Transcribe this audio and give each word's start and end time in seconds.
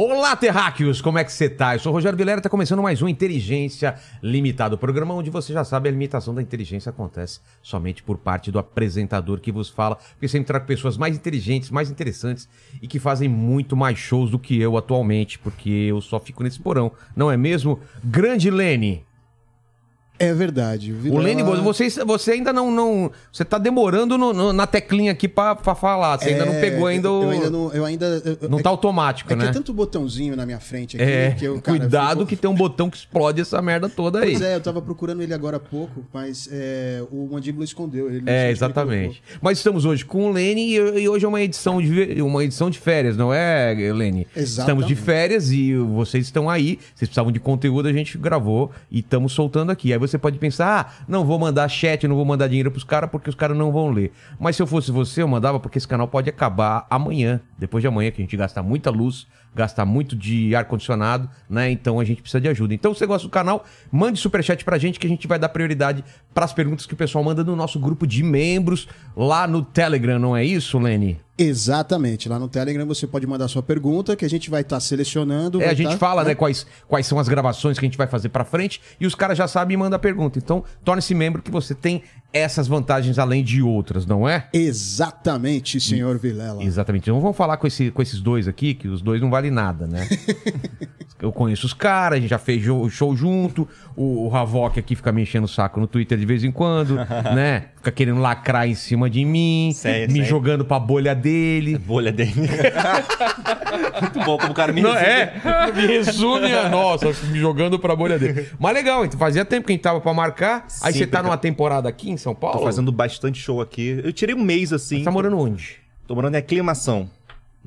Olá, 0.00 0.36
terráqueos! 0.36 1.00
Como 1.00 1.18
é 1.18 1.24
que 1.24 1.32
você 1.32 1.48
tá? 1.48 1.74
Eu 1.74 1.80
sou 1.80 1.90
o 1.90 1.92
Rogério 1.92 2.16
Vilera, 2.16 2.40
tá 2.40 2.48
começando 2.48 2.80
mais 2.80 3.02
um 3.02 3.08
Inteligência 3.08 3.96
Limitada, 4.22 4.76
o 4.76 4.78
programa 4.78 5.12
onde 5.12 5.28
você 5.28 5.52
já 5.52 5.64
sabe 5.64 5.88
a 5.88 5.90
limitação 5.90 6.32
da 6.32 6.40
inteligência 6.40 6.90
acontece 6.90 7.40
somente 7.60 8.00
por 8.04 8.16
parte 8.16 8.52
do 8.52 8.60
apresentador 8.60 9.40
que 9.40 9.50
vos 9.50 9.68
fala, 9.68 9.96
porque 9.96 10.28
sempre 10.28 10.46
trago 10.46 10.66
pessoas 10.66 10.96
mais 10.96 11.16
inteligentes, 11.16 11.68
mais 11.72 11.90
interessantes 11.90 12.48
e 12.80 12.86
que 12.86 13.00
fazem 13.00 13.28
muito 13.28 13.76
mais 13.76 13.98
shows 13.98 14.30
do 14.30 14.38
que 14.38 14.56
eu 14.60 14.76
atualmente, 14.76 15.36
porque 15.36 15.68
eu 15.68 16.00
só 16.00 16.20
fico 16.20 16.44
nesse 16.44 16.60
porão, 16.60 16.92
não 17.16 17.28
é 17.28 17.36
mesmo? 17.36 17.80
Grande 18.04 18.52
Lene! 18.52 19.07
É 20.18 20.32
verdade. 20.34 20.92
O 20.92 20.96
Vilela- 20.96 21.22
Lene, 21.22 21.42
você, 21.62 21.88
você 22.04 22.32
ainda 22.32 22.52
não, 22.52 22.70
não. 22.70 23.10
Você 23.32 23.44
tá 23.44 23.56
demorando 23.56 24.18
no- 24.18 24.32
no- 24.32 24.52
na 24.52 24.66
teclinha 24.66 25.12
aqui 25.12 25.28
pra, 25.28 25.54
pra 25.54 25.74
falar. 25.74 26.18
Você 26.18 26.30
ainda 26.30 26.44
não 26.44 26.54
É, 26.54 26.60
pegou 26.60 26.86
ainda 26.86 27.10
o. 27.10 27.22
Eu 27.22 27.30
ainda 27.30 27.50
não. 27.50 27.72
Eu 27.72 27.84
ainda, 27.84 28.06
eu- 28.24 28.48
Não 28.48 28.58
é 28.58 28.62
tá 28.62 28.68
que- 28.70 28.74
automático, 28.74 29.32
É 29.32 29.36
que 29.36 29.42
né? 29.44 29.48
é 29.50 29.52
tanto 29.52 29.72
botãozinho 29.72 30.34
na 30.34 30.44
minha 30.44 30.58
frente 30.58 30.96
aqui 30.96 31.04
É, 31.04 31.30
que 31.38 31.44
eu, 31.44 31.60
cara, 31.60 31.78
cuidado 31.78 32.18
fico- 32.20 32.26
que 32.30 32.36
tem 32.36 32.50
um 32.50 32.54
botão 32.54 32.90
que 32.90 32.96
explode 32.96 33.40
essa 33.40 33.60
merda 33.62 33.88
toda 33.88 34.20
aí. 34.20 34.30
Pois 34.32 34.42
é, 34.42 34.56
eu 34.56 34.60
tava 34.60 34.82
procurando 34.82 35.22
ele 35.22 35.32
agora 35.32 35.58
há 35.58 35.60
pouco, 35.60 36.04
mas 36.12 36.48
é, 36.50 37.02
o 37.12 37.28
mandíbula 37.30 37.64
escondeu 37.64 38.10
ele. 38.10 38.24
É, 38.26 38.50
exatamente. 38.50 39.22
Mas 39.40 39.58
estamos 39.58 39.84
hoje 39.84 40.04
com 40.04 40.28
o 40.28 40.32
Lene 40.32 40.72
e, 40.74 40.74
e 41.02 41.08
hoje 41.08 41.24
é 41.24 41.28
uma 41.28 41.40
edição, 41.40 41.80
de, 41.80 42.20
uma 42.22 42.42
edição 42.42 42.70
de 42.70 42.78
férias, 42.78 43.16
não 43.16 43.32
é, 43.32 43.72
Lene? 43.94 44.26
Exatamente. 44.34 44.42
Estamos 44.60 44.86
de 44.86 44.94
férias 44.96 45.50
e 45.52 45.76
vocês 45.76 46.24
estão 46.24 46.50
aí, 46.50 46.76
vocês 46.94 47.08
precisavam 47.08 47.30
de 47.30 47.38
conteúdo, 47.38 47.86
a 47.88 47.92
gente 47.92 48.18
gravou 48.18 48.70
e 48.90 48.98
estamos 49.00 49.32
soltando 49.32 49.70
aqui. 49.70 49.92
Aí 49.92 49.98
você 49.98 50.07
pode 50.16 50.38
pensar, 50.38 50.80
ah, 50.80 51.04
não 51.08 51.24
vou 51.24 51.38
mandar 51.38 51.68
chat, 51.68 52.06
não 52.06 52.14
vou 52.14 52.24
mandar 52.24 52.46
dinheiro 52.46 52.70
pros 52.70 52.84
caras 52.84 53.10
porque 53.10 53.28
os 53.28 53.34
caras 53.34 53.56
não 53.56 53.72
vão 53.72 53.90
ler. 53.90 54.12
Mas 54.38 54.56
se 54.56 54.62
eu 54.62 54.66
fosse 54.66 54.92
você, 54.92 55.22
eu 55.22 55.28
mandava 55.28 55.58
porque 55.58 55.76
esse 55.76 55.88
canal 55.88 56.06
pode 56.06 56.30
acabar 56.30 56.86
amanhã, 56.88 57.40
depois 57.58 57.82
de 57.82 57.88
amanhã, 57.88 58.10
que 58.12 58.22
a 58.22 58.24
gente 58.24 58.36
gasta 58.36 58.62
muita 58.62 58.90
luz, 58.90 59.26
gasta 59.54 59.84
muito 59.84 60.14
de 60.14 60.54
ar-condicionado, 60.54 61.28
né? 61.50 61.70
Então 61.70 61.98
a 61.98 62.04
gente 62.04 62.22
precisa 62.22 62.40
de 62.40 62.48
ajuda. 62.48 62.72
Então, 62.72 62.94
se 62.94 63.00
você 63.00 63.06
gosta 63.06 63.26
do 63.26 63.30
canal, 63.30 63.64
mande 63.90 64.18
superchat 64.18 64.64
pra 64.64 64.78
gente 64.78 65.00
que 65.00 65.06
a 65.06 65.10
gente 65.10 65.26
vai 65.26 65.38
dar 65.38 65.48
prioridade 65.48 66.04
pras 66.32 66.52
perguntas 66.52 66.86
que 66.86 66.94
o 66.94 66.96
pessoal 66.96 67.24
manda 67.24 67.42
no 67.42 67.56
nosso 67.56 67.80
grupo 67.80 68.06
de 68.06 68.22
membros 68.22 68.86
lá 69.16 69.46
no 69.46 69.62
Telegram, 69.62 70.18
não 70.18 70.36
é 70.36 70.44
isso, 70.44 70.78
Lene? 70.78 71.20
Exatamente. 71.38 72.28
Lá 72.28 72.38
no 72.38 72.48
Telegram 72.48 72.84
você 72.84 73.06
pode 73.06 73.26
mandar 73.26 73.46
sua 73.46 73.62
pergunta 73.62 74.16
que 74.16 74.24
a 74.24 74.28
gente 74.28 74.50
vai 74.50 74.62
estar 74.62 74.80
selecionando. 74.80 75.60
É, 75.60 75.66
vai 75.66 75.72
a 75.72 75.76
gente 75.76 75.90
tá- 75.92 75.96
fala, 75.96 76.24
né, 76.24 76.34
quais, 76.34 76.66
quais 76.88 77.06
são 77.06 77.18
as 77.18 77.28
gravações 77.28 77.78
que 77.78 77.84
a 77.84 77.88
gente 77.88 77.96
vai 77.96 78.08
fazer 78.08 78.28
pra 78.30 78.44
frente 78.44 78.80
e 79.00 79.06
os 79.06 79.14
caras 79.14 79.38
já 79.38 79.46
sabem 79.46 79.74
e 79.74 79.76
mandam 79.76 79.96
a 79.96 80.00
pergunta. 80.00 80.38
Então, 80.38 80.64
torne-se 80.84 81.14
membro 81.14 81.40
que 81.40 81.50
você 81.50 81.74
tem 81.74 82.02
essas 82.32 82.66
vantagens 82.66 83.18
além 83.18 83.42
de 83.42 83.62
outras, 83.62 84.04
não 84.04 84.28
é? 84.28 84.48
Exatamente, 84.52 85.80
senhor 85.80 86.18
Vilela. 86.18 86.62
Exatamente. 86.62 87.04
Então 87.04 87.20
vamos 87.20 87.36
falar 87.36 87.56
com, 87.56 87.66
esse, 87.66 87.90
com 87.90 88.02
esses 88.02 88.20
dois 88.20 88.48
aqui, 88.48 88.74
que 88.74 88.88
os 88.88 89.00
dois 89.00 89.20
não 89.20 89.30
valem 89.30 89.50
nada, 89.50 89.86
né? 89.86 90.06
Eu 91.20 91.32
conheço 91.32 91.66
os 91.66 91.74
caras, 91.74 92.18
a 92.18 92.20
gente 92.20 92.30
já 92.30 92.38
fez 92.38 92.62
show, 92.62 92.88
show 92.88 93.16
junto. 93.16 93.68
O, 93.96 94.28
o 94.28 94.36
Havok 94.36 94.78
aqui 94.78 94.94
fica 94.94 95.10
me 95.10 95.22
enchendo 95.22 95.46
o 95.46 95.48
saco 95.48 95.80
no 95.80 95.86
Twitter 95.88 96.16
de 96.16 96.24
vez 96.24 96.44
em 96.44 96.52
quando, 96.52 96.94
né? 97.34 97.70
Fica 97.78 97.92
querendo 97.92 98.20
lacrar 98.20 98.68
em 98.68 98.74
cima 98.74 99.08
de 99.08 99.24
mim, 99.24 99.70
Sério, 99.72 100.08
me 100.08 100.14
sério. 100.14 100.28
jogando 100.28 100.64
pra 100.64 100.78
bolha 100.80 101.14
dele. 101.14 101.78
Bolha 101.86 102.10
dele. 102.12 102.32
Muito 104.02 104.18
bom 104.24 104.36
como 104.36 104.50
o 104.52 104.54
cara 104.54 104.72
me 104.72 104.80
Não, 104.80 104.92
resume. 104.92 105.06
é, 105.08 105.72
me 105.72 105.86
resume 105.86 106.52
a 106.54 106.68
nossa, 106.68 107.06
me 107.30 107.38
jogando 107.38 107.78
pra 107.78 107.94
bolha 107.94 108.18
dele. 108.18 108.48
Mas 108.58 108.74
legal, 108.74 109.04
então 109.04 109.18
fazia 109.18 109.44
tempo 109.44 109.66
que 109.66 109.72
a 109.72 109.74
gente 109.74 109.82
tava 109.82 110.00
pra 110.00 110.12
marcar. 110.12 110.66
Aí 110.82 110.92
Sim, 110.92 110.98
você 111.00 111.06
tá 111.06 111.18
porque- 111.18 111.28
numa 111.28 111.36
temporada 111.38 111.88
aqui 111.88 112.10
em 112.10 112.16
São 112.16 112.34
Paulo? 112.34 112.58
Tô 112.58 112.64
fazendo 112.64 112.90
bastante 112.90 113.38
show 113.40 113.60
aqui. 113.60 114.00
Eu 114.02 114.12
tirei 114.12 114.34
um 114.34 114.42
mês 114.42 114.72
assim. 114.72 114.98
Você 114.98 115.04
tá 115.04 115.10
morando 115.10 115.38
onde? 115.38 115.76
Tô 116.06 116.14
morando 116.14 116.34
em 116.34 116.38
aclimação. 116.38 117.08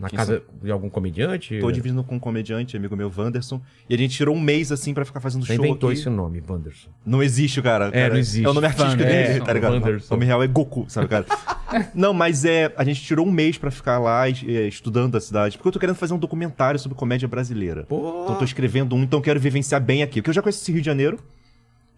Na 0.02 0.08
Aqui 0.08 0.16
em 0.16 0.18
casa 0.18 0.42
de 0.64 0.72
algum 0.72 0.90
comediante? 0.90 1.60
Tô 1.60 1.72
dividindo 1.72 2.04
com 2.04 2.16
um 2.16 2.20
comediante, 2.20 2.76
amigo 2.76 2.96
meu, 2.98 3.12
Wanderson. 3.16 3.62
E 3.88 3.94
a 3.94 3.98
gente 3.98 4.18
tirou 4.18 4.36
um 4.36 4.40
mês 4.40 4.72
assim 4.72 4.96
pra 4.96 5.06
ficar 5.06 5.20
fazendo 5.20 5.46
Você 5.46 5.56
show 5.56 5.64
inventou 5.64 5.92
aqui. 5.92 6.00
esse 6.00 6.10
nome, 6.10 6.42
Wanderson. 6.50 6.90
Não 7.06 7.22
existe, 7.22 7.62
cara. 7.62 7.90
É, 7.90 7.92
cara. 7.92 8.10
não 8.10 8.20
existe. 8.20 8.44
É 8.44 8.50
o 8.50 8.54
nome 8.54 8.66
artístico 8.66 8.98
dele, 8.98 9.42
tá 9.42 9.54
ligado? 9.54 9.74
Wanderson. 9.74 10.08
O 10.16 10.18
nome 10.18 10.26
real 10.26 10.42
é 10.42 10.48
Goku, 10.48 10.86
sabe, 10.88 11.08
cara? 11.08 11.26
não, 11.94 12.16
mas 12.16 12.44
é. 12.46 12.74
A 12.76 12.84
gente 12.84 13.00
tirou 13.02 13.28
um 13.28 13.32
mês 13.32 13.60
pra 13.60 13.70
ficar 13.70 14.00
lá 14.00 14.28
é, 14.28 14.32
estudando 14.68 15.16
a 15.16 15.22
cidade. 15.22 15.56
Porque 15.58 15.68
eu 15.68 15.72
tô 15.72 15.80
querendo 15.80 15.96
fazer 15.96 16.16
um 16.16 16.18
documentário 16.20 16.80
sobre 16.80 16.98
comédia 16.98 17.28
brasileira. 17.28 17.84
Pô. 17.84 18.24
Então 18.24 18.36
tô 18.38 18.44
escrevendo 18.44 18.96
um, 18.96 19.04
então 19.04 19.22
quero 19.22 19.40
vivenciar 19.40 19.80
bem 19.80 20.02
aqui. 20.02 20.20
Porque 20.20 20.32
eu 20.32 20.34
já 20.34 20.42
conheço 20.42 20.64
esse 20.64 20.72
Rio 20.72 20.82
de 20.82 20.86
Janeiro. 20.88 21.20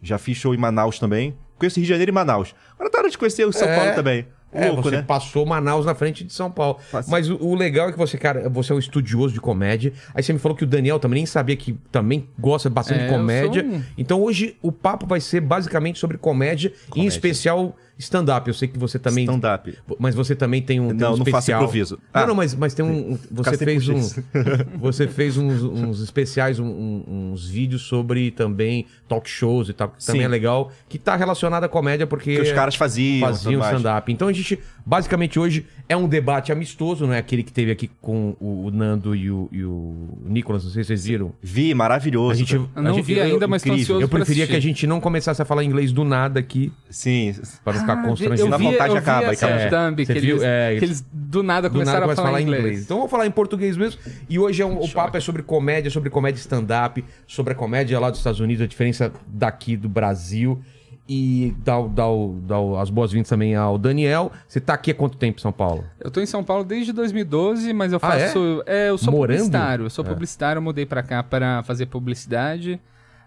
Já 0.02 0.18
fiz 0.18 0.36
show 0.36 0.54
em 0.54 0.58
Manaus 0.58 1.00
também. 1.00 1.34
Conheço 1.58 1.78
Rio 1.80 1.86
de 1.86 1.90
Janeiro 1.90 2.12
e 2.12 2.14
Manaus. 2.14 2.54
Agora 2.74 2.90
tá 2.90 2.98
hora 2.98 3.10
de 3.10 3.18
conhecer 3.18 3.48
o 3.48 3.54
São 3.54 3.66
É. 3.66 3.76
Paulo 3.78 3.96
também. 3.96 4.28
É, 4.54 4.68
Louco, 4.68 4.84
você 4.84 4.98
né? 4.98 5.02
passou 5.06 5.46
Manaus 5.46 5.86
na 5.86 5.96
frente 5.96 6.24
de 6.24 6.32
São 6.34 6.50
Paulo. 6.52 6.78
Passei. 6.92 7.12
Mas 7.12 7.30
o, 7.30 7.36
o 7.42 7.56
legal 7.56 7.90
é 7.90 7.92
que 7.92 7.98
você, 7.98 8.18
cara, 8.18 8.50
você 8.50 8.72
é 8.72 8.76
um 8.76 8.80
estudioso 8.80 9.34
de 9.34 9.42
comédia. 9.42 9.94
Aí 10.14 10.22
você 10.24 10.32
me 10.34 10.40
falou 10.40 10.56
que 10.58 10.64
o 10.64 10.68
Daniel 10.68 11.00
também 11.00 11.16
nem 11.18 11.26
sabia 11.26 11.56
que 11.56 11.78
também 11.92 12.28
gosta 12.40 12.70
bastante 12.70 13.02
É, 13.02 13.08
de 13.08 13.12
comédia. 13.14 13.64
um- 13.66 13.82
Então 13.98 14.22
hoje 14.22 14.56
o 14.62 14.72
papo 14.72 15.06
vai 15.06 15.20
ser 15.22 15.42
basicamente 15.42 16.00
sobre 16.00 16.18
comédia, 16.18 16.72
em 16.88 16.90
Comédia. 16.90 17.08
especial 17.10 17.76
stand-up. 18.04 18.48
Eu 18.48 18.54
sei 18.54 18.68
que 18.68 18.78
você 18.78 18.98
também. 19.00 19.24
Stand-up. 19.26 19.78
Mas 20.00 20.16
você 20.16 20.36
também 20.36 20.62
tem 20.62 20.80
um. 20.80 20.90
tem 20.90 20.98
Não, 20.98 21.14
um 21.14 21.18
não 21.18 21.26
faço 21.26 21.52
improviso. 21.52 22.00
Não, 22.14 22.22
Ah. 22.24 22.28
não, 22.28 22.36
mas, 22.36 22.54
mas 22.56 22.74
tem 22.74 22.86
um. 22.86 23.18
Você 23.32 23.58
fez 23.58 23.88
um. 23.90 24.00
Você 24.80 25.08
fez 25.08 25.38
uns, 25.38 25.62
uns 25.64 26.02
especiais, 26.02 26.60
um- 26.60 27.04
uns 27.08 27.48
vídeos 27.48 27.82
sobre 27.84 28.32
também 28.32 28.86
talk 29.08 29.30
shows 29.30 29.70
e 29.70 29.74
tal, 29.74 29.90
que 29.90 30.06
também 30.06 30.24
é 30.24 30.28
legal, 30.28 30.72
que 30.90 30.98
tá 30.98 31.16
relacionado 31.16 31.64
à 31.64 31.70
comédia, 31.70 32.06
porque. 32.08 32.36
Que 32.36 32.42
os 32.42 32.52
caras 32.52 32.76
faziam. 32.76 33.28
faziam 33.28 33.62
stand-up. 33.62 34.12
Então 34.12 34.28
a 34.28 34.34
gente, 34.34 34.60
basicamente 34.86 35.40
hoje, 35.40 35.66
é 35.88 35.96
um 35.96 36.08
debate 36.08 36.52
amistoso, 36.52 37.06
não 37.06 37.14
é 37.14 37.18
aquele 37.20 37.44
que 37.44 37.52
teve 37.52 37.72
aqui 37.72 37.90
com 38.02 38.36
o, 38.40 38.70
Nando 38.72 39.16
e 39.16 39.30
o, 39.32 39.48
e 39.52 39.64
o 39.64 40.18
Nicolas, 40.26 40.64
não 40.64 40.72
sei 40.72 40.84
se 40.84 40.88
vocês 40.88 41.06
viram. 41.06 41.34
Vi, 41.42 41.74
maravilhoso. 41.74 42.32
A 42.32 42.36
gente. 42.36 42.56
Eu 42.56 42.70
não 42.76 42.92
a 42.92 42.94
gente- 42.94 43.06
vi 43.06 43.20
ainda, 43.20 43.48
mas 43.48 43.62
tô 43.64 43.72
ansioso 43.74 44.02
Eu 44.02 44.10
pra 44.10 44.20
preferia 44.20 44.48
que 44.48 44.56
a 44.56 44.60
gente 44.60 44.86
não 44.88 45.00
começasse 45.00 45.42
a 45.42 45.46
falar 45.46 45.64
inglês 45.64 45.92
do 45.92 46.04
nada 46.04 46.40
aqui, 46.40 46.72
Sim. 46.90 47.34
para 47.64 47.74
não 47.74 47.80
ficar 47.82 47.93
Ah, 47.94 48.08
constrangido. 48.08 48.50
Eu 48.54 48.58
vi, 48.58 48.64
vontade 48.66 48.92
eu 48.94 48.98
acaba, 48.98 49.28
vi 49.28 49.32
essa 49.34 49.46
acaba. 49.48 49.70
thumb 49.70 50.02
É, 50.02 50.06
que, 50.06 50.14
você 50.14 50.20
viu? 50.20 50.36
eles, 50.36 50.44
É, 50.44 50.76
que 50.80 50.86
eles 50.86 51.06
do 51.12 51.42
nada 51.44 51.44
Do 51.44 51.44
nada 51.44 51.70
começaram 51.70 52.02
começa 52.04 52.22
a 52.22 52.26
falar 52.26 52.42
inglês. 52.42 52.84
Então 52.84 52.98
vamos 52.98 53.12
falar 53.12 53.26
em 53.28 53.32
português 53.32 53.76
mesmo. 53.78 54.00
E 54.30 54.38
hoje 54.40 54.62
é 54.62 54.66
um- 54.66 54.80
o 54.80 54.90
papo 54.90 55.18
é 55.18 55.20
sobre 55.20 55.42
comédia, 55.44 55.90
sobre 55.92 56.10
comédia 56.10 56.40
stand-up, 56.40 57.04
sobre 57.28 57.54
a 57.54 57.56
comédia 57.56 58.00
lá 58.00 58.10
dos 58.10 58.20
Estados 58.20 58.40
Unidos, 58.40 58.64
a 58.64 58.68
diferença 58.68 59.12
daqui 59.28 59.76
do 59.78 59.88
Brasil. 59.90 60.62
E 61.10 61.54
dá, 61.66 61.82
dá, 61.82 62.06
dá 62.48 62.82
as 62.82 62.90
boas-vindas 62.90 63.28
também 63.28 63.56
ao 63.56 63.78
Daniel. 63.78 64.32
Você 64.48 64.62
tá 64.62 64.74
aqui 64.74 64.92
há 64.92 64.96
quanto 64.96 65.18
tempo 65.18 65.38
em 65.38 65.42
São 65.42 65.52
Paulo? 65.52 65.84
Eu 66.00 66.10
tô 66.10 66.22
em 66.22 66.26
São 66.26 66.42
Paulo 66.46 66.64
desde 66.64 66.94
2012, 66.94 67.74
mas 67.74 67.92
eu 67.92 68.00
Ah, 68.02 68.16
é? 68.18 68.28
faço. 68.28 68.64
é? 68.66 68.90
eu 68.90 68.98
sou 68.98 69.12
Morando? 69.12 69.36
publicitário. 69.36 69.86
Eu 69.86 69.90
sou 69.90 70.06
É. 70.06 70.08
publicitário, 70.08 70.60
eu 70.60 70.64
mudei 70.64 70.86
pra 70.86 71.04
cá 71.04 71.22
para 71.22 71.62
fazer 71.64 71.88
publicidade. 71.88 72.80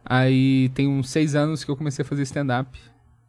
Aí 0.05 0.71
tem 0.71 0.89
uns 0.89 1.11
seis 1.11 1.35
anos 1.35 1.65
que 1.65 1.71
eu 1.71 1.77
comecei 1.77 2.03
a 2.03 2.07
fazer 2.07 2.23
stand-up. 2.23 2.79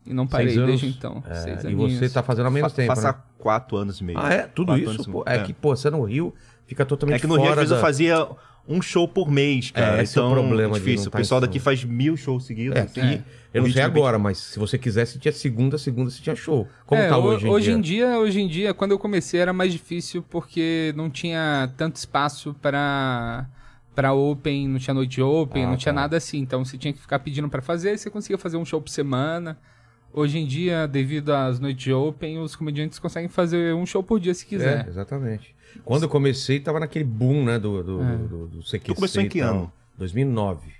E 0.08 0.14
não 0.14 0.26
parei 0.26 0.48
Seis 0.48 0.58
anos? 0.60 0.82
desde 0.82 0.98
então. 0.98 1.24
É, 1.28 1.34
seis 1.36 1.64
e 1.64 1.68
aninhos. 1.68 1.94
você 1.94 2.10
tá 2.10 2.24
fazendo 2.24 2.48
há 2.48 2.52
menos 2.52 2.72
Fa- 2.72 2.76
tempo, 2.76 2.88
Faça 2.96 3.12
né? 3.12 3.18
quatro 3.38 3.78
anos 3.78 4.00
e 4.00 4.04
meio. 4.04 4.18
Ah, 4.20 4.34
é? 4.34 4.48
Tudo 4.48 4.68
Quatro 4.68 4.82
isso? 4.84 4.90
anos 4.92 5.08
e 5.08 5.12
Pô, 5.12 5.24
é, 5.26 5.40
que, 5.40 5.54
pô, 5.54 5.76
você 5.76 5.90
no 5.90 6.04
Rio 6.04 6.34
fica 6.66 6.86
totalmente 6.86 7.18
É 7.18 7.20
que 7.20 7.28
no 7.28 7.36
Rio, 7.36 7.50
às 7.50 7.56
vezes, 7.56 7.72
eu 7.72 7.78
da- 7.78 7.82
fazia 7.82 8.28
um 8.68 8.82
show 8.82 9.08
por 9.08 9.30
mês, 9.32 9.72
cara. 9.72 10.00
É, 10.00 10.04
esse 10.04 10.18
é 10.18 10.22
o 10.22 10.26
então, 10.30 10.46
problema 10.46 10.74
difícil. 10.78 10.98
não 11.04 11.08
O 11.08 11.12
tá 11.12 11.18
pessoal 11.18 11.42
daqui 11.42 11.60
faz 11.60 11.84
mil 11.84 12.18
shows 12.18 12.46
seguidos. 12.46 12.78
É, 12.78 12.82
assim. 12.82 13.00
aqui, 13.02 13.24
eu 13.54 13.64
não 13.64 13.70
sei 13.72 13.82
é 13.82 13.86
agora, 13.86 14.20
mas 14.20 14.38
se 14.38 14.60
você 14.60 14.78
quisesse, 14.78 15.20
tinha 15.20 15.32
segunda, 15.32 15.78
segunda 15.78 16.10
você 16.10 16.22
tinha 16.22 16.36
show. 16.36 16.68
Como 16.86 17.02
É, 17.02 17.08
tá 17.08 17.18
ho- 17.18 17.24
hoje 17.24 17.48
em 17.48 17.82
dia? 17.82 18.08
dia? 18.08 18.20
Hoje 18.20 18.42
em 18.42 18.48
dia, 18.48 18.74
quando 18.74 18.92
eu 18.92 19.00
comecei 19.00 19.40
era 19.40 19.54
mais 19.54 19.72
difícil 19.72 20.22
porque 20.30 20.94
não 20.98 21.10
tinha 21.10 21.72
tanto 21.78 21.96
espaço 21.98 22.54
para 22.62 23.46
para 23.96 24.14
open, 24.14 24.68
não 24.68 24.78
tinha 24.78 24.94
noite 24.94 25.20
open, 25.22 25.64
Ah, 25.64 25.68
não 25.70 25.76
tinha 25.76 25.92
tá. 25.92 26.02
nada 26.02 26.18
assim. 26.18 26.38
Então 26.38 26.64
você 26.64 26.78
tinha 26.78 26.94
que 26.94 27.00
ficar 27.00 27.18
pedindo 27.18 27.50
para 27.50 27.64
fazer, 27.64 27.90
aí 27.90 27.98
você 27.98 28.12
conseguia 28.12 28.38
fazer 28.38 28.56
um 28.58 28.64
show 28.66 28.80
por 28.80 28.90
semana. 28.92 29.58
Hoje 30.18 30.40
em 30.40 30.48
dia, 30.48 30.88
devido 30.88 31.32
às 31.32 31.60
noites 31.60 31.94
open, 31.94 32.40
os 32.40 32.56
comediantes 32.56 32.98
conseguem 32.98 33.30
fazer 33.30 33.76
um 33.76 33.86
show 33.86 34.02
por 34.02 34.20
dia 34.20 34.34
se 34.34 34.46
É, 34.46 34.48
quiser. 34.48 34.88
exatamente. 34.88 35.56
Quando 35.86 36.04
eu 36.04 36.10
comecei, 36.10 36.60
tava 36.60 36.80
naquele 36.80 37.06
boom, 37.06 37.46
né, 37.46 37.60
do, 37.60 37.84
do, 37.84 38.02
É. 38.02 38.16
do, 38.16 38.28
do, 38.28 38.48
do 38.48 38.60
CQC 38.64 38.80
Tu 38.80 38.96
começou 38.96 39.22
em 39.22 39.26
e 39.26 39.30
que 39.30 39.40
tal. 39.42 39.50
ano? 39.56 39.72
2009. 39.96 40.72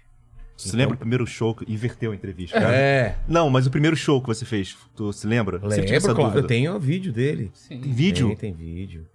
Você 0.58 0.76
lembra 0.76 0.96
o 0.96 0.98
primeiro 0.98 1.28
show 1.28 1.54
que 1.54 1.72
inverteu 1.72 2.12
a 2.12 2.16
entrevista? 2.16 2.60
cara? 2.60 2.76
É, 2.76 3.16
Não, 3.28 3.48
mas 3.48 3.68
o 3.68 3.70
primeiro 3.70 3.96
show 3.96 4.20
que 4.20 4.26
você 4.26 4.44
fez, 4.44 4.76
tu 4.96 5.14
se 5.14 5.28
lembra? 5.28 5.58
Lembro, 5.62 5.86
claro, 6.02 6.16
dúvida. 6.16 6.40
eu 6.40 6.48
tenho 6.48 6.76
o 6.76 6.80
vídeo 6.80 7.14
dele. 7.14 7.52
Sim. 7.54 7.80
Tem 7.80 7.92
vídeo? 7.94 8.28
Tem, 8.30 8.36
tem 8.38 8.54
vídeo. 8.54 9.06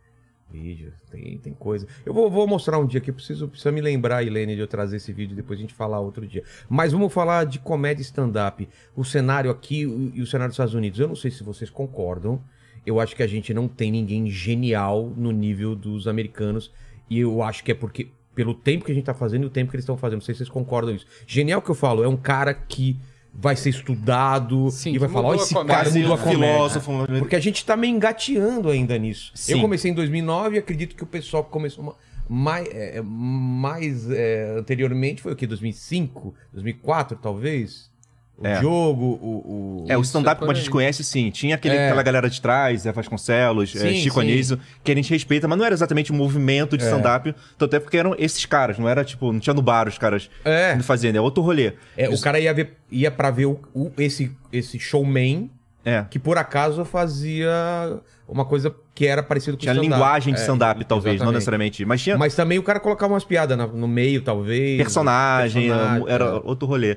Vídeo, 0.52 0.92
tem, 1.10 1.38
tem 1.38 1.54
coisa. 1.54 1.86
Eu 2.04 2.12
vou, 2.12 2.30
vou 2.30 2.46
mostrar 2.46 2.78
um 2.78 2.86
dia 2.86 3.00
que 3.00 3.10
eu 3.10 3.14
preciso, 3.14 3.48
precisa 3.48 3.72
me 3.72 3.80
lembrar, 3.80 4.22
Helene, 4.22 4.54
de 4.54 4.60
eu 4.60 4.66
trazer 4.66 4.96
esse 4.96 5.12
vídeo 5.12 5.34
depois 5.34 5.58
a 5.58 5.62
gente 5.62 5.72
falar 5.72 5.98
outro 6.00 6.26
dia. 6.26 6.44
Mas 6.68 6.92
vamos 6.92 7.12
falar 7.12 7.44
de 7.44 7.58
comédia 7.58 8.02
stand-up. 8.02 8.68
O 8.94 9.04
cenário 9.04 9.50
aqui 9.50 9.80
e 9.80 10.20
o 10.20 10.26
cenário 10.26 10.50
dos 10.50 10.54
Estados 10.54 10.74
Unidos. 10.74 11.00
Eu 11.00 11.08
não 11.08 11.16
sei 11.16 11.30
se 11.30 11.42
vocês 11.42 11.70
concordam 11.70 12.40
eu 12.84 13.00
acho 13.00 13.14
que 13.14 13.22
a 13.22 13.26
gente 13.26 13.54
não 13.54 13.68
tem 13.68 13.90
ninguém 13.90 14.28
genial 14.28 15.12
no 15.16 15.30
nível 15.30 15.74
dos 15.74 16.08
americanos. 16.08 16.72
E 17.08 17.20
eu 17.20 17.42
acho 17.42 17.62
que 17.62 17.70
é 17.70 17.74
porque, 17.74 18.08
pelo 18.34 18.54
tempo 18.54 18.84
que 18.84 18.92
a 18.92 18.94
gente 18.94 19.04
tá 19.04 19.14
fazendo 19.14 19.44
e 19.44 19.46
o 19.46 19.50
tempo 19.50 19.70
que 19.70 19.76
eles 19.76 19.84
estão 19.84 19.96
fazendo. 19.96 20.18
Não 20.18 20.24
sei 20.24 20.34
se 20.34 20.38
vocês 20.38 20.48
concordam 20.48 20.94
isso. 20.94 21.06
Genial 21.26 21.62
que 21.62 21.70
eu 21.70 21.74
falo, 21.74 22.02
é 22.02 22.08
um 22.08 22.16
cara 22.16 22.52
que 22.52 22.98
vai 23.34 23.56
ser 23.56 23.70
estudado 23.70 24.70
Sim, 24.70 24.92
e 24.94 24.98
vai 24.98 25.08
que 25.08 25.14
falar, 25.14 25.28
ó, 25.28 25.34
esse 25.34 25.54
comédia. 25.54 25.74
cara 25.84 25.90
mudou 25.90 26.14
a 26.14 26.18
comédia. 26.18 26.46
filósofo. 26.46 26.92
Porque 27.18 27.36
a 27.36 27.40
gente 27.40 27.64
tá 27.64 27.76
meio 27.76 27.94
engateando 27.94 28.68
ainda 28.68 28.96
nisso. 28.98 29.32
Sim. 29.34 29.52
Eu 29.54 29.60
comecei 29.60 29.90
em 29.90 29.94
2009 29.94 30.56
e 30.56 30.58
acredito 30.58 30.94
que 30.96 31.02
o 31.02 31.06
pessoal 31.06 31.42
que 31.44 31.50
começou 31.50 31.84
ma- 31.84 31.94
mais, 32.28 32.68
é, 32.70 33.00
mais 33.02 34.10
é, 34.10 34.54
anteriormente 34.58 35.20
foi 35.22 35.32
o 35.32 35.36
quê? 35.36 35.46
2005? 35.46 36.34
2004, 36.52 37.18
talvez? 37.20 37.90
O 38.38 38.46
É. 38.46 38.58
Diogo, 38.58 39.04
o... 39.04 39.84
o- 39.84 39.86
É, 39.88 39.96
o 39.96 40.00
Isso, 40.00 40.08
stand-up 40.08 40.36
é 40.36 40.40
como 40.40 40.50
a 40.50 40.54
gente 40.54 40.70
conhece, 40.70 41.04
sim. 41.04 41.30
Tinha 41.30 41.54
aquele, 41.54 41.76
É. 41.76 41.86
aquela 41.86 42.02
galera 42.02 42.28
de 42.30 42.40
trás, 42.40 42.80
Zé 42.82 42.90
Vasconcelos, 42.92 43.76
é, 43.76 43.78
Sim, 43.80 43.94
Chico 43.96 44.14
sim. 44.20 44.20
Anísio, 44.22 44.58
que 44.82 44.90
a 44.90 44.94
gente 44.94 45.10
respeita, 45.10 45.46
mas 45.46 45.56
não 45.58 45.64
era 45.64 45.74
exatamente 45.74 46.12
um 46.12 46.16
movimento 46.16 46.76
de 46.76 46.82
É. 46.84 46.86
stand-up, 46.88 47.34
tanto 47.56 47.76
é 47.76 47.78
porque 47.78 47.96
eram 47.96 48.16
esses 48.18 48.44
caras, 48.46 48.78
não 48.78 48.88
era 48.88 49.04
tipo, 49.04 49.32
não 49.32 49.38
tinha 49.38 49.54
no 49.54 49.62
bar 49.62 49.86
os 49.86 49.98
caras 49.98 50.28
É. 50.44 50.76
fazendo, 50.80 51.16
é 51.16 51.20
outro 51.20 51.42
rolê. 51.42 51.74
É, 51.96 52.08
o 52.08 52.20
cara 52.20 52.40
ia, 52.40 52.52
ver, 52.52 52.76
ia 52.90 53.10
pra 53.10 53.30
ver 53.30 53.46
o, 53.46 53.60
o- 53.74 53.92
esse, 53.98 54.32
esse 54.52 54.78
showman 54.78 55.48
É. 55.84 56.04
que 56.10 56.18
por 56.18 56.36
acaso 56.38 56.84
fazia 56.84 58.00
uma 58.26 58.44
coisa 58.44 58.74
que 58.94 59.06
era 59.06 59.22
parecido 59.22 59.56
com 59.56 59.60
Tinha 59.62 59.72
stand-up. 59.72 59.92
linguagem 59.94 60.32
de 60.34 60.40
É, 60.40 60.42
stand-up, 60.42 60.84
talvez, 60.84 61.12
não 61.16 61.16
exatamente. 61.26 61.34
necessariamente. 61.34 61.84
Mas 61.84 62.02
tinha 62.02 62.18
Mas 62.18 62.34
também 62.34 62.58
o 62.58 62.62
cara 62.62 62.80
colocava 62.80 63.12
umas 63.12 63.24
piadas 63.24 63.56
no 63.72 63.86
meio, 63.88 64.22
talvez. 64.22 64.76
personagem, 64.78 65.68
personagem, 65.68 66.04
era 66.08 66.24
é. 66.24 66.40
outro 66.44 66.66
rolê. 66.66 66.96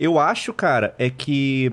Eu 0.00 0.18
acho, 0.18 0.52
cara, 0.54 0.94
é 0.98 1.10
que 1.10 1.70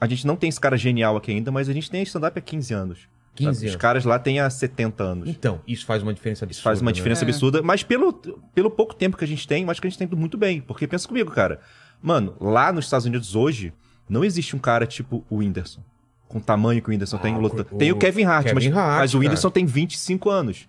a 0.00 0.06
gente 0.06 0.24
não 0.26 0.36
tem 0.36 0.48
esse 0.48 0.60
cara 0.60 0.76
genial 0.76 1.16
aqui 1.16 1.32
ainda, 1.32 1.50
mas 1.50 1.68
a 1.68 1.72
gente 1.72 1.90
tem 1.90 2.02
stand-up 2.04 2.38
há 2.38 2.40
15 2.40 2.72
anos. 2.72 2.98
15 3.34 3.46
sabe? 3.52 3.56
Os 3.66 3.72
anos. 3.72 3.76
caras 3.82 4.04
lá 4.04 4.16
têm 4.16 4.38
há 4.38 4.48
70 4.48 5.02
anos. 5.02 5.28
Então, 5.28 5.60
isso 5.66 5.84
faz 5.84 6.00
uma 6.04 6.14
diferença 6.14 6.44
absurda. 6.44 6.52
Isso 6.52 6.62
faz 6.62 6.80
uma 6.80 6.90
né? 6.90 6.94
diferença 6.94 7.24
É. 7.24 7.28
absurda, 7.28 7.62
mas 7.62 7.82
pelo, 7.82 8.12
pelo 8.54 8.70
pouco 8.70 8.94
tempo 8.94 9.16
que 9.16 9.24
a 9.24 9.26
gente 9.28 9.46
tem, 9.48 9.64
eu 9.64 9.70
acho 9.72 9.80
que 9.80 9.88
a 9.88 9.90
gente 9.90 9.98
tem 9.98 10.06
ido 10.06 10.16
muito 10.16 10.38
bem. 10.38 10.60
Porque 10.60 10.86
pensa 10.86 11.08
comigo, 11.08 11.32
cara. 11.32 11.58
Mano, 12.00 12.36
lá 12.40 12.72
nos 12.72 12.84
Estados 12.84 13.06
Unidos 13.06 13.34
hoje, 13.34 13.72
não 14.08 14.24
existe 14.24 14.54
um 14.54 14.58
cara 14.60 14.86
tipo 14.86 15.24
o 15.28 15.38
Whindersson. 15.38 15.82
Com 16.28 16.38
o 16.38 16.40
tamanho 16.40 16.80
que 16.80 16.88
o 16.88 16.92
Whindersson 16.92 17.18
tem 17.18 17.34
Ah, 17.34 17.38
luta. 17.38 17.62
o- 17.62 17.76
Tem 17.76 17.90
o 17.90 17.96
Kevin 17.96 18.24
Hart, 18.24 18.44
Kevin 18.46 18.68
mas, 18.70 18.76
Hart, 18.78 18.98
mas 19.00 19.14
o 19.14 19.18
Whindersson 19.18 19.48
cara. 19.48 19.54
tem 19.54 19.66
25 19.66 20.30
anos. 20.30 20.68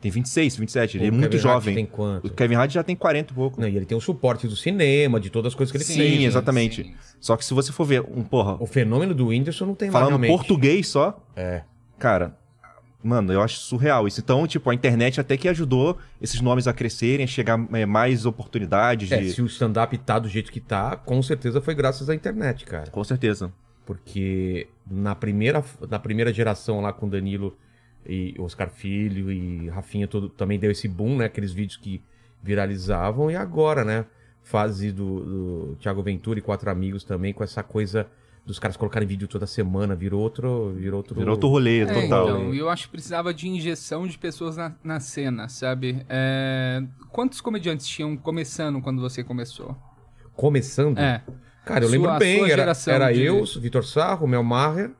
Tem 0.00 0.10
26, 0.12 0.56
27, 0.56 0.96
ele 0.96 1.04
O 1.04 1.08
é 1.08 1.10
muito 1.10 1.22
Kevin 1.30 1.36
Hart 1.36 1.42
jovem. 1.54 1.74
tem 1.74 1.86
quanto? 1.86 2.26
O 2.28 2.30
Kevin 2.30 2.54
Hart 2.54 2.70
já 2.70 2.82
tem 2.84 2.94
40 2.94 3.32
e 3.32 3.34
pouco. 3.34 3.60
Não, 3.60 3.66
e 3.68 3.76
ele 3.76 3.84
tem 3.84 3.98
o 3.98 4.00
suporte 4.00 4.46
do 4.46 4.54
cinema, 4.54 5.18
de 5.18 5.28
todas 5.28 5.50
as 5.52 5.54
coisas 5.56 5.72
que 5.72 5.78
ele 5.78 5.84
Sim, 5.84 5.94
fez. 5.96 6.18
né? 6.20 6.24
exatamente. 6.26 6.84
sim. 6.84 6.94
Só 7.20 7.36
que 7.36 7.44
se 7.44 7.52
você 7.52 7.72
for 7.72 7.84
ver 7.84 8.02
um, 8.02 8.22
porra, 8.22 8.56
O 8.62 8.66
fenômeno 8.66 9.12
do 9.12 9.26
Whindersson 9.28 9.66
não 9.66 9.74
tem 9.74 9.88
mais 9.90 9.94
falando 9.94 10.10
realmente. 10.10 10.30
português 10.30 10.86
só, 10.86 11.20
É. 11.34 11.62
cara, 11.98 12.36
mano, 13.02 13.32
eu 13.32 13.42
acho 13.42 13.58
surreal 13.58 14.06
isso. 14.06 14.20
Então, 14.20 14.46
tipo, 14.46 14.70
a 14.70 14.74
internet 14.74 15.20
até 15.20 15.36
que 15.36 15.48
ajudou 15.48 15.98
esses 16.22 16.40
nomes 16.40 16.68
a 16.68 16.72
crescerem, 16.72 17.24
a 17.24 17.26
chegar 17.26 17.58
é, 17.72 17.84
mais 17.84 18.24
oportunidades 18.24 19.10
É, 19.10 19.18
de... 19.18 19.32
se 19.32 19.42
o 19.42 19.46
stand-up 19.46 19.98
tá 19.98 20.20
do 20.20 20.28
jeito 20.28 20.52
que 20.52 20.60
tá, 20.60 20.94
com 20.94 21.20
certeza 21.22 21.60
foi 21.60 21.74
graças 21.74 22.08
à 22.08 22.14
internet, 22.14 22.64
cara. 22.66 22.88
Com 22.88 23.02
certeza. 23.02 23.52
Porque 23.84 24.68
na 24.88 25.14
primeira, 25.16 25.64
na 25.90 25.98
primeira 25.98 26.32
geração 26.32 26.80
lá 26.80 26.92
com 26.92 27.08
Danilo 27.08 27.56
e 28.08 28.34
Oscar 28.38 28.70
Filho 28.70 29.30
e 29.30 29.68
Rafinha 29.68 30.08
todo, 30.08 30.28
também 30.30 30.58
deu 30.58 30.70
esse 30.70 30.88
boom, 30.88 31.16
né? 31.18 31.26
Aqueles 31.26 31.52
vídeos 31.52 31.76
que 31.76 32.00
viralizavam. 32.42 33.30
E 33.30 33.36
agora, 33.36 33.84
né? 33.84 34.04
Fase 34.42 34.90
do, 34.90 35.20
do 35.24 35.76
Thiago 35.78 36.02
Ventura 36.02 36.38
e 36.38 36.42
Quatro 36.42 36.70
Amigos 36.70 37.04
também, 37.04 37.34
com 37.34 37.44
essa 37.44 37.62
coisa 37.62 38.06
dos 38.46 38.58
caras 38.58 38.78
colocarem 38.78 39.06
vídeo 39.06 39.28
toda 39.28 39.46
semana. 39.46 39.94
Virou 39.94 40.22
outro... 40.22 40.72
Virou 40.74 40.98
outro, 40.98 41.14
Virou 41.14 41.32
outro 41.32 41.48
rolê 41.50 41.80
É, 41.80 41.86
total. 41.86 42.28
então, 42.28 42.54
e 42.54 42.58
eu 42.58 42.70
acho 42.70 42.84
que 42.86 42.92
precisava 42.92 43.34
de 43.34 43.46
injeção 43.46 44.06
de 44.06 44.16
pessoas 44.16 44.56
na, 44.56 44.72
na 44.82 45.00
cena, 45.00 45.50
sabe? 45.50 46.02
É, 46.08 46.82
Quantos 47.10 47.42
comediantes 47.42 47.86
tinham 47.86 48.16
começando 48.16 48.80
quando 48.80 49.02
você 49.02 49.22
começou? 49.22 49.76
Começando... 50.34 50.96
É. 50.98 51.22
Cara, 51.66 51.84
eu 51.84 51.88
Sua- 51.90 51.98
lembro 51.98 52.18
bem. 52.18 52.50
Era, 52.50 52.72
era 52.86 53.12
de- 53.12 53.22
eu, 53.22 53.44
Vitor 53.60 53.84
Sarro, 53.84 54.26
Mel 54.26 54.42
Maher... 54.42 54.92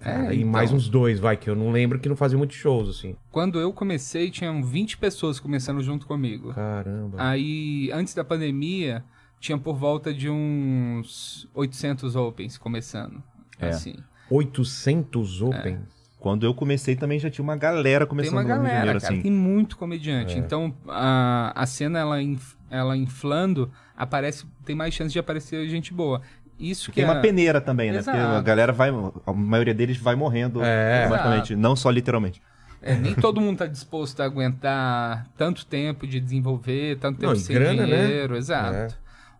Cara, 0.00 0.32
É, 0.32 0.34
e 0.34 0.38
então. 0.40 0.50
mais 0.50 0.72
uns 0.72 0.88
dois, 0.88 1.18
vai, 1.18 1.36
que 1.36 1.50
eu 1.50 1.56
não 1.56 1.70
lembro 1.72 1.98
que 1.98 2.08
não 2.08 2.16
faziam 2.16 2.38
muitos 2.38 2.56
shows, 2.56 2.88
assim. 2.88 3.16
Quando 3.30 3.58
eu 3.60 3.72
comecei, 3.72 4.30
tinham 4.30 4.62
20 4.62 4.96
pessoas 4.98 5.40
começando 5.40 5.82
junto 5.82 6.06
comigo. 6.06 6.52
Caramba. 6.54 7.16
Aí, 7.20 7.90
antes 7.92 8.14
da 8.14 8.22
pandemia, 8.24 9.02
tinha 9.40 9.58
por 9.58 9.76
volta 9.76 10.12
de 10.14 10.28
uns 10.30 11.48
800 11.54 12.14
Opens 12.16 12.56
começando. 12.58 13.22
É. 13.58 13.68
Assim. 13.68 13.94
800 14.30 15.42
Open. 15.42 15.78
Quando 16.18 16.44
eu 16.44 16.52
comecei 16.52 16.96
também 16.96 17.18
já 17.18 17.30
tinha 17.30 17.44
uma 17.44 17.56
galera 17.56 18.04
Tem 18.04 18.08
começando 18.10 18.34
uma 18.34 18.42
no 18.42 18.48
Rio 18.48 18.56
de 18.56 18.62
galera, 18.62 18.78
Janeiro, 18.86 19.00
cara. 19.00 19.12
assim. 19.14 19.22
Tem 19.22 19.30
muito 19.32 19.76
comediante. 19.76 20.36
Então, 20.36 20.74
a, 20.88 21.52
a 21.54 21.64
cena, 21.66 22.00
ela, 22.00 22.20
inf- 22.20 22.54
ela 22.68 22.96
inflando, 22.96 23.70
aparece, 23.96 24.44
tem 24.64 24.74
mais 24.74 24.92
chance 24.94 25.12
de 25.12 25.18
aparecer 25.18 25.68
gente 25.68 25.94
boa. 25.94 26.20
Isso 26.58 26.90
que 26.90 26.96
Tem 26.96 27.04
é- 27.04 27.06
uma 27.10 27.20
peneira 27.20 27.60
também, 27.60 27.92
né? 27.92 28.02
Porque 28.02 28.16
a 28.18 28.40
galera 28.40 28.72
vai... 28.72 28.90
A 29.26 29.32
maioria 29.32 29.72
deles 29.74 29.96
vai 29.96 30.14
morrendo 30.16 30.62
É. 30.62 31.02
automaticamente. 31.04 31.54
Não 31.56 31.76
só 31.76 31.88
literalmente. 31.90 32.42
É, 32.82 32.94
nem 32.94 33.14
todo 33.14 33.40
mundo 33.40 33.58
tá 33.58 33.66
disposto 33.66 34.20
a 34.20 34.24
aguentar 34.24 35.28
tanto 35.36 35.66
tempo 35.66 36.06
de 36.06 36.20
desenvolver, 36.20 36.96
tanto 36.98 37.18
tempo 37.18 37.32
Não, 37.32 37.38
sem 37.38 37.54
grana, 37.54 37.86
né? 37.86 38.06
dinheiro, 38.06 38.36
exato. 38.36 38.74
É. 38.74 38.88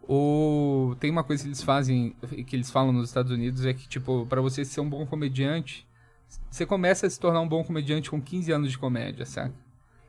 O... 0.08 0.96
Tem 0.98 1.10
uma 1.10 1.22
coisa 1.22 1.42
que 1.42 1.48
eles 1.48 1.62
fazem, 1.62 2.14
que 2.46 2.56
eles 2.56 2.70
falam 2.70 2.92
nos 2.92 3.08
Estados 3.10 3.30
Unidos, 3.30 3.64
é 3.66 3.72
que, 3.74 3.86
tipo, 3.88 4.26
pra 4.26 4.40
você 4.40 4.64
ser 4.64 4.80
um 4.80 4.88
bom 4.88 5.04
comediante, 5.06 5.86
você 6.50 6.64
começa 6.64 7.06
a 7.06 7.10
se 7.10 7.20
tornar 7.20 7.40
um 7.40 7.48
bom 7.48 7.62
comediante 7.62 8.10
com 8.10 8.20
15 8.20 8.50
anos 8.52 8.70
de 8.70 8.78
comédia, 8.78 9.26
saca? 9.26 9.52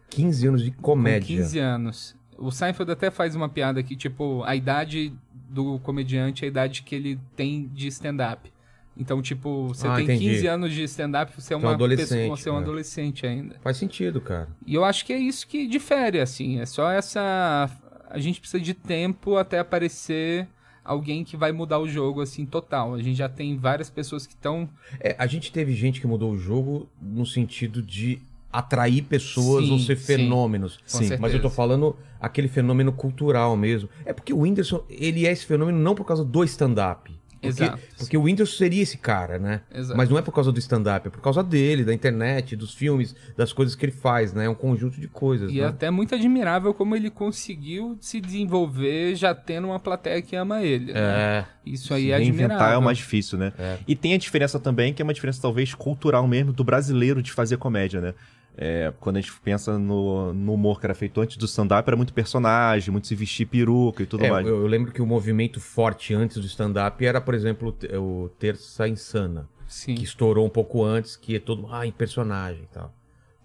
15 0.10 0.48
anos 0.48 0.64
de 0.64 0.72
Com 0.72 0.82
comédia. 0.82 1.38
15 1.38 1.60
anos. 1.60 2.16
O 2.38 2.50
Seinfeld 2.52 2.92
até 2.92 3.12
faz 3.12 3.36
uma 3.36 3.50
piada 3.50 3.84
que, 3.84 3.96
tipo, 3.96 4.42
a 4.46 4.56
idade 4.56 5.14
do 5.50 5.80
comediante 5.80 6.46
a 6.46 6.48
idade 6.48 6.84
que 6.84 6.94
ele 6.96 7.20
tem 7.36 7.68
de 7.74 7.88
stand-up. 7.88 8.52
Então, 8.98 9.22
tipo, 9.22 9.70
você 9.70 9.88
Ah, 9.88 9.96
tem 9.96 10.04
entendi. 10.04 10.26
15 10.30 10.48
anos 10.48 10.74
de 10.74 10.84
stand-up, 10.84 11.32
você 11.34 11.54
é 11.54 11.58
um 11.58 11.62
uma 11.62 11.72
adolescente, 11.74 12.10
pessoa, 12.20 12.38
você 12.38 12.50
é 12.50 12.52
um 12.52 12.56
né? 12.56 12.62
adolescente 12.62 13.26
ainda. 13.26 13.56
Faz 13.62 13.78
sentido, 13.78 14.20
cara. 14.20 14.50
E 14.68 14.76
eu 14.76 14.84
acho 14.84 15.06
que 15.06 15.14
é 15.14 15.18
isso 15.18 15.48
que 15.48 15.68
difere, 15.68 16.20
assim. 16.20 16.60
É 16.60 16.66
só 16.66 16.92
essa. 16.92 17.70
A 18.10 18.20
gente 18.20 18.42
precisa 18.42 18.62
de 18.62 18.74
tempo 18.74 19.38
até 19.38 19.60
aparecer 19.60 20.48
alguém 20.84 21.24
que 21.24 21.38
vai 21.38 21.52
mudar 21.52 21.80
o 21.80 21.88
jogo, 21.88 22.22
assim, 22.22 22.46
total. 22.46 22.94
A 22.96 23.02
gente 23.02 23.16
já 23.18 23.30
tem 23.30 23.56
várias 23.56 23.90
pessoas 23.90 24.28
que 24.28 24.34
estão. 24.34 24.68
É, 25.00 25.16
a 25.18 25.28
gente 25.28 25.52
teve 25.52 25.74
gente 25.74 26.02
que 26.02 26.08
mudou 26.08 26.34
o 26.34 26.38
jogo 26.38 26.90
no 27.02 27.26
sentido 27.26 27.82
de 27.82 28.22
atrair 28.52 29.04
pessoas 29.04 29.66
Sim, 29.66 29.72
ou 29.72 29.80
ser 29.80 29.98
sim. 29.98 30.06
fenômenos. 30.18 30.78
Com 30.78 30.88
certeza. 30.88 31.22
Mas 31.22 31.34
eu 31.34 31.42
tô 31.42 31.50
falando 31.50 31.96
aquele 32.20 32.48
fenômeno 32.48 32.92
cultural 32.92 33.56
mesmo. 33.56 33.90
É 34.06 34.12
porque 34.14 34.34
o 34.34 34.40
Whindersson, 34.40 34.84
ele 34.90 35.26
é 35.26 35.32
esse 35.32 35.46
fenômeno 35.46 35.78
não 35.78 35.96
por 35.96 36.06
causa 36.06 36.26
do 36.26 36.44
stand-up. 36.44 37.18
Porque, 37.42 37.64
Exato. 37.64 37.80
porque 37.98 38.18
o 38.18 38.24
Whindersson 38.24 38.58
seria 38.58 38.84
esse 38.84 38.98
cara, 38.98 39.40
né? 39.40 39.62
Exato. 39.74 39.96
Mas 39.96 40.10
não 40.10 40.18
é 40.18 40.22
por 40.22 40.34
causa 40.34 40.52
do 40.52 40.60
stand-up, 40.60 41.08
é 41.08 41.10
por 41.10 41.22
causa 41.22 41.42
dele, 41.42 41.86
da 41.86 41.94
internet, 41.94 42.54
dos 42.54 42.74
filmes, 42.74 43.16
das 43.38 43.54
coisas 43.54 43.76
que 43.76 43.86
ele 43.86 43.94
faz, 43.94 44.34
né? 44.34 44.46
É 44.46 44.50
um 44.50 44.56
conjunto 44.56 45.00
de 45.00 45.08
coisas. 45.08 45.50
E 45.50 45.56
né? 45.56 45.62
é 45.62 45.66
até 45.68 45.90
muito 45.90 46.14
admirável 46.14 46.74
como 46.74 46.98
ele 46.98 47.10
conseguiu 47.10 47.98
se 48.02 48.20
desenvolver 48.20 49.16
já 49.16 49.34
tendo 49.34 49.68
uma 49.68 49.80
plateia 49.80 50.22
que 50.22 50.36
ama 50.36 50.62
ele. 50.64 50.92
né? 50.92 51.00
É. 51.00 51.46
Isso 51.66 51.94
aí 51.94 52.08
Se 52.08 52.12
é 52.12 52.16
admirável. 52.16 52.68
é 52.74 52.78
o 52.78 52.82
mais 52.82 52.98
difícil, 52.98 53.38
né? 53.38 53.54
E 53.88 53.96
tem 53.96 54.14
a 54.14 54.18
diferença 54.18 54.60
também, 54.60 54.94
que 54.94 55.02
é 55.02 55.06
uma 55.06 55.14
diferença 55.14 55.42
talvez 55.42 55.74
cultural 55.74 56.28
mesmo, 56.28 56.52
do 56.52 56.64
brasileiro 56.66 57.22
de 57.22 57.32
fazer 57.32 57.56
comédia, 57.56 58.02
né? 58.02 58.14
É, 58.62 58.92
quando 59.00 59.16
a 59.16 59.22
gente 59.22 59.32
pensa 59.42 59.80
no, 59.80 60.34
no 60.34 60.54
humor 60.54 60.82
que 60.82 60.86
era 60.86 60.94
feito 60.94 61.22
antes 61.22 61.38
do 61.38 61.46
stand-up, 61.46 61.88
era 61.88 61.96
muito 61.96 62.14
personagem, 62.14 62.92
muito 62.92 63.08
se 63.08 63.16
vestir 63.16 63.46
peruca 63.46 64.04
e 64.04 64.06
tudo 64.06 64.26
É, 64.26 64.30
mais. 64.30 64.46
eu, 64.46 64.60
eu 64.60 64.68
lembro 64.68 64.92
que 64.92 65.02
o 65.02 65.06
movimento 65.06 65.62
forte 65.62 66.14
antes 66.14 66.36
do 66.38 66.46
stand-up 66.46 67.06
era, 67.06 67.22
por 67.22 67.34
exemplo, 67.34 67.70
o 67.70 67.72
te- 67.72 67.96
o 67.96 68.30
Terça 68.38 68.86
Insana, 68.86 69.48
Sim. 69.66 69.96
que 69.96 70.04
estourou 70.04 70.46
um 70.46 70.50
pouco 70.50 70.84
antes, 70.84 71.16
que 71.16 71.38
é 71.38 71.40
todo, 71.40 71.70
ah, 71.72 71.88
em 71.88 71.92
personagem 71.92 72.64
e 72.64 72.68
tal. 72.68 72.94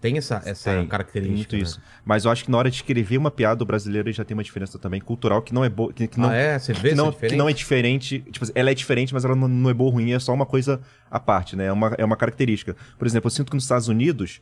Tem 0.01 0.17
essa, 0.17 0.41
essa 0.45 0.71
Tem, 0.71 0.85
característica. 0.85 1.33
Tem 1.33 1.37
muito 1.37 1.55
né? 1.55 1.61
isso. 1.61 1.81
Mas 2.03 2.25
eu 2.25 2.31
acho 2.31 2.43
que 2.43 2.51
na 2.51 2.57
hora 2.57 2.69
de 2.69 2.75
escrever 2.75 3.17
uma 3.17 3.31
piada, 3.31 3.63
o 3.63 3.65
brasileiro 3.65 4.11
já 4.11 4.25
tem 4.25 4.35
uma 4.35 4.43
diferença 4.43 4.77
também 4.77 4.99
cultural 4.99 5.41
que 5.41 5.53
não 5.53 5.63
é 5.63 5.69
boa. 5.69 5.93
Que, 5.93 6.07
que 6.07 6.19
não, 6.19 6.29
ah, 6.29 6.35
é? 6.35 6.59
Você 6.59 6.73
vê 6.73 6.89
que, 6.89 6.95
não, 6.95 7.11
que 7.13 7.35
não 7.37 7.47
é 7.47 7.53
diferente. 7.53 8.19
Tipo, 8.19 8.43
assim, 8.43 8.51
ela 8.53 8.69
é 8.69 8.73
diferente, 8.73 9.13
mas 9.13 9.23
ela 9.23 9.33
não, 9.33 9.47
não 9.47 9.69
é 9.69 9.73
boa 9.73 9.87
ou 9.89 9.93
ruim, 9.93 10.11
é 10.11 10.19
só 10.19 10.33
uma 10.33 10.45
coisa 10.45 10.81
à 11.09 11.19
parte, 11.21 11.55
né? 11.55 11.67
É 11.67 11.71
uma, 11.71 11.95
é 11.97 12.03
uma 12.03 12.17
característica. 12.17 12.75
Por 12.99 13.07
exemplo, 13.07 13.27
eu 13.27 13.31
sinto 13.31 13.49
que 13.49 13.55
nos 13.55 13.63
Estados 13.63 13.87
Unidos. 13.87 14.41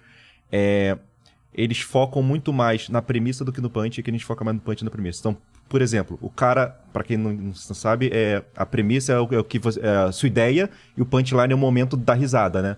É, 0.51 0.97
eles 1.53 1.79
focam 1.81 2.21
muito 2.23 2.51
mais 2.51 2.89
na 2.89 3.01
premissa 3.01 3.43
do 3.45 3.51
que 3.51 3.61
no 3.61 3.69
punch, 3.69 3.99
e 3.99 4.03
que 4.03 4.09
a 4.09 4.13
gente 4.13 4.25
foca 4.25 4.43
mais 4.43 4.55
no 4.55 4.61
punch 4.61 4.81
e 4.81 4.85
na 4.85 4.91
premissa. 4.91 5.19
Então, 5.19 5.37
por 5.69 5.81
exemplo, 5.81 6.17
o 6.21 6.29
cara, 6.29 6.67
pra 6.91 7.03
quem 7.03 7.17
não, 7.17 7.31
não 7.33 7.53
sabe, 7.53 8.09
é, 8.13 8.43
a 8.55 8.65
premissa 8.65 9.13
é 9.13 9.19
o, 9.19 9.27
é 9.33 9.37
o 9.39 9.43
que 9.43 9.57
você, 9.59 9.79
é 9.79 9.87
a 9.89 10.11
sua 10.11 10.27
ideia 10.27 10.69
e 10.97 11.01
o 11.01 11.05
punchline 11.05 11.51
é 11.51 11.55
o 11.55 11.57
momento 11.57 11.95
da 11.97 12.13
risada, 12.13 12.61
né? 12.61 12.77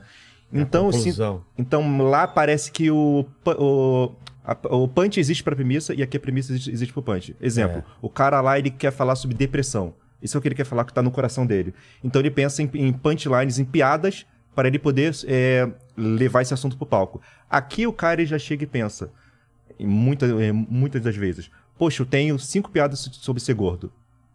Então, 0.53 0.91
sinto, 0.91 1.01
conclusão. 1.03 1.43
então 1.57 1.97
lá 2.09 2.27
parece 2.27 2.71
que 2.71 2.89
o, 2.91 3.25
o, 3.45 4.11
a- 4.45 4.57
o 4.75 4.87
punch 4.87 5.19
existe 5.19 5.43
pra 5.43 5.55
premissa 5.55 5.93
e 5.93 6.01
aqui 6.03 6.15
a 6.15 6.19
premissa 6.19 6.51
existe, 6.53 6.71
existe 6.71 6.93
pro 6.93 7.01
punch. 7.01 7.35
Exemplo, 7.41 7.79
É. 7.79 7.83
o 8.01 8.09
cara 8.09 8.39
lá 8.41 8.57
ele 8.57 8.69
quer 8.69 8.91
falar 8.91 9.15
sobre 9.15 9.35
depressão. 9.35 9.93
Isso 10.21 10.37
é 10.37 10.39
o 10.39 10.41
que 10.41 10.47
ele 10.47 10.55
quer 10.55 10.63
falar 10.65 10.85
que 10.85 10.93
tá 10.93 11.01
no 11.01 11.11
coração 11.11 11.45
dele. 11.45 11.73
Então 12.03 12.21
ele 12.21 12.31
pensa 12.31 12.61
em, 12.63 12.69
em 12.75 12.93
punchlines, 12.93 13.59
em 13.59 13.65
piadas 13.65 14.25
para 14.55 14.67
ele 14.67 14.79
poder 14.79 15.13
é, 15.27 15.69
levar 15.97 16.41
esse 16.41 16.53
assunto 16.53 16.77
pro 16.77 16.85
palco. 16.85 17.21
Aqui 17.49 17.85
o 17.85 17.93
cara 17.93 18.25
já 18.25 18.39
chega 18.39 18.63
e 18.63 18.67
pensa, 18.67 19.09
em 19.79 19.85
muita, 19.85 20.25
é, 20.25 20.51
muitas 20.51 21.01
das 21.01 21.15
vezes, 21.15 21.51
poxa, 21.77 22.01
eu 22.01 22.05
tenho 22.05 22.39
cinco 22.39 22.71
piadas 22.71 22.99
so- 22.99 23.13
sobre 23.13 23.41
ser 23.41 23.53
gordo. 23.53 23.91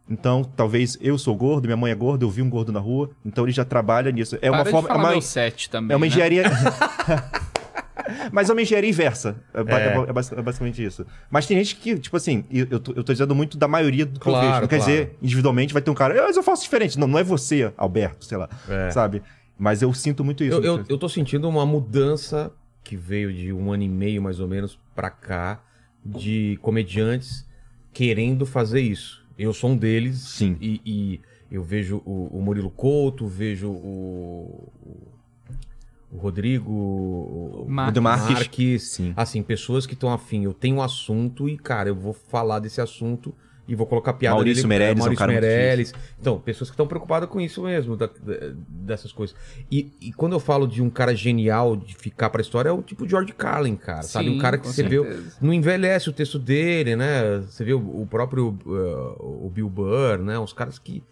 Então, 0.09 0.43
talvez 0.45 0.99
eu 1.00 1.17
sou 1.17 1.35
gordo, 1.37 1.67
minha 1.67 1.77
mãe 1.77 1.93
é 1.93 1.95
gorda, 1.95 2.25
eu 2.25 2.31
vi 2.31 2.43
um 2.43 2.50
gordo 2.50 2.73
na 2.73 2.81
rua, 2.81 3.11
então 3.25 3.45
ele 3.45 3.53
já 3.53 3.65
trabalha 3.65 4.11
nisso. 4.11 4.37
É 4.43 4.50
uma 4.50 4.59
Para 4.59 4.65
de 4.65 4.71
forma. 4.73 4.89
É 4.89 4.95
uma, 4.95 5.11
meu 5.11 5.23
set 5.23 5.71
também, 5.71 5.95
é 5.95 5.97
uma 5.97 6.05
né? 6.05 6.09
engenharia. 6.09 6.43
Mas 8.33 8.49
é 8.50 8.53
uma 8.53 8.62
engenharia 8.62 8.91
inversa. 8.91 9.37
É, 9.55 9.62
ba- 9.62 9.79
é 9.81 10.12
basic- 10.12 10.39
é 10.39 10.43
basicamente 10.43 10.85
isso. 10.85 11.07
Mas 11.31 11.47
tem 11.47 11.57
gente 11.59 11.77
que, 11.77 11.97
tipo 11.99 12.17
assim, 12.17 12.45
eu 12.50 12.67
eu 12.71 12.81
tô, 12.81 12.93
eu 12.93 13.05
tô 13.05 13.12
dizendo 13.12 13.35
muito 13.35 13.57
da 13.57 13.69
maioria 13.69 14.05
do 14.05 14.19
que 14.19 14.27
eu 14.27 14.33
Claro, 14.33 14.49
vejo. 14.49 14.61
Não 14.62 14.69
quer 14.69 14.77
claro. 14.79 14.91
dizer, 14.93 15.17
individualmente 15.23 15.73
vai 15.73 15.81
ter 15.83 15.91
um 15.91 15.95
cara, 15.95 16.21
"Ah, 16.21 16.27
mas 16.27 16.37
eu 16.37 16.43
faço 16.43 16.62
diferente. 16.65 16.99
Não, 16.99 17.07
não 17.07 17.19
é 17.19 17.23
você, 17.23 17.73
Alberto, 17.77 18.25
sei 18.25 18.37
lá. 18.39 18.49
É. 18.69 18.91
Sabe? 18.91 19.23
Mas 19.61 19.83
eu 19.83 19.93
sinto 19.93 20.25
muito 20.25 20.43
isso. 20.43 20.57
Eu, 20.57 20.79
eu, 20.79 20.85
eu 20.88 20.97
tô 20.97 21.07
sentindo 21.07 21.47
uma 21.47 21.67
mudança 21.67 22.50
que 22.83 22.97
veio 22.97 23.31
de 23.31 23.52
um 23.52 23.71
ano 23.71 23.83
e 23.83 23.88
meio, 23.90 24.23
mais 24.23 24.40
ou 24.40 24.49
menos, 24.49 24.79
pra 24.95 25.11
cá, 25.11 25.62
de 26.02 26.59
comediantes 26.62 27.47
querendo 27.93 28.47
fazer 28.47 28.81
isso. 28.81 29.23
Eu 29.38 29.52
sou 29.52 29.71
um 29.71 29.76
deles. 29.76 30.19
Sim. 30.21 30.57
E, 30.62 30.81
e 30.85 31.21
eu 31.50 31.62
vejo 31.62 32.00
o, 32.07 32.38
o 32.38 32.40
Murilo 32.40 32.71
Couto, 32.71 33.26
vejo 33.26 33.69
o, 33.69 34.73
o- 34.83 36.19
Rodrigo. 36.19 36.73
O 36.73 37.67
Marques. 37.69 38.02
Marques. 38.02 38.83
Sim. 38.93 39.12
Assim, 39.17 39.43
pessoas 39.43 39.85
que 39.87 39.93
estão 39.95 40.11
afim. 40.12 40.45
Eu 40.45 40.55
tenho 40.55 40.76
um 40.76 40.83
assunto 40.83 41.49
e, 41.49 41.57
cara, 41.59 41.90
eu 41.90 41.95
vou 41.95 42.12
falar 42.14 42.61
desse 42.61 42.81
assunto 42.81 43.35
e 43.71 43.75
vou 43.75 43.87
colocar 43.87 44.12
piada 44.15 44.35
Maurício. 44.35 44.67
Meirelles 44.67 44.93
é 44.93 44.95
um 44.97 44.99
Maurício 44.99 45.19
cara 45.19 45.33
muito 45.33 45.43
Meirelles. 45.45 45.95
Então, 46.21 46.39
pessoas 46.41 46.69
que 46.71 46.75
estão 46.75 46.87
preocupadas 46.87 47.29
com 47.29 47.41
isso 47.41 47.62
mesmo, 47.62 47.97
da- 47.97 48.07
da- 48.07 48.53
dessas 48.69 49.12
coisas. 49.12 49.37
E, 49.71 49.93
e 50.00 50.12
quando 50.12 50.33
eu 50.33 50.41
falo 50.41 50.67
de 50.67 50.83
um 50.83 50.91
cara 50.91 51.15
genial 51.15 51.77
de 51.77 51.95
ficar 51.95 52.29
pra 52.31 52.41
história, 52.43 52.69
é 52.69 52.73
o 52.73 52.83
tipo 52.83 53.09
George 53.09 53.33
Carlin, 53.33 53.77
cara. 53.77 54.03
sabe? 54.03 54.29
Um 54.29 54.33
Sim, 54.35 54.39
cara 54.41 54.59
que 54.59 54.67
você 54.67 54.83
vê. 54.83 54.99
certeza. 54.99 55.37
Não 55.41 55.53
envelhece 55.55 56.09
o 56.11 56.12
texto 56.12 56.39
dele, 56.39 56.97
né? 56.97 57.39
Você 57.49 57.65
vê 57.65 57.73
o, 57.73 57.79
o 58.03 58.07
próprio 58.07 58.59
uh, 58.67 59.47
o 59.47 59.50
Bill 59.55 59.69
Burr, 59.71 60.19
né? 60.19 60.39
Uns 60.39 60.53
caras 60.53 60.79
que. 60.79 61.03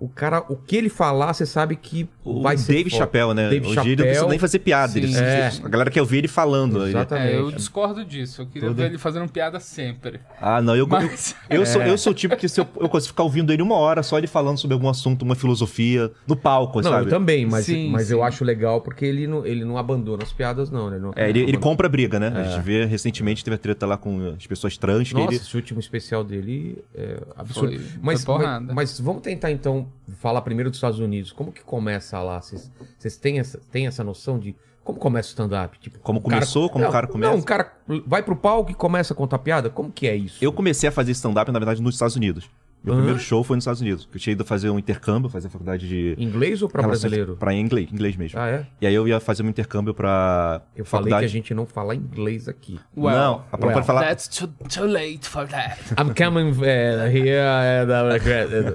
O 0.00 0.08
cara, 0.08 0.44
o 0.48 0.54
que 0.54 0.76
ele 0.76 0.88
falar, 0.88 1.32
você 1.34 1.44
sabe 1.44 1.74
que 1.74 2.08
O 2.24 2.40
vai 2.40 2.56
ser. 2.56 2.72
Dave. 2.74 2.88
Chappelle, 2.88 3.34
né? 3.34 3.48
Dave 3.50 3.66
Hoje 3.66 3.80
ele 3.80 3.96
não 3.96 4.04
precisa 4.04 4.28
nem 4.28 4.38
fazer 4.38 4.58
piada. 4.60 4.96
Ele- 4.96 5.12
É. 5.16 5.50
A 5.64 5.68
galera 5.68 5.90
quer 5.90 6.00
ouvir 6.00 6.18
ele 6.18 6.28
falando. 6.28 6.78
Ele- 6.82 6.90
Exatamente. 6.90 7.32
É, 7.32 7.38
eu 7.40 7.50
discordo 7.50 8.04
disso. 8.04 8.42
Eu 8.42 8.46
queria 8.46 8.68
Tudo. 8.68 8.76
ver 8.76 8.86
ele 8.90 8.98
fazendo 8.98 9.28
piada 9.28 9.58
sempre. 9.58 10.20
Ah, 10.40 10.62
não, 10.62 10.76
eu, 10.76 10.86
Mas- 10.86 11.34
eu, 11.50 11.66
sou, 11.66 11.82
eu 11.82 11.98
sou 11.98 12.12
o 12.12 12.14
tipo 12.14 12.36
que 12.36 12.48
se 12.48 12.60
eu, 12.60 12.68
eu 12.80 12.88
consigo 12.88 13.08
ficar 13.08 13.24
ouvindo 13.24 13.52
ele 13.52 13.60
uma 13.60 13.74
hora 13.74 14.04
só 14.04 14.16
ele 14.18 14.28
falando 14.28 14.56
sobre 14.58 14.72
algum 14.74 14.88
assunto, 14.88 15.22
uma 15.22 15.34
filosofia, 15.34 16.12
no 16.28 16.36
palco, 16.36 16.80
Não, 16.80 16.90
sabe? 16.92 17.06
eu 17.06 17.10
também, 17.10 17.44
mas, 17.44 17.64
Sim, 17.66 17.90
mas 17.90 18.08
eu 18.08 18.18
sim. 18.18 18.24
acho 18.24 18.44
legal 18.44 18.80
porque 18.80 19.04
ele 19.04 19.26
não, 19.26 19.44
ele 19.44 19.64
não 19.64 19.76
abandona 19.76 20.22
as 20.22 20.32
piadas, 20.32 20.70
não. 20.70 20.92
Ele 20.92 21.00
não, 21.00 21.12
É, 21.16 21.28
ele, 21.28 21.40
ele 21.40 21.52
não 21.54 21.60
compra 21.60 21.88
briga, 21.88 22.20
né? 22.20 22.28
A 22.28 22.44
gente 22.44 22.62
vê 22.62 22.84
recentemente 22.84 23.42
teve 23.44 23.56
a 23.56 23.58
treta 23.58 23.84
lá 23.84 23.96
com 23.96 24.32
as 24.36 24.46
pessoas 24.46 24.78
trans. 24.78 25.08
que 25.08 25.14
Nossa, 25.14 25.26
ele... 25.26 25.36
esse 25.36 25.56
último 25.56 25.80
especial 25.80 26.22
dele 26.22 26.78
é 26.94 27.18
absurdo. 27.36 27.74
Foi- 27.76 27.84
mas, 28.00 28.24
foi 28.24 28.44
mas, 28.46 28.62
mas 28.74 29.00
vamos 29.00 29.22
tentar 29.22 29.50
então 29.50 29.87
falar 30.18 30.40
primeiro 30.42 30.70
dos 30.70 30.76
Estados 30.78 30.98
Unidos. 30.98 31.32
Como 31.32 31.52
que 31.52 31.62
começa 31.62 32.20
lá? 32.22 32.40
Vocês 32.40 33.16
têm 33.16 33.38
essa, 33.38 33.58
têm 33.70 33.86
essa 33.86 34.02
noção 34.04 34.38
de 34.38 34.54
como 34.84 34.98
começa 34.98 35.28
o 35.28 35.30
stand-up? 35.30 35.78
Tipo, 35.78 35.98
Como 35.98 36.18
o 36.18 36.22
cara- 36.22 36.36
começou, 36.36 36.68
como 36.70 36.82
o 36.82 36.86
Não, 36.86 36.92
cara 36.92 37.06
começa? 37.06 37.30
Não, 37.32 37.38
um 37.38 37.42
cara 37.42 37.72
vai 38.06 38.22
pro 38.22 38.34
palco 38.34 38.70
e 38.70 38.74
começa 38.74 39.12
a 39.12 39.16
contar 39.16 39.38
piada? 39.38 39.68
Como 39.68 39.92
que 39.92 40.06
é 40.08 40.16
isso? 40.16 40.42
Eu 40.42 40.52
comecei 40.52 40.88
a 40.88 40.92
fazer 40.92 41.12
stand-up, 41.12 41.50
na 41.52 41.58
verdade, 41.58 41.82
nos 41.82 41.94
Estados 41.94 42.16
Unidos. 42.16 42.48
Meu 42.82 42.94
Hã? 42.94 42.96
primeiro 42.98 43.18
show 43.20 43.42
foi 43.42 43.56
nos 43.56 43.62
Estados 43.64 43.80
Unidos. 43.80 44.08
Eu 44.12 44.20
tinha 44.20 44.32
ido 44.32 44.44
fazer 44.44 44.70
um 44.70 44.78
intercâmbio, 44.78 45.28
fazer 45.28 45.48
faculdade 45.48 45.88
de. 45.88 46.14
Inglês 46.16 46.62
ou 46.62 46.68
pra 46.68 46.82
brasileiro? 46.82 47.36
Pra 47.36 47.52
inglês, 47.52 47.88
inglês 47.92 48.16
mesmo. 48.16 48.38
Ah, 48.40 48.48
é? 48.48 48.66
E 48.80 48.86
aí 48.86 48.94
eu 48.94 49.06
ia 49.08 49.18
fazer 49.20 49.42
um 49.42 49.48
intercâmbio 49.48 49.92
pra 49.92 50.62
Eu 50.76 50.84
falei 50.84 51.10
faculdade. 51.10 51.20
que 51.20 51.24
a 51.26 51.28
gente 51.28 51.54
não 51.54 51.66
fala 51.66 51.94
inglês 51.94 52.48
aqui. 52.48 52.78
Well, 52.96 53.14
não, 53.16 53.44
a 53.52 53.56
well, 53.60 53.72
pode 53.74 53.86
falar. 53.86 54.02
That's 54.02 54.28
too, 54.28 54.48
too 54.72 54.86
late 54.86 55.28
for 55.28 55.46
that. 55.48 55.78
I'm 56.00 56.14
coming 56.14 56.54
eh, 56.64 57.10
here. 57.12 57.86
da- 57.86 58.16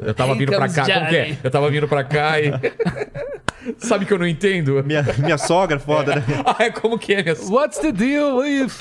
Eu 0.05 0.13
tava 0.13 0.35
vindo 0.35 0.51
pra 0.51 0.67
cá. 0.69 0.85
Como 0.85 1.07
que 1.07 1.15
é? 1.15 1.37
Eu 1.43 1.51
tava 1.51 1.69
vindo 1.71 1.87
pra 1.87 2.03
cá 2.03 2.39
e. 2.41 2.51
Sabe 3.77 4.05
que 4.05 4.11
eu 4.13 4.19
não 4.19 4.27
entendo? 4.27 4.83
Minha, 4.83 5.03
minha 5.19 5.37
sogra, 5.37 5.79
foda, 5.79 6.15
né? 6.17 6.23
Ah, 6.45 6.65
é 6.65 6.69
como 6.69 6.99
que 6.99 7.13
é, 7.13 7.23
minha 7.23 7.35
What's 7.49 7.79
the 7.79 7.93
deal 7.93 8.37
with... 8.37 8.73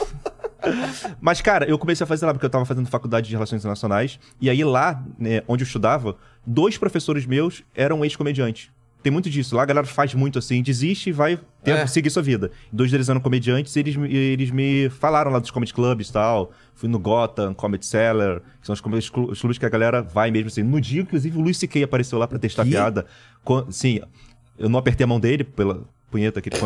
Mas, 1.20 1.40
cara, 1.40 1.64
eu 1.68 1.78
comecei 1.78 2.04
a 2.04 2.06
fazer 2.06 2.26
lá 2.26 2.32
porque 2.32 2.46
eu 2.46 2.50
tava 2.50 2.64
fazendo 2.64 2.86
faculdade 2.88 3.28
de 3.28 3.34
Relações 3.34 3.60
Internacionais. 3.60 4.18
E 4.40 4.48
aí 4.50 4.62
lá, 4.64 5.02
né, 5.18 5.42
onde 5.48 5.62
eu 5.62 5.66
estudava, 5.66 6.16
dois 6.46 6.76
professores 6.78 7.26
meus 7.26 7.62
eram 7.74 8.04
ex-comediantes. 8.04 8.70
Tem 9.02 9.10
muito 9.12 9.28
disso. 9.28 9.56
Lá 9.56 9.62
a 9.64 9.66
galera 9.66 9.84
faz 9.86 10.14
muito 10.14 10.38
assim, 10.38 10.62
desiste 10.62 11.10
e 11.10 11.12
vai 11.12 11.36
ter- 11.64 11.72
É. 11.72 11.86
seguir 11.88 12.08
sua 12.08 12.22
vida. 12.22 12.52
Dois 12.72 12.88
deles 12.88 13.08
eram 13.08 13.20
comediantes 13.20 13.74
e 13.74 13.80
eles, 13.80 13.96
me- 13.96 14.14
eles 14.14 14.52
me 14.52 14.88
falaram 14.90 15.28
lá 15.32 15.40
dos 15.40 15.50
comedy 15.50 15.74
clubs 15.74 16.08
e 16.08 16.12
tal. 16.12 16.52
Fui 16.76 16.88
no 16.88 17.00
Gotham, 17.00 17.52
Comedy 17.52 17.84
Cellar, 17.84 18.40
que 18.60 18.66
são 18.66 18.72
os, 18.74 18.80
os 19.30 19.40
clubes 19.40 19.58
que 19.58 19.66
a 19.66 19.68
galera 19.68 20.02
vai 20.02 20.30
mesmo 20.30 20.46
assim. 20.46 20.62
No 20.62 20.80
dia, 20.80 21.02
inclusive, 21.02 21.36
o 21.36 21.40
Luis 21.40 21.56
C.K. 21.58 21.82
apareceu 21.82 22.16
lá 22.16 22.28
pra 22.28 22.38
testar 22.38 22.62
Que? 22.64 22.70
piada. 22.70 23.04
Sim, 23.70 24.00
eu 24.56 24.68
não 24.68 24.78
apertei 24.78 25.02
a 25.02 25.06
mão 25.08 25.18
dele 25.18 25.42
pela 25.42 25.82
punheta 26.12 26.40
que 26.40 26.48
ele 26.50 26.56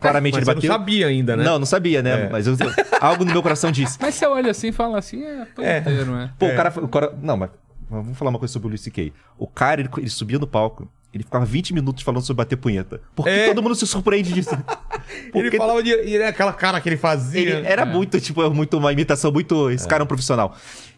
claramente 0.00 0.34
Mas 0.34 0.42
ele 0.42 0.44
você 0.44 0.50
não 0.50 0.54
bateu. 0.56 0.70
sabia 0.72 1.06
ainda, 1.06 1.36
né? 1.36 1.44
Não, 1.44 1.58
não 1.58 1.66
sabia, 1.66 2.02
né? 2.02 2.26
É. 2.26 2.28
Mas 2.28 2.46
eu- 2.46 2.56
algo 3.00 3.24
no 3.24 3.32
meu 3.32 3.42
coração 3.42 3.70
disse. 3.72 3.96
Mas 4.00 4.14
você 4.16 4.26
olha 4.26 4.50
assim 4.50 4.68
e 4.68 4.72
fala 4.72 4.98
assim, 4.98 5.24
é 5.24 5.44
punheteiro, 5.54 6.06
não 6.06 6.20
é? 6.20 6.30
Pô, 6.38 6.46
o 6.46 6.54
cara, 6.56 6.72
o 6.76 6.88
cara. 6.88 7.14
Não, 7.22 7.36
mas 7.36 7.50
vamos 7.88 8.18
falar 8.18 8.30
uma 8.30 8.38
coisa 8.38 8.52
sobre 8.52 8.66
o 8.66 8.68
Luis 8.70 8.80
C.K. 8.82 9.12
O 9.38 9.46
cara, 9.46 9.80
ele, 9.80 9.88
ele 9.98 10.10
subia 10.10 10.38
no 10.38 10.46
palco, 10.46 10.86
ele 11.14 11.24
ficava 11.24 11.44
20 11.44 11.72
minutos 11.72 12.02
falando 12.02 12.22
sobre 12.22 12.44
bater 12.44 12.56
punheta. 12.56 13.00
Por 13.14 13.24
que 13.24 13.30
É. 13.30 13.46
todo 13.48 13.62
mundo 13.62 13.74
se 13.74 13.86
surpreende 13.86 14.32
disso? 14.32 14.50
Ele 15.10 15.32
Porque 15.32 15.56
falava 15.56 15.82
de. 15.82 15.90
E 15.90 16.22
aquela 16.22 16.52
cara 16.52 16.80
que 16.80 16.88
ele 16.88 16.96
fazia. 16.96 17.40
ele 17.40 17.66
era 17.66 17.84
muito, 17.84 18.20
tipo, 18.20 18.48
muito 18.50 18.76
uma 18.78 18.92
imitação, 18.92 19.32
muito. 19.32 19.68
Esse 19.70 19.88
cara 19.88 20.02
é 20.02 20.04
um 20.04 20.06
profissional. 20.06 20.54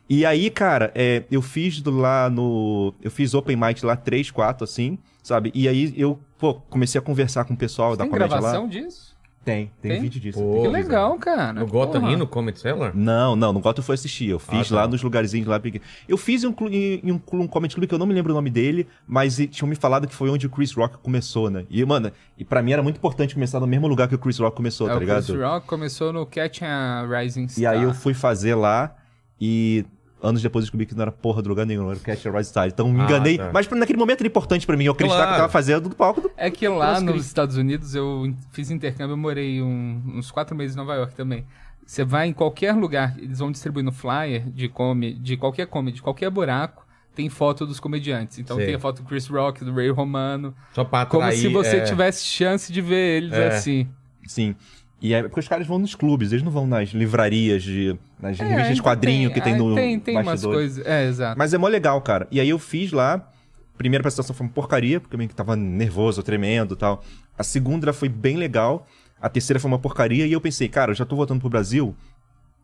E 0.09 0.27
aí, 0.27 0.51
cara, 0.51 0.93
é, 0.95 1.23
eu 1.31 1.41
fiz 1.41 1.81
do 1.81 1.91
lá 1.91 2.29
no. 2.29 2.93
Eu 3.03 3.11
fiz 3.11 3.33
open 3.33 3.57
mic 3.57 3.83
lá, 3.87 3.97
3, 3.97 4.31
4, 4.31 4.65
assim, 4.65 4.99
sabe? 5.23 5.50
E 5.55 5.69
aí 5.69 5.93
eu, 5.97 6.19
pô, 6.38 6.55
comecei 6.55 6.99
a 6.99 7.02
conversar 7.02 7.45
com 7.45 7.55
o 7.55 7.57
pessoal 7.57 7.97
da 7.97 8.05
Tem 8.05 8.11
comédia 8.11 8.37
gravação 8.38 8.62
lá. 8.64 8.69
disso? 8.69 9.12
Tem, 9.45 9.73
tem, 9.81 9.91
Tem? 9.91 10.00
vídeo 10.00 10.21
disso. 10.21 10.38
Pô, 10.38 10.62
que 10.62 10.69
legal, 10.69 11.19
cara. 11.19 11.52
No 11.55 11.67
Gotham 11.67 12.00
Porra. 12.02 12.12
e 12.12 12.17
no 12.17 12.29
Comedy 12.29 12.61
Cellar? 12.61 12.93
Não, 12.95 13.35
não, 13.35 13.52
no 13.52 13.59
Gotham 13.59 13.81
eu 13.81 13.85
fui 13.85 13.95
assistir. 13.97 14.29
Eu 14.29 14.38
fiz 14.38 14.69
Ah, 14.69 14.76
tá. 14.76 14.83
lá 14.83 14.87
nos 14.87 15.02
lugarzinhos 15.02 15.49
lá. 15.49 15.61
Eu 16.09 16.17
fiz 16.17 16.45
em 16.45 16.47
um, 16.47 16.55
em, 16.71 17.11
um, 17.11 17.21
um 17.41 17.49
comedy 17.49 17.75
club 17.75 17.88
que 17.88 17.93
eu 17.93 17.99
não 17.99 18.07
me 18.07 18.14
lembro 18.14 18.33
o 18.33 18.37
nome 18.37 18.50
dele, 18.50 18.87
mas 19.05 19.37
tinham 19.50 19.69
me 19.69 19.75
falado 19.75 20.07
que 20.07 20.14
foi 20.14 20.31
onde 20.31 20.47
o 20.47 20.49
Chris 20.50 20.73
Rock 20.73 20.97
começou, 20.99 21.50
né? 21.50 21.64
E, 21.69 21.85
mano, 21.85 22.12
e 22.38 22.45
pra 22.45 22.62
mim 22.62 22.71
era 22.71 22.85
muito 22.85 22.99
importante 22.99 23.35
começar 23.35 23.59
no 23.59 23.67
mesmo 23.67 23.88
lugar 23.88 24.07
que 24.07 24.14
o 24.14 24.19
Chris 24.19 24.38
Rock 24.38 24.55
começou, 24.57 24.87
É, 24.87 24.91
tá 24.91 24.97
o 24.97 25.00
ligado? 25.00 25.25
Chris 25.26 25.41
Rock 25.41 25.67
começou 25.67 26.12
no 26.12 26.25
Catch 26.25 26.62
a 26.62 27.05
Rising 27.05 27.49
Star. 27.49 27.62
E 27.64 27.67
aí 27.67 27.83
eu 27.83 27.93
fui 27.93 28.14
fazer 28.14 28.55
lá 28.55 28.95
e. 29.41 29.85
Anos 30.23 30.41
depois 30.41 30.62
eu 30.62 30.67
descobri 30.67 30.87
que 30.87 30.95
não 30.95 31.02
era 31.02 31.11
porra 31.11 31.43
de 31.43 31.49
lugar 31.49 31.67
nenhum, 31.67 31.88
era 31.91 31.99
o 31.99 32.00
Catch 32.00 32.26
a 32.26 32.31
Rise 32.31 32.50
Star. 32.50 32.69
Então 32.69 32.88
me 32.93 33.00
Ah, 33.00 33.05
enganei. 33.05 33.37
tá. 33.38 33.50
Mas 33.52 33.69
naquele 33.69 33.99
momento 33.99 34.21
era 34.21 34.29
importante 34.29 34.64
pra 34.64 34.76
mim. 34.76 34.85
Eu 34.85 34.93
acreditar 34.93 35.17
que 35.17 35.23
eu 35.23 35.26
Claro. 35.26 35.41
tava 35.43 35.52
fazendo 35.52 35.88
do 35.88 35.97
palco 35.97 36.21
do. 36.21 36.31
É 36.37 36.49
que 36.50 36.67
lá 36.69 36.91
Nossa, 36.93 37.00
nos 37.00 37.12
Cris. 37.14 37.26
Estados 37.26 37.57
Unidos 37.57 37.95
eu 37.95 38.33
fiz 38.52 38.71
intercâmbio, 38.71 39.14
eu 39.14 39.17
morei 39.17 39.61
um- 39.61 40.00
uns 40.14 40.31
quatro 40.31 40.55
meses 40.55 40.76
em 40.76 40.79
Nova 40.79 40.95
York 40.95 41.14
também. 41.17 41.45
Você 41.85 42.05
vai 42.05 42.29
em 42.29 42.33
qualquer 42.33 42.73
lugar, 42.75 43.17
eles 43.19 43.41
vão 43.41 43.50
distribuindo 43.50 43.91
flyer 43.91 44.49
de 44.49 44.69
come, 44.69 45.14
de 45.14 45.37
qualquer 45.37 45.67
comedy, 45.67 45.97
de 45.97 46.02
qualquer 46.02 46.31
buraco, 46.31 46.87
tem 47.14 47.29
foto 47.29 47.67
dos 47.67 47.81
comediantes. 47.81 48.38
Então 48.38 48.57
Sei. 48.57 48.67
tem 48.67 48.75
a 48.76 48.79
foto 48.79 49.02
do 49.02 49.09
Chris 49.09 49.26
Rock, 49.26 49.64
do 49.64 49.75
Ray 49.75 49.91
Romano. 49.91 50.55
Só 50.73 50.85
pra 50.85 51.05
Como 51.05 51.25
atrair, 51.25 51.41
se 51.41 51.49
você 51.49 51.79
é, 51.79 51.81
tivesse 51.81 52.25
chance 52.25 52.73
de 52.73 52.81
ver 52.81 53.23
eles 53.25 53.33
É. 53.33 53.49
assim. 53.49 53.88
Sim. 54.26 54.55
E 55.02 55.12
é 55.12 55.23
porque 55.25 55.40
os 55.40 55.49
caras 55.49 55.66
vão 55.66 55.80
nos 55.80 55.97
clubes, 55.97 56.30
eles 56.30 56.44
não 56.44 56.52
vão 56.52 56.64
nas 56.64 56.90
livrarias, 56.90 57.64
de, 57.64 57.99
nas 58.21 58.38
É, 58.38 58.44
revistas 58.44 58.66
de 58.66 58.71
ainda 58.71 58.82
quadrinho 58.82 59.32
que 59.32 59.40
tem 59.40 59.54
ah, 59.54 59.59
no. 59.59 59.75
Tem, 59.75 59.99
tem 59.99 60.14
umas 60.14 60.26
bastidor. 60.26 60.54
coisas. 60.54 60.87
É, 60.87 61.09
exato. 61.09 61.37
Mas 61.37 61.52
é 61.52 61.59
mó 61.59 61.66
legal, 61.66 62.00
cara. 62.00 62.28
E 62.30 62.40
aí 62.40 62.49
eu 62.49 62.59
fiz 62.59 62.92
lá. 62.92 63.28
Primeira 63.76 64.00
apresentação 64.00 64.32
foi 64.32 64.47
uma 64.47 64.52
porcaria, 64.52 65.00
porque 65.00 65.16
eu 65.16 65.18
meio 65.18 65.28
que 65.28 65.35
tava 65.35 65.56
nervoso, 65.56 66.23
tremendo 66.23 66.75
e 66.75 66.76
tal. 66.76 67.02
A 67.37 67.42
segunda 67.42 67.92
foi 67.92 68.09
bem 68.09 68.37
legal. 68.37 68.87
A 69.21 69.28
terceira 69.28 69.59
foi 69.59 69.68
uma 69.68 69.78
porcaria. 69.78 70.25
E 70.25 70.32
eu 70.32 70.40
pensei, 70.40 70.68
cara, 70.68 70.92
eu 70.92 70.94
já 70.94 71.04
tô 71.04 71.16
voltando 71.16 71.40
pro 71.40 71.50
Brasil, 71.50 71.97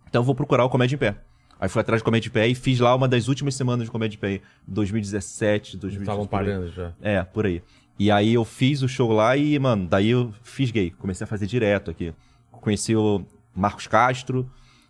então 0.09 0.21
eu 0.21 0.25
vou 0.25 0.35
procurar 0.35 0.64
o 0.64 0.71
Comédia 0.71 0.95
em 0.95 0.99
Pé. 0.99 1.16
Aí 1.61 1.68
fui 1.68 1.80
atrás 1.80 2.00
de 2.00 2.04
Comédia 2.04 2.28
em 2.28 2.33
Pé 2.33 2.47
e 2.47 2.54
fiz 2.54 2.78
lá 2.78 2.95
uma 2.95 3.09
das 3.09 3.26
últimas 3.26 3.57
semanas 3.57 3.87
de 3.87 3.90
Comédia 3.90 4.16
em 4.16 4.21
Pé. 4.21 4.40
2017, 4.64 5.76
2018. 5.76 6.02
Estavam 6.02 6.26
parando 6.26 6.71
já. 6.71 6.92
É, 7.02 7.21
por 7.25 7.47
aí. 7.47 7.62
E 7.99 8.12
aí 8.12 8.33
eu 8.35 8.45
fiz 8.45 8.83
o 8.83 8.88
show 8.88 9.11
lá 9.11 9.37
e, 9.37 9.59
mano, 9.59 9.88
daí 9.88 10.11
eu 10.11 10.33
fiz 10.45 10.71
gay. 10.71 10.90
Comecei 10.90 11.25
a 11.25 11.26
fazer 11.26 11.47
direto 11.47 11.90
aqui. 11.90 12.14
Conheci 12.61 12.95
o 12.97 13.25
Marcos 13.55 13.87
Castro, 13.87 14.49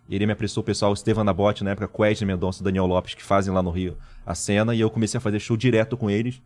ele 0.09 0.25
me 0.25 0.31
apresentou 0.33 0.61
o 0.61 0.65
pessoal, 0.65 0.91
o 0.91 0.93
Estevam 0.93 1.23
Nabote, 1.23 1.63
na 1.63 1.71
época, 1.71 1.89
Wesley 2.01 2.27
Mendonça 2.27 2.61
e 2.61 2.63
Daniel 2.63 2.85
Lopes, 2.85 3.13
que 3.13 3.23
fazem 3.23 3.53
lá 3.53 3.61
no 3.61 3.69
Rio 3.71 3.97
a 4.25 4.33
cena, 4.35 4.73
e 4.75 4.79
eu 4.79 4.89
comecei 4.89 5.17
a 5.17 5.21
fazer 5.21 5.39
show 5.39 5.55
direto 5.57 5.95
com 5.97 6.09
eles. 6.09 6.41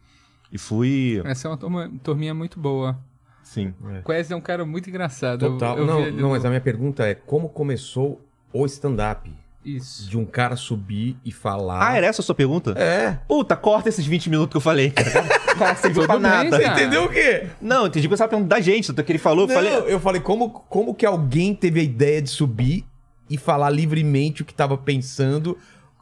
E 0.51 0.57
fui. 0.57 1.21
Essa 1.25 1.47
é 1.47 1.51
uma 1.51 1.57
turma- 1.57 1.91
turminha 2.03 2.33
muito 2.33 2.59
boa. 2.59 2.97
Sim. 3.41 3.73
Wesley 4.07 4.33
é 4.33 4.37
um 4.37 4.41
cara 4.41 4.65
muito 4.65 4.89
engraçado. 4.89 5.45
Eu- 5.45 5.51
Total. 5.53 5.77
eu 5.77 5.85
vi 5.85 5.91
não, 5.91 5.99
não, 6.11 6.21
no- 6.23 6.29
mas 6.29 6.45
a 6.45 6.49
minha 6.49 6.61
pergunta 6.61 7.05
é: 7.05 7.15
como 7.15 7.49
começou 7.49 8.21
o 8.53 8.65
stand-up? 8.65 9.29
Isso. 9.65 10.09
de 10.09 10.17
um 10.17 10.25
cara 10.25 10.55
subir 10.55 11.15
e 11.23 11.31
falar. 11.31 11.87
Ah, 11.91 11.95
era 11.97 12.07
essa 12.07 12.21
a 12.21 12.23
sua 12.25 12.35
pergunta? 12.35 12.71
É. 12.77 13.19
Puta, 13.27 13.55
corta 13.55 13.89
esses 13.89 14.05
20 14.05 14.29
minutos 14.29 14.51
que 14.51 14.57
eu 14.57 14.61
falei, 14.61 14.89
cara. 14.91 15.23
Cara, 15.53 15.75
serviu 15.75 16.03
pra 16.07 16.13
bem, 16.15 16.23
nada. 16.23 16.59
cara. 16.59 16.73
Entendeu 16.73 17.03
o 17.05 17.09
quê? 17.09 17.45
Não, 17.61 17.85
entendi 17.85 18.07
que 18.07 18.09
você 18.09 18.15
estava 18.15 18.29
perguntando 18.31 18.49
da 18.49 18.59
gente, 18.59 18.87
tanto 18.87 19.05
que 19.05 19.11
ele 19.11 19.19
falou, 19.19 19.43
eu 19.43 19.47
Não, 19.49 19.53
falei... 19.55 19.93
eu 19.93 19.99
falei, 19.99 20.19
como, 20.19 20.49
como 20.49 20.95
que 20.95 21.05
alguém 21.05 21.53
teve 21.53 21.79
a 21.79 21.83
ideia 21.83 22.19
de 22.23 22.29
subir 22.31 22.83
e 23.29 23.37
falar 23.37 23.69
livremente 23.69 24.41
o 24.41 24.45
que 24.45 24.51
tava 24.53 24.75
pensando 24.75 25.55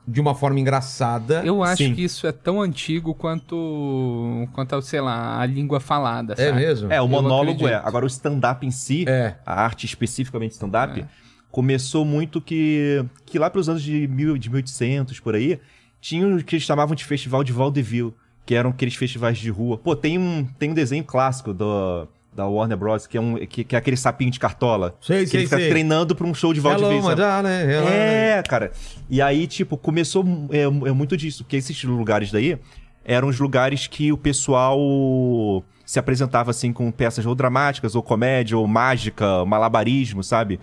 de 0.07 0.21
uma 0.21 0.33
forma 0.33 0.57
engraçada? 0.57 1.41
Eu 1.45 1.61
acho 1.61 1.83
Sim. 1.83 1.93
que 1.93 2.01
isso 2.05 2.25
é 2.25 2.31
tão 2.31 2.61
antigo 2.61 3.13
quanto, 3.13 4.47
quanto 4.53 4.81
sei 4.81 5.01
lá, 5.01 5.39
a 5.39 5.45
língua 5.45 5.81
falada, 5.81 6.33
É 6.37 6.47
sabe? 6.47 6.59
mesmo? 6.61 6.91
É, 6.91 7.01
o 7.01 7.03
Eu 7.03 7.07
monólogo 7.09 7.67
é. 7.67 7.75
Agora, 7.75 8.05
o 8.05 8.07
stand-up 8.07 8.65
em 8.65 8.71
si, 8.71 9.03
É. 9.07 9.35
a 9.45 9.61
arte 9.61 9.85
especificamente 9.85 10.51
stand-up, 10.53 11.01
É. 11.01 11.05
começou 11.51 12.05
muito 12.05 12.41
que, 12.41 13.03
que 13.25 13.37
lá 13.37 13.49
pelos 13.49 13.67
anos 13.67 13.83
de, 13.83 14.07
mil, 14.07 14.37
de 14.37 14.49
1800, 14.49 15.19
por 15.19 15.35
aí, 15.35 15.59
tinha 15.99 16.27
o 16.27 16.43
que 16.43 16.55
eles 16.55 16.65
chamavam 16.65 16.95
de 16.95 17.05
festival 17.05 17.43
de 17.43 17.51
vaudeville, 17.51 18.13
que 18.45 18.55
eram 18.55 18.71
aqueles 18.71 18.95
festivais 18.95 19.37
de 19.37 19.49
rua. 19.49 19.77
Pô, 19.77 19.95
tem 19.95 20.17
um, 20.17 20.45
tem 20.57 20.71
um 20.71 20.73
desenho 20.73 21.03
clássico 21.03 21.53
do, 21.53 22.07
da 22.33 22.47
Warner 22.47 22.77
Bros., 22.77 23.05
que 23.05 23.17
é, 23.17 23.21
um, 23.21 23.35
que, 23.45 23.63
que 23.63 23.75
é 23.75 23.77
aquele 23.77 23.97
sapinho 23.97 24.31
de 24.31 24.39
cartola. 24.39 24.95
Sei, 25.01 25.23
que 25.23 25.27
sei, 25.27 25.39
ele 25.41 25.47
fica 25.47 25.57
sei. 25.57 25.69
treinando 25.69 26.15
pra 26.15 26.25
um 26.25 26.33
show 26.33 26.53
de 26.53 26.59
vaudeville. 26.59 26.97
Hello, 26.97 27.03
madame, 27.03 27.49
hello. 27.49 27.87
É, 27.87 28.41
cara. 28.47 28.71
E 29.09 29.21
aí, 29.21 29.45
tipo, 29.45 29.77
começou 29.77 30.25
é, 30.51 30.61
é 30.63 30.91
muito 30.91 31.15
disso, 31.17 31.43
porque 31.43 31.57
esses 31.57 31.83
lugares 31.83 32.31
daí 32.31 32.57
eram 33.03 33.27
os 33.27 33.39
lugares 33.39 33.87
que 33.87 34.11
o 34.11 34.17
pessoal 34.17 35.63
se 35.85 35.99
apresentava 35.99 36.51
assim 36.51 36.71
com 36.71 36.89
peças 36.91 37.25
ou 37.25 37.35
dramáticas, 37.35 37.95
ou 37.95 38.01
comédia, 38.01 38.57
ou 38.57 38.65
mágica, 38.67 39.43
malabarismo, 39.45 40.23
sabe? 40.23 40.59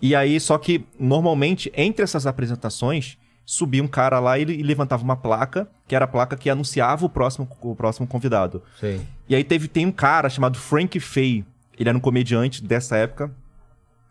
E 0.00 0.14
aí, 0.14 0.38
só 0.38 0.58
que 0.58 0.84
normalmente, 0.98 1.72
entre 1.74 2.02
essas 2.04 2.26
apresentações, 2.26 3.16
subia 3.44 3.82
um 3.82 3.88
cara 3.88 4.18
lá 4.18 4.38
e, 4.38 4.42
e 4.42 4.62
levantava 4.62 5.02
uma 5.02 5.16
placa, 5.16 5.68
que 5.86 5.94
era 5.94 6.04
a 6.04 6.08
placa 6.08 6.36
que 6.36 6.50
anunciava 6.50 7.06
o 7.06 7.08
próximo, 7.08 7.48
o 7.62 7.74
próximo 7.74 8.06
convidado. 8.06 8.62
Sei. 8.78 9.00
E 9.28 9.34
aí 9.34 9.44
teve, 9.44 9.68
tem 9.68 9.86
um 9.86 9.92
cara 9.92 10.28
chamado 10.28 10.58
Frank 10.58 10.98
Fay. 11.00 11.44
Ele 11.78 11.88
era 11.88 11.96
um 11.96 12.00
comediante 12.00 12.62
dessa 12.62 12.96
época. 12.96 13.30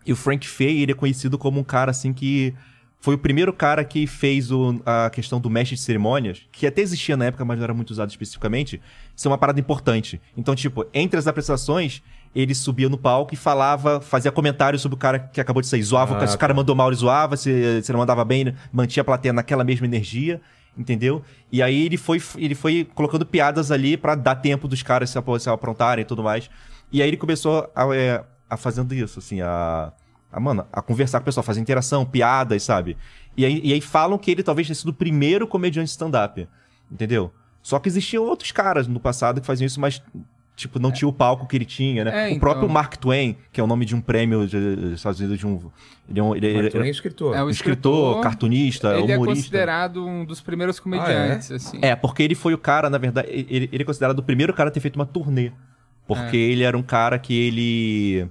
E 0.06 0.14
o 0.14 0.16
Frank 0.16 0.48
Fay, 0.48 0.82
ele 0.82 0.92
é 0.92 0.96
conhecido 0.96 1.38
como 1.38 1.60
um 1.60 1.64
cara 1.64 1.92
assim 1.92 2.14
que 2.14 2.54
foi 3.02 3.14
o 3.16 3.18
primeiro 3.18 3.54
cara 3.54 3.84
que 3.84 4.08
fez 4.08 4.52
o- 4.52 4.82
a 4.86 5.10
questão 5.12 5.40
do 5.40 5.50
mestre 5.50 5.76
de 5.76 5.82
cerimônias, 5.82 6.42
que 6.52 6.66
até 6.66 6.82
existia 6.82 7.16
na 7.16 7.26
época, 7.26 7.44
mas 7.46 7.58
não 7.58 7.64
era 7.64 7.74
muito 7.74 7.92
usado 7.92 8.10
especificamente, 8.10 8.82
ser 9.16 9.28
uma 9.28 9.38
parada 9.38 9.60
importante. 9.60 10.20
Então, 10.36 10.56
tipo, 10.56 10.86
entre 10.94 11.20
as 11.20 11.28
apresentações, 11.28 12.02
ele 12.36 12.54
subia 12.54 12.90
no 12.90 12.98
palco 12.98 13.34
e 13.34 13.38
falava, 13.38 14.02
fazia 14.02 14.32
comentários 14.32 14.82
sobre 14.82 14.96
o 14.96 15.00
cara 15.00 15.20
que 15.20 15.40
acabou 15.40 15.62
de 15.62 15.68
sair. 15.68 15.82
Zoava, 15.82 16.18
Ah, 16.18 16.28
se 16.28 16.36
o 16.36 16.40
cara 16.40 16.54
mandou 16.54 16.76
mal, 16.76 16.90
ele 16.90 16.98
zoava, 16.98 17.38
se, 17.38 17.82
se 17.82 17.92
ele 17.92 17.98
mandava 17.98 18.26
bem, 18.26 18.54
mantinha 18.74 19.02
a 19.02 19.06
plateia 19.06 19.32
naquela 19.32 19.64
mesma 19.64 19.86
energia. 19.86 20.42
Entendeu? 20.78 21.24
E 21.50 21.64
aí 21.64 21.86
ele 21.86 21.96
foi, 21.96 22.22
ele 22.36 22.54
foi 22.54 22.86
colocando 22.94 23.26
piadas 23.26 23.72
ali 23.72 23.96
pra 23.96 24.14
dar 24.14 24.36
tempo 24.36 24.68
dos 24.68 24.84
caras 24.84 25.10
se, 25.10 25.18
se 25.40 25.50
aprontarem 25.50 26.02
e 26.02 26.06
tudo 26.06 26.22
mais. 26.22 26.50
E 26.92 27.02
aí 27.02 27.08
ele 27.08 27.16
começou 27.16 27.72
a, 27.74 27.96
é, 27.96 28.22
a 28.50 28.58
fazendo 28.58 28.94
isso, 28.94 29.20
assim, 29.20 29.40
a, 29.40 29.94
a, 30.30 30.40
mano, 30.40 30.68
a 30.74 30.82
conversar 30.82 31.20
com 31.20 31.24
o 31.24 31.26
pessoal, 31.26 31.44
fazer 31.46 31.62
interação, 31.62 32.06
piadas, 32.06 32.62
sabe? 32.64 32.98
E 33.38 33.46
aí, 33.46 33.62
e 33.64 33.72
aí 33.72 33.80
falam 33.80 34.18
que 34.18 34.30
ele 34.30 34.44
talvez 34.44 34.68
tenha 34.68 34.76
sido 34.76 34.90
o 34.90 34.94
primeiro 34.94 35.48
comediante 35.48 35.90
stand-up. 35.92 36.46
Entendeu? 36.92 37.34
Só 37.62 37.80
que 37.80 37.88
existiam 37.88 38.24
outros 38.26 38.52
caras 38.52 38.86
no 38.86 39.00
passado 39.00 39.40
que 39.40 39.48
faziam 39.48 39.66
isso, 39.66 39.80
mas, 39.80 40.04
tipo, 40.56 40.80
não 40.80 40.92
tinha 40.92 41.08
o 41.08 41.14
palco 41.14 41.46
que 41.48 41.56
ele 41.56 41.66
tinha, 41.66 42.04
né? 42.06 42.12
É, 42.12 42.26
o 42.26 42.28
então. 42.30 42.40
próprio 42.40 42.70
Mark 42.70 42.96
Twain, 42.98 43.36
que 43.52 43.60
é 43.60 43.64
o 43.64 43.68
nome 43.68 43.86
de 43.86 43.96
um 43.96 44.02
prêmio 44.02 44.48
de- 44.48 44.76
dos 44.76 44.94
Estados 44.94 45.20
Unidos, 45.20 45.38
de 45.38 45.46
um. 45.46 45.70
Ele 46.10 46.20
é 46.20 46.24
um, 46.24 46.36
ele, 46.36 46.48
Mas 46.48 46.56
ele- 46.60 46.70
tu 46.70 46.78
nem 46.80 46.88
é 46.88 46.92
escritor. 46.92 47.36
É 47.36 47.44
o 47.44 47.50
escritor, 47.50 47.94
escritor, 47.94 48.22
cartunista, 48.22 48.88
Ele 48.98 49.12
é 49.12 49.16
humorista. 49.18 49.44
considerado 49.44 50.06
um 50.06 50.24
dos 50.24 50.40
primeiros 50.42 50.80
comediantes, 50.80 51.52
assim. 51.52 51.80
É, 51.82 51.96
porque 51.96 52.24
ele 52.24 52.36
foi 52.36 52.54
o 52.54 52.58
cara, 52.58 52.90
na 52.90 52.98
verdade, 52.98 53.28
ele, 53.30 53.70
ele 53.72 53.82
é 53.84 53.86
considerado 53.86 54.20
o 54.20 54.24
primeiro 54.24 54.54
cara 54.54 54.70
a 54.70 54.72
ter 54.72 54.80
feito 54.80 54.96
uma 54.96 55.06
turnê. 55.06 55.52
Porque 56.08 56.38
ele 56.38 56.64
era 56.64 56.78
um 56.78 56.84
cara 56.84 57.18
que 57.18 57.34
ele. 57.34 58.28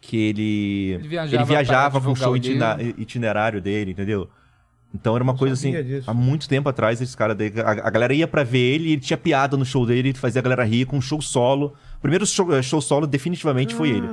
que 0.00 0.16
ele. 0.16 0.90
Ele 0.94 1.08
viajava 1.08 1.36
ele 1.36 1.44
viajava 1.44 2.00
com 2.00 2.14
show 2.16 2.32
o 2.32 2.36
livro. 2.36 2.58
itinerário 2.98 3.60
dele, 3.62 3.92
entendeu? 3.92 4.28
Então 4.94 5.14
era 5.14 5.24
uma 5.24 5.32
Não 5.32 5.38
coisa 5.38 5.54
assim. 5.54 5.72
disso. 5.82 6.10
Há 6.10 6.12
muito 6.12 6.48
tempo 6.48 6.68
atrás, 6.68 7.00
esse 7.00 7.16
cara 7.16 7.34
daí. 7.34 7.52
A, 7.64 7.70
a 7.70 7.90
galera 7.90 8.12
ia 8.12 8.28
pra 8.28 8.44
ver 8.44 8.58
ele 8.58 8.88
e 8.88 8.92
ele 8.92 9.00
tinha 9.00 9.16
piada 9.16 9.56
no 9.56 9.64
show 9.64 9.86
dele, 9.86 10.10
ele 10.10 10.18
fazia 10.18 10.40
a 10.40 10.42
galera 10.42 10.64
rir 10.64 10.84
com 10.84 10.98
um 10.98 11.00
show 11.00 11.20
solo. 11.22 11.74
O 11.96 12.00
primeiro 12.02 12.26
show, 12.26 12.62
show 12.62 12.80
solo 12.80 13.06
definitivamente 13.06 13.74
foi 13.74 13.88
ele. 13.90 14.08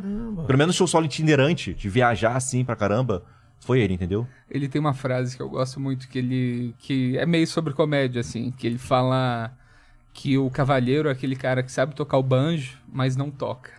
Pelo 0.48 0.58
menos 0.58 0.76
show 0.76 0.88
solo 0.88 1.06
itinerante, 1.06 1.74
de 1.74 1.90
viajar 1.90 2.36
assim 2.36 2.64
pra 2.64 2.76
caramba, 2.78 3.24
foi 3.60 3.82
ele, 3.82 3.94
entendeu? 3.94 4.26
Ele 4.50 4.70
tem 4.70 4.80
uma 4.80 4.94
frase 4.94 5.36
que 5.36 5.42
eu 5.42 5.50
gosto 5.50 5.80
muito, 5.82 6.08
que 6.08 6.18
ele. 6.20 6.74
que 6.80 7.18
é 7.18 7.26
meio 7.26 7.46
sobre 7.46 7.74
comédia, 7.74 8.22
assim, 8.22 8.50
que 8.52 8.66
ele 8.66 8.78
fala 8.78 9.52
que 10.14 10.38
o 10.38 10.50
cavalheiro 10.50 11.10
é 11.10 11.12
aquele 11.12 11.36
cara 11.36 11.62
que 11.62 11.72
sabe 11.72 11.94
tocar 11.94 12.18
o 12.18 12.24
banjo, 12.24 12.78
mas 12.92 13.16
não 13.18 13.30
toca. 13.30 13.72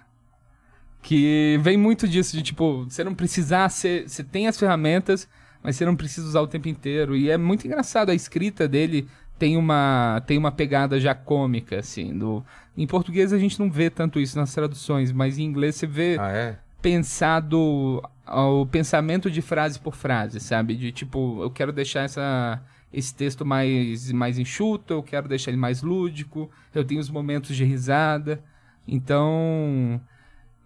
Que 1.02 1.58
vem 1.62 1.76
muito 1.78 2.06
disso, 2.06 2.36
de 2.36 2.42
tipo, 2.42 2.84
você 2.84 3.02
não 3.02 3.14
precisar 3.14 3.68
ser. 3.70 4.06
Você 4.08 4.22
tem 4.22 4.46
as 4.46 4.58
ferramentas, 4.58 5.26
mas 5.62 5.76
você 5.76 5.84
não 5.84 5.96
precisa 5.96 6.26
usar 6.26 6.40
o 6.40 6.46
tempo 6.46 6.68
inteiro. 6.68 7.16
E 7.16 7.30
é 7.30 7.36
muito 7.36 7.66
engraçado, 7.66 8.10
a 8.10 8.14
escrita 8.14 8.66
dele 8.68 9.06
tem 9.38 9.56
uma, 9.56 10.22
tem 10.26 10.36
uma 10.36 10.52
pegada 10.52 11.00
já 11.00 11.14
cômica, 11.14 11.78
assim. 11.78 12.16
Do, 12.16 12.44
em 12.76 12.86
português 12.86 13.32
a 13.32 13.38
gente 13.38 13.58
não 13.58 13.70
vê 13.70 13.88
tanto 13.90 14.20
isso 14.20 14.38
nas 14.38 14.52
traduções, 14.52 15.12
mas 15.12 15.38
em 15.38 15.44
inglês 15.44 15.76
você 15.76 15.86
vê 15.86 16.16
Ah, 16.20 16.30
é? 16.30 16.58
pensado 16.82 18.02
o 18.26 18.66
pensamento 18.66 19.30
de 19.30 19.42
frase 19.42 19.78
por 19.78 19.94
frase, 19.94 20.40
sabe? 20.40 20.76
De 20.76 20.92
tipo, 20.92 21.42
eu 21.42 21.50
quero 21.50 21.72
deixar 21.72 22.02
essa, 22.02 22.60
esse 22.92 23.14
texto 23.14 23.44
mais, 23.44 24.12
mais 24.12 24.38
enxuto, 24.38 24.94
eu 24.94 25.02
quero 25.02 25.28
deixar 25.28 25.50
ele 25.50 25.58
mais 25.60 25.82
lúdico, 25.82 26.50
eu 26.74 26.84
tenho 26.84 27.00
os 27.00 27.10
momentos 27.10 27.56
de 27.56 27.64
risada. 27.64 28.42
Então. 28.86 30.00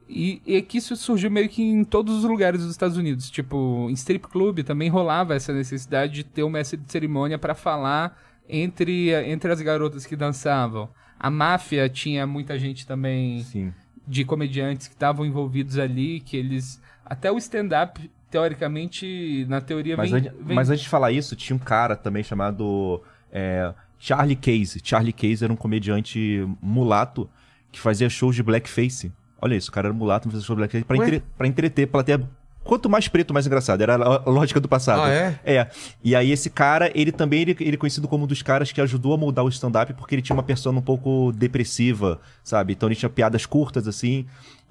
E, 0.08 0.42
e 0.46 0.56
é 0.56 0.62
que 0.62 0.78
isso 0.78 0.94
surgiu 0.96 1.30
meio 1.30 1.48
que 1.48 1.62
em 1.62 1.82
todos 1.84 2.16
os 2.18 2.24
lugares 2.24 2.60
dos 2.60 2.70
Estados 2.70 2.96
Unidos. 2.96 3.30
Tipo, 3.30 3.86
em 3.88 3.94
strip 3.94 4.28
club 4.28 4.60
também 4.62 4.88
rolava 4.88 5.34
essa 5.34 5.52
necessidade 5.52 6.12
de 6.12 6.24
ter 6.24 6.42
um 6.44 6.50
mestre 6.50 6.76
de 6.78 6.90
cerimônia 6.90 7.38
para 7.38 7.54
falar 7.54 8.20
entre, 8.48 9.10
entre 9.28 9.50
as 9.50 9.60
garotas 9.62 10.04
que 10.06 10.14
dançavam. 10.14 10.88
A 11.18 11.30
máfia 11.30 11.88
tinha 11.88 12.26
muita 12.26 12.58
gente 12.58 12.86
também 12.86 13.42
Sim. 13.44 13.72
de 14.06 14.24
comediantes 14.24 14.88
que 14.88 14.94
estavam 14.94 15.24
envolvidos 15.24 15.78
ali, 15.78 16.20
que 16.20 16.36
eles. 16.36 16.80
Até 17.06 17.30
o 17.32 17.38
stand-up, 17.38 18.10
teoricamente, 18.30 19.46
na 19.48 19.60
teoria, 19.60 19.96
Mas, 19.96 20.10
vem, 20.10 20.20
antes, 20.20 20.32
vem- 20.40 20.56
mas 20.56 20.70
antes 20.70 20.82
de 20.82 20.88
falar 20.88 21.12
isso, 21.12 21.34
tinha 21.36 21.56
um 21.56 21.58
cara 21.58 21.96
também 21.96 22.22
chamado 22.22 23.02
é, 23.32 23.72
Charlie 23.98 24.36
Case. 24.36 24.80
Charlie 24.82 25.12
Case 25.12 25.44
era 25.44 25.52
um 25.52 25.56
comediante 25.56 26.46
mulato 26.60 27.28
que 27.72 27.80
fazia 27.80 28.08
shows 28.10 28.36
de 28.36 28.42
blackface. 28.42 29.10
Olha 29.44 29.57
isso, 29.57 29.68
o 29.68 29.72
cara 29.72 29.88
era 29.88 29.94
mulato, 29.94 30.30
fazia 30.30 30.42
show 30.42 30.57
de 30.57 30.61
blackface 30.61 30.87
pra, 30.87 30.96
entre, 30.96 31.22
pra 31.37 31.46
entreter 31.46 31.87
plateia. 31.87 32.18
Quanto 32.62 32.88
mais 32.88 33.09
preto, 33.09 33.35
mais 33.35 33.46
engraçado. 33.46 33.83
Era 33.83 33.94
a 33.94 34.22
a 34.24 34.30
lógica 34.30 34.59
do 34.59 34.66
passado. 34.66 35.02
Ah, 35.02 35.11
é? 35.11 35.38
É. 35.44 35.68
E 36.02 36.16
aí 36.16 36.33
esse 36.33 36.48
cara, 36.48 36.90
ele 36.94 37.12
também 37.12 37.42
ele, 37.42 37.57
ele 37.61 37.74
é 37.74 37.76
conhecido 37.76 38.09
como 38.09 38.24
um 38.24 38.26
dos 38.26 38.40
caras 38.40 38.72
que 38.72 38.80
ajudou 38.80 39.12
a 39.12 39.18
moldar 39.18 39.44
o 39.44 39.48
stand-up 39.50 39.92
porque 39.92 40.14
ele 40.14 40.22
tinha 40.22 40.35
uma 40.35 40.42
persona 40.42 40.78
um 40.78 40.83
pouco 40.83 41.30
depressiva, 41.33 42.18
sabe? 42.42 42.72
Então 42.72 42.88
ele 42.88 42.96
tinha 42.96 43.11
piadas 43.11 43.44
curtas, 43.44 43.87
assim. 43.87 44.24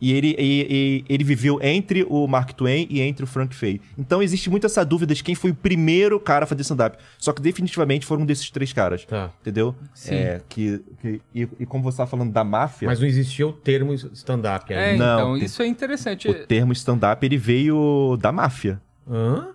E 0.05 0.11
ele, 0.11 0.35
e- 0.37 0.67
e- 0.69 1.05
ele 1.07 1.23
viveu 1.23 1.59
entre 1.61 2.05
o 2.09 2.27
Mark 2.27 2.51
Twain 2.51 2.85
e 2.89 2.99
entre 2.99 3.23
o 3.23 3.27
Frank 3.27 3.55
Fay. 3.55 3.79
Então 3.97 4.21
existe 4.21 4.49
muito 4.49 4.65
essa 4.65 4.83
dúvida 4.83 5.15
de 5.15 5.23
quem 5.23 5.33
foi 5.33 5.51
o 5.51 5.55
primeiro 5.55 6.19
cara 6.19 6.43
a 6.43 6.47
fazer 6.47 6.61
stand-up. 6.63 6.97
Só 7.17 7.31
que 7.31 7.41
definitivamente 7.41 8.05
foram 8.05 8.23
um 8.23 8.25
desses 8.25 8.49
três 8.51 8.73
caras. 8.73 9.05
Tá. 9.05 9.31
Entendeu? 9.39 9.73
Sim. 9.93 10.15
É, 10.15 10.41
que, 10.49 10.81
que- 11.01 11.21
e, 11.33 11.47
e 11.61 11.65
como 11.65 11.85
você 11.85 11.97
tá 11.99 12.05
falando 12.05 12.33
da 12.33 12.43
máfia, 12.43 12.85
Mas 12.89 12.99
não 12.99 13.07
existia 13.07 13.47
o 13.47 13.53
termo 13.53 13.93
stand-up 13.93 14.73
É, 14.73 14.91
ainda. 14.91 15.05
Não, 15.05 15.19
então, 15.19 15.33
tem- 15.35 15.45
isso 15.45 15.61
é 15.63 15.67
interessante. 15.67 16.27
o 16.27 16.33
termo 16.47 16.73
stand-up 16.73 17.25
ele 17.25 17.37
veio 17.37 18.17
da 18.21 18.31
máfia. 18.33 18.81
Hã? 19.09 19.47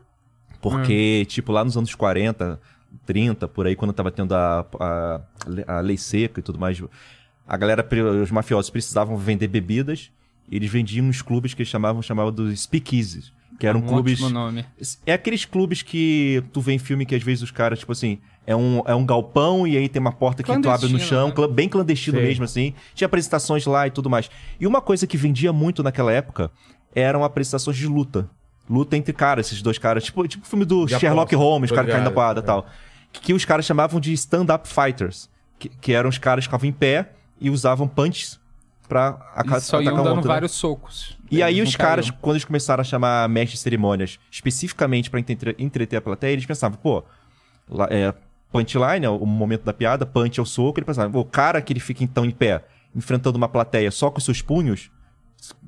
Porque, 0.62 1.24
tipo, 1.28 1.52
lá 1.52 1.64
nos 1.64 1.76
anos 1.76 1.94
40, 1.94 2.58
30, 3.06 3.46
por 3.46 3.66
aí, 3.66 3.76
quando 3.76 3.92
tava 3.92 4.10
tendo 4.10 4.34
a, 4.34 4.66
a, 4.80 5.20
a 5.66 5.80
lei 5.80 5.96
seca 5.96 6.40
e 6.40 6.42
tudo 6.42 6.58
mais, 6.58 6.82
a 7.46 7.56
galera, 7.56 7.86
os 8.22 8.30
mafiosos 8.30 8.70
precisavam 8.70 9.16
vender 9.16 9.48
bebidas, 9.48 10.10
eles 10.50 10.70
vendiam 10.70 11.06
nos 11.06 11.22
clubes 11.22 11.54
que 11.54 11.62
eles 11.62 11.70
chamavam, 11.70 12.00
chamavam 12.00 12.32
dos 12.32 12.60
speakeasies, 12.60 13.32
que 13.58 13.66
eram 13.66 13.80
um 13.80 13.86
clubes... 13.86 14.20
nome. 14.20 14.64
É 15.04 15.12
aqueles 15.12 15.44
clubes 15.44 15.82
que 15.82 16.42
tu 16.52 16.60
vê 16.60 16.72
em 16.72 16.78
filme 16.78 17.04
que 17.04 17.14
às 17.14 17.22
vezes 17.22 17.42
os 17.42 17.50
caras, 17.50 17.80
tipo 17.80 17.92
assim, 17.92 18.18
é 18.46 18.56
um, 18.56 18.82
é 18.86 18.94
um 18.94 19.04
galpão 19.04 19.66
e 19.66 19.76
aí 19.76 19.88
tem 19.88 20.00
uma 20.00 20.12
porta 20.12 20.42
que 20.42 20.60
tu 20.60 20.70
abre 20.70 20.88
no 20.88 20.98
chão, 20.98 21.28
né? 21.36 21.48
bem 21.48 21.68
clandestino 21.68 22.18
Sei. 22.18 22.26
mesmo, 22.26 22.44
assim. 22.44 22.72
Tinha 22.94 23.06
apresentações 23.06 23.66
lá 23.66 23.86
e 23.86 23.90
tudo 23.90 24.08
mais. 24.08 24.30
E 24.58 24.66
uma 24.66 24.80
coisa 24.80 25.06
que 25.06 25.16
vendia 25.16 25.52
muito 25.52 25.82
naquela 25.82 26.12
época 26.12 26.50
eram 26.94 27.24
apresentações 27.24 27.76
de 27.76 27.86
luta. 27.86 28.30
Luta 28.68 28.96
entre 28.96 29.12
caras, 29.12 29.46
esses 29.46 29.60
dois 29.60 29.78
caras. 29.78 30.04
Tipo, 30.04 30.26
tipo 30.26 30.46
o 30.46 30.48
filme 30.48 30.64
do 30.64 30.86
De 30.86 30.98
Sherlock 30.98 31.34
aposta, 31.34 31.36
Holmes, 31.36 31.70
cara 31.70 31.86
caindo 31.86 32.04
na 32.04 32.10
porrada 32.10 32.40
e 32.40 32.42
é. 32.42 32.46
tal. 32.46 32.66
Que, 33.12 33.20
que 33.20 33.32
os 33.34 33.44
caras 33.44 33.66
chamavam 33.66 34.00
de 34.00 34.12
stand-up 34.12 34.68
fighters. 34.68 35.28
Que, 35.58 35.68
que 35.68 35.92
eram 35.92 36.08
os 36.08 36.18
caras 36.18 36.44
que 36.44 36.48
ficavam 36.48 36.68
em 36.68 36.72
pé 36.72 37.12
e 37.40 37.50
usavam 37.50 37.88
punches 37.88 38.37
pra 38.88 39.08
aca- 39.34 39.60
só 39.60 39.76
atacar 39.76 39.84
iam 39.92 40.00
um 40.00 40.04
dando 40.04 40.14
outro, 40.16 40.28
né? 40.28 40.34
vários 40.34 40.52
socos. 40.52 41.18
E 41.30 41.42
aí 41.42 41.60
os 41.60 41.76
caras, 41.76 42.06
caíam. 42.10 42.18
quando 42.22 42.36
eles 42.36 42.44
começaram 42.44 42.80
a 42.80 42.84
chamar 42.84 43.28
mestre 43.28 43.56
de 43.56 43.60
cerimônias 43.62 44.18
especificamente 44.30 45.10
pra 45.10 45.20
entre- 45.20 45.54
entreter 45.58 45.96
a 45.96 46.00
plateia, 46.00 46.32
eles 46.32 46.46
pensavam, 46.46 46.78
pô, 46.82 47.04
lá- 47.68 47.88
é, 47.90 48.14
punchline 48.50 49.04
é 49.04 49.10
o 49.10 49.26
momento 49.26 49.62
da 49.64 49.72
piada, 49.72 50.06
punch 50.06 50.40
é 50.40 50.42
o 50.42 50.46
soco, 50.46 50.78
ele 50.78 50.86
pensava, 50.86 51.10
pô, 51.12 51.20
o 51.20 51.24
cara 51.24 51.60
que 51.60 51.72
ele 51.72 51.80
fica 51.80 52.02
então 52.02 52.24
em 52.24 52.30
pé, 52.30 52.64
enfrentando 52.96 53.36
uma 53.36 53.48
plateia 53.48 53.90
só 53.90 54.10
com 54.10 54.18
seus 54.20 54.40
punhos, 54.40 54.90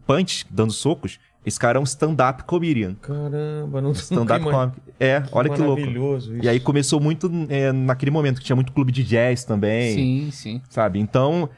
punch, 0.07 0.47
dando 0.51 0.73
socos, 0.73 1.19
esse 1.45 1.59
cara 1.59 1.79
é 1.79 1.81
um 1.81 1.85
stand-up 1.85 2.45
comedian. 2.45 2.95
Caramba, 3.01 3.81
não 3.81 3.93
Stand-up 3.93 4.45
que 4.45 4.51
comedy. 4.51 4.73
É, 4.99 5.23
olha 5.33 5.49
que 5.49 5.61
louco. 5.61 5.81
Maravilhoso 5.81 6.35
isso. 6.37 6.45
E 6.45 6.49
aí 6.49 6.61
começou 6.61 7.01
muito 7.01 7.31
é, 7.49 7.73
naquele 7.73 8.11
momento, 8.11 8.39
que 8.41 8.45
tinha 8.45 8.57
muito 8.57 8.73
clube 8.73 8.93
de 8.93 9.03
jazz 9.03 9.45
também, 9.45 9.95
Sim, 9.95 10.31
sim. 10.31 10.63
sabe? 10.69 10.99
Então, 10.99 11.49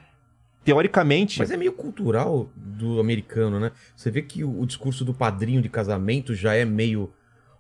teoricamente... 0.65 1.39
Mas 1.39 1.51
é 1.51 1.57
meio 1.57 1.73
cultural 1.73 2.49
do 2.57 3.01
americano, 3.01 3.59
né? 3.61 3.73
Você 3.97 4.11
vê 4.11 4.23
que 4.23 4.45
o, 4.45 4.61
o 4.61 4.67
discurso 4.67 5.05
do 5.05 5.13
padrinho 5.15 5.61
de 5.63 5.69
casamento 5.69 6.35
já 6.35 6.55
é 6.55 6.65
meio 6.65 7.13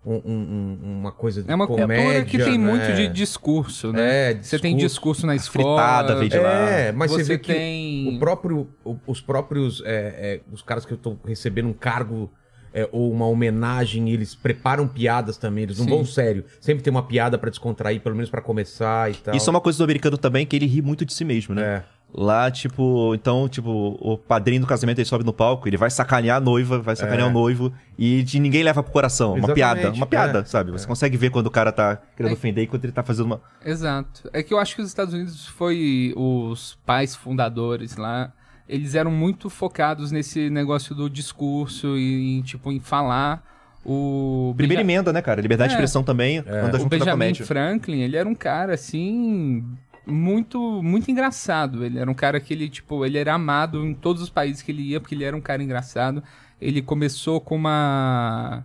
um- 0.04 0.14
um- 0.14 0.78
um- 0.82 0.98
uma 1.00 1.12
coisa 1.12 1.42
de 1.44 1.50
É 1.50 1.54
uma 1.54 1.66
comédia, 1.66 1.96
cultura 2.04 2.24
que 2.24 2.38
tem 2.38 2.58
né? 2.58 2.70
muito 2.70 2.92
de 2.96 3.06
discurso, 3.08 3.92
né? 3.92 4.32
É, 4.32 4.34
Você 4.42 4.58
tem 4.58 4.76
discurso 4.76 5.26
na 5.26 5.36
escola. 5.36 5.76
fritada, 5.78 6.16
veio 6.16 6.28
de 6.30 6.38
lá. 6.38 6.68
É, 6.70 6.90
mas 6.92 7.10
você, 7.10 7.24
você 7.24 7.32
vê 7.34 7.38
que 7.38 7.52
tem- 7.54 8.16
o 8.16 8.18
próprio, 8.18 8.68
o- 8.84 8.96
os 9.06 9.20
próprios, 9.20 9.80
é, 9.86 10.40
é, 10.40 10.40
os 10.52 10.60
caras 10.60 10.84
que 10.84 10.92
estão 10.94 11.18
recebendo 11.24 11.68
um 11.68 11.72
cargo 11.72 12.30
é, 12.74 12.88
ou 12.90 13.12
uma 13.12 13.26
homenagem, 13.26 14.08
eles 14.10 14.34
preparam 14.34 14.88
piadas 14.88 15.36
também, 15.36 15.64
eles 15.64 15.76
não 15.78 15.84
Sim. 15.84 15.90
vão 15.90 16.04
sério. 16.06 16.42
Sempre 16.58 16.82
tem 16.82 16.90
uma 16.90 17.02
piada 17.02 17.36
pra 17.36 17.50
descontrair, 17.50 18.00
pelo 18.00 18.16
menos 18.16 18.30
pra 18.30 18.40
começar 18.40 19.10
e 19.10 19.14
tal. 19.14 19.36
Isso 19.36 19.48
é 19.48 19.52
uma 19.52 19.60
coisa 19.60 19.76
do 19.76 19.84
americano 19.84 20.16
também, 20.16 20.46
que 20.46 20.56
ele 20.56 20.64
ri 20.66 20.80
muito 20.80 21.04
de 21.04 21.12
si 21.12 21.22
mesmo, 21.22 21.54
né? 21.54 21.62
É. 21.62 21.82
Lá, 22.14 22.50
tipo, 22.50 23.14
então, 23.14 23.48
tipo, 23.48 23.96
o 23.98 24.18
padrinho 24.18 24.60
do 24.60 24.66
casamento 24.66 24.98
ele 24.98 25.06
sobe 25.06 25.24
no 25.24 25.32
palco, 25.32 25.66
ele 25.66 25.78
vai 25.78 25.88
sacanear 25.90 26.36
a 26.36 26.40
noiva, 26.40 26.78
vai 26.78 26.94
sacanear 26.94 27.26
o 27.28 27.32
noivo, 27.32 27.72
e 27.98 28.22
de 28.22 28.38
ninguém 28.38 28.62
leva 28.62 28.82
pro 28.82 28.92
coração. 28.92 29.30
Uma 29.30 29.38
Exatamente, 29.38 29.54
piada, 29.54 29.90
uma 29.96 30.06
piada, 30.06 30.38
é. 30.40 30.44
sabe? 30.44 30.70
Você 30.72 30.86
consegue 30.86 31.16
ver 31.16 31.30
quando 31.30 31.46
o 31.46 31.50
cara 31.50 31.72
tá 31.72 31.96
querendo 32.14 32.32
É. 32.32 32.34
ofender 32.34 32.64
e 32.64 32.66
quando 32.66 32.84
ele 32.84 32.92
tá 32.92 33.02
fazendo 33.02 33.24
uma. 33.26 33.40
Exato. 33.64 34.28
É 34.30 34.42
que 34.42 34.52
eu 34.52 34.58
acho 34.58 34.76
que 34.76 34.82
os 34.82 34.88
Estados 34.88 35.14
Unidos 35.14 35.46
foi 35.46 36.12
os 36.14 36.78
pais 36.84 37.16
fundadores 37.16 37.96
lá. 37.96 38.30
Eles 38.68 38.94
eram 38.94 39.10
muito 39.10 39.48
focados 39.48 40.12
nesse 40.12 40.50
negócio 40.50 40.94
do 40.94 41.08
discurso 41.08 41.96
e 41.96 42.36
em, 42.38 42.42
tipo 42.42 42.70
em 42.70 42.78
falar 42.78 43.42
o 43.84 44.52
Primeira 44.56 44.82
Benja- 44.82 44.92
emenda, 44.94 45.12
né, 45.14 45.22
cara? 45.22 45.40
Liberdade 45.40 45.70
de 45.70 45.74
É. 45.74 45.78
expressão 45.78 46.04
também 46.04 46.38
anda 46.40 46.76
o 46.76 46.80
junto 46.80 46.90
da 46.98 47.16
Benjamin. 47.16 47.34
Franklin, 47.34 48.00
ele 48.00 48.16
era 48.18 48.28
um 48.28 48.34
cara 48.34 48.74
assim 48.74 49.64
muito 50.06 50.82
muito 50.82 51.10
engraçado. 51.10 51.84
Ele 51.84 51.98
era 51.98 52.10
um 52.10 52.14
cara 52.14 52.40
que 52.40 52.52
ele 52.52 52.68
tipo, 52.68 53.04
ele 53.04 53.18
era 53.18 53.34
amado 53.34 53.84
em 53.84 53.94
todos 53.94 54.22
os 54.22 54.30
países 54.30 54.62
que 54.62 54.72
ele 54.72 54.82
ia 54.82 55.00
porque 55.00 55.14
ele 55.14 55.24
era 55.24 55.36
um 55.36 55.40
cara 55.40 55.62
engraçado. 55.62 56.22
Ele 56.60 56.82
começou 56.82 57.40
com 57.40 57.56
uma 57.56 58.64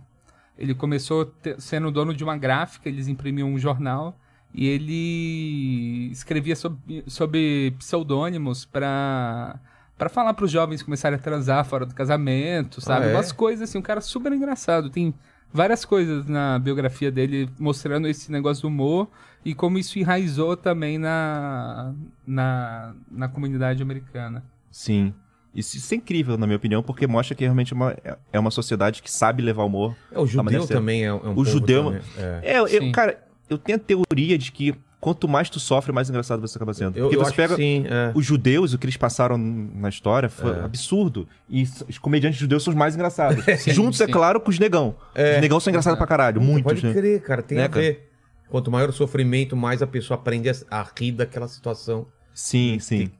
ele 0.58 0.74
começou 0.74 1.32
sendo 1.58 1.90
dono 1.90 2.12
de 2.12 2.24
uma 2.24 2.36
gráfica, 2.36 2.88
eles 2.88 3.06
imprimiam 3.06 3.48
um 3.48 3.58
jornal 3.58 4.18
e 4.52 4.66
ele 4.66 6.10
escrevia 6.10 6.56
sob, 6.56 7.04
sob 7.06 7.74
pseudônimos 7.78 8.64
para 8.64 9.58
para 9.96 10.08
falar 10.08 10.32
para 10.32 10.44
os 10.44 10.50
jovens 10.50 10.80
começarem 10.80 11.18
a 11.18 11.20
transar 11.20 11.64
fora 11.64 11.84
do 11.84 11.92
casamento, 11.92 12.80
sabe? 12.80 13.06
é? 13.06 13.14
Umas 13.14 13.32
coisas 13.32 13.68
assim, 13.68 13.78
um 13.78 13.82
cara 13.82 14.00
super 14.00 14.32
engraçado. 14.32 14.90
Tem 14.90 15.12
várias 15.52 15.84
coisas 15.84 16.24
na 16.26 16.56
biografia 16.56 17.10
dele 17.10 17.50
mostrando 17.58 18.06
esse 18.06 18.30
negócio 18.30 18.62
do 18.62 18.68
humor 18.68 19.08
e 19.44 19.54
como 19.54 19.78
isso 19.78 19.98
enraizou 19.98 20.56
também 20.56 20.98
na, 20.98 21.94
na, 22.26 22.94
na 23.10 23.28
comunidade 23.28 23.82
americana. 23.82 24.44
Sim. 24.70 25.12
Isso, 25.54 25.76
isso 25.76 25.92
é 25.94 25.96
incrível, 25.96 26.36
na 26.36 26.46
minha 26.46 26.56
opinião, 26.56 26.82
porque 26.82 27.06
mostra 27.06 27.34
que 27.34 27.42
realmente 27.42 27.72
é 27.72 27.76
uma, 27.76 27.96
é 28.32 28.38
uma 28.38 28.50
sociedade 28.50 29.02
que 29.02 29.10
sabe 29.10 29.42
levar 29.42 29.64
humor. 29.64 29.96
É, 30.12 30.18
o 30.18 30.26
judeu 30.26 30.66
também 30.66 31.04
é, 31.04 31.12
um- 31.12 31.16
é 31.16 31.18
O 31.20 31.22
povo 31.34 31.44
judeu- 31.44 31.84
também, 31.84 32.00
é. 32.18 32.40
É, 32.54 32.60
eu, 32.60 32.68
Sim. 32.68 32.92
cara, 32.92 33.18
eu 33.48 33.56
tenho 33.58 33.76
a 33.76 33.80
teoria 33.80 34.36
de 34.38 34.52
que 34.52 34.74
quanto 35.00 35.26
mais 35.26 35.48
tu 35.48 35.58
sofre, 35.58 35.90
mais 35.90 36.10
engraçado 36.10 36.40
você 36.40 36.58
acaba 36.58 36.74
sendo. 36.74 36.96
Eu, 36.96 37.04
Porque 37.04 37.16
eu 37.16 37.20
você 37.20 37.28
acho 37.28 37.36
pega. 37.36 37.56
que 37.56 37.62
sim, 37.62 37.84
é. 37.88 38.12
Os 38.14 38.26
judeus, 38.26 38.74
o 38.74 38.78
que 38.78 38.84
eles 38.84 38.96
passaram 38.96 39.38
na 39.38 39.88
história 39.88 40.28
foi 40.28 40.60
absurdo. 40.60 41.26
E 41.48 41.62
os 41.88 41.98
comediantes 41.98 42.38
judeus 42.38 42.62
são 42.62 42.72
os 42.72 42.78
mais 42.78 42.94
engraçados. 42.94 43.44
Juntos, 43.66 44.00
é 44.00 44.06
sim. 44.06 44.12
claro, 44.12 44.40
com 44.40 44.50
os 44.50 44.58
negão. 44.58 44.94
Os 45.14 45.40
negão 45.40 45.58
são 45.60 45.70
engraçados 45.70 45.96
pra 45.98 46.06
caralho, 46.06 46.40
muitos. 46.40 46.72
Pode 46.72 46.86
né? 46.86 46.92
crer, 46.92 47.22
cara, 47.22 47.42
tem 47.42 47.58
Né, 47.58 47.64
a 47.64 47.68
ver. 47.68 48.07
Quanto 48.50 48.70
maior 48.70 48.88
o 48.88 48.92
sofrimento, 48.92 49.56
mais 49.56 49.82
a 49.82 49.86
pessoa 49.86 50.18
aprende 50.18 50.48
a, 50.70 50.86
rir 50.98 51.12
daquela 51.12 51.46
situação. 51.48 52.06
Sim, 52.34 52.78
sim. 52.78 53.10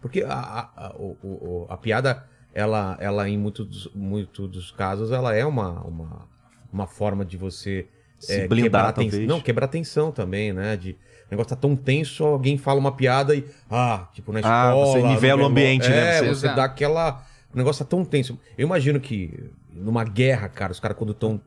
Porque 0.00 0.22
a, 0.22 0.32
a, 0.32 0.86
a, 0.86 0.96
o- 0.96 1.16
o- 1.22 1.66
a 1.68 1.76
piada, 1.76 2.24
ela, 2.54 2.96
ela 3.00 3.28
em 3.28 3.36
muitos 3.36 3.66
dos, 3.66 3.90
muito 3.94 4.48
dos 4.48 4.70
casos, 4.70 5.10
ela 5.12 5.34
é 5.34 5.44
uma, 5.44 5.82
uma, 5.82 6.28
uma 6.72 6.86
forma 6.86 7.24
de 7.24 7.36
você 7.36 7.86
Se 8.18 8.40
é, 8.40 8.48
blindar, 8.48 8.70
quebrar 8.86 8.92
talvez. 8.94 9.28
Não, 9.28 9.40
quebrar 9.40 9.66
a 9.66 9.68
tensão 9.68 10.10
também, 10.10 10.52
né? 10.52 10.76
De, 10.76 10.92
o 10.92 10.96
negócio 11.30 11.50
tá 11.50 11.56
tão 11.56 11.76
tenso, 11.76 12.24
alguém 12.24 12.56
fala 12.56 12.80
uma 12.80 12.92
piada 12.92 13.34
e. 13.34 13.44
Ah, 13.70 14.08
tipo, 14.14 14.32
na 14.32 14.38
Ah, 14.38 14.70
escola. 14.70 14.86
você 14.86 15.02
no 15.02 15.08
nivela 15.08 15.42
o 15.42 15.46
ambiente, 15.46 15.88
né? 15.88 16.16
É, 16.16 16.18
Você- 16.20 16.26
você 16.28 16.46
Exato. 16.46 16.56
dá 16.56 16.64
aquela. 16.64 17.22
O 17.52 17.56
negócio 17.58 17.84
tá 17.84 17.90
tão 17.90 18.04
tenso. 18.04 18.38
Eu 18.56 18.66
imagino 18.66 18.98
que 19.00 19.50
numa 19.72 20.04
guerra, 20.04 20.48
cara, 20.48 20.72
os 20.72 20.80
caras 20.80 20.96
quando 20.96 21.12
estão 21.12 21.40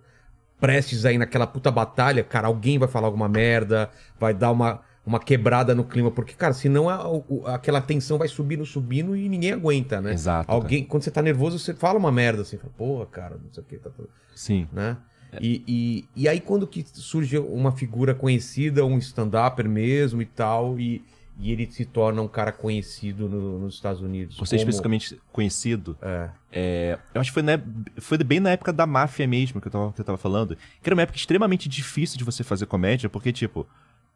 prestes 0.63 1.04
aí 1.04 1.17
naquela 1.17 1.45
puta 1.45 1.69
batalha, 1.69 2.23
cara, 2.23 2.47
alguém 2.47 2.80
vai 2.80 2.88
falar 2.88 3.08
alguma 3.08 3.28
merda, 3.28 3.89
vai 4.17 4.34
dar 4.34 4.49
uma, 4.49 4.80
uma 5.06 5.19
quebrada 5.19 5.76
no 5.76 5.84
clima, 5.84 6.10
porque, 6.10 6.34
cara, 6.34 6.54
senão 6.54 6.88
a, 6.89 7.06
o- 7.06 7.43
aquela 7.47 7.82
tensão 7.82 8.17
vai 8.17 8.30
subindo, 8.30 8.65
subindo 8.65 9.13
e 9.13 9.28
ninguém 9.28 9.52
aguenta, 9.52 9.99
né? 9.99 10.13
Exato, 10.13 10.49
Alguém, 10.49 10.86
quando 10.86 11.04
você 11.04 11.12
tá 11.12 11.21
nervoso, 11.21 11.60
você 11.60 11.73
fala 11.73 11.99
uma 11.99 12.13
merda 12.13 12.43
assim, 12.43 12.58
fala, 12.58 12.71
porra, 12.78 13.06
cara, 13.08 13.36
não 13.43 13.52
sei 13.52 13.62
o 13.62 13.65
que, 13.65 13.78
tá 13.78 13.89
tudo 13.89 14.08
Sim. 14.34 14.65
né? 14.71 14.95
E, 15.41 15.63
e, 15.67 16.23
e 16.23 16.30
aí 16.30 16.39
quando 16.39 16.65
que 16.65 16.86
surge 16.93 17.38
uma 17.38 17.73
figura 17.73 18.15
conhecida, 18.15 18.86
um 18.86 18.97
stand-upper 18.99 19.67
mesmo 19.67 20.21
e 20.21 20.26
tal, 20.26 20.80
e, 20.80 21.04
e 21.39 21.52
ele 21.52 21.65
se 21.72 21.84
torna 21.86 22.22
um 22.22 22.28
cara 22.28 22.52
conhecido 22.52 23.28
no- 23.28 23.60
nos 23.60 23.76
Estados 23.76 24.02
Unidos. 24.02 24.38
Você 24.38 24.56
como- 24.56 24.60
especificamente 24.60 25.19
conhecido. 25.32 25.98
É. 26.02 26.30
é, 26.52 27.00
eu 27.13 27.22
acho 27.22 27.32
que 27.32 27.34
foi, 27.34 27.43
na, 27.43 27.60
foi 27.98 28.17
bem 28.19 28.39
na 28.39 28.52
época 28.52 28.72
da 28.72 28.86
máfia 28.86 29.28
mesmo 29.28 29.60
que 29.60 29.67
eu, 29.67 29.72
tava, 29.72 29.91
que 29.93 30.00
eu 30.02 30.06
tava 30.06 30.17
falando. 30.17 30.56
Que 30.56 30.88
era 30.89 30.96
uma 30.96 31.02
época 31.02 31.17
extremamente 31.17 31.67
difícil 31.67 32.17
de 32.17 32.24
você 32.24 32.43
fazer 32.43 32.65
comédia, 32.67 33.10
porque, 33.10 33.32
tipo, 33.34 33.67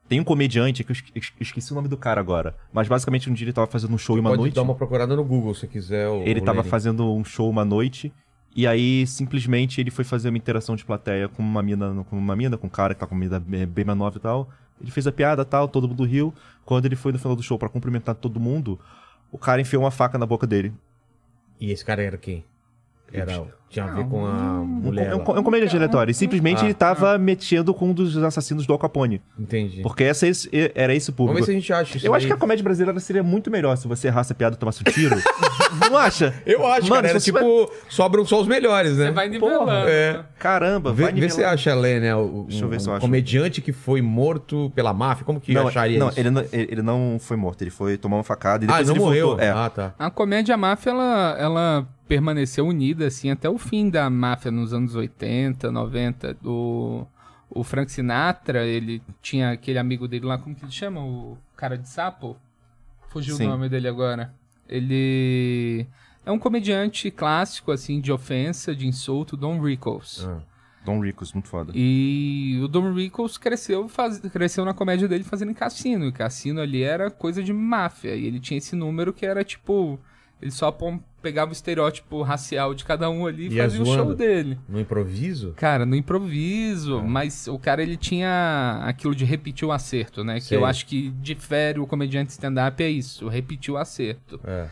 tem 0.07 0.19
um 0.21 0.23
comediante, 0.23 0.83
que 0.83 0.91
eu 0.91 0.93
esque- 0.93 1.11
eu 1.15 1.21
esqueci 1.41 1.71
o 1.71 1.75
nome 1.75 1.87
do 1.89 1.97
cara 1.97 2.21
agora, 2.21 2.55
mas 2.71 2.87
basicamente 2.87 3.29
um 3.29 3.33
dia 3.33 3.45
ele 3.45 3.53
tava 3.53 3.67
fazendo 3.67 3.93
um 3.93 3.97
show 3.97 4.15
uma 4.17 4.29
Pode 4.29 4.41
noite. 4.43 4.53
dar 4.55 4.61
uma 4.61 4.75
procurada 4.75 5.15
no 5.15 5.23
Google 5.25 5.53
se 5.53 5.67
quiser. 5.67 6.07
o- 6.07 6.21
Ele 6.23 6.39
o 6.39 6.43
tava 6.45 6.63
fazendo 6.63 7.11
um 7.13 7.25
show 7.25 7.49
uma 7.49 7.65
noite. 7.65 8.13
E 8.55 8.65
aí, 8.65 9.05
simplesmente, 9.05 9.79
ele 9.81 9.91
foi 9.91 10.03
fazer 10.03 10.29
uma 10.29 10.37
interação 10.37 10.75
de 10.75 10.83
plateia 10.83 11.27
com 11.27 11.43
uma 11.43 11.61
mina, 11.61 12.03
com 12.09 12.17
uma 12.17 12.35
mina, 12.35 12.57
com 12.57 12.65
um 12.65 12.69
cara 12.69 12.93
que 12.95 12.99
tá 12.99 13.05
com 13.05 13.13
uma 13.13 13.19
mina 13.21 13.39
bem 13.39 13.67
bem 13.67 13.85
mais 13.85 13.97
nova 13.99 14.17
e 14.17 14.19
tal. 14.19 14.49
Ele 14.81 14.91
fez 14.91 15.07
a 15.07 15.11
piada 15.11 15.43
tal, 15.43 15.67
todo 15.67 15.87
mundo 15.87 16.03
riu. 16.03 16.33
Quando 16.65 16.85
ele 16.85 16.95
foi 16.95 17.11
no 17.11 17.19
final 17.19 17.35
do 17.35 17.43
show 17.43 17.57
pra 17.57 17.69
cumprimentar 17.69 18.15
todo 18.15 18.39
mundo, 18.39 18.79
o 19.31 19.37
cara 19.37 19.61
enfiou 19.61 19.83
uma 19.83 19.91
faca 19.91 20.17
na 20.17 20.25
boca 20.25 20.45
dele. 20.45 20.73
E 21.59 21.71
esse 21.71 21.83
cara 21.83 22.03
era 22.03 22.17
quem? 22.17 22.45
Era, 23.11 23.47
tinha 23.69 23.85
a 23.85 23.89
ver 23.89 24.05
com 24.05 24.25
a 24.25 24.29
Um, 24.61 24.65
mulher. 24.65 25.07
é, 25.07 25.15
um, 25.15 25.19
é 25.19 25.39
um 25.39 25.43
comediante 25.43 25.75
aleatório. 25.75 26.11
E 26.11 26.13
simplesmente 26.13 26.61
Ah. 26.61 26.65
ele 26.65 26.73
tava 26.73 27.17
mexendo 27.17 27.73
com 27.73 27.89
um 27.89 27.93
dos 27.93 28.17
assassinos 28.17 28.65
do 28.65 28.73
Al 28.73 28.79
Capone. 28.79 29.21
Entendi. 29.37 29.81
Porque 29.81 30.03
essa, 30.05 30.25
esse- 30.27 30.49
era 30.73 30.95
esse 30.95 31.09
o 31.09 31.13
Vamos 31.13 31.31
público. 31.31 31.39
ver 31.39 31.45
se 31.45 31.51
a 31.51 31.53
gente 31.53 31.73
acha 31.73 31.97
isso. 31.97 32.07
Eu 32.07 32.13
acho 32.15 32.25
que 32.25 32.33
a 32.33 32.37
comédia 32.37 32.63
brasileira 32.63 32.99
seria 32.99 33.21
muito 33.23 33.51
melhor 33.51 33.75
se 33.77 33.87
você 33.87 34.07
errasse 34.07 34.31
a 34.31 34.35
piada 34.35 34.55
e 34.55 34.59
tomasse 34.59 34.81
um 34.81 34.91
tiro. 34.91 35.15
Não 35.91 35.97
acha? 35.97 36.33
Eu 36.45 36.65
acho, 36.65 36.83
Mano, 36.89 36.95
cara. 36.95 37.09
Era 37.09 37.19
se 37.19 37.25
tipo, 37.31 37.71
sobram 37.89 38.25
só 38.25 38.39
os 38.41 38.47
melhores, 38.47 38.97
né? 38.97 39.07
Você 39.07 39.11
vai 39.11 39.27
nivelando. 39.27 39.69
é. 39.71 40.23
Caramba, 40.39 40.93
Vê, 40.93 41.03
vai 41.03 41.13
vê 41.13 41.29
se 41.29 41.43
acha, 41.43 41.73
Lê, 41.75 41.99
né? 41.99 42.15
O, 42.15 42.45
Deixa 42.47 42.63
eu 42.63 42.69
ver 42.69 42.77
um, 42.77 42.79
se 42.79 42.87
eu 42.87 42.93
acho. 42.93 43.01
comediante 43.01 43.61
que 43.61 43.73
foi 43.73 44.01
morto 44.01 44.71
pela 44.75 44.93
máfia. 44.93 45.25
Como 45.25 45.39
que 45.41 45.53
não, 45.53 45.67
acharia 45.67 45.99
não, 45.99 46.09
isso? 46.09 46.19
Ele 46.19 46.29
não, 46.29 46.41
ele 46.53 46.67
ele 46.71 46.81
não 46.81 47.17
foi 47.19 47.35
morto, 47.37 47.61
ele 47.63 47.71
foi 47.71 47.97
tomar 47.97 48.17
uma 48.17 48.23
facada 48.23 48.63
e 48.63 48.67
Ah, 48.67 48.77
depois 48.79 48.89
ele 48.89 48.89
não 48.89 48.95
ele 48.95 49.05
morreu. 49.05 49.27
voltou. 49.29 49.43
É. 49.45 49.49
Ah, 49.49 49.69
tá. 49.69 49.93
A 49.99 50.09
comédia 50.09 50.55
máfia, 50.55 50.91
ela, 50.91 51.35
ela 51.39 51.87
permaneceu 52.07 52.65
unida, 52.65 53.07
assim, 53.07 53.29
até 53.31 53.49
o 53.49 53.56
fim 53.57 53.89
da 53.89 54.09
máfia 54.09 54.51
nos 54.51 54.73
anos 54.73 54.95
80, 54.95 55.71
90. 55.71 56.37
O, 56.43 57.05
o 57.49 57.63
Frank 57.63 57.91
Sinatra, 57.91 58.65
ele 58.65 59.01
tinha 59.21 59.51
aquele 59.51 59.79
amigo 59.79 60.07
dele 60.07 60.25
lá, 60.25 60.37
como 60.37 60.55
que 60.55 60.63
ele 60.63 60.71
chama? 60.71 61.03
O 61.03 61.37
cara 61.55 61.77
de 61.77 61.87
sapo? 61.87 62.37
Fugiu 63.09 63.35
Sim. 63.35 63.45
o 63.45 63.49
nome 63.49 63.69
dele 63.69 63.87
agora. 63.87 64.33
Ele 64.67 65.87
é 66.25 66.31
um 66.31 66.39
comediante 66.39 67.09
clássico, 67.09 67.71
assim, 67.71 68.01
de 68.01 68.11
ofensa, 68.11 68.75
de 68.75 68.85
insulto, 68.85 69.37
Don 69.37 69.61
Rickles. 69.61 70.25
Ah. 70.27 70.41
Don 70.87 71.01
Ricos, 71.01 71.33
muito 71.33 71.49
foda. 71.49 71.73
E 71.75 72.61
o 72.63 72.67
Don 72.69 72.93
Rickles 72.93 73.37
cresceu, 73.37 73.89
faz... 73.89 74.19
cresceu 74.19 74.63
na 74.63 74.73
comédia 74.73 75.05
dele 75.05 75.25
fazendo 75.25 75.53
cassino. 75.53 76.05
E 76.05 76.13
cassino 76.13 76.61
ali 76.61 76.81
era 76.81 77.11
coisa 77.11 77.43
de 77.43 77.51
máfia. 77.51 78.15
E 78.15 78.25
ele 78.25 78.39
tinha 78.39 78.57
esse 78.57 78.73
número 78.73 79.11
que 79.11 79.25
era 79.25 79.43
tipo. 79.43 79.99
Ele 80.41 80.51
só 80.51 80.71
pegava 81.21 81.49
o 81.49 81.53
estereótipo 81.53 82.21
racial 82.21 82.73
de 82.73 82.85
cada 82.85 83.09
um 83.09 83.25
ali 83.25 83.47
e 83.47 83.53
Ia 83.53 83.63
fazia 83.63 83.81
o 83.81 83.85
show 83.85 84.15
dele. 84.15 84.57
No 84.67 84.79
improviso? 84.79 85.53
Cara, 85.55 85.85
no 85.85 85.95
improviso, 85.95 87.01
mas 87.03 87.47
o 87.47 87.57
cara 87.57 87.81
ele 87.81 87.97
tinha 87.97 88.81
aquilo 88.83 89.15
de 89.15 89.25
repetir 89.25 89.67
o 89.67 89.71
acerto, 89.71 90.23
né? 90.23 90.35
Que 90.35 90.45
Sei. 90.45 90.57
eu 90.57 90.65
acho 90.65 90.85
que 90.85 91.09
difere 91.21 91.79
o 91.79 91.87
comediante 91.87 92.31
stand-up 92.31 92.81
é 92.83 92.89
isso, 92.89 93.27
repetir 93.27 93.73
o 93.73 93.77
acerto. 93.77 94.39
É. 94.43 94.67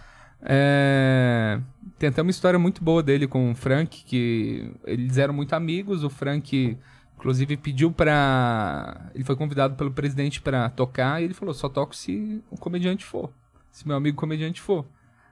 É, 0.47 1.59
Tem 1.97 2.09
até 2.09 2.21
uma 2.21 2.29
história 2.29 2.59
muito 2.59 2.83
boa 2.83 3.01
dele 3.01 3.27
com 3.27 3.51
o 3.51 3.55
Frank, 3.55 4.03
que 4.05 4.71
eles 4.85 5.17
eram 5.17 5.33
muito 5.33 5.53
amigos. 5.53 6.03
O 6.03 6.09
Frank, 6.09 6.77
inclusive, 7.17 7.57
pediu 7.57 7.91
pra. 7.91 9.09
Ele 9.15 9.23
foi 9.23 9.35
convidado 9.35 9.75
pelo 9.75 9.91
presidente 9.91 10.39
pra 10.39 10.69
tocar 10.69 11.19
e 11.19 11.25
ele 11.25 11.33
falou: 11.33 11.53
só 11.53 11.67
toco 11.67 11.95
se 11.95 12.43
o 12.51 12.57
comediante 12.57 13.03
for. 13.03 13.31
Se 13.71 13.87
meu 13.87 13.97
amigo 13.97 14.15
comediante 14.15 14.61
for. 14.61 14.85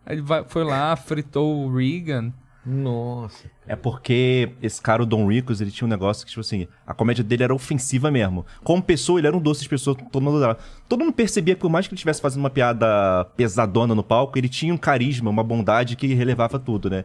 Aí 0.05 0.15
ele 0.15 0.21
vai- 0.21 0.43
foi 0.47 0.63
lá, 0.63 0.95
fritou 0.95 1.65
o 1.65 1.75
Reagan. 1.75 2.31
Nossa. 2.65 3.45
É 3.67 3.75
porque 3.75 4.53
esse 4.61 4.81
cara, 4.81 5.03
o 5.03 5.05
Don 5.05 5.27
Ricos, 5.27 5.59
ele 5.59 5.69
tinha 5.69 5.85
um 5.85 5.89
negócio 5.89 6.25
que, 6.25 6.29
tipo 6.29 6.39
assim, 6.41 6.65
a 6.87 6.93
comédia 6.93 7.21
dele 7.23 7.43
era 7.43 7.53
ofensiva 7.53 8.09
mesmo. 8.09 8.45
Como 8.63 8.81
pessoa, 8.81 9.19
ele 9.19 9.27
era 9.27 9.35
um 9.35 9.39
doce 9.41 9.63
de 9.63 9.69
pessoa, 9.69 9.95
todo 9.95 10.23
mundo 10.23 10.37
adorava. 10.37 10.59
Todo 10.87 11.01
mundo 11.03 11.13
percebia 11.13 11.55
que, 11.55 11.61
por 11.61 11.69
mais 11.69 11.87
que 11.87 11.93
ele 11.93 11.97
estivesse 11.97 12.21
fazendo 12.21 12.39
uma 12.39 12.49
piada 12.49 13.25
pesadona 13.35 13.93
no 13.93 14.03
palco, 14.03 14.37
ele 14.37 14.47
tinha 14.47 14.73
um 14.73 14.77
carisma, 14.77 15.29
uma 15.29 15.43
bondade 15.43 15.95
que 15.97 16.13
relevava 16.13 16.57
tudo, 16.57 16.89
né? 16.89 17.03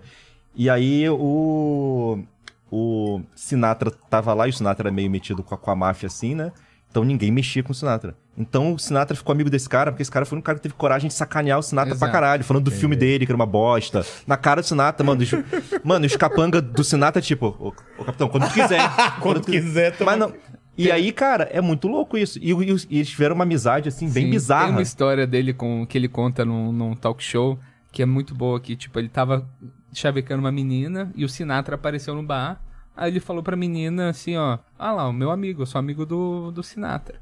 E 0.54 0.70
aí 0.70 1.08
o. 1.10 2.22
O 2.70 3.22
Sinatra 3.34 3.90
tava 4.10 4.34
lá, 4.34 4.46
e 4.46 4.50
o 4.50 4.52
Sinatra 4.52 4.88
era 4.88 4.94
meio 4.94 5.10
metido 5.10 5.42
com 5.42 5.54
a, 5.54 5.58
com 5.58 5.70
a 5.70 5.74
máfia 5.74 6.06
assim, 6.06 6.34
né? 6.34 6.52
Então 6.98 7.04
ninguém 7.04 7.30
mexia 7.30 7.62
com 7.62 7.70
o 7.70 7.74
Sinatra. 7.74 8.16
Então 8.36 8.74
o 8.74 8.78
Sinatra 8.78 9.16
ficou 9.16 9.32
amigo 9.32 9.48
desse 9.48 9.68
cara, 9.68 9.92
porque 9.92 10.02
esse 10.02 10.10
cara 10.10 10.26
foi 10.26 10.36
um 10.36 10.40
cara 10.40 10.58
que 10.58 10.62
teve 10.64 10.74
coragem 10.74 11.06
de 11.06 11.14
sacanear 11.14 11.56
o 11.56 11.62
Sinatra 11.62 11.90
Exato. 11.94 12.00
pra 12.00 12.10
caralho, 12.10 12.42
falando 12.42 12.64
do 12.64 12.72
filme 12.72 12.96
dele, 12.96 13.24
que 13.24 13.30
era 13.30 13.36
uma 13.36 13.46
bosta. 13.46 14.04
Na 14.26 14.36
cara 14.36 14.60
do 14.62 14.66
Sinatra, 14.66 15.06
mano. 15.06 15.22
Os, 15.22 15.30
mano, 15.84 16.06
os 16.06 16.16
capanga 16.16 16.60
do 16.60 16.82
Sinatra, 16.82 17.22
tipo, 17.22 17.54
ô, 17.60 17.72
ô, 17.96 18.04
capitão, 18.04 18.28
quando 18.28 18.48
tu 18.48 18.54
quiser. 18.54 18.80
Quando 19.22 19.40
quiser, 19.40 19.92
tamo- 19.96 20.10
Mas 20.10 20.18
não. 20.18 20.32
E 20.76 20.90
aí, 20.90 21.12
cara, 21.12 21.44
é 21.52 21.60
muito 21.60 21.86
louco 21.86 22.18
isso. 22.18 22.36
E, 22.40 22.50
e 22.50 22.76
e 22.90 22.96
eles 22.98 23.08
tiveram 23.08 23.36
uma 23.36 23.44
amizade, 23.44 23.88
assim, 23.88 24.10
bem 24.10 24.24
Sim, 24.24 24.30
bizarra. 24.30 24.66
Tem 24.66 24.74
uma 24.74 24.82
história 24.82 25.24
dele 25.24 25.52
com, 25.52 25.86
que 25.86 25.96
ele 25.96 26.08
conta 26.08 26.44
num, 26.44 26.72
num 26.72 26.96
talk 26.96 27.22
show 27.22 27.56
que 27.92 28.02
é 28.02 28.06
muito 28.06 28.34
boa, 28.34 28.58
que 28.58 28.74
tipo, 28.74 28.98
ele 28.98 29.08
tava 29.08 29.48
chavecando 29.92 30.40
uma 30.40 30.52
menina 30.52 31.12
e 31.14 31.24
o 31.24 31.28
Sinatra 31.28 31.76
apareceu 31.76 32.14
no 32.14 32.24
bar. 32.24 32.60
Aí 33.00 33.12
ele 33.12 33.20
falou 33.20 33.44
pra 33.44 33.54
menina 33.54 34.08
assim, 34.08 34.36
ó, 34.36 34.58
ah 34.76 34.90
lá, 34.90 35.08
o 35.08 35.12
meu 35.12 35.30
amigo, 35.30 35.62
eu 35.62 35.66
sou 35.66 35.78
amigo 35.78 36.04
do, 36.04 36.50
do 36.50 36.64
Sinatra. 36.64 37.20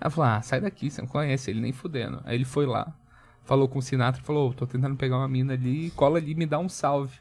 Ela 0.00 0.08
falou, 0.08 0.30
ah, 0.30 0.40
sai 0.40 0.60
daqui, 0.60 0.88
você 0.88 1.00
não 1.00 1.08
conhece 1.08 1.50
ele 1.50 1.60
nem 1.60 1.72
fudendo. 1.72 2.20
Aí 2.24 2.36
ele 2.36 2.44
foi 2.44 2.64
lá, 2.64 2.94
falou 3.44 3.66
com 3.66 3.80
o 3.80 3.82
Sinatra, 3.82 4.22
falou, 4.22 4.50
"Ô, 4.50 4.54
tô 4.54 4.68
tentando 4.68 4.94
pegar 4.94 5.16
uma 5.16 5.26
mina 5.26 5.54
ali, 5.54 5.90
cola 5.96 6.18
ali, 6.18 6.32
me 6.36 6.46
dá 6.46 6.60
um 6.60 6.68
salve. 6.68 7.18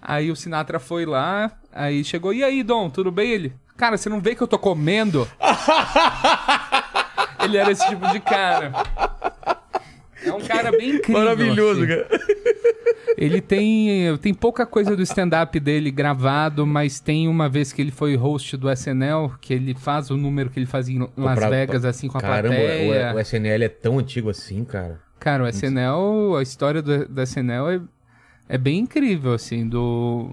Aí 0.00 0.30
o 0.30 0.36
Sinatra 0.36 0.80
foi 0.80 1.04
lá, 1.04 1.52
aí 1.70 2.02
chegou, 2.02 2.32
e 2.32 2.42
aí, 2.42 2.62
Dom, 2.62 2.88
tudo 2.88 3.12
bem? 3.12 3.30
Ele, 3.30 3.52
cara, 3.76 3.98
você 3.98 4.08
não 4.08 4.22
vê 4.22 4.34
que 4.34 4.42
eu 4.42 4.48
tô 4.48 4.58
comendo? 4.58 5.28
Ele 7.44 7.58
era 7.58 7.70
esse 7.70 7.86
tipo 7.90 8.10
de 8.10 8.20
cara. 8.20 8.72
É 10.24 10.32
um 10.32 10.40
cara 10.40 10.70
bem 10.70 10.96
incrível. 10.96 11.22
Maravilhoso, 11.22 11.84
assim. 11.84 11.88
cara. 11.88 12.08
Ele 13.16 13.40
tem, 13.40 14.16
tem 14.18 14.34
pouca 14.34 14.66
coisa 14.66 14.96
do 14.96 15.02
stand-up 15.02 15.58
dele 15.60 15.90
gravado, 15.90 16.66
mas 16.66 16.98
tem 16.98 17.28
uma 17.28 17.48
vez 17.48 17.72
que 17.72 17.80
ele 17.80 17.90
foi 17.92 18.16
host 18.16 18.56
do 18.56 18.68
SNL, 18.70 19.34
que 19.40 19.54
ele 19.54 19.74
faz 19.74 20.10
o 20.10 20.16
número 20.16 20.50
que 20.50 20.58
ele 20.58 20.66
fazia 20.66 20.96
em 20.96 21.08
Las 21.16 21.38
Pra- 21.38 21.48
Vegas, 21.48 21.84
assim, 21.84 22.08
com 22.08 22.18
a 22.18 22.20
Caramba, 22.20 22.54
plateia. 22.56 23.12
o, 23.12 23.16
o 23.16 23.20
SNL 23.20 23.62
é 23.64 23.68
tão 23.68 23.98
antigo 23.98 24.30
assim, 24.30 24.64
cara. 24.64 25.00
Cara, 25.20 25.44
o 25.44 25.48
SNL, 25.48 26.36
a 26.38 26.42
história 26.42 26.82
do, 26.82 27.06
do 27.08 27.22
SNL 27.22 27.68
é, 27.70 27.80
é 28.48 28.58
bem 28.58 28.80
incrível, 28.80 29.32
assim, 29.32 29.66
do... 29.68 30.30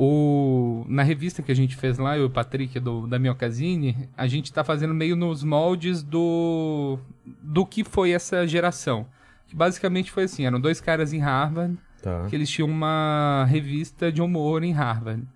O, 0.00 0.84
na 0.88 1.02
revista 1.02 1.42
que 1.42 1.50
a 1.50 1.56
gente 1.56 1.74
fez 1.74 1.98
lá, 1.98 2.16
eu 2.16 2.22
e 2.22 2.26
o 2.26 2.30
Patrick 2.30 2.78
do, 2.78 3.04
da 3.08 3.18
Miocasine, 3.18 4.08
a 4.16 4.28
gente 4.28 4.52
tá 4.52 4.62
fazendo 4.62 4.94
meio 4.94 5.16
nos 5.16 5.42
moldes 5.42 6.04
do, 6.04 7.00
do 7.42 7.66
que 7.66 7.82
foi 7.82 8.12
essa 8.12 8.46
geração. 8.46 9.06
Que 9.48 9.56
basicamente 9.56 10.12
foi 10.12 10.22
assim, 10.22 10.46
eram 10.46 10.60
dois 10.60 10.80
caras 10.80 11.12
em 11.12 11.18
Harvard, 11.18 11.76
Tá. 12.00 12.26
que 12.28 12.36
eles 12.36 12.48
tinham 12.48 12.68
uma 12.68 13.44
revista 13.48 14.12
de 14.12 14.22
humor 14.22 14.62
em 14.62 14.70
Harvard. 14.70 15.26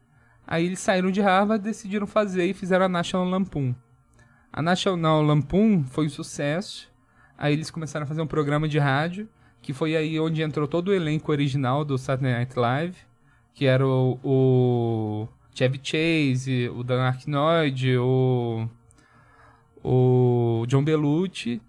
Aí 0.47 0.65
eles 0.65 0.79
saíram 0.79 1.11
de 1.11 1.21
Harvard, 1.21 1.65
decidiram 1.65 2.07
fazer 2.07 2.45
e 2.45 2.55
fizeram 2.55 2.85
a 2.85 2.89
National 2.89 3.29
Lampoon. 3.29 3.75
A 4.53 4.63
National 4.63 5.23
Lampoon 5.23 5.83
foi 5.83 6.07
um 6.07 6.09
sucesso. 6.09 6.89
Aí 7.37 7.53
eles 7.53 7.69
começaram 7.69 8.05
a 8.05 8.07
fazer 8.07 8.23
um 8.23 8.29
programa 8.29 8.69
de 8.69 8.79
rádio, 8.79 9.29
que 9.61 9.73
foi 9.73 9.97
aí 9.97 10.21
onde 10.21 10.41
entrou 10.41 10.69
todo 10.69 10.89
o 10.89 10.95
elenco 10.95 11.33
original 11.33 11.85
do 11.85 11.99
Saturday 11.99 12.33
Night 12.33 12.57
Live, 12.57 12.97
que 13.55 13.67
era 13.67 13.87
o, 13.87 14.19
o 14.25 15.29
Chevy 15.55 15.81
Chase, 15.83 16.69
o 16.69 16.83
Dan 16.83 17.03
Aykroyd, 17.03 17.97
o, 17.99 18.69
o 19.83 20.65
John 20.67 20.83
Belushi. 20.83 21.61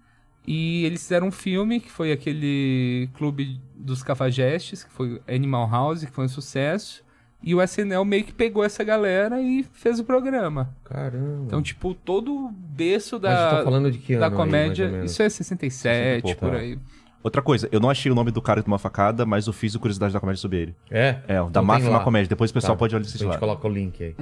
E 0.46 0.84
eles 0.84 1.02
fizeram 1.02 1.28
um 1.28 1.32
filme, 1.32 1.80
que 1.80 1.90
foi 1.90 2.12
aquele 2.12 3.08
Clube 3.14 3.60
dos 3.74 4.02
Cafajestes, 4.02 4.84
que 4.84 4.90
foi 4.90 5.20
Animal 5.26 5.68
House, 5.70 6.04
que 6.04 6.10
foi 6.10 6.26
um 6.26 6.28
sucesso. 6.28 7.02
E 7.42 7.54
o 7.54 7.62
SNL 7.62 8.04
meio 8.06 8.24
que 8.24 8.32
pegou 8.32 8.64
essa 8.64 8.82
galera 8.82 9.40
e 9.40 9.62
fez 9.62 10.00
o 10.00 10.04
programa. 10.04 10.74
Caramba. 10.84 11.44
Então, 11.46 11.62
tipo, 11.62 11.94
todo 11.94 12.46
o 12.46 12.50
berço 12.50 13.18
da, 13.18 13.58
tá 13.58 13.64
falando 13.64 13.90
de 13.90 13.98
que 13.98 14.16
da 14.16 14.28
aí, 14.28 14.32
comédia. 14.32 14.88
menos? 14.88 15.10
isso 15.10 15.22
é 15.22 15.28
67, 15.28 15.72
60 15.72 16.18
e 16.18 16.22
pouco, 16.22 16.40
por 16.40 16.54
aí. 16.54 16.78
Outra 17.24 17.40
coisa, 17.42 17.66
eu 17.72 17.80
não 17.80 17.88
achei 17.90 18.12
o 18.12 18.14
nome 18.14 18.30
do 18.30 18.40
cara 18.42 18.60
que 18.60 18.66
tomou 18.66 18.76
a 18.76 18.78
facada, 18.78 19.24
mas 19.26 19.46
eu 19.46 19.52
fiz 19.52 19.74
o 19.74 19.80
Curiosidade 19.80 20.12
da 20.12 20.20
Comédia 20.20 20.40
sobre 20.42 20.58
ele. 20.58 20.76
É? 20.90 21.16
É, 21.26 21.40
o 21.40 21.44
da 21.44 21.50
Então 21.50 21.64
Máfia 21.64 21.84
tem 21.84 21.90
uma 21.90 21.98
lá. 21.98 22.04
Comédia. 22.04 22.28
Depois 22.28 22.50
o 22.50 22.54
pessoal 22.54 22.74
Tá. 22.74 22.78
pode 22.78 22.94
olhar 22.94 23.02
A 23.04 23.08
esse 23.08 23.16
gente 23.18 23.26
lá. 23.28 23.38
coloca 23.38 23.66
o 23.66 23.70
link 23.70 24.04
aí. 24.04 24.14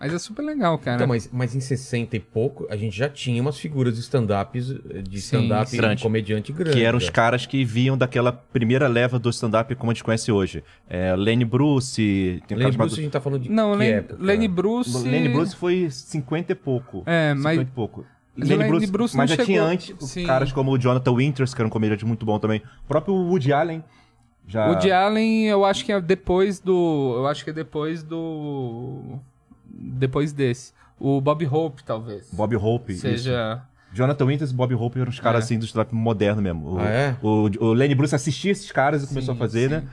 Mas 0.00 0.12
é 0.12 0.18
super 0.18 0.42
legal, 0.42 0.76
cara. 0.76 0.96
Então, 0.96 1.06
mas, 1.06 1.30
mas 1.32 1.54
em 1.54 1.60
60 1.60 2.16
e 2.16 2.20
pouco, 2.20 2.66
a 2.68 2.76
gente 2.76 2.94
já 2.94 3.08
tinha 3.08 3.40
umas 3.40 3.56
figuras 3.58 3.94
de 3.94 4.00
stand-ups, 4.00 4.66
de 5.08 5.18
stand-up. 5.18 5.74
Grande. 5.74 6.02
comediante 6.02 6.52
grande. 6.52 6.76
Que 6.76 6.84
eram 6.84 6.98
os 6.98 7.04
já. 7.04 7.12
caras 7.12 7.46
que 7.46 7.64
vinham 7.64 7.96
daquela 7.96 8.30
primeira 8.32 8.86
leva 8.88 9.18
do 9.18 9.30
stand-up 9.30 9.72
como 9.76 9.92
a 9.92 9.94
gente 9.94 10.04
conhece 10.04 10.30
hoje. 10.30 10.62
É, 10.90 11.14
Lenny 11.16 11.44
Bruce... 11.44 12.42
Tem 12.46 12.54
um 12.56 12.58
Lenny 12.58 12.72
chamado- 12.72 12.88
Bruce, 12.88 13.00
a 13.00 13.02
gente 13.04 13.12
tá 13.12 13.20
falando 13.20 13.42
de 13.42 13.50
Não, 13.50 13.70
que 13.72 13.78
Lenny, 13.78 13.92
época? 13.92 14.16
Lenny 14.20 14.48
Bruce. 14.48 15.08
Lenny 15.08 15.28
Bruce 15.30 15.56
foi 15.56 15.88
50 15.88 16.52
e 16.52 16.54
pouco. 16.54 17.02
É, 17.06 17.32
mas- 17.32 17.52
50 17.52 17.70
e 17.70 17.74
pouco. 17.74 18.04
Mas 18.36 18.50
o 18.50 18.56
Lenny 18.56 18.86
Bruce 18.88 19.16
mas 19.16 19.30
não 19.30 19.36
já 19.36 19.44
tinha 19.44 19.58
chegou- 19.60 19.72
antes 19.72 20.10
Sim. 20.10 20.26
caras 20.26 20.52
como 20.52 20.72
o 20.72 20.78
Jonathan 20.78 21.14
Winters, 21.14 21.54
que 21.54 21.60
era 21.60 21.66
um 21.66 21.70
comediante 21.70 22.04
muito 22.04 22.26
bom 22.26 22.38
também. 22.38 22.60
O 22.84 22.88
próprio 22.88 23.14
Woody 23.14 23.52
Allen 23.52 23.82
já... 24.46 24.74
De 24.74 24.90
Allen, 24.92 25.46
eu 25.46 25.64
acho 25.64 25.84
que 25.84 25.92
é 25.92 26.00
depois 26.00 26.60
do. 26.60 27.14
Eu 27.16 27.26
acho 27.28 27.42
que 27.44 27.50
é 27.50 27.52
depois 27.52 28.02
do. 28.02 29.18
Depois 29.66 30.32
desse. 30.32 30.72
O 30.98 31.20
Bob 31.20 31.46
Hope, 31.46 31.82
talvez. 31.84 32.28
Bob 32.32 32.54
Hope. 32.56 32.92
isso. 32.92 33.02
Seja. 33.02 33.62
Jonathan 33.92 34.26
Winters 34.26 34.50
e 34.50 34.54
Bob 34.54 34.74
Hope 34.74 34.98
eram 35.00 35.08
os 35.10 35.20
caras 35.20 35.42
É. 35.42 35.44
assim 35.44 35.58
do 35.58 35.64
stand-up 35.64 35.94
moderno 35.94 36.42
mesmo. 36.42 36.74
O, 36.74 36.78
Ah, 36.80 36.88
é? 36.88 37.16
o, 37.22 37.48
o 37.60 37.72
Lenny 37.72 37.94
Bruce 37.94 38.14
assistia 38.14 38.50
esses 38.50 38.70
caras 38.72 39.04
e 39.04 39.06
começou 39.06 39.34
Sim, 39.34 39.38
a 39.38 39.42
fazer, 39.44 39.68
sim. 39.68 39.74
né? 39.76 39.84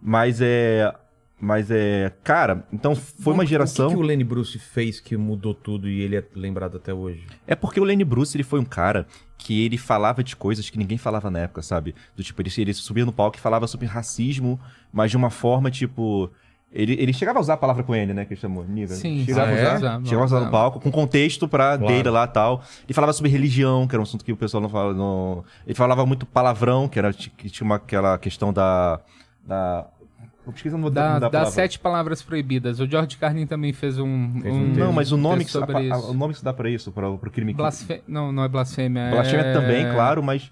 Mas 0.00 0.40
é. 0.40 0.94
Mas 1.40 1.70
é. 1.70 2.12
Cara, 2.24 2.66
então 2.72 2.96
foi 2.96 3.32
uma 3.32 3.44
O 3.44 3.46
geração. 3.46 3.88
que, 3.88 3.94
que 3.94 4.00
o 4.00 4.04
Lenny 4.04 4.24
Bruce 4.24 4.58
fez 4.58 4.98
que 4.98 5.16
mudou 5.16 5.54
tudo 5.54 5.88
e 5.88 6.00
ele 6.00 6.16
é 6.16 6.24
lembrado 6.34 6.76
até 6.76 6.92
hoje? 6.92 7.24
É 7.46 7.54
porque 7.54 7.78
o 7.80 7.84
Lenny 7.84 8.04
Bruce 8.04 8.36
ele 8.36 8.42
foi 8.42 8.58
um 8.58 8.64
cara 8.64 9.06
que 9.36 9.64
ele 9.64 9.78
falava 9.78 10.24
de 10.24 10.34
coisas 10.34 10.68
que 10.68 10.76
ninguém 10.76 10.98
falava 10.98 11.30
na 11.30 11.38
época, 11.40 11.62
sabe? 11.62 11.94
Do 12.16 12.24
tipo, 12.24 12.42
ele, 12.42 12.50
ele 12.58 12.74
subia 12.74 13.04
no 13.06 13.12
palco 13.12 13.36
e 13.36 13.40
falava 13.40 13.68
sobre 13.68 13.86
racismo, 13.86 14.58
mas 14.92 15.10
de 15.12 15.16
uma 15.16 15.30
forma, 15.30 15.70
tipo. 15.70 16.28
Ele, 16.70 16.92
ele 17.00 17.14
chegava 17.14 17.38
a 17.38 17.40
usar 17.40 17.54
a 17.54 17.56
palavra 17.56 17.82
com 17.82 17.94
ele, 17.94 18.12
né? 18.12 18.24
Que 18.26 18.34
ele 18.34 18.40
chamou. 18.40 18.62
Niga. 18.64 18.94
Sim, 18.94 19.24
chegava 19.24 19.46
sim, 19.46 19.52
a 19.52 19.62
usar. 19.62 19.76
usava, 19.76 20.04
chegava 20.04 20.22
a 20.22 20.26
usar 20.26 20.40
no 20.40 20.50
palco, 20.50 20.80
com 20.80 20.90
contexto 20.90 21.48
pra 21.48 21.78
Claro. 21.78 21.86
dele 21.94 22.10
lá 22.10 22.24
e 22.24 22.28
tal. 22.28 22.62
Ele 22.84 22.92
falava 22.92 23.12
sobre 23.14 23.30
religião, 23.30 23.86
que 23.86 23.94
era 23.94 24.00
um 24.00 24.02
assunto 24.02 24.22
que 24.24 24.32
o 24.32 24.36
pessoal 24.36 24.60
não 24.60 24.68
fala. 24.68 24.92
Não... 24.92 25.44
Ele 25.64 25.74
falava 25.74 26.04
muito 26.04 26.26
palavrão, 26.26 26.86
que 26.88 26.98
era 26.98 27.12
que 27.12 27.48
tinha 27.48 27.64
uma, 27.64 27.76
aquela 27.76 28.18
questão 28.18 28.52
da. 28.52 29.00
da... 29.46 29.86
Eu 30.48 30.54
esqueci 30.56 30.74
o 30.74 30.78
nome 30.78 30.94
Da, 30.94 31.12
da 31.14 31.18
das 31.20 31.30
palavra. 31.30 31.50
sete 31.52 31.78
palavras 31.78 32.22
proibidas. 32.22 32.80
O 32.80 32.86
George 32.86 33.16
Carlin 33.18 33.46
também 33.46 33.72
fez 33.72 33.98
um. 33.98 34.40
Fez 34.40 34.54
um 34.54 34.58
um 34.58 34.68
Não, 34.74 34.92
mas 34.92 35.12
o 35.12 35.16
nome, 35.16 35.44
que, 35.44 35.56
a- 35.56 35.94
a- 35.94 35.98
o 36.10 36.14
nome 36.14 36.32
que 36.32 36.38
se 36.38 36.44
dá 36.44 36.52
pra 36.54 36.70
isso, 36.70 36.90
pra, 36.90 37.10
pro 37.12 37.30
crime 37.30 37.52
que. 37.52 37.58
Blasfê... 37.58 38.02
Não, 38.08 38.32
não 38.32 38.42
é 38.44 38.48
blasfêmia. 38.48 39.10
Blasfêmia 39.10 39.46
é... 39.46 39.52
também, 39.52 39.92
claro, 39.92 40.22
mas. 40.22 40.50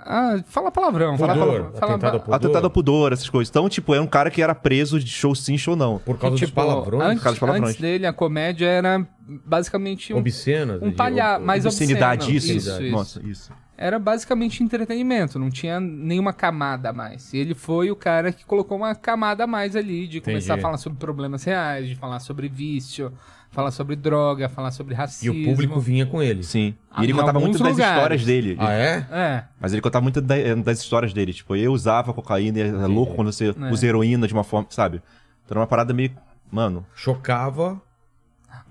Ah, 0.00 0.42
fala 0.46 0.70
palavrão. 0.70 1.18
Fala 1.18 1.34
Pudor, 1.34 1.46
palavrão. 1.48 1.72
Fala 1.78 1.92
atentado 1.92 2.12
ao 2.14 2.18
ba- 2.18 2.24
pudor. 2.24 2.34
Atentado 2.36 2.64
ao 2.64 2.70
pudor, 2.70 3.12
essas 3.12 3.28
coisas. 3.28 3.50
Então, 3.50 3.68
tipo, 3.68 3.92
era 3.92 4.02
um 4.02 4.06
cara 4.06 4.30
que 4.30 4.40
era 4.40 4.54
preso 4.54 4.98
de 4.98 5.10
show 5.10 5.34
sim, 5.34 5.58
show 5.58 5.76
não. 5.76 5.98
Por 5.98 6.16
causa 6.18 6.36
tipo, 6.36 6.46
dos 6.46 6.54
palavrões 6.54 7.02
Antes, 7.04 7.18
Por 7.18 7.24
causa 7.24 7.34
dos 7.34 7.40
palavrões. 7.40 7.68
antes 7.70 7.80
dele, 7.82 8.06
a 8.06 8.12
comédia 8.14 8.66
era 8.66 9.06
basicamente 9.44 10.14
um, 10.14 10.18
obscenas. 10.18 10.80
um 10.80 10.90
palha... 10.90 11.38
mais 11.38 11.66
Obscenidade, 11.66 12.22
obsceno. 12.34 12.36
isso. 12.58 12.70
Isso, 12.70 12.82
isso. 12.82 12.90
Nossa, 12.92 13.22
isso. 13.26 13.52
Era 13.76 13.98
basicamente 13.98 14.62
entretenimento, 14.62 15.38
não 15.38 15.50
tinha 15.50 15.80
nenhuma 15.80 16.32
camada 16.32 16.90
a 16.90 16.92
mais. 16.92 17.32
E 17.32 17.38
ele 17.38 17.54
foi 17.54 17.90
o 17.90 17.96
cara 17.96 18.30
que 18.30 18.44
colocou 18.44 18.76
uma 18.76 18.94
camada 18.94 19.44
a 19.44 19.46
mais 19.46 19.74
ali, 19.74 20.06
de 20.06 20.20
começar 20.20 20.52
a 20.52 20.56
Entendi. 20.56 20.62
falar 20.62 20.76
sobre 20.76 20.98
problemas 20.98 21.42
reais, 21.44 21.88
de 21.88 21.96
falar 21.96 22.20
sobre 22.20 22.48
vício, 22.48 23.12
falar 23.50 23.70
sobre 23.70 23.96
droga, 23.96 24.48
falar 24.48 24.70
sobre 24.70 24.94
E 24.94 24.96
racismo. 24.96 25.40
o 25.40 25.44
público 25.44 25.80
vinha 25.80 26.06
com 26.06 26.22
ele. 26.22 26.42
Sim. 26.42 26.74
Ah, 26.90 27.00
E 27.00 27.04
ele 27.06 27.12
em 27.12 27.16
contava 27.16 27.40
muito 27.40 27.58
das 27.58 27.72
lugares. 27.72 27.94
histórias 27.96 28.24
dele. 28.24 28.56
Ah, 28.60 28.72
é? 28.72 29.06
É, 29.10 29.44
Mas 29.58 29.72
ele 29.72 29.82
contava 29.82 30.02
muito 30.02 30.20
da- 30.20 30.54
das 30.62 30.78
histórias 30.80 31.12
dele. 31.12 31.32
Tipo, 31.32 31.56
eu 31.56 31.72
usava 31.72 32.12
cocaína 32.12 32.58
e 32.58 32.62
é 32.62 32.70
louco 32.86 33.14
quando 33.14 33.32
você 33.32 33.48
É. 33.58 33.70
usa 33.72 33.86
heroína 33.86 34.28
de 34.28 34.34
uma 34.34 34.44
forma, 34.44 34.66
sabe? 34.70 34.98
Então 35.44 35.54
era 35.56 35.60
uma 35.60 35.66
parada 35.66 35.92
meio. 35.94 36.12
Mano, 36.50 36.84
Chocava. 36.94 37.80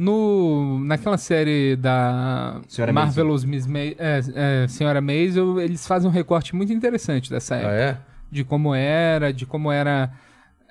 No, 0.03 0.79
naquela 0.83 1.17
série 1.17 1.75
da 1.75 2.59
Senhora 2.67 2.91
Marvelous 2.91 3.45
Miss 3.45 3.67
Ma 3.67 3.77
é, 3.79 3.95
é, 4.33 4.67
Senhora 4.67 4.99
Maisel, 4.99 5.61
eles 5.61 5.85
fazem 5.85 6.09
um 6.09 6.11
recorte 6.11 6.55
muito 6.55 6.73
interessante 6.73 7.29
dessa 7.29 7.53
Ah, 7.53 7.57
época. 7.59 7.73
é? 7.75 7.97
De 8.31 8.43
como 8.43 8.73
era, 8.73 9.31
de 9.31 9.45
como 9.45 9.71
era... 9.71 10.09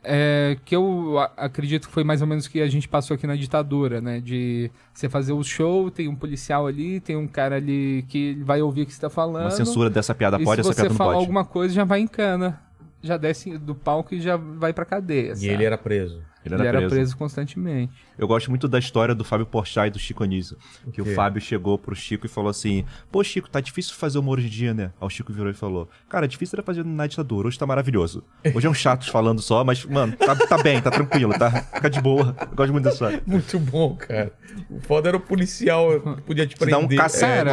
é, 0.03 0.57
que 0.65 0.75
eu 0.75 1.17
acredito 1.37 1.87
que 1.87 1.95
foi 1.95 2.03
mais 2.03 2.21
ou 2.23 2.27
menos 2.27 2.47
o 2.47 2.51
que 2.51 2.61
a 2.61 2.67
gente 2.67 2.89
passou 2.89 3.15
aqui 3.15 3.25
na 3.25 3.37
ditadura, 3.37 4.01
né? 4.01 4.19
De 4.19 4.69
você 4.93 5.09
fazer 5.09 5.33
o 5.33 5.45
show, 5.45 5.93
tem 5.93 6.09
um 6.09 6.17
policial 6.17 6.67
ali, 6.67 6.99
tem 6.99 7.15
um 7.17 7.29
cara 7.29 7.55
ali 7.55 8.05
que 8.09 8.35
vai 8.43 8.61
ouvir 8.61 8.83
o 8.83 8.87
que 8.87 8.93
você 8.95 9.01
tá 9.01 9.11
falando. 9.11 9.45
Uma 9.45 9.51
censura 9.53 9.89
dessa 9.89 10.13
piada 10.13 10.39
pode, 10.41 10.61
se 10.63 10.69
essa 10.69 10.73
você 10.73 10.81
piada 10.81 10.89
não 10.89 10.97
falar 10.97 11.13
pode. 11.13 11.23
alguma 11.23 11.45
coisa, 11.45 11.73
já 11.73 11.85
vai 11.85 12.01
em 12.01 12.09
cana. 12.09 12.61
Já 13.01 13.17
desce 13.17 13.57
do 13.57 13.75
palco 13.77 14.15
e 14.15 14.21
já 14.21 14.37
vai 14.37 14.73
pra 14.73 14.85
cadeia. 14.85 15.33
E 15.33 15.37
sabe? 15.37 15.49
ele 15.49 15.65
era 15.65 15.79
preso. 15.79 16.21
Ele 16.45 16.55
Ele 16.55 16.63
era, 16.63 16.69
era 16.69 16.79
preso. 16.79 16.95
preso 16.95 17.17
constantemente. 17.17 17.93
Eu 18.19 18.27
gosto 18.27 18.49
muito 18.51 18.67
da 18.69 18.79
história 18.79 19.15
do 19.15 19.25
Fábio 19.25 19.47
Porchat 19.47 19.89
e 19.89 19.91
do 19.91 19.99
Chico 19.99 20.25
Anísio. 20.25 20.57
Que 20.93 21.01
o 21.03 21.15
Fábio 21.15 21.41
chegou 21.41 21.79
pro 21.79 21.95
Chico 21.95 22.27
e 22.27 22.29
falou 22.29 22.51
assim: 22.51 22.85
Pô, 23.11 23.23
Chico, 23.25 23.49
tá 23.49 23.61
difícil 23.61 23.95
fazer 23.95 24.19
humor 24.19 24.39
hoje 24.39 24.47
em 24.47 24.51
dia, 24.51 24.75
né? 24.75 24.91
Aí 25.01 25.07
o 25.07 25.11
Chico 25.11 25.33
virou 25.33 25.51
e 25.51 25.55
falou: 25.55 25.89
Cara, 26.09 26.27
difícil 26.27 26.57
era 26.57 26.63
fazer 26.63 26.85
na 26.85 27.07
ditadura, 27.07 27.49
hoje 27.49 27.59
tá 27.59 27.67
maravilhoso. 27.67 28.23
Hoje 28.55 28.67
é 28.67 28.71
um 28.71 28.75
chatos 28.75 29.09
falando 29.13 29.41
só, 29.43 29.63
mas, 29.65 29.85
mano, 29.85 30.15
tá, 30.17 30.35
tá 30.35 30.59
bem, 30.63 30.81
tá 30.81 30.91
tranquilo, 30.91 31.33
tá? 31.39 31.51
Fica 31.75 31.91
de 31.91 32.01
boa. 32.01 32.35
Eu 32.41 32.57
gosto 32.57 32.73
muito 32.73 32.85
dessa 32.85 32.95
história. 32.97 33.23
Muito 33.27 33.59
bom, 33.59 33.95
cara. 33.97 34.33
O 34.69 34.81
foda 34.81 35.09
era 35.09 35.17
o 35.17 35.21
policial 35.21 36.01
podia 36.27 36.47
te 36.47 36.55
Se 36.55 36.59
prender. 36.59 36.73
dá 36.73 36.79
um 36.79 36.89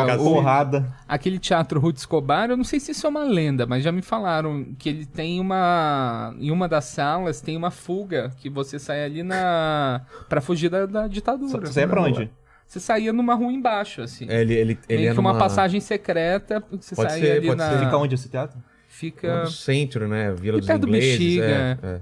uma 0.06 0.16
o- 0.16 0.34
porrada. 0.34 0.96
Aquele 1.08 1.40
teatro 1.40 1.80
Ruth 1.80 1.98
Escobar, 1.98 2.50
eu 2.50 2.58
não 2.58 2.64
sei 2.64 2.80
se 2.80 2.92
isso 2.92 3.06
é 3.06 3.10
uma 3.10 3.24
lenda, 3.24 3.66
mas 3.66 3.84
já 3.84 3.92
me 3.92 4.02
falaram 4.02 4.66
que 4.78 4.90
ele 4.90 5.06
tem 5.06 5.40
uma. 5.40 6.34
Em 6.40 6.52
uma 6.52 6.68
das 6.68 6.86
salas 6.86 7.42
tem 7.42 7.56
uma 7.56 7.72
fuga 7.72 8.32
que 8.38 8.50
você 8.50 8.77
sai 8.80 9.04
ali 9.04 9.24
na. 9.24 10.06
pra 10.30 10.40
fugir 10.42 10.70
da, 10.70 10.86
da 10.86 11.08
ditadura. 11.08 11.66
Você 11.68 11.82
é 11.82 11.88
pra 11.88 12.02
onde? 12.02 12.30
Você 12.66 12.80
saía 12.82 13.14
numa 13.14 13.34
rua 13.34 13.52
embaixo, 13.52 14.02
assim. 14.02 14.26
É, 14.30 14.42
ele, 14.42 14.54
ele, 14.54 14.80
ele 14.90 14.98
Meio 15.00 15.12
é 15.12 15.14
que 15.14 15.20
uma 15.20 15.30
numa- 15.32 15.40
passagem 15.40 15.80
secreta, 15.80 16.62
você 16.70 16.96
Pode 16.96 17.12
saía 17.14 17.26
ser, 17.26 17.32
ali 17.38 17.48
pode 17.48 17.58
na. 17.60 17.70
ser. 17.72 17.80
Fica 17.86 17.98
onde 17.98 18.16
esse 18.16 18.30
teatro? 18.30 18.62
Fica. 18.90 19.42
No 19.42 19.48
centro, 19.48 20.08
né? 20.08 20.34
Vila 20.34 20.58
E 20.58 20.60
dos 20.60 20.68
perto 20.68 20.82
do 20.82 20.88
ingleses. 20.88 21.12
Bexiga, 21.18 21.46
é, 21.46 21.78
é. 21.82 22.02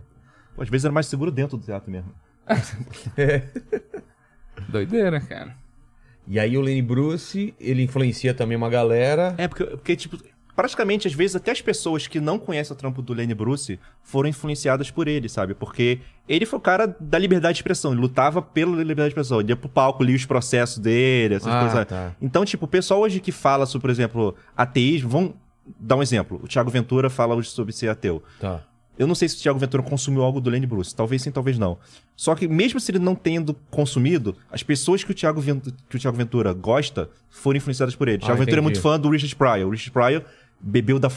Pô, 0.56 0.62
às 0.64 0.70
vezes 0.70 0.86
era 0.86 0.94
mais 0.94 1.06
seguro 1.08 1.32
dentro 1.32 1.58
do 1.58 1.64
teatro 1.64 1.92
mesmo. 1.92 2.12
Doideira, 4.70 5.20
cara. 5.20 5.56
E 6.28 6.40
aí 6.40 6.58
o 6.58 6.62
Lenny 6.62 6.82
Bruce, 6.82 7.54
ele 7.60 7.84
influencia 7.84 8.34
também 8.34 8.58
uma 8.58 8.70
galera. 8.70 9.36
É, 9.38 9.48
porque, 9.48 9.64
porque, 9.66 9.96
tipo, 9.96 10.18
praticamente, 10.56 11.08
às 11.08 11.14
vezes, 11.14 11.36
até 11.36 11.52
as 11.52 11.62
pessoas 11.62 12.08
que 12.08 12.20
não 12.20 12.40
conhecem 12.40 12.74
o 12.74 12.78
trampo 12.78 13.02
do 13.02 13.14
Lenny 13.14 13.34
Bruce 13.34 13.80
foram 14.04 14.30
influenciadas 14.30 14.90
por 14.90 15.08
ele, 15.08 15.28
sabe? 15.28 15.54
Porque 15.54 16.00
ele 16.28 16.46
foi 16.46 16.58
o 16.58 16.62
cara 16.62 16.96
da 17.00 17.20
liberdade 17.20 17.56
de 17.56 17.60
expressão, 17.60 17.92
ele 17.92 18.02
lutava 18.02 18.42
pela 18.42 18.72
liberdade 18.78 19.10
de 19.10 19.12
expressão, 19.12 19.40
ele 19.42 19.52
ia 19.52 19.56
pro 19.56 19.68
palco, 19.70 20.04
lia 20.04 20.16
os 20.16 20.26
processos 20.26 20.78
dele, 20.78 21.36
essas 21.36 21.52
Ah, 21.54 21.60
coisas. 21.60 21.86
tá. 21.88 22.16
Então, 22.22 22.46
tipo, 22.46 22.66
o 22.66 22.68
pessoal 22.68 23.02
hoje 23.02 23.20
que 23.20 23.32
fala 23.32 23.66
sobre, 23.66 23.82
por 23.82 23.90
exemplo, 23.92 24.36
ateísmo, 24.56 25.10
vamos 25.10 25.34
dar 25.80 25.96
um 25.96 26.02
exemplo. 26.04 26.40
O 26.44 26.48
Thiago 26.48 26.70
Ventura 26.70 27.10
fala 27.10 27.36
hoje 27.36 27.50
sobre 27.50 27.74
ser 27.74 27.90
ateu. 27.90 28.24
Tá. 28.40 28.62
Eu 28.98 29.08
não 29.08 29.14
sei 29.16 29.28
se 29.28 29.36
o 29.38 29.42
Thiago 29.42 29.60
Ventura 29.60 29.84
consumiu 29.84 30.24
algo 30.24 30.40
do 30.40 30.50
Lenny 30.50 30.66
Bruce. 30.66 30.96
Talvez 30.96 31.22
sim, 31.22 31.30
talvez 31.30 31.58
não. 31.58 31.78
Só 32.16 32.34
que 32.34 32.48
mesmo 32.48 32.80
se 32.80 32.92
ele 32.94 33.00
não 33.00 33.14
tendo 33.14 33.54
consumido, 33.70 34.38
as 34.50 34.64
pessoas 34.64 35.04
que 35.04 35.12
o 35.12 35.14
Thiago, 35.14 35.42
Vent- 35.42 35.68
que 35.90 35.98
o 35.98 36.00
Thiago 36.00 36.16
Ventura 36.16 36.54
gosta 36.54 37.10
foram 37.30 37.58
influenciadas 37.58 37.94
por 37.94 38.08
ele. 38.08 38.20
O 38.20 38.24
Ah, 38.24 38.28
Thiago 38.28 38.40
Ventura 38.40 38.52
é 38.60 38.62
entendi. 38.62 38.64
muito 38.64 38.82
fã 38.82 38.98
do 38.98 39.10
Richard 39.10 39.36
Pryor. 39.36 39.68
O 39.68 39.72
Richard 39.72 39.92
Pryor 39.92 40.24
bebeu 40.68 40.98
da, 40.98 41.10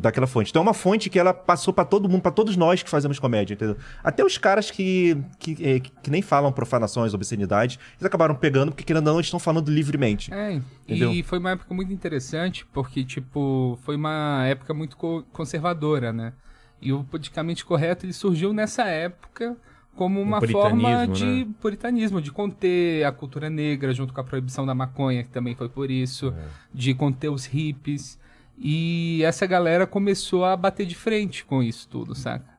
daquela 0.00 0.26
fonte. 0.26 0.48
Então 0.50 0.60
é 0.60 0.62
uma 0.62 0.72
fonte 0.72 1.10
que 1.10 1.18
ela 1.18 1.34
passou 1.34 1.74
pra 1.74 1.84
todo 1.84 2.08
mundo, 2.08 2.22
pra 2.22 2.30
todos 2.32 2.56
nós 2.56 2.82
que 2.82 2.88
fazemos 2.88 3.18
comédia, 3.18 3.52
entendeu? 3.52 3.76
Até 4.02 4.24
os 4.24 4.38
caras 4.38 4.70
que, 4.70 5.14
que, 5.38 5.56
eh, 5.60 5.80
que 6.02 6.10
nem 6.10 6.22
falam 6.22 6.50
profanações, 6.50 7.12
obscenidades, 7.12 7.78
eles 7.96 8.04
acabaram 8.06 8.34
pegando, 8.34 8.72
porque 8.72 8.82
querendo 8.82 9.06
ou 9.08 9.12
não, 9.14 9.20
estão 9.20 9.38
falando 9.38 9.70
livremente. 9.70 10.32
É, 10.32 10.58
Entendeu? 10.88 11.12
e 11.12 11.22
foi 11.22 11.38
uma 11.38 11.50
época 11.50 11.74
muito 11.74 11.92
interessante, 11.92 12.64
porque, 12.72 13.04
tipo, 13.04 13.78
foi 13.82 13.94
uma 13.96 14.46
época 14.46 14.72
muito 14.72 14.96
co- 14.96 15.22
conservadora, 15.32 16.10
né? 16.10 16.32
E 16.80 16.90
o 16.90 17.04
politicamente 17.04 17.62
correto, 17.64 18.06
ele 18.06 18.12
surgiu 18.14 18.52
nessa 18.54 18.84
época 18.84 19.54
como 19.94 20.20
uma 20.20 20.40
forma 20.40 20.80
puritanismo, 21.04 21.14
de 21.14 21.44
né? 21.44 21.46
puritanismo, 21.60 22.20
de 22.22 22.32
conter 22.32 23.04
a 23.04 23.12
cultura 23.12 23.48
negra, 23.50 23.92
junto 23.92 24.12
com 24.14 24.20
a 24.20 24.24
proibição 24.24 24.64
da 24.66 24.74
maconha, 24.74 25.22
que 25.22 25.28
também 25.30 25.54
foi 25.54 25.68
por 25.68 25.90
isso, 25.90 26.34
É. 26.36 26.42
de 26.72 26.94
conter 26.94 27.28
os 27.28 27.44
hippies. 27.46 28.18
E 28.58 29.22
essa 29.24 29.46
galera 29.46 29.86
começou 29.86 30.44
a 30.44 30.56
bater 30.56 30.86
de 30.86 30.94
frente 30.94 31.44
com 31.44 31.62
isso 31.62 31.88
tudo, 31.88 32.14
saca? 32.14 32.54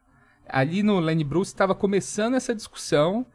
Ali 0.48 0.84
no 0.84 1.00
Lenny 1.00 1.24
Bruce 1.24 1.52
estava 1.52 1.74
começando 1.74 2.36
essa 2.36 2.54
discussão, 2.54 3.26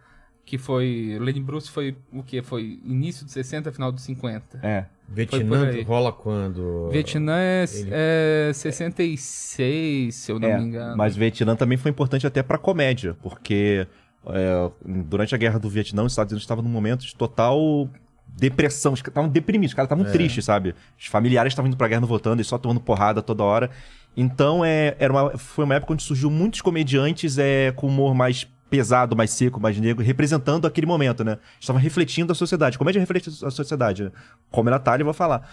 que 0.44 0.58
foi... 0.58 1.16
Lenny 1.20 1.40
Bruce 1.40 1.70
foi 1.70 1.96
o 2.12 2.22
quê? 2.22 2.42
Foi 2.42 2.78
início 2.84 3.24
dos 3.24 3.32
60, 3.32 3.72
final 3.72 3.90
dos 3.90 4.02
50. 4.04 4.60
É. 4.62 4.86
Vietnã 5.08 5.72
rola 5.84 6.12
quando? 6.12 6.88
Vietnã 6.92 7.36
é, 7.38 7.64
ele- 7.74 7.90
é 7.92 8.52
66, 8.54 10.14
se 10.14 10.30
eu 10.30 10.38
não 10.38 10.48
É, 10.48 10.58
me 10.58 10.64
engano. 10.64 10.96
Mas 10.96 11.16
o 11.16 11.18
Vietnã 11.18 11.56
também 11.56 11.76
foi 11.76 11.90
importante 11.90 12.26
até 12.26 12.42
pra 12.42 12.56
comédia, 12.58 13.16
porque 13.22 13.86
é, 14.26 14.70
durante 14.84 15.34
a 15.34 15.38
guerra 15.38 15.58
do 15.58 15.68
Vietnã, 15.68 16.04
os 16.04 16.12
Estados 16.12 16.30
Unidos 16.32 16.44
estavam 16.44 16.62
num 16.62 16.70
momento 16.70 17.04
de 17.04 17.14
total 17.16 17.88
depressão. 18.36 18.92
Os 18.92 19.02
caras 19.02 19.12
estavam 19.12 19.30
deprimidos, 19.30 19.72
os 19.72 19.74
caras 19.74 19.90
estavam 19.90 20.10
tristes, 20.10 20.44
sabe? 20.44 20.74
Os 20.98 21.06
familiares 21.06 21.52
estavam 21.52 21.68
indo 21.68 21.76
pra 21.76 21.88
guerra 21.88 22.00
não 22.00 22.08
voltando 22.08 22.40
e 22.40 22.44
só 22.44 22.58
tomando 22.58 22.80
porrada 22.80 23.22
toda 23.22 23.42
hora. 23.42 23.70
Então, 24.16 24.64
é, 24.64 24.96
era 24.98 25.12
uma, 25.12 25.38
foi 25.38 25.64
uma 25.64 25.74
época 25.74 25.92
onde 25.92 26.02
surgiu 26.02 26.30
muitos 26.30 26.60
comediantes 26.60 27.38
é, 27.38 27.72
com 27.72 27.86
humor 27.86 28.14
mais 28.14 28.46
pesado, 28.68 29.16
mais 29.16 29.30
seco, 29.30 29.60
mais 29.60 29.78
negro, 29.78 30.04
representando 30.04 30.66
aquele 30.66 30.86
momento, 30.86 31.24
né? 31.24 31.38
Estavam 31.58 31.82
refletindo 31.82 32.32
a 32.32 32.34
sociedade. 32.34 32.78
Comédia 32.78 33.00
reflete 33.00 33.28
a 33.44 33.50
sociedade, 33.50 34.04
né? 34.04 34.10
Como 34.50 34.68
a 34.68 34.72
Natália 34.72 35.04
vai 35.04 35.14
falar. 35.14 35.50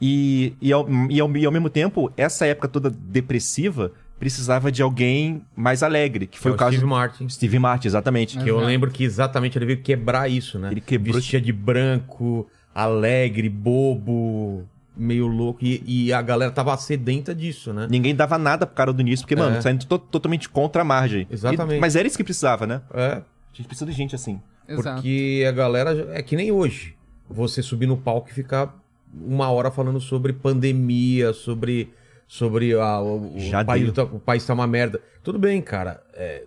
E, 0.00 0.54
e, 0.60 0.72
ao, 0.72 0.88
e, 1.10 1.20
ao, 1.20 1.36
e 1.36 1.46
ao 1.46 1.52
mesmo 1.52 1.70
tempo, 1.70 2.12
essa 2.16 2.46
época 2.46 2.66
toda 2.68 2.90
depressiva 2.90 3.92
precisava 4.18 4.70
de 4.72 4.80
alguém 4.82 5.42
mais 5.56 5.82
alegre, 5.82 6.26
que 6.26 6.38
foi 6.38 6.52
é 6.52 6.54
o, 6.54 6.56
caso 6.56 6.72
Steve 6.76 6.86
Martin. 6.88 7.28
Steve 7.28 7.58
Martin, 7.58 7.86
exatamente. 7.88 8.38
Que 8.38 8.48
eu 8.48 8.56
Exato. 8.56 8.66
lembro 8.66 8.90
que 8.90 9.04
exatamente 9.04 9.58
ele 9.58 9.66
veio 9.66 9.82
quebrar 9.82 10.30
isso, 10.30 10.58
né? 10.58 10.70
Ele 10.70 10.80
quebrou- 10.80 11.14
Vestia 11.16 11.40
de 11.40 11.52
branco, 11.52 12.48
alegre, 12.74 13.48
bobo, 13.48 14.64
meio 14.96 15.26
louco. 15.26 15.64
E, 15.64 15.82
e 15.86 16.12
a 16.12 16.22
galera 16.22 16.50
tava 16.50 16.76
sedenta 16.76 17.34
disso, 17.34 17.72
né? 17.72 17.86
Ninguém 17.90 18.14
dava 18.14 18.38
nada 18.38 18.66
pro 18.66 18.74
cara 18.74 18.92
do 18.92 19.00
início, 19.00 19.24
porque, 19.24 19.36
mano, 19.36 19.56
É. 19.56 19.60
saindo 19.60 19.84
to- 19.86 19.98
totalmente 19.98 20.48
contra 20.48 20.82
a 20.82 20.84
margem. 20.84 21.26
Exatamente. 21.30 21.78
E- 21.78 21.80
mas 21.80 21.96
era 21.96 22.06
isso 22.06 22.16
que 22.16 22.24
precisava, 22.24 22.66
né? 22.66 22.80
É, 22.94 23.22
A 23.52 23.56
gente 23.56 23.66
precisa 23.66 23.90
de 23.90 23.96
gente 23.96 24.14
assim. 24.14 24.40
Exato. 24.66 24.94
porque 24.96 25.44
a 25.46 25.52
galera 25.52 26.08
é 26.14 26.22
que 26.22 26.34
nem 26.34 26.50
hoje. 26.50 26.94
Você 27.28 27.62
subir 27.62 27.86
no 27.86 27.98
palco 27.98 28.30
e 28.30 28.32
ficar 28.32 28.74
uma 29.12 29.50
hora 29.50 29.70
falando 29.70 30.00
sobre 30.00 30.32
pandemia, 30.32 31.32
sobre 31.34 31.90
sobre 32.26 32.72
a, 32.74 33.00
o, 33.00 33.36
o 33.36 33.64
país, 33.66 33.92
tá- 33.92 34.02
o 34.04 34.18
país 34.20 34.44
tá 34.46 34.54
uma 34.54 34.66
merda. 34.66 35.00
Tudo 35.22 35.38
bem, 35.38 35.60
cara. 35.62 36.02
é, 36.14 36.44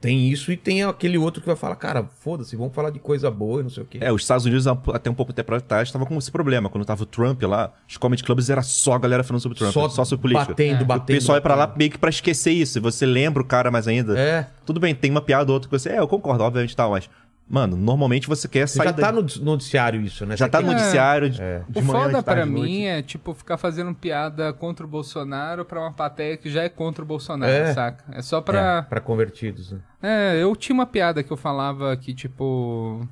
tem 0.00 0.30
isso 0.30 0.50
e 0.50 0.56
tem 0.56 0.82
aquele 0.82 1.18
outro 1.18 1.42
que 1.42 1.46
vai 1.46 1.54
falar, 1.56 1.76
cara, 1.76 2.04
foda-se, 2.20 2.56
vamos 2.56 2.74
falar 2.74 2.88
de 2.88 2.98
coisa 2.98 3.30
boa 3.30 3.60
e 3.60 3.64
não 3.64 3.68
sei 3.68 3.82
o 3.82 3.86
quê. 3.86 3.98
É, 4.00 4.10
os 4.10 4.22
Estados 4.22 4.46
Unidos, 4.46 4.66
até 4.66 5.10
um 5.10 5.14
pouco 5.14 5.30
tempo 5.30 5.54
atrás, 5.54 5.88
estavam 5.88 6.06
com 6.06 6.16
esse 6.16 6.30
problema. 6.32 6.70
Quando 6.70 6.86
tava 6.86 7.02
o 7.02 7.06
Trump 7.06 7.42
lá, 7.42 7.70
os 7.86 7.98
comedy 7.98 8.24
clubs 8.24 8.48
era 8.48 8.62
só 8.62 8.94
a 8.94 8.98
galera 8.98 9.22
falando 9.22 9.42
sobre 9.42 9.58
Trump, 9.58 9.72
só, 9.74 9.90
sobre 10.06 10.22
política. 10.22 10.48
batendo, 10.52 10.82
O 10.84 10.86
batendo. 10.86 11.16
pessoal 11.16 11.36
ia 11.36 11.42
pra 11.42 11.54
lá 11.54 11.70
meio 11.76 11.90
que 11.90 11.98
pra 11.98 12.08
esquecer 12.08 12.50
isso. 12.50 12.78
E 12.78 12.80
você 12.80 13.04
lembra 13.04 13.42
o 13.42 13.44
cara 13.46 13.70
mais 13.70 13.86
ainda. 13.86 14.18
É. 14.18 14.46
Tudo 14.64 14.80
bem, 14.80 14.94
tem 14.94 15.10
uma 15.10 15.20
piada 15.20 15.50
ou 15.50 15.54
outra 15.54 15.68
que 15.68 15.78
você. 15.78 15.90
É, 15.90 15.98
eu 15.98 16.08
concordo, 16.08 16.44
obviamente 16.44 16.74
tal, 16.74 16.92
mas. 16.92 17.10
Mano, 17.52 17.76
normalmente 17.76 18.28
você 18.28 18.46
quer 18.46 18.68
sair. 18.68 18.86
já 18.86 18.92
tá 18.92 19.10
no 19.10 19.22
noticiário 19.42 20.00
isso, 20.00 20.24
né? 20.24 20.36
já 20.36 20.44
Você 20.46 20.50
tá 20.52 20.60
no 20.60 20.68
noticiário 20.72 21.28
de, 21.28 21.42
É. 21.42 21.62
de 21.68 21.80
O 21.80 21.82
manhã, 21.84 22.00
foda 22.04 22.18
de 22.18 22.24
tarde, 22.24 22.40
pra 22.42 22.46
mim 22.46 22.84
é, 22.84 23.02
tipo, 23.02 23.34
ficar 23.34 23.56
fazendo 23.58 23.92
piada 23.92 24.52
contra 24.52 24.86
o 24.86 24.88
Bolsonaro 24.88 25.64
pra 25.64 25.80
uma 25.80 25.92
plateia 25.92 26.36
que 26.36 26.48
já 26.48 26.62
é 26.62 26.68
contra 26.68 27.02
o 27.02 27.06
Bolsonaro, 27.06 27.50
É. 27.52 27.74
saca? 27.74 28.04
É 28.12 28.22
só 28.22 28.38
É, 28.38 28.40
pra... 28.40 28.82
pra 28.84 29.00
convertidos, 29.00 29.72
né? 29.72 29.80
É, 30.00 30.36
eu 30.40 30.54
tinha 30.54 30.72
uma 30.72 30.86
piada 30.86 31.24
que 31.24 31.32
eu 31.32 31.36
falava 31.36 31.96
que, 31.96 32.14
tipo... 32.14 33.04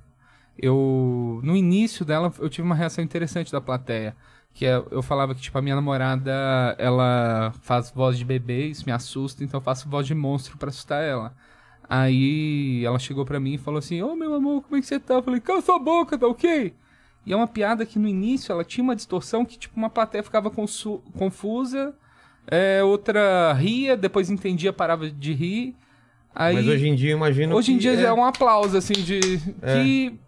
Eu... 0.56 1.40
No 1.42 1.56
início 1.56 2.04
dela, 2.04 2.32
eu 2.38 2.48
tive 2.48 2.66
uma 2.66 2.74
reação 2.74 3.02
interessante 3.02 3.50
da 3.52 3.60
plateia. 3.60 4.14
Que 4.54 4.66
é, 4.66 4.82
eu 4.90 5.02
falava 5.02 5.34
que, 5.34 5.40
tipo, 5.40 5.56
a 5.58 5.62
minha 5.62 5.76
namorada, 5.76 6.32
ela 6.78 7.52
faz 7.62 7.90
voz 7.90 8.16
de 8.18 8.24
bebê, 8.24 8.66
isso 8.66 8.84
me 8.86 8.92
assusta, 8.92 9.44
então 9.44 9.58
eu 9.58 9.64
faço 9.64 9.88
voz 9.88 10.06
de 10.06 10.14
monstro 10.14 10.56
pra 10.58 10.68
assustar 10.68 11.02
ela. 11.02 11.32
Aí 11.88 12.84
ela 12.84 12.98
chegou 12.98 13.24
pra 13.24 13.40
mim 13.40 13.54
e 13.54 13.58
falou 13.58 13.78
assim, 13.78 14.02
ô 14.02 14.14
meu 14.14 14.34
amor, 14.34 14.62
como 14.62 14.76
é 14.76 14.80
que 14.80 14.86
você 14.86 15.00
tá? 15.00 15.14
Eu 15.14 15.22
falei, 15.22 15.40
cala 15.40 15.60
sua 15.62 15.78
boca, 15.78 16.18
tá 16.18 16.26
ok? 16.26 16.74
E 17.24 17.32
é 17.32 17.36
uma 17.36 17.46
piada 17.48 17.84
que 17.86 17.98
no 17.98 18.06
início 18.08 18.52
ela 18.52 18.64
tinha 18.64 18.84
uma 18.84 18.94
distorção 18.96 19.44
que, 19.44 19.58
tipo, 19.58 19.76
uma 19.76 19.88
plateia 19.90 20.22
ficava 20.22 20.50
confusa, 20.50 21.94
é, 22.46 22.82
outra 22.82 23.52
ria, 23.54 23.96
depois 23.96 24.30
entendia, 24.30 24.72
parava 24.72 25.10
de 25.10 25.32
rir. 25.32 25.74
Aí, 26.34 26.54
Mas 26.54 26.66
hoje 26.68 26.88
em 26.88 26.94
dia, 26.94 27.12
imagino 27.12 27.54
hoje 27.56 27.72
em 27.72 27.78
dia 27.78 27.92
é, 27.94 28.02
é 28.04 28.12
um 28.12 28.24
aplauso, 28.24 28.76
assim, 28.76 28.92
de. 28.94 29.20
Que 29.60 30.18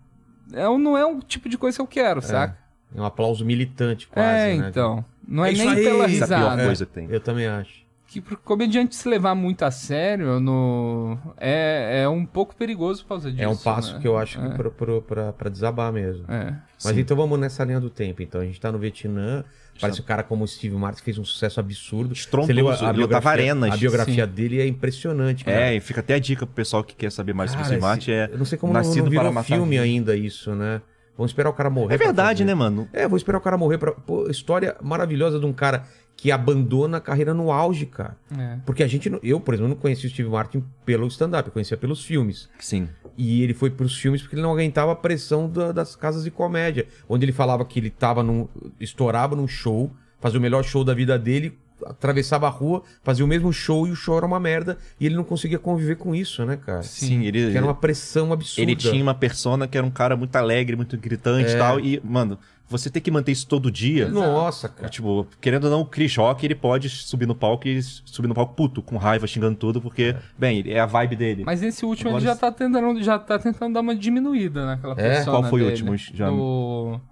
é, 0.52 0.68
um- 0.68 0.78
não 0.78 0.96
é 0.98 1.04
o 1.06 1.20
tipo 1.20 1.48
de 1.48 1.56
coisa 1.56 1.76
que 1.76 1.82
eu 1.82 1.86
quero, 1.86 2.20
saca? 2.20 2.58
é 2.94 3.00
um 3.00 3.04
aplauso 3.04 3.44
militante 3.44 4.08
quase, 4.08 4.28
É, 4.50 4.56
né? 4.56 4.68
então. 4.68 5.04
Não 5.26 5.44
é, 5.44 5.50
É 5.50 5.52
nem 5.52 5.68
aí. 5.68 5.84
pela 5.84 6.04
Essa 6.06 6.12
é 6.12 6.24
a 6.24 6.26
pior 6.26 6.40
risada. 6.50 6.64
coisa 6.64 6.86
que 6.86 6.92
tem. 6.92 7.06
Eu 7.08 7.20
também 7.20 7.46
acho. 7.46 7.84
Que 8.11 8.20
pro 8.20 8.36
comediante 8.36 8.96
se 8.96 9.08
levar 9.08 9.36
muito 9.36 9.64
a 9.64 9.70
sério 9.70 10.40
no 10.40 11.16
é, 11.36 12.00
é 12.02 12.08
um 12.08 12.26
pouco 12.26 12.56
perigoso 12.56 13.02
por 13.04 13.11
causa 13.11 13.30
disso. 13.30 13.40
É 13.44 13.48
um 13.48 13.56
passo 13.56 13.94
né? 13.94 14.00
que 14.00 14.08
eu 14.08 14.18
acho 14.18 14.36
que 14.40 14.44
É. 14.46 15.00
pra, 15.00 15.32
pra 15.32 15.48
desabar 15.48 15.92
mesmo. 15.92 16.24
É. 16.28 16.56
Mas 16.82 16.94
Sim. 16.94 17.00
então 17.00 17.16
vamos 17.16 17.38
nessa 17.38 17.62
linha 17.62 17.78
do 17.78 17.88
tempo. 17.88 18.20
Então 18.20 18.40
a 18.40 18.44
gente 18.44 18.61
tá 18.61 18.72
no 18.72 18.78
Vietnã. 18.80 19.44
Parece 19.80 20.00
um 20.00 20.04
cara 20.04 20.24
como 20.24 20.42
o 20.42 20.48
Steve 20.48 20.74
Martin 20.74 20.98
que 20.98 21.04
fez 21.04 21.18
um 21.18 21.24
sucesso 21.24 21.61
absurdo. 21.61 22.12
Estrondoso, 22.12 22.48
Você 22.48 22.52
leu 22.52 22.68
a, 22.68 22.90
a 22.90 22.92
biografia, 22.92 23.30
arenas. 23.30 23.72
a 23.72 23.76
biografia 23.76 24.26
dele 24.26 24.61
é 24.61 24.66
impressionante. 24.66 25.44
Cara. 25.44 25.68
É, 25.68 25.76
e 25.76 25.80
fica 25.80 26.00
até 26.00 26.14
a 26.14 26.18
dica 26.18 26.44
pro 26.44 26.54
pessoal 26.54 26.82
que 26.82 26.96
quer 26.96 27.12
saber 27.12 27.32
mais 27.32 27.52
sobre 27.52 27.62
o 27.62 27.68
Cara, 27.68 27.76
Steve 27.76 27.88
Martin. 27.88 28.11
É 28.11 28.28
eu 28.32 28.38
não 28.38 28.44
sei 28.44 28.58
como 28.58 28.72
não, 28.72 28.80
Nascido 28.80 29.04
não 29.04 29.11
virou 29.11 29.24
para 29.26 29.32
Matar 29.32 29.46
filme 29.46 29.78
ainda 29.78 30.16
isso, 30.16 30.52
né? 30.52 30.82
Vamos 31.16 31.32
esperar 31.32 31.50
o 31.50 31.52
cara 31.52 31.68
morrer. 31.68 31.94
É 31.94 31.98
verdade, 31.98 32.44
né, 32.44 32.54
mano? 32.54 32.88
É, 32.92 33.06
vou 33.06 33.16
esperar 33.16 33.36
o 33.38 33.40
cara 33.42 33.56
morrer 33.56 33.76
pra. 33.78 33.92
Pô, 33.92 34.28
história 34.30 34.74
maravilhosa 34.82 35.38
de 35.38 35.44
um 35.44 35.52
cara 35.52 35.84
que 36.22 36.30
abandona 36.30 36.98
a 36.98 37.00
carreira 37.00 37.32
no 37.32 37.50
auge, 37.50 37.86
cara. 37.86 38.14
É. 38.38 38.58
Porque 38.66 38.82
a 38.82 38.86
gente. 38.86 39.08
não- 39.08 39.18
Eu, 39.22 39.40
por 39.40 39.54
exemplo, 39.54 39.70
não 39.70 39.76
conhecia 39.76 40.06
o 40.06 40.12
Steve 40.12 40.28
Martin 40.28 40.62
pelo 40.84 41.06
stand-up, 41.06 41.48
eu 41.48 41.52
conhecia 41.52 41.78
pelos 41.78 42.04
filmes. 42.04 42.46
Sim. 42.58 42.88
E 43.16 43.42
ele 43.42 43.54
foi 43.54 43.70
pros 43.70 43.96
filmes 43.96 44.20
porque 44.20 44.34
ele 44.36 44.42
não 44.42 44.52
aguentava 44.52 44.92
a 44.92 44.96
pressão 44.96 45.48
da- 45.48 45.72
das 45.72 45.96
casas 45.96 46.22
de 46.22 46.30
comédia. 46.30 46.86
Onde 47.08 47.24
ele 47.24 47.32
falava 47.32 47.64
que 47.64 47.78
ele 47.80 47.88
tava 47.88 48.22
num. 48.22 48.46
estourava 48.78 49.34
num 49.34 49.48
show, 49.48 49.90
fazia 50.20 50.38
o 50.38 50.42
melhor 50.42 50.62
show 50.62 50.84
da 50.84 50.92
vida 50.92 51.18
dele, 51.18 51.58
atravessava 51.86 52.46
a 52.46 52.50
rua, 52.50 52.82
fazia 53.02 53.24
o 53.24 53.28
mesmo 53.28 53.50
show 53.50 53.86
e 53.88 53.90
o 53.90 53.96
show 53.96 54.14
era 54.18 54.26
uma 54.26 54.38
merda. 54.38 54.76
E 55.00 55.06
ele 55.06 55.14
não 55.16 55.24
conseguia 55.24 55.58
conviver 55.58 55.96
com 55.96 56.14
isso, 56.14 56.44
né, 56.44 56.58
cara? 56.58 56.82
Sim, 56.82 57.24
ele, 57.24 57.50
Que 57.50 57.56
era 57.56 57.64
uma 57.64 57.74
pressão 57.74 58.30
absurda. 58.30 58.60
ele 58.60 58.76
tinha 58.76 59.02
uma 59.02 59.14
persona 59.14 59.66
que 59.66 59.78
era 59.78 59.86
um 59.86 59.90
cara 59.90 60.18
muito 60.18 60.36
alegre, 60.36 60.76
muito 60.76 60.98
gritante 60.98 61.50
e 61.50 61.54
É. 61.54 61.58
tal. 61.58 61.80
E, 61.80 61.98
mano, 62.04 62.38
você 62.70 62.88
tem 62.88 63.02
que 63.02 63.10
manter 63.10 63.32
isso 63.32 63.46
todo 63.46 63.70
dia. 63.70 64.08
Nossa, 64.08 64.68
É, 64.68 64.70
cara. 64.70 64.88
Tipo, 64.88 65.26
querendo 65.40 65.64
ou 65.64 65.70
não, 65.70 65.80
o 65.80 65.86
Chris 65.86 66.16
Rock, 66.16 66.46
ele 66.46 66.54
pode 66.54 66.88
subir 66.88 67.26
no 67.26 67.34
palco 67.34 67.66
e 67.68 67.82
subir 67.82 68.28
no 68.28 68.34
palco 68.34 68.54
puto, 68.54 68.80
com 68.80 68.96
raiva, 68.96 69.26
xingando 69.26 69.56
tudo, 69.58 69.80
porque, 69.82 70.14
bem, 70.38 70.62
é 70.66 70.78
a 70.80 70.86
vibe 70.86 71.16
dele. 71.16 71.42
Mas 71.44 71.60
nesse 71.60 71.84
último 71.84 72.10
Agora 72.10 72.22
ele 72.24 72.30
já 72.30 72.36
tá 72.36 72.50
tentando, 72.52 73.02
já 73.02 73.18
tá 73.18 73.38
tentando 73.38 73.74
dar 73.74 73.80
uma 73.80 73.94
diminuída 73.94 74.64
naquela 74.64 74.92
É? 74.92 75.14
persona 75.16 75.38
Qual 75.38 75.50
foi 75.50 75.60
o 75.60 75.64
dele. 75.64 75.72
último 75.90 75.96
já? 75.96 76.30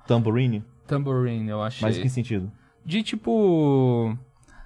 Tambourine? 0.06 0.64
Tambourine, 0.86 1.48
eu 1.50 1.62
achei. 1.62 1.86
Mas 1.86 1.98
em 1.98 2.02
que 2.02 2.08
sentido? 2.08 2.50
De 2.84 3.02
tipo. 3.02 4.16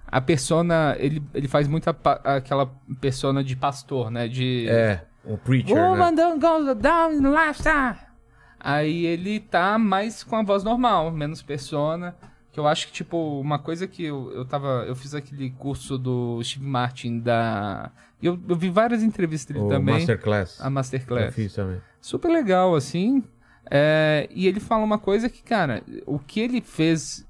A 0.07 0.20
persona. 0.20 0.95
Ele, 0.99 1.22
ele 1.34 1.49
faz 1.49 1.66
muita 1.66 1.95
pa- 1.95 2.20
aquela 2.22 2.66
persona 3.01 3.43
de 3.43 3.57
pastor, 3.57 4.11
né? 4.11 4.28
De. 4.28 4.66
É, 4.68 5.03
um 5.26 5.36
preacher, 5.36 5.74
Woman 5.76 6.11
né? 6.12 6.16
don't 6.16 6.38
go 6.38 6.74
down 6.74 7.12
in 7.14 7.22
lifestyle. 7.22 7.97
Aí 8.65 9.05
ele 9.05 9.41
tá 9.41 9.77
mais 9.77 10.23
com 10.23 10.37
a 10.37 10.43
voz 10.43 10.63
normal, 10.63 11.11
menos 11.11 11.43
persona. 11.43 12.15
Que 12.53 12.61
eu 12.61 12.69
acho 12.69 12.87
que, 12.87 12.93
tipo, 12.93 13.41
uma 13.41 13.59
coisa 13.59 13.89
que 13.89 14.05
eu, 14.05 14.31
eu 14.33 14.45
tava. 14.45 14.85
Eu 14.87 14.95
fiz 14.95 15.15
aquele 15.15 15.51
curso 15.51 15.99
do 15.99 16.41
Steve 16.45 16.65
Martin 16.67 17.19
da. 17.19 17.91
Eu, 18.23 18.39
eu 18.49 18.55
vi 18.55 18.71
várias 18.71 19.03
entrevistas 19.03 19.53
dele 19.55 19.67
O 19.67 19.69
também. 19.69 19.97
Masterclass. 19.97 20.61
A 20.61 20.71
Masterclass 20.71 21.25
Eu 21.27 21.33
fiz 21.33 21.55
também. 21.55 21.81
super 22.01 22.29
legal, 22.31 22.77
assim. 22.77 23.25
É, 23.69 24.29
e 24.31 24.47
ele 24.47 24.61
fala 24.61 24.85
uma 24.85 24.99
coisa 24.99 25.29
que, 25.29 25.43
cara, 25.43 25.83
o 26.07 26.19
que 26.19 26.39
ele 26.41 26.61
fez 26.61 27.27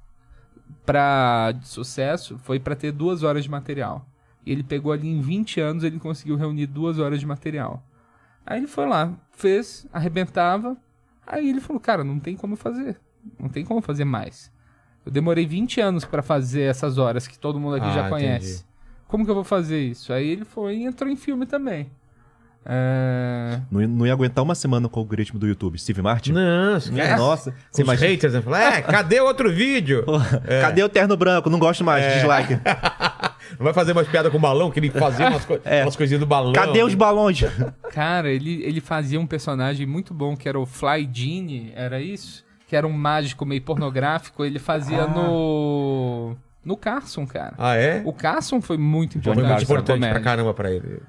pra 0.85 1.53
de 1.53 1.69
sucesso 1.69 2.37
foi 2.39 2.59
pra 2.59 2.75
ter 2.75 2.93
duas 2.93 3.23
horas 3.23 3.45
de 3.45 3.51
material. 3.51 4.05
E 4.45 4.51
ele 4.51 4.65
pegou 4.65 4.93
ali 4.93 5.09
em 5.09 5.21
20 5.21 5.61
anos, 5.61 5.85
ele 5.85 5.99
conseguiu 6.01 6.37
reunir 6.37 6.67
duas 6.67 6.99
horas 6.99 7.21
de 7.21 7.27
material. 7.27 7.83
Aí 8.45 8.59
ele 8.59 8.67
foi 8.67 8.87
lá, 8.87 9.13
fez, 9.31 9.87
arrebentava. 9.93 10.77
Aí 11.27 11.49
ele 11.49 11.61
falou, 11.61 11.81
cara, 11.81 12.03
não 12.05 12.19
tem 12.19 12.37
como 12.37 12.57
fazer. 12.57 12.99
Não 13.39 13.49
tem 13.49 13.65
como 13.65 13.81
fazer 13.81 14.05
mais. 14.05 14.51
Eu 15.05 15.13
demorei 15.13 15.47
20 15.47 15.81
anos 15.81 16.05
pra 16.05 16.23
fazer 16.23 16.63
essas 16.63 16.99
horas 16.99 17.27
que 17.29 17.39
todo 17.39 17.59
mundo 17.61 17.77
aqui 17.77 17.87
Ah, 17.87 17.93
já 17.93 18.09
conhece. 18.09 18.55
entendi. 18.61 18.73
Como 19.09 19.25
que 19.25 19.31
eu 19.31 19.35
vou 19.35 19.45
fazer 19.45 19.81
isso? 19.81 20.13
Aí 20.13 20.27
ele 20.29 20.45
foi 20.45 20.77
e 20.79 20.85
entrou 20.85 21.11
em 21.11 21.17
filme 21.17 21.45
também. 21.47 21.91
É... 22.65 23.61
Não, 23.71 23.81
ia- 23.81 23.89
não 23.89 24.07
ia 24.07 24.13
aguentar 24.13 24.45
uma 24.45 24.55
semana 24.55 24.89
com 24.89 25.01
o 25.01 25.03
algoritmo 25.03 25.39
do 25.39 25.47
YouTube. 25.47 25.79
Steve 25.79 26.01
Martin? 26.03 26.33
Não, 26.33 26.81
quer- 26.95 27.17
nossa. 27.17 27.51
Você 27.71 27.83
os 27.83 27.87
imagina... 27.87 28.09
haters, 28.11 28.35
né? 28.35 28.41
Fala, 28.43 28.63
é, 28.77 28.83
cadê 28.83 29.21
outro 29.21 29.53
vídeo? 29.53 30.05
Cadê 30.61 30.83
o 30.83 30.89
terno 30.89 31.17
branco? 31.17 31.51
Não 31.51 31.59
gosto 31.59 31.83
mais. 31.85 32.05
É. 32.05 32.15
Dislike. 32.17 32.55
Não 33.59 33.65
vai 33.65 33.73
fazer 33.73 33.93
mais 33.95 34.07
piada 34.09 34.31
com 34.31 34.39
balão, 34.39 34.71
que 34.71 34.79
ele 34.81 34.91
fazia 34.91 35.29
umas, 35.29 35.45
co 35.45 35.59
É. 35.65 35.83
umas 35.83 35.97
coisinhas 35.97 36.21
do 36.21 36.27
balão. 36.27 36.53
Cadê 36.53 36.83
os 36.83 36.95
balões? 36.95 37.41
Cara, 37.93 38.31
ele, 38.31 38.63
ele 38.63 38.81
fazia 38.81 39.19
um 39.21 39.27
personagem 39.27 39.87
muito 39.87 40.15
bom 40.15 40.37
que 40.37 40.49
era 40.49 40.59
o 40.59 40.65
Fly 40.67 41.09
Gene, 41.13 41.73
era 41.75 42.01
isso? 42.01 42.45
Que 42.69 42.77
era 42.77 42.87
um 42.87 42.93
mágico 42.93 43.45
meio 43.45 43.61
pornográfico. 43.63 44.45
Ele 44.45 44.59
fazia 44.59 45.07
no. 45.07 46.35
No 46.65 46.77
Carson, 46.77 47.27
cara. 47.27 47.55
Ah, 47.59 47.75
é? 47.75 48.03
O 48.05 48.13
Carson 48.13 48.61
foi 48.61 48.79
muito 48.79 49.19
Johnny 49.19 49.35
Foi 49.35 49.45
importante. 49.45 49.49
muito 49.59 49.67
pra 49.67 49.75
importante 49.75 49.99
pra 49.99 50.09
comédia. 50.09 50.25
caramba 50.25 50.55
pra 50.55 50.71
ele. 50.71 51.01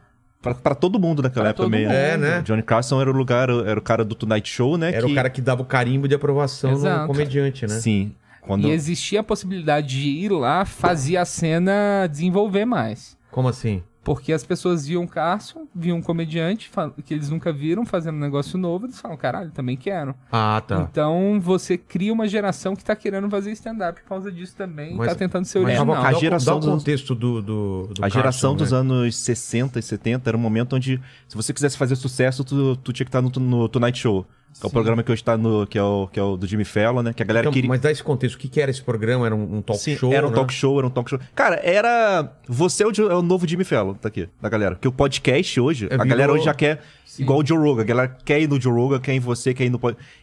Pra, 0.43 0.53
pra 0.53 0.75
todo 0.75 0.99
mundo 0.99 1.23
naquela 1.23 1.45
Pra 1.45 1.49
época 1.51 1.69
mundo. 1.69 1.91
É, 1.91 2.17
né? 2.17 2.41
Johnny 2.41 2.61
Carson 2.61 3.01
era 3.01 3.09
o 3.09 3.13
lugar, 3.13 3.49
era 3.49 3.79
o 3.79 3.81
cara 3.81 4.03
do 4.03 4.13
Tonight 4.13 4.47
Show, 4.47 4.77
né? 4.77 4.89
Era 4.93 5.07
que- 5.07 5.11
o 5.11 5.15
cara 5.15 5.29
que 5.29 5.41
dava 5.41 5.61
o 5.63 5.65
carimbo 5.65 6.07
de 6.07 6.13
aprovação 6.13 6.73
Exato. 6.73 7.01
no 7.01 7.07
comediante, 7.07 7.65
né? 7.65 7.79
Sim. 7.79 8.11
Quando... 8.41 8.67
E 8.67 8.71
existia 8.71 9.21
a 9.21 9.23
possibilidade 9.23 9.87
de 9.87 10.09
ir 10.09 10.29
lá, 10.29 10.65
fazia 10.65 11.21
a 11.21 11.25
cena 11.25 12.05
desenvolver 12.11 12.65
mais. 12.65 13.17
Como 13.31 13.47
assim? 13.47 13.81
Porque 14.03 14.33
as 14.33 14.43
pessoas 14.43 14.85
viam 14.85 15.03
o 15.03 15.07
Carson, 15.07 15.65
viam 15.73 15.97
um 15.97 16.01
comediante 16.01 16.69
que 17.05 17.13
eles 17.13 17.29
nunca 17.29 17.53
viram 17.53 17.85
fazendo 17.85 18.15
um 18.15 18.19
negócio 18.19 18.57
novo, 18.57 18.85
eles 18.85 18.99
falam, 18.99 19.15
caralho, 19.15 19.49
também 19.51 19.77
quero. 19.77 20.13
Ah, 20.29 20.61
tá. 20.67 20.87
Então 20.91 21.39
você 21.41 21.77
cria 21.77 22.11
uma 22.11 22.27
geração 22.27 22.75
que 22.75 22.83
tá 22.83 22.95
querendo 22.97 23.29
fazer 23.29 23.51
stand-up 23.53 24.01
por 24.01 24.09
causa 24.09 24.29
disso 24.29 24.55
também, 24.57 24.95
Mas- 24.95 25.07
tá 25.07 25.15
tentando 25.15 25.45
ser 25.45 25.59
Mas 25.59 25.79
original. 25.79 25.95
dá, 26.03 26.09
a 26.09 26.13
geração 26.13 26.53
dá 26.55 26.57
o 26.57 26.59
dos- 26.71 26.79
contexto 26.83 27.15
do, 27.15 27.41
do, 27.41 27.87
do 27.93 28.03
A 28.05 28.09
geração 28.09 28.51
Carson, 28.51 28.55
dos 28.57 28.71
né? 28.73 28.77
anos 28.79 29.15
60 29.15 29.79
e 29.79 29.81
70 29.81 30.29
era 30.29 30.35
um 30.37 30.41
momento 30.41 30.75
onde, 30.75 30.99
se 31.27 31.35
você 31.37 31.53
quisesse 31.53 31.77
fazer 31.77 31.95
sucesso, 31.95 32.43
tu, 32.43 32.75
tu 32.75 32.91
tinha 32.91 33.05
que 33.05 33.09
estar 33.09 33.21
no, 33.21 33.29
no 33.29 33.69
Tonight 33.69 33.97
Show. 33.97 34.25
Que 34.59 34.65
é 34.65 34.67
o 34.67 34.69
Sim. 34.69 34.73
programa 34.73 35.01
que 35.03 35.11
hoje 35.11 35.23
tá 35.23 35.35
no. 35.35 35.65
Que 35.65 35.77
é 35.77 35.83
o, 35.83 36.07
que 36.07 36.19
é 36.19 36.23
o 36.23 36.37
do 36.37 36.45
Jimmy 36.45 36.63
Fallon, 36.63 37.01
né? 37.01 37.11
Que 37.13 37.23
a 37.23 37.25
galera 37.25 37.43
Então, 37.45 37.51
queria. 37.53 37.67
Mas 37.67 37.81
dá 37.81 37.91
esse 37.91 38.03
contexto. 38.03 38.35
O 38.35 38.37
que, 38.37 38.47
que 38.47 38.61
era 38.61 38.69
esse 38.69 38.81
programa? 38.81 39.25
Era 39.25 39.35
um, 39.35 39.57
um 39.57 39.61
talk 39.61 39.79
Sim, 39.81 39.95
show? 39.97 40.13
era 40.13 40.25
um 40.27 40.29
né? 40.29 40.35
talk 40.35 40.53
show, 40.53 40.77
era 40.77 40.85
um 40.87 40.89
talk 40.91 41.09
show. 41.09 41.19
Cara, 41.35 41.59
era. 41.63 42.31
Você 42.47 42.83
é 42.83 42.87
o, 42.87 42.91
é 43.11 43.15
o 43.15 43.21
novo 43.21 43.47
Jimmy 43.47 43.63
Fallon, 43.63 43.93
tá 43.95 44.07
aqui, 44.07 44.29
da 44.41 44.47
galera. 44.49 44.75
Porque 44.75 44.87
o 44.87 44.91
podcast 44.91 45.59
hoje, 45.59 45.85
É, 45.85 45.87
a 45.87 45.89
virou- 45.97 46.07
galera 46.07 46.31
hoje 46.33 46.45
já 46.45 46.53
quer. 46.53 46.81
Sim. 47.05 47.23
Igual 47.23 47.39
o 47.39 47.45
Joe 47.45 47.57
Rogan. 47.57 47.81
A 47.81 47.85
galera 47.85 48.17
quer 48.23 48.41
ir 48.41 48.47
no 48.47 48.59
Joe 48.61 48.73
Rogan, 48.73 48.99
quer 48.99 49.13
ir 49.13 49.17
em 49.17 49.19
você, 49.19 49.53
quer 49.53 49.65
ir 49.65 49.69
no. 49.69 49.79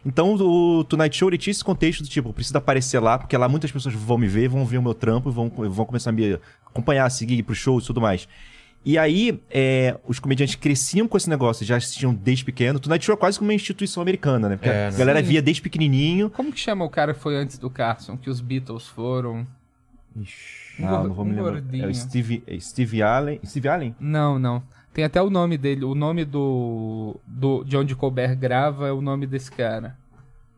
Então 0.06 0.34
o 0.34 0.84
Tonight 0.84 1.16
Show 1.16 1.28
ele 1.28 1.38
tinha 1.38 1.50
esse 1.52 1.64
contexto 1.64 2.02
do 2.02 2.08
tipo, 2.08 2.32
preciso 2.32 2.56
aparecer 2.56 2.98
lá, 3.00 3.18
porque 3.18 3.36
lá 3.36 3.48
muitas 3.48 3.70
pessoas 3.70 3.94
vão 3.94 4.16
me 4.16 4.26
ver, 4.26 4.48
vão 4.48 4.64
ver 4.64 4.78
o 4.78 4.82
meu 4.82 4.94
trampo, 4.94 5.30
vão, 5.30 5.48
vão 5.48 5.84
começar 5.84 6.10
a 6.10 6.12
me 6.12 6.38
acompanhar, 6.66 7.08
seguir, 7.10 7.34
ir 7.38 7.42
pro 7.42 7.54
show 7.54 7.78
e 7.78 7.82
tudo 7.82 8.00
mais. 8.00 8.26
E 8.84 8.96
aí, 8.96 9.38
é, 9.50 9.98
os 10.06 10.18
comediantes 10.18 10.54
cresciam 10.54 11.06
com 11.06 11.16
esse 11.16 11.28
negócio, 11.28 11.66
já 11.66 11.76
assistiam 11.76 12.14
desde 12.14 12.44
pequeno. 12.44 12.78
O 12.78 12.80
Tonight 12.80 13.04
Show 13.04 13.14
é 13.14 13.18
quase 13.18 13.38
como 13.38 13.50
uma 13.50 13.54
instituição 13.54 14.00
americana, 14.02 14.48
né? 14.48 14.56
Porque 14.56 14.70
É, 14.70 14.86
a 14.86 14.90
né? 14.90 14.96
galera 14.96 15.20
Sim. 15.22 15.28
via 15.28 15.42
desde 15.42 15.60
pequenininho. 15.62 16.30
Como 16.30 16.50
que 16.50 16.58
chama 16.58 16.84
o 16.84 16.88
cara 16.90 17.12
que 17.12 17.20
foi 17.20 17.36
antes 17.36 17.58
do 17.58 17.68
Carson, 17.68 18.16
que 18.16 18.30
os 18.30 18.40
Beatles 18.40 18.86
foram? 18.86 19.46
Ixi. 20.16 20.82
Um 20.82 20.86
Ah, 20.88 20.90
gor- 20.96 21.08
não 21.08 21.14
vou 21.14 21.24
me 21.26 21.32
um 21.32 21.34
lembrar. 21.36 21.60
gordinho. 21.60 21.84
É 21.84 21.88
o 21.88 21.94
Steve, 21.94 22.42
é 22.46 22.58
Steve 22.58 23.02
Allen. 23.02 23.38
Steve 23.44 23.68
Allen? 23.68 23.94
Não, 24.00 24.38
não. 24.38 24.62
Tem 24.94 25.04
até 25.04 25.20
o 25.22 25.28
nome 25.30 25.58
dele. 25.58 25.84
O 25.84 25.94
nome 25.94 26.24
do, 26.24 27.20
do 27.26 27.62
de 27.64 27.76
onde 27.76 27.94
Colbert 27.94 28.34
grava 28.36 28.88
é 28.88 28.92
o 28.92 29.00
nome 29.02 29.26
desse 29.26 29.50
cara. 29.52 29.94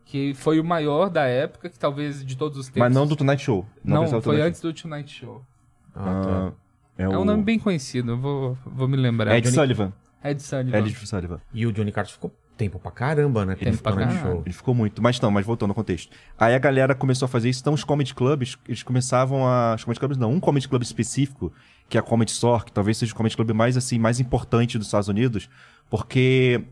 Que 0.04 0.32
foi 0.34 0.60
o 0.60 0.64
maior 0.64 1.10
da 1.10 1.24
época, 1.24 1.68
que 1.68 1.78
talvez 1.78 2.24
de 2.24 2.36
todos 2.36 2.56
os 2.56 2.66
tempos. 2.66 2.80
Mas 2.80 2.94
não 2.94 3.06
do 3.06 3.16
Tonight 3.16 3.42
Show. 3.42 3.66
Não, 3.84 4.04
do 4.04 4.10
foi 4.10 4.20
Tonight 4.36 4.42
antes 4.48 4.60
do 4.60 4.72
Tonight 4.72 5.12
Show. 5.12 5.42
Ah, 5.94 6.22
tá. 6.24 6.52
É, 7.02 7.14
É 7.14 7.16
o 7.18 7.20
um 7.20 7.24
nome 7.24 7.42
bem 7.42 7.58
conhecido, 7.58 8.12
eu 8.12 8.18
vou, 8.18 8.58
vou 8.64 8.88
me 8.88 8.96
lembrar. 8.96 9.36
Ed 9.36 9.42
Johnny- 9.44 9.54
Sullivan. 9.54 9.92
Ed 10.24 10.42
Sullivan. 10.42 10.78
Ed 10.78 10.94
Sullivan. 11.06 11.40
E 11.52 11.66
o 11.66 11.72
Johnny 11.72 11.90
Carson 11.92 12.12
ficou 12.12 12.32
tempo 12.56 12.78
pra 12.78 12.90
caramba, 12.92 13.44
né? 13.44 13.54
Ele 13.54 13.64
Tempo 13.72 13.76
ficou 13.78 14.10
show. 14.20 14.42
Ele 14.46 14.54
ficou 14.54 14.74
muito. 14.74 15.02
Mas 15.02 15.20
não, 15.20 15.30
mas 15.30 15.44
voltando 15.44 15.70
ao 15.70 15.74
contexto. 15.74 16.14
Aí 16.38 16.54
a 16.54 16.58
galera 16.58 16.94
começou 16.94 17.26
a 17.26 17.28
fazer 17.28 17.48
isso. 17.48 17.60
Então 17.60 17.72
os 17.72 17.82
comedy 17.82 18.14
clubs, 18.14 18.56
eles 18.68 18.82
começavam 18.84 19.44
a... 19.46 19.74
Os 19.74 19.82
comedy 19.82 19.98
clubs 19.98 20.16
não. 20.18 20.30
Um 20.32 20.38
comedy 20.38 20.68
club 20.68 20.82
específico, 20.82 21.52
que 21.88 21.96
é 21.96 22.00
a 22.00 22.02
Comedy 22.02 22.30
Store, 22.30 22.64
que 22.64 22.70
talvez 22.70 22.98
seja 22.98 23.12
o 23.12 23.16
comedy 23.16 23.34
club 23.34 23.50
mais, 23.50 23.76
assim, 23.76 23.98
mais 23.98 24.20
importante 24.20 24.78
dos 24.78 24.86
Estados 24.86 25.08
Unidos. 25.08 25.48
Porque 25.90 26.62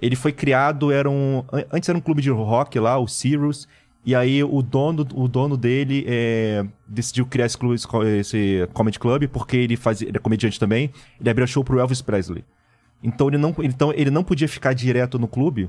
ele 0.00 0.16
foi 0.16 0.32
criado, 0.32 0.90
era 0.90 1.10
um... 1.10 1.44
an- 1.52 1.64
Antes 1.72 1.88
era 1.88 1.98
um 1.98 2.00
clube 2.00 2.22
de 2.22 2.30
rock 2.30 2.78
lá, 2.78 2.96
o 2.98 3.06
Sirius. 3.06 3.68
E 4.06 4.14
aí 4.14 4.44
o 4.44 4.62
dono, 4.62 5.04
o 5.14 5.26
dono 5.26 5.56
dele 5.56 6.04
é, 6.06 6.64
decidiu 6.86 7.26
criar 7.26 7.46
esse, 7.46 7.58
clube, 7.58 7.74
esse 7.74 7.88
co- 7.88 8.04
esse 8.04 8.68
comedy 8.72 9.00
club 9.00 9.26
porque 9.26 9.56
ele 9.56 9.76
fazia, 9.76 10.06
ele 10.08 10.16
é 10.16 10.20
comediante 10.20 10.60
também. 10.60 10.92
Ele 11.20 11.28
abriu 11.28 11.44
show 11.44 11.64
pro 11.64 11.80
Elvis 11.80 12.00
Presley. 12.00 12.44
Então 13.02 13.26
ele 13.26 13.36
não, 13.36 13.52
então 13.64 13.92
ele 13.92 14.10
não 14.10 14.22
podia 14.22 14.48
ficar 14.48 14.72
direto 14.74 15.18
no 15.18 15.26
clube. 15.26 15.68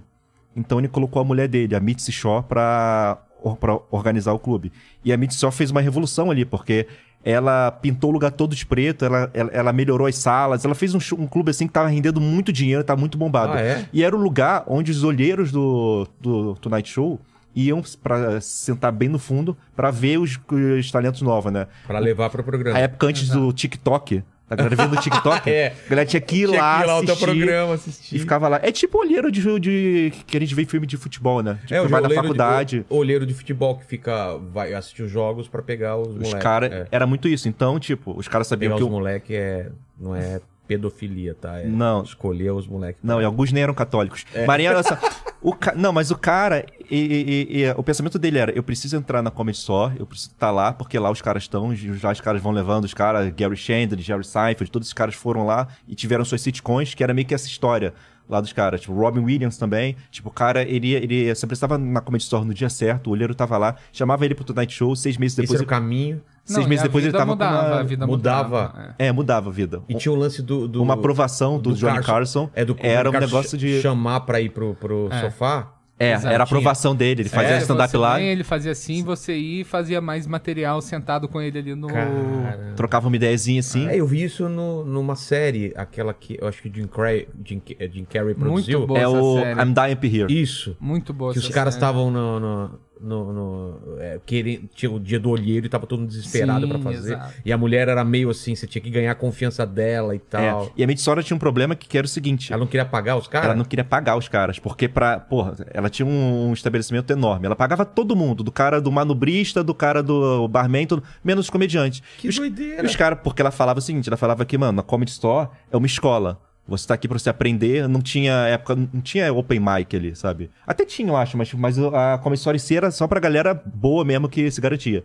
Então 0.56 0.78
ele 0.78 0.88
colocou 0.88 1.20
a 1.20 1.26
mulher 1.26 1.48
dele, 1.48 1.76
a 1.76 1.80
Mitzi 1.80 2.12
Shaw, 2.12 2.44
pra, 2.44 3.18
pra 3.60 3.80
organizar 3.90 4.34
o 4.34 4.40
clube. 4.40 4.72
E 5.04 5.12
a 5.12 5.18
Mitzi 5.18 5.40
Shaw 5.40 5.52
fez 5.52 5.72
uma 5.72 5.82
revolução 5.82 6.30
ali, 6.30 6.46
porque 6.46 6.86
ela 7.24 7.72
pintou 7.72 8.12
o 8.12 8.14
lugar 8.14 8.32
todo 8.32 8.56
de 8.56 8.66
preto, 8.68 9.04
ela, 9.04 9.30
ela, 9.34 9.50
ela 9.52 9.74
melhorou 9.74 10.08
as 10.08 10.16
salas, 10.16 10.64
ela 10.64 10.76
fez 10.76 10.94
um, 10.96 11.00
um 11.18 11.28
clube 11.28 11.50
assim 11.50 11.66
que 11.68 11.74
tava 11.74 11.88
rendendo 11.90 12.22
muito 12.22 12.54
dinheiro, 12.54 12.84
tava 12.84 13.00
muito 13.00 13.18
bombado. 13.18 13.54
Ah, 13.54 13.62
é? 13.62 13.86
E 13.92 14.04
era 14.04 14.16
o 14.16 14.20
lugar 14.20 14.64
onde 14.68 14.92
os 14.92 15.04
olheiros 15.04 15.52
do, 15.52 16.08
do 16.22 16.54
Tonight 16.56 16.88
Show 16.90 17.20
iam 17.66 17.82
pra 18.02 18.40
sentar 18.42 18.92
bem 18.92 19.10
no 19.10 19.18
fundo 19.20 19.58
pra 19.76 19.90
ver 19.92 20.18
os, 20.20 20.38
os 20.80 20.92
talentos 20.92 21.22
novos, 21.22 21.52
né? 21.52 21.68
Pra 21.86 22.00
levar 22.00 22.30
pro 22.30 22.44
programa. 22.44 22.78
A 22.78 22.82
época 22.82 23.08
antes 23.08 23.30
do 23.30 23.52
TikTok. 23.52 24.24
A 24.50 24.56
galera 24.56 24.78
vendo 24.78 24.94
o 24.96 25.02
TikTok, 25.02 25.44
É. 25.52 25.74
a 25.86 25.90
galera 25.90 26.08
tinha 26.08 26.22
que 26.22 26.38
ir 26.44 26.48
Tinha 26.48 26.62
lá, 26.62 26.78
que 26.78 26.84
ir 26.84 26.88
lá 26.88 26.98
o 27.00 27.04
teu 27.06 27.14
assistir, 27.16 27.26
programa 27.26 27.74
assistir. 27.74 28.16
e 28.16 28.20
ficava 28.20 28.48
lá. 28.48 28.60
É 28.64 28.72
tipo 28.72 28.98
olheiro 28.98 29.30
de, 29.30 29.42
de 29.60 30.14
que 30.26 30.38
a 30.38 30.40
gente 30.40 30.56
vê 30.56 30.62
em 30.62 30.66
filme 30.66 30.88
de 30.88 30.96
futebol, 30.96 31.44
né? 31.44 31.60
Tipo, 31.64 31.74
É, 31.74 31.82
o 31.82 31.90
vai 31.90 32.00
na 32.00 32.10
faculdade. 32.10 32.80
De, 32.80 32.86
o 32.90 32.96
olheiro 32.96 33.26
de 33.26 33.34
futebol 33.34 33.78
que 33.78 33.86
fica. 33.86 34.38
Vai 34.54 34.74
assistir 34.74 35.04
os 35.04 35.12
jogos 35.12 35.50
pra 35.50 35.62
pegar 35.62 35.98
os 35.98 36.08
Os 36.08 36.14
moleques. 36.16 36.42
caras. 36.42 36.72
É. 36.72 36.88
Era 36.90 37.06
muito 37.06 37.28
isso. 37.28 37.50
Então, 37.50 37.78
tipo, 37.78 38.18
os 38.18 38.30
caras 38.30 38.48
sabiam 38.48 38.70
Pegar 38.70 38.78
que 38.78 38.84
os 38.84 38.90
o. 38.90 38.92
moleques 38.94 39.36
é, 39.36 39.70
não 40.00 40.16
é 40.16 40.40
pedofilia, 40.68 41.34
tá? 41.34 41.60
É 41.60 41.66
Não. 41.66 42.04
Escolher 42.04 42.52
os 42.52 42.68
moleques. 42.68 43.02
Não, 43.04 43.22
e 43.22 43.26
alguns 43.26 43.52
nem 43.52 43.64
eram 43.64 43.74
católicos. 43.74 44.26
Marinha, 44.46 44.72
olha 44.72 44.84
só. 44.84 44.98
O 45.42 45.54
ca... 45.54 45.74
Não, 45.76 45.94
mas 45.94 46.12
o 46.12 46.18
cara. 46.18 46.66
e- 46.90 47.48
e- 47.52 47.62
e- 47.62 47.72
o 47.78 47.84
pensamento 47.84 48.18
dele 48.20 48.38
era: 48.40 48.52
eu 48.52 48.64
preciso 48.64 48.96
entrar 48.98 49.22
na 49.22 49.30
Comedy 49.32 49.58
Store, 49.58 49.96
eu 50.00 50.06
preciso 50.06 50.32
estar 50.32 50.52
lá, 50.52 50.74
porque 50.74 50.98
lá 51.00 51.10
os 51.12 51.22
caras 51.22 51.44
estão, 51.44 51.74
já 51.76 52.12
os 52.12 52.22
caras 52.22 52.42
vão 52.42 52.52
levando 52.52 52.86
os 52.86 52.94
caras, 52.94 53.32
Gary 53.36 53.56
Shandling, 53.56 54.02
Jerry 54.02 54.24
Seinfeld, 54.24 54.72
todos 54.72 54.88
esses 54.88 54.94
caras 54.94 55.16
foram 55.16 55.46
lá 55.46 55.68
e 55.88 55.96
tiveram 55.96 56.26
suas 56.26 56.42
sitcoms, 56.42 56.94
que 56.94 57.04
era 57.04 57.14
meio 57.14 57.28
que 57.28 57.34
essa 57.36 57.48
história 57.48 57.94
lá 58.28 58.42
dos 58.42 58.52
caras. 58.52 58.82
Tipo, 58.82 58.94
Robin 58.94 59.22
Williams 59.22 59.58
também. 59.58 59.96
Tipo, 60.12 60.30
o 60.30 60.32
cara, 60.32 60.64
ele, 60.64 60.92
ele 60.94 61.34
sempre 61.36 61.54
estava 61.54 61.78
na 61.78 62.02
Comedy 62.02 62.24
Store 62.24 62.44
no 62.46 62.54
dia 62.54 62.70
certo, 62.70 63.08
o 63.08 63.12
olheiro 63.12 63.34
tava 63.36 63.58
lá, 63.58 63.76
chamava 63.94 64.26
ele 64.26 64.36
pro 64.36 64.44
Tonight 64.44 64.74
Show, 64.74 64.96
seis 64.96 65.18
meses 65.18 65.38
Esse 65.38 65.44
depois. 65.44 65.60
era 65.62 65.66
o 65.66 65.70
caminho. 65.70 66.22
Seis 66.48 66.60
Não, 66.60 66.70
meses 66.70 66.84
depois 66.84 67.04
ele 67.04 67.12
tava 67.12 67.26
mudava, 67.34 67.60
com 67.60 67.66
uma... 67.72 67.80
a 67.80 67.84
vida 67.84 68.08
Mudava. 68.08 68.48
mudava. 68.48 68.96
é. 68.98 69.08
É, 69.08 69.12
mudava 69.12 69.50
a 69.50 69.52
vida. 69.52 69.82
E 69.90 69.96
tinha 69.96 70.12
o 70.14 70.16
lance 70.16 70.42
do. 70.42 70.66
do- 70.66 70.82
Uma 70.82 70.94
aprovação 70.94 71.60
do, 71.60 71.74
Johnny 71.74 71.96
Carson. 72.02 72.48
Carson. 72.48 72.50
É 72.56 72.64
do 72.64 72.76
era 72.80 73.10
um 73.10 73.12
Carson 73.12 73.28
negócio 73.28 73.58
de. 73.58 73.82
Chamar 73.82 74.22
pra 74.22 74.40
ir 74.40 74.50
pro, 74.52 74.74
pro 74.76 75.10
É. 75.12 75.20
sofá. 75.22 75.74
É, 76.00 76.14
Exato. 76.14 76.32
era 76.32 76.44
a 76.44 76.46
aprovação 76.46 76.96
dele. 76.96 77.24
Ele 77.24 77.30
fazia 77.30 77.56
É, 77.56 77.58
stand-up 77.58 77.90
você 77.90 77.98
lá. 77.98 78.18
vem, 78.18 78.28
ele 78.28 78.44
fazia 78.44 78.72
assim, 78.72 79.04
você 79.04 79.36
ia 79.36 79.62
e 79.62 79.64
fazia 79.64 80.00
mais 80.00 80.28
material 80.28 80.80
sentado 80.80 81.28
com 81.28 81.42
ele 81.42 81.58
ali 81.58 81.74
no. 81.76 81.88
Cara. 81.88 82.74
Trocava 82.76 83.08
uma 83.08 83.16
ideiazinha 83.16 83.60
assim. 83.60 83.88
É, 83.88 83.96
eu 84.00 84.06
vi 84.06 84.24
isso 84.24 84.48
no, 84.48 84.86
numa 84.86 85.16
série, 85.16 85.74
aquela 85.76 86.14
que 86.14 86.38
eu 86.40 86.48
acho 86.48 86.62
que 86.62 86.72
Jim 86.74 86.86
Carrey, 86.86 87.28
Jim, 87.44 87.60
Jim 87.92 88.06
Carrey 88.06 88.36
produziu. 88.36 88.86
boa. 88.86 89.00
É 89.00 89.02
essa 89.04 89.10
o 89.12 89.40
série. 89.40 89.60
I'm 89.60 89.74
Dying 89.74 89.96
to 89.96 90.06
Here. 90.06 90.42
Isso. 90.42 90.78
Muito 90.80 91.12
boa 91.14 91.34
Que 91.34 91.40
os 91.40 91.50
caras 91.50 91.74
estavam 91.74 92.12
no. 92.12 92.40
no, 92.40 92.80
no, 93.02 93.34
no- 93.34 94.00
é, 94.00 94.20
querendo, 94.26 94.68
tinha 94.74 94.92
o 94.92 95.00
dia 95.00 95.20
do 95.20 95.30
olheiro 95.30 95.66
e 95.66 95.70
tava 95.70 95.86
todo 95.88 96.00
mundo 96.00 96.10
desesperado 96.10 96.68
pra 96.68 96.80
fazer. 96.80 97.14
exato. 97.14 97.34
E 97.46 97.52
a 97.52 97.58
mulher 97.58 97.88
era 97.88 98.04
meio 98.04 98.30
assim, 98.30 98.56
você 98.56 98.66
tinha 98.68 98.82
que 98.82 98.90
ganhar 98.90 99.12
a 99.12 99.16
confiança 99.16 99.66
dela 99.66 100.14
e 100.16 100.18
É. 100.18 100.22
tal. 100.30 100.72
E 100.76 100.84
a 100.84 100.88
Midsommar 100.88 101.24
tinha 101.24 101.36
um 101.36 101.40
problema 101.40 101.76
que 101.76 101.98
era 101.98 102.06
o 102.06 102.10
seguinte. 102.10 102.52
Ela 102.52 102.60
não 102.60 102.68
queria 102.68 102.86
pagar 102.86 103.16
os 103.18 103.28
caras? 103.28 103.48
Ela 103.48 103.56
não 103.56 103.66
queria 103.66 103.84
pagar 103.86 104.18
os 104.18 104.28
caras, 104.28 104.60
porque 104.60 104.88
pra. 104.88 105.20
Porra, 105.20 105.56
ela 105.74 105.90
tinha 105.90 106.06
um 106.06 106.52
estabelecimento 106.54 107.12
enorme. 107.12 107.46
Ela 107.46 107.56
pagava 107.56 107.86
todo 107.86 108.16
mundo, 108.16 108.44
do 108.44 108.52
cara 108.52 108.80
do 108.82 108.92
manobrista, 108.92 109.64
do 109.64 109.74
cara 109.74 110.02
do 110.04 110.48
barman, 110.48 110.86
todo, 110.86 111.04
menos 111.24 111.46
os 111.46 111.50
comediantes. 111.50 112.02
Que 112.18 112.28
E 112.28 112.30
os, 112.30 112.36
doideira. 112.38 112.84
e 112.84 112.86
os 112.86 112.96
caras, 112.96 113.20
porque 113.24 113.42
ela 113.42 113.52
falava 113.52 113.80
o 113.80 113.82
seguinte: 113.82 114.08
ela 114.10 114.18
falava 114.18 114.46
que, 114.46 114.58
mano, 114.58 114.80
a 114.80 114.84
Comedy 114.84 115.12
Store 115.12 115.50
é 115.72 115.78
uma 115.78 115.88
escola. 115.88 116.40
Você 116.68 116.88
tá 116.88 116.94
aqui 116.94 117.08
pra 117.08 117.18
você 117.18 117.30
aprender, 117.30 117.88
não 117.88 118.02
tinha 118.02 118.34
época, 118.48 118.76
não 118.76 119.02
tinha 119.02 119.32
open 119.34 119.60
mic 119.60 119.96
ali, 119.96 120.16
sabe? 120.16 120.50
Até 120.66 120.84
tinha, 120.84 121.10
eu 121.10 121.16
acho, 121.16 121.38
mas, 121.38 121.54
mas 121.54 121.78
a 121.80 122.18
si 122.60 122.76
era 122.76 122.92
só 122.92 123.08
pra 123.08 123.20
galera 123.20 123.54
boa 123.54 124.04
mesmo 124.04 124.28
que 124.28 124.52
se 124.52 124.60
garantia. 124.60 125.04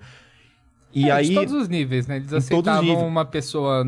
E 0.94 1.08
É, 1.08 1.12
aí. 1.12 1.28
De 1.28 1.34
todos 1.34 1.54
os 1.54 1.68
níveis, 1.68 2.06
né? 2.06 2.16
Eles 2.16 2.32
aceitavam 2.32 3.06
uma 3.08 3.24
pessoa. 3.24 3.82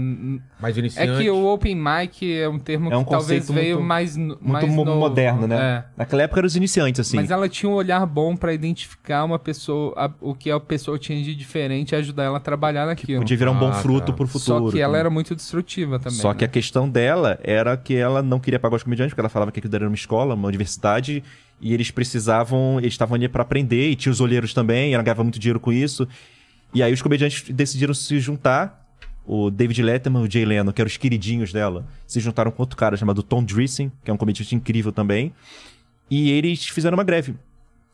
Mais 0.60 0.74
É 0.76 0.80
iniciante. 0.80 1.22
que 1.22 1.30
o 1.30 1.44
open 1.46 1.74
mic 1.76 2.32
é 2.34 2.48
um 2.48 2.58
termo 2.58 2.90
É 2.90 2.96
um 2.96 3.04
que 3.04 3.10
talvez 3.10 3.50
veio 3.50 3.76
muito- 3.76 3.86
mais, 3.86 4.16
no- 4.16 4.38
Muito 4.40 4.48
mais 4.48 4.74
novo. 4.74 4.94
moderno, 4.98 5.46
né? 5.46 5.56
É. 5.56 5.84
Naquela 5.98 6.22
época 6.22 6.40
eram 6.40 6.46
os 6.46 6.56
iniciantes, 6.56 7.00
assim. 7.00 7.16
Mas 7.16 7.30
ela 7.30 7.46
tinha 7.48 7.68
um 7.68 7.74
olhar 7.74 8.04
bom 8.06 8.34
pra 8.34 8.54
identificar 8.54 9.22
uma 9.24 9.38
pessoa, 9.38 9.92
a- 9.96 10.10
o 10.20 10.34
que 10.34 10.50
a 10.50 10.58
pessoa 10.58 10.98
tinha 10.98 11.22
de 11.22 11.34
diferente 11.34 11.92
e 11.92 11.96
ajudar 11.96 12.24
ela 12.24 12.38
a 12.38 12.40
trabalhar 12.40 12.86
naquilo. 12.86 13.18
Podia 13.20 13.36
virar 13.36 13.50
um 13.50 13.58
bom 13.58 13.68
Ah, 13.68 13.74
fruto 13.74 14.06
tá. 14.06 14.12
pro 14.14 14.26
futuro. 14.26 14.64
Só 14.66 14.70
que 14.70 14.80
ela 14.80 14.96
era 14.96 15.10
muito 15.10 15.34
destrutiva 15.34 15.98
também. 15.98 16.18
Só 16.18 16.32
que 16.32 16.40
né? 16.42 16.46
a 16.46 16.48
questão 16.48 16.88
dela 16.88 17.38
era 17.42 17.76
que 17.76 17.94
ela 17.94 18.22
não 18.22 18.40
queria 18.40 18.58
pagar 18.58 18.76
os 18.76 18.82
comediantes, 18.82 19.12
porque 19.12 19.20
ela 19.20 19.28
falava 19.28 19.52
que 19.52 19.58
aquilo 19.58 19.74
era 19.76 19.86
uma 19.86 19.94
escola, 19.94 20.34
uma 20.34 20.48
universidade, 20.48 21.22
e 21.60 21.74
eles 21.74 21.90
precisavam, 21.90 22.78
eles 22.78 22.94
estavam 22.94 23.14
ali 23.14 23.28
pra 23.28 23.42
aprender, 23.42 23.90
e 23.90 23.94
tinha 23.94 24.10
os 24.12 24.20
olheiros 24.22 24.54
também, 24.54 24.94
ela 24.94 25.02
ganhava 25.02 25.22
muito 25.22 25.38
dinheiro 25.38 25.60
com 25.60 25.70
isso. 25.72 26.08
E 26.74 26.82
aí 26.82 26.92
os 26.92 27.00
comediantes 27.00 27.48
decidiram 27.50 27.94
se 27.94 28.18
juntar, 28.18 28.84
o 29.24 29.50
David 29.50 29.82
Letterman 29.82 30.22
e 30.24 30.28
o 30.28 30.30
Jay 30.30 30.44
Leno, 30.44 30.72
que 30.72 30.80
eram 30.82 30.88
os 30.88 30.96
queridinhos 30.96 31.52
dela, 31.52 31.86
se 32.06 32.20
juntaram 32.20 32.50
com 32.50 32.62
outro 32.62 32.76
cara 32.76 32.96
chamado 32.96 33.22
Tom 33.22 33.42
Drissing, 33.44 33.90
que 34.04 34.10
é 34.10 34.14
um 34.14 34.16
comediante 34.16 34.54
incrível 34.54 34.92
também, 34.92 35.32
e 36.10 36.30
eles 36.30 36.66
fizeram 36.68 36.96
uma 36.96 37.04
greve. 37.04 37.34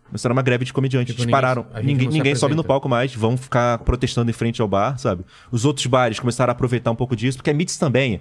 Começaram 0.07 0.33
uma 0.33 0.43
greve 0.43 0.65
de 0.65 0.73
comediantes, 0.73 1.15
Tipo, 1.15 1.23
eles 1.23 1.27
ninguém- 1.27 1.41
Ninguém, 1.87 2.09
ninguém 2.19 2.35
sobe 2.35 2.55
no 2.57 2.65
palco 2.65 2.89
mais, 2.89 3.15
vão 3.15 3.37
ficar 3.37 3.79
protestando 3.79 4.29
em 4.29 4.35
frente 4.35 4.61
ao 4.61 4.67
bar, 4.67 4.99
sabe? 4.99 5.25
Os 5.53 5.65
outros 5.65 5.87
bares 5.87 6.19
começaram 6.19 6.51
a 6.51 6.53
aproveitar 6.53 6.91
um 6.91 6.97
pouco 6.97 7.15
disso, 7.15 7.39
porque 7.39 7.51
a 7.51 7.55
Mits 7.55 7.77
também, 7.77 8.21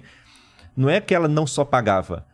não 0.76 0.88
é 0.88 1.00
que 1.00 1.12
ela 1.12 1.26
não 1.26 1.48
só 1.48 1.64
pagava. 1.64 2.24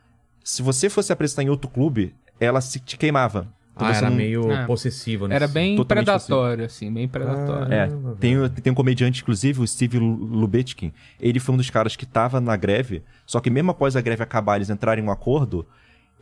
Se 0.45 0.61
você 0.61 0.91
fosse 0.91 1.11
apresentar 1.11 1.43
em 1.43 1.49
outro 1.49 1.71
clube, 1.71 2.15
ela 2.39 2.61
se 2.61 2.79
te 2.81 2.99
queimava. 2.99 3.49
Ah, 3.79 3.93
era 3.95 4.09
não- 4.11 4.17
meio 4.17 4.51
É. 4.51 4.65
possessiva. 4.67 5.27
Era 5.27 5.41
nesse- 5.41 5.53
bem 5.55 5.77
totalmente 5.77 6.05
predatório, 6.07 6.65
assim, 6.65 6.93
bem 6.93 7.07
predatório. 7.07 7.73
É, 7.73 7.87
Caramba, 7.87 8.17
tem, 8.19 8.39
o- 8.39 8.49
tem 8.49 8.73
um 8.73 8.77
comediante, 8.77 9.21
inclusive, 9.23 9.61
o 9.61 9.67
Steve 9.67 9.99
Lu- 9.99 10.15
Lubetkin. 10.17 10.93
Ele 11.21 11.39
foi 11.39 11.55
um 11.55 11.59
dos 11.59 11.69
caras 11.69 11.95
que 11.95 12.07
tava 12.07 12.41
na 12.41 12.57
greve, 12.57 13.03
só 13.27 13.39
que 13.41 13.51
mesmo 13.51 13.71
após 13.71 13.95
a 13.97 14.01
greve 14.01 14.23
acabar, 14.23 14.57
eles 14.57 14.71
entrarem 14.71 15.05
em 15.05 15.07
um 15.07 15.11
acordo, 15.11 15.67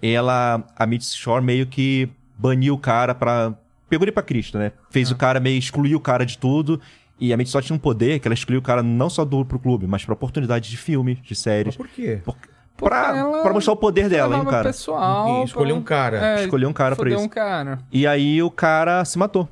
ela, 0.02 0.64
a 0.76 0.86
Mitz 0.86 1.14
Shore 1.14 1.44
meio 1.44 1.66
que 1.66 2.09
baniu 2.36 2.74
o 2.74 2.78
cara 2.78 3.14
pra... 3.14 3.55
Pegou 3.88 4.05
ele 4.05 4.12
pra 4.12 4.22
Cristo, 4.22 4.59
né? 4.59 4.72
Fez 4.90 5.11
o 5.11 5.16
cara 5.16 5.38
meio... 5.38 5.59
excluiu 5.59 5.98
o 5.98 6.00
cara 6.00 6.24
de 6.26 6.36
tudo. 6.36 6.80
E 7.20 7.32
a 7.32 7.36
Mitz 7.36 7.50
só 7.52 7.61
tinha 7.62 7.76
um 7.76 7.78
poder 7.78 8.18
que 8.18 8.26
ela 8.26 8.34
excluiu 8.34 8.59
o 8.59 8.62
cara 8.62 8.82
não 8.82 9.09
só 9.09 9.24
do, 9.24 9.44
pro 9.44 9.59
clube, 9.59 9.86
mas 9.86 10.05
pra 10.05 10.14
oportunidade 10.14 10.68
de 10.68 10.76
filme, 10.76 11.14
de 11.14 11.20
Mas 11.30 11.38
séries. 11.38 11.76
por 11.76 11.86
quê? 11.86 12.20
Por, 12.24 12.34
Porque 12.34 12.48
pra, 12.76 13.16
ela 13.16 13.42
pra 13.42 13.52
mostrar 13.52 13.72
o 13.72 13.76
poder 13.76 14.08
dela, 14.08 14.36
hein, 14.36 14.44
cara? 14.44 14.64
pessoal. 14.64 15.42
E 15.42 15.44
escolher 15.44 15.72
pra- 15.72 15.78
um 15.80 15.82
cara. 15.82 16.26
É, 16.40 16.44
Escolher 16.44 16.66
um 16.66 16.72
cara 16.72 16.96
pra 16.96 17.10
isso. 17.10 17.18
um 17.20 17.28
cara. 17.28 17.78
E 17.92 18.06
aí 18.06 18.42
o 18.42 18.50
cara 18.50 19.04
se 19.04 19.18
matou. 19.18 19.48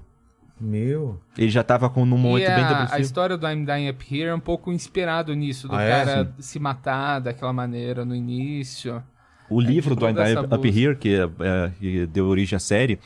Meu. 0.60 1.18
Ele 1.36 1.50
já 1.50 1.62
tava 1.64 1.90
com 1.90 2.04
num 2.04 2.16
E 2.16 2.20
momento 2.20 2.46
bem 2.46 2.54
a, 2.54 2.66
a 2.66 2.72
depressivo. 2.72 3.00
história 3.00 3.36
do 3.36 3.48
I'm 3.48 3.64
Dying 3.64 3.90
Up 3.90 4.04
Here 4.14 4.28
é 4.28 4.34
um 4.34 4.38
pouco 4.40 4.72
inspirado 4.72 5.34
nisso, 5.34 5.66
do 5.66 5.74
Ah, 5.74 5.82
é? 5.82 5.90
cara 6.04 6.32
se 6.38 6.58
matar 6.60 7.18
daquela 7.20 7.52
maneira 7.52 8.04
no 8.04 8.14
início. 8.14 9.02
O 9.50 9.60
livro 9.60 9.94
do 9.96 10.00
toda 10.00 10.12
I'm 10.22 10.34
Dying 10.34 10.54
Up. 10.54 10.68
Here, 10.68 10.96
que, 10.96 11.14
é, 11.16 11.24
é, 11.40 11.70
que 11.80 12.06
deu 12.06 12.26
origem 12.26 12.56
à 12.56 12.60
série. 12.60 13.00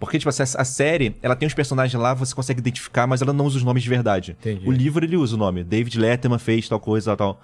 Porque, 0.00 0.18
tipo, 0.18 0.28
assim, 0.28 0.42
a 0.42 0.60
a 0.60 0.64
série, 0.64 1.16
ela 1.22 1.34
tem 1.36 1.46
os 1.46 1.54
personagens 1.54 2.00
lá, 2.00 2.14
você 2.14 2.34
consegue 2.34 2.60
identificar, 2.60 3.06
mas 3.06 3.20
ela 3.22 3.32
não 3.32 3.44
usa 3.44 3.58
os 3.58 3.64
nomes 3.64 3.82
de 3.82 3.88
verdade. 3.88 4.36
Entendi. 4.40 4.68
O 4.68 4.70
livro, 4.72 5.04
ele 5.04 5.16
usa 5.16 5.34
o 5.34 5.38
nome. 5.38 5.62
David 5.64 5.98
Letterman 5.98 6.38
fez 6.38 6.68
tal 6.68 6.78
coisa, 6.80 7.16
tal. 7.16 7.40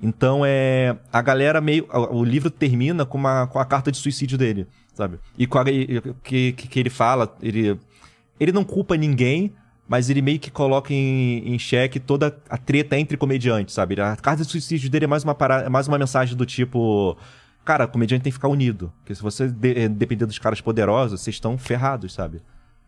Então, 0.00 0.42
é... 0.44 0.96
A 1.12 1.22
galera 1.22 1.60
meio... 1.60 1.86
O 2.10 2.24
livro 2.24 2.50
termina 2.50 3.04
com, 3.04 3.18
uma, 3.18 3.46
com 3.46 3.58
a 3.58 3.64
carta 3.64 3.90
de 3.90 3.98
suicídio 3.98 4.36
dele, 4.38 4.66
sabe? 4.94 5.18
E 5.38 5.46
com 5.46 5.58
a, 5.58 5.64
que, 5.64 6.52
que, 6.52 6.68
que 6.68 6.80
ele 6.80 6.90
fala, 6.90 7.36
ele... 7.42 7.78
Ele 8.40 8.50
não 8.52 8.64
culpa 8.64 8.96
ninguém, 8.96 9.52
mas 9.88 10.10
ele 10.10 10.20
meio 10.20 10.40
que 10.40 10.50
coloca 10.50 10.92
em, 10.92 11.54
em 11.54 11.58
xeque 11.58 12.00
toda 12.00 12.36
a 12.50 12.58
treta 12.58 12.98
entre 12.98 13.16
comediantes, 13.16 13.74
sabe? 13.74 14.00
A 14.00 14.16
carta 14.16 14.42
de 14.42 14.50
suicídio 14.50 14.90
dele 14.90 15.04
é 15.04 15.08
mais 15.08 15.22
uma, 15.22 15.34
parada, 15.34 15.66
é 15.66 15.68
mais 15.68 15.86
uma 15.88 15.98
mensagem 15.98 16.36
do 16.36 16.44
tipo... 16.46 17.16
Cara, 17.64 17.86
comediante 17.86 18.24
tem 18.24 18.32
que 18.32 18.36
ficar 18.36 18.48
unido. 18.48 18.92
Porque 18.98 19.14
se 19.14 19.22
você 19.22 19.46
de- 19.46 19.78
eh, 19.78 19.88
depender 19.88 20.26
dos 20.26 20.38
caras 20.38 20.60
poderosos, 20.60 21.20
vocês 21.20 21.36
estão 21.36 21.56
ferrados, 21.56 22.12
sabe? 22.12 22.42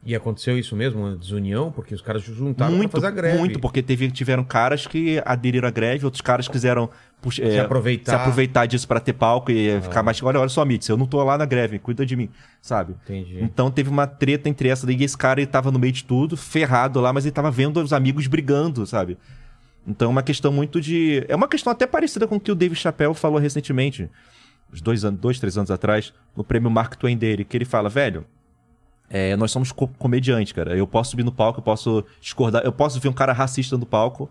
E 0.06 0.14
aconteceu 0.14 0.58
isso 0.58 0.76
mesmo, 0.76 1.00
uma 1.00 1.16
desunião, 1.16 1.72
porque 1.72 1.94
os 1.94 2.02
caras 2.02 2.22
se 2.24 2.32
juntaram 2.34 2.74
muito, 2.76 2.90
pra 2.90 3.00
fazer 3.00 3.12
a 3.12 3.16
greve. 3.16 3.38
muito, 3.38 3.58
porque 3.58 3.82
teve, 3.82 4.10
tiveram 4.10 4.44
caras 4.44 4.86
que 4.86 5.22
aderiram 5.24 5.66
à 5.66 5.70
greve, 5.70 6.04
outros 6.04 6.20
caras 6.20 6.46
quiseram 6.46 6.90
puxa- 7.22 7.42
Se 7.42 7.56
eh, 7.56 7.60
aproveitar. 7.60 8.12
se 8.12 8.16
aproveitar 8.16 8.66
disso 8.66 8.86
pra 8.86 9.00
ter 9.00 9.14
palco 9.14 9.50
e 9.50 9.80
ficar 9.80 10.02
mais. 10.02 10.22
Olha, 10.22 10.38
olha 10.38 10.48
só, 10.50 10.62
Mitz, 10.62 10.88
eu 10.90 10.96
não 10.98 11.06
tô 11.06 11.22
lá 11.24 11.38
na 11.38 11.46
greve, 11.46 11.78
cuida 11.78 12.04
de 12.04 12.16
mim, 12.16 12.28
sabe? 12.60 12.94
Entendi. 13.04 13.38
Então 13.42 13.70
teve 13.70 13.88
uma 13.88 14.06
treta 14.06 14.46
entre 14.48 14.68
essa 14.68 14.86
daí, 14.86 14.94
e 14.94 15.04
esse 15.04 15.16
cara 15.16 15.40
ele 15.40 15.46
tava 15.46 15.70
no 15.72 15.78
meio 15.78 15.92
de 15.92 16.04
tudo, 16.04 16.36
ferrado 16.36 17.00
lá, 17.00 17.10
mas 17.10 17.24
ele 17.24 17.32
tava 17.32 17.50
vendo 17.50 17.80
os 17.80 17.92
amigos 17.94 18.26
brigando, 18.26 18.86
sabe? 18.86 19.16
Então 19.86 20.08
é 20.08 20.10
uma 20.10 20.22
questão 20.22 20.52
muito 20.52 20.80
de. 20.82 21.24
É 21.28 21.34
uma 21.34 21.48
questão 21.48 21.70
até 21.72 21.86
parecida 21.86 22.26
com 22.26 22.36
o 22.36 22.40
que 22.40 22.52
o 22.52 22.54
Dave 22.54 22.74
Chappelle 22.74 23.14
falou 23.14 23.38
recentemente, 23.38 24.10
uns 24.70 24.82
dois, 24.82 25.02
anos, 25.02 25.18
dois 25.18 25.38
três 25.38 25.56
anos 25.56 25.70
atrás, 25.70 26.12
no 26.36 26.44
prêmio 26.44 26.70
Mark 26.70 26.94
Twain 26.96 27.16
dele, 27.16 27.42
que 27.44 27.56
ele 27.56 27.64
fala, 27.64 27.88
velho. 27.88 28.26
É, 29.08 29.36
nós 29.36 29.50
somos 29.50 29.70
co 29.72 29.86
comediantes, 29.98 30.52
cara. 30.52 30.76
Eu 30.76 30.86
posso 30.86 31.10
subir 31.10 31.22
no 31.24 31.32
palco, 31.32 31.60
eu 31.60 31.62
posso 31.64 32.04
discordar, 32.20 32.62
eu 32.64 32.72
posso 32.72 32.98
ver 33.00 33.08
um 33.08 33.12
cara 33.12 33.32
racista 33.32 33.76
no 33.76 33.86
palco. 33.86 34.30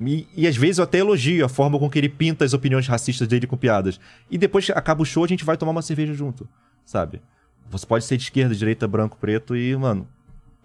E, 0.00 0.28
e 0.36 0.46
às 0.46 0.56
vezes 0.56 0.78
eu 0.78 0.84
até 0.84 0.98
elogio 0.98 1.44
a 1.44 1.48
forma 1.48 1.78
com 1.78 1.88
que 1.88 1.98
ele 1.98 2.08
pinta 2.08 2.44
as 2.44 2.52
opiniões 2.52 2.86
racistas 2.86 3.26
dele 3.26 3.46
com 3.46 3.56
piadas. 3.56 3.98
E 4.30 4.36
depois 4.36 4.66
que 4.66 4.72
acaba 4.72 5.02
o 5.02 5.06
show, 5.06 5.24
a 5.24 5.28
gente 5.28 5.44
vai 5.44 5.56
tomar 5.56 5.72
uma 5.72 5.82
cerveja 5.82 6.12
junto, 6.12 6.46
sabe? 6.84 7.22
Você 7.70 7.86
pode 7.86 8.04
ser 8.04 8.16
de 8.16 8.24
esquerda, 8.24 8.54
direita, 8.54 8.86
branco, 8.86 9.16
preto 9.18 9.56
e, 9.56 9.74
mano, 9.74 10.06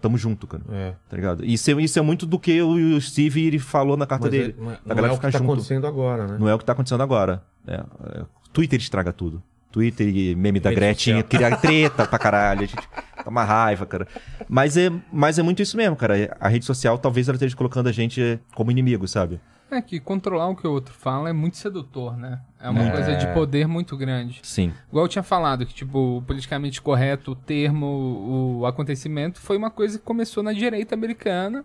tamo 0.00 0.18
junto, 0.18 0.46
cara. 0.46 0.62
É. 0.70 0.94
Tá 1.08 1.16
ligado? 1.16 1.44
Isso 1.44 1.70
é, 1.70 1.74
isso 1.82 1.98
é 1.98 2.02
muito 2.02 2.26
do 2.26 2.38
que 2.38 2.60
o 2.60 3.00
Steve 3.00 3.46
ele 3.46 3.58
falou 3.58 3.96
na 3.96 4.06
carta 4.06 4.26
Mas, 4.26 4.30
dele. 4.32 4.54
é- 4.58 4.62
mas 4.62 4.96
não 4.96 5.06
é 5.06 5.12
o 5.12 5.14
que 5.16 5.20
tá 5.22 5.30
junto. 5.30 5.44
acontecendo 5.44 5.86
agora, 5.86 6.26
né? 6.26 6.36
Não 6.38 6.48
é 6.48 6.54
o 6.54 6.58
que 6.58 6.64
tá 6.64 6.72
acontecendo 6.72 7.02
agora. 7.02 7.42
É, 7.66 7.74
é, 7.74 8.24
Twitter 8.52 8.78
estraga 8.78 9.12
tudo. 9.12 9.42
Twitter 9.72 10.06
e 10.08 10.34
meme 10.34 10.60
da 10.60 10.72
Gretchen, 10.72 11.22
criar 11.22 11.56
treta 11.56 12.06
pra 12.06 12.18
caralho. 12.18 12.62
A 12.62 12.66
gente 12.66 12.76
Tá 13.22 13.30
uma 13.30 13.44
raiva, 13.44 13.86
cara. 13.86 14.06
Mas 14.48 14.76
é, 14.76 14.90
mas 15.12 15.38
é 15.38 15.42
muito 15.42 15.62
isso 15.62 15.76
mesmo, 15.76 15.96
cara. 15.96 16.36
A 16.40 16.48
rede 16.48 16.64
social 16.64 16.98
talvez 16.98 17.28
ela 17.28 17.36
esteja 17.36 17.56
colocando 17.56 17.88
a 17.88 17.92
gente 17.92 18.40
como 18.54 18.70
inimigo, 18.70 19.06
sabe? 19.06 19.40
É 19.70 19.80
que 19.80 19.98
controlar 20.00 20.48
o 20.48 20.56
que 20.56 20.66
o 20.66 20.70
outro 20.70 20.92
fala 20.92 21.30
é 21.30 21.32
muito 21.32 21.56
sedutor, 21.56 22.16
né? 22.16 22.40
É 22.60 22.68
uma 22.68 22.90
coisa 22.90 23.16
de 23.16 23.26
poder 23.28 23.66
muito 23.66 23.96
grande. 23.96 24.40
Sim. 24.42 24.70
Igual 24.90 25.06
eu 25.06 25.08
tinha 25.08 25.22
falado, 25.22 25.64
que, 25.64 25.72
tipo, 25.72 26.18
o 26.18 26.22
politicamente 26.22 26.82
correto, 26.82 27.32
o 27.32 27.34
termo, 27.34 28.58
o 28.60 28.66
acontecimento, 28.66 29.40
foi 29.40 29.56
uma 29.56 29.70
coisa 29.70 29.98
que 29.98 30.04
começou 30.04 30.42
na 30.42 30.52
direita 30.52 30.94
americana. 30.94 31.64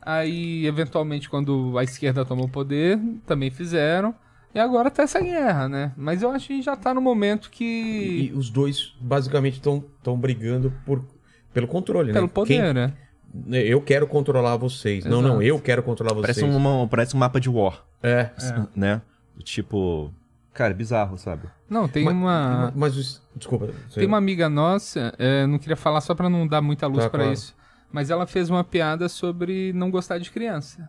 Aí, 0.00 0.66
eventualmente, 0.66 1.28
quando 1.28 1.76
a 1.76 1.84
esquerda 1.84 2.24
tomou 2.24 2.46
o 2.46 2.48
poder, 2.50 2.98
também 3.26 3.50
fizeram. 3.50 4.14
E 4.54 4.58
agora 4.58 4.90
tá 4.90 5.02
essa 5.02 5.20
guerra, 5.20 5.68
né? 5.68 5.92
Mas 5.96 6.22
eu 6.22 6.30
acho 6.30 6.46
que 6.48 6.62
já 6.62 6.76
tá 6.76 6.94
no 6.94 7.00
momento 7.00 7.50
que. 7.50 7.64
E, 7.64 8.26
e 8.28 8.32
os 8.32 8.48
dois 8.50 8.94
basicamente 9.00 9.54
estão 9.54 9.82
brigando 10.16 10.72
por, 10.86 11.04
pelo 11.52 11.66
controle, 11.66 12.12
pelo 12.12 12.26
né? 12.26 12.32
poder, 12.32 12.62
Quem- 12.62 12.72
né? 12.74 12.92
Eu 13.66 13.80
quero 13.82 14.06
controlar 14.06 14.56
vocês. 14.56 15.04
Não, 15.04 15.18
Exato. 15.18 15.34
não, 15.34 15.42
eu 15.42 15.58
quero 15.58 15.82
controlar 15.82 16.12
vocês. 16.14 16.38
Parece, 16.38 16.44
uma, 16.44 16.86
parece 16.86 17.16
um 17.16 17.18
mapa 17.18 17.40
de 17.40 17.50
war, 17.50 17.82
É. 18.00 18.30
né? 18.76 19.02
Tipo. 19.42 20.12
Cara, 20.52 20.70
é 20.70 20.74
bizarro, 20.76 21.18
sabe? 21.18 21.48
Não, 21.68 21.88
tem 21.88 22.04
Mas- 22.04 22.14
uma. 22.14 22.72
Mas, 22.76 22.96
os- 22.96 23.20
desculpa. 23.34 23.70
você- 23.88 23.98
Tem 23.98 24.06
uma 24.06 24.18
amiga 24.18 24.48
nossa, 24.48 25.12
é, 25.18 25.44
não 25.48 25.58
queria 25.58 25.74
falar 25.74 26.00
só 26.00 26.14
pra 26.14 26.30
não 26.30 26.46
dar 26.46 26.60
muita 26.62 26.86
luz 26.86 27.02
Tá, 27.02 27.10
pra 27.10 27.18
claro. 27.24 27.32
isso, 27.34 27.56
mas 27.90 28.08
ela 28.08 28.24
fez 28.24 28.48
uma 28.50 28.62
piada 28.62 29.08
sobre 29.08 29.72
não 29.72 29.90
gostar 29.90 30.18
de 30.18 30.30
criança. 30.30 30.88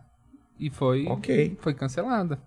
E 0.56 0.70
foi, 0.70 1.04
Ok. 1.08 1.56
foi 1.60 1.74
cancelada. 1.74 2.38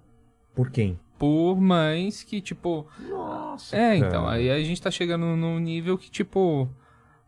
Por 0.56 0.72
quem? 0.72 0.98
Por 1.20 1.60
mães 1.62 2.24
que, 2.24 2.40
tipo. 2.42 2.88
Nossa. 3.08 3.76
É, 3.76 3.98
então, 3.98 4.28
aí 4.28 4.50
a 4.50 4.58
gente 4.64 4.82
tá 4.82 4.90
chegando 4.90 5.26
num 5.36 5.60
nível 5.60 5.98
que, 5.98 6.10
tipo. 6.10 6.68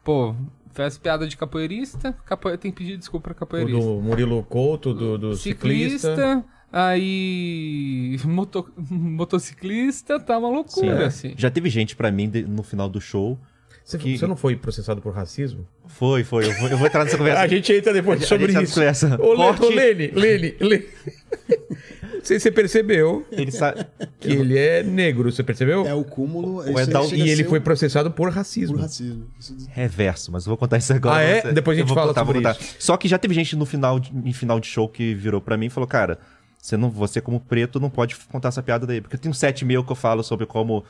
Pô, 0.04 0.34
fez 0.74 0.98
piada 0.98 1.28
de 1.28 1.36
capoeirista, 1.38 2.14
capoeira, 2.26 2.58
tem 2.58 2.72
que 2.72 2.78
pedir 2.78 2.98
desculpa 2.98 3.26
pra 3.26 3.34
O 3.34 3.36
capoeirista. 3.36 3.80
do 3.80 4.02
Murilo 4.02 4.42
Couto, 4.44 4.94
do, 4.94 5.18
do 5.18 5.36
ciclista. 5.36 6.16
ciclista, 6.16 6.46
aí. 6.72 8.18
moto- 8.26 8.72
motociclista, 8.90 10.20
tá 10.20 10.38
uma 10.40 10.50
loucura, 10.50 11.08
assim. 11.08 11.34
Já 11.38 11.52
teve 11.52 11.70
gente 11.70 11.96
pra 11.96 12.10
mim 12.12 12.30
de- 12.30 12.44
no 12.44 12.64
final 12.64 12.90
do 12.90 13.00
show. 13.02 13.38
Você, 13.84 13.98
Que- 13.98 14.18
você 14.18 14.26
não 14.28 14.36
foi 14.38 14.56
processado 14.56 15.02
por 15.02 15.12
racismo? 15.14 15.68
Foi, 15.88 16.24
foi. 16.24 16.46
Eu 16.46 16.54
vou, 16.60 16.70
eu 16.70 16.78
vou 16.78 16.88
entrar 16.88 17.04
nessa 17.04 17.18
conversa. 17.20 17.42
A 17.42 17.48
gente 17.48 17.74
entra 17.74 17.92
depois 17.94 18.24
A 18.24 18.26
sobre 18.26 18.52
gente 18.52 18.64
isso. 18.64 18.76
conversa. 18.76 19.18
Ô, 19.22 19.32
Lê- 19.32 19.36
Corte. 19.38 19.64
ô, 19.66 19.70
Lene, 19.70 20.08
Lene, 20.12 20.56
Lene. 20.62 20.86
Não 22.22 22.26
sei 22.26 22.40
se 22.40 22.44
você 22.44 22.52
percebeu 22.52 23.26
Ele 23.32 23.52
sabe. 23.52 23.86
que 24.20 24.30
ele 24.30 24.58
é 24.58 24.84
negro, 24.84 25.32
você 25.32 25.44
percebeu? 25.44 25.86
É 25.88 25.94
o 25.94 26.04
cúmulo. 26.04 26.62
Isso 26.70 27.14
é 27.14 27.18
E 27.18 27.30
ele 27.30 27.44
foi 27.44 27.60
processado 27.60 28.12
por 28.12 28.30
racismo. 28.32 28.76
por 28.76 28.84
racismo. 28.84 29.28
Isso- 29.40 29.56
Reverso, 29.72 30.32
mas 30.32 30.46
eu 30.46 30.50
vou 30.52 30.58
contar 30.58 30.78
isso 30.78 30.94
agora. 30.94 31.18
Ah, 31.18 31.22
é? 31.22 31.42
Você- 31.42 31.52
Depois 31.54 31.78
a 31.78 31.82
gente 31.82 31.90
eu 31.90 31.96
vou 31.96 32.02
fala 32.02 32.10
contar, 32.14 32.24
vou 32.24 32.34
sobre 32.36 32.48
contar. 32.48 32.66
Só 32.80 32.96
que 32.96 33.08
já 33.08 33.18
teve 33.18 33.34
gente 33.34 33.56
no 33.56 33.66
final 33.66 34.00
de, 34.00 34.12
em 34.16 34.34
final 34.34 34.60
de 34.60 34.68
show 34.68 34.88
que 34.88 35.14
virou 35.16 35.42
pra 35.42 35.58
mim 35.58 35.66
e 35.66 35.70
falou, 35.70 35.88
cara, 35.88 36.20
você, 36.62 36.78
não, 36.78 36.90
você 36.90 37.20
como 37.20 37.40
preto 37.40 37.80
não 37.80 37.90
pode 37.90 38.16
contar 38.32 38.50
essa 38.50 38.62
piada 38.62 38.86
daí. 38.86 39.02
Porque 39.02 39.18
tem 39.18 39.30
um 39.30 39.34
set 39.34 39.66
meu 39.66 39.84
que 39.84 39.92
eu 39.92 39.96
falo 39.96 40.24
sobre 40.24 40.46
como 40.46 40.84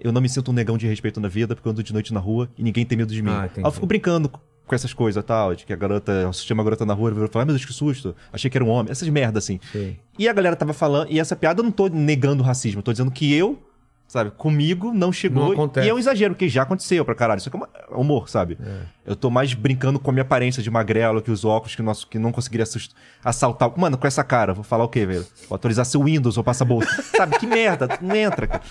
eu 0.00 0.10
não 0.12 0.20
me 0.22 0.28
sinto 0.30 0.50
um 0.50 0.54
negão 0.54 0.78
de 0.78 0.86
respeito 0.86 1.20
na 1.20 1.28
vida 1.28 1.54
porque 1.54 1.68
eu 1.68 1.72
ando 1.72 1.82
de 1.82 1.92
noite 1.92 2.14
na 2.14 2.20
rua 2.20 2.48
e 2.56 2.62
ninguém 2.62 2.86
tem 2.86 2.96
medo 2.96 3.12
de 3.12 3.20
mim. 3.22 3.30
Ah, 3.30 3.48
eu 3.54 3.70
fico 3.70 3.84
brincando 3.86 4.30
com 4.70 4.74
essas 4.76 4.92
coisas 4.94 5.22
tal, 5.24 5.52
de 5.56 5.66
que 5.66 5.72
a 5.72 5.76
garota, 5.76 6.12
eu 6.12 6.28
assisti 6.28 6.52
uma 6.52 6.62
garota 6.62 6.86
na 6.86 6.94
rua 6.94 7.10
e 7.10 7.12
falou, 7.14 7.28
ai 7.34 7.44
meu 7.44 7.54
Deus, 7.54 7.64
que 7.64 7.72
susto, 7.72 8.14
achei 8.32 8.48
que 8.48 8.56
era 8.56 8.64
um 8.64 8.68
homem. 8.68 8.92
Essas 8.92 9.08
merda 9.08 9.40
assim. 9.40 9.58
Sei. 9.72 9.98
E 10.16 10.28
a 10.28 10.32
galera 10.32 10.54
tava 10.54 10.72
falando, 10.72 11.10
e 11.10 11.18
essa 11.18 11.34
piada 11.34 11.58
eu 11.60 11.64
não 11.64 11.72
tô 11.72 11.88
negando 11.88 12.40
o 12.44 12.46
racismo, 12.46 12.78
eu 12.78 12.82
tô 12.84 12.92
dizendo 12.92 13.10
que 13.10 13.34
eu, 13.34 13.58
sabe, 14.06 14.30
comigo 14.30 14.92
não 14.94 15.12
chegou. 15.12 15.54
Não 15.56 15.70
e 15.84 15.88
é 15.88 15.92
um 15.92 15.98
exagero, 15.98 16.34
porque 16.34 16.48
já 16.48 16.62
aconteceu 16.62 17.04
pra 17.04 17.16
caralho. 17.16 17.38
Isso 17.38 17.48
aqui 17.48 17.58
é 17.58 17.92
é 17.92 17.96
humor, 17.96 18.28
sabe? 18.28 18.56
Eu 19.04 19.16
tô 19.16 19.28
mais 19.30 19.52
brincando 19.54 19.98
com 19.98 20.10
a 20.10 20.12
minha 20.12 20.22
aparência 20.22 20.62
de 20.62 20.70
magrelo, 20.70 21.20
que 21.20 21.30
os 21.32 21.44
óculos 21.44 21.74
que, 21.74 21.82
nosso, 21.82 22.06
que 22.06 22.18
não 22.20 22.30
conseguiria 22.30 22.62
assust- 22.62 22.94
assaltar. 23.24 23.72
Mano, 23.76 23.98
com 23.98 24.06
essa 24.06 24.22
cara, 24.22 24.54
vou 24.54 24.62
falar 24.62 24.84
o 24.84 24.88
quê, 24.88 25.04
velho? 25.04 25.26
Vou 25.48 25.56
atualizar 25.56 25.84
seu 25.84 26.04
Windows, 26.04 26.36
vou 26.36 26.44
passar 26.44 26.64
bolsa. 26.64 27.02
sabe, 27.16 27.36
que 27.40 27.46
merda, 27.46 27.88
não 28.00 28.14
entra, 28.14 28.46
cara. 28.46 28.62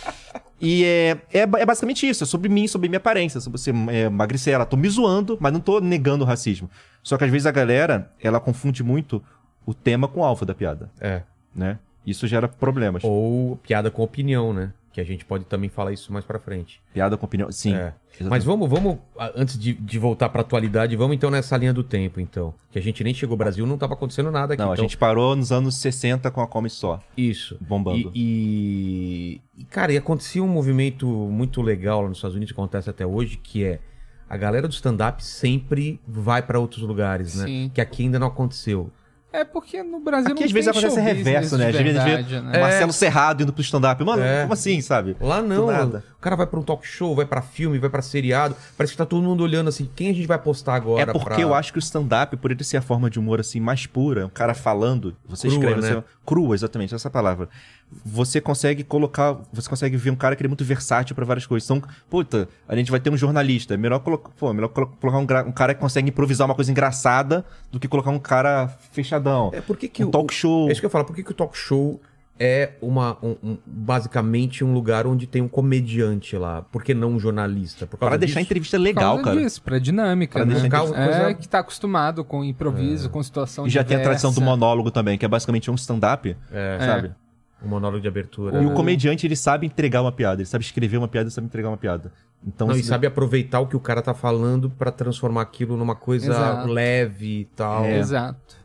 E 0.61 0.83
é, 0.83 1.17
é, 1.33 1.39
é 1.39 1.65
basicamente 1.65 2.07
isso, 2.07 2.23
é 2.23 2.27
sobre 2.27 2.49
mim, 2.49 2.67
sobre 2.67 2.89
minha 2.89 2.97
aparência, 2.97 3.39
sobre 3.39 3.57
você 3.59 3.71
é, 3.89 4.09
magricela. 4.09 4.65
Tô 4.65 4.75
me 4.75 4.89
zoando, 4.89 5.37
mas 5.39 5.53
não 5.53 5.59
tô 5.59 5.79
negando 5.79 6.23
o 6.23 6.27
racismo. 6.27 6.69
Só 7.01 7.17
que 7.17 7.23
às 7.23 7.31
vezes 7.31 7.45
a 7.45 7.51
galera, 7.51 8.11
ela 8.21 8.39
confunde 8.39 8.83
muito 8.83 9.23
o 9.65 9.73
tema 9.73 10.07
com 10.07 10.19
o 10.19 10.23
alvo 10.23 10.45
da 10.45 10.53
piada, 10.53 10.89
É. 10.99 11.21
né? 11.55 11.79
Isso 12.05 12.27
gera 12.27 12.47
problemas. 12.47 13.03
Ou 13.03 13.55
piada 13.57 13.91
com 13.91 14.01
opinião, 14.01 14.51
né? 14.53 14.73
Que 14.91 14.99
a 14.99 15.03
gente 15.03 15.23
pode 15.23 15.45
também 15.45 15.69
falar 15.69 15.91
isso 15.91 16.11
mais 16.11 16.25
pra 16.25 16.39
frente. 16.39 16.81
Piada 16.93 17.15
com 17.15 17.25
opinião. 17.25 17.51
Sim. 17.51 17.75
É. 17.75 17.93
Mas 18.21 18.43
vamos, 18.43 18.69
vamos, 18.69 18.97
antes 19.35 19.57
de, 19.57 19.73
de 19.73 19.99
voltar 19.99 20.29
pra 20.29 20.41
atualidade, 20.41 20.95
vamos 20.95 21.15
então 21.15 21.29
nessa 21.29 21.55
linha 21.55 21.73
do 21.73 21.83
tempo, 21.83 22.19
então. 22.19 22.53
Que 22.69 22.77
a 22.77 22.81
gente 22.81 23.03
nem 23.03 23.13
chegou 23.13 23.33
ao 23.33 23.37
Brasil, 23.37 23.65
não 23.65 23.77
tava 23.77 23.93
acontecendo 23.93 24.29
nada 24.31 24.55
aqui. 24.55 24.61
Não, 24.61 24.71
a 24.71 24.73
então, 24.73 24.83
gente 24.83 24.97
parou 24.97 25.35
nos 25.35 25.51
anos 25.51 25.77
60 25.77 26.29
com 26.31 26.41
a 26.41 26.47
Come 26.47 26.69
Só, 26.69 27.01
Isso. 27.15 27.57
bombando. 27.61 28.11
E, 28.13 29.39
e, 29.57 29.63
cara, 29.65 29.93
e 29.93 29.97
acontecia 29.97 30.43
um 30.43 30.47
movimento 30.47 31.07
muito 31.07 31.61
legal 31.61 32.01
lá 32.01 32.09
nos 32.09 32.17
Estados 32.17 32.35
Unidos, 32.35 32.51
que 32.51 32.59
acontece 32.59 32.89
até 32.89 33.05
hoje, 33.05 33.37
que 33.37 33.63
é 33.63 33.79
a 34.29 34.37
galera 34.37 34.67
do 34.67 34.73
stand-up 34.73 35.23
sempre 35.25 35.99
vai 36.07 36.41
pra 36.41 36.59
outros 36.59 36.83
lugares, 36.83 37.35
né? 37.35 37.45
Sim. 37.45 37.71
Que 37.73 37.81
aqui 37.81 38.03
ainda 38.03 38.19
não 38.19 38.27
aconteceu. 38.27 38.91
É 39.31 39.43
porque 39.43 39.83
no 39.83 39.99
Brasil 39.99 40.31
Aqui 40.31 40.39
não 40.41 40.45
às 40.45 40.51
vezes 40.51 40.67
acontece 40.67 40.99
reverso, 40.99 41.55
né? 41.57 41.71
de 41.71 41.77
A 41.77 41.81
gente 41.83 41.93
vê 41.93 41.99
verdade, 41.99 42.41
né? 42.41 42.59
Marcelo 42.59 42.91
Serrado 42.91 43.43
indo 43.43 43.53
pro 43.53 43.61
stand-up. 43.61 44.03
Mano, 44.03 44.23
É. 44.23 44.41
como 44.41 44.53
assim, 44.53 44.81
sabe? 44.81 45.15
Lá 45.21 45.39
não. 45.41 46.01
O 46.19 46.21
cara 46.21 46.35
vai 46.35 46.45
pra 46.45 46.59
um 46.59 46.63
talk 46.63 46.85
show, 46.85 47.15
vai 47.15 47.25
pra 47.25 47.41
filme, 47.41 47.79
vai 47.79 47.89
pra 47.89 48.01
seriado. 48.01 48.53
Parece 48.77 48.91
que 48.91 48.97
tá 48.97 49.05
todo 49.05 49.23
mundo 49.23 49.41
olhando 49.41 49.69
assim, 49.69 49.89
quem 49.95 50.09
a 50.09 50.13
gente 50.13 50.27
vai 50.27 50.37
postar 50.37 50.75
agora? 50.75 51.03
É 51.03 51.05
porque 51.13 51.23
pra- 51.25 51.39
eu 51.39 51.53
acho 51.53 51.71
que 51.71 51.79
o 51.79 51.81
stand-up, 51.81 52.35
por 52.35 52.51
ele 52.51 52.61
ser 52.63 52.75
a 52.75 52.81
forma 52.81 53.09
de 53.09 53.17
humor 53.17 53.39
assim 53.39 53.61
mais 53.61 53.85
pura, 53.87 54.25
um 54.25 54.29
cara 54.29 54.53
falando, 54.53 55.15
você 55.27 55.47
Crua, 55.47 55.59
escreve 55.59 55.81
né? 55.81 55.89
assim, 55.99 56.03
crua, 56.25 56.53
exatamente, 56.55 56.93
essa 56.93 57.09
palavra. 57.09 57.47
Você 58.05 58.39
consegue 58.41 58.83
colocar, 58.83 59.37
você 59.51 59.67
consegue 59.67 59.95
ver 59.97 60.11
um 60.11 60.15
cara 60.15 60.35
que 60.35 60.41
ele 60.41 60.47
é 60.47 60.51
muito 60.51 60.63
versátil 60.65 61.15
pra 61.15 61.25
várias 61.25 61.47
coisas. 61.47 61.67
Então, 61.69 61.81
puta, 62.09 62.47
a 62.67 62.75
gente 62.75 62.91
vai 62.91 62.99
ter 62.99 63.09
um 63.09 63.17
jornalista, 63.17 63.73
é 63.73 63.77
melhor 63.77 63.99
colocar, 63.99 64.29
pô, 64.37 64.49
é 64.49 64.53
melhor 64.53 64.67
colo- 64.67 64.87
colocar 64.99 65.17
um, 65.19 65.25
gra- 65.25 65.43
um 65.45 65.51
cara 65.51 65.73
que 65.73 65.79
consegue 65.79 66.09
improvisar 66.09 66.45
uma 66.47 66.53
coisa 66.53 66.69
engraçada 66.69 67.43
do 67.71 67.79
que 67.79 67.87
colocar 67.87 68.11
um 68.11 68.19
cara 68.19 68.67
fechadão. 68.91 69.49
É, 69.53 69.61
por 69.61 69.75
que 69.77 69.87
que 69.87 70.03
um 70.03 70.09
o- 70.09 70.11
talk 70.11 70.31
show. 70.33 70.67
É 70.69 70.71
isso 70.73 70.81
que 70.81 70.85
eu 70.85 70.89
falo, 70.89 71.05
por 71.05 71.15
que, 71.15 71.23
que 71.23 71.31
o 71.31 71.33
talk 71.33 71.57
show 71.57 71.99
é 72.39 72.71
uma, 72.81 73.17
um- 73.21 73.35
um- 73.43 73.57
basicamente 73.65 74.63
um 74.63 74.73
lugar 74.73 75.05
onde 75.05 75.27
tem 75.27 75.41
um 75.41 75.47
comediante 75.47 76.37
lá? 76.37 76.61
Por 76.61 76.83
que 76.83 76.93
não 76.93 77.09
um 77.13 77.19
jornalista? 77.19 77.85
Por 77.85 77.97
causa 77.97 78.09
Para 78.11 78.17
deixar 78.17 78.39
a 78.39 78.43
entrevista 78.43 78.77
Por 78.77 78.83
legal, 78.83 79.15
causa 79.17 79.23
cara. 79.31 79.41
disso, 79.41 79.61
pra 79.61 79.77
dinâmica, 79.79 80.39
Pra 80.39 80.45
né? 80.45 80.53
deixar 80.59 80.67
É, 80.85 81.05
coisa- 81.05 81.33
que 81.33 81.49
tá 81.49 81.59
acostumado 81.59 82.23
com 82.23 82.43
improviso, 82.43 83.09
com 83.09 83.21
situação 83.21 83.67
E 83.67 83.69
já 83.69 83.83
tem 83.83 83.97
a 83.97 84.01
tradição 84.01 84.31
do 84.31 84.35
diversa. 84.35 84.51
monólogo 84.57 84.89
também, 84.89 85.17
que 85.17 85.25
é 85.25 85.27
basicamente 85.27 85.69
um 85.69 85.75
stand-up, 85.75 86.35
É, 86.51 86.77
sabe? 86.79 87.11
um 87.63 87.67
monólogo 87.67 88.01
de 88.01 88.07
abertura. 88.07 88.57
E 88.57 88.63
né? 88.65 88.71
o 88.71 88.73
comediante, 88.73 89.27
ele 89.27 89.35
sabe 89.35 89.65
entregar 89.67 90.01
uma 90.01 90.11
piada, 90.11 90.41
ele 90.41 90.47
sabe 90.47 90.63
escrever 90.63 90.97
uma 90.97 91.07
piada 91.09 91.27
e 91.27 91.31
sabe 91.31 91.45
entregar 91.47 91.67
uma 91.69 91.77
piada. 91.77 92.11
Então, 92.47 92.67
Não, 92.67 92.75
e 92.75 92.81
se- 92.81 92.87
sabe 92.87 93.05
aproveitar 93.05 93.59
o 93.59 93.67
que 93.67 93.75
o 93.75 93.81
cara 93.81 94.01
tá 94.01 94.13
falando 94.13 94.69
pra 94.69 94.91
transformar 94.91 95.41
aquilo 95.41 95.75
numa 95.75 95.93
coisa 95.93 96.31
Exato. 96.31 96.67
leve 96.69 97.41
e 97.41 97.45
tal. 97.53 97.83
É. 97.83 97.99
Exato. 97.99 98.55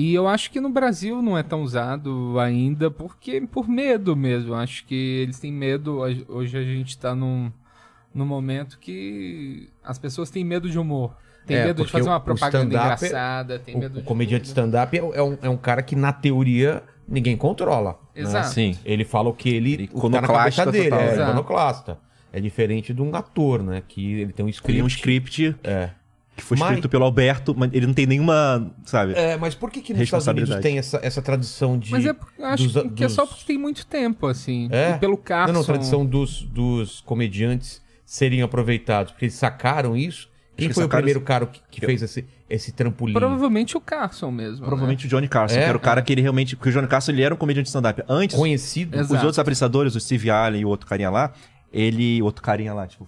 E 0.00 0.14
eu 0.14 0.28
acho 0.28 0.52
que 0.52 0.60
no 0.60 0.68
Brasil 0.70 1.20
não 1.20 1.36
é 1.36 1.42
tão 1.42 1.60
usado 1.60 2.38
ainda, 2.38 2.88
porque 2.88 3.40
por 3.40 3.68
medo 3.68 4.14
mesmo. 4.14 4.54
Acho 4.54 4.84
que 4.86 4.94
eles 4.94 5.40
têm 5.40 5.50
medo. 5.52 5.98
Hoje 6.28 6.56
a 6.56 6.62
gente 6.62 6.96
tá 6.96 7.16
num, 7.16 7.50
num 8.14 8.24
momento 8.24 8.78
que 8.78 9.68
as 9.82 9.98
pessoas 9.98 10.30
têm 10.30 10.44
medo 10.44 10.70
de 10.70 10.78
humor. 10.78 11.16
Tem 11.44 11.56
É, 11.56 11.64
medo 11.64 11.84
de 11.84 11.90
fazer 11.90 12.08
uma 12.08 12.20
propaganda 12.20 12.66
stand-up 12.76 13.04
é- 13.04 13.08
engraçada, 13.08 13.58
tem 13.58 13.74
O, 13.74 13.78
medo 13.80 13.98
o 13.98 14.00
de 14.02 14.06
comediante 14.06 14.46
stand-up 14.46 14.96
é, 14.96 15.00
é 15.00 15.22
um, 15.22 15.38
é 15.42 15.48
um 15.50 15.56
cara 15.56 15.82
que, 15.82 15.96
na 15.96 16.12
teoria, 16.12 16.80
ninguém 17.08 17.36
controla. 17.36 17.98
né? 18.14 18.22
Exato. 18.22 18.48
Sim. 18.50 18.78
Ele 18.84 19.04
fala 19.04 19.30
o 19.30 19.34
que 19.34 19.48
ele, 19.48 19.72
Ele 19.72 19.90
o 19.92 20.00
que 20.00 20.10
tá 20.12 20.20
na 20.20 20.28
cabeça 20.28 20.70
dele, 20.70 20.90
total, 20.90 21.00
é 21.00 21.16
né? 21.16 21.22
iconoclasta. 21.24 21.98
É 22.32 22.40
diferente 22.40 22.94
de 22.94 23.02
um 23.02 23.12
ator, 23.16 23.64
né? 23.64 23.82
Que 23.88 24.20
ele 24.20 24.32
tem 24.32 24.46
um 24.46 24.48
script. 24.48 24.72
cria 24.72 24.84
um 24.84 24.86
script 24.86 25.56
É. 25.64 25.90
que 26.38 26.44
foi 26.44 26.56
Mas- 26.56 26.68
escrito 26.70 26.88
pelo 26.88 27.04
Alberto, 27.04 27.54
mas 27.56 27.70
ele 27.74 27.86
não 27.86 27.92
tem 27.92 28.06
nenhuma, 28.06 28.70
sabe? 28.84 29.12
É, 29.14 29.36
mas 29.36 29.54
por 29.54 29.70
que, 29.70 29.80
que 29.82 29.92
nos 29.92 30.02
Estados 30.02 30.26
Unidos 30.26 30.54
tem 30.56 30.78
essa, 30.78 30.98
essa 31.02 31.20
tradição 31.20 31.76
de. 31.78 31.90
Mas 31.90 32.06
é, 32.06 32.14
acho 32.44 32.64
dos- 32.68 32.82
que, 32.84 32.88
que 32.90 33.04
é 33.04 33.06
dos- 33.06 33.14
só 33.14 33.26
porque 33.26 33.44
tem 33.44 33.58
muito 33.58 33.84
tempo, 33.86 34.26
assim. 34.26 34.68
É? 34.70 34.92
E 34.92 34.98
pelo 34.98 35.16
Carson. 35.16 35.52
Não, 35.52 35.60
não, 35.60 35.66
tradição 35.66 36.06
dos, 36.06 36.42
dos 36.42 37.00
comediantes 37.00 37.82
serem 38.06 38.40
aproveitados. 38.40 39.12
Porque 39.12 39.26
eles 39.26 39.34
sacaram 39.34 39.96
isso. 39.96 40.28
Quem 40.56 40.68
que 40.68 40.74
foi 40.74 40.84
o 40.84 40.88
primeiro 40.88 41.20
cara 41.20 41.46
que, 41.46 41.60
que 41.70 41.80
fez 41.86 42.02
esse, 42.02 42.24
esse 42.50 42.72
trampolim? 42.72 43.12
Provavelmente 43.12 43.76
o 43.76 43.80
Carson 43.80 44.30
mesmo. 44.32 44.64
Provavelmente 44.64 45.06
o 45.06 45.08
Johnny 45.08 45.28
Carson, 45.28 45.56
É? 45.56 45.62
que 45.62 45.68
era 45.68 45.76
o 45.76 45.80
cara 45.80 46.02
que 46.02 46.12
ele 46.12 46.20
realmente. 46.20 46.56
Porque 46.56 46.70
o 46.70 46.72
Johnny 46.72 46.88
Carson 46.88 47.12
ele 47.12 47.22
era 47.22 47.32
um 47.34 47.36
comediante 47.36 47.64
de 47.66 47.68
stand-up. 47.68 48.02
Antes, 48.08 48.36
Conhecido. 48.36 48.96
Exato. 48.96 49.14
os 49.14 49.20
outros 49.20 49.38
apresentadores, 49.38 49.94
o 49.94 50.00
Steve 50.00 50.30
Allen 50.30 50.62
e 50.62 50.64
o 50.64 50.68
outro 50.68 50.86
carinha 50.88 51.10
lá, 51.10 51.32
ele. 51.72 52.20
Outro 52.22 52.42
carinha 52.42 52.74
lá, 52.74 52.86
tipo. 52.86 53.06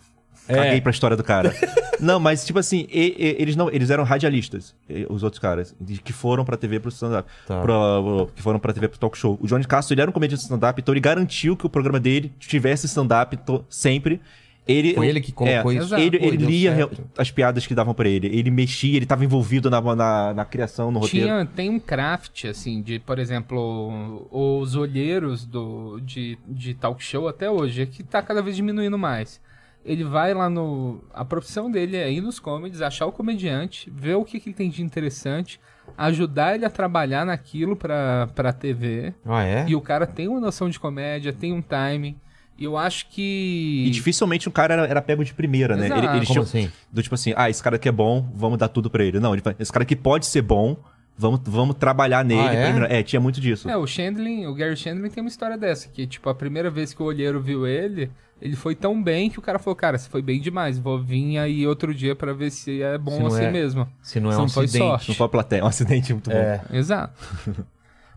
É. 0.51 0.57
Caguei 0.65 0.81
pra 0.81 0.91
história 0.91 1.17
do 1.17 1.25
cara. 1.25 1.55
não, 2.01 2.19
mas 2.21 2.45
tipo 2.45 2.59
assim, 2.59 2.87
e- 2.91 3.15
e- 3.19 3.37
eles 3.43 3.57
não, 3.57 3.71
eles 3.71 3.91
eram 3.91 4.05
radialistas, 4.05 4.75
e- 4.89 5.07
os 5.09 5.23
outros 5.23 5.39
caras, 5.39 5.75
que 6.05 6.13
foram 6.13 6.45
pra 6.45 6.57
TV 6.57 6.81
pro 6.81 6.91
stand-up. 6.91 7.29
Tá. 7.47 7.61
Pro- 7.61 8.31
que 8.35 8.43
foram 8.43 8.59
pra 8.59 8.73
TV 8.73 8.89
pro 8.89 8.99
talk 8.99 9.17
show. 9.17 9.39
O 9.41 9.47
Johnny 9.47 9.65
Castro, 9.67 9.95
ele 9.95 10.01
era 10.03 10.11
um 10.11 10.13
comediante 10.13 10.41
de 10.41 10.45
stand-up, 10.45 10.81
então 10.81 10.93
ele 10.93 11.01
garantiu 11.01 11.57
que 11.57 11.67
o 11.67 11.71
programa 11.71 12.01
dele 12.01 12.33
tivesse 12.39 12.87
stand-up 12.87 13.37
to- 13.39 13.65
sempre. 13.69 14.21
Ele, 14.69 14.95
Foi 14.95 15.09
ele 15.09 15.21
que 15.21 15.33
colocou 15.33 15.73
é, 15.73 15.75
isso? 15.77 15.95
Ele, 15.97 16.19
Pô, 16.19 16.27
ele 16.27 16.37
lia 16.37 16.77
certo. 16.77 17.03
as 17.19 17.29
piadas 17.31 17.67
que 17.67 17.75
davam 17.75 17.93
pra 17.93 18.09
ele. 18.09 18.29
Ele 18.29 18.51
mexia, 18.53 18.95
ele 18.97 19.07
tava 19.07 19.25
envolvido 19.25 19.69
na, 19.69 19.81
na, 19.97 20.35
na 20.35 20.45
criação, 20.45 20.93
no 20.93 21.01
roteiro. 21.01 21.27
Tinha, 21.27 21.47
tem 21.47 21.71
um 21.71 21.81
craft, 21.81 22.45
assim, 22.45 22.81
de, 22.81 23.01
por 23.01 23.19
exemplo, 23.19 24.29
os 24.31 24.77
olheiros 24.77 25.45
do, 25.45 25.99
de, 26.01 26.39
de 26.47 26.75
talk 26.75 27.03
show 27.03 27.27
até 27.27 27.51
hoje, 27.51 27.83
é 27.83 27.87
que 27.87 28.03
tá 28.05 28.23
cada 28.23 28.43
vez 28.43 28.55
diminuindo 28.55 28.97
mais. 28.99 29.41
Ele 29.85 30.05
vai 30.05 30.35
lá 30.35 30.51
no. 30.51 31.03
A 31.13 31.25
profissão 31.25 31.71
dele 31.71 31.97
é 31.97 32.11
ir 32.13 32.21
nos 32.21 32.39
comedies, 32.39 32.83
achar 32.83 33.07
o 33.07 33.13
comediante, 33.13 33.91
ver 33.91 34.15
o 34.15 34.25
que, 34.25 34.39
que 34.39 34.51
ele 34.51 34.57
tem 34.57 34.69
de 34.69 34.83
interessante, 34.83 35.59
ajudar 35.97 36.55
ele 36.55 36.65
a 36.67 36.71
trabalhar 36.71 37.25
naquilo 37.25 37.75
pra, 37.75 38.29
pra 38.35 38.53
TV. 38.53 39.15
Ah, 39.25 39.43
é? 39.43 39.65
E 39.67 39.75
o 39.75 39.81
cara 39.81 40.07
tem 40.07 40.29
uma 40.29 40.41
noção 40.41 40.69
de 40.69 40.79
comédia, 40.79 41.33
tem 41.33 41.53
um 41.53 41.63
timing. 41.63 42.17
E 42.59 42.65
eu 42.65 42.77
acho 42.77 43.09
que. 43.09 43.85
E 43.87 43.91
dificilmente 43.91 44.47
um 44.47 44.53
cara 44.53 44.75
era, 44.75 44.87
era 44.87 45.01
pego 45.03 45.25
de 45.25 45.33
primeira, 45.33 45.75
né? 45.75 45.87
Exato. 45.87 46.01
Ele, 46.05 46.17
eles 46.19 46.29
Como 46.29 46.45
tinham- 46.45 46.65
assim? 46.65 46.73
Do 46.93 47.03
tipo 47.03 47.15
assim, 47.15 47.33
ah, 47.35 47.49
esse 47.49 47.63
cara 47.63 47.77
aqui 47.77 47.89
é 47.89 47.93
bom, 47.93 48.31
vamos 48.35 48.59
dar 48.59 48.69
tudo 48.69 48.91
pra 48.91 49.03
ele. 49.03 49.19
Não, 49.19 49.33
ele 49.33 49.41
fala, 49.41 49.57
esse 49.59 49.73
cara 49.73 49.83
aqui 49.83 49.97
pode 49.97 50.27
ser 50.27 50.43
bom, 50.43 50.77
vamos, 51.21 51.41
vamos 51.45 51.77
trabalhar 51.77 52.25
nele. 52.25 52.41
Ah, 52.41 52.53
é? 52.55 52.71
primeiro. 52.73 52.93
é, 52.93 53.03
tinha 53.03 53.21
muito 53.21 53.41
disso. 53.41 53.69
É, 53.69 53.77
o 53.77 53.87
Chandling, 53.87 54.47
o 54.47 54.55
Gary 54.55 54.77
Chandling 54.77 55.11
tem 55.11 55.23
uma 55.23 55.29
história 55.29 55.57
dessa, 55.59 55.89
que, 55.89 56.07
tipo, 56.07 56.29
a 56.29 56.35
primeira 56.35 56.71
vez 56.71 56.95
que 56.95 57.03
o 57.03 57.07
olheiro 57.07 57.41
viu 57.41 57.67
ele, 57.67 58.11
ele 58.41 58.57
foi 58.57 58.75
tão 58.75 59.01
bem 59.03 59.29
que 59.29 59.39
o 59.39 59.43
cara 59.43 59.59
falou, 59.59 59.77
cara, 59.77 59.99
você 59.99 60.09
foi 60.09 60.23
bem 60.23 60.41
demais, 60.41 60.79
vou 60.79 60.99
vir 60.99 61.37
aí 61.39 61.67
outro 61.67 61.95
dia 61.95 62.17
pra 62.17 62.33
ver 62.33 62.51
se 62.51 62.81
é 62.83 62.97
bom 62.97 63.13
Se 63.31 63.37
assim 63.37 63.45
é- 63.45 63.51
mesmo. 63.51 63.87
Se 64.03 64.19
não 64.19 64.31
é 64.31 64.33
Se 64.33 64.39
um 64.39 64.43
não 64.43 64.49
foi 64.49 64.65
acidente. 64.65 64.85
sorte. 64.89 65.09
Não 65.11 65.15
foi 65.15 65.29
plateia, 65.29 65.61
é 65.61 65.65
um 65.65 65.67
acidente 65.67 66.13
muito 66.13 66.31
bom. 66.31 66.37
É. 66.37 66.63
Exato. 66.73 67.13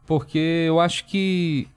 Porque 0.07 0.65
eu 0.67 0.79
acho 0.79 1.05
que 1.05 1.67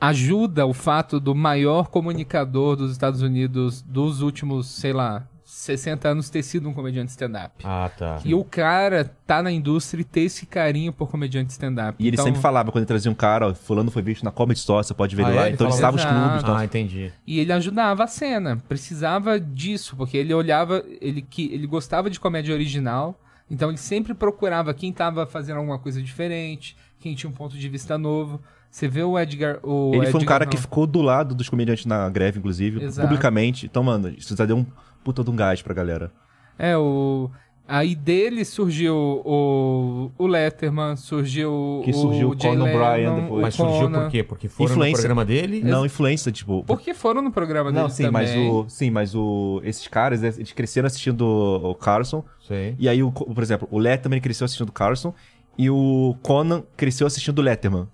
ajuda 0.00 0.66
o 0.66 0.72
fato 0.74 1.20
do 1.20 1.34
maior 1.34 1.88
comunicador 1.88 2.76
dos 2.76 2.90
Estados 2.90 3.22
Unidos 3.22 3.82
dos 3.82 4.20
últimos, 4.20 4.66
sei 4.66 4.92
lá, 4.92 5.24
60 5.62 6.08
anos 6.08 6.28
ter 6.28 6.42
sido 6.42 6.68
um 6.68 6.72
comediante 6.74 7.10
stand-up. 7.12 7.54
Ah, 7.62 7.88
tá. 7.96 8.18
E 8.24 8.34
o 8.34 8.42
cara 8.42 9.04
tá 9.24 9.40
na 9.42 9.52
indústria 9.52 10.00
e 10.00 10.04
ter 10.04 10.22
esse 10.22 10.44
carinho 10.44 10.92
por 10.92 11.08
comediante 11.08 11.50
stand-up. 11.52 11.94
E 12.02 12.08
ele 12.08 12.16
Então- 12.16 12.24
sempre 12.24 12.40
falava, 12.40 12.72
quando 12.72 12.82
ele 12.82 12.86
trazia 12.88 13.10
um 13.10 13.14
cara, 13.14 13.48
ó, 13.48 13.54
fulano 13.54 13.88
foi 13.90 14.02
visto 14.02 14.24
na 14.24 14.32
Comedy 14.32 14.58
Store, 14.58 14.84
você 14.84 14.92
pode 14.92 15.14
ver 15.14 15.24
Ah, 15.24 15.28
ele 15.28 15.36
é? 15.36 15.40
lá. 15.40 15.46
Ele 15.46 15.54
Então 15.54 15.66
ele 15.68 15.74
estava 15.74 15.96
os 15.96 16.04
clubes. 16.04 16.42
então- 16.42 16.56
Ah, 16.56 16.64
entendi. 16.64 17.12
E 17.24 17.38
ele 17.38 17.52
ajudava 17.52 18.02
a 18.02 18.06
cena. 18.08 18.60
Precisava 18.68 19.38
disso, 19.38 19.94
porque 19.96 20.16
ele 20.16 20.34
olhava, 20.34 20.82
ele, 21.00 21.22
que, 21.22 21.52
ele 21.52 21.66
gostava 21.68 22.10
de 22.10 22.18
comédia 22.18 22.52
original, 22.52 23.16
então 23.48 23.68
ele 23.68 23.78
sempre 23.78 24.14
procurava 24.14 24.74
quem 24.74 24.92
tava 24.92 25.26
fazendo 25.26 25.58
alguma 25.58 25.78
coisa 25.78 26.02
diferente, 26.02 26.76
quem 26.98 27.14
tinha 27.14 27.30
um 27.30 27.32
ponto 27.32 27.56
de 27.56 27.68
vista 27.68 27.96
novo. 27.96 28.40
Você 28.68 28.88
vê 28.88 29.02
o 29.02 29.18
Edgar. 29.18 29.58
O 29.62 29.90
Ele 29.94 30.06
foi 30.06 30.14
um 30.14 30.22
Edgar, 30.22 30.26
cara 30.26 30.44
não. 30.46 30.50
que 30.50 30.56
ficou 30.56 30.86
do 30.86 31.02
lado 31.02 31.34
dos 31.34 31.48
comediantes 31.48 31.84
na 31.86 32.08
greve, 32.08 32.38
inclusive, 32.38 32.82
Exato. 32.82 33.06
publicamente. 33.06 33.66
Então, 33.66 33.82
mano, 33.84 34.08
isso 34.08 34.34
já 34.34 34.44
deu 34.46 34.56
um 34.56 34.66
puta 35.02 35.22
de 35.24 35.30
um 35.30 35.36
gás 35.36 35.62
pra 35.62 35.74
galera. 35.74 36.10
É, 36.58 36.76
o. 36.76 37.30
Aí 37.66 37.94
dele 37.94 38.44
surgiu 38.44 38.94
o, 39.24 40.10
o 40.18 40.26
Letterman, 40.26 40.96
surgiu 40.96 41.80
Que 41.84 41.92
surgiu 41.92 42.30
o 42.30 42.36
Conan 42.36 42.64
O'Brien 42.64 43.14
depois. 43.22 43.42
Mas 43.42 43.54
surgiu 43.54 43.90
por 43.90 44.10
quê? 44.10 44.22
Porque 44.22 44.48
foram 44.48 44.76
no 44.76 44.92
programa 44.92 45.24
dele? 45.24 45.62
Não, 45.62 45.86
influência, 45.86 46.32
tipo. 46.32 46.64
Porque 46.64 46.92
foram 46.92 47.22
no 47.22 47.30
programa 47.30 47.70
Não, 47.70 47.82
dele 47.82 47.94
sim, 47.94 48.02
também. 48.04 48.22
mas 48.22 48.36
o. 48.36 48.68
Sim, 48.68 48.90
mas 48.90 49.14
o. 49.14 49.60
Esses 49.64 49.86
caras, 49.86 50.22
eles 50.22 50.52
cresceram 50.52 50.86
assistindo 50.86 51.22
o 51.22 51.74
Carlson. 51.74 52.24
Sei. 52.46 52.74
E 52.78 52.88
aí, 52.88 53.02
o, 53.02 53.10
por 53.12 53.42
exemplo, 53.42 53.68
o 53.70 53.78
Letterman 53.78 54.20
cresceu 54.20 54.44
assistindo 54.44 54.68
o 54.68 54.72
Carlson. 54.72 55.14
E 55.56 55.70
o 55.70 56.16
Conan 56.22 56.64
cresceu 56.76 57.06
assistindo 57.06 57.38
o 57.38 57.42
Letterman. 57.42 57.86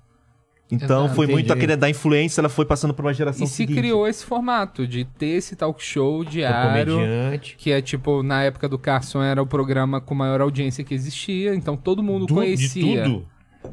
Então 0.71 1.05
Exato. 1.05 1.14
foi 1.14 1.27
muito 1.27 1.47
Entendi. 1.47 1.53
aquele 1.53 1.77
da 1.77 1.89
influência, 1.89 2.41
ela 2.43 2.49
foi 2.51 2.66
passando 2.66 2.93
por 2.93 3.03
uma 3.05 3.14
geração 3.14 3.45
E 3.45 3.49
se 3.49 3.55
seguinte. 3.55 3.79
criou 3.79 4.07
esse 4.07 4.23
formato 4.25 4.87
de 4.87 5.05
ter 5.05 5.29
esse 5.29 5.57
talk 5.57 5.83
show 5.83 6.23
diário. 6.25 6.85
comediante. 6.93 7.57
Que 7.57 7.73
é 7.73 7.81
tipo, 7.81 8.23
na 8.23 8.43
época 8.43 8.69
do 8.69 8.79
Carson 8.79 9.23
era 9.23 9.43
o 9.43 9.47
programa 9.47 9.99
com 10.01 10.14
maior 10.14 10.41
audiência 10.43 10.85
que 10.85 10.93
existia, 10.95 11.55
então 11.55 11.75
todo 11.77 12.03
mundo 12.03 12.27
Du- 12.27 12.35
conhecia. 12.35 13.03
De 13.05 13.11
tudo? 13.11 13.27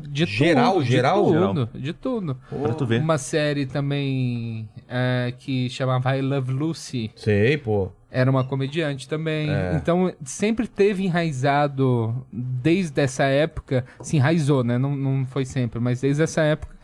De 0.09 0.25
Geral, 0.25 0.73
tudo, 0.73 0.85
geral? 0.85 1.25
De 1.25 1.31
tudo, 1.33 1.69
de 1.79 1.93
tudo. 1.93 2.37
Pra 2.61 2.73
tu 2.73 2.85
ver. 2.85 3.01
Uma 3.01 3.17
série 3.17 3.65
também 3.65 4.67
é, 4.89 5.33
que 5.37 5.69
chamava 5.69 6.17
I 6.17 6.21
Love 6.21 6.51
Lucy, 6.51 7.11
Sei, 7.15 7.57
pô. 7.57 7.89
era 8.11 8.29
uma 8.29 8.43
comediante 8.43 9.07
também. 9.07 9.49
É. 9.49 9.73
Então 9.75 10.11
sempre 10.23 10.67
teve 10.67 11.03
enraizado, 11.05 12.25
desde 12.31 12.99
essa 13.01 13.23
época, 13.25 13.85
se 14.01 14.17
enraizou, 14.17 14.63
né? 14.63 14.77
Não, 14.77 14.95
não 14.95 15.25
foi 15.25 15.45
sempre, 15.45 15.79
mas 15.79 16.01
desde 16.01 16.23
essa 16.23 16.41
época, 16.41 16.74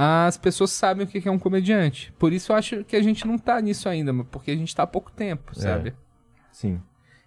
as 0.00 0.36
pessoas 0.36 0.70
sabem 0.70 1.04
o 1.04 1.08
que 1.08 1.28
é 1.28 1.30
um 1.32 1.38
comediante. 1.40 2.12
Por 2.18 2.32
isso 2.32 2.52
eu 2.52 2.56
acho 2.56 2.84
que 2.84 2.94
a 2.94 3.02
gente 3.02 3.26
não 3.26 3.36
tá 3.36 3.60
nisso 3.60 3.88
ainda, 3.88 4.14
porque 4.30 4.52
a 4.52 4.56
gente 4.56 4.74
tá 4.74 4.84
há 4.84 4.86
pouco 4.86 5.10
tempo, 5.10 5.50
É. 5.56 5.60
sabe? 5.60 5.94
Sim. 6.52 6.80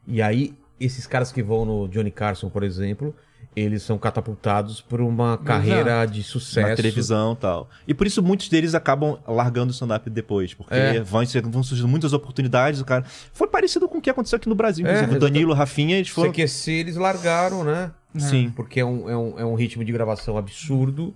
E 0.07 0.21
aí, 0.21 0.53
esses 0.79 1.05
caras 1.05 1.31
que 1.33 1.43
vão 1.43 1.65
no 1.65 1.87
Johnny 1.89 2.11
Carson, 2.11 2.49
por 2.49 2.63
exemplo, 2.63 3.13
eles 3.53 3.83
são 3.83 3.97
catapultados 3.97 4.79
por 4.79 5.01
uma 5.01 5.37
carreira 5.37 6.05
de 6.05 6.23
sucesso. 6.23 6.69
Na 6.69 6.75
televisão 6.75 7.33
e 7.33 7.35
tal. 7.35 7.69
E 7.85 7.93
por 7.93 8.07
isso 8.07 8.23
muitos 8.23 8.47
deles 8.47 8.73
acabam 8.73 9.19
largando 9.27 9.71
o 9.71 9.73
stand-up 9.73 10.09
depois. 10.09 10.53
Porque 10.53 10.73
É. 10.73 11.01
vão, 11.01 11.21
vão 11.51 11.61
surgindo 11.63 11.89
muitas 11.89 12.13
oportunidades. 12.13 12.79
O 12.79 12.85
cara. 12.85 13.03
Foi 13.33 13.47
parecido 13.49 13.89
com 13.89 13.97
o 13.97 14.01
que 14.01 14.09
aconteceu 14.09 14.37
aqui 14.37 14.47
no 14.47 14.55
Brasil. 14.55 14.87
É, 14.87 15.03
o 15.03 15.19
Danilo, 15.19 15.53
Rafinha, 15.53 15.97
eles 15.97 16.07
foram. 16.07 16.31
CQC 16.31 16.71
eles 16.71 16.95
largaram, 16.95 17.65
né? 17.65 17.91
Sim. 18.17 18.49
Porque 18.55 18.79
é 18.79 18.85
um, 18.85 19.09
é 19.09 19.17
um, 19.17 19.39
é 19.39 19.45
um 19.45 19.55
ritmo 19.55 19.83
de 19.83 19.91
gravação 19.91 20.37
absurdo, 20.37 21.13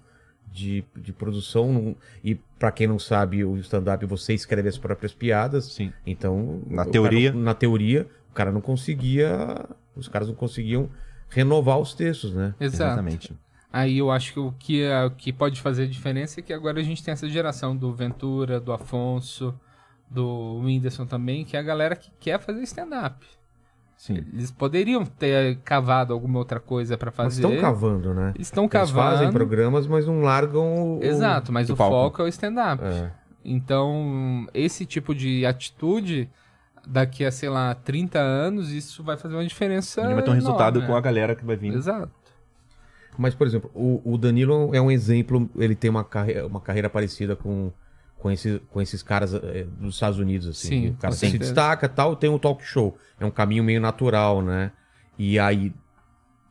de, 0.55 0.83
de 0.95 1.11
produção. 1.11 1.95
E 2.23 2.35
pra 2.57 2.71
quem 2.71 2.87
não 2.87 2.97
sabe, 2.97 3.43
o 3.43 3.57
stand-up 3.57 4.05
você 4.05 4.33
escreve 4.33 4.69
as 4.69 4.77
próprias 4.77 5.13
piadas. 5.13 5.65
Sim. 5.65 5.91
Então, 6.05 6.61
Na 6.67 6.85
teoria. 6.85 7.31
cara- 7.31 7.43
na 7.43 7.53
teoria, 7.53 8.07
o 8.31 8.33
cara 8.33 8.51
não 8.51 8.61
conseguia. 8.61 9.65
Os 9.95 10.07
caras 10.07 10.27
não 10.27 10.35
conseguiam 10.35 10.89
renovar 11.29 11.77
os 11.79 11.93
textos, 11.93 12.33
né? 12.33 12.53
Exato. 12.59 12.85
Exatamente. 12.91 13.33
Aí 13.71 13.97
eu 13.97 14.09
acho 14.09 14.31
que 14.33 14.39
o 14.39 14.51
que, 14.57 14.81
é, 14.83 15.03
o 15.03 15.11
que 15.11 15.33
pode 15.33 15.59
fazer 15.61 15.87
diferença 15.87 16.39
é 16.39 16.43
que 16.43 16.53
agora 16.53 16.79
a 16.79 16.83
gente 16.83 17.03
tem 17.03 17.11
essa 17.11 17.27
geração 17.27 17.75
do 17.75 17.93
Ventura, 17.93 18.57
do 18.59 18.71
Afonso, 18.71 19.53
do 20.09 20.59
Whindersson 20.63 21.05
também, 21.05 21.43
que 21.43 21.57
é 21.57 21.59
a 21.59 21.63
galera 21.63 21.95
que 21.95 22.09
quer 22.19 22.39
fazer 22.39 22.61
stand-up. 22.63 23.25
Sim. 23.97 24.23
Eles 24.33 24.51
poderiam 24.51 25.05
ter 25.05 25.57
cavado 25.63 26.13
alguma 26.13 26.39
outra 26.39 26.59
coisa 26.59 26.97
pra 26.97 27.07
Mas 27.09 27.15
fazer. 27.15 27.41
estão 27.47 27.59
cavando, 27.59 28.13
né? 28.13 28.33
Eles 28.35 28.47
estão 28.47 28.65
Eles 28.65 28.71
cavando. 28.71 29.17
fazem 29.17 29.31
programas, 29.31 29.87
mas 29.87 30.05
não 30.05 30.21
largam 30.21 30.97
o. 30.97 31.03
Exato, 31.03 31.51
mas 31.51 31.69
o 31.69 31.73
o, 31.73 31.75
foco 31.75 32.21
é 32.21 32.25
o 32.25 32.27
stand-up. 32.27 32.83
É. 32.83 33.11
Então, 33.43 34.47
esse 34.53 34.85
tipo 34.85 35.13
de 35.15 35.45
atitude, 35.45 36.29
daqui 36.85 37.23
a, 37.23 37.31
sei 37.31 37.47
lá, 37.49 37.73
30 37.73 38.19
anos, 38.19 38.71
isso 38.71 39.03
vai 39.03 39.17
fazer 39.17 39.35
uma 39.35 39.45
diferença. 39.45 40.01
Gente 40.01 40.13
vai 40.13 40.23
ter 40.23 40.31
um 40.31 40.33
resultado 40.33 40.79
enorme, 40.79 40.87
com 40.87 40.93
a 40.93 40.97
né? 40.97 41.01
galera 41.01 41.35
que 41.35 41.45
vai 41.45 41.55
vir. 41.55 41.73
Exato. 41.73 42.11
Mas, 43.17 43.33
por 43.33 43.47
exemplo, 43.47 43.71
o, 43.73 44.01
o 44.03 44.17
Danilo 44.17 44.71
é 44.73 44.81
um 44.81 44.91
exemplo, 44.91 45.49
ele 45.55 45.73
tem 45.75 45.89
uma 45.89 46.03
carreira, 46.03 46.45
uma 46.45 46.59
carreira 46.59 46.89
parecida 46.89 47.35
com, 47.35 47.71
com, 48.25 48.31
esse, 48.31 48.59
com 48.71 48.81
esses 48.81 49.03
caras 49.03 49.35
eh, 49.35 49.67
dos 49.77 49.93
Estados 49.93 50.17
Unidos, 50.17 50.47
assim. 50.47 50.67
Sim, 50.67 50.81
que 50.81 50.89
o 50.89 50.93
cara 50.95 51.13
se 51.13 51.19
certeza. 51.19 51.43
destaca 51.43 51.87
tal, 51.87 52.15
tem 52.15 52.27
um 52.27 52.39
talk 52.39 52.63
show. 52.63 52.97
É 53.19 53.25
um 53.25 53.29
caminho 53.29 53.63
meio 53.63 53.79
natural, 53.79 54.41
né? 54.41 54.71
E 55.15 55.37
aí, 55.37 55.71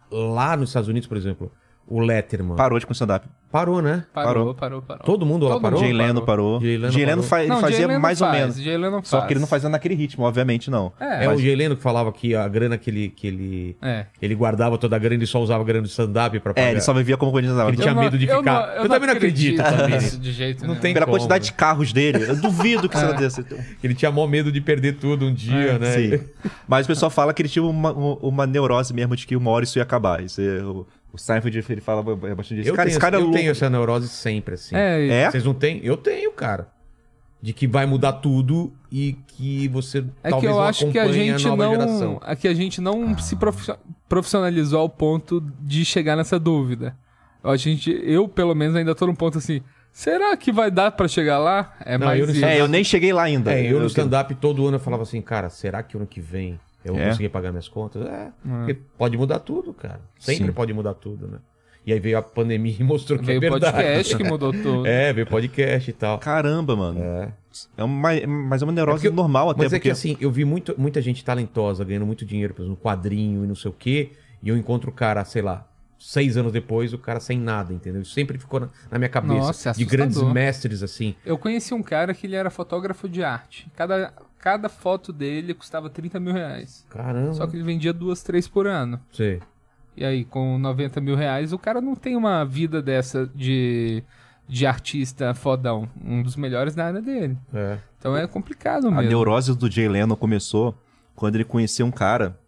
lá 0.08 0.56
nos 0.56 0.70
Estados 0.70 0.88
Unidos, 0.88 1.08
por 1.08 1.16
exemplo, 1.16 1.50
o 1.84 1.98
Letterman 1.98 2.54
Parou 2.54 2.78
de 2.78 2.86
com 2.86 2.92
stand-up. 2.92 3.28
Parou, 3.54 3.80
né? 3.80 4.04
Parou, 4.12 4.32
Parou. 4.32 4.54
parou, 4.54 4.82
parou. 4.82 5.04
Todo 5.04 5.24
mundo 5.24 5.46
lá 5.46 5.60
parou? 5.60 5.78
Jay 5.78 5.92
Leno 5.92 6.22
parou. 6.22 6.60
Jay 6.60 6.76
Leno 6.76 7.22
fa- 7.22 7.44
Não, 7.44 7.60
fazia 7.60 7.86
Jay 7.86 7.98
mais 7.98 8.20
ou 8.20 8.26
faz, 8.26 8.40
menos. 8.40 8.56
Jay 8.56 8.76
Leno 8.76 9.00
Só 9.04 9.18
faz. 9.18 9.28
que 9.28 9.32
ele 9.32 9.40
não 9.40 9.46
fazia 9.46 9.68
naquele 9.68 9.94
ritmo, 9.94 10.24
obviamente 10.24 10.68
não. 10.70 10.92
É, 10.98 11.24
É 11.24 11.26
Mas- 11.28 11.38
o 11.38 11.40
Jay 11.42 11.54
Leno 11.54 11.76
que 11.76 11.82
falava 11.82 12.12
que 12.12 12.34
a 12.34 12.48
grana 12.48 12.76
que 12.76 12.90
ele, 12.90 13.08
que 13.10 13.26
ele, 13.28 13.76
É. 13.80 14.06
ele 14.20 14.34
guardava 14.34 14.76
toda 14.76 14.96
a 14.96 14.98
grana 14.98 15.22
e 15.22 15.26
só 15.28 15.40
usava 15.40 15.62
a 15.62 15.64
grana 15.66 15.82
do 15.82 15.88
stand-up 15.88 16.40
pra 16.40 16.52
pagar. 16.52 16.66
É, 16.66 16.70
ele 16.72 16.80
só 16.80 16.92
vivia 16.92 17.16
como 17.16 17.30
coisa 17.30 17.46
Ele 17.68 17.76
tinha 17.76 17.90
Eu 17.90 17.94
não- 17.94 18.02
medo 18.02 18.18
de 18.18 18.26
eu 18.26 18.38
ficar. 18.38 18.66
não- 18.66 18.82
Eu 18.82 18.88
também 18.88 19.06
não 19.08 19.14
acredito, 19.14 19.62
nisso 19.88 20.18
de 20.18 20.32
jeito 20.32 20.62
Não 20.62 20.70
nenhum. 20.70 20.80
tem 20.80 20.92
Pela 20.92 21.06
como. 21.06 21.16
quantidade 21.16 21.44
de 21.44 21.52
carros 21.52 21.92
dele, 21.92 22.24
eu 22.28 22.34
duvido 22.40 22.88
que 22.88 22.96
isso 22.96 23.04
É. 23.04 23.08
aconteça. 23.08 23.44
Ele 23.84 23.94
tinha 23.94 24.10
mó 24.10 24.26
medo 24.26 24.50
de 24.50 24.60
perder 24.60 24.94
tudo 24.94 25.26
um 25.26 25.32
dia, 25.32 25.78
né? 25.78 25.92
Sim. 25.92 26.20
Mas 26.66 26.86
o 26.86 26.88
pessoal 26.88 27.08
fala 27.08 27.32
que 27.32 27.40
ele 27.42 27.48
tinha 27.48 27.62
uma, 27.64 27.92
uma 27.92 28.46
neurose 28.48 28.92
mesmo 28.92 29.14
de 29.14 29.26
que 29.26 29.36
uma 29.36 29.50
hora 29.52 29.64
isso 29.64 29.78
ia 29.78 29.82
acabar. 29.84 30.22
Isso 30.24 30.40
é- 30.40 30.60
o, 31.14 31.18
Seinfeld 31.18 31.64
ele 31.70 31.80
fala 31.80 32.02
bastante 32.02 32.56
disso. 32.56 32.68
Eu, 32.70 32.74
cara, 32.74 32.86
tenho, 32.86 32.92
esse 32.92 33.00
cara 33.00 33.16
é 33.16 33.18
eu 33.18 33.22
louco. 33.22 33.36
tenho 33.36 33.50
essa 33.50 33.70
neurose 33.70 34.08
sempre, 34.08 34.54
assim. 34.54 34.74
É, 34.76 35.06
É? 35.08 35.30
Vocês 35.30 35.44
não 35.44 35.54
têm? 35.54 35.80
Eu 35.82 35.96
tenho, 35.96 36.32
cara. 36.32 36.68
De 37.40 37.52
que 37.52 37.66
vai 37.66 37.84
mudar 37.84 38.14
tudo 38.14 38.72
e 38.90 39.18
que 39.28 39.68
você 39.68 39.98
É 39.98 40.02
que 40.02 40.30
talvez 40.30 40.50
eu 40.52 40.58
não 40.58 40.64
acho 40.66 40.90
que 40.90 40.98
a 40.98 41.12
gente 41.12 41.44
nova 41.46 41.64
não, 41.64 41.70
geração. 41.72 42.20
é 42.26 42.34
que 42.34 42.48
a 42.48 42.54
gente 42.54 42.80
não 42.80 43.18
se 43.18 43.36
profi- 43.36 43.74
profissionalizou 44.08 44.80
ao 44.80 44.88
ponto 44.88 45.42
de 45.60 45.84
chegar 45.84 46.16
nessa 46.16 46.38
dúvida. 46.38 46.96
A 47.42 47.56
gente, 47.56 47.90
eu 48.02 48.26
pelo 48.26 48.54
menos 48.54 48.74
ainda 48.74 48.94
tô 48.94 49.06
num 49.06 49.14
ponto 49.14 49.36
assim, 49.36 49.60
será 49.92 50.34
que 50.38 50.50
vai 50.50 50.70
dar 50.70 50.92
pra 50.92 51.06
chegar 51.06 51.36
lá? 51.38 51.74
É 51.84 51.98
Não, 51.98 52.06
mais 52.06 52.34
eu. 52.40 52.46
É, 52.48 52.58
eu 52.58 52.66
nem 52.66 52.82
cheguei 52.82 53.12
lá 53.12 53.24
ainda. 53.24 53.52
É, 53.52 53.70
eu 53.70 53.78
no 53.78 53.86
stand-up 53.86 54.34
todo 54.36 54.66
ano 54.66 54.76
eu 54.76 54.80
falava 54.80 55.02
assim, 55.02 55.20
cara, 55.20 55.50
será 55.50 55.82
que 55.82 55.98
ano 55.98 56.06
que 56.06 56.22
vem 56.22 56.58
eu 56.84 56.96
É? 56.96 57.08
conseguir 57.08 57.28
pagar 57.30 57.50
minhas 57.50 57.68
contas? 57.68 58.06
É, 58.06 58.30
porque 58.42 58.74
pode 58.98 59.16
mudar 59.16 59.38
tudo, 59.40 59.72
cara. 59.72 60.00
Sempre 60.18 60.46
Sim. 60.46 60.52
pode 60.52 60.72
mudar 60.72 60.94
tudo, 60.94 61.26
né? 61.26 61.38
E 61.86 61.92
aí 61.92 62.00
veio 62.00 62.16
a 62.16 62.22
pandemia 62.22 62.74
e 62.80 62.82
mostrou 62.84 63.18
que 63.18 63.24
Veio 63.26 63.36
é 63.36 63.38
o 63.38 63.52
verdade. 63.52 63.72
podcast 63.76 64.16
que 64.16 64.24
mudou 64.24 64.52
tudo. 64.52 64.86
É, 64.86 65.12
veio 65.12 65.26
podcast 65.26 65.90
e 65.90 65.92
tal. 65.92 66.18
Caramba, 66.18 66.74
mano. 66.74 67.00
É. 67.00 67.32
É 67.76 67.84
uma, 67.84 68.10
mas 68.26 68.62
é 68.62 68.64
uma 68.64 68.72
neurose 68.72 68.96
porque 68.98 69.08
eu- 69.08 69.12
normal 69.12 69.50
até 69.50 69.62
Mas 69.64 69.72
é 69.72 69.76
porque 69.76 69.88
que 69.88 69.92
assim, 69.92 70.16
eu 70.20 70.30
vi 70.30 70.44
muito, 70.44 70.74
muita 70.78 71.00
gente 71.02 71.24
talentosa 71.24 71.84
ganhando 71.84 72.06
muito 72.06 72.24
dinheiro, 72.24 72.52
por 72.54 72.62
exemplo, 72.62 72.76
no 72.76 72.82
quadrinho 72.82 73.44
e 73.44 73.46
não 73.46 73.54
sei 73.54 73.70
o 73.70 73.74
quê, 73.74 74.10
e 74.42 74.48
eu 74.48 74.56
encontro 74.56 74.90
o 74.90 74.92
cara, 74.92 75.24
sei 75.24 75.40
lá, 75.42 75.68
seis 75.98 76.36
anos 76.36 76.52
depois, 76.52 76.92
o 76.92 76.98
cara 76.98 77.20
sem 77.20 77.38
nada, 77.38 77.72
entendeu? 77.72 78.02
Isso 78.02 78.12
sempre 78.12 78.38
ficou 78.38 78.60
na, 78.60 78.68
na 78.90 78.98
minha 78.98 79.08
cabeça. 79.08 79.34
Nossa, 79.34 79.70
é 79.70 79.72
de 79.72 79.84
grandes 79.84 80.20
mestres, 80.22 80.82
assim. 80.82 81.14
Eu 81.24 81.38
conheci 81.38 81.72
um 81.72 81.82
cara 81.82 82.12
que 82.12 82.26
ele 82.26 82.34
era 82.34 82.50
fotógrafo 82.50 83.08
de 83.08 83.22
arte. 83.22 83.70
Cada, 83.76 84.12
cada 84.44 84.68
foto 84.68 85.10
dele 85.10 85.54
custava 85.54 85.88
30 85.88 86.20
mil 86.20 86.34
reais. 86.34 86.84
Caramba. 86.90 87.32
Só 87.32 87.46
que 87.46 87.56
ele 87.56 87.62
vendia 87.62 87.94
duas, 87.94 88.22
três 88.22 88.46
por 88.46 88.66
ano. 88.66 89.00
Sei. 89.10 89.40
E 89.96 90.04
aí, 90.04 90.22
com 90.22 90.58
90 90.58 91.00
mil 91.00 91.16
reais, 91.16 91.50
o 91.54 91.58
cara 91.58 91.80
não 91.80 91.94
tem 91.94 92.14
uma 92.14 92.44
vida 92.44 92.82
dessa 92.82 93.26
de, 93.34 94.02
de 94.46 94.66
artista 94.66 95.32
fodão. 95.32 95.88
Um 96.04 96.22
dos 96.22 96.36
melhores 96.36 96.74
da 96.74 96.84
área 96.84 97.00
dele. 97.00 97.38
É. 97.54 97.78
Então 97.98 98.14
é 98.14 98.26
complicado 98.26 98.88
a 98.88 98.90
mesmo. 98.90 99.08
neurose 99.08 99.56
do 99.56 99.70
Jay 99.70 99.88
Leno 99.88 100.14
começou 100.14 100.74
quando 101.16 101.36
ele 101.36 101.44
conheceu 101.44 101.86
um 101.86 101.90
cara 101.90 102.38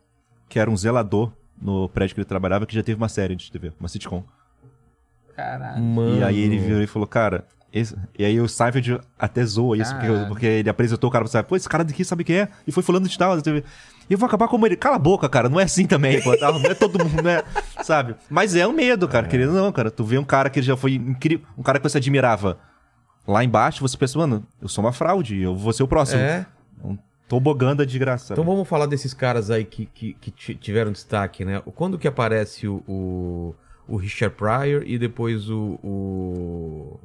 que 0.50 0.58
era 0.58 0.70
um 0.70 0.76
zelador 0.76 1.32
no 1.58 1.88
prédio 1.88 2.14
que 2.14 2.20
ele 2.20 2.28
trabalhava 2.28 2.66
que 2.66 2.74
já 2.74 2.82
teve 2.82 2.98
uma 2.98 3.08
série 3.08 3.34
de 3.34 3.50
TV, 3.50 3.72
uma 3.80 3.88
sitcom. 3.88 4.22
Caralho. 5.34 5.82
Mano. 5.82 6.18
E 6.18 6.22
aí 6.22 6.40
ele 6.40 6.58
virou 6.58 6.82
e 6.82 6.86
falou, 6.86 7.08
cara. 7.08 7.46
Esse- 7.80 7.96
E 8.18 8.24
aí 8.24 8.40
o 8.40 8.48
Seinfeld 8.48 9.00
até 9.18 9.44
zoa 9.44 9.76
isso, 9.78 9.94
porque, 9.94 10.08
porque 10.28 10.46
ele 10.46 10.68
apresentou 10.70 11.08
o 11.08 11.12
cara 11.12 11.24
pro 11.24 11.30
Seinfeld. 11.32 11.48
Pô, 11.48 11.56
esse 11.56 11.68
cara 11.68 11.84
daqui 11.84 12.04
sabe 12.04 12.24
quem 12.24 12.36
é? 12.40 12.48
E 12.66 12.72
foi 12.72 12.82
fulano 12.82 13.06
de 13.08 13.16
tal. 13.18 13.36
E 13.38 13.62
eu 14.12 14.18
vou 14.18 14.26
acabar 14.26 14.46
como 14.48 14.66
ele. 14.66 14.76
Cala 14.76 14.96
a 14.96 14.98
boca, 15.00 15.28
cara. 15.28 15.48
Não 15.48 15.58
é 15.58 15.64
assim 15.64 15.86
também, 15.86 16.22
pô. 16.22 16.36
tá? 16.36 16.52
Não 16.52 16.60
é 16.70 16.74
todo 16.74 16.98
mundo, 17.04 17.22
né? 17.22 17.42
Sabe? 17.82 18.14
Mas 18.30 18.54
é 18.54 18.66
um 18.66 18.72
medo, 18.72 19.08
cara. 19.08 19.26
Querendo 19.26 19.50
ou 19.56 19.62
não, 19.62 19.72
cara. 19.72 19.90
Tu 19.90 20.04
vê 20.04 20.16
um 20.18 20.24
cara 20.24 20.48
que 20.48 20.62
já 20.62 20.76
foi 20.76 20.94
incrível. 20.94 21.44
Um 21.58 21.62
cara 21.62 21.78
que 21.78 21.88
você 21.88 21.98
admirava. 21.98 22.58
Lá 23.26 23.42
embaixo, 23.42 23.80
você 23.82 23.96
pensa, 23.96 24.16
mano, 24.18 24.46
eu 24.62 24.68
sou 24.68 24.84
uma 24.84 24.92
fraude. 24.92 25.40
Eu 25.40 25.56
vou 25.56 25.72
ser 25.72 25.82
o 25.82 25.88
próximo. 25.88 26.20
É. 26.20 26.46
Um 26.84 26.96
tobogã 27.28 27.74
da 27.74 27.84
desgraça. 27.84 28.32
Então 28.34 28.44
sabe? 28.44 28.54
vamos 28.54 28.68
falar 28.68 28.86
desses 28.86 29.12
caras 29.12 29.50
aí 29.50 29.64
que, 29.64 29.86
que, 29.86 30.12
que 30.14 30.30
ti- 30.30 30.54
tiveram 30.54 30.92
destaque, 30.92 31.44
né? 31.44 31.60
Quando 31.74 31.98
que 31.98 32.06
aparece 32.06 32.68
o, 32.68 32.84
o, 32.86 33.54
o 33.88 33.96
Richard 33.96 34.36
Pryor 34.36 34.84
e 34.86 34.96
depois 34.96 35.50
o. 35.50 35.80
o... 35.82 37.00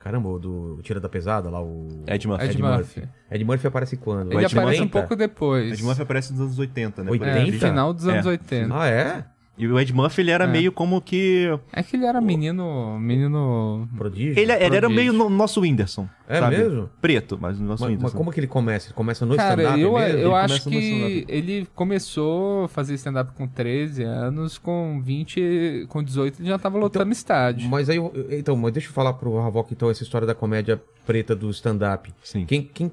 Caramba, 0.00 0.30
o 0.30 0.38
do 0.38 0.80
Tira 0.82 0.98
da 0.98 1.10
Pesada 1.10 1.50
lá, 1.50 1.62
o. 1.62 1.86
Ed 2.06 2.26
Murphy. 2.26 2.44
Ed 2.46 2.62
Murphy. 2.62 3.02
Ed 3.30 3.44
Murphy 3.44 3.66
aparece 3.66 3.96
quando? 3.98 4.32
Ele 4.32 4.44
Ed 4.44 4.46
aparece 4.46 4.80
um 4.80 4.84
80? 4.84 4.98
pouco 4.98 5.14
depois. 5.14 5.72
Ed 5.74 5.82
Murphy 5.84 6.02
aparece 6.02 6.32
nos 6.32 6.40
anos 6.40 6.58
80, 6.58 7.04
né? 7.04 7.10
80? 7.10 7.38
É, 7.38 7.52
final 7.52 7.92
dos 7.92 8.08
anos 8.08 8.24
É. 8.24 8.28
80. 8.30 8.74
Ah, 8.74 8.86
é? 8.88 9.24
E 9.60 9.66
o 9.68 9.78
Ed 9.78 9.92
Murphy, 9.92 10.22
ele 10.22 10.30
era 10.30 10.44
É. 10.44 10.46
meio 10.46 10.72
como 10.72 11.00
que... 11.00 11.46
É 11.72 11.82
que 11.82 11.96
ele 11.96 12.06
era 12.06 12.20
menino. 12.20 12.98
Menino. 12.98 13.88
Prodígio? 13.96 14.38
Ele, 14.38 14.52
ele 14.52 14.76
era 14.76 14.88
meio 14.88 15.12
no 15.12 15.28
nosso 15.28 15.60
Whindersson. 15.60 16.08
É 16.28 16.38
sabe? 16.38 16.56
mesmo? 16.58 16.88
Preto, 17.00 17.36
mas 17.40 17.58
no 17.58 17.66
nosso 17.66 17.82
Mas, 17.82 17.90
mas 17.90 17.98
Whindersson. 17.98 18.16
como 18.16 18.30
que 18.32 18.40
ele 18.40 18.46
começa? 18.46 18.86
Ele 18.88 18.94
começa 18.94 19.26
no 19.26 19.34
Cara, 19.36 19.60
stand-up 19.62 19.80
eu, 19.80 19.92
mesmo? 19.94 20.18
eu 20.18 20.26
Ele 20.28 20.34
acho 20.34 20.68
que 20.68 21.24
ele 21.28 21.66
começou 21.74 22.64
a 22.64 22.68
fazer 22.68 22.94
stand-up 22.94 23.32
com 23.32 23.46
13 23.48 24.02
anos, 24.04 24.56
com 24.58 25.00
20, 25.02 25.86
com 25.88 26.02
18 26.02 26.40
ele 26.40 26.48
já 26.48 26.58
tava 26.58 26.78
lotando 26.78 27.10
estádio. 27.12 27.68
Mas 27.68 27.90
aí, 27.90 27.98
então, 28.30 28.56
mas 28.56 28.72
deixa 28.72 28.88
eu 28.88 28.92
falar 28.92 29.12
pro 29.14 29.38
Havok, 29.38 29.72
então, 29.74 29.90
essa 29.90 30.02
história 30.02 30.26
da 30.26 30.34
comédia 30.34 30.80
preta 31.04 31.34
do 31.34 31.50
stand-up. 31.50 32.12
Sim. 32.22 32.44
Quem, 32.46 32.62
quem 32.62 32.90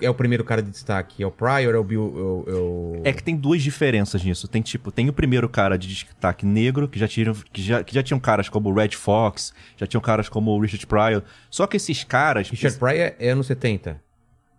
é 0.00 0.08
o 0.10 0.14
primeiro 0.14 0.44
cara 0.44 0.62
de 0.62 0.70
destaque? 0.70 1.22
É 1.22 1.26
o 1.26 1.30
Pryor? 1.30 1.74
É 1.74 1.78
o 1.78 1.84
Bill... 1.84 2.14
É 2.16 2.20
o, 2.20 2.44
é 2.46 2.54
o- 2.60 3.02
É 3.04 3.12
que 3.12 3.22
tem 3.22 3.36
duas 3.36 3.62
diferenças 3.62 4.22
nisso. 4.24 4.46
Tem 4.48 4.62
tipo, 4.62 4.90
tem 4.90 5.08
o 5.08 5.12
primeiro 5.12 5.48
cara 5.48 5.76
de 5.78 5.88
destaque 5.88 6.44
negro, 6.46 6.88
que 6.88 6.98
já 6.98 7.08
tinham, 7.08 7.34
que 7.52 7.62
já, 7.62 7.82
que 7.84 7.94
já 7.94 8.02
tinham 8.02 8.18
caras 8.20 8.48
como 8.48 8.68
o 8.70 8.74
Red 8.74 8.90
Fox, 8.90 9.52
já 9.76 9.86
tinham 9.86 10.00
caras 10.00 10.28
como 10.28 10.50
o 10.50 10.60
Richard 10.60 10.86
Pryor. 10.86 11.22
Só 11.50 11.66
que 11.66 11.76
esses 11.76 12.04
caras. 12.04 12.48
Richard 12.50 12.78
Pryor 12.78 13.12
é 13.18 13.30
anos 13.30 13.46
70 13.46 14.00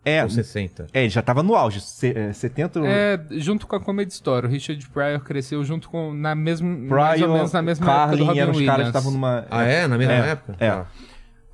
é, 0.06 0.24
ou 0.24 0.30
60? 0.30 0.88
é, 0.94 1.02
ele 1.02 1.10
já 1.10 1.22
tava 1.22 1.44
no 1.44 1.54
auge. 1.56 1.82
Se, 1.82 2.18
é, 2.18 2.32
70. 2.32 2.80
É, 2.88 3.20
junto 3.32 3.68
com 3.68 3.76
a 3.76 3.80
Comedy 3.82 4.12
Story, 4.14 4.48
o 4.48 4.50
Richard 4.50 4.88
Pryor 4.90 5.20
cresceu 5.20 5.64
junto 5.64 5.90
com, 5.90 6.14
na 6.14 6.34
mesma, 6.34 6.68
mais 6.70 7.22
ou 7.22 7.28
Pryor, 7.28 7.34
menos 7.38 7.52
na 7.54 7.62
mesma 7.62 7.86
época 7.86 8.00
do 8.00 8.08
Carlin 8.10 8.24
Robin 8.26 8.40
eram 8.40 8.52
os 8.54 8.66
caras 8.66 8.82
que 8.84 8.88
estavam 8.90 9.12
numa. 9.12 9.46
Ah, 9.52 9.64
é? 9.64 9.88
Na 9.88 9.98
mesma 9.98 10.14
É, 10.14 10.30
época? 10.32 10.56
é. 10.60 10.70
Tá. 10.72 10.88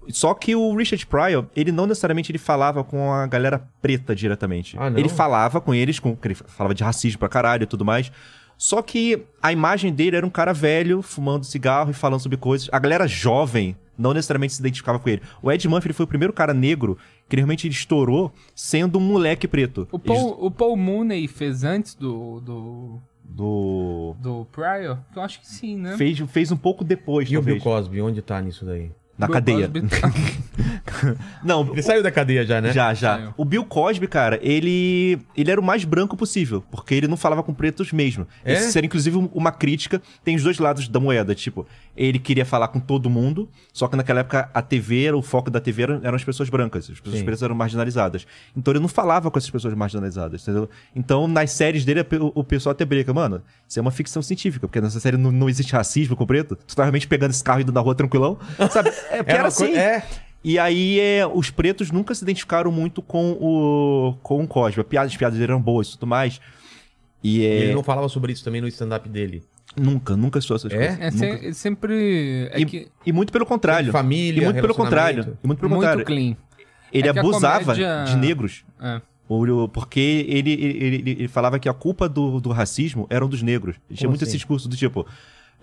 Só 0.09 0.33
que 0.33 0.55
o 0.55 0.75
Richard 0.75 1.05
Pryor, 1.05 1.45
ele 1.55 1.71
não 1.71 1.85
necessariamente 1.87 2.31
ele 2.31 2.37
falava 2.37 2.83
com 2.83 3.11
a 3.11 3.25
galera 3.27 3.67
preta 3.81 4.15
diretamente. 4.15 4.75
Ah, 4.79 4.89
não? 4.89 4.97
ele 4.99 5.09
falava 5.09 5.59
com 5.61 5.73
eles, 5.73 5.99
com, 5.99 6.17
ele 6.23 6.35
falava 6.35 6.73
de 6.73 6.83
racismo 6.83 7.19
pra 7.19 7.29
caralho 7.29 7.63
e 7.63 7.67
tudo 7.67 7.83
mais. 7.85 8.11
Só 8.57 8.81
que 8.81 9.23
a 9.41 9.51
imagem 9.51 9.93
dele 9.93 10.15
era 10.15 10.25
um 10.25 10.29
cara 10.29 10.53
velho, 10.53 11.01
fumando 11.01 11.45
cigarro 11.45 11.91
e 11.91 11.93
falando 11.93 12.21
sobre 12.21 12.37
coisas. 12.37 12.69
A 12.71 12.79
galera 12.79 13.05
jovem 13.07 13.75
não 13.97 14.13
necessariamente 14.13 14.53
se 14.53 14.61
identificava 14.61 14.99
com 14.99 15.09
ele. 15.09 15.21
O 15.41 15.51
Ed 15.51 15.67
Murphy 15.67 15.87
ele 15.87 15.93
foi 15.93 16.05
o 16.05 16.07
primeiro 16.07 16.33
cara 16.33 16.53
negro 16.53 16.97
que 17.27 17.35
realmente 17.35 17.67
ele 17.67 17.73
estourou 17.73 18.31
sendo 18.55 18.97
um 18.97 19.01
moleque 19.01 19.47
preto. 19.47 19.87
O 19.91 19.99
Paul, 19.99 20.37
o 20.39 20.51
Paul 20.51 20.77
Mooney 20.77 21.27
fez 21.27 21.63
antes 21.63 21.95
do, 21.95 22.39
do, 22.39 23.01
Do... 23.23 24.15
do 24.19 24.45
Pryor? 24.51 24.99
Eu 25.15 25.21
acho 25.21 25.39
que 25.41 25.47
sim, 25.47 25.77
né? 25.77 25.97
Fez, 25.97 26.19
fez 26.29 26.51
um 26.51 26.57
pouco 26.57 26.83
depois, 26.83 27.29
E 27.29 27.37
o 27.37 27.41
Bill 27.41 27.59
talvez. 27.59 27.63
Cosby, 27.63 28.01
onde 28.01 28.21
tá 28.21 28.41
nisso 28.41 28.65
daí? 28.65 28.91
Na 29.17 29.27
Bill 29.27 29.33
cadeia. 29.33 29.69
Cosby- 29.69 30.45
Não, 31.43 31.69
Ele 31.71 31.81
saiu 31.81 32.03
da 32.03 32.11
cadeia 32.11 32.45
já, 32.45 32.59
né? 32.61 32.71
Já, 32.73 32.93
já. 32.93 33.17
Saiu. 33.17 33.33
O 33.37 33.45
Bill 33.45 33.65
Cosby, 33.65 34.07
cara, 34.07 34.39
ele 34.41 35.19
ele 35.35 35.51
era 35.51 35.59
o 35.59 35.63
mais 35.63 35.83
branco 35.83 36.15
possível, 36.17 36.63
porque 36.71 36.93
ele 36.95 37.07
não 37.07 37.17
falava 37.17 37.41
com 37.43 37.53
pretos 37.53 37.91
mesmo. 37.91 38.27
É? 38.43 38.53
Isso 38.53 38.77
era 38.77 38.85
inclusive 38.85 39.17
um- 39.17 39.29
uma 39.33 39.51
crítica, 39.51 40.01
tem 40.23 40.35
os 40.35 40.43
dois 40.43 40.57
lados 40.59 40.87
da 40.87 40.99
moeda, 40.99 41.33
tipo, 41.35 41.65
ele 41.95 42.19
queria 42.19 42.45
falar 42.45 42.67
com 42.69 42.79
todo 42.79 43.09
mundo, 43.09 43.49
só 43.73 43.87
que 43.87 43.95
naquela 43.95 44.19
época 44.21 44.49
a 44.53 44.61
TV, 44.61 45.05
era- 45.05 45.17
o 45.17 45.21
foco 45.21 45.49
da 45.49 45.59
TV 45.59 45.83
eram, 45.83 46.01
as 46.15 46.23
pessoas 46.23 46.49
brancas, 46.49 46.89
as 46.89 46.99
pessoas 46.99 47.19
Sim. 47.19 47.25
pretas 47.25 47.43
eram 47.43 47.55
marginalizadas. 47.55 48.25
Então 48.55 48.71
ele 48.73 48.79
não 48.81 48.87
falava 48.89 49.29
com 49.31 49.37
essas 49.37 49.49
pessoas 49.49 49.73
marginalizadas, 49.73 50.41
entendeu? 50.41 50.69
Então 50.95 51.27
nas 51.27 51.51
séries 51.51 51.83
dele 51.85 52.01
o, 52.01 52.31
o 52.39 52.43
pessoal 52.43 52.71
até 52.71 52.85
brinca, 52.85 53.13
mano, 53.13 53.41
isso 53.67 53.79
é 53.79 53.81
uma 53.81 53.91
ficção 53.91 54.21
científica, 54.21 54.67
porque 54.67 54.81
nessa 54.81 54.99
série 54.99 55.17
não, 55.17 55.31
não 55.31 55.49
existe 55.49 55.73
racismo 55.73 56.15
com 56.15 56.25
preto, 56.25 56.55
tu 56.55 56.75
tá 56.75 56.83
realmente 56.83 57.07
pegando 57.07 57.31
esse 57.31 57.43
carro 57.43 57.61
indo 57.61 57.71
na 57.71 57.79
rua 57.81 57.95
tranquilão, 57.95 58.37
sabe? 58.71 58.91
É, 59.11 59.17
porque 59.23 59.31
Era 59.31 59.47
assim. 59.47 59.75
é. 59.75 60.03
E 60.43 60.59
aí, 60.59 60.99
é, 60.99 61.25
os 61.25 61.49
pretos 61.49 61.89
nunca 61.91 62.13
se 62.13 62.23
identificaram 62.23 62.71
muito 62.71 63.01
com 63.01 63.31
o, 63.31 64.15
com 64.21 64.43
o 64.43 64.47
Cosby. 64.47 64.81
A 64.81 64.83
piada- 64.83 65.07
As 65.07 65.17
piadas 65.17 65.39
eram 65.41 65.59
boas 65.59 65.87
e 65.87 65.91
tudo 65.93 66.05
mais. 66.07 66.39
E 67.23 67.39
E 67.39 67.45
é. 67.45 67.49
ele 67.63 67.73
não 67.73 67.81
falava 67.83 68.07
sobre 68.09 68.31
isso 68.31 68.43
também 68.43 68.61
no 68.61 68.67
stand-up 68.67 69.09
dele. 69.09 69.43
Nunca, 69.75 70.15
nunca 70.15 70.37
estou 70.39 70.55
essas 70.55 70.71
É? 70.71 70.77
coisas. 70.77 70.99
É, 70.99 71.11
se- 71.11 71.17
Nunca. 71.25 71.43
ele 71.45 71.53
sempre. 71.55 72.49
É 72.51 72.59
E, 72.59 72.65
que 72.65 72.87
e 73.05 73.11
muito 73.11 73.33
pelo 73.33 73.45
contrário. 73.45 73.91
Família, 73.91 74.41
E 74.41 74.45
muito 74.45 74.61
pelo 74.61 74.75
contrário. 74.75 75.37
E 75.43 75.47
muito 75.47 75.59
pelo 75.59 75.69
muito 75.71 75.81
contrário. 75.81 76.05
clean. 76.05 76.37
Ele 76.93 77.07
É 77.07 77.11
abusava 77.11 77.59
comédia- 77.73 78.03
de 78.05 78.15
negros. 78.15 78.63
É. 78.79 79.01
Porque 79.73 80.25
ele, 80.29 80.51
ele, 80.53 80.85
ele, 80.85 81.11
ele 81.11 81.27
falava 81.27 81.57
que 81.57 81.67
a 81.67 81.73
culpa 81.73 82.07
do, 82.07 82.39
do 82.39 82.51
racismo 82.51 83.07
eram 83.09 83.27
dos 83.27 83.41
negros. 83.41 83.75
Tinha 83.89 83.97
Como 84.01 84.09
muito 84.11 84.21
assim? 84.21 84.29
esse 84.29 84.37
discurso 84.37 84.69
do 84.69 84.77
tipo: 84.77 85.05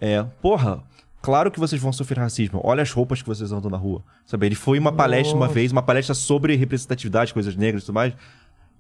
é, 0.01 0.25
porra, 0.43 0.83
claro 1.23 1.51
que 1.51 1.61
vocês 1.61 1.81
vão 1.81 1.93
sofrer 1.93 2.19
racismo. 2.19 2.61
Olha 2.63 2.83
as 2.83 2.91
roupas 2.91 3.23
que 3.23 3.29
vocês 3.29 3.53
andam 3.53 3.71
na 3.71 3.77
rua. 3.77 4.03
Sabe? 4.27 4.47
Ele 4.47 4.55
foi 4.55 4.79
uma 4.79 4.93
palestra 4.93 5.37
uma 5.37 5.49
vez, 5.49 5.73
uma 5.73 5.83
palestra 5.83 6.15
sobre 6.15 6.57
representatividade, 6.57 7.33
coisas 7.33 7.57
negras 7.57 7.85
e 7.85 7.87
tudo 7.87 7.95
mais. 7.95 8.15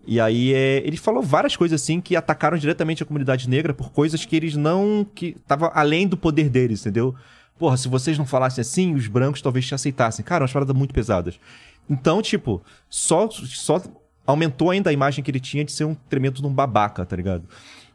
E 0.06 0.20
aí 0.20 0.52
é, 0.52 0.82
ele 0.84 0.96
falou 0.96 1.22
várias 1.22 1.56
coisas 1.56 1.80
assim 1.80 2.00
que 2.00 2.16
atacaram 2.16 2.58
diretamente 2.58 3.02
a 3.02 3.06
comunidade 3.06 3.48
negra 3.48 3.72
por 3.72 3.90
coisas 3.92 4.24
que 4.24 4.34
eles 4.34 4.56
não. 4.56 5.06
que 5.14 5.36
tava 5.46 5.70
além 5.74 6.08
do 6.08 6.16
poder 6.16 6.48
deles, 6.48 6.80
entendeu? 6.80 7.14
Porra, 7.58 7.76
se 7.76 7.88
vocês 7.88 8.18
não 8.18 8.26
falassem 8.26 8.60
assim, 8.60 8.94
os 8.94 9.06
brancos 9.06 9.40
talvez 9.40 9.66
te 9.66 9.74
aceitassem. 9.74 10.24
Cara, 10.24 10.42
umas 10.42 10.52
paradas 10.52 10.74
muito 10.74 10.92
pesadas. 10.92 11.38
Então, 11.88 12.20
tipo, 12.20 12.60
só, 12.88 13.28
só 13.30 13.80
aumentou 14.26 14.70
ainda 14.70 14.90
a 14.90 14.92
imagem 14.92 15.22
que 15.22 15.30
ele 15.30 15.40
tinha 15.40 15.64
de 15.64 15.72
ser 15.72 15.84
um 15.84 15.94
tremendo 15.94 16.40
de 16.40 16.46
um 16.46 16.52
babaca, 16.52 17.04
tá 17.04 17.14
ligado? 17.14 17.44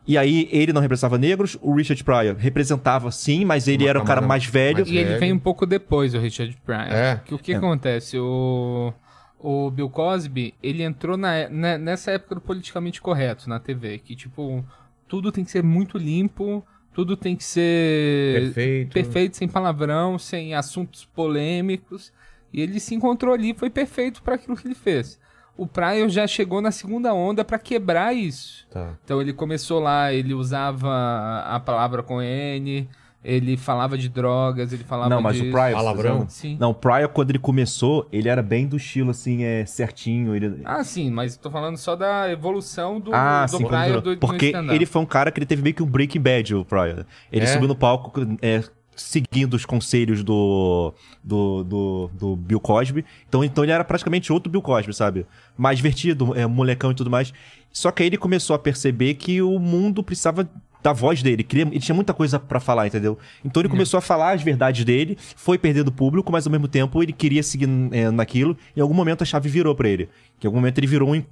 E 0.08 0.18
aí 0.18 0.48
ele 0.52 0.72
não 0.72 0.82
representava 0.82 1.18
negros, 1.18 1.58
o 1.62 1.76
Richard 1.76 2.02
Pryor 2.04 2.36
representava 2.38 3.12
sim, 3.12 3.44
mas 3.44 3.68
ele 3.68 3.84
Uma 3.84 3.90
era 3.90 4.02
um 4.02 4.06
cara 4.06 4.22
mais 4.22 4.46
velho. 4.46 4.78
mais 4.78 4.90
E 4.90 4.96
ele 4.98 5.10
velho. 5.10 5.20
vem 5.20 5.34
um 5.34 5.40
pouco 5.40 5.66
depois, 5.66 6.14
o 6.14 6.20
Richard 6.20 6.56
Pryor. 6.66 6.88
É. 6.94 7.22
Que 7.26 7.34
o 7.34 7.38
que 7.40 7.52
É. 7.52 7.58
acontece? 7.58 8.18
O, 8.18 8.94
o 9.38 9.70
Bill 9.70 9.90
Cosby, 9.90 10.54
ele 10.64 10.82
entrou 10.82 11.18
na, 11.18 11.50
na- 11.50 11.78
nessa 11.78 12.12
época 12.12 12.36
do 12.36 12.42
politicamente 12.42 13.02
correto 13.02 13.50
na 13.50 13.60
TV. 13.60 13.98
Que, 14.00 14.16
tipo, 14.16 14.64
tudo 15.10 15.30
tem 15.32 15.44
que 15.44 15.52
ser 15.52 15.62
muito 15.62 15.98
limpo, 15.98 16.66
tudo 16.94 17.18
tem 17.18 17.36
que 17.36 17.44
ser 17.44 18.42
Perfeito. 18.44 18.94
perfeito, 18.94 19.38
sem 19.38 19.48
palavrão, 19.48 20.18
sem 20.18 20.54
assuntos 20.56 21.04
polêmicos. 21.04 22.14
E 22.54 22.62
ele 22.62 22.80
se 22.80 22.96
encontrou 22.96 23.34
ali, 23.34 23.54
foi 23.54 23.70
perfeito 23.70 24.24
para 24.24 24.36
aquilo 24.36 24.56
que 24.56 24.66
ele 24.68 24.74
fez. 24.76 25.20
O 25.58 25.66
Pryor 25.66 26.08
já 26.10 26.28
chegou 26.28 26.62
na 26.62 26.72
segunda 26.72 27.14
onda 27.14 27.44
para 27.44 27.58
quebrar 27.58 28.14
isso. 28.14 28.68
Tá. 28.70 28.94
Então 29.04 29.20
ele 29.20 29.34
começou 29.34 29.80
lá, 29.80 30.14
ele 30.14 30.34
usava 30.34 31.44
a 31.46 31.60
palavra 31.60 32.04
com 32.04 32.22
N, 32.22 32.88
ele 33.24 33.58
falava 33.58 33.98
de 33.98 34.08
drogas, 34.08 34.72
ele 34.72 34.84
falava 34.84 35.10
Não, 35.10 35.22
mas 35.22 35.36
de... 35.36 35.50
o 35.50 35.52
Pryor. 35.52 35.74
Palavrão? 35.74 36.26
Sim. 36.30 36.56
Não, 36.60 36.70
o 36.70 36.74
Pryor, 36.74 37.10
quando 37.10 37.32
ele 37.32 37.40
começou, 37.40 38.08
ele 38.12 38.30
era 38.30 38.42
bem 38.44 38.68
do 38.68 38.78
estilo, 38.78 39.10
assim, 39.12 39.44
é 39.44 39.66
certinho. 39.66 40.36
Ele... 40.36 40.62
Ah, 40.64 40.84
sim, 40.84 41.10
mas 41.10 41.36
tô 41.36 41.50
falando 41.50 41.76
só 41.78 41.96
da 41.96 42.32
evolução 42.32 43.00
do, 43.00 43.12
Ah, 43.14 43.46
do 43.50 43.58
sim, 43.58 43.66
Pryor 43.66 44.00
do, 44.02 44.18
porque 44.18 44.54
ele 44.72 44.86
foi 44.86 45.02
um 45.02 45.06
cara 45.06 45.32
que 45.32 45.40
ele 45.40 45.46
teve 45.46 45.62
meio 45.62 45.76
que 45.76 45.84
um 45.84 45.88
Breaking 45.88 46.22
Bad, 46.22 46.56
o 46.56 46.64
Pryor. 46.64 47.06
Ele 47.32 47.44
É? 47.44 47.48
subiu 47.48 47.68
no 47.68 47.76
palco, 47.76 48.14
é, 48.42 48.64
seguindo 48.98 49.54
os 49.54 49.66
conselhos 49.66 50.24
do, 50.24 50.94
do, 51.24 51.64
do, 51.64 52.12
do 52.14 52.36
Bill 52.36 52.60
Cosby. 52.60 53.06
Então, 53.28 53.44
então 53.44 53.64
ele 53.64 53.72
era 53.72 53.84
praticamente 53.84 54.34
outro 54.34 54.52
Bill 54.52 54.62
Cosby, 54.62 54.94
sabe? 54.94 55.26
Mais 55.58 55.78
divertido, 55.78 56.36
é, 56.36 56.46
molecão 56.46 56.92
e 56.92 56.96
tudo 56.96 57.10
mais. 57.10 57.34
Só 57.72 57.92
que 57.92 58.04
aí 58.04 58.10
ele 58.10 58.18
começou 58.18 58.56
a 58.56 58.60
perceber 58.60 59.14
que 59.14 59.42
o 59.42 59.60
mundo 59.60 60.04
precisava 60.04 60.50
da 60.82 60.94
voz 60.94 61.22
dele. 61.22 61.44
Queria, 61.44 61.66
ele 61.66 61.80
tinha 61.80 61.96
muita 61.96 62.14
coisa 62.14 62.40
pra 62.40 62.60
falar, 62.60 62.88
entendeu? 62.88 63.18
Então 63.44 63.62
ele 63.62 63.70
começou 63.70 63.98
a 63.98 64.02
falar 64.02 64.34
as 64.34 64.42
verdades 64.42 64.84
dele, 64.84 65.18
foi 65.36 65.58
perdendo 65.58 65.92
público, 65.92 66.32
mas 66.32 66.46
ao 66.46 66.52
mesmo 66.52 66.68
tempo 66.68 67.02
ele 67.02 67.14
queria 67.14 67.44
seguir 67.44 67.70
é, 67.92 68.10
naquilo. 68.10 68.58
Em 68.76 68.82
algum 68.82 68.94
momento 68.94 69.22
a 69.22 69.26
chave 69.26 69.50
virou 69.50 69.76
pra 69.76 69.90
ele. 69.90 70.10
Que 70.40 70.46
em 70.46 70.50
algum 70.50 70.60
momento 70.60 70.78
ele 70.78 70.88
virou 70.88 71.14
um 71.14 71.24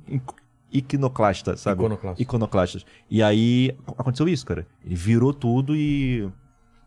iconoclasta, 0.71 1.55
sabe? 1.55 1.81
Iconoclasta. 1.81 2.21
Iconoclasta. 2.21 2.79
E 3.09 3.23
aí 3.23 3.75
aconteceu 3.97 4.27
isso, 4.27 4.45
cara. 4.45 4.67
Ele 4.85 4.95
virou 4.95 5.33
tudo 5.33 5.75
e. 5.75 6.27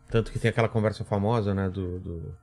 Tanto 0.09 0.31
que 0.31 0.39
tem 0.39 0.49
aquela 0.49 0.67
conversa 0.67 1.03
famosa, 1.03 1.53
né, 1.53 1.69
do, 1.69 1.99
do, 1.99 2.35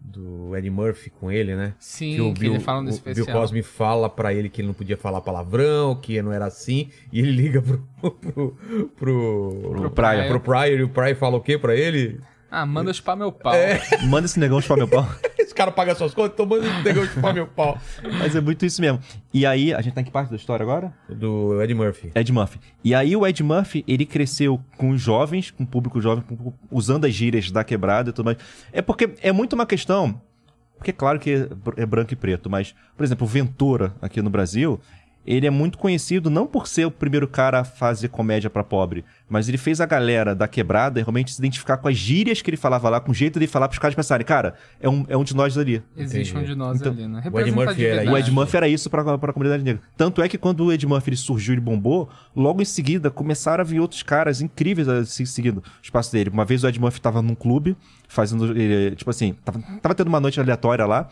do 0.00 0.56
Eddie 0.56 0.70
Murphy 0.70 1.10
com 1.10 1.30
ele, 1.30 1.54
né? 1.54 1.74
Sim, 1.78 2.32
que, 2.32 2.46
ele 2.46 2.60
fala 2.60 2.80
no 2.80 2.88
o 2.88 2.90
especial. 2.90 3.26
Bill 3.26 3.34
Cosby 3.34 3.62
fala 3.62 4.08
pra 4.08 4.32
ele 4.32 4.48
que 4.48 4.60
ele 4.60 4.68
não 4.68 4.74
podia 4.74 4.96
falar 4.96 5.20
palavrão, 5.20 5.94
que 5.96 6.20
não 6.22 6.32
era 6.32 6.46
assim, 6.46 6.90
e 7.12 7.18
ele 7.18 7.30
liga 7.32 7.60
pro 7.60 7.86
pro 8.00 8.56
pro, 8.96 9.70
Pro 9.70 9.90
Pryor. 9.90 10.28
pro 10.28 10.40
Pryor, 10.40 10.78
e 10.78 10.82
o 10.82 10.88
Pryor 10.88 11.16
fala 11.16 11.36
o 11.36 11.40
quê 11.40 11.58
pra 11.58 11.74
ele? 11.74 12.20
Ah, 12.50 12.64
manda 12.64 12.92
chupar 12.92 13.16
meu 13.16 13.32
pau. 13.32 13.54
É. 13.54 13.80
Manda 14.04 14.24
esse 14.24 14.38
negão 14.38 14.60
chupar 14.60 14.78
meu 14.78 14.88
pau. 14.88 15.06
Esse 15.46 15.54
cara 15.54 15.70
paga 15.70 15.94
suas 15.94 16.12
contas, 16.12 16.32
então 16.32 16.44
manda 16.44 16.66
esse 16.66 16.82
negócio 16.82 17.10
chupar 17.12 17.32
meu 17.32 17.46
pau. 17.46 17.78
Mas 18.18 18.34
é 18.34 18.40
muito 18.40 18.66
isso 18.66 18.80
mesmo. 18.80 18.98
E 19.32 19.46
aí, 19.46 19.72
a 19.72 19.80
gente 19.80 19.94
tá 19.94 20.00
em 20.00 20.04
que 20.04 20.10
parte 20.10 20.28
da 20.30 20.34
história 20.36 20.64
agora? 20.64 20.92
Do 21.08 21.62
Eddie 21.62 21.72
Murphy. 21.74 22.10
Ed 22.16 22.32
Murphy. 22.32 22.58
E 22.82 22.92
aí 22.92 23.14
o 23.14 23.24
Ed 23.24 23.40
Murphy, 23.44 23.84
ele 23.86 24.04
cresceu 24.04 24.60
com 24.76 24.90
os 24.90 25.00
jovens, 25.00 25.52
com 25.52 25.62
o 25.62 25.66
público 25.66 26.00
jovem, 26.00 26.24
com- 26.24 26.52
usando 26.68 27.04
as 27.04 27.14
gírias 27.14 27.48
da 27.52 27.62
quebrada 27.62 28.10
e 28.10 28.12
tudo 28.12 28.24
mais. 28.26 28.38
É 28.72 28.82
porque 28.82 29.10
é 29.22 29.30
muito 29.30 29.52
uma 29.52 29.66
questão. 29.66 30.20
Porque 30.76 30.90
é 30.90 30.92
claro 30.92 31.18
que 31.20 31.30
é 31.30 31.82
é 31.82 31.86
branco 31.86 32.12
e 32.12 32.16
preto, 32.16 32.50
mas, 32.50 32.74
por 32.96 33.04
exemplo, 33.04 33.24
o 33.24 33.30
Ventura, 33.30 33.94
aqui 34.02 34.20
no 34.20 34.28
Brasil, 34.28 34.80
ele 35.26 35.46
é 35.46 35.50
muito 35.50 35.76
conhecido 35.78 36.30
não 36.30 36.46
por 36.46 36.66
ser 36.68 36.84
o 36.86 36.90
primeiro 36.90 37.26
cara 37.26 37.60
a 37.60 37.64
fazer 37.64 38.08
comédia 38.08 38.48
pra 38.48 38.62
pobre, 38.62 39.04
mas 39.28 39.48
ele 39.48 39.58
fez 39.58 39.80
a 39.80 39.86
galera 39.86 40.34
da 40.34 40.46
quebrada 40.46 41.00
realmente 41.00 41.32
se 41.32 41.40
identificar 41.40 41.76
com 41.78 41.88
as 41.88 41.96
gírias 41.96 42.40
que 42.40 42.48
ele 42.48 42.56
falava 42.56 42.88
lá, 42.88 43.00
com 43.00 43.10
o 43.10 43.14
jeito 43.14 43.40
de 43.40 43.46
falar 43.46 43.66
pros 43.68 43.78
caras 43.80 43.94
pensarem, 43.94 44.24
cara, 44.24 44.54
é 44.80 44.88
um, 44.88 45.04
é 45.08 45.16
um 45.16 45.24
de 45.24 45.34
nós 45.34 45.58
ali. 45.58 45.82
Existe 45.96 46.30
Entendi. 46.30 46.44
um 46.44 46.48
de 46.52 46.54
nós 46.54 46.80
Então, 46.80 46.92
ali, 46.92 47.08
né? 47.08 47.22
o 47.32 47.40
Ed 47.40 47.50
Murphy 47.50 47.84
era 47.86 48.10
O 48.10 48.16
Ed. 48.16 48.30
Murphy 48.30 48.56
era 48.56 48.68
isso 48.68 48.88
pra, 48.88 49.18
pra 49.18 49.32
comunidade 49.32 49.64
negra. 49.64 49.82
Tanto 49.96 50.22
é 50.22 50.28
que 50.28 50.38
quando 50.38 50.64
o 50.64 50.72
Ed 50.72 50.86
Murphy 50.86 51.10
ele 51.10 51.16
surgiu 51.16 51.54
e 51.54 51.60
bombou, 51.60 52.08
logo 52.34 52.62
em 52.62 52.64
seguida 52.64 53.10
começaram 53.10 53.62
a 53.62 53.64
vir 53.64 53.80
outros 53.80 54.02
caras 54.02 54.40
incríveis 54.40 54.86
seguindo 55.10 55.58
o 55.58 55.62
espaço 55.82 56.12
dele. 56.12 56.30
Uma 56.30 56.44
vez 56.44 56.62
o 56.62 56.68
Ed 56.68 56.78
Murphy 56.80 57.00
tava 57.00 57.20
num 57.20 57.34
clube, 57.34 57.76
fazendo. 58.08 58.56
ele, 58.56 58.94
tipo 58.94 59.10
assim, 59.10 59.34
tava, 59.44 59.60
tava 59.82 59.94
tendo 59.94 60.06
uma 60.08 60.20
noite 60.20 60.38
aleatória 60.40 60.86
lá. 60.86 61.08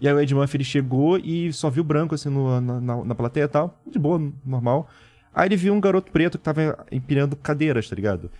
E 0.00 0.08
aí 0.08 0.14
o 0.14 0.20
Ed 0.20 0.34
Murphy 0.34 0.56
ele 0.56 0.64
chegou 0.64 1.18
e 1.18 1.52
só 1.52 1.70
viu 1.70 1.84
branco 1.84 2.14
assim 2.14 2.28
no- 2.28 2.60
na, 2.60 2.80
na, 2.80 3.04
na 3.04 3.14
plateia 3.14 3.44
e 3.44 3.48
tal. 3.48 3.78
De 3.86 3.98
boa, 3.98 4.20
normal. 4.44 4.88
Aí 5.34 5.48
ele 5.48 5.56
viu 5.56 5.72
um 5.74 5.80
garoto 5.80 6.10
preto 6.12 6.38
que 6.38 6.44
tava 6.44 6.84
empilhando 6.90 7.36
cadeiras, 7.36 7.88
tá 7.88 7.94
ligado? 7.96 8.30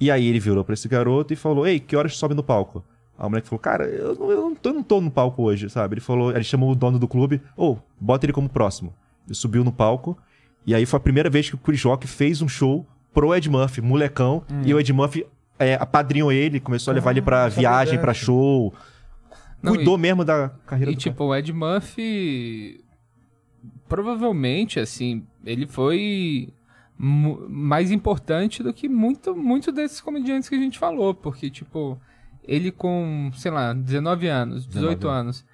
E 0.00 0.10
aí 0.10 0.26
ele 0.26 0.40
virou 0.40 0.64
pra 0.64 0.74
esse 0.74 0.88
garoto 0.88 1.32
e 1.32 1.36
falou: 1.36 1.66
Ei, 1.66 1.78
que 1.78 1.94
horas 1.96 2.16
sobe 2.16 2.34
no 2.34 2.42
palco? 2.42 2.82
Aí 3.18 3.26
o 3.26 3.30
moleque 3.30 3.46
falou, 3.48 3.60
cara, 3.60 3.84
eu 3.84 4.14
não, 4.14 4.30
eu 4.30 4.40
não, 4.40 4.54
tô, 4.54 4.68
eu 4.70 4.74
não 4.74 4.82
tô 4.82 5.00
no 5.00 5.10
palco 5.10 5.42
hoje, 5.42 5.68
sabe? 5.70 5.94
Ele 5.94 6.00
falou, 6.00 6.30
ele 6.32 6.42
chamou 6.42 6.72
o 6.72 6.74
dono 6.74 6.98
do 6.98 7.06
clube, 7.06 7.40
ô, 7.56 7.76
bota 8.00 8.24
ele 8.26 8.32
como 8.32 8.48
próximo. 8.48 8.92
Ele 9.26 9.34
subiu 9.34 9.62
no 9.62 9.70
palco, 9.70 10.16
e 10.66 10.74
aí 10.74 10.84
foi 10.86 10.96
a 10.96 11.00
primeira 11.00 11.28
vez 11.30 11.48
que 11.48 11.54
o 11.54 11.58
Chris 11.58 11.82
Rock 11.84 12.06
fez 12.06 12.40
um 12.42 12.48
show 12.48 12.84
pro 13.14 13.32
Ed 13.34 13.48
Murphy, 13.48 13.80
molecão, 13.82 14.42
e 14.64 14.74
o 14.74 14.80
Ed 14.80 14.90
Murphy 14.92 15.26
é, 15.58 15.74
apadrinhou 15.74 16.32
ele, 16.32 16.58
começou 16.58 16.90
a 16.90 16.94
levar 16.94 17.10
ele 17.12 17.20
pra 17.22 17.46
essa 17.46 17.60
viagem, 17.60 17.92
verdade. 17.98 18.00
pra 18.00 18.14
show. 18.14 18.74
Não, 19.62 19.74
Cuidou 19.74 19.96
mesmo 19.96 20.24
da 20.24 20.48
carreira 20.66 20.90
E 20.90 20.94
do 20.94 20.98
tipo, 20.98 21.24
o 21.24 21.34
Ed 21.34 21.52
Murphy. 21.52 22.84
Provavelmente, 23.88 24.80
assim, 24.80 25.26
ele 25.44 25.66
foi 25.66 26.52
mais 26.96 27.90
importante 27.90 28.62
do 28.62 28.72
que 28.72 28.88
muito, 28.88 29.36
muito 29.36 29.70
desses 29.70 30.00
comediantes 30.00 30.48
que 30.48 30.54
a 30.54 30.58
gente 30.58 30.78
falou. 30.78 31.14
Porque, 31.14 31.50
tipo, 31.50 32.00
ele 32.42 32.70
com, 32.72 33.30
sei 33.34 33.50
lá, 33.50 33.72
19 33.72 34.28
anos, 34.28 34.66
18 34.66 34.98
19 34.98 35.18
anos, 35.18 35.44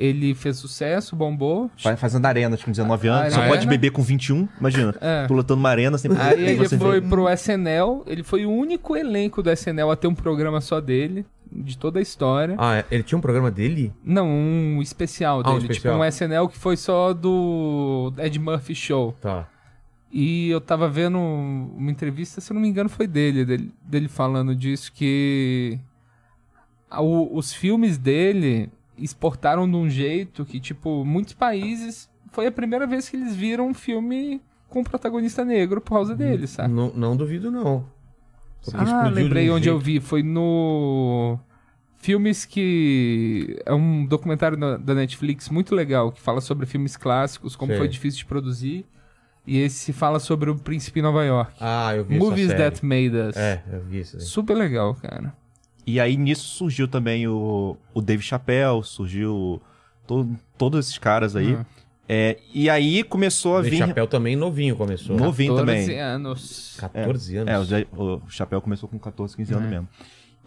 ele 0.00 0.32
fez 0.32 0.56
sucesso, 0.56 1.16
bombou. 1.16 1.68
Vai 1.82 1.96
fazendo 1.96 2.24
arenas 2.26 2.62
com 2.62 2.70
19 2.70 3.08
anos, 3.08 3.34
só 3.34 3.40
Arena. 3.40 3.54
pode 3.56 3.66
beber 3.66 3.90
com 3.90 4.00
21, 4.00 4.48
imagina. 4.60 4.94
É. 5.00 5.26
Tu 5.26 5.34
lutando 5.34 5.58
uma 5.58 5.68
arena 5.70 5.98
sem 5.98 6.08
Aí 6.16 6.40
ele 6.50 6.54
você 6.56 6.78
foi 6.78 7.00
vê. 7.00 7.08
pro 7.08 7.28
SNL, 7.28 8.04
ele 8.06 8.22
foi 8.22 8.46
o 8.46 8.50
único 8.50 8.96
elenco 8.96 9.42
do 9.42 9.50
SNL 9.50 9.90
a 9.90 9.96
ter 9.96 10.06
um 10.06 10.14
programa 10.14 10.60
só 10.60 10.80
dele, 10.80 11.26
de 11.50 11.76
toda 11.76 11.98
a 11.98 12.02
história. 12.02 12.54
Ah, 12.58 12.84
ele 12.90 13.02
tinha 13.02 13.18
um 13.18 13.20
programa 13.20 13.50
dele? 13.50 13.92
Não, 14.04 14.28
um 14.28 14.80
especial 14.80 15.42
Ah, 15.44 15.50
um 15.50 15.54
dele, 15.58 15.72
especial. 15.72 15.94
tipo 15.94 16.04
um 16.04 16.06
SNL 16.06 16.48
que 16.48 16.56
foi 16.56 16.76
só 16.76 17.12
do 17.12 18.12
Ed 18.18 18.38
Murphy 18.38 18.76
Show. 18.76 19.16
Tá. 19.20 19.48
E 20.12 20.48
eu 20.48 20.60
tava 20.60 20.88
vendo 20.88 21.18
uma 21.18 21.90
entrevista, 21.90 22.40
se 22.40 22.50
eu 22.50 22.54
não 22.54 22.60
me 22.62 22.68
engano, 22.68 22.88
foi 22.88 23.06
dele, 23.06 23.44
dele, 23.44 23.70
dele 23.82 24.08
falando 24.08 24.54
disso, 24.54 24.90
que 24.92 25.78
o- 26.98 27.36
os 27.36 27.52
filmes 27.52 27.98
dele 27.98 28.70
exportaram 28.98 29.68
de 29.68 29.76
um 29.76 29.88
jeito 29.88 30.44
que, 30.44 30.58
tipo, 30.60 31.04
muitos 31.04 31.32
países 31.34 32.08
foi 32.30 32.46
a 32.46 32.52
primeira 32.52 32.86
vez 32.86 33.08
que 33.08 33.16
eles 33.16 33.34
viram 33.34 33.68
um 33.68 33.74
filme 33.74 34.40
com 34.68 34.80
um 34.80 34.84
protagonista 34.84 35.44
negro 35.44 35.80
por 35.80 35.94
causa 35.94 36.14
dele, 36.14 36.46
sabe? 36.46 36.72
Não, 36.72 36.92
não 36.94 37.16
duvido, 37.16 37.50
não. 37.50 37.84
Porque 38.62 38.76
Ah, 38.90 39.08
lembrei 39.08 39.50
um 39.50 39.54
onde 39.54 39.68
eu 39.68 39.74
jeito. 39.80 39.84
vi. 39.84 40.00
Foi 40.00 40.22
no. 40.22 41.38
Filmes 41.96 42.44
que. 42.44 43.58
É 43.64 43.72
um 43.74 44.04
documentário 44.04 44.56
da 44.78 44.94
Netflix 44.94 45.48
muito 45.48 45.74
legal, 45.74 46.12
que 46.12 46.20
fala 46.20 46.40
sobre 46.40 46.66
filmes 46.66 46.96
clássicos, 46.96 47.56
como 47.56 47.74
foi 47.76 47.88
difícil 47.88 48.18
de 48.18 48.26
produzir. 48.26 48.84
E 49.46 49.58
esse 49.58 49.94
fala 49.94 50.20
sobre 50.20 50.50
o 50.50 50.56
Príncipe 50.56 51.00
em 51.00 51.02
Nova 51.02 51.24
York. 51.24 51.52
Ah, 51.58 51.96
eu 51.96 52.04
vi 52.04 52.18
Movies. 52.18 52.48
That 52.52 52.84
Made 52.84 53.16
Us. 53.16 53.36
É, 53.36 53.62
eu 53.72 53.80
vi 53.80 54.00
isso 54.00 54.16
aí. 54.16 54.22
Super 54.22 54.54
legal, 54.54 54.94
cara. 54.96 55.32
E 55.90 55.98
aí 55.98 56.16
nisso 56.18 56.44
surgiu 56.56 56.86
também 56.86 57.26
o, 57.26 57.74
o 57.94 58.02
Dave 58.02 58.22
Chappelle, 58.22 58.84
surgiu 58.84 59.60
to- 60.06 60.28
todos 60.58 60.80
esses 60.86 60.98
caras 60.98 61.34
aí. 61.34 61.54
Hum. 61.54 61.64
É, 62.06 62.36
e 62.52 62.68
aí 62.68 63.02
começou 63.02 63.56
a 63.56 63.60
O 63.60 63.62
vir. 63.62 63.78
Chapéu 63.78 64.06
também 64.06 64.36
novinho 64.36 64.76
começou. 64.76 65.16
No- 65.16 65.24
Novinho 65.24 65.54
14 65.56 65.82
também. 65.86 65.98
anos. 66.00 66.76
14 66.78 67.36
anos. 67.38 67.72
É, 67.72 67.86
o, 67.96 68.16
o 68.16 68.22
Chapéu 68.30 68.60
começou 68.60 68.86
com 68.88 68.98
14, 68.98 69.34
15 69.36 69.54
anos 69.54 69.66
É. 69.66 69.70
mesmo. 69.70 69.88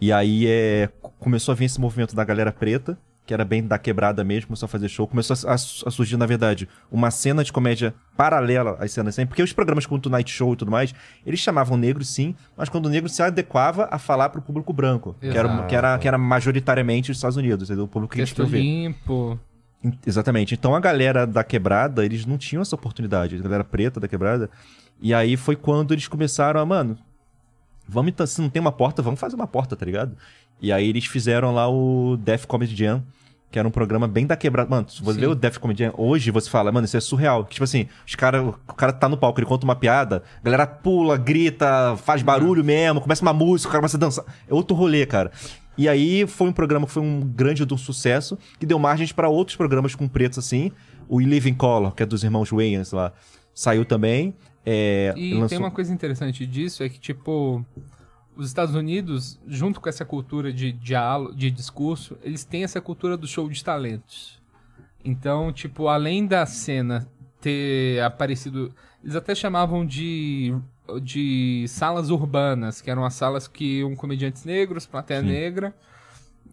E 0.00 0.12
aí 0.12 0.46
é, 0.46 0.88
começou 1.18 1.52
a 1.52 1.54
vir 1.56 1.64
esse 1.64 1.80
movimento 1.80 2.14
da 2.14 2.24
galera 2.24 2.52
preta, 2.52 2.96
que 3.24 3.32
era 3.32 3.44
bem 3.44 3.62
da 3.64 3.78
quebrada 3.78 4.24
mesmo, 4.24 4.48
começou 4.48 4.66
a 4.66 4.68
fazer 4.68 4.88
show. 4.88 5.06
Começou 5.06 5.36
a, 5.48 5.52
a- 5.52 5.54
a 5.54 5.90
surgir, 5.90 6.16
na 6.16 6.26
verdade, 6.26 6.68
uma 6.90 7.10
cena 7.10 7.44
de 7.44 7.52
comédia 7.52 7.94
paralela 8.16 8.76
às 8.80 8.90
cenas 8.92 9.14
sempre. 9.14 9.28
Porque 9.28 9.42
os 9.42 9.52
programas 9.52 9.86
como 9.86 9.98
o 9.98 10.00
Tonight 10.02 10.30
Show 10.30 10.52
e 10.52 10.56
tudo 10.56 10.70
mais, 10.70 10.92
eles 11.24 11.38
chamavam 11.38 11.76
negros 11.76 12.08
sim, 12.08 12.34
mas 12.56 12.68
quando 12.68 12.86
o 12.86 12.88
negro 12.88 13.08
se 13.08 13.22
adequava 13.22 13.88
a 13.90 13.98
falar 13.98 14.28
pro 14.30 14.42
público 14.42 14.72
branco, 14.72 15.14
que 15.20 15.26
era, 15.28 15.62
que, 15.66 15.74
era, 15.76 15.98
que 15.98 16.08
era 16.08 16.18
majoritariamente 16.18 17.10
os 17.12 17.16
Estados 17.18 17.36
Unidos, 17.36 17.68
entendeu? 17.70 17.84
o 17.84 17.88
público 17.88 18.14
que 18.14 18.20
a 18.20 18.24
gente 18.24 18.34
Texto 18.34 18.48
queria 18.50 18.60
ver. 18.62 18.68
limpo. 18.68 19.38
In- 19.84 19.98
Exatamente. 20.06 20.54
Então 20.54 20.74
a 20.74 20.80
galera 20.80 21.26
da 21.26 21.44
quebrada, 21.44 22.04
eles 22.04 22.26
não 22.26 22.36
tinham 22.36 22.62
essa 22.62 22.74
oportunidade. 22.74 23.36
A 23.36 23.42
galera 23.42 23.64
preta 23.64 23.98
da 24.00 24.08
quebrada. 24.08 24.50
E 25.00 25.12
aí 25.14 25.36
foi 25.36 25.54
quando 25.56 25.92
eles 25.94 26.06
começaram 26.08 26.60
a, 26.60 26.66
mano, 26.66 26.96
vamos 27.88 28.10
então, 28.12 28.26
se 28.26 28.40
não 28.40 28.48
tem 28.48 28.60
uma 28.60 28.70
porta, 28.72 29.02
vamos 29.02 29.18
fazer 29.18 29.34
uma 29.34 29.46
porta, 29.46 29.74
tá 29.76 29.84
ligado? 29.84 30.16
E 30.62 30.72
aí 30.72 30.88
eles 30.88 31.04
fizeram 31.06 31.52
lá 31.52 31.68
o 31.68 32.16
Death 32.16 32.46
Comedy 32.46 32.74
Jam, 32.76 33.02
que 33.50 33.58
era 33.58 33.66
um 33.66 33.70
programa 33.70 34.06
bem 34.08 34.26
da 34.26 34.36
quebrada. 34.36 34.70
Mano, 34.70 34.88
se 34.88 35.02
você 35.02 35.14
Sim. 35.14 35.20
vê 35.20 35.26
o 35.26 35.34
Death 35.34 35.58
Comedy 35.58 35.82
Jam, 35.84 35.92
hoje 35.98 36.30
você 36.30 36.48
fala, 36.48 36.70
mano, 36.72 36.84
isso 36.84 36.96
é 36.96 37.00
surreal. 37.00 37.44
Tipo 37.44 37.64
assim, 37.64 37.86
os 38.06 38.14
cara, 38.14 38.42
o 38.42 38.52
cara 38.74 38.92
tá 38.92 39.08
no 39.08 39.16
palco, 39.16 39.40
ele 39.40 39.46
conta 39.46 39.64
uma 39.64 39.74
piada, 39.76 40.22
a 40.40 40.44
galera 40.44 40.66
pula, 40.66 41.18
grita, 41.18 41.96
faz 41.98 42.22
barulho 42.22 42.64
mesmo, 42.64 43.00
começa 43.00 43.20
uma 43.22 43.32
música, 43.32 43.68
o 43.68 43.72
cara 43.72 43.80
começa 43.82 43.96
a 43.96 44.00
dançar. 44.00 44.24
É 44.48 44.54
outro 44.54 44.74
rolê, 44.76 45.04
cara. 45.04 45.32
E 45.76 45.88
aí 45.88 46.26
foi 46.26 46.48
um 46.48 46.52
programa 46.52 46.86
que 46.86 46.92
foi 46.92 47.02
um 47.02 47.20
grande 47.20 47.66
de 47.66 47.74
um 47.74 47.78
sucesso, 47.78 48.38
que 48.60 48.64
deu 48.66 48.78
margens 48.78 49.10
para 49.10 49.28
outros 49.28 49.56
programas 49.56 49.94
com 49.94 50.06
pretos 50.06 50.38
assim. 50.38 50.70
O 51.08 51.20
in 51.20 51.54
Color, 51.54 51.92
que 51.94 52.02
é 52.02 52.06
dos 52.06 52.22
irmãos 52.24 52.50
Wayans 52.50 52.92
lá, 52.92 53.12
saiu 53.54 53.84
também. 53.84 54.34
É, 54.64 55.12
E 55.16 55.34
lançou- 55.34 55.48
tem 55.48 55.58
uma 55.58 55.70
coisa 55.70 55.92
interessante 55.92 56.46
disso, 56.46 56.82
é 56.82 56.88
que, 56.88 57.00
tipo, 57.00 57.64
os 58.36 58.46
Estados 58.46 58.74
Unidos, 58.74 59.38
junto 59.46 59.80
com 59.80 59.88
essa 59.88 60.04
cultura 60.04 60.52
de 60.52 60.72
diálogo, 60.72 61.34
de 61.34 61.50
discurso, 61.50 62.16
eles 62.22 62.44
têm 62.44 62.64
essa 62.64 62.80
cultura 62.80 63.16
do 63.16 63.26
show 63.26 63.48
de 63.48 63.62
talentos. 63.62 64.40
Então, 65.04 65.52
tipo, 65.52 65.88
além 65.88 66.26
da 66.26 66.46
cena 66.46 67.08
ter 67.42 68.00
aparecido. 68.00 68.72
Eles 69.02 69.16
até 69.16 69.34
chamavam 69.34 69.84
de, 69.84 70.54
de 71.02 71.66
salas 71.68 72.08
urbanas, 72.08 72.80
que 72.80 72.90
eram 72.90 73.04
as 73.04 73.14
salas 73.14 73.48
que 73.48 73.80
iam 73.80 73.94
comediantes 73.96 74.44
negros, 74.44 74.86
plateia 74.86 75.20
Sim. 75.20 75.26
negra. 75.26 75.74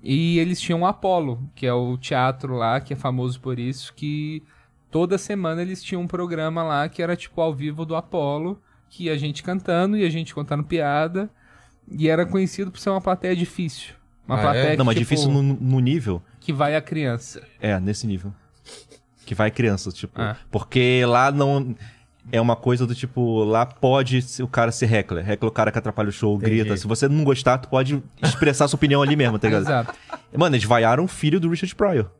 E 0.02 0.40
eles 0.40 0.60
tinham 0.60 0.82
o 0.82 0.86
Apollo, 0.86 1.40
que 1.56 1.68
é 1.68 1.74
o 1.74 1.96
teatro 1.98 2.56
lá, 2.56 2.82
que 2.82 2.94
é 2.94 2.96
famoso 2.96 3.40
por 3.40 3.60
isso, 3.60 3.94
que 3.94 4.42
toda 4.90 5.18
semana 5.18 5.62
eles 5.62 5.84
tinham 5.84 6.02
um 6.02 6.08
programa 6.08 6.64
lá 6.64 6.90
que 6.90 7.04
era 7.04 7.16
tipo 7.16 7.40
ao 7.40 7.54
vivo 7.54 7.86
do 7.86 7.96
Apollo, 7.96 8.60
que 8.90 9.06
ia 9.06 9.14
a 9.14 9.18
gente 9.18 9.44
cantando 9.44 9.96
e 9.96 10.04
a 10.04 10.10
gente 10.10 10.34
contando 10.34 10.64
piada. 10.64 11.30
E 11.92 12.08
era 12.10 12.26
conhecido 12.26 12.72
por 12.72 12.80
ser 12.80 12.90
uma 12.90 13.02
plateia 13.02 13.36
difícil. 13.36 13.94
Uma 14.28 14.36
Ah, 14.36 14.40
é? 14.40 14.42
plateia 14.44 14.78
Não, 14.78 14.86
mas 14.86 14.94
que, 14.94 15.00
difícil 15.00 15.28
tipo, 15.28 15.42
no, 15.42 15.54
no 15.56 15.80
nível. 15.80 16.22
que 16.40 16.54
vai 16.54 16.76
a 16.76 16.82
criança. 16.82 17.42
É, 17.60 17.80
nesse 17.80 18.06
nível. 18.06 18.34
Que 19.26 19.34
vai 19.36 19.50
criança, 19.52 19.92
tipo. 19.92 20.20
Ah. 20.22 20.36
Porque 20.52 21.04
lá 21.06 21.32
não. 21.32 21.76
É 22.32 22.40
uma 22.40 22.56
coisa 22.56 22.86
do 22.86 22.94
tipo, 22.94 23.44
lá 23.44 23.66
pode 23.66 24.22
se- 24.22 24.44
o 24.44 24.48
cara 24.48 24.72
ser 24.72 24.92
heckler. 24.94 25.24
Heckler 25.28 25.48
é 25.50 25.52
o 25.52 25.52
cara 25.52 25.72
que 25.72 25.80
atrapalha 25.80 26.10
o 26.10 26.12
show, 26.12 26.36
Entendi. 26.38 26.58
grita. 26.60 26.78
Se 26.78 26.86
você 26.86 27.08
não 27.08 27.24
gostar, 27.24 27.58
tu 27.58 27.68
pode 27.70 28.04
expressar 28.22 28.68
sua 28.68 28.78
opinião 28.78 29.02
ali 29.02 29.16
mesmo, 29.16 29.40
tá 29.40 29.48
ligado? 29.48 29.64
Exato. 29.66 29.96
Mano, 30.38 30.56
eles 30.56 30.64
vaiaram 30.66 31.06
o 31.06 31.08
filho 31.08 31.40
do 31.40 31.50
Richard 31.50 31.74
Pryor. 31.76 32.12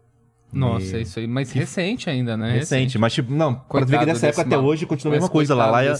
Nossa, 0.52 0.98
isso 0.98 1.20
aí. 1.20 1.28
Mas 1.28 1.52
recente 1.52 2.10
ainda, 2.10 2.36
né? 2.36 2.54
Recente. 2.54 2.98
Mas, 2.98 3.14
tipo, 3.14 3.32
não, 3.32 3.54
pra 3.54 3.64
Coitado 3.68 3.92
ver 3.92 4.00
que 4.00 4.06
desse 4.06 4.26
época 4.26 4.42
até 4.42 4.50
maluco. 4.56 4.72
hoje 4.72 4.86
continua 4.86 5.14
a 5.14 5.16
mesma 5.18 5.30
coisa 5.30 5.54
lá. 5.54 5.70
lá 5.70 5.84
é- 5.84 5.94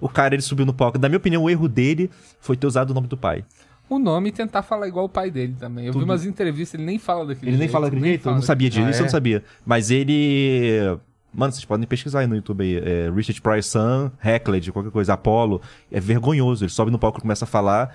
o 0.00 0.08
cara 0.08 0.34
ele 0.34 0.42
subiu 0.42 0.64
no 0.64 0.72
palco. 0.72 0.98
Na 0.98 1.08
minha 1.08 1.18
opinião, 1.18 1.42
o 1.42 1.50
erro 1.50 1.68
dele 1.68 2.10
foi 2.40 2.56
ter 2.56 2.66
usado 2.66 2.90
o 2.90 2.94
nome 2.94 3.08
do 3.08 3.16
pai. 3.16 3.44
O 3.88 3.98
nome 3.98 4.30
e 4.30 4.32
tentar 4.32 4.62
falar 4.62 4.88
igual 4.88 5.04
o 5.04 5.08
pai 5.08 5.30
dele 5.30 5.54
também. 5.58 5.86
Eu 5.86 5.92
vi 5.92 5.98
Tudo. 6.00 6.08
umas 6.08 6.24
entrevistas, 6.24 6.74
ele 6.74 6.84
nem 6.84 6.98
fala 6.98 7.24
daquele 7.26 7.50
Ele 7.50 7.56
nem 7.56 7.58
jeito. 7.60 7.72
fala 7.72 7.86
daquele 7.86 8.04
jeito? 8.04 8.22
Eu 8.26 8.32
não 8.32 8.38
fala 8.38 8.46
sabia 8.46 8.68
disso, 8.70 8.84
Ah, 8.86 8.90
isso 8.90 8.98
eu 8.98 9.02
é? 9.02 9.06
não 9.06 9.10
sabia. 9.10 9.44
Mas 9.64 9.90
ele. 9.92 10.98
Mano, 11.32 11.52
vocês 11.52 11.64
podem 11.64 11.86
pesquisar 11.86 12.20
aí 12.20 12.26
no 12.26 12.34
YouTube 12.34 12.62
aí. 12.64 12.76
É, 12.78 13.10
Richard 13.14 13.40
Pryor 13.42 13.62
Son, 13.62 14.10
Heckled, 14.24 14.72
qualquer 14.72 14.90
coisa, 14.90 15.12
Apollo. 15.14 15.60
É 15.92 16.00
vergonhoso. 16.00 16.64
Ele 16.64 16.70
sobe 16.70 16.90
no 16.90 16.98
palco 16.98 17.18
e 17.18 17.22
começa 17.22 17.44
a 17.44 17.48
falar. 17.48 17.94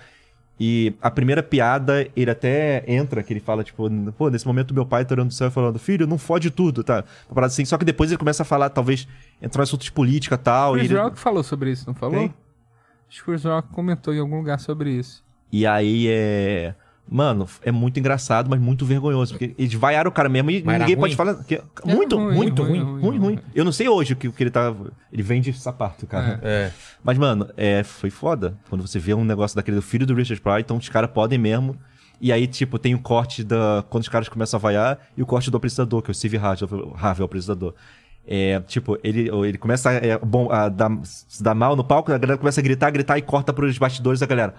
E 0.63 0.93
a 1.01 1.09
primeira 1.09 1.41
piada, 1.41 2.07
ele 2.15 2.29
até 2.29 2.83
entra, 2.85 3.23
que 3.23 3.33
ele 3.33 3.39
fala, 3.39 3.63
tipo, 3.63 3.89
pô, 4.11 4.29
nesse 4.29 4.45
momento 4.45 4.75
meu 4.75 4.85
pai 4.85 5.03
tá 5.03 5.15
olhando 5.15 5.29
do 5.29 5.33
céu 5.33 5.47
e 5.47 5.51
falando, 5.51 5.79
filho, 5.79 6.05
não 6.05 6.19
fode 6.19 6.51
tudo, 6.51 6.83
tá? 6.83 7.03
Uma 7.27 7.33
parada 7.33 7.51
assim. 7.51 7.65
Só 7.65 7.79
que 7.79 7.83
depois 7.85 8.11
ele 8.11 8.19
começa 8.19 8.43
a 8.43 8.45
falar, 8.45 8.69
talvez, 8.69 9.07
entrar 9.41 9.61
em 9.61 9.63
assuntos 9.63 9.85
de 9.85 9.91
política 9.91 10.35
e 10.35 10.37
tal. 10.37 10.75
E, 10.75 10.81
Chris 10.81 10.91
ele- 10.91 10.99
Rock 10.99 11.17
falou 11.17 11.41
sobre 11.41 11.71
isso, 11.71 11.85
não 11.87 11.95
falou? 11.95 12.25
Acho 13.09 13.23
que 13.23 13.31
o 13.31 13.33
Chris 13.33 13.43
Rock 13.43 13.69
comentou 13.69 14.13
em 14.13 14.19
algum 14.19 14.37
lugar 14.37 14.59
sobre 14.59 14.91
isso. 14.91 15.23
e 15.51 15.65
aí 15.65 16.07
é. 16.07 16.75
Mano, 17.09 17.45
é 17.61 17.71
muito 17.71 17.99
engraçado, 17.99 18.49
mas 18.49 18.59
muito 18.59 18.85
vergonhoso. 18.85 19.33
Porque 19.33 19.53
eles 19.57 19.73
vaiaram 19.73 20.09
o 20.09 20.13
cara 20.13 20.29
mesmo 20.29 20.49
e 20.49 20.63
Mas 20.63 20.79
ninguém 20.79 20.95
pode 20.95 21.15
falar. 21.15 21.43
que- 21.43 21.61
muito, 21.85 22.15
ruim, 22.17 22.35
muito 22.35 22.63
ruim, 22.63 22.79
ruim, 22.81 23.01
ruim, 23.01 23.17
ruim. 23.19 23.39
Eu 23.53 23.65
não 23.65 23.71
sei 23.73 23.89
hoje 23.89 24.13
o 24.13 24.15
que, 24.15 24.31
que 24.31 24.43
ele 24.43 24.49
tá. 24.49 24.73
Ele 25.11 25.21
vende 25.21 25.51
sapato, 25.51 26.07
cara. 26.07 26.39
É. 26.41 26.71
Mas, 27.03 27.17
mano, 27.17 27.49
é, 27.57 27.83
foi 27.83 28.09
foda. 28.09 28.57
Quando 28.69 28.87
você 28.87 28.97
vê 28.97 29.13
um 29.13 29.25
negócio 29.25 29.55
daquele 29.57 29.75
do 29.75 29.81
filho 29.81 30.05
do 30.05 30.13
Richard 30.13 30.39
Pryor, 30.41 30.59
então 30.59 30.77
os 30.77 30.87
caras 30.87 31.09
podem 31.11 31.37
mesmo. 31.37 31.75
E 32.21 32.31
aí, 32.31 32.47
tipo, 32.47 32.79
tem 32.79 32.95
o 32.95 32.99
corte 32.99 33.43
da. 33.43 33.83
Quando 33.89 34.03
os 34.03 34.09
caras 34.09 34.29
começam 34.29 34.57
a 34.57 34.61
vaiar, 34.61 34.99
e 35.17 35.21
o 35.21 35.25
corte 35.25 35.51
do 35.51 35.57
apresentador, 35.57 36.01
que 36.01 36.09
é 36.09 36.13
o 36.13 36.15
Steve 36.15 36.37
Harvey, 36.37 36.69
Harvey 36.95 37.21
é 37.21 37.23
o 37.23 37.25
apresentador. 37.25 37.73
É, 38.25 38.59
tipo, 38.61 38.97
ele, 39.03 39.29
ele 39.45 39.57
começa 39.57 39.89
a, 39.89 39.93
é, 39.95 40.17
bom, 40.19 40.49
a 40.51 40.69
dar, 40.69 40.91
se 41.03 41.41
dar 41.43 41.55
mal 41.55 41.75
no 41.75 41.83
palco, 41.83 42.11
a 42.13 42.17
galera 42.17 42.37
começa 42.37 42.61
a 42.61 42.63
gritar, 42.63 42.91
gritar 42.91 43.17
e 43.17 43.21
corta 43.21 43.51
pros 43.51 43.77
bastidores 43.77 44.21
a 44.21 44.25
galera. 44.27 44.53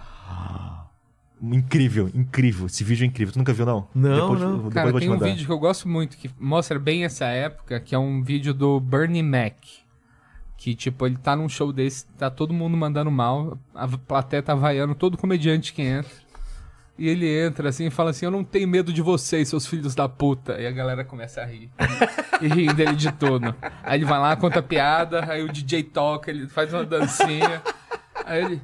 Incrível, 1.42 2.08
incrível. 2.14 2.66
Esse 2.66 2.84
vídeo 2.84 3.04
é 3.04 3.06
incrível. 3.08 3.32
Tu 3.32 3.38
nunca 3.38 3.52
viu, 3.52 3.66
não? 3.66 3.88
Não, 3.92 4.14
depois, 4.14 4.40
não. 4.40 4.56
Depois 4.56 4.74
Cara, 4.74 4.88
eu 4.88 4.92
vou 4.92 5.00
te 5.00 5.06
tem 5.06 5.14
um 5.14 5.18
vídeo 5.18 5.46
que 5.46 5.52
eu 5.52 5.58
gosto 5.58 5.88
muito, 5.88 6.16
que 6.16 6.30
mostra 6.38 6.78
bem 6.78 7.04
essa 7.04 7.24
época, 7.26 7.80
que 7.80 7.94
é 7.94 7.98
um 7.98 8.22
vídeo 8.22 8.54
do 8.54 8.78
Bernie 8.78 9.22
Mac. 9.22 9.56
Que, 10.56 10.76
tipo, 10.76 11.04
ele 11.04 11.16
tá 11.16 11.34
num 11.34 11.48
show 11.48 11.72
desse, 11.72 12.06
tá 12.16 12.30
todo 12.30 12.54
mundo 12.54 12.76
mandando 12.76 13.10
mal, 13.10 13.58
a 13.74 13.88
plateia 13.88 14.40
tá 14.40 14.54
vaiando 14.54 14.94
todo 14.94 15.18
comediante 15.18 15.72
que 15.72 15.82
entra. 15.82 16.22
E 16.96 17.08
ele 17.08 17.26
entra 17.26 17.70
assim 17.70 17.86
e 17.86 17.90
fala 17.90 18.10
assim: 18.10 18.26
Eu 18.26 18.30
não 18.30 18.44
tenho 18.44 18.68
medo 18.68 18.92
de 18.92 19.02
vocês, 19.02 19.48
seus 19.48 19.66
filhos 19.66 19.94
da 19.94 20.08
puta. 20.08 20.60
E 20.60 20.66
a 20.66 20.70
galera 20.70 21.04
começa 21.04 21.40
a 21.40 21.44
rir. 21.44 21.68
e 22.40 22.46
rindo 22.46 22.74
dele 22.74 22.94
de 22.94 23.10
todo. 23.10 23.52
Aí 23.82 23.98
ele 23.98 24.04
vai 24.04 24.20
lá, 24.20 24.36
conta 24.36 24.62
piada, 24.62 25.24
aí 25.28 25.42
o 25.42 25.50
DJ 25.50 25.82
toca, 25.82 26.30
ele 26.30 26.46
faz 26.46 26.72
uma 26.72 26.84
dancinha. 26.84 27.60
Aí 28.24 28.44
ele. 28.44 28.62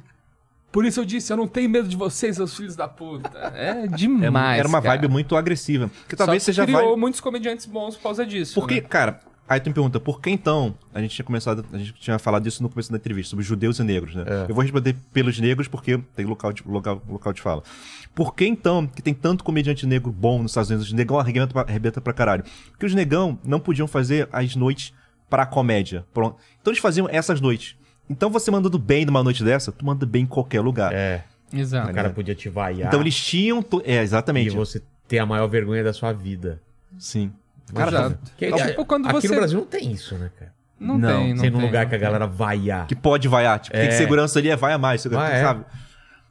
Por 0.71 0.85
isso 0.85 0.99
eu 0.99 1.05
disse, 1.05 1.33
eu 1.33 1.37
não 1.37 1.47
tenho 1.47 1.69
medo 1.69 1.87
de 1.87 1.97
vocês, 1.97 2.35
seus 2.35 2.55
filhos 2.55 2.75
da 2.75 2.87
puta. 2.87 3.29
É 3.55 3.83
É, 3.83 3.87
demais. 3.87 4.59
era 4.59 4.67
uma 4.67 4.81
cara. 4.81 4.95
vibe 4.95 5.11
muito 5.11 5.35
agressiva. 5.35 5.89
Que 6.07 6.15
talvez 6.15 6.43
Só 6.43 6.51
que 6.51 6.55
seja 6.55 6.65
criou 6.65 6.89
vibe... 6.89 6.99
muitos 6.99 7.19
comediantes 7.19 7.65
bons 7.65 7.95
por 7.95 8.03
causa 8.03 8.25
disso. 8.25 8.53
Porque, 8.55 8.75
né? 8.75 8.81
cara, 8.81 9.19
aí 9.47 9.59
tu 9.59 9.67
me 9.69 9.73
pergunta, 9.73 9.99
por 9.99 10.21
que 10.21 10.29
então? 10.29 10.75
A 10.93 11.01
gente 11.01 11.15
tinha 11.15 11.25
começado, 11.25 11.65
a 11.73 11.77
gente 11.77 11.93
tinha 11.93 12.19
falado 12.19 12.43
disso 12.43 12.61
no 12.61 12.69
começo 12.69 12.91
da 12.91 12.97
entrevista, 12.97 13.31
sobre 13.31 13.43
judeus 13.43 13.79
e 13.79 13.83
negros, 13.83 14.15
né? 14.15 14.23
É. 14.27 14.45
Eu 14.49 14.55
vou 14.55 14.61
responder 14.61 14.95
pelos 15.11 15.39
negros 15.39 15.67
porque 15.67 15.97
tem 16.15 16.25
local 16.25 16.53
de, 16.53 16.63
local, 16.67 17.01
local 17.09 17.33
de 17.33 17.41
fala. 17.41 17.63
Por 18.13 18.35
que 18.35 18.45
então 18.45 18.85
que 18.87 19.01
tem 19.01 19.13
tanto 19.13 19.43
comediante 19.43 19.85
negro 19.85 20.11
bom 20.11 20.41
nos 20.41 20.51
Estados 20.51 20.69
Unidos? 20.69 20.87
Os 20.87 20.93
negão 20.93 21.19
arrebenta 21.19 21.53
pra, 21.53 21.61
arrebenta 21.61 22.01
pra 22.01 22.13
caralho. 22.13 22.43
Porque 22.71 22.85
os 22.85 22.93
negão 22.93 23.39
não 23.43 23.59
podiam 23.59 23.87
fazer 23.87 24.27
as 24.31 24.55
noites 24.55 24.93
pra 25.29 25.45
comédia. 25.45 26.05
Pronto. 26.13 26.37
Então 26.59 26.71
eles 26.71 26.81
faziam 26.81 27.07
essas 27.09 27.39
noites. 27.39 27.75
Então 28.09 28.29
você 28.29 28.49
mandando 28.49 28.79
bem 28.79 29.05
numa 29.05 29.23
noite 29.23 29.43
dessa, 29.43 29.71
tu 29.71 29.85
manda 29.85 30.05
bem 30.05 30.23
em 30.23 30.27
qualquer 30.27 30.61
lugar. 30.61 30.91
É. 30.93 31.23
Exato. 31.53 31.91
O 31.91 31.93
cara 31.93 32.09
podia 32.09 32.35
te 32.35 32.49
vaiar. 32.49 32.87
Então 32.87 33.01
eles 33.01 33.15
tinham. 33.15 33.61
to- 33.61 33.81
É, 33.85 33.95
E 33.95 33.97
exatamente. 33.99 34.49
você 34.55 34.81
ter 35.07 35.19
a 35.19 35.25
maior 35.25 35.47
vergonha 35.47 35.83
da 35.83 35.93
sua 35.93 36.11
vida. 36.13 36.61
Sim. 36.97 37.31
Cara, 37.73 37.89
Exato. 37.89 38.19
Que, 38.37 38.51
Tipo, 38.51 38.85
quando 38.85 39.05
aqui 39.07 39.21
você- 39.21 39.27
no 39.27 39.35
Brasil 39.35 39.59
não 39.59 39.65
tem 39.67 39.91
isso, 39.91 40.15
né, 40.15 40.29
cara? 40.37 40.51
Não, 40.79 40.97
Não, 40.97 41.09
tem, 41.09 41.27
não 41.29 41.35
num 41.35 41.41
tem, 41.41 41.51
lugar 41.51 41.83
não 41.83 41.89
que 41.89 41.95
a 41.95 41.99
tem. 41.99 41.99
galera 41.99 42.25
vaiar. 42.25 42.87
que 42.87 42.95
pode 42.95 43.27
vaiar. 43.27 43.59
Tipo, 43.59 43.75
tem 43.77 43.87
É. 43.87 43.91
segurança 43.91 44.39
ali, 44.39 44.49
é 44.49 44.55
vai 44.55 44.73
a 44.73 44.77
mais. 44.77 45.01
segurança, 45.01 45.27
Ah, 45.27 45.35
é. 45.35 45.41
sabe? 45.43 45.65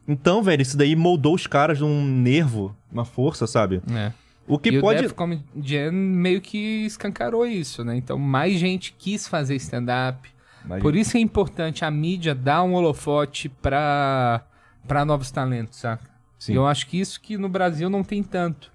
Então, 0.07 0.43
velho, 0.43 0.63
isso 0.63 0.77
daí 0.77 0.97
moldou 0.97 1.35
os 1.35 1.47
caras 1.47 1.81
num 1.81 2.03
nervo, 2.05 2.75
uma 2.91 3.05
força, 3.05 3.47
sabe? 3.47 3.83
É. 3.95 4.13
O 4.47 4.59
que 4.59 4.71
e 4.71 4.81
pode. 4.81 5.01
o 5.01 5.03
Def 5.03 5.13
Comedy 5.13 5.45
Jam 5.63 5.93
meio 5.93 6.41
que 6.41 6.87
escancarou 6.87 7.45
isso, 7.47 7.85
né? 7.85 7.95
Então 7.97 8.17
mais 8.19 8.59
gente 8.59 8.95
quis 8.99 9.29
fazer 9.29 9.55
stand-up. 9.57 10.31
Mas- 10.69 10.83
Por 10.83 10.95
isso 10.95 11.17
é 11.17 11.21
importante 11.21 11.85
a 11.85 11.91
mídia 11.91 12.35
dar 12.35 12.63
um 12.63 12.75
holofote 12.75 13.49
pra, 13.49 14.43
pra 14.87 15.05
novos 15.05 15.31
talentos, 15.31 15.79
saca? 15.79 16.09
Sim. 16.39 16.55
Eu 16.55 16.67
acho 16.67 16.87
que 16.87 17.01
isso 17.01 17.21
que 17.21 17.37
no 17.39 17.49
Brasil 17.49 17.89
não 17.91 18.05
tem 18.05 18.23
tanto. 18.23 18.71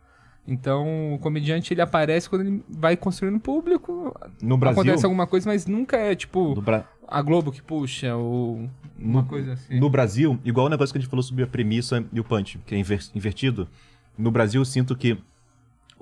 Então 0.45 1.13
o 1.13 1.19
comediante 1.19 1.73
ele 1.73 1.81
aparece 1.81 2.29
quando 2.29 2.41
ele 2.41 2.63
vai 2.67 2.97
construindo 2.97 3.39
público. 3.39 4.13
No 4.41 4.57
Brasil. 4.57 4.81
Acontece 4.81 5.05
alguma 5.05 5.25
coisa, 5.25 5.49
mas 5.49 5.65
nunca 5.65 5.95
é 5.95 6.13
tipo 6.15 6.53
No, 6.55 6.61
Bra- 6.61 6.85
a 7.07 7.21
Globo 7.21 7.49
que 7.51 7.61
puxa 7.61 8.13
ou 8.15 8.69
uma 8.99 9.23
coisa 9.23 9.53
assim. 9.53 9.79
no 9.79 9.89
Brasil, 9.89 10.37
igual 10.43 10.65
o 10.65 10.69
negócio 10.69 10.91
que 10.91 10.97
a 10.97 11.01
gente 11.01 11.09
falou 11.09 11.23
sobre 11.23 11.43
a 11.45 11.47
premissa 11.47 12.03
e 12.11 12.19
o 12.19 12.23
punch, 12.25 12.59
que 12.65 12.75
é 12.75 12.77
inver- 12.77 13.07
invertido. 13.15 13.69
No 14.17 14.31
Brasil, 14.31 14.59
eu 14.59 14.65
sinto 14.65 14.95
que 14.97 15.17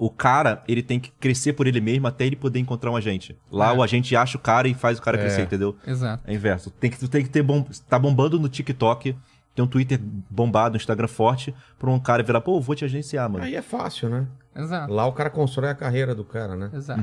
o 0.04 0.10
cara, 0.10 0.64
ele 0.68 0.82
tem 0.82 1.00
que 1.00 1.12
crescer 1.20 1.54
por 1.54 1.68
ele 1.68 1.80
mesmo 1.80 2.08
até 2.08 2.26
ele 2.26 2.36
poder 2.36 2.58
encontrar 2.60 2.90
um 2.90 2.96
agente. 2.96 3.38
Lá, 3.52 3.70
É. 3.72 3.78
o 3.78 3.84
agente 3.84 4.16
acha 4.16 4.36
o 4.36 4.42
cara 4.42 4.68
e 4.68 4.74
faz 4.74 4.98
o 4.98 5.02
cara 5.04 5.16
É. 5.16 5.20
crescer, 5.22 5.44
entendeu? 5.44 5.76
Exato. 5.86 6.24
É 6.26 6.34
inverso. 6.34 6.72
Tem 6.72 6.90
que, 6.90 6.98
tu 6.98 7.08
tem 7.08 7.22
que 7.24 7.30
ter 7.30 7.44
bom. 7.44 7.64
Tá 7.88 8.00
bombando 8.00 8.40
no 8.40 8.50
TikTok, 8.50 9.16
tem 9.54 9.64
um 9.64 9.68
Twitter 9.68 10.00
bombado, 10.28 10.74
um 10.74 10.78
Instagram 10.78 11.08
forte, 11.08 11.54
pra 11.78 11.88
um 11.92 12.00
cara 12.00 12.24
virar, 12.24 12.42
pô, 12.42 12.60
vou 12.60 12.76
te 12.76 12.84
agenciar, 12.84 13.30
mano. 13.30 13.46
Aí 13.46 13.56
é 13.56 13.62
fácil, 13.62 14.10
né? 14.10 14.26
Exato. 14.56 14.92
Lá 14.92 15.06
o 15.06 15.14
cara 15.14 15.30
constrói 15.30 15.70
a 15.70 15.76
carreira 15.76 16.16
do 16.16 16.24
cara, 16.26 16.56
né? 16.56 16.72
Exato. 16.74 17.02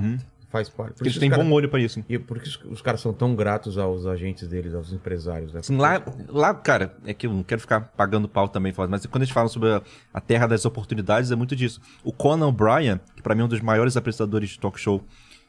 Faz 0.50 0.68
parte. 0.70 0.94
Por 0.94 1.02
Eles 1.04 1.12
isso 1.12 1.20
têm 1.20 1.28
cara- 1.28 1.44
bom 1.44 1.50
olho 1.52 1.68
pra 1.68 1.78
isso. 1.78 2.02
E 2.08 2.18
por 2.18 2.38
que 2.40 2.48
os- 2.70 2.80
caras 2.80 3.02
são 3.02 3.12
tão 3.12 3.34
gratos 3.34 3.76
aos 3.76 4.06
agentes 4.06 4.48
deles, 4.48 4.72
aos 4.74 4.92
empresários, 4.94 5.52
né? 5.52 5.60
Assim, 5.60 5.76
lá, 5.76 6.02
lá, 6.28 6.54
cara, 6.54 6.96
é 7.04 7.12
que 7.12 7.26
eu 7.26 7.34
não 7.34 7.42
quero 7.42 7.60
ficar 7.60 7.80
pagando 7.82 8.26
pau 8.26 8.48
também, 8.48 8.72
mas 8.88 9.04
quando 9.06 9.22
eles 9.24 9.32
falam 9.32 9.48
sobre 9.50 9.68
a, 9.70 9.82
a 10.14 10.20
terra 10.22 10.46
das 10.46 10.64
oportunidades, 10.64 11.30
é 11.30 11.36
muito 11.36 11.54
disso. 11.54 11.80
O 12.02 12.12
Conan 12.12 12.46
O'Brien, 12.46 12.98
que 13.14 13.20
pra 13.22 13.34
mim 13.34 13.42
é 13.42 13.44
um 13.44 13.48
dos 13.48 13.60
maiores 13.60 13.94
apresentadores 13.96 14.48
de 14.50 14.58
talk 14.58 14.80
show 14.80 15.04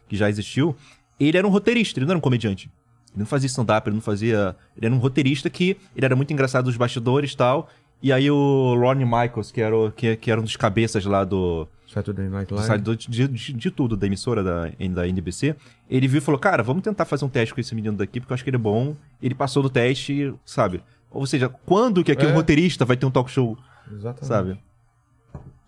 que 0.09 0.17
já 0.17 0.29
existiu, 0.29 0.75
ele 1.17 1.37
era 1.37 1.47
um 1.47 1.49
roteirista, 1.51 1.97
ele 1.99 2.05
não 2.05 2.11
era 2.11 2.17
um 2.17 2.21
comediante. 2.21 2.69
Ele 3.11 3.19
não 3.19 3.25
fazia 3.25 3.47
stand-up, 3.47 3.87
ele 3.87 3.95
não 3.95 4.01
fazia. 4.01 4.55
Ele 4.75 4.85
era 4.85 4.93
um 4.95 4.99
roteirista 4.99 5.49
que 5.49 5.77
ele 5.95 6.05
era 6.05 6.15
muito 6.15 6.31
engraçado 6.33 6.65
nos 6.65 6.75
bastidores 6.75 7.31
e 7.31 7.37
tal. 7.37 7.69
E 8.03 8.11
aí 8.13 8.29
o 8.29 8.75
Ronnie 8.77 9.05
Michaels, 9.05 9.49
que 9.51 9.61
era, 9.61 9.75
o- 9.77 9.91
que, 9.91 10.15
que 10.17 10.29
era 10.29 10.39
um 10.39 10.43
dos 10.43 10.55
cabeças 10.57 11.05
lá 11.05 11.23
do, 11.23 11.67
Saturday 11.91 12.29
Night 12.29 12.53
Live. 12.53 12.67
site 12.67 12.81
do- 12.81 12.95
de, 12.95 13.27
de, 13.27 13.53
de 13.53 13.71
tudo, 13.71 13.97
da 13.97 14.05
emissora 14.05 14.43
da, 14.43 14.67
da 14.93 15.07
NBC, 15.07 15.55
ele 15.89 16.07
viu 16.07 16.19
e 16.19 16.21
falou, 16.21 16.39
cara, 16.39 16.61
vamos 16.61 16.83
tentar 16.83 17.05
fazer 17.05 17.25
um 17.25 17.29
teste 17.29 17.53
com 17.53 17.59
esse 17.59 17.73
menino 17.73 17.97
daqui, 17.97 18.19
porque 18.19 18.31
eu 18.31 18.35
acho 18.35 18.43
que 18.43 18.49
ele 18.49 18.57
é 18.57 18.59
bom. 18.59 18.95
Ele 19.21 19.33
passou 19.33 19.63
do 19.63 19.69
teste, 19.69 20.33
sabe? 20.45 20.83
Ou 21.09 21.25
seja, 21.25 21.49
quando 21.49 22.03
que 22.03 22.11
aqui 22.11 22.25
É. 22.25 22.29
um 22.29 22.33
roteirista 22.33 22.85
vai 22.85 22.95
ter 22.95 23.05
um 23.05 23.11
talk 23.11 23.29
show, 23.31 23.57
Exatamente. 23.91 24.25
sabe? 24.27 24.59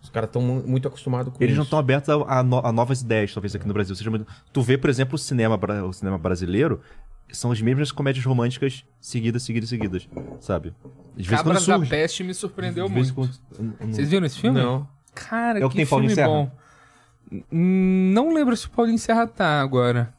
Os 0.00 0.10
caras 0.10 0.28
estão 0.28 0.42
muito 0.42 0.86
acostumados 0.88 1.32
com 1.32 1.42
Eles 1.42 1.54
não 1.54 1.62
isso. 1.62 1.68
estão 1.68 1.78
abertos 1.78 2.08
a, 2.08 2.14
a 2.38 2.42
no- 2.42 2.64
a 2.64 2.72
novas 2.72 3.02
ideias, 3.02 3.32
talvez, 3.32 3.54
aqui 3.54 3.66
no 3.66 3.74
Brasil. 3.74 3.94
Seja, 3.94 4.10
muito- 4.10 4.26
tu 4.52 4.60
vê, 4.62 4.76
por 4.76 4.90
exemplo, 4.90 5.14
o 5.14 5.18
cinema, 5.18 5.58
o 5.86 5.92
cinema 5.92 6.18
brasileiro, 6.18 6.80
são 7.32 7.50
as 7.52 7.60
mesmas 7.62 7.90
comédias 7.92 8.24
românticas 8.24 8.84
seguidas, 9.00 9.42
seguidas, 9.44 9.68
seguidas, 9.70 10.08
sabe? 10.40 10.74
De 11.16 11.28
vez 11.28 11.40
em 11.40 11.44
quando 11.44 11.54
Cabras 11.56 11.66
da. 11.66 11.88
Peste 11.88 12.22
me 12.24 12.34
surpreendeu 12.34 12.88
muito. 12.88 13.14
quando- 13.14 13.32
Vocês 13.90 14.10
viram 14.10 14.26
esse 14.26 14.38
filme? 14.38 14.60
Não. 14.60 14.86
Cara, 15.14 15.60
É 15.60 15.64
o 15.64 15.68
que, 15.68 15.76
que 15.76 15.82
tem 15.82 15.86
Paulinho 15.86 16.10
filme 16.10 16.14
Serra? 16.14 16.28
bom. 16.28 16.50
Hum, 17.52 18.10
Não 18.14 18.32
lembro 18.34 18.56
se 18.56 18.66
o 18.66 18.70
Paulinho 18.70 18.98
Serra 18.98 19.26
tá 19.26 19.60
agora. 19.60 20.12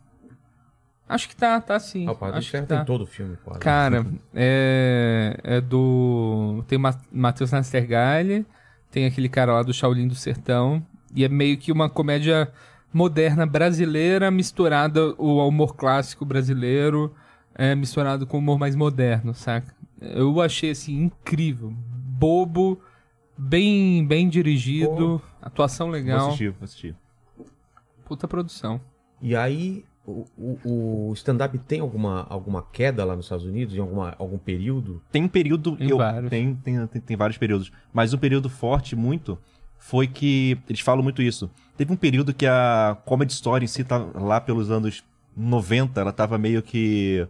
Acho 1.07 1.27
que 1.29 1.35
tá, 1.35 1.59
tá 1.59 1.79
sim. 1.79 2.07
Ah, 2.07 2.11
o 2.11 2.15
Padre 2.15 2.37
Acho 2.39 2.47
que 2.47 2.51
Serra 2.51 2.65
tá. 2.65 2.77
tem 2.77 2.85
todo 2.85 3.01
o 3.03 3.07
filme, 3.07 3.37
quase. 3.43 3.59
Cara, 3.59 4.05
é, 4.33 5.37
é 5.43 5.61
do. 5.61 6.63
Tem 6.67 6.77
Ma 6.77 6.95
Matheus 7.11 7.51
Nastergalli, 7.51 8.45
tem 8.89 9.05
aquele 9.05 9.29
cara 9.29 9.53
lá 9.53 9.63
do 9.63 9.73
Shaolin 9.73 10.07
do 10.07 10.15
Sertão, 10.15 10.83
e 11.13 11.23
é 11.23 11.29
meio 11.29 11.57
que 11.57 11.71
uma 11.71 11.89
comédia 11.89 12.51
moderna 12.91 13.45
brasileira 13.45 14.31
misturada 14.31 15.13
o 15.17 15.45
humor 15.47 15.75
clássico 15.75 16.23
brasileiro, 16.25 17.13
é, 17.53 17.75
misturado 17.75 18.25
com 18.25 18.37
o 18.37 18.39
humor 18.39 18.57
mais 18.57 18.75
moderno, 18.75 19.33
saca? 19.33 19.73
Eu 20.01 20.41
achei 20.41 20.71
assim 20.71 21.03
incrível, 21.03 21.71
bobo, 21.71 22.81
bem, 23.43 24.05
bem 24.05 24.29
dirigido, 24.29 25.21
atuação 25.41 25.87
Vou 25.87 25.93
legal, 25.95 26.27
assistir, 26.27 26.49
vou 26.51 26.63
assistir. 26.63 26.95
puta 28.05 28.27
produção. 28.27 28.79
E 29.21 29.35
aí, 29.35 29.85
o, 30.05 30.25
o- 30.37 31.09
o 31.09 31.13
stand-up 31.13 31.57
tem 31.59 31.79
alguma, 31.79 32.25
alguma 32.29 32.61
queda 32.61 33.05
lá 33.05 33.15
nos 33.15 33.25
Estados 33.25 33.45
Unidos, 33.45 33.75
em 33.75 33.79
alguma, 33.79 34.15
algum 34.19 34.37
período? 34.37 35.01
Tem 35.11 35.23
um 35.23 35.27
período. 35.29 35.77
Tem 35.77 35.89
eu, 35.89 35.97
vários. 35.97 36.29
Tem, 36.29 36.55
tem, 36.55 36.87
tem, 36.87 37.01
tem 37.01 37.17
vários 37.17 37.37
períodos. 37.37 37.71
Mas 37.93 38.13
um 38.13 38.17
período 38.17 38.49
forte, 38.49 38.95
muito, 38.95 39.37
foi 39.77 40.07
que. 40.07 40.57
Eles 40.67 40.81
falam 40.81 41.01
muito 41.03 41.21
isso. 41.21 41.49
Teve 41.77 41.91
um 41.93 41.95
período 41.95 42.33
que 42.33 42.45
a 42.45 42.97
Comedy 43.05 43.31
Story 43.33 43.63
em 43.65 43.67
si, 43.67 43.83
tá 43.83 43.97
lá 43.97 44.39
pelos 44.41 44.69
anos 44.69 45.03
90, 45.35 45.99
ela 46.01 46.11
tava 46.11 46.37
meio 46.37 46.61
que 46.61 47.25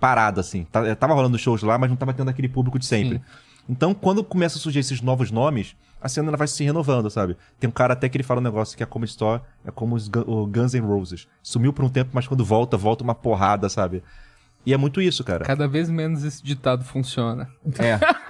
parada, 0.00 0.40
assim. 0.40 0.64
Tá- 0.70 0.94
Tava 0.94 1.14
rolando 1.14 1.38
shows 1.38 1.62
lá, 1.62 1.76
mas 1.76 1.90
não 1.90 1.96
tava 1.96 2.12
tendo 2.14 2.28
aquele 2.30 2.48
público 2.48 2.78
de 2.78 2.86
sempre. 2.86 3.18
Sim. 3.18 3.24
Então, 3.72 3.94
quando 3.94 4.22
começa 4.22 4.58
a 4.58 4.60
surgir 4.60 4.80
esses 4.80 5.00
novos 5.00 5.30
nomes, 5.30 5.74
a 5.98 6.06
cena 6.06 6.28
ela 6.28 6.36
vai 6.36 6.46
se 6.46 6.62
renovando, 6.62 7.08
sabe? 7.08 7.38
Tem 7.58 7.70
um 7.70 7.72
cara 7.72 7.94
até 7.94 8.06
que 8.06 8.18
ele 8.18 8.22
fala 8.22 8.38
um 8.38 8.44
negócio 8.44 8.76
que 8.76 8.82
a 8.82 8.86
Comedy 8.86 9.12
Store 9.12 9.40
é 9.64 9.70
como 9.70 9.94
os 9.94 10.08
Guns 10.08 10.74
N' 10.74 10.80
Roses. 10.86 11.26
Sumiu 11.42 11.72
por 11.72 11.82
um 11.82 11.88
tempo, 11.88 12.10
mas 12.12 12.28
quando 12.28 12.44
volta, 12.44 12.76
volta 12.76 13.02
uma 13.02 13.14
porrada, 13.14 13.70
sabe? 13.70 14.02
E 14.66 14.74
é 14.74 14.76
muito 14.76 15.00
isso, 15.00 15.24
cara. 15.24 15.42
Cada 15.46 15.66
vez 15.66 15.88
menos 15.88 16.22
esse 16.22 16.44
ditado 16.44 16.84
funciona. 16.84 17.48
É. 17.78 17.98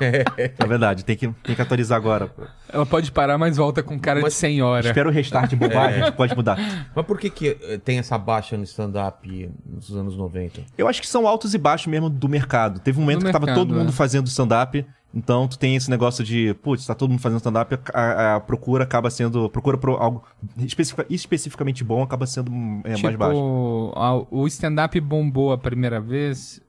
é 0.00 0.66
verdade, 0.66 1.04
tem 1.04 1.16
que, 1.16 1.28
tem 1.42 1.54
que 1.54 1.62
atualizar 1.62 1.96
agora. 1.96 2.26
pô. 2.28 2.42
Ela 2.72 2.84
pode 2.86 3.10
parar, 3.12 3.38
mas 3.38 3.56
volta 3.56 3.82
com 3.82 3.98
cara 3.98 4.20
Mas- 4.20 4.34
de 4.34 4.38
senhora. 4.38 4.86
Espera 4.86 5.08
o 5.08 5.12
restart 5.12 5.50
de 5.50 5.56
bobagem, 5.56 6.12
pode 6.12 6.34
mudar. 6.36 6.58
Mas 6.94 7.06
por 7.06 7.18
que, 7.18 7.30
que 7.30 7.56
eh, 7.62 7.78
tem 7.78 7.98
essa 7.98 8.18
baixa 8.18 8.56
no 8.56 8.64
stand-up 8.64 9.50
nos 9.66 9.90
anos 9.96 10.16
90? 10.16 10.60
Eu 10.76 10.86
acho 10.88 11.00
que 11.00 11.06
são 11.08 11.26
altos 11.26 11.54
e 11.54 11.58
baixos 11.58 11.86
mesmo 11.86 12.10
do 12.10 12.28
mercado. 12.28 12.80
Teve 12.80 12.98
um 12.98 13.02
momento 13.02 13.20
Do 13.20 13.26
que 13.26 13.32
tava 13.32 13.46
mercado, 13.46 13.64
todo 13.66 13.74
mundo 13.74 13.88
é. 13.88 13.92
fazendo 13.92 14.26
stand-up, 14.26 14.84
então 15.14 15.48
tu 15.48 15.58
tem 15.58 15.74
esse 15.76 15.88
negócio 15.88 16.22
de, 16.22 16.52
putz, 16.62 16.84
tá 16.86 16.94
todo 16.94 17.08
mundo 17.10 17.20
fazendo 17.20 17.38
stand-up, 17.38 17.78
a, 17.94 18.36
a 18.36 18.40
procura 18.40 18.84
acaba 18.84 19.08
sendo. 19.10 19.48
Procura 19.48 19.78
por 19.78 19.90
algo 20.00 20.22
especifica- 20.58 21.06
especificamente 21.08 21.82
bom 21.82 22.02
acaba 22.02 22.26
sendo 22.26 22.52
é, 22.84 22.90
mais 23.02 23.16
baixo. 23.16 23.32
Tipo, 23.34 23.92
a- 23.96 24.26
o 24.30 24.46
stand-up 24.46 25.00
bombou 25.00 25.52
a 25.52 25.58
primeira 25.58 25.98
vez, 26.00 26.60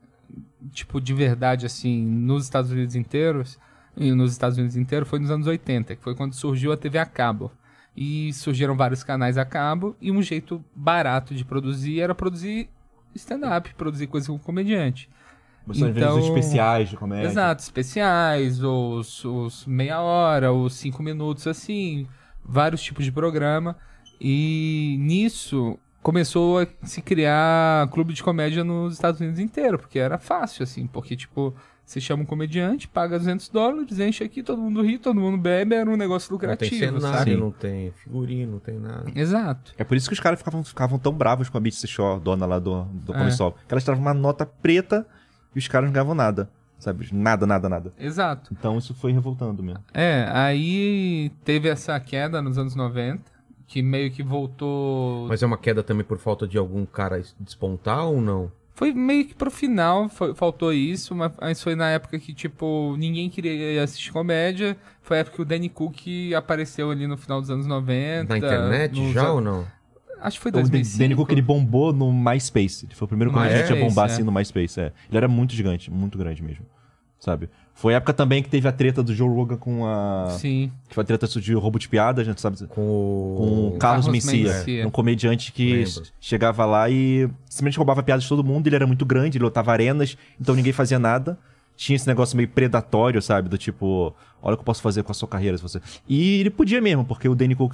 tipo, 0.71 0.99
de 0.99 1.13
verdade, 1.13 1.65
assim, 1.65 2.05
nos 2.05 2.43
Estados 2.43 2.71
Unidos 2.71 2.95
inteiros, 2.95 3.59
e 3.95 4.11
nos 4.11 4.31
Estados 4.31 4.57
Unidos 4.57 4.75
inteiros 4.75 5.09
foi 5.09 5.19
nos 5.19 5.31
anos 5.31 5.47
80, 5.47 5.95
que 5.95 6.03
foi 6.03 6.15
quando 6.15 6.33
surgiu 6.33 6.71
a 6.71 6.77
TV 6.77 6.97
a 6.99 7.05
cabo. 7.05 7.51
E 7.95 8.31
surgiram 8.33 8.77
vários 8.77 9.03
canais 9.03 9.37
a 9.37 9.43
cabo, 9.43 9.95
e 9.99 10.11
um 10.11 10.21
jeito 10.21 10.63
barato 10.75 11.33
de 11.33 11.43
produzir 11.43 11.99
era 11.99 12.15
produzir 12.15 12.69
stand-up, 13.15 13.73
produzir 13.75 14.07
coisa 14.07 14.27
com 14.27 14.39
comediante. 14.39 15.09
Você 15.65 15.85
às 15.85 15.95
então- 15.95 16.19
especiais 16.19 16.89
de 16.89 16.97
comédia. 16.97 17.27
Exato, 17.27 17.61
especiais, 17.61 18.63
os, 18.63 19.23
os 19.25 19.65
meia 19.65 20.01
hora, 20.01 20.51
os 20.51 20.73
cinco 20.73 21.03
minutos, 21.03 21.45
assim, 21.45 22.07
vários 22.43 22.81
tipos 22.81 23.05
de 23.05 23.11
programa. 23.11 23.75
E 24.19 24.97
nisso 24.99 25.77
começou 26.09 26.59
a 26.59 26.67
se 26.81 27.03
criar 27.03 27.87
clube 27.91 28.13
de 28.13 28.23
comédia 28.23 28.63
nos 28.63 28.93
Estados 28.95 29.21
Unidos 29.21 29.39
inteiro, 29.39 29.77
porque 29.77 29.99
era 29.99 30.17
fácil, 30.17 30.63
assim, 30.63 30.87
porque, 30.87 31.15
tipo, 31.15 31.53
você 31.85 32.01
chama 32.01 32.23
um 32.23 32.25
comediante, 32.25 32.87
paga 32.87 33.19
200 33.19 33.47
dólares, 33.49 33.99
enche 33.99 34.23
aqui, 34.23 34.41
todo 34.41 34.59
mundo 34.59 34.81
ri, 34.81 34.97
todo 34.97 35.19
mundo 35.19 35.37
bebe, 35.37 35.75
era 35.75 35.87
um 35.87 35.95
negócio 35.95 36.31
Não 36.31 36.39
tem 36.39 36.49
lucrativo, 36.49 36.99
cenário, 36.99 37.17
sabe? 37.19 37.35
não 37.35 37.51
tem 37.51 37.91
figurino, 37.91 38.53
não 38.53 38.59
tem 38.59 38.79
nada. 38.79 39.05
Exato. 39.13 39.73
É 39.77 39.83
por 39.83 39.95
isso 39.95 40.09
que 40.09 40.13
os 40.13 40.19
caras 40.19 40.39
ficavam, 40.39 40.63
ficavam 40.63 40.97
tão 40.97 41.13
bravos 41.13 41.47
com 41.47 41.57
a 41.59 41.61
Beat 41.61 41.75
Shaw, 41.85 42.19
dona 42.19 42.47
lá 42.47 42.57
do, 42.57 42.85
do 42.85 43.13
É. 43.13 43.17
Comissol. 43.19 43.51
Que 43.67 43.71
elas 43.73 43.83
travam 43.83 44.01
uma 44.01 44.13
nota 44.13 44.47
preta 44.47 45.05
e 45.55 45.59
os 45.59 45.67
caras 45.67 45.87
não 45.89 45.93
ganhavam 45.93 46.15
nada. 46.15 46.49
Sabe? 46.79 47.07
Nada, 47.11 47.45
nada, 47.45 47.69
nada. 47.69 47.93
Exato. 47.99 48.51
Então 48.57 48.77
isso 48.79 48.95
foi 48.95 49.11
revoltando 49.11 49.61
mesmo. 49.61 49.83
É, 49.93 50.27
aí 50.31 51.29
teve 51.43 51.67
essa 51.69 51.99
queda 51.99 52.41
nos 52.41 52.57
anos 52.57 52.73
90, 52.73 53.21
que 53.69 53.81
meio 53.83 54.09
que 54.11 54.23
voltou 54.23 55.27
Mas 55.27 55.43
é 55.43 55.45
uma 55.45 55.57
queda 55.57 55.83
também 55.83 56.03
por 56.03 56.17
falta 56.17 56.47
de 56.47 56.57
algum 56.57 56.85
cara 56.85 57.21
despontar 57.39 58.05
ou 58.07 58.19
não? 58.19 58.51
Foi 58.73 58.93
meio 58.93 59.25
que 59.27 59.35
pro 59.35 59.51
final, 59.51 60.07
foi- 60.09 60.33
faltou 60.33 60.73
isso, 60.73 61.13
mas 61.13 61.31
mas 61.39 61.61
foi 61.61 61.75
na 61.75 61.89
época 61.89 62.17
que, 62.17 62.33
tipo, 62.33 62.95
ninguém 62.97 63.29
queria 63.29 63.83
assistir 63.83 64.11
comédia. 64.11 64.75
Foi 65.01 65.17
a 65.17 65.19
época 65.19 65.35
que 65.35 65.41
o 65.41 65.45
Danny 65.45 65.69
Cook 65.69 65.97
apareceu 66.35 66.89
ali 66.89 67.05
no 67.05 67.17
final 67.17 67.41
dos 67.41 67.49
anos 67.51 67.67
90. 67.67 68.29
Na 68.29 68.37
internet 68.37 68.99
nos 68.99 69.13
já 69.13 69.31
ou 69.31 69.39
não? 69.41 69.67
Acho 70.21 70.37
que 70.37 70.43
foi 70.43 70.49
O 70.49 70.53
Dan- 70.53 70.61
2005. 70.61 70.97
Danny 70.99 71.15
Cook 71.15 71.31
ele 71.31 71.41
bombou 71.41 71.93
no 71.93 72.11
MySpace. 72.11 72.85
Ele 72.85 72.95
foi 72.95 73.05
o 73.05 73.07
primeiro 73.07 73.31
No 73.31 73.37
comediante 73.37 73.63
a 73.71 73.75
MySpace, 73.75 73.89
bombar 73.89 74.09
é. 74.09 74.13
assim 74.13 74.23
no 74.23 74.31
MySpace. 74.31 74.79
É. 74.79 74.93
Ele 75.09 75.17
era 75.17 75.27
muito 75.27 75.53
gigante, 75.53 75.91
muito 75.91 76.17
grande 76.17 76.41
mesmo. 76.41 76.65
Sabe? 77.19 77.49
Foi 77.79 77.93
a 77.93 77.97
época 77.97 78.13
também 78.13 78.43
que 78.43 78.49
teve 78.49 78.67
a 78.67 78.73
treta 78.73 79.01
do 79.01 79.15
Joe 79.15 79.29
Rogan 79.29 79.55
com 79.55 79.85
a. 79.87 80.35
Sim. 80.37 80.69
Que 80.89 80.93
foi 80.93 81.01
a 81.01 81.07
treta 81.07 81.25
de 81.25 81.53
roubo 81.53 81.79
de 81.79 81.87
piada, 81.87 82.21
a 82.21 82.25
gente 82.25 82.41
sabe. 82.41 82.57
Com 82.67 82.81
o... 82.81 83.35
Com 83.37 83.67
o 83.67 83.77
Carlos, 83.77 84.05
Carlos 84.05 84.07
Mencia, 84.07 84.53
Mencia. 84.53 84.85
um 84.85 84.91
comediante 84.91 85.53
que 85.53 85.85
Lembro. 85.85 86.03
chegava 86.19 86.65
lá 86.65 86.89
e 86.89 87.29
simplesmente 87.45 87.77
roubava 87.77 88.03
piadas 88.03 88.23
de 88.23 88.29
todo 88.29 88.43
mundo. 88.43 88.67
Ele 88.67 88.75
era 88.75 88.85
muito 88.85 89.05
grande, 89.05 89.37
ele 89.37 89.45
lotava 89.45 89.71
arenas, 89.71 90.17
então 90.37 90.55
ninguém 90.55 90.73
fazia 90.73 90.99
nada. 90.99 91.39
Tinha 91.79 91.95
esse 91.95 92.05
negócio 92.05 92.35
meio 92.35 92.49
predatório, 92.49 93.21
sabe? 93.21 93.47
Do 93.47 93.57
tipo, 93.57 94.13
olha 94.41 94.53
o 94.53 94.57
que 94.57 94.61
eu 94.61 94.65
posso 94.65 94.81
fazer 94.81 95.01
com 95.01 95.13
a 95.13 95.15
sua 95.15 95.29
carreira. 95.29 95.55
Se 95.55 95.63
você... 95.63 95.79
E 96.09 96.41
ele 96.41 96.49
podia 96.49 96.81
mesmo, 96.81 97.05
porque 97.05 97.29
o 97.29 97.33
Danny 97.33 97.55
Cook, 97.55 97.73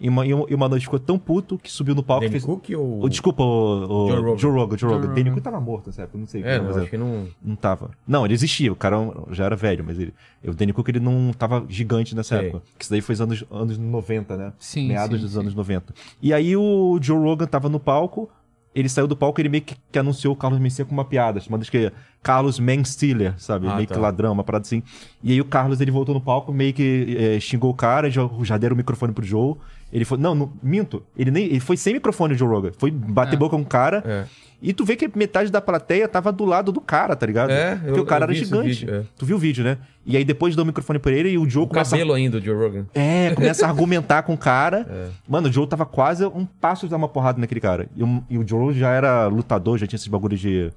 em 0.00 0.08
uma, 0.08 0.26
em 0.26 0.32
uma- 0.32 0.68
noite, 0.68 0.82
ficou 0.86 0.98
tão 0.98 1.16
puto 1.16 1.56
que 1.56 1.70
subiu 1.70 1.94
no 1.94 2.02
palco 2.02 2.24
e 2.24 2.26
Danny 2.26 2.32
fez. 2.40 2.44
Cook 2.44 2.70
ou... 2.76 3.04
Oh, 3.04 3.08
desculpa, 3.08 3.44
o, 3.44 4.06
o 4.06 4.08
Joe 4.08 4.16
Rogan. 4.20 4.36
Joe 4.38 4.50
Rogan. 4.50 4.76
Joe 4.76 4.90
Rogan. 4.90 5.06
Joe 5.06 5.14
Danny. 5.14 5.30
Cook 5.30 5.40
tava 5.44 5.60
morto, 5.60 5.92
sabe? 5.92 6.10
Eu 6.12 6.18
não 6.18 6.26
sei. 6.26 6.40
o 6.40 6.44
que 6.44 6.50
É, 6.50 6.58
não, 6.60 6.70
acho 6.76 6.90
que 6.90 6.98
não... 6.98 7.28
Não 7.40 7.54
tava. 7.54 7.92
Não, 8.08 8.24
ele 8.24 8.34
existia. 8.34 8.72
O 8.72 8.76
cara 8.76 8.96
já 9.30 9.44
era 9.44 9.54
velho, 9.54 9.84
mas 9.86 10.00
ele. 10.00 10.12
O 10.44 10.52
Danny 10.52 10.72
Cook 10.72 10.88
ele 10.88 10.98
não 10.98 11.32
tava 11.32 11.64
gigante 11.68 12.12
nessa 12.16 12.36
Sei. 12.36 12.48
época. 12.48 12.64
Que 12.76 12.82
isso 12.84 12.90
daí 12.90 13.00
foi 13.00 13.12
os 13.12 13.20
anos, 13.20 13.44
anos 13.52 13.78
90, 13.78 14.36
né? 14.36 14.52
Sim, 14.58 14.88
Meados 14.88 15.18
sim, 15.18 15.22
dos 15.26 15.32
sim. 15.34 15.38
anos 15.38 15.54
90. 15.54 15.94
E 16.20 16.34
aí 16.34 16.56
o 16.56 16.98
Joe 17.00 17.16
Rogan 17.20 17.46
tava 17.46 17.68
no 17.68 17.78
palco. 17.78 18.28
Ele 18.74 18.88
saiu 18.88 19.06
do 19.06 19.16
palco 19.16 19.40
e 19.40 19.42
ele 19.42 19.48
meio 19.48 19.62
que, 19.62 19.76
que 19.92 19.98
anunciou 20.00 20.34
o 20.34 20.36
Carlos 20.36 20.58
Mencia 20.58 20.84
com 20.84 20.90
uma 20.92 21.04
piada, 21.04 21.38
chamada 21.38 21.64
que 21.64 21.92
Carlos 22.24 22.58
Manstealer, 22.58 23.34
sabe? 23.38 23.68
Ah, 23.68 23.76
meio 23.76 23.86
tá. 23.86 23.94
que 23.94 24.00
ladrão, 24.00 24.32
uma 24.32 24.42
parada 24.42 24.62
assim. 24.62 24.82
E 25.22 25.30
aí 25.32 25.40
o 25.40 25.44
Carlos 25.44 25.80
ele 25.80 25.90
voltou 25.90 26.14
no 26.14 26.20
palco, 26.20 26.52
meio 26.52 26.72
que 26.72 27.16
eh, 27.18 27.38
xingou 27.38 27.70
o 27.70 27.74
cara, 27.74 28.10
já, 28.10 28.28
já 28.42 28.56
deram 28.58 28.74
o 28.74 28.76
microfone 28.76 29.12
pro 29.12 29.24
Joe. 29.24 29.54
Ele 29.92 30.04
foi. 30.04 30.18
Não, 30.18 30.34
não 30.34 30.52
minto. 30.62 31.04
Ele 31.16 31.30
nem. 31.30 31.44
Ele 31.44 31.60
foi 31.60 31.76
sem 31.76 31.92
microfone, 31.94 32.34
o 32.34 32.36
Joe 32.36 32.48
Rogan. 32.48 32.72
Foi 32.76 32.90
bater 32.90 33.34
É. 33.34 33.38
boca 33.38 33.54
com 33.54 33.62
o 33.62 33.66
cara. 33.66 34.02
É. 34.04 34.24
E 34.62 34.72
tu 34.72 34.82
vê 34.84 34.96
que 34.96 35.08
metade 35.16 35.52
da 35.52 35.60
plateia 35.60 36.08
tava 36.08 36.32
do 36.32 36.44
lado 36.46 36.72
do 36.72 36.80
cara, 36.80 37.14
tá 37.14 37.26
ligado? 37.26 37.50
É, 37.50 37.76
Porque 37.76 37.98
eu- 38.00 38.02
o 38.02 38.06
cara 38.06 38.24
era 38.24 38.32
gigante. 38.32 38.68
vídeo, 38.68 38.94
é. 38.94 39.02
Tu 39.16 39.26
viu 39.26 39.36
o 39.36 39.38
vídeo, 39.38 39.62
né? 39.62 39.76
E 40.06 40.16
aí 40.16 40.24
depois 40.24 40.56
dá 40.56 40.62
o 40.62 40.66
microfone 40.66 40.98
pra 40.98 41.12
ele 41.12 41.28
e 41.30 41.38
o 41.38 41.48
Joe 41.48 41.64
O 41.64 41.66
começa. 41.66 41.90
cabelo 41.90 42.14
ainda 42.14 42.40
do 42.40 42.44
Joe 42.46 42.56
Rogan. 42.56 42.86
É, 42.94 43.32
começa 43.34 43.66
a 43.66 43.68
argumentar 43.68 44.22
com 44.22 44.32
o 44.32 44.38
cara. 44.38 44.86
É. 44.90 45.08
Mano, 45.28 45.48
o 45.48 45.52
Joe 45.52 45.66
tava 45.66 45.84
quase 45.84 46.24
um 46.24 46.46
passo 46.46 46.86
de 46.86 46.90
dar 46.90 46.96
uma 46.96 47.08
porrada 47.08 47.38
naquele 47.38 47.60
cara. 47.60 47.86
E 47.94 48.02
o, 48.02 48.24
e 48.30 48.38
o 48.38 48.48
Joe 48.48 48.72
já 48.72 48.88
era 48.90 49.26
lutador, 49.26 49.76
já 49.78 49.86
tinha 49.86 49.96
esses 49.96 50.08
bagulhos 50.08 50.40
de. 50.40 50.72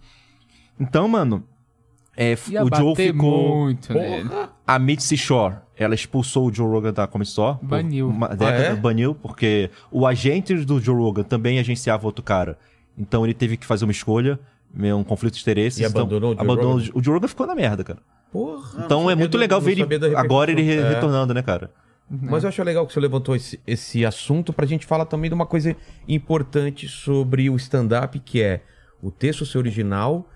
Então, 0.80 1.08
mano. 1.08 1.44
É, 2.16 2.34
o 2.34 2.38
Joe 2.52 2.70
bater 2.70 3.12
ficou. 3.14 3.56
muito 3.66 3.94
nele. 3.94 4.28
A 4.66 4.80
Mitzi 4.80 5.16
Shore, 5.16 5.56
ela 5.76 5.94
expulsou 5.94 6.48
o 6.48 6.54
Joe 6.54 6.68
Rogan 6.68 6.92
da 6.92 7.06
Comedy 7.06 7.30
Store. 7.30 7.60
Baniu. 7.62 8.10
Uma 8.10 8.30
década, 8.30 8.58
Ah, 8.70 8.72
é? 8.72 8.76
Baniu, 8.76 9.14
porque 9.14 9.70
o 9.92 10.06
agente 10.08 10.56
do 10.56 10.80
Joe 10.80 10.96
Rogan 10.96 11.24
também 11.24 11.60
agenciava 11.60 12.08
outro 12.08 12.24
cara. 12.24 12.58
Então 12.98 13.24
ele 13.24 13.36
teve 13.36 13.56
que 13.56 13.66
fazer 13.68 13.86
uma 13.86 13.92
escolha, 13.92 14.40
meio 14.74 14.98
um 14.98 15.04
conflito 15.04 15.36
de 15.36 15.42
interesses. 15.42 15.80
E 15.80 15.84
então, 15.84 16.02
abandonou 16.02 16.32
o 16.32 16.34
Joe 16.34 16.42
abandonou 16.44 16.74
Rogan? 16.80 16.92
O 16.96 17.04
Joe 17.04 17.14
Rogan 17.14 17.28
ficou 17.28 17.46
na 17.46 17.54
merda, 17.54 17.84
cara. 17.84 18.00
Porra! 18.32 18.84
Então 18.84 19.10
é 19.12 19.14
muito 19.16 19.34
do- 19.34 19.38
legal 19.38 19.62
ver 19.62 19.74
ele 19.74 20.16
agora 20.16 20.50
ele. 20.50 20.68
É. 20.72 20.90
retornando, 20.90 21.36
né, 21.36 21.44
cara? 21.44 21.70
Mas 22.10 22.42
eu 22.44 22.50
acho 22.50 22.64
legal 22.64 22.88
que 22.88 22.94
você 22.94 23.00
levantou 23.00 23.36
esse, 23.36 23.60
esse 23.68 24.04
assunto 24.06 24.52
pra 24.54 24.66
gente 24.66 24.86
falar 24.88 25.06
também 25.06 25.30
de 25.30 25.36
uma 25.36 25.46
coisa 25.46 25.76
importante 26.08 26.88
sobre 26.88 27.48
o 27.50 27.56
stand-up, 27.58 28.18
que 28.22 28.42
é 28.42 28.62
o 29.04 29.12
texto 29.12 29.46
ser 29.46 29.58
original 29.60 30.28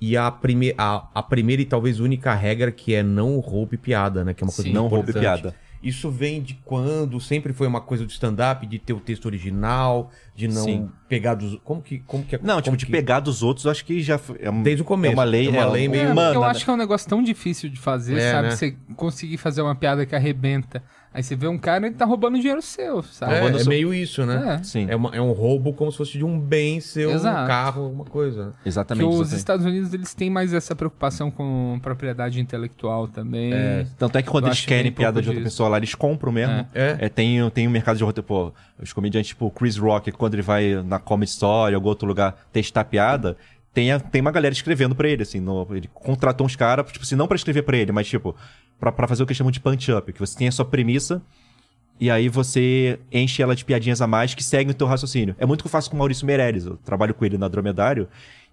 e 0.00 0.16
a, 0.16 0.30
prime 0.30 0.74
a, 0.78 1.08
a 1.14 1.22
primeira 1.22 1.60
e 1.62 1.64
talvez 1.64 2.00
única 2.00 2.34
regra 2.34 2.72
que 2.72 2.94
é 2.94 3.02
não 3.02 3.38
roube 3.38 3.76
piada, 3.76 4.24
né? 4.24 4.32
Que 4.34 4.42
é 4.42 4.46
uma 4.46 4.52
coisa 4.52 4.68
Sim. 4.68 4.72
Não 4.74 4.86
importante. 4.86 5.06
roube 5.06 5.20
piada. 5.20 5.54
Isso 5.82 6.10
vem 6.10 6.42
de 6.42 6.54
quando? 6.62 7.18
Sempre 7.18 7.54
foi 7.54 7.66
uma 7.66 7.80
coisa 7.80 8.04
do 8.04 8.10
stand-up, 8.10 8.66
de 8.66 8.78
ter 8.78 8.92
o 8.92 9.00
texto 9.00 9.24
original, 9.24 10.10
de 10.36 10.46
não 10.46 10.62
Sim. 10.62 10.90
pegar 11.08 11.34
dos... 11.34 11.58
Como 11.64 11.80
que, 11.80 12.00
como 12.00 12.22
que 12.22 12.36
é? 12.36 12.38
Não, 12.42 12.56
tipo, 12.56 12.64
como 12.66 12.76
de 12.76 12.84
que- 12.84 12.92
pegar 12.92 13.20
dos 13.20 13.42
outros, 13.42 13.64
eu 13.64 13.70
acho 13.70 13.82
que 13.86 14.02
já 14.02 14.18
foi- 14.18 14.36
é, 14.42 14.50
um- 14.50 14.62
Desde 14.62 14.82
o 14.82 14.84
começo. 14.84 15.12
É 15.12 15.16
uma 15.16 15.24
lei, 15.24 15.46
É 15.46 15.50
uma 15.50 15.58
é, 15.62 15.66
lei 15.66 15.88
um- 15.88 15.90
meio- 15.90 16.08
É, 16.08 16.12
Mano, 16.12 16.34
eu 16.34 16.40
né? 16.42 16.46
acho 16.48 16.64
que 16.64 16.70
é 16.70 16.74
um 16.74 16.76
negócio 16.76 17.08
tão 17.08 17.22
difícil 17.22 17.70
de 17.70 17.78
fazer, 17.78 18.18
É, 18.18 18.30
sabe? 18.30 18.48
né? 18.48 18.56
Você 18.56 18.76
conseguir 18.94 19.38
fazer 19.38 19.62
uma 19.62 19.74
piada 19.74 20.04
que 20.04 20.14
arrebenta. 20.14 20.82
Aí 21.12 21.24
você 21.24 21.34
vê 21.34 21.48
um 21.48 21.58
cara 21.58 21.86
ele 21.86 21.94
tá 21.96 22.04
roubando 22.04 22.38
dinheiro 22.38 22.62
seu, 22.62 23.02
sabe? 23.02 23.32
É, 23.34 23.40
roubando 23.40 23.56
é 23.58 23.62
seu- 23.62 23.68
meio 23.68 23.92
isso, 23.92 24.24
né? 24.24 24.58
É. 24.60 24.62
Sim, 24.62 24.86
É, 24.88 24.94
uma- 24.94 25.10
é 25.12 25.20
um 25.20 25.32
roubo 25.32 25.72
como 25.72 25.90
se 25.90 25.98
fosse 25.98 26.12
de 26.16 26.24
um 26.24 26.38
bem 26.38 26.78
seu, 26.80 27.10
Exato. 27.10 27.44
um 27.44 27.46
carro, 27.48 27.82
alguma 27.84 28.04
coisa. 28.04 28.52
Que 28.62 28.68
exatamente. 28.68 29.04
os 29.06 29.14
exatamente. 29.14 29.38
Estados 29.38 29.66
Unidos 29.66 29.92
eles 29.92 30.14
têm 30.14 30.30
mais 30.30 30.54
essa 30.54 30.76
preocupação 30.76 31.28
com 31.28 31.80
propriedade 31.82 32.40
intelectual 32.40 33.08
também. 33.08 33.52
É, 33.52 33.86
tanto 33.98 34.18
é 34.18 34.22
que 34.22 34.30
quando 34.30 34.44
Eu 34.44 34.48
eles 34.50 34.60
que 34.60 34.68
querem 34.68 34.92
piada 34.92 35.20
de 35.20 35.28
outra 35.28 35.42
disso. 35.42 35.52
pessoa 35.52 35.68
lá, 35.68 35.78
eles 35.78 35.96
compram 35.96 36.30
mesmo. 36.30 36.52
É. 36.52 36.66
É. 36.74 36.96
É, 37.00 37.08
tem, 37.08 37.50
tem 37.50 37.66
um 37.66 37.70
mercado 37.72 37.96
de 37.96 38.04
roteiro, 38.04 38.26
pô, 38.26 38.52
os 38.80 38.92
comediantes 38.92 39.30
tipo 39.30 39.50
Chris 39.50 39.76
Rock, 39.76 40.12
quando 40.12 40.34
ele 40.34 40.42
vai 40.42 40.80
na 40.84 41.00
Comedy 41.00 41.30
Story 41.32 41.74
ou 41.74 41.78
algum 41.78 41.88
outro 41.88 42.06
lugar 42.06 42.36
testar 42.52 42.84
piada, 42.84 43.36
tem, 43.72 43.92
a- 43.92 44.00
tem 44.00 44.20
uma 44.20 44.30
galera 44.32 44.52
escrevendo 44.52 44.94
pra 44.94 45.08
ele, 45.08 45.22
assim. 45.22 45.40
no- 45.40 45.66
ele 45.70 45.88
contratou 45.92 46.46
uns 46.46 46.56
caras, 46.56 46.90
tipo 46.92 47.04
assim, 47.04 47.14
não 47.16 47.26
pra 47.28 47.36
escrever 47.36 47.62
pra 47.62 47.76
ele, 47.76 47.92
mas 47.92 48.08
tipo, 48.08 48.34
pra, 48.78 48.92
fazer 49.06 49.22
o 49.22 49.26
que 49.26 49.34
chamam 49.34 49.50
de 49.50 49.60
punch-up, 49.60 50.12
que 50.12 50.18
você 50.20 50.36
tem 50.38 50.48
a 50.48 50.52
sua 50.52 50.64
premissa 50.64 51.22
e 52.00 52.10
aí 52.10 52.28
você 52.28 52.98
enche 53.12 53.42
ela 53.42 53.54
de 53.54 53.64
piadinhas 53.64 54.00
a 54.00 54.06
mais 54.06 54.34
que 54.34 54.42
seguem 54.42 54.70
o 54.70 54.74
teu 54.74 54.86
raciocínio. 54.86 55.36
É 55.38 55.44
muito 55.46 55.62
que 55.62 55.66
eu 55.66 55.70
faço 55.70 55.90
com 55.90 55.96
o 55.96 55.98
Maurício 55.98 56.26
Meirelles. 56.26 56.64
Eu 56.66 56.76
trabalho 56.78 57.12
com 57.14 57.24
ele 57.24 57.36
na 57.36 57.46
Dromedário 57.46 58.08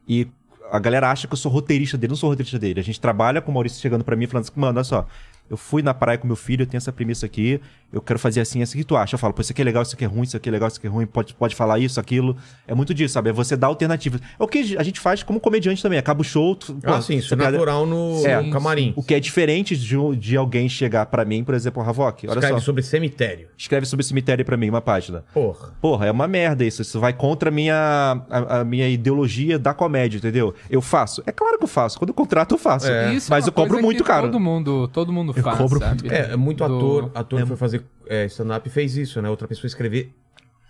e 0.07 0.27
a 0.69 0.79
galera 0.79 1.09
acha 1.09 1.27
que 1.27 1.33
eu 1.33 1.37
sou 1.37 1.49
roteirista 1.51 1.97
dele. 1.97 2.09
Não 2.11 2.17
sou 2.17 2.29
roteirista 2.29 2.59
dele. 2.59 2.79
A 2.81 2.83
gente 2.83 2.99
trabalha 2.99 3.41
com 3.41 3.49
o 3.49 3.53
Maurício 3.53 3.79
chegando 3.81 4.03
pra 4.03 4.15
mim 4.17 4.27
falando 4.27 4.43
assim, 4.43 4.51
mano, 4.59 4.77
olha 4.77 4.83
só, 4.83 5.07
eu 5.49 5.57
fui 5.57 5.81
na 5.81 5.93
praia 5.93 6.17
com 6.17 6.27
meu 6.27 6.35
filho, 6.35 6.63
eu 6.63 6.67
tenho 6.67 6.77
essa 6.77 6.91
premissa 6.91 7.25
aqui, 7.25 7.59
eu 7.91 8.01
quero 8.01 8.19
fazer 8.19 8.41
assim, 8.41 8.61
assim, 8.61 8.77
o 8.77 8.81
que 8.81 8.83
tu 8.87 8.97
acha? 8.97 9.15
Eu 9.15 9.19
falo, 9.19 9.33
pô, 9.33 9.41
isso 9.41 9.51
aqui 9.51 9.61
é 9.61 9.65
legal, 9.65 9.81
isso 9.83 9.95
aqui 9.95 10.03
é 10.03 10.07
ruim, 10.07 10.23
isso 10.23 10.35
aqui 10.35 10.49
é 10.49 10.51
legal, 10.51 10.67
isso 10.67 10.77
aqui 10.77 10.87
é 10.87 10.89
ruim, 10.89 11.05
pode, 11.05 11.33
pode 11.33 11.55
falar 11.55 11.79
isso, 11.79 11.99
aquilo. 11.99 12.35
É 12.67 12.73
muito 12.75 12.93
disso, 12.93 13.13
sabe? 13.13 13.29
É 13.29 13.33
você 13.33 13.55
dar 13.55 13.67
alternativas. 13.67 14.19
É 14.37 14.43
o 14.43 14.47
que 14.47 14.75
a 14.77 14.83
gente 14.83 14.99
faz 14.99 15.23
como 15.23 15.39
comediante 15.39 15.81
também. 15.81 15.97
Acaba 15.97 16.19
o 16.21 16.23
show... 16.23 16.55
Tu, 16.55 16.73
pô, 16.75 16.91
Ah, 16.91 17.01
sim, 17.01 17.15
isso 17.17 17.33
é 17.33 17.37
natural 17.37 17.85
no, 17.85 18.25
É. 18.25 18.41
no 18.41 18.51
camarim. 18.51 18.91
O 18.95 19.01
que 19.03 19.13
é 19.13 19.19
diferente 19.19 19.77
de, 19.77 19.95
de 20.17 20.35
alguém 20.35 20.67
chegar 20.67 21.05
pra 21.05 21.23
mim, 21.23 21.43
por 21.45 21.55
exemplo, 21.55 21.81
Ravok, 21.81 22.27
olha 22.27 22.39
Escreve 22.39 22.59
só, 22.59 22.65
sobre 22.65 22.83
cemitério. 22.83 23.47
escreve 23.57 23.85
sobre 23.85 24.05
cemitério 24.05 24.43
pra 24.43 24.57
mim, 24.57 24.69
uma 24.69 24.81
página. 24.81 25.23
Porra. 25.33 25.73
Porra, 25.79 26.07
é 26.07 26.11
uma 26.11 26.27
merda 26.27 26.65
isso. 26.65 26.81
Isso 26.81 26.99
vai 26.99 27.13
contra 27.13 27.49
a 27.49 27.51
minha, 27.51 28.21
a, 28.29 28.59
a 28.59 28.63
minha 28.65 28.89
ideologia 28.89 29.57
da 29.57 29.73
comédia, 29.73 30.17
entendeu? 30.17 30.53
Eu 30.69 30.81
faço. 30.81 31.23
É 31.25 31.31
claro 31.31 31.57
que 31.57 31.63
eu 31.63 31.67
faço. 31.69 31.97
Quando 31.97 32.09
eu 32.09 32.13
contrato, 32.13 32.53
eu 32.55 32.57
faço. 32.57 32.87
Isso 33.13 33.27
é 33.31 33.35
Mas 33.35 33.47
eu 33.47 33.53
cobro 33.53 33.81
muito 33.81 34.03
caro. 34.03 34.27
Todo 34.27 34.39
mundo, 34.39 34.87
todo 34.89 35.13
mundo 35.13 35.33
Eu 35.37 35.43
faz, 35.43 35.57
cobro 35.57 35.79
sabe? 35.79 36.07
É, 36.09 36.31
é 36.33 36.35
muito 36.35 36.57
Do- 36.59 36.75
ator, 36.75 37.11
ator 37.15 37.39
que 37.41 37.45
foi 37.47 37.57
fazer 37.57 37.83
é, 38.07 38.25
stand-up 38.25 38.69
fez 38.69 38.95
isso, 38.97 39.21
né? 39.21 39.29
Outra 39.29 39.47
pessoa 39.47 39.67
escrever 39.67 40.13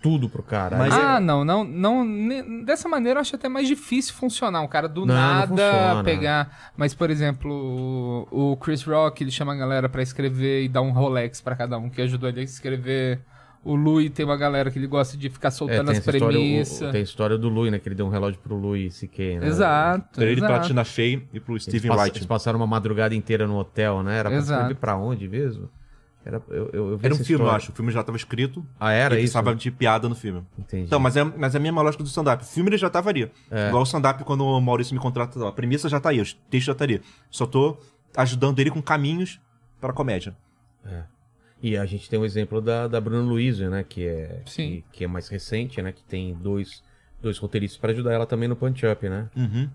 tudo 0.00 0.28
pro 0.28 0.42
cara. 0.44 0.76
Mas 0.78 0.94
Ah, 0.94 1.18
não, 1.18 1.44
não, 1.44 1.64
não. 1.64 2.04
ne- 2.04 2.64
Dessa 2.64 2.88
maneira 2.88 3.18
eu 3.18 3.20
acho 3.20 3.34
até 3.34 3.48
mais 3.48 3.66
difícil 3.66 4.14
funcionar. 4.14 4.60
Um 4.62 4.68
cara 4.68 4.88
do 4.88 5.04
Não, 5.04 5.12
não 5.14 5.20
nada 5.20 5.46
funciona. 5.48 6.04
pegar. 6.04 6.70
Mas, 6.76 6.94
por 6.94 7.10
exemplo, 7.10 8.28
o 8.30 8.56
Chris 8.58 8.82
Rock, 8.84 9.24
ele 9.24 9.30
chama 9.32 9.54
a 9.54 9.56
galera 9.56 9.88
pra 9.88 10.00
escrever 10.02 10.62
e 10.64 10.68
dá 10.68 10.80
um 10.80 10.92
Rolex 10.92 11.40
pra 11.40 11.56
cada 11.56 11.76
um 11.78 11.90
que 11.90 12.00
ajudou 12.00 12.28
ele 12.28 12.40
a 12.40 12.44
escrever. 12.44 13.20
O 13.64 13.74
Louis 13.74 14.10
tem 14.10 14.24
uma 14.24 14.36
galera 14.36 14.70
que 14.70 14.78
ele 14.78 14.86
gosta 14.86 15.16
de 15.16 15.28
ficar 15.28 15.48
É, 15.48 15.50
soltando 15.50 15.86
tem, 15.86 15.92
as 15.92 15.98
essa 15.98 16.10
história, 16.10 16.38
o- 16.38 16.40
premissas. 16.40 16.90
tem 16.92 17.00
a 17.00 17.04
história 17.04 17.36
do 17.38 17.48
Louis, 17.48 17.70
né? 17.72 17.78
Que 17.78 17.88
ele 17.88 17.94
deu 17.96 18.06
um 18.06 18.08
relógio 18.08 18.38
pro 18.40 18.54
Louis 18.56 18.94
C.K., 18.94 19.40
né? 19.40 19.46
Exato. 19.48 20.08
Pra 20.14 20.24
ele, 20.24 20.40
pra 20.40 20.50
exato. 20.50 20.66
Tina 20.68 20.84
Fey 20.84 21.28
e 21.32 21.40
pro 21.40 21.58
Steven 21.60 21.88
passa- 21.90 22.02
Wright. 22.02 22.18
eles 22.18 22.26
passaram 22.26 22.58
uma 22.58 22.66
madrugada 22.66 23.14
inteira 23.14 23.46
no 23.46 23.56
hotel, 23.58 24.02
né? 24.02 24.16
Era 24.18 24.30
pra 24.30 24.38
Exato. 24.38 24.74
pra 24.76 24.96
onde 24.96 25.28
mesmo? 25.28 25.68
Era, 26.24 26.42
eu, 26.50 26.70
eu, 26.72 26.88
eu 26.90 26.96
vi 26.98 27.06
Era 27.06 27.14
um 27.14 27.18
filme, 27.18 27.32
eu 27.32 27.46
história. 27.46 27.56
acho. 27.56 27.72
O 27.72 27.74
filme 27.74 27.90
já 27.90 28.02
tava 28.02 28.16
escrito. 28.16 28.64
Ah, 28.78 28.92
era 28.92 29.14
ele 29.14 29.24
isso? 29.24 29.32
precisava 29.32 29.54
de 29.56 29.70
piada 29.70 30.08
no 30.08 30.14
filme. 30.14 30.44
Entendi. 30.58 30.84
Então, 30.84 31.00
mas 31.00 31.16
é, 31.16 31.24
mas 31.24 31.54
é 31.54 31.58
a 31.58 31.60
mesma 31.60 31.80
lógica 31.80 32.02
do 32.02 32.06
stand-up. 32.06 32.42
O 32.42 32.46
filme 32.46 32.68
ele 32.70 32.76
já 32.76 32.90
tava 32.90 33.08
ali. 33.08 33.30
Igual 33.68 33.80
o 33.82 33.86
stand-up, 33.86 34.22
quando 34.24 34.44
o 34.44 34.60
Maurício 34.60 34.94
me 34.94 35.00
contrata, 35.00 35.46
a 35.48 35.52
premissa 35.52 35.88
já 35.88 35.98
tá 35.98 36.10
aí, 36.10 36.20
o 36.20 36.24
texto 36.50 36.66
já 36.66 36.74
tá 36.74 36.84
ali. 36.84 37.00
Só 37.30 37.46
tô 37.46 37.78
ajudando 38.16 38.58
ele 38.60 38.70
com 38.70 38.82
caminhos 38.82 39.40
pra 39.80 39.92
comédia. 39.92 40.36
E 41.62 41.76
a 41.76 41.84
gente 41.86 42.08
tem 42.08 42.18
o 42.18 42.24
exemplo 42.24 42.60
da, 42.60 42.86
da 42.86 43.00
Bruna 43.00 43.22
Luiz, 43.28 43.58
né? 43.58 43.84
Que 43.88 44.06
é, 44.06 44.42
Sim. 44.46 44.82
que, 44.92 44.98
que 44.98 45.04
é 45.04 45.08
mais 45.08 45.28
recente, 45.28 45.82
né? 45.82 45.90
Que 45.92 46.02
tem 46.04 46.34
dois, 46.34 46.82
dois 47.20 47.36
roteiristas 47.38 47.78
pra 47.80 47.90
ajudar 47.90 48.12
ela 48.12 48.26
também 48.26 48.48
no 48.48 48.54
punch-up, 48.56 49.08
né? 49.08 49.26
Uhum. 49.36 49.68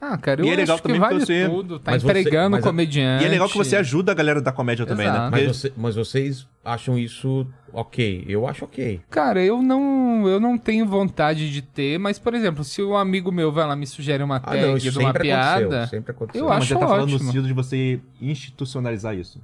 Ah, 0.00 0.18
cara, 0.18 0.42
eu 0.42 0.44
E 0.44 0.50
é 0.50 0.56
legal 0.56 0.74
acho 0.74 0.82
que 0.82 0.88
também 0.88 1.00
vale 1.00 1.20
que 1.20 1.26
você- 1.26 1.48
tudo. 1.48 1.78
Tá 1.78 1.92
Mas 1.92 2.02
você- 2.02 2.10
empregando 2.20 2.50
mas 2.50 2.64
o 2.64 2.68
a- 2.68 2.70
comediante. 2.70 3.24
E 3.24 3.26
é 3.26 3.30
legal 3.30 3.48
que 3.48 3.56
você 3.56 3.74
ajuda 3.74 4.12
a 4.12 4.14
galera 4.14 4.40
da 4.42 4.52
comédia 4.52 4.84
também, 4.84 5.06
né? 5.06 5.12
Exato. 5.12 5.30
Porque- 5.30 5.46
Mas, 5.46 5.56
você- 5.56 5.72
mas 5.76 5.94
vocês 5.96 6.46
acham 6.64 6.98
isso 6.98 7.46
ok? 7.72 8.24
Eu 8.28 8.46
acho 8.46 8.66
ok. 8.66 9.00
Cara, 9.08 9.42
eu 9.42 9.62
não, 9.62 10.28
eu 10.28 10.38
não 10.38 10.58
tenho 10.58 10.84
vontade 10.86 11.50
de 11.50 11.62
ter, 11.62 11.98
mas, 11.98 12.18
por 12.18 12.34
exemplo, 12.34 12.62
se 12.62 12.82
um 12.82 12.94
amigo 12.96 13.32
meu 13.32 13.50
vai 13.50 13.66
lá 13.66 13.74
me 13.74 13.86
sugere 13.86 14.22
uma 14.22 14.36
Ah, 14.36 14.40
tag 14.40 14.60
não, 14.60 14.76
isso 14.76 14.90
de 14.92 14.98
uma 14.98 15.06
sempre 15.08 15.22
piada. 15.22 15.56
aconteceu. 15.64 15.86
Sempre 15.88 16.10
aconteceu. 16.12 16.40
eu 16.40 16.44
Não, 16.44 16.48
mas 16.54 16.58
acho 16.64 16.68
já 16.74 16.78
tá 16.78 16.86
falando 16.86 17.08
no 17.08 17.14
ótimo. 17.14 17.26
sentido 17.32 17.46
de 17.48 17.52
você 17.54 18.00
institucionalizar 18.20 19.16
isso. 19.16 19.40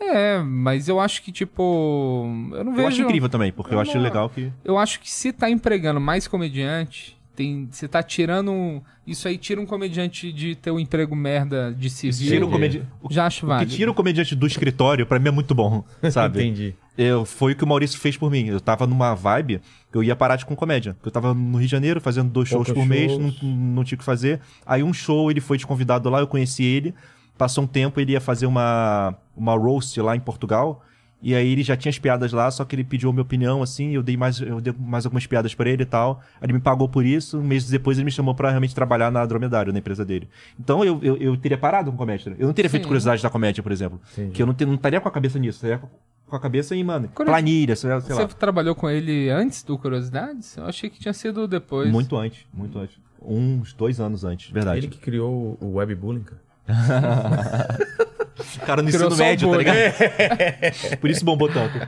É, 0.00 0.38
mas 0.42 0.88
eu 0.88 1.00
acho 1.00 1.22
que, 1.22 1.32
tipo. 1.32 2.24
Eu 2.52 2.64
não 2.64 2.72
Eu 2.72 2.76
vejo. 2.76 2.88
acho 2.88 3.02
incrível 3.02 3.28
também, 3.28 3.52
porque 3.52 3.72
eu 3.74 3.78
Eu 3.78 3.80
acho 3.82 3.94
não- 3.94 4.02
legal 4.02 4.28
que. 4.30 4.52
Eu 4.64 4.78
acho 4.78 5.00
que 5.00 5.10
se 5.10 5.32
tá 5.32 5.50
empregando 5.50 6.00
mais 6.00 6.26
comediante, 6.28 7.16
tem, 7.34 7.68
você 7.70 7.86
tá 7.88 8.02
tirando. 8.02 8.50
um- 8.52 8.80
Isso 9.06 9.26
aí 9.26 9.38
tira 9.38 9.58
um 9.60 9.64
comediante 9.66 10.30
de 10.32 10.54
ter 10.54 10.70
um 10.70 10.78
emprego 10.78 11.16
merda 11.16 11.74
de 11.76 11.88
civil. 11.88 12.28
Tira 12.28 12.44
o 12.46 12.50
comedi... 12.50 12.82
o 13.02 13.10
Já 13.12 13.24
acho 13.26 13.38
o 13.38 13.40
que 13.40 13.54
válido. 13.54 13.72
tira 13.74 13.90
o 13.90 13.94
comediante 13.94 14.34
do 14.36 14.46
escritório, 14.46 15.06
pra 15.06 15.18
mim 15.18 15.28
é 15.28 15.30
muito 15.30 15.54
bom, 15.54 15.82
sabe? 16.12 16.40
Entendi. 16.44 16.74
eu, 16.96 17.24
foi 17.24 17.52
o 17.52 17.56
que 17.56 17.64
o 17.64 17.66
Maurício 17.66 17.98
fez 17.98 18.16
por 18.18 18.30
mim. 18.30 18.48
Eu 18.48 18.60
tava 18.60 18.86
numa 18.86 19.14
vibe 19.14 19.60
que 19.90 19.96
eu 19.96 20.02
ia 20.04 20.14
parar 20.14 20.36
de 20.36 20.44
com 20.44 20.54
comédia. 20.54 20.94
Eu 21.02 21.10
tava 21.10 21.32
no 21.32 21.56
Rio 21.56 21.66
de 21.66 21.70
Janeiro 21.72 22.00
fazendo 22.02 22.28
dois 22.30 22.48
shows 22.50 22.66
Poucos 22.66 22.82
por 22.82 22.86
mês, 22.88 23.10
shows. 23.10 23.40
não, 23.42 23.48
não 23.50 23.84
tinha 23.84 23.96
o 23.96 23.98
que 23.98 24.04
fazer. 24.04 24.40
Aí 24.66 24.82
um 24.82 24.92
show, 24.92 25.30
ele 25.30 25.40
foi 25.40 25.56
de 25.56 25.66
convidado 25.66 26.10
lá, 26.10 26.20
eu 26.20 26.26
conheci 26.26 26.62
ele. 26.62 26.94
Passou 27.38 27.64
um 27.64 27.66
tempo, 27.66 27.98
ele 28.00 28.12
ia 28.12 28.20
fazer 28.20 28.46
uma, 28.46 29.14
uma 29.36 29.54
roast 29.56 29.96
lá 30.00 30.14
em 30.16 30.20
Portugal. 30.20 30.84
E 31.20 31.34
aí 31.34 31.50
ele 31.50 31.64
já 31.64 31.76
tinha 31.76 31.90
as 31.90 31.98
piadas 31.98 32.32
lá, 32.32 32.48
só 32.48 32.64
que 32.64 32.76
ele 32.76 32.84
pediu 32.84 33.10
a 33.10 33.12
minha 33.12 33.22
opinião, 33.22 33.60
assim, 33.60 33.90
eu 33.90 34.04
dei 34.04 34.16
mais, 34.16 34.40
eu 34.40 34.60
dei 34.60 34.72
mais 34.78 35.04
algumas 35.04 35.26
piadas 35.26 35.52
pra 35.52 35.68
ele 35.68 35.82
e 35.82 35.86
tal. 35.86 36.20
Aí 36.40 36.46
ele 36.46 36.52
me 36.52 36.60
pagou 36.60 36.88
por 36.88 37.04
isso, 37.04 37.38
um 37.40 37.42
mês 37.42 37.68
depois 37.68 37.98
ele 37.98 38.04
me 38.04 38.10
chamou 38.12 38.36
pra 38.36 38.50
realmente 38.50 38.72
trabalhar 38.72 39.10
na 39.10 39.26
Dromedário, 39.26 39.72
na 39.72 39.80
empresa 39.80 40.04
dele. 40.04 40.28
Então 40.60 40.84
eu, 40.84 41.00
eu, 41.02 41.16
eu 41.16 41.36
teria 41.36 41.58
parado 41.58 41.90
com 41.90 41.96
comédia. 41.96 42.36
Eu 42.38 42.46
não 42.46 42.54
teria 42.54 42.70
feito 42.70 42.84
Sim. 42.84 42.88
curiosidade 42.88 43.20
da 43.20 43.28
comédia, 43.30 43.64
por 43.64 43.72
exemplo. 43.72 44.00
Entendi. 44.12 44.30
Que 44.32 44.42
eu 44.42 44.46
não, 44.46 44.54
te- 44.54 44.64
não 44.64 44.74
estaria 44.74 45.00
com 45.00 45.08
a 45.08 45.10
cabeça 45.10 45.40
nisso, 45.40 45.66
eu 45.66 45.74
estaria 45.74 45.90
com 46.24 46.36
a 46.36 46.40
cabeça 46.40 46.76
em, 46.76 46.84
mano, 46.84 47.08
Curiosi- 47.08 47.32
planilha, 47.32 47.74
sei 47.74 47.90
lá. 47.90 48.00
sei 48.00 48.14
Você 48.14 48.22
lá. 48.22 48.28
trabalhou 48.28 48.76
com 48.76 48.88
ele 48.88 49.28
antes 49.28 49.64
do 49.64 49.76
Curiosidades? 49.76 50.56
Eu 50.56 50.66
achei 50.66 50.88
que 50.88 51.00
tinha 51.00 51.12
sido 51.12 51.48
depois. 51.48 51.90
Muito 51.90 52.16
antes, 52.16 52.46
muito 52.54 52.78
antes. 52.78 52.96
Uns 53.20 53.72
dois 53.72 53.98
anos 53.98 54.22
antes, 54.24 54.52
verdade. 54.52 54.78
Ele 54.78 54.86
que 54.88 54.98
criou 54.98 55.58
o 55.60 55.74
webbullying, 55.78 56.22
cara. 56.22 56.40
Cara 58.66 58.82
no 58.82 58.88
ensino 58.88 59.16
médio, 59.16 59.50
tá 59.50 59.56
ligado? 59.56 59.76
Por 61.00 61.10
isso 61.10 61.24
bombou 61.24 61.48
tanto. 61.48 61.78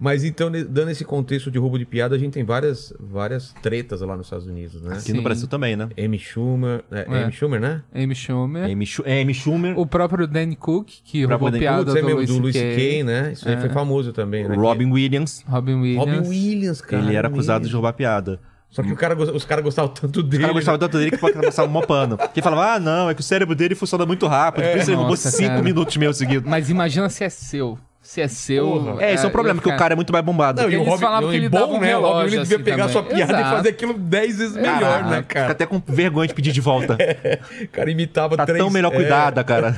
Mas 0.00 0.22
então, 0.22 0.48
dando 0.50 0.90
esse 0.92 1.04
contexto 1.04 1.50
de 1.50 1.58
roubo 1.58 1.76
de 1.76 1.84
piada, 1.84 2.14
a 2.14 2.18
gente 2.18 2.32
tem 2.32 2.44
várias, 2.44 2.92
várias 3.00 3.52
tretas 3.60 4.00
lá 4.00 4.16
nos 4.16 4.26
Estados 4.26 4.46
Unidos, 4.46 4.80
né? 4.80 4.92
Aqui 4.92 5.02
Sim. 5.02 5.14
no 5.14 5.22
Brasil 5.22 5.48
também, 5.48 5.74
né? 5.74 5.88
Amy 5.98 6.18
Schumer, 6.18 6.84
é, 6.92 7.00
É. 7.00 7.22
Amy 7.24 7.32
Schumer, 7.32 7.60
né? 7.60 7.82
Amy 7.92 8.14
Schumer. 8.14 8.64
Amy, 8.70 8.86
Schu 8.86 9.02
é, 9.04 9.20
Amy 9.22 9.34
Schumer, 9.34 9.76
O 9.76 9.84
próprio 9.84 10.28
Danny 10.28 10.54
Cook, 10.54 10.88
que 11.02 11.24
roubou 11.24 11.50
Danny 11.50 11.58
piada 11.60 11.82
é 11.82 11.84
do, 11.86 11.94
mesmo, 11.94 12.10
Louis 12.10 12.28
do 12.28 12.38
Louis 12.38 12.54
C.K., 12.54 13.02
né? 13.02 13.32
Isso 13.32 13.48
aí 13.48 13.54
É. 13.54 13.60
foi 13.60 13.70
famoso 13.70 14.12
também, 14.12 14.46
né? 14.46 14.54
Robin 14.54 14.92
Williams. 14.92 15.44
Robin 15.48 15.74
Williams. 15.74 16.06
Robin 16.14 16.28
Williams, 16.28 16.80
cara. 16.80 17.02
ele 17.02 17.16
era 17.16 17.26
acusado 17.26 17.62
de 17.62 17.66
mesmo. 17.66 17.78
roubar 17.78 17.92
piada. 17.94 18.38
Só 18.70 18.82
que 18.82 18.92
o 18.92 18.96
cara, 18.96 19.14
os 19.16 19.44
caras 19.46 19.64
gostavam 19.64 19.90
tanto 19.92 20.20
Os 20.20 20.26
dele. 20.26 20.42
caras 20.42 20.54
gostavam 20.56 20.78
tanto 20.78 20.98
dele 20.98 21.10
que 21.12 21.16
passavam 21.18 21.74
um 21.80 21.82
pano. 21.86 22.18
Que 22.34 22.42
falava, 22.42 22.74
ah, 22.74 22.80
não, 22.80 23.08
é 23.08 23.14
que 23.14 23.20
o 23.20 23.24
cérebro 23.24 23.54
dele 23.54 23.74
funciona 23.74 24.04
muito 24.04 24.26
rápido. 24.26 24.64
Por 24.70 24.76
isso 24.78 24.90
ele 24.90 24.96
roubou 24.96 25.12
Nossa, 25.12 25.30
cinco 25.30 25.48
cara. 25.50 25.62
minutos 25.62 25.96
meio 25.96 26.12
seguidos. 26.12 26.48
Mas 26.48 26.68
imagina 26.68 27.08
se 27.08 27.24
é 27.24 27.30
seu. 27.30 27.78
Se 28.02 28.20
é 28.20 28.28
seu. 28.28 28.66
Porra. 28.66 29.02
É, 29.02 29.12
esse 29.14 29.24
é 29.24 29.28
o 29.28 29.30
problema, 29.30 29.58
eu 29.58 29.62
porque 29.62 29.74
o 29.74 29.78
cara 29.78 29.94
é 29.94 29.96
muito 29.96 30.12
mais 30.12 30.24
bombado. 30.24 30.62
Não, 30.62 30.70
e 30.70 30.76
o 30.76 30.82
Robin, 30.82 31.00
falavam 31.00 31.30
que 31.30 31.34
e 31.34 31.38
ele 31.38 31.48
bom, 31.48 31.58
dava 31.60 31.72
um 31.72 31.80
né? 31.80 31.96
O 31.96 32.00
Robin 32.00 32.24
devia 32.30 32.42
assim 32.42 32.58
pegar 32.64 32.84
a 32.84 32.88
sua 32.88 33.02
também. 33.02 33.16
piada 33.16 33.32
e 33.32 33.36
Exato. 33.36 33.56
fazer 33.56 33.68
aquilo 33.70 33.94
10 33.94 34.38
vezes 34.38 34.56
melhor, 34.56 34.80
Caraca, 34.80 35.08
né, 35.10 35.16
Fica 35.16 35.34
cara? 35.34 35.52
até 35.52 35.66
com 35.66 35.82
vergonha 35.86 36.28
de 36.28 36.34
pedir 36.34 36.52
de 36.52 36.60
volta. 36.60 36.96
O 37.64 37.68
cara 37.68 37.90
imitava 37.90 38.36
Tá 38.36 38.46
três... 38.46 38.58
tão 38.60 38.70
melhor 38.70 38.92
é, 38.92 38.96
cuidada, 38.96 39.42
cara. 39.42 39.74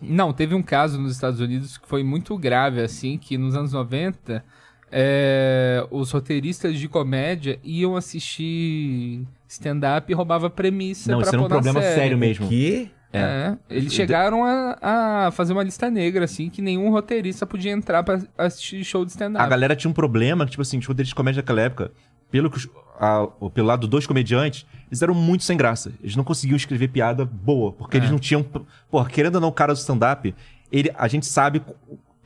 Não, 0.00 0.32
teve 0.32 0.54
um 0.54 0.62
caso 0.62 0.98
nos 1.00 1.12
Estados 1.12 1.40
Unidos 1.40 1.78
que 1.78 1.86
foi 1.88 2.02
muito 2.02 2.36
grave, 2.36 2.80
assim, 2.80 3.16
que 3.18 3.38
nos 3.38 3.54
anos 3.56 3.72
90, 3.72 4.44
é, 4.90 5.86
os 5.90 6.10
roteiristas 6.10 6.78
de 6.78 6.88
comédia 6.88 7.58
iam 7.64 7.96
assistir 7.96 9.26
stand-up 9.48 10.10
e 10.10 10.14
roubava 10.14 10.48
premissa 10.50 11.10
Não, 11.10 11.18
pra 11.18 11.26
isso 11.26 11.36
era 11.36 11.44
um 11.44 11.48
problema 11.48 11.80
série. 11.82 11.94
sério 11.94 12.18
mesmo. 12.18 12.48
Que? 12.48 12.90
É, 13.12 13.56
eles 13.70 13.94
chegaram 13.94 14.44
a, 14.44 15.26
a 15.26 15.30
fazer 15.30 15.52
uma 15.54 15.62
lista 15.62 15.88
negra, 15.90 16.24
assim, 16.26 16.50
que 16.50 16.60
nenhum 16.60 16.90
roteirista 16.90 17.46
podia 17.46 17.72
entrar 17.72 18.02
pra 18.02 18.20
assistir 18.36 18.84
show 18.84 19.04
de 19.04 19.10
A 19.10 19.14
stand-up. 19.14 19.48
galera 19.48 19.74
tinha 19.74 19.90
um 19.90 19.94
problema, 19.94 20.44
que, 20.44 20.50
tipo 20.50 20.62
assim, 20.62 20.78
os 20.78 20.84
roteiristas 20.86 21.10
de 21.10 21.14
comédia 21.14 21.40
naquela 21.40 21.62
época, 21.62 21.92
pelo, 22.30 22.50
que 22.50 22.58
os- 22.58 22.68
a- 23.00 23.26
o- 23.40 23.48
pelo 23.48 23.68
lado 23.68 23.86
dos 23.86 24.06
comediantes, 24.06 24.66
eles 24.88 25.00
eram 25.00 25.14
muito 25.14 25.44
sem 25.44 25.56
graça. 25.56 25.92
Eles 26.02 26.14
não 26.14 26.24
conseguiam 26.24 26.56
escrever 26.56 26.88
piada 26.88 27.24
boa, 27.24 27.72
porque 27.72 27.96
É. 27.96 28.00
eles 28.00 28.10
não 28.10 28.18
tinham. 28.18 28.44
Porra, 28.90 29.08
querendo 29.08 29.36
ou 29.36 29.40
não, 29.40 29.48
o 29.48 29.52
cara 29.52 29.72
do 29.72 29.78
stand-up, 29.78 30.34
ele, 30.70 30.90
a 30.94 31.08
gente 31.08 31.24
sabe. 31.24 31.62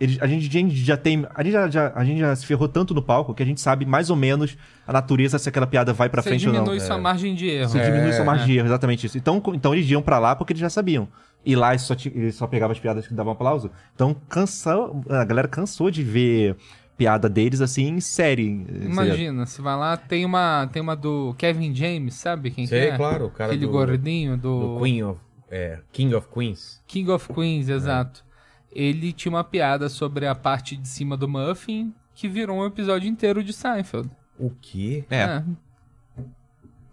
Ele- 0.00 0.18
a, 0.20 0.26
gente, 0.26 0.48
a 0.48 0.50
gente 0.50 0.74
já 0.76 0.96
tem. 0.96 1.26
A 1.34 1.42
gente 1.42 1.52
já, 1.52 1.68
já- 1.70 1.92
a 1.94 2.04
gente 2.04 2.18
já 2.20 2.34
se 2.34 2.46
ferrou 2.46 2.66
tanto 2.68 2.94
no 2.94 3.02
palco 3.02 3.34
que 3.34 3.42
a 3.42 3.46
gente 3.46 3.60
sabe 3.60 3.84
mais 3.84 4.08
ou 4.10 4.16
menos 4.16 4.56
a 4.86 4.92
natureza 4.92 5.38
se 5.38 5.48
aquela 5.48 5.66
piada 5.66 5.92
vai 5.92 6.08
pra 6.08 6.22
Você 6.22 6.30
frente 6.30 6.46
ou 6.48 6.52
não. 6.54 6.64
diminui 6.64 6.80
sua 6.80 6.98
margem 6.98 7.34
de 7.34 7.46
erro. 7.48 7.68
Você 7.68 7.80
diminui 7.84 8.12
sua 8.12 8.22
É. 8.22 8.24
margem 8.24 8.46
de 8.46 8.56
erro, 8.58 8.66
exatamente 8.66 9.06
isso. 9.06 9.18
Então, 9.18 9.40
co- 9.40 9.54
então 9.54 9.74
eles 9.74 9.88
iam 9.90 10.02
pra 10.02 10.18
lá 10.18 10.34
porque 10.34 10.52
eles 10.52 10.60
já 10.60 10.70
sabiam. 10.70 11.06
E 11.44 11.54
lá 11.56 11.70
eles 11.70 11.82
só, 11.82 11.94
ti- 11.94 12.12
eles 12.14 12.34
só 12.34 12.46
pegavam 12.46 12.72
as 12.72 12.78
piadas 12.80 13.06
que 13.06 13.14
davam 13.14 13.32
aplauso. 13.32 13.70
Então 13.94 14.14
cansou, 14.28 15.02
a 15.08 15.24
galera 15.24 15.48
cansou 15.48 15.90
de 15.90 16.02
ver 16.02 16.56
piada 16.96 17.28
deles 17.30 17.60
assim 17.62 17.88
em 17.88 18.00
série. 18.00 18.62
Imagina, 18.82 19.46
você 19.46 19.62
vai 19.62 19.74
lá, 19.76 19.96
tem 19.96 20.24
uma, 20.26 20.68
tem 20.70 20.82
uma 20.82 20.94
do 20.94 21.34
Kevin 21.38 21.74
James, 21.74 22.14
sabe 22.14 22.50
quem 22.50 22.66
Sei, 22.66 22.80
que 22.80 22.86
é? 22.88 22.96
claro, 22.96 23.26
o 23.26 23.30
cara 23.30 23.52
Aquele 23.52 23.64
do- 23.66 23.72
gordinho 23.72 24.36
do, 24.36 24.74
Do 24.76 24.82
Queen 24.82 25.02
of... 25.02 25.18
É, 25.50 25.78
King 25.92 26.14
of 26.14 26.28
Queens. 26.32 26.80
King 26.86 27.10
of 27.10 27.32
Queens, 27.32 27.68
exato. 27.70 28.22
Ele 28.72 29.12
tinha 29.12 29.32
uma 29.32 29.44
piada 29.44 29.88
sobre 29.88 30.26
a 30.26 30.34
parte 30.34 30.76
de 30.76 30.86
cima 30.88 31.16
do 31.16 31.28
muffin 31.28 31.92
que 32.14 32.28
virou 32.28 32.58
um 32.58 32.66
episódio 32.66 33.08
inteiro 33.08 33.42
de 33.42 33.52
Seinfeld. 33.52 34.10
O 34.38 34.50
quê? 34.50 35.04
É. 35.10 35.42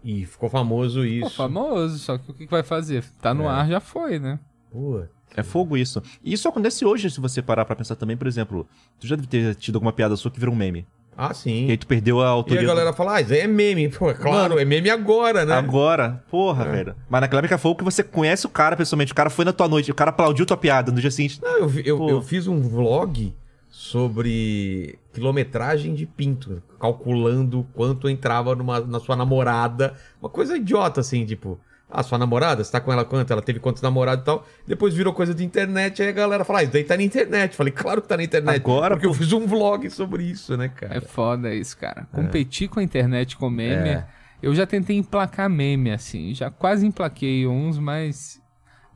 E 0.04 0.22
E 0.22 0.26
ficou 0.26 0.48
famoso 0.48 1.04
isso. 1.04 1.34
famoso, 1.36 1.98
só 1.98 2.16
que 2.18 2.30
o 2.30 2.34
que 2.34 2.46
vai 2.46 2.62
fazer? 2.62 3.04
Tá 3.20 3.34
no 3.34 3.44
É. 3.44 3.48
ar, 3.48 3.68
já 3.68 3.80
foi, 3.80 4.18
né? 4.18 4.38
Pô, 4.70 5.04
É 5.36 5.42
fogo 5.42 5.76
isso. 5.76 6.02
E 6.24 6.32
isso 6.32 6.48
acontece 6.48 6.84
hoje, 6.86 7.10
se 7.10 7.20
você 7.20 7.42
parar 7.42 7.64
pra 7.66 7.76
pensar 7.76 7.96
também, 7.96 8.16
por 8.16 8.26
exemplo, 8.26 8.66
tu 8.98 9.06
já 9.06 9.14
deve 9.14 9.28
ter 9.28 9.54
tido 9.56 9.76
alguma 9.76 9.92
piada 9.92 10.16
sua 10.16 10.30
que 10.30 10.40
virou 10.40 10.54
um 10.54 10.58
meme. 10.58 10.86
Ah, 11.20 11.30
E 11.32 11.34
sim. 11.34 11.68
aí 11.70 11.76
tu 11.76 11.84
perdeu 11.88 12.20
a 12.20 12.26
E 12.26 12.28
autoria. 12.28 12.60
a 12.62 12.64
galera 12.64 12.92
fala, 12.92 13.16
ah, 13.16 13.20
isso 13.20 13.32
aí 13.32 13.40
é 13.40 13.46
meme. 13.48 13.88
Pô, 13.88 14.08
é 14.08 14.14
claro, 14.14 14.56
é 14.56 14.64
meme 14.64 14.88
agora, 14.88 15.44
né? 15.44 15.52
Agora, 15.54 16.22
porra, 16.30 16.64
velho. 16.64 16.94
Mas 17.10 17.20
naquela 17.22 17.40
época 17.40 17.58
foi 17.58 17.72
o 17.72 17.74
que 17.74 17.82
você 17.82 18.04
conhece 18.04 18.46
o 18.46 18.48
cara 18.48 18.76
pessoalmente. 18.76 19.10
O 19.10 19.16
cara 19.16 19.28
foi 19.28 19.44
na 19.44 19.52
tua 19.52 19.66
noite, 19.66 19.90
o 19.90 19.94
cara 19.96 20.10
aplaudiu 20.10 20.46
tua 20.46 20.56
piada 20.56 20.92
no 20.92 21.00
dia 21.00 21.10
seguinte. 21.10 21.40
Não, 21.42 21.58
eu, 21.58 21.72
eu, 21.84 22.08
eu 22.08 22.22
fiz 22.22 22.46
um 22.46 22.60
vlog 22.60 23.34
sobre 23.68 24.98
quilometragem 25.12 25.94
de 25.94 26.06
pinto, 26.06 26.62
calculando 26.80 27.66
quanto 27.74 28.08
entrava 28.08 28.54
numa, 28.54 28.80
na 28.80 29.00
sua 29.00 29.16
namorada. 29.16 29.94
Uma 30.20 30.28
coisa 30.30 30.56
idiota, 30.56 31.00
assim, 31.00 31.24
tipo, 31.24 31.58
ah, 31.90 32.02
sua 32.02 32.18
namorada, 32.18 32.62
você 32.62 32.70
tá 32.70 32.80
com 32.80 32.92
ela 32.92 33.04
quanto? 33.04 33.30
Ela 33.32 33.40
teve 33.42 33.58
quantos 33.60 33.80
namorados 33.82 34.22
e 34.22 34.26
tal. 34.26 34.46
Depois 34.66 34.92
virou 34.94 35.12
coisa 35.12 35.34
de 35.34 35.44
internet, 35.44 36.02
aí 36.02 36.08
a 36.08 36.12
galera 36.12 36.44
fala, 36.44 36.58
ah, 36.60 36.62
isso 36.62 36.72
daí 36.72 36.84
tá 36.84 36.96
na 36.96 37.02
internet. 37.02 37.56
Falei, 37.56 37.72
claro 37.72 38.02
que 38.02 38.08
tá 38.08 38.16
na 38.16 38.22
internet. 38.24 38.56
Agora, 38.56 38.94
porque 38.96 39.06
eu 39.06 39.14
fiz 39.14 39.32
um 39.32 39.46
vlog 39.46 39.88
sobre 39.90 40.24
isso, 40.24 40.56
né, 40.56 40.66
É 40.66 40.68
cara? 40.68 41.00
foda 41.00 41.54
isso, 41.54 41.76
cara. 41.76 42.06
Competir 42.12 42.68
com 42.68 42.80
a 42.80 42.82
internet 42.82 43.36
com 43.36 43.48
meme. 43.48 43.88
É. 43.88 44.06
Eu 44.42 44.54
já 44.54 44.66
tentei 44.66 44.96
emplacar 44.96 45.48
meme, 45.50 45.90
assim. 45.90 46.32
Já 46.34 46.50
quase 46.50 46.86
emplaquei 46.86 47.46
uns, 47.46 47.78
mas 47.78 48.40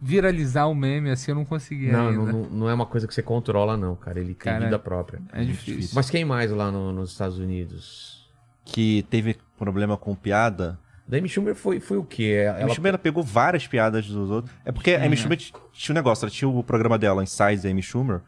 viralizar 0.00 0.66
o 0.66 0.74
meme, 0.74 1.10
assim, 1.10 1.30
eu 1.30 1.34
não 1.36 1.44
consegui 1.44 1.90
Não, 1.90 2.08
ainda. 2.08 2.18
não, 2.18 2.26
não, 2.42 2.50
não 2.50 2.68
é 2.70 2.74
uma 2.74 2.86
coisa 2.86 3.06
que 3.06 3.14
você 3.14 3.22
controla, 3.22 3.76
não, 3.76 3.94
cara. 3.96 4.18
Ele 4.18 4.34
tem 4.34 4.52
Cara, 4.52 4.64
vida 4.64 4.78
própria. 4.78 5.20
É 5.32 5.42
difícil. 5.44 5.92
Mas 5.94 6.10
quem 6.10 6.24
mais 6.24 6.50
lá 6.50 6.70
no- 6.70 6.92
nos 6.92 7.12
Estados 7.12 7.38
Unidos? 7.38 8.28
Que 8.64 9.04
teve 9.10 9.36
problema 9.58 9.96
com 9.96 10.14
piada. 10.14 10.78
Da 11.12 11.18
Amy 11.18 11.28
Schumer 11.28 11.54
foi, 11.54 11.78
foi 11.78 11.98
o 11.98 12.04
quê? 12.04 12.46
A 12.48 12.62
Amy 12.62 12.74
Schumer 12.74 12.88
ela 12.88 12.98
pegou 12.98 13.22
várias 13.22 13.66
piadas 13.66 14.06
dos 14.06 14.30
outros. 14.30 14.54
É 14.64 14.72
porque 14.72 14.92
a 14.92 15.04
Amy 15.04 15.14
Schumer 15.14 15.36
tinha 15.36 15.92
um 15.92 15.94
negócio, 15.94 16.24
ela 16.24 16.30
tinha 16.30 16.48
o 16.48 16.64
programa 16.64 16.98
dela, 16.98 17.22
Inside 17.22 17.68
Amy 17.68 17.82
Schumer. 17.82 18.22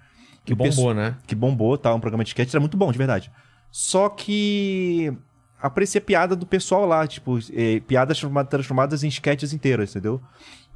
que 0.44 0.54
bombou, 0.54 0.92
né? 0.92 1.16
que 1.26 1.34
bombou, 1.34 1.78
tá? 1.78 1.94
Um 1.94 1.98
programa 1.98 2.22
de 2.22 2.28
sketch, 2.28 2.52
era 2.52 2.60
muito 2.60 2.76
bom, 2.76 2.92
de 2.92 2.98
verdade. 2.98 3.32
Só 3.70 4.10
que 4.10 5.10
aparecia 5.62 5.98
piada 5.98 6.36
do 6.36 6.44
pessoal 6.44 6.84
lá, 6.84 7.06
tipo, 7.06 7.38
eh, 7.54 7.80
piadas 7.88 8.18
transformadas, 8.18 8.50
transformadas 8.50 9.02
em 9.02 9.08
sketches 9.08 9.54
inteiras, 9.54 9.92
entendeu? 9.92 10.20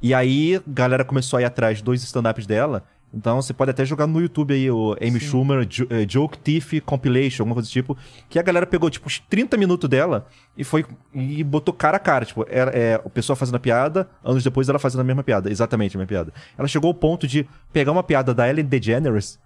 E 0.01 0.11
aí, 0.11 0.55
a 0.55 0.63
galera 0.65 1.05
começou 1.05 1.37
a 1.37 1.43
ir 1.43 1.45
atrás 1.45 1.79
dos 1.79 2.01
stand-ups 2.01 2.47
dela. 2.47 2.85
Então, 3.11 3.41
você 3.41 3.53
pode 3.53 3.71
até 3.71 3.83
jogar 3.83 4.05
no 4.05 4.21
YouTube 4.21 4.53
aí 4.53 4.69
o 4.69 4.95
Amy 5.01 5.19
Schumer 5.19 5.65
Jo- 5.65 5.87
eh, 5.89 6.05
Joke 6.07 6.37
Thief 6.37 6.79
Compilation, 6.85 7.41
alguma 7.41 7.55
coisa 7.55 7.67
do 7.67 7.71
tipo. 7.71 7.97
Que 8.29 8.37
a 8.37 8.43
galera 8.43 8.67
pegou, 8.67 8.87
tipo, 8.89 9.07
os 9.07 9.17
30 9.19 9.57
minutos 9.57 9.89
dela 9.89 10.27
e 10.55 10.63
foi 10.63 10.85
e 11.13 11.43
botou 11.43 11.73
cara 11.73 11.97
a 11.97 11.99
cara. 11.99 12.23
Tipo, 12.25 12.45
era, 12.47 12.69
é, 12.71 13.01
o 13.03 13.09
pessoal 13.09 13.35
fazendo 13.35 13.55
a 13.55 13.59
piada, 13.59 14.07
anos 14.23 14.43
depois 14.43 14.69
ela 14.69 14.77
fazendo 14.77 15.01
a 15.01 15.03
mesma 15.03 15.23
piada. 15.23 15.49
Exatamente 15.49 15.97
a 15.97 15.99
mesma 15.99 16.07
piada. 16.07 16.31
Ela 16.57 16.67
chegou 16.67 16.87
ao 16.89 16.93
ponto 16.93 17.27
de 17.27 17.47
pegar 17.73 17.91
uma 17.91 18.03
piada 18.03 18.31
da 18.33 18.47
Ellen 18.47 18.65
DeGeneres 18.65 19.39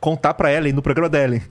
contar 0.00 0.32
pra 0.34 0.50
Ellen 0.52 0.72
no 0.72 0.80
programa 0.82 1.08
da 1.10 1.22
Ellen. 1.22 1.42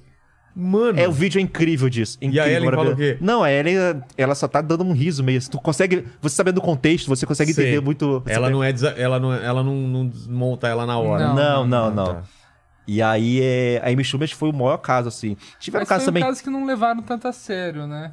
Mano, 0.55 0.99
É, 0.99 1.07
o 1.07 1.11
vídeo 1.11 1.39
é 1.39 1.41
incrível 1.41 1.89
disso. 1.89 2.17
Incrível, 2.21 2.45
Ellen 2.47 2.69
fala 2.69 2.83
maravilhoso. 2.83 3.13
o 3.13 3.17
quê? 3.17 3.25
Não, 3.25 3.43
a 3.43 3.51
Ellen, 3.51 3.75
ela 4.15 4.35
só 4.35 4.47
tá 4.47 4.61
dando 4.61 4.83
um 4.83 4.93
riso 4.93 5.23
meio. 5.23 5.39
Tu 5.49 5.59
consegue. 5.59 6.05
Você 6.21 6.35
sabendo 6.35 6.55
do 6.55 6.61
contexto, 6.61 7.07
você 7.07 7.25
consegue 7.25 7.53
Sei. 7.53 7.65
entender 7.65 7.81
muito. 7.81 8.21
ela 8.27 8.49
não 8.49 8.63
é 8.63 8.71
desa- 8.71 8.93
ela 8.97 9.19
não 9.19 9.33
ela 9.33 9.63
não, 9.63 9.73
não 9.75 10.07
desmonta 10.07 10.67
ela 10.67 10.85
na 10.85 10.97
hora. 10.97 11.27
Não. 11.29 11.35
Não, 11.35 11.65
não, 11.67 11.85
Ah, 11.87 11.91
não. 11.91 12.05
tá. 12.05 12.23
E 12.85 13.01
aí, 13.01 13.39
é, 13.41 13.81
a 13.83 13.89
Amy 13.89 14.03
Schumer 14.03 14.27
foi 14.35 14.49
o 14.49 14.53
maior 14.53 14.77
caso, 14.77 15.07
assim. 15.07 15.37
Tiveram 15.59 15.83
Mas 15.83 15.89
casos 15.89 16.05
também. 16.05 16.21
caso 16.21 16.43
que 16.43 16.49
não 16.49 16.65
levaram 16.65 17.01
tanto 17.01 17.27
a 17.27 17.31
sério, 17.31 17.87
né? 17.87 18.11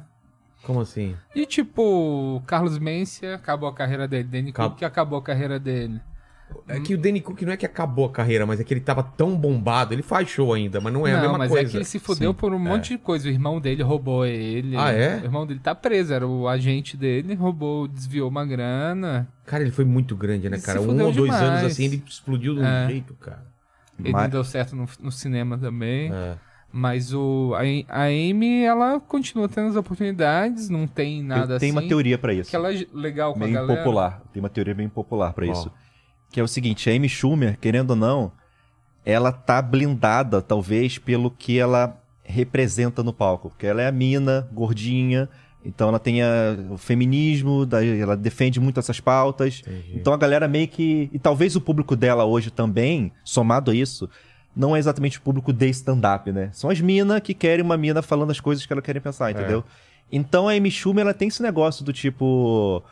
Como 0.63 0.79
assim? 0.79 1.15
E 1.35 1.45
tipo, 1.45 2.41
Carlos 2.47 2.77
Mencia 2.79 3.35
acabou 3.35 3.67
a 3.67 3.73
carreira 3.73 4.07
dele, 4.07 4.23
Danny 4.23 4.49
Acab- 4.51 4.69
Cook 4.69 4.79
que 4.79 4.85
acabou 4.85 5.19
a 5.19 5.21
carreira 5.21 5.59
dele. 5.59 5.99
É 6.67 6.79
que 6.79 6.93
o 6.93 6.97
Danny 6.97 7.19
Cook 7.21 7.41
não 7.41 7.51
é 7.53 7.57
que 7.57 7.65
acabou 7.65 8.05
a 8.05 8.11
carreira, 8.11 8.45
mas 8.45 8.59
é 8.59 8.63
que 8.63 8.73
ele 8.73 8.81
tava 8.81 9.03
tão 9.03 9.35
bombado. 9.35 9.93
Ele 9.93 10.01
faz 10.01 10.29
show 10.29 10.53
ainda, 10.53 10.79
mas 10.79 10.93
não 10.93 11.05
é 11.07 11.11
a 11.11 11.15
não, 11.15 11.21
mesma 11.23 11.37
mas 11.39 11.49
coisa. 11.49 11.67
é 11.67 11.71
que 11.71 11.77
ele 11.77 11.85
se 11.85 11.99
fudeu 11.99 12.31
Sim. 12.31 12.37
por 12.37 12.53
um 12.53 12.59
monte 12.59 12.89
de 12.89 12.97
coisa. 12.97 13.27
O 13.27 13.31
irmão 13.31 13.59
dele 13.59 13.83
roubou 13.83 14.25
ele. 14.25 14.75
Ah, 14.77 14.91
é? 14.91 15.17
O 15.21 15.23
irmão 15.25 15.45
dele 15.45 15.59
tá 15.61 15.73
preso, 15.75 16.13
era 16.13 16.27
o 16.27 16.47
agente 16.47 16.95
dele, 16.95 17.33
roubou, 17.35 17.87
desviou 17.87 18.29
uma 18.29 18.45
grana. 18.45 19.27
Cara, 19.45 19.63
ele 19.63 19.71
foi 19.71 19.85
muito 19.85 20.15
grande, 20.15 20.49
né, 20.49 20.55
Ele 20.57 20.63
cara? 20.63 20.79
se 20.79 20.85
Um 20.85 20.91
ou 20.91 20.97
dois 21.11 21.15
demais. 21.15 21.41
anos 21.41 21.63
assim, 21.63 21.85
ele 21.85 22.03
explodiu 22.07 22.53
de 22.55 22.61
um 22.61 22.65
É. 22.65 22.87
jeito, 22.87 23.13
cara. 23.15 23.43
Ele 23.99 24.13
Mas- 24.13 24.23
não 24.23 24.29
deu 24.29 24.43
certo 24.43 24.75
no, 24.75 24.87
no 24.99 25.11
cinema 25.11 25.57
também. 25.57 26.11
É. 26.11 26.35
Mas 26.73 27.13
o, 27.13 27.53
a, 27.55 28.03
a 28.03 28.03
Amy, 28.05 28.63
ela 28.63 28.97
continua 29.01 29.49
tendo 29.49 29.67
as 29.67 29.75
oportunidades, 29.75 30.69
não 30.69 30.87
tem 30.87 31.21
nada 31.21 31.53
Eu 31.53 31.57
assim. 31.57 31.69
uma 31.71 31.81
teoria 31.81 32.17
pra 32.17 32.33
isso. 32.33 32.49
Que 32.49 32.55
ela 32.55 32.73
é 32.73 32.85
legal 32.93 33.33
com 33.33 33.39
Meio 33.39 33.51
a 33.51 33.55
galera. 33.61 33.73
impopular. 33.81 34.21
Tem 34.31 34.41
uma 34.41 34.49
teoria 34.49 34.73
bem 34.73 34.87
popular 34.87 35.33
pra 35.33 35.45
Ó. 35.45 35.51
isso. 35.51 35.69
Que 36.31 36.39
é 36.39 36.43
o 36.43 36.47
seguinte, 36.47 36.89
a 36.89 36.93
Amy 36.93 37.09
Schumer, 37.09 37.57
querendo 37.59 37.91
ou 37.91 37.95
não, 37.95 38.31
ela 39.05 39.31
tá 39.31 39.61
blindada, 39.61 40.41
talvez, 40.41 40.97
pelo 40.97 41.29
que 41.31 41.59
ela 41.59 41.97
representa 42.23 43.03
no 43.03 43.11
palco. 43.11 43.49
Porque 43.49 43.65
ela 43.67 43.81
é 43.81 43.87
a 43.87 43.91
mina, 43.91 44.47
gordinha, 44.53 45.27
então 45.65 45.89
ela 45.89 45.99
tem 45.99 46.21
a- 46.23 46.55
o 46.69 46.77
feminismo, 46.77 47.65
daí 47.65 47.99
ela 47.99 48.15
defende 48.15 48.59
muito 48.59 48.79
essas 48.79 48.99
pautas. 48.99 49.61
Entendi. 49.67 49.91
Então 49.95 50.13
a 50.13 50.17
galera 50.17 50.47
meio 50.47 50.67
que. 50.67 51.09
E 51.11 51.19
talvez 51.19 51.55
o 51.55 51.61
público 51.61 51.95
dela 51.95 52.23
hoje 52.25 52.49
também, 52.49 53.11
somado 53.23 53.71
a 53.71 53.75
isso, 53.75 54.09
não 54.55 54.75
é 54.75 54.79
exatamente 54.79 55.17
o 55.17 55.21
público 55.21 55.51
de 55.51 55.69
stand-up, 55.69 56.31
né? 56.31 56.49
São 56.53 56.69
as 56.69 56.79
minas 56.79 57.19
que 57.21 57.33
querem 57.33 57.63
uma 57.65 57.77
mina 57.77 58.01
falando 58.01 58.31
as 58.31 58.39
coisas 58.39 58.65
que 58.65 58.71
elas 58.73 58.83
querem 58.85 59.01
pensar, 59.01 59.31
entendeu? 59.31 59.63
Então 60.11 60.47
a 60.47 60.53
Amy 60.53 60.69
Schumer, 60.71 61.01
ela 61.03 61.13
tem 61.13 61.27
esse 61.27 61.41
negócio 61.41 61.83
do 61.85 61.91
tipo. 61.93 62.83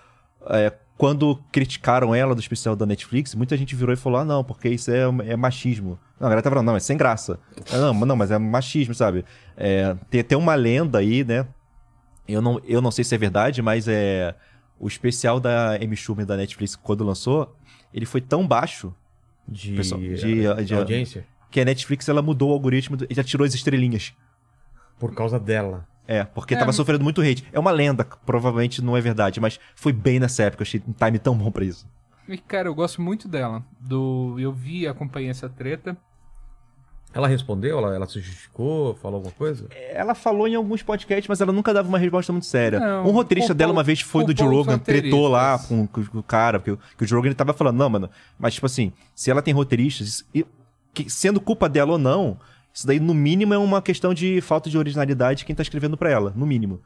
é, 0.49 0.71
quando 0.99 1.39
criticaram 1.49 2.13
ela 2.13 2.35
do 2.35 2.41
especial 2.41 2.75
da 2.75 2.85
Netflix, 2.85 3.33
muita 3.33 3.55
gente 3.55 3.73
virou 3.73 3.93
e 3.93 3.95
falou: 3.97 4.19
ah, 4.19 4.25
não, 4.25 4.43
porque 4.43 4.67
isso 4.67 4.91
é, 4.91 5.03
é 5.31 5.35
machismo. 5.37 5.97
Não, 6.19 6.27
a 6.27 6.29
galera 6.29 6.41
tá 6.41 6.49
falando, 6.49 6.65
não, 6.65 6.75
é 6.75 6.79
sem 6.81 6.97
graça. 6.97 7.39
Não, 7.71 7.93
mas 7.93 8.07
não, 8.07 8.15
mas 8.17 8.31
é 8.31 8.37
machismo, 8.37 8.93
sabe? 8.93 9.23
É, 9.55 9.95
tem 10.09 10.19
até 10.19 10.35
uma 10.35 10.53
lenda 10.55 10.99
aí, 10.99 11.23
né? 11.23 11.47
Eu 12.27 12.41
não, 12.41 12.59
eu 12.65 12.81
não 12.81 12.91
sei 12.91 13.05
se 13.05 13.15
é 13.15 13.17
verdade, 13.17 13.61
mas 13.61 13.87
é. 13.87 14.35
O 14.77 14.87
especial 14.89 15.39
da 15.39 15.75
Amy 15.75 15.95
Schumer 15.95 16.25
da 16.25 16.35
Netflix, 16.35 16.75
quando 16.75 17.03
lançou, 17.05 17.55
ele 17.93 18.05
foi 18.05 18.19
tão 18.21 18.45
baixo 18.47 18.93
De, 19.47 19.73
Pessoal, 19.73 19.99
de- 20.01 20.15
de, 20.15 20.63
de- 20.65 20.73
audiência? 20.75 21.25
que 21.49 21.59
a 21.61 21.65
Netflix 21.65 22.07
ela 22.09 22.21
mudou 22.21 22.49
o 22.49 22.53
algoritmo 22.53 22.97
e 23.09 23.13
já 23.15 23.23
tirou 23.23 23.45
as 23.45 23.53
estrelinhas. 23.53 24.13
Por 24.99 25.13
causa 25.15 25.39
dela. 25.39 25.87
É, 26.11 26.23
porque 26.23 26.55
É, 26.55 26.57
tava 26.57 26.73
sofrendo 26.73 27.03
muito 27.03 27.21
hate. 27.21 27.45
É 27.53 27.59
uma 27.59 27.69
lenda, 27.69 28.03
provavelmente 28.25 28.81
não 28.81 28.97
é 28.97 29.01
verdade, 29.01 29.39
mas 29.39 29.59
foi 29.75 29.93
bem 29.93 30.19
nessa 30.19 30.41
época. 30.41 30.63
Eu 30.63 30.65
achei 30.65 30.81
um 30.87 30.91
time 30.91 31.19
tão 31.19 31.37
bom 31.37 31.51
pra 31.51 31.63
isso. 31.63 31.85
E, 32.27 32.35
cara, 32.37 32.67
eu 32.67 32.73
gosto 32.73 32.99
muito 32.99 33.27
dela. 33.27 33.63
Do, 33.79 34.35
eu 34.39 34.51
vi 34.51 34.81
e 34.81 34.87
acompanhei 34.87 35.29
essa 35.29 35.47
treta. 35.47 35.95
Ela 37.13 37.27
respondeu? 37.27 37.77
Ela, 37.79 37.95
ela 37.95 38.07
se 38.07 38.19
justificou? 38.19 38.93
Falou 38.95 39.17
alguma 39.17 39.33
coisa? 39.33 39.67
Ela 39.91 40.13
falou 40.15 40.47
em 40.47 40.53
alguns 40.55 40.83
podcasts, 40.83 41.27
mas 41.27 41.41
ela 41.41 41.51
nunca 41.51 41.73
dava 41.73 41.87
uma 41.87 41.97
resposta 41.97 42.31
muito 42.31 42.45
séria. 42.45 42.79
Não, 42.79 43.07
um 43.07 43.11
roteirista 43.11 43.53
dela 43.53 43.71
uma 43.71 43.83
vez 43.83 44.01
foi 44.01 44.23
do 44.25 44.35
Joe 44.35 44.47
Rogan, 44.47 44.77
tretou 44.77 45.27
lá 45.27 45.57
com, 45.57 45.87
com- 45.87 46.05
com 46.05 46.19
o 46.19 46.23
cara, 46.23 46.59
porque 46.59 46.71
o- 46.71 46.79
que 46.97 47.03
o 47.03 47.07
Joe 47.07 47.17
Rogan 47.17 47.29
ele 47.29 47.35
tava 47.35 47.53
falando, 47.53 47.77
não, 47.77 47.89
mano, 47.89 48.09
mas 48.37 48.53
tipo 48.53 48.65
assim, 48.67 48.93
se 49.15 49.31
ela 49.31 49.41
tem 49.41 49.53
roteiristas, 49.53 50.23
e- 50.35 50.45
que- 50.93 51.09
sendo 51.09 51.41
culpa 51.41 51.67
dela 51.67 51.93
ou 51.93 51.97
não, 51.97 52.37
isso 52.73 52.85
daí 52.87 52.99
no 52.99 53.13
mínimo 53.13 53.53
é 53.53 53.57
uma 53.57 53.81
questão 53.81 54.13
de 54.13 54.41
falta 54.41 54.69
de 54.69 54.77
originalidade 54.77 55.39
de 55.39 55.45
quem 55.45 55.55
tá 55.55 55.61
escrevendo 55.63 55.97
pra 55.97 56.09
ela, 56.09 56.33
no 56.35 56.45
mínimo. 56.45 56.81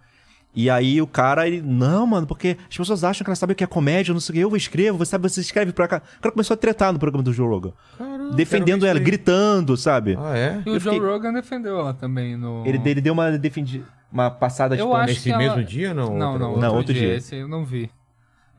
E 0.55 0.69
aí 0.69 1.01
o 1.01 1.07
cara, 1.07 1.47
ele, 1.47 1.63
não, 1.63 2.05
mano, 2.05 2.27
porque 2.27 2.55
as 2.69 2.77
pessoas 2.77 3.03
acham 3.03 3.23
que 3.25 3.29
elas 3.29 3.39
sabem 3.39 3.53
o 3.53 3.55
que 3.55 3.63
é 3.63 3.67
comédia, 3.67 4.13
não 4.13 4.19
sei 4.21 4.33
o 4.33 4.35
que, 4.49 4.53
eu 4.53 4.55
escrevo, 4.55 4.99
você 4.99 5.09
sabe, 5.09 5.27
você 5.27 5.41
escreve 5.41 5.73
pra 5.73 5.87
cá. 5.87 5.97
O 6.17 6.21
cara 6.21 6.31
começou 6.31 6.53
a 6.53 6.57
tretar 6.57 6.93
no 6.93 6.99
programa 6.99 7.23
do 7.23 7.33
Joe 7.33 7.47
Rogan. 7.47 7.73
Caramba, 7.97 8.35
defendendo 8.35 8.85
ela, 8.85 8.99
gritando, 8.99 9.75
sabe? 9.75 10.15
Ah, 10.19 10.37
é? 10.37 10.61
E 10.63 10.69
o 10.69 10.75
Eu 10.75 10.79
Joe 10.79 10.93
fiquei- 10.93 11.09
Rogan 11.09 11.33
defendeu 11.33 11.79
ela 11.79 11.93
também 11.93 12.37
no. 12.37 12.63
Ele, 12.67 12.79
ele 12.85 13.01
deu 13.01 13.13
uma, 13.13 13.31
defendi, 13.31 13.83
uma 14.11 14.29
passada 14.29 14.75
de 14.75 14.81
Eu 14.83 14.89
pano. 14.89 14.99
acho 15.01 15.13
Nesse 15.13 15.23
que 15.23 15.29
ela- 15.31 15.39
mesmo 15.39 15.63
dia, 15.63 15.91
não? 15.91 16.15
Não, 16.15 16.19
não, 16.19 16.31
outra- 16.33 16.39
Não, 16.47 16.53
outro, 16.53 16.77
outro 16.77 16.93
dia, 16.93 17.01
dia. 17.07 17.15
Esse 17.15 17.35
eu 17.35 17.47
não 17.47 17.65
vi. 17.65 17.89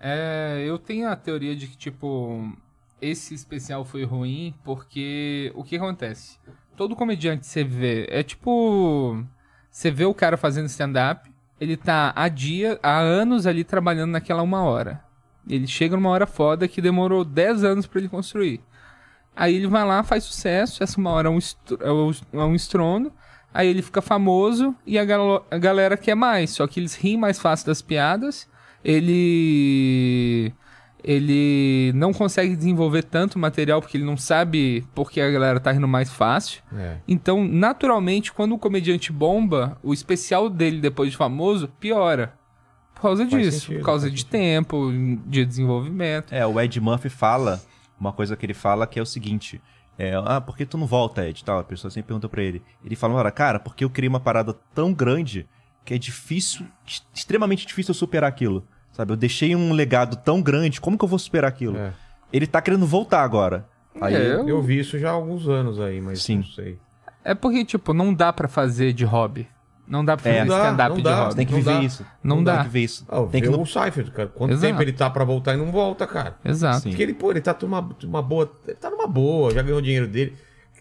É, 0.01 0.64
eu 0.66 0.78
tenho 0.78 1.09
a 1.09 1.14
teoria 1.16 1.55
de 1.55 1.68
que, 1.68 1.76
tipo, 1.76 2.52
esse 3.01 3.34
especial 3.34 3.84
foi 3.84 4.05
ruim 4.05 4.52
porque 4.64 5.52
o 5.55 5.62
que 5.62 5.76
acontece? 5.76 6.38
Todo 6.76 6.96
comediante 6.96 7.46
você 7.46 7.62
vê, 7.62 8.06
é 8.10 8.22
tipo. 8.22 9.22
Você 9.70 9.90
vê 9.90 10.05
o 10.05 10.14
cara 10.14 10.36
fazendo 10.36 10.66
stand-up, 10.66 11.30
ele 11.60 11.76
tá 11.76 12.12
há 12.14 12.28
dia, 12.28 12.78
há 12.82 12.98
anos 12.98 13.46
ali 13.46 13.64
trabalhando 13.64 14.12
naquela 14.12 14.42
uma 14.42 14.62
hora. 14.62 15.02
Ele 15.48 15.66
chega 15.66 15.96
numa 15.96 16.10
hora 16.10 16.26
foda 16.26 16.66
que 16.68 16.80
demorou 16.80 17.24
10 17.24 17.64
anos 17.64 17.86
pra 17.86 17.98
ele 18.01 18.09
construir. 18.09 18.60
Aí 19.36 19.56
ele 19.56 19.66
vai 19.66 19.84
lá, 19.84 20.02
faz 20.05 20.24
sucesso, 20.24 20.82
essa 20.82 20.98
uma 20.98 21.10
hora 21.10 21.28
é 21.28 21.30
um, 21.30 21.38
é 21.38 22.38
é 22.38 22.44
um 22.44 22.55
estrondo. 22.55 23.12
Aí 23.52 23.68
ele 23.68 23.82
fica 23.82 24.01
famoso 24.02 24.74
e 24.86 24.98
a, 24.98 25.05
galo- 25.05 25.44
a 25.51 25.59
galera 25.59 25.96
quer 25.96 26.14
mais. 26.14 26.51
Só 26.51 26.66
que 26.66 26.80
eles 26.80 26.94
riem 26.96 27.16
mais 27.16 27.38
fácil 27.38 27.66
das 27.66 27.82
piadas. 27.82 28.48
Ele. 28.84 30.52
Ele 31.06 31.93
não 31.94 32.14
consegue 32.14 32.56
desenvolver 32.56 33.02
tanto 33.02 33.39
material 33.39 33.81
porque 33.82 33.97
ele 33.98 34.06
não 34.06 34.16
sabe 34.16 34.86
porque 34.94 35.20
a 35.20 35.31
galera 35.31 35.60
tá 35.60 35.70
rindo 35.70 35.86
mais 35.86 36.10
fácil. 36.10 36.62
É. 36.74 36.97
Então, 37.06 37.44
naturalmente, 37.47 38.32
quando 38.32 38.55
o 38.55 38.59
comediante 38.59 39.12
bomba, 39.12 39.76
o 39.82 39.93
especial 39.93 40.48
dele 40.48 40.81
depois 40.81 41.10
de 41.10 41.16
famoso 41.16 41.68
piora. 41.78 42.32
causa 43.01 43.28
Faz 43.28 43.43
disso, 43.44 43.60
sentido, 43.60 43.78
por 43.81 43.85
causa 43.85 44.10
de 44.10 44.16
sentido. 44.22 44.31
tempo, 44.31 44.90
de 45.26 45.44
desenvolvimento. 45.44 46.32
É, 46.32 46.47
o 46.47 46.59
Ed 46.59 46.81
Murphy 46.81 47.10
fala, 47.10 47.60
uma 48.01 48.12
coisa 48.12 48.35
que 48.35 48.47
ele 48.47 48.55
fala 48.55 48.86
que 48.86 48.98
é 48.98 49.02
o 49.02 49.06
seguinte. 49.06 49.60
É, 49.98 50.14
ah, 50.24 50.40
por 50.40 50.56
que 50.56 50.64
tu 50.64 50.78
não 50.78 50.86
volta, 50.86 51.28
Ed? 51.28 51.44
Tal, 51.44 51.59
a 51.59 51.64
pessoa 51.64 51.90
sempre 51.90 52.09
pergunta 52.09 52.31
pra 52.31 52.43
ele. 52.43 52.62
Ele 52.82 52.97
fala, 52.97 53.12
ora, 53.14 53.31
cara, 53.31 53.60
porque 53.60 53.85
eu 53.85 53.90
criei 53.90 54.09
uma 54.09 54.20
parada 54.20 54.55
tão 54.74 54.93
grande 54.93 55.47
que 55.85 55.93
é 55.93 55.98
difícil, 55.98 56.66
ex- 56.86 57.06
extremamente 57.14 57.66
difícil 57.66 57.90
eu 57.90 57.94
superar 57.94 58.26
aquilo. 58.28 58.66
Sabe, 58.94 59.12
eu 59.12 59.16
deixei 59.16 59.54
um 59.54 59.72
legado 59.72 60.16
tão 60.16 60.40
grande, 60.40 60.80
como 60.80 60.96
que 60.96 61.04
eu 61.04 61.08
vou 61.08 61.18
superar 61.18 61.48
aquilo? 61.48 61.76
É. 61.76 61.92
Ele 62.32 62.46
tá 62.46 62.62
querendo 62.62 62.86
voltar 62.86 63.22
agora. 63.22 63.66
Aí, 64.00 64.14
É, 64.14 64.34
Eu 64.46 64.62
vi 64.62 64.78
isso 64.78 64.98
já 64.98 65.10
há 65.10 65.12
alguns 65.12 65.48
anos 65.48 65.78
aí, 65.80 66.00
mas 66.00 66.22
Sim. 66.22 66.38
não 66.38 66.44
sei. 66.44 66.78
É 67.24 67.34
porque, 67.34 67.64
tipo, 67.64 67.92
não 67.92 68.14
dá 68.14 68.32
pra 68.32 68.48
fazer 68.48 68.92
de 68.92 69.04
hobby. 69.04 69.46
Não 69.86 70.02
dá 70.04 70.16
pra 70.16 70.30
É. 70.30 70.38
fazer 70.38 70.48
dá, 70.48 70.64
stand-up 70.64 70.96
de 70.96 71.02
dá. 71.02 71.22
hobby. 71.24 71.34
tem 71.36 71.46
que 71.46 71.52
Não 71.52 71.58
viver 71.58 71.74
dá. 71.74 71.82
isso. 71.82 72.06
Não 72.22 72.42
dá. 72.44 72.54
Tem 72.56 72.62
que 72.64 72.70
ver 72.70 72.80
isso. 72.80 73.04
Ah, 73.08 73.22
tem 73.30 73.42
que 73.42 73.48
o 73.48 73.66
Seifert, 73.66 74.10
cara. 74.12 74.28
Quanto 74.28 74.52
Exato. 74.52 74.66
tempo 74.66 74.80
ele 74.82 74.92
tá 74.92 75.10
pra 75.10 75.24
voltar 75.24 75.54
e 75.54 75.56
não 75.58 75.70
volta, 75.70 76.06
cara? 76.06 76.36
Exato. 76.44 76.80
Sim. 76.82 76.88
Porque 76.90 77.02
ele, 77.02 77.14
pô, 77.14 77.30
ele 77.32 77.40
tá 77.40 77.54
numa, 77.60 77.86
uma 78.04 78.22
boa. 78.22 78.50
Ele 78.66 78.76
tá 78.76 78.88
numa 78.90 79.06
boa, 79.06 79.50
já 79.52 79.60
ganhou 79.62 79.78
o 79.78 79.82
dinheiro 79.82 80.06
dele. 80.06 80.34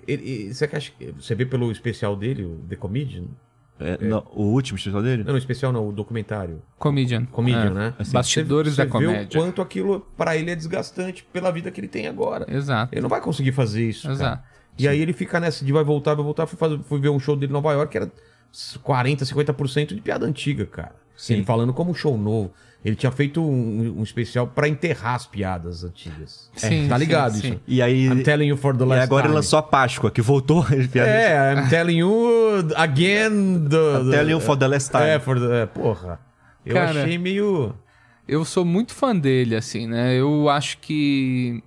Ele, 0.07 0.23
ele- 0.30 0.53
você, 0.53 0.65
acha, 0.72 0.91
você 1.18 1.34
vê 1.35 1.45
pelo 1.45 1.72
especial 1.72 2.15
dele, 2.15 2.44
o 2.45 2.60
The 2.69 2.76
Comedian? 2.76 3.23
É, 3.80 3.98
não, 4.06 4.26
o 4.34 4.44
último 4.44 4.78
especial 4.78 5.02
dele? 5.04 5.24
Não, 5.24 5.34
o 5.34 5.38
especial 5.38 5.72
não, 5.74 5.88
o 5.90 5.91
documentário. 5.91 6.62
Comedian. 6.78 7.26
Comedian, 7.26 7.66
É. 7.66 7.70
né? 7.72 7.94
Assim, 8.00 8.12
Bastidores 8.14 8.76
Você- 8.76 8.86
da 8.86 8.91
você 8.91 9.00
vê 9.00 9.06
comédia. 9.06 9.40
o 9.40 9.44
quanto 9.44 9.62
aquilo 9.62 10.00
pra 10.16 10.38
ele 10.38 10.52
é 10.52 10.56
desgastante 10.56 11.24
pela 11.34 11.52
vida 11.52 11.70
que 11.72 11.80
ele 11.82 11.88
tem 11.88 12.08
agora. 12.08 12.45
Exato. 12.48 12.94
Ele 12.94 13.02
não 13.02 13.10
vai 13.10 13.20
conseguir 13.20 13.52
fazer 13.52 13.88
isso. 13.90 14.04
cara. 14.04 14.14
Exato. 14.14 14.44
E 14.78 14.88
aí 14.88 15.00
ele 15.02 15.12
fica 15.14 15.40
nessa 15.40 15.64
de 15.66 15.72
vai 15.72 15.84
voltar, 15.84 16.14
vai 16.16 16.24
voltar. 16.24 16.45
Fui, 16.48 16.58
fazer, 16.58 16.80
fui 16.84 17.00
ver 17.00 17.10
um 17.10 17.20
show 17.20 17.36
dele 17.36 17.52
em 17.52 17.54
Nova 17.54 17.72
York 17.74 17.91
que 17.91 17.98
era 17.98 18.12
40, 18.82 19.26
50% 19.26 19.94
de 19.95 20.02
piada 20.02 20.26
antiga, 20.26 20.66
cara. 20.66 20.95
Sim. 21.16 21.36
Ele 21.36 21.44
falando 21.44 21.74
como 21.74 21.91
um 21.91 21.94
show 21.94 22.18
novo. 22.18 22.52
Ele 22.84 22.96
tinha 22.98 23.12
feito 23.12 23.42
um, 23.42 24.00
um 24.00 24.04
especial 24.04 24.46
pra 24.46 24.68
enterrar 24.68 25.16
as 25.16 25.26
piadas 25.26 25.84
antigas. 25.86 26.50
Sim, 26.56 26.88
tá 26.90 26.96
sim, 26.96 27.00
ligado 27.00 27.38
sim. 27.38 27.48
isso? 27.52 27.60
E 27.66 27.82
aí. 27.82 28.08
I'm 28.08 28.24
telling 28.24 28.48
you 28.48 28.58
for 28.58 28.76
the 28.76 28.84
E 28.84 28.88
last 28.88 29.04
agora 29.04 29.22
ele 29.22 29.28
time. 29.30 29.36
lançou 29.36 29.60
a 29.60 29.64
Páscoa, 29.64 30.12
que 30.12 30.22
voltou 30.22 30.60
as 30.64 30.88
piadas. 30.88 31.14
É, 31.14 31.54
I'm 31.54 31.70
telling 31.70 31.98
you 32.00 32.68
again. 32.76 33.68
The, 33.70 34.02
I'm 34.02 34.12
telling 34.12 34.32
you 34.32 34.40
for 34.42 34.58
the 34.58 34.68
last 34.68 34.92
time. 34.92 35.04
É, 35.06 35.20
for 35.20 35.40
the, 35.40 35.62
é, 35.62 35.66
porra. 35.66 36.20
Eu 36.66 36.74
Cara, 36.76 37.04
achei 37.04 37.18
meio. 37.18 37.74
Eu 38.28 38.44
sou 38.44 38.66
muito 38.66 38.94
fã 38.94 39.16
dele, 39.16 39.56
assim, 39.56 39.88
né? 39.88 40.16
Eu 40.16 40.50
acho 40.50 40.78
que. 40.80 41.64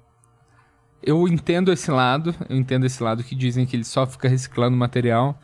Eu 1.03 1.27
entendo 1.29 1.73
esse 1.73 1.91
lado, 1.91 2.35
eu 2.49 2.57
entendo 2.57 2.85
esse 2.85 3.03
lado 3.03 3.23
que 3.23 3.35
dizem 3.35 3.65
que 3.65 3.77
ele 3.77 3.85
só 3.85 4.07
fica 4.07 4.29
reciclando 4.29 4.77
material. 4.77 5.39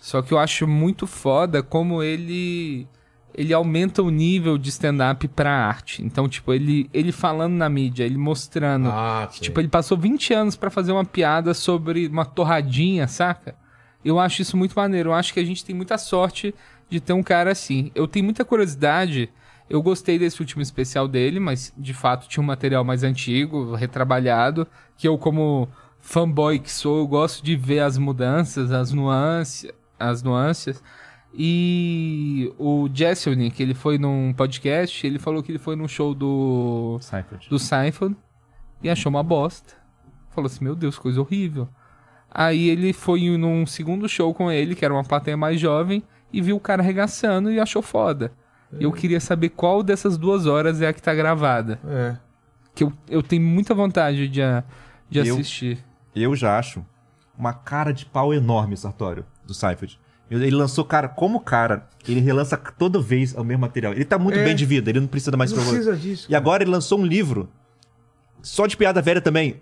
Só 0.00 0.22
que 0.22 0.32
eu 0.32 0.38
acho 0.38 0.68
muito 0.68 1.06
foda 1.06 1.62
como 1.64 2.00
ele. 2.02 2.86
Ele 3.36 3.52
aumenta 3.52 4.02
o 4.02 4.08
nível 4.08 4.56
de 4.56 4.70
stand-up 4.70 5.28
pra 5.28 5.50
arte. 5.50 6.02
Então, 6.02 6.26
tipo, 6.26 6.54
ele, 6.54 6.88
ele 6.92 7.12
falando 7.12 7.52
na 7.52 7.68
mídia, 7.68 8.04
ele 8.04 8.16
mostrando. 8.16 8.88
Ah, 8.88 9.28
que, 9.30 9.40
tipo, 9.42 9.60
ele 9.60 9.68
passou 9.68 9.98
20 9.98 10.32
anos 10.32 10.56
pra 10.56 10.70
fazer 10.70 10.92
uma 10.92 11.04
piada 11.04 11.52
sobre 11.52 12.06
uma 12.08 12.24
torradinha, 12.24 13.06
saca? 13.06 13.54
Eu 14.02 14.18
acho 14.18 14.40
isso 14.40 14.56
muito 14.56 14.72
maneiro. 14.74 15.10
Eu 15.10 15.14
acho 15.14 15.34
que 15.34 15.40
a 15.40 15.44
gente 15.44 15.64
tem 15.64 15.76
muita 15.76 15.98
sorte 15.98 16.54
de 16.88 16.98
ter 16.98 17.12
um 17.12 17.22
cara 17.22 17.52
assim. 17.52 17.90
Eu 17.94 18.08
tenho 18.08 18.24
muita 18.24 18.44
curiosidade. 18.44 19.28
Eu 19.68 19.82
gostei 19.82 20.18
desse 20.18 20.40
último 20.40 20.62
especial 20.62 21.06
dele, 21.06 21.38
mas 21.38 21.74
de 21.76 21.92
fato 21.92 22.28
tinha 22.28 22.42
um 22.42 22.46
material 22.46 22.84
mais 22.84 23.02
antigo, 23.02 23.74
retrabalhado, 23.74 24.66
que 24.96 25.08
eu 25.08 25.18
como 25.18 25.68
fanboy 26.00 26.60
que 26.60 26.70
sou, 26.70 26.98
eu 26.98 27.06
gosto 27.06 27.44
de 27.44 27.56
ver 27.56 27.80
as 27.80 27.98
mudanças, 27.98 28.70
as 28.70 28.92
nuances, 28.92 29.70
as 29.98 30.22
nuances. 30.22 30.80
E 31.38 32.50
o 32.58 32.88
Jesselny, 32.92 33.50
que 33.50 33.62
ele 33.62 33.74
foi 33.74 33.98
num 33.98 34.32
podcast, 34.32 35.06
ele 35.06 35.18
falou 35.18 35.42
que 35.42 35.52
ele 35.52 35.58
foi 35.58 35.76
num 35.76 35.86
show 35.86 36.14
do 36.14 36.98
Seinfeld. 37.00 37.48
do 37.50 37.58
Seinfeld 37.58 38.16
e 38.82 38.88
achou 38.88 39.10
uma 39.10 39.22
bosta. 39.22 39.74
Falou 40.30 40.46
assim, 40.46 40.64
meu 40.64 40.74
Deus, 40.74 40.98
coisa 40.98 41.20
horrível. 41.20 41.68
Aí 42.30 42.68
ele 42.68 42.92
foi 42.92 43.36
num 43.36 43.66
segundo 43.66 44.08
show 44.08 44.32
com 44.32 44.50
ele, 44.50 44.74
que 44.74 44.84
era 44.84 44.94
uma 44.94 45.04
plateia 45.04 45.36
mais 45.36 45.60
jovem, 45.60 46.02
e 46.32 46.40
viu 46.40 46.56
o 46.56 46.60
cara 46.60 46.82
arregaçando 46.82 47.50
e 47.52 47.60
achou 47.60 47.82
foda. 47.82 48.32
Eu 48.80 48.90
queria 48.90 49.20
saber 49.20 49.50
qual 49.50 49.82
dessas 49.82 50.18
duas 50.18 50.46
horas 50.46 50.80
é 50.82 50.88
a 50.88 50.92
que 50.92 51.00
tá 51.00 51.14
gravada. 51.14 51.78
É. 51.86 52.16
Que 52.74 52.82
eu, 52.84 52.92
eu 53.08 53.22
tenho 53.22 53.42
muita 53.42 53.74
vontade 53.74 54.26
de, 54.28 54.40
de 55.08 55.18
Eu- 55.18 55.34
assistir. 55.34 55.78
Eu 56.14 56.34
já 56.34 56.58
acho 56.58 56.84
uma 57.38 57.52
cara 57.52 57.92
de 57.92 58.06
pau 58.06 58.32
enorme, 58.32 58.74
Sartório, 58.76 59.24
do 59.46 59.52
Seinfeld. 59.54 59.98
Ele 60.30 60.50
lançou, 60.50 60.84
cara, 60.84 61.08
como 61.08 61.38
cara, 61.40 61.86
ele 62.08 62.20
relança 62.20 62.56
toda 62.56 63.00
vez 63.00 63.32
o 63.34 63.44
mesmo 63.44 63.60
material. 63.60 63.92
Ele 63.92 64.04
tá 64.04 64.18
muito 64.18 64.38
É. 64.38 64.44
bem 64.44 64.56
de 64.56 64.64
vida, 64.66 64.90
ele 64.90 65.00
não 65.00 65.06
precisa 65.06 65.36
mais 65.36 65.50
Não 65.52 65.58
provar. 65.58 65.70
precisa 65.74 65.96
disso. 65.96 66.26
E 66.28 66.34
agora 66.34 66.62
ele 66.64 66.70
lançou 66.70 66.98
um 66.98 67.06
livro 67.06 67.48
só 68.42 68.66
de 68.66 68.76
piada 68.76 69.00
velha 69.00 69.20
também. 69.20 69.60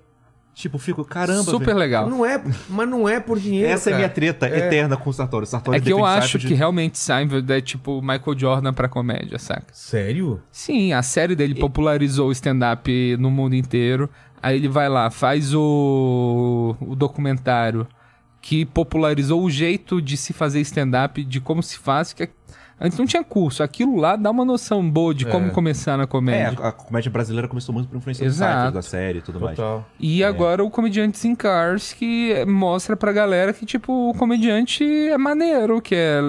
Tipo, 0.55 0.77
eu 0.77 0.81
fico, 0.81 1.05
caramba, 1.05 1.43
Super 1.43 1.66
velho. 1.66 1.78
legal. 1.78 2.09
Não 2.09 2.24
é, 2.24 2.41
mas 2.69 2.89
não 2.89 3.09
é 3.09 3.19
por 3.19 3.41
dinheiro. 3.41 3.69
Essa 3.73 3.91
é 3.91 3.93
a 3.93 3.97
cara. 3.97 3.99
minha 4.05 4.09
treta 4.09 4.47
eterna 4.49 4.97
com 4.97 5.11
o 5.11 5.12
Sartório. 5.12 5.43
O 5.43 5.49
Sartório 5.49 5.78
É 5.78 5.81
que 5.81 5.93
eu 5.93 6.05
acho 6.05 6.28
Seinfeld- 6.28 6.47
que 6.47 6.55
realmente 6.55 6.97
Seinfeld 6.97 7.53
é 7.53 7.61
tipo 7.61 8.01
Michael 8.01 8.39
Jordan 8.39 8.73
pra 8.73 8.89
comédia, 8.89 9.36
saca? 9.39 9.65
Sério? 9.73 10.41
Sim, 10.53 10.93
a 10.93 11.03
série 11.03 11.35
dele 11.35 11.57
popularizou 11.57 12.28
o 12.28 12.32
stand-up 12.32 13.16
no 13.19 13.32
mundo 13.32 13.57
inteiro. 13.57 14.09
Aí 14.41 14.57
ele 14.57 14.69
vai 14.69 14.89
lá, 14.89 15.11
faz 15.11 15.53
o, 15.53 16.77
o 16.81 16.95
documentário 16.95 17.85
que 18.46 18.66
popularizou 18.66 19.42
o 19.42 19.50
jeito 19.50 20.02
de 20.02 20.18
se 20.18 20.34
fazer 20.34 20.60
stand-up, 20.60 21.24
de 21.24 21.40
como 21.40 21.62
se 21.62 21.78
faz. 21.78 22.12
Que 22.12 22.28
antes 22.78 22.98
não 22.98 23.06
tinha 23.06 23.24
curso. 23.24 23.62
Aquilo 23.62 23.96
lá 23.96 24.16
dá 24.16 24.30
uma 24.30 24.44
noção 24.44 24.86
boa 24.90 25.14
de 25.14 25.24
como 25.24 25.50
começar 25.50 25.96
na 25.96 26.02
É, 26.02 26.06
comédia. 26.06 26.58
a, 26.60 26.68
a 26.68 26.72
comédia 26.72 27.10
brasileira 27.10 27.48
começou 27.48 27.74
muito 27.74 27.88
por 27.88 27.96
influência 27.96 28.22
Exato. 28.22 28.70
do 28.72 28.74
da 28.74 28.82
série 28.82 29.20
e 29.20 29.22
tudo 29.22 29.40
mais. 29.40 29.56
Total. 29.56 29.88
E 29.98 30.22
agora 30.22 30.62
o 30.62 30.68
Comediantes 30.68 31.24
in 31.24 31.34
Cars, 31.34 31.94
que 31.94 32.44
mostra 32.44 32.94
pra 32.94 33.12
galera 33.12 33.50
que, 33.54 33.64
tipo, 33.64 34.10
o 34.10 34.14
comediante 34.14 34.84
é 34.84 35.16
maneiro, 35.16 35.80
que 35.80 35.94
é 35.94 36.20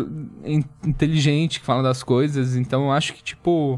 in- 0.46 0.64
inteligente, 0.86 1.60
que 1.60 1.66
fala 1.66 1.84
das 1.84 2.02
coisas. 2.02 2.56
Então 2.56 2.86
eu 2.86 2.92
acho 2.94 3.14
que, 3.14 3.22
tipo, 3.22 3.78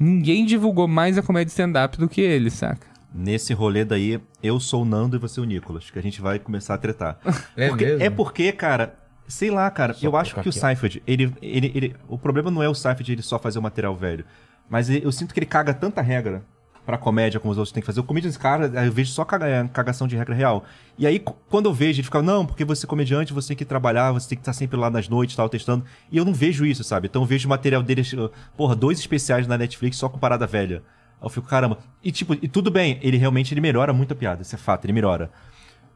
ninguém 0.00 0.44
divulgou 0.44 0.88
mais 0.88 1.16
a 1.16 1.22
comédia 1.22 1.50
stand-up 1.52 1.96
do 1.96 2.08
que 2.08 2.20
ele, 2.20 2.50
saca? 2.50 2.90
Nesse 3.14 3.52
rolê 3.52 3.84
daí, 3.84 4.20
eu 4.42 4.58
sou 4.58 4.82
o 4.82 4.84
Nando 4.84 5.16
e 5.16 5.18
você 5.18 5.40
o 5.40 5.44
Nicolas, 5.44 5.90
que 5.90 5.98
a 5.98 6.02
gente 6.02 6.20
vai 6.20 6.38
começar 6.38 6.74
a 6.74 6.78
tretar. 6.78 7.18
É 7.56 7.68
porque, 7.68 7.84
mesmo? 7.84 8.02
é 8.02 8.10
porque, 8.10 8.52
cara, 8.52 8.94
sei 9.28 9.50
lá, 9.50 9.70
cara, 9.70 9.92
Só 9.92 10.06
eu 10.06 10.16
acho 10.16 10.34
que 10.36 10.48
o. 10.48 10.52
Seinfeld, 10.52 11.02
ele, 11.06 11.34
ele, 11.42 11.72
ele, 11.74 11.96
o 12.08 12.16
problema 12.16 12.50
não 12.50 12.62
é 12.62 12.68
o 12.68 12.74
Seinfeld 12.74 13.12
ele 13.12 13.22
só 13.22 13.38
fazer 13.38 13.58
o 13.58 13.62
material 13.62 13.94
velho, 13.94 14.24
mas 14.68 14.88
ele- 14.88 15.04
eu 15.04 15.12
sinto 15.12 15.34
que 15.34 15.38
ele 15.40 15.46
caga 15.46 15.74
tanta 15.74 16.00
regra 16.00 16.42
pra 16.86 16.98
comédia 16.98 17.38
como 17.38 17.52
os 17.52 17.58
outros 17.58 17.70
têm 17.72 17.80
que 17.80 17.86
fazer. 17.86 18.00
O 18.00 18.04
Comedians, 18.04 18.36
cara, 18.36 18.66
eu 18.84 18.90
vejo 18.90 19.10
só 19.12 19.24
caga- 19.24 19.46
é, 19.46 19.68
cagação 19.68 20.08
de 20.08 20.16
regra 20.16 20.34
real. 20.34 20.64
E 20.98 21.06
aí, 21.06 21.22
quando 21.48 21.66
eu 21.66 21.72
vejo, 21.74 21.98
ele 22.00 22.04
fica, 22.04 22.20
não, 22.22 22.44
porque 22.44 22.64
você 22.64 22.86
é 22.86 22.88
comediante, 22.88 23.32
você 23.32 23.48
tem 23.48 23.56
que 23.56 23.64
trabalhar, 23.64 24.10
você 24.10 24.30
tem 24.30 24.36
que 24.36 24.42
estar 24.42 24.52
sempre 24.52 24.76
lá 24.76 24.90
nas 24.90 25.08
noites, 25.08 25.36
tal, 25.36 25.48
testando. 25.48 25.84
E 26.10 26.16
eu 26.16 26.24
não 26.24 26.34
vejo 26.34 26.66
isso, 26.66 26.82
sabe? 26.82 27.06
Então 27.08 27.22
eu 27.22 27.26
vejo 27.26 27.46
o 27.46 27.50
material 27.50 27.82
dele, 27.84 28.02
uh, 28.16 28.30
porra, 28.56 28.74
dois 28.74 28.98
especiais 28.98 29.46
na 29.46 29.56
Netflix 29.56 29.96
só 29.96 30.08
com 30.08 30.18
parada 30.18 30.46
velha. 30.46 30.82
Aí 31.22 31.26
eu 31.26 31.30
fico, 31.30 31.46
caramba. 31.46 31.78
E 32.02 32.10
tipo, 32.10 32.34
e 32.34 32.48
tudo 32.48 32.70
bem, 32.70 32.98
ele 33.00 33.16
realmente 33.16 33.54
ele 33.54 33.60
melhora 33.60 33.92
muito 33.92 34.12
a 34.12 34.16
piada, 34.16 34.42
isso 34.42 34.54
é 34.54 34.58
fato, 34.58 34.84
ele 34.84 34.92
melhora. 34.92 35.30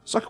Só 0.05 0.21
que 0.21 0.29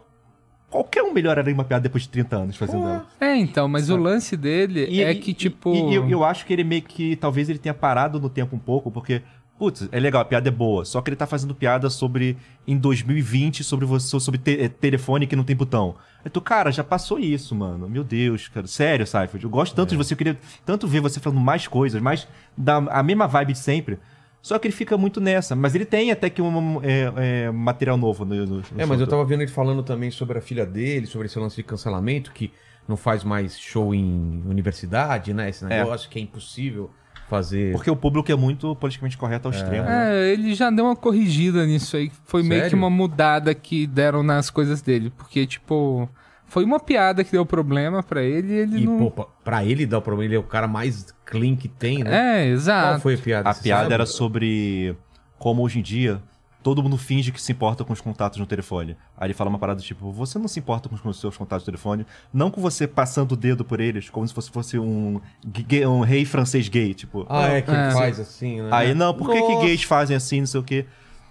qualquer 0.70 1.02
um 1.02 1.12
melhoraria 1.12 1.52
uma 1.54 1.64
piada 1.64 1.82
depois 1.82 2.04
de 2.04 2.08
30 2.08 2.36
anos 2.36 2.56
fazendo 2.56 2.84
ela. 2.86 3.06
É, 3.20 3.36
então, 3.36 3.68
mas 3.68 3.88
o 3.90 3.96
lance 3.96 4.36
dele 4.36 4.86
E- 4.88 5.02
é 5.02 5.12
e- 5.12 5.16
que, 5.16 5.32
tipo. 5.34 5.74
E, 5.74 5.90
e 5.92 5.94
eu, 5.94 6.08
eu 6.08 6.24
acho 6.24 6.44
que 6.46 6.52
ele 6.52 6.64
meio 6.64 6.82
que. 6.82 7.14
Talvez 7.16 7.48
ele 7.48 7.58
tenha 7.58 7.74
parado 7.74 8.18
no 8.20 8.28
tempo 8.28 8.56
um 8.56 8.58
pouco, 8.58 8.90
porque. 8.90 9.22
Putz, 9.58 9.88
é 9.90 9.98
legal, 9.98 10.20
a 10.20 10.24
piada 10.26 10.48
é 10.48 10.52
boa. 10.52 10.84
Só 10.84 11.00
que 11.00 11.08
ele 11.08 11.16
tá 11.16 11.26
fazendo 11.26 11.54
piada 11.54 11.88
sobre. 11.88 12.36
Em 12.66 12.76
2020, 12.76 13.64
sobre 13.64 13.86
você 13.86 14.20
sobre 14.20 14.38
te- 14.38 14.60
eh, 14.60 14.68
telefone 14.68 15.26
que 15.26 15.34
não 15.34 15.44
tem 15.44 15.56
botão. 15.56 15.94
Eu 16.22 16.30
tô, 16.30 16.42
cara, 16.42 16.70
já 16.70 16.84
passou 16.84 17.18
isso, 17.18 17.54
mano. 17.54 17.88
Meu 17.88 18.04
Deus, 18.04 18.48
cara. 18.48 18.66
Sério, 18.66 19.06
Seifert. 19.06 19.42
Eu 19.42 19.48
gosto 19.48 19.74
tanto 19.74 19.90
de 19.90 19.96
você. 19.96 20.12
Eu 20.12 20.18
queria 20.18 20.38
tanto 20.66 20.86
ver 20.86 21.00
você 21.00 21.20
falando 21.20 21.40
mais 21.40 21.66
coisas, 21.66 22.02
mais. 22.02 22.28
Da, 22.54 22.76
a 22.76 23.02
mesma 23.02 23.26
vibe 23.26 23.54
de 23.54 23.58
sempre. 23.58 23.98
Só 24.46 24.60
que 24.60 24.68
ele 24.68 24.74
fica 24.76 24.96
muito 24.96 25.20
nessa. 25.20 25.56
Mas 25.56 25.74
ele 25.74 25.84
tem 25.84 26.12
até 26.12 26.30
que 26.30 26.40
um 26.40 26.80
é, 26.80 27.12
é, 27.46 27.50
material 27.50 27.96
novo 27.96 28.24
no, 28.24 28.46
no, 28.46 28.56
no 28.58 28.62
É, 28.78 28.86
mas 28.86 29.00
eu 29.00 29.06
tava 29.08 29.24
vendo 29.24 29.40
ele 29.42 29.50
falando 29.50 29.82
também 29.82 30.08
sobre 30.08 30.38
a 30.38 30.40
filha 30.40 30.64
dele, 30.64 31.04
sobre 31.04 31.26
esse 31.26 31.36
lance 31.36 31.56
de 31.56 31.64
cancelamento, 31.64 32.30
que 32.30 32.52
não 32.86 32.96
faz 32.96 33.24
mais 33.24 33.58
show 33.58 33.92
em 33.92 34.44
universidade, 34.46 35.34
né? 35.34 35.48
Esse 35.48 35.64
É. 35.64 35.80
negócio 35.80 36.08
que 36.08 36.16
é 36.20 36.22
impossível 36.22 36.88
fazer. 37.28 37.72
Porque 37.72 37.90
o 37.90 37.96
público 37.96 38.30
é 38.30 38.36
muito 38.36 38.76
politicamente 38.76 39.18
correto 39.18 39.48
ao 39.48 39.52
extremo. 39.52 39.84
né? 39.84 40.14
É, 40.28 40.32
ele 40.34 40.54
já 40.54 40.70
deu 40.70 40.84
uma 40.84 40.94
corrigida 40.94 41.66
nisso 41.66 41.96
aí. 41.96 42.12
Foi 42.24 42.44
meio 42.44 42.60
que 42.62 42.66
Sério? 42.70 42.78
uma 42.78 42.88
mudada 42.88 43.52
que 43.52 43.84
deram 43.84 44.22
nas 44.22 44.48
coisas 44.48 44.80
dele. 44.80 45.10
Porque, 45.16 45.44
tipo, 45.44 46.08
foi 46.46 46.64
uma 46.64 46.78
piada 46.80 47.22
que 47.24 47.32
deu 47.32 47.44
problema 47.44 48.02
pra 48.02 48.22
ele 48.22 48.52
e 48.52 48.56
ele 48.56 48.78
E, 48.82 48.86
não. 48.86 49.10
pô, 49.10 49.28
pra- 49.44 49.64
ele 49.64 49.84
dar 49.86 49.98
o 49.98 50.02
problema, 50.02 50.24
ele 50.28 50.36
é 50.36 50.38
o 50.38 50.42
cara 50.44 50.66
mais 50.68 51.12
clean 51.24 51.56
que 51.56 51.68
tem, 51.68 52.02
né? 52.04 52.10
É, 52.10 52.44
Qual 52.44 52.52
exato. 52.54 53.00
foi 53.00 53.14
a 53.14 53.18
piada? 53.18 53.50
A 53.50 53.54
piada 53.54 53.82
sabe? 53.82 53.94
era 53.94 54.06
sobre 54.06 54.96
como 55.38 55.62
hoje 55.62 55.78
em 55.78 55.82
dia 55.82 56.22
todo 56.62 56.82
mundo 56.82 56.96
finge 56.98 57.30
que 57.30 57.40
se 57.40 57.52
importa 57.52 57.84
com 57.84 57.92
os 57.92 58.00
contatos 58.00 58.40
no 58.40 58.46
telefone. 58.46 58.96
Aí 59.16 59.28
ele 59.28 59.34
fala 59.34 59.48
uma 59.48 59.58
parada 59.58 59.80
tipo, 59.80 60.10
você 60.10 60.36
não 60.36 60.48
se 60.48 60.58
importa 60.58 60.88
com 60.88 60.96
os 61.08 61.20
seus 61.20 61.36
contatos 61.36 61.64
no 61.64 61.72
telefone, 61.72 62.04
não 62.34 62.50
com 62.50 62.60
você 62.60 62.88
passando 62.88 63.32
o 63.32 63.36
dedo 63.36 63.64
por 63.64 63.78
eles, 63.78 64.10
como 64.10 64.26
se 64.26 64.34
fosse, 64.34 64.50
fosse 64.50 64.76
um, 64.76 65.20
gay- 65.46 65.86
um 65.86 66.00
rei 66.00 66.24
francês 66.24 66.68
gay, 66.68 66.92
tipo. 66.92 67.24
Ah, 67.28 67.48
é 67.50 67.62
que 67.62 67.70
É. 67.70 67.90
faz 67.92 68.18
assim, 68.18 68.62
né? 68.62 68.68
Aí, 68.72 68.94
não, 68.94 69.14
por 69.14 69.30
que, 69.30 69.40
que 69.40 69.48
Nossa. 69.48 69.64
gays 69.66 69.82
fazem 69.84 70.16
assim, 70.16 70.40
não 70.40 70.46
sei 70.48 70.60
o 70.60 70.64
quê? 70.64 70.86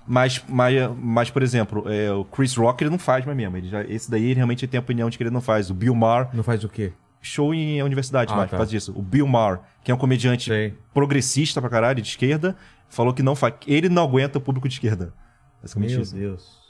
Mas, 0.08 0.44
mas, 0.48 0.74
mas 1.02 1.30
por 1.32 1.42
exemplo, 1.42 1.84
é, 1.92 2.12
o 2.12 2.24
Chris 2.26 2.56
Rock 2.56 2.84
ele 2.84 2.92
não 2.92 3.00
faz 3.00 3.26
mais 3.26 3.36
mesmo. 3.36 3.58
Ele 3.58 3.68
já, 3.70 3.84
esse 3.84 4.10
daí 4.10 4.24
ele 4.26 4.36
realmente 4.36 4.68
tem 4.68 4.78
a 4.78 4.82
opinião 4.82 5.10
de 5.10 5.18
que 5.18 5.24
ele 5.24 5.32
não 5.32 5.42
faz. 5.42 5.70
O 5.70 5.74
Bill 5.74 5.96
Maher, 5.96 6.28
Não 6.34 6.44
faz 6.44 6.64
o 6.64 6.70
quê? 6.70 6.94
show 7.22 7.56
em 7.56 7.82
universidade, 7.82 8.32
Ah, 8.32 8.36
mas 8.38 8.52
tá. 8.52 8.58
faz 8.58 8.72
isso. 8.72 8.94
O 8.96 9.02
Bill 9.02 9.26
Maher, 9.26 9.60
que 9.84 9.90
é 9.92 9.96
um 9.96 9.98
comediante 9.98 10.46
Sei. 10.46 10.76
progressista 10.94 11.60
pra 11.60 11.72
caralho, 11.72 12.00
de 12.02 12.08
esquerda, 12.08 12.56
falou 12.88 13.14
que 13.16 13.24
não 13.24 13.36
faz. 13.36 13.56
Ele 13.66 13.90
não 13.90 14.04
aguenta 14.04 14.38
o 14.38 14.42
público 14.42 14.68
de 14.68 14.76
esquerda. 14.76 15.12
Basicamente 15.60 15.94
Meu 15.94 16.02
isso. 16.02 16.16
Deus. 16.16 16.66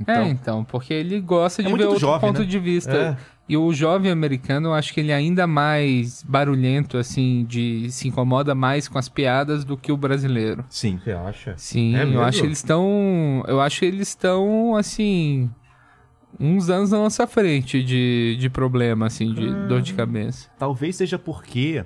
Então, 0.00 0.14
É, 0.24 0.28
então, 0.28 0.64
porque 0.64 0.92
ele 0.92 1.20
gosta 1.20 1.62
de 1.62 1.68
muito 1.68 1.82
ver 1.82 1.86
outro 1.86 2.00
jovem, 2.00 2.20
ponto 2.28 2.40
né? 2.40 2.46
de 2.46 2.58
vista. 2.58 2.92
É. 2.92 3.16
E 3.48 3.56
o 3.56 3.72
jovem 3.72 4.10
americano, 4.10 4.68
eu 4.70 4.74
acho 4.74 4.92
que 4.92 4.98
ele 4.98 5.12
é 5.12 5.14
ainda 5.14 5.46
mais 5.46 6.22
barulhento, 6.24 6.98
assim, 6.98 7.44
de 7.44 7.88
se 7.92 8.08
incomoda 8.08 8.54
mais 8.56 8.88
com 8.88 8.98
as 8.98 9.08
piadas 9.08 9.64
do 9.64 9.76
que 9.76 9.92
o 9.92 9.96
brasileiro. 9.96 10.64
sim. 10.68 10.98
Você 10.98 11.12
acha? 11.12 11.54
Sim, 11.56 11.94
É 11.96 12.02
eu 12.02 12.06
mesmo? 12.08 12.22
acho 12.22 12.40
que 12.40 12.46
eles 12.46 12.58
estão. 12.58 13.44
Eu 13.46 13.60
acho 13.60 13.78
que 13.78 13.84
eles 13.86 14.08
estão, 14.08 14.74
assim. 14.74 15.48
Uns 16.38 16.68
anos 16.68 16.90
na 16.90 16.98
nossa 16.98 17.26
frente 17.26 17.82
de, 17.82 18.36
de 18.38 18.50
problema, 18.50 19.06
assim, 19.06 19.32
de 19.32 19.48
Ah. 19.48 19.66
dor 19.68 19.80
de 19.80 19.94
cabeça. 19.94 20.50
Talvez 20.58 20.96
seja 20.96 21.18
porque. 21.18 21.84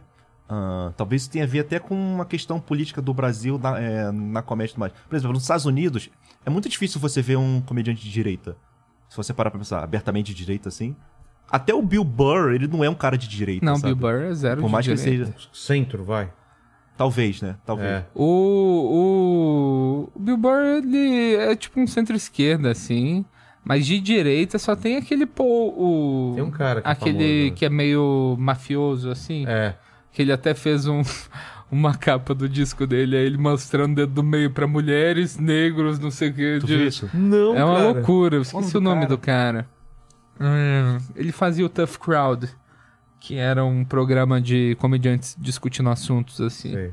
ah, 0.49 0.93
talvez 0.97 1.23
isso 1.23 1.31
tenha 1.31 1.45
a 1.45 1.47
ver 1.47 1.61
até 1.61 1.79
com 1.79 1.95
uma 1.95 2.25
questão 2.25 2.59
política 2.59 3.01
do 3.03 3.13
Brasil 3.15 3.59
na, 3.59 3.79
é, 3.79 4.11
na 4.11 4.43
comédia 4.43 4.71
e 4.71 4.75
tudo 4.75 4.81
mais. 4.81 4.93
Por 5.09 5.15
exemplo, 5.15 5.35
nos 5.35 5.43
Estados 5.43 5.67
Unidos, 5.67 6.09
é 6.45 6.51
muito 6.51 6.69
difícil 6.71 6.99
você 7.01 7.21
ver 7.23 7.37
um 7.37 7.61
comediante 7.61 8.03
de 8.03 8.11
direita. 8.11 8.57
Se 9.09 9.17
você 9.17 9.33
parar 9.35 9.51
pra 9.51 9.59
pensar 9.61 9.85
abertamente 9.85 10.33
de 10.33 10.39
direita 10.39 10.69
assim. 10.69 10.97
Até 11.51 11.75
o 11.75 11.83
Bill 11.83 12.05
Burr, 12.05 12.53
ele 12.55 12.69
não 12.69 12.85
é 12.85 12.89
um 12.91 12.95
cara 12.95 13.19
de 13.19 13.27
direita. 13.29 13.65
Não, 13.65 13.77
sabe? 13.77 13.95
Bill 13.95 13.97
Burr 14.11 14.23
é 14.23 14.35
zero 14.35 14.61
Por 14.61 14.67
de 14.67 14.73
mais 14.73 14.87
que 14.87 14.93
ele 14.93 15.01
direita. 15.03 15.25
seja. 15.37 15.49
Centro, 15.53 16.05
vai. 16.05 16.31
Talvez, 16.97 17.41
né? 17.43 17.57
Talvez. 17.65 17.89
É. 17.91 18.05
O, 18.15 20.11
o, 20.13 20.13
o 20.15 20.19
Bill 20.21 20.37
Burr, 20.37 20.61
ele 20.83 21.35
é 21.37 21.57
tipo 21.57 21.81
um 21.81 21.87
centro-esquerda, 21.87 22.71
assim. 22.71 23.25
Mas 23.65 23.87
de 23.87 24.01
direita 24.01 24.59
só 24.59 24.75
tem 24.75 24.97
aquele 24.97 25.27
pô. 25.27 25.45
O, 25.45 26.33
Tem 26.35 26.43
um 26.45 26.51
cara 26.51 26.81
que 26.81 26.89
é 26.89 26.91
Aquele 26.91 27.13
famoso, 27.19 27.45
né? 27.45 27.51
que 27.57 27.65
é 27.65 27.69
meio 27.71 28.37
mafioso, 28.39 29.11
assim. 29.11 29.45
É. 29.47 29.75
Que 30.13 30.23
ele 30.23 30.33
até 30.33 30.55
fez 30.55 30.87
um, 30.87 31.03
uma 31.71 31.95
capa 31.95 32.35
do 32.35 32.49
disco 32.49 32.87
dele, 32.87 33.17
aí 33.17 33.25
ele 33.27 33.39
mostrando 33.39 33.93
o 33.93 33.95
dedo 33.97 34.13
do 34.15 34.23
meio 34.23 34.51
pra 34.51 34.67
mulheres, 34.67 35.39
negros, 35.39 35.99
não 35.99 36.11
sei 36.11 36.31
o 36.31 36.35
que. 36.35 36.59
Tu 36.61 36.67
de- 36.67 36.77
viu 36.77 36.87
isso? 36.87 37.11
Não, 37.13 37.55
É 37.57 37.65
uma 37.65 37.77
cara. 37.77 37.93
loucura, 37.93 38.37
eu 38.37 38.43
esqueci 38.43 38.73
do 38.73 38.79
o 38.79 38.81
nome 38.81 39.03
cara? 39.03 39.09
do 39.09 39.19
cara. 39.19 39.67
Hum, 40.41 40.99
ele 41.15 41.33
fazia 41.33 41.65
o 41.65 41.69
Tough 41.69 41.99
Crowd, 41.99 42.49
que 43.19 43.37
era 43.37 43.65
um 43.65 43.85
programa 43.85 44.41
de 44.41 44.75
comediantes 44.81 45.37
discutindo 45.39 45.91
assuntos 45.91 46.41
assim. 46.41 46.73
Sei. 46.73 46.93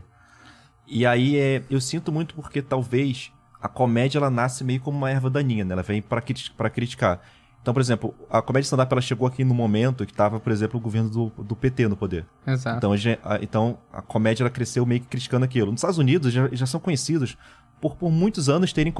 E 0.85 1.05
aí 1.05 1.37
é, 1.37 1.63
eu 1.69 1.79
sinto 1.81 2.11
muito 2.11 2.35
porque 2.35 2.61
talvez 2.61 3.31
a 3.61 3.67
comédia 3.67 4.19
ela 4.19 4.29
nasce 4.29 4.63
meio 4.63 4.79
como 4.79 4.97
uma 4.97 5.09
erva 5.09 5.29
daninha, 5.29 5.65
né? 5.65 5.73
Ela 5.73 5.83
vem 5.83 6.01
criti- 6.01 6.51
pra 6.51 6.69
criticar. 6.69 7.21
Então, 7.61 7.73
por 7.73 7.81
exemplo, 7.81 8.15
a 8.29 8.41
comédia 8.41 8.65
stand-up 8.67 8.93
ela 8.93 9.01
chegou 9.01 9.27
aqui 9.27 9.43
no 9.43 9.53
momento 9.53 10.05
que 10.05 10.13
tava, 10.13 10.39
por 10.39 10.53
exemplo, 10.53 10.79
o 10.79 10.81
governo 10.81 11.09
do, 11.09 11.43
do 11.43 11.55
PT 11.55 11.89
no 11.89 11.97
poder. 11.97 12.25
Exato. 12.45 12.77
Então 12.77 12.93
a, 12.93 13.39
então, 13.41 13.77
a 13.91 14.01
comédia 14.01 14.43
ela 14.43 14.49
cresceu 14.49 14.85
meio 14.85 15.01
que 15.01 15.07
criticando 15.07 15.43
aquilo. 15.43 15.71
Nos 15.71 15.79
Estados 15.79 15.97
Unidos 15.97 16.31
já, 16.31 16.47
já 16.51 16.65
são 16.65 16.79
conhecidos 16.79 17.37
por, 17.81 17.97
por 17.97 18.09
muitos 18.09 18.47
anos 18.47 18.71
terem, 18.71 18.93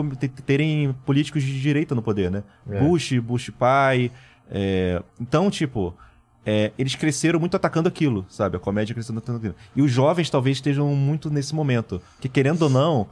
terem 0.45 0.93
políticos 1.05 1.43
de 1.43 1.61
direita 1.61 1.95
no 1.95 2.01
poder, 2.01 2.29
né? 2.29 2.43
É. 2.69 2.79
Bush, 2.81 3.13
Bush 3.19 3.49
pai. 3.51 4.11
É, 4.49 5.01
Então, 5.19 5.49
tipo, 5.49 5.95
é, 6.45 6.71
eles 6.77 6.95
cresceram 6.95 7.39
muito 7.39 7.57
atacando 7.57 7.89
aquilo, 7.89 8.25
sabe? 8.29 8.55
A 8.55 8.59
comédia 8.59 8.93
crescendo 8.93 9.17
atacando 9.17 9.39
aquilo. 9.39 9.55
E 9.75 9.81
os 9.81 9.91
jovens 9.91 10.29
talvez 10.29 10.57
estejam 10.57 10.87
muito 10.95 11.29
nesse 11.29 11.53
momento. 11.53 12.01
Que 12.21 12.29
querendo 12.29 12.61
ou 12.61 12.69
não, 12.69 13.07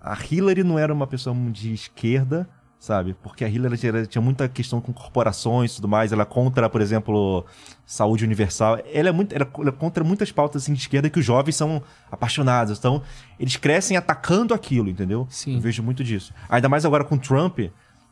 a 0.00 0.16
Hillary 0.18 0.64
não 0.64 0.78
era 0.78 0.92
uma 0.92 1.06
pessoa 1.06 1.36
de 1.50 1.74
esquerda, 1.74 2.48
sabe? 2.78 3.14
Porque 3.22 3.44
a 3.44 3.48
Hillary 3.48 3.76
tinha, 3.76 4.06
tinha 4.06 4.22
muita 4.22 4.48
questão 4.48 4.80
com 4.80 4.94
corporações 4.94 5.72
e 5.72 5.76
tudo 5.76 5.88
mais. 5.88 6.10
Ela 6.10 6.22
é 6.22 6.24
contra, 6.24 6.70
por 6.70 6.80
exemplo, 6.80 7.44
saúde 7.84 8.24
universal. 8.24 8.78
Ela 8.90 9.10
é, 9.10 9.12
muito, 9.12 9.34
ela 9.34 9.44
é 9.44 9.70
contra 9.72 10.02
muitas 10.02 10.32
pautas 10.32 10.62
assim, 10.62 10.72
de 10.72 10.80
esquerda 10.80 11.10
que 11.10 11.18
os 11.18 11.24
jovens 11.24 11.56
são 11.56 11.82
apaixonados. 12.10 12.78
Então, 12.78 13.02
eles 13.38 13.56
crescem 13.56 13.98
atacando 13.98 14.54
aquilo, 14.54 14.88
entendeu? 14.88 15.26
Sim. 15.28 15.56
Eu 15.56 15.60
vejo 15.60 15.82
muito 15.82 16.02
disso. 16.02 16.32
Ainda 16.48 16.68
mais 16.70 16.86
agora 16.86 17.04
com 17.04 17.18
Trump. 17.18 17.58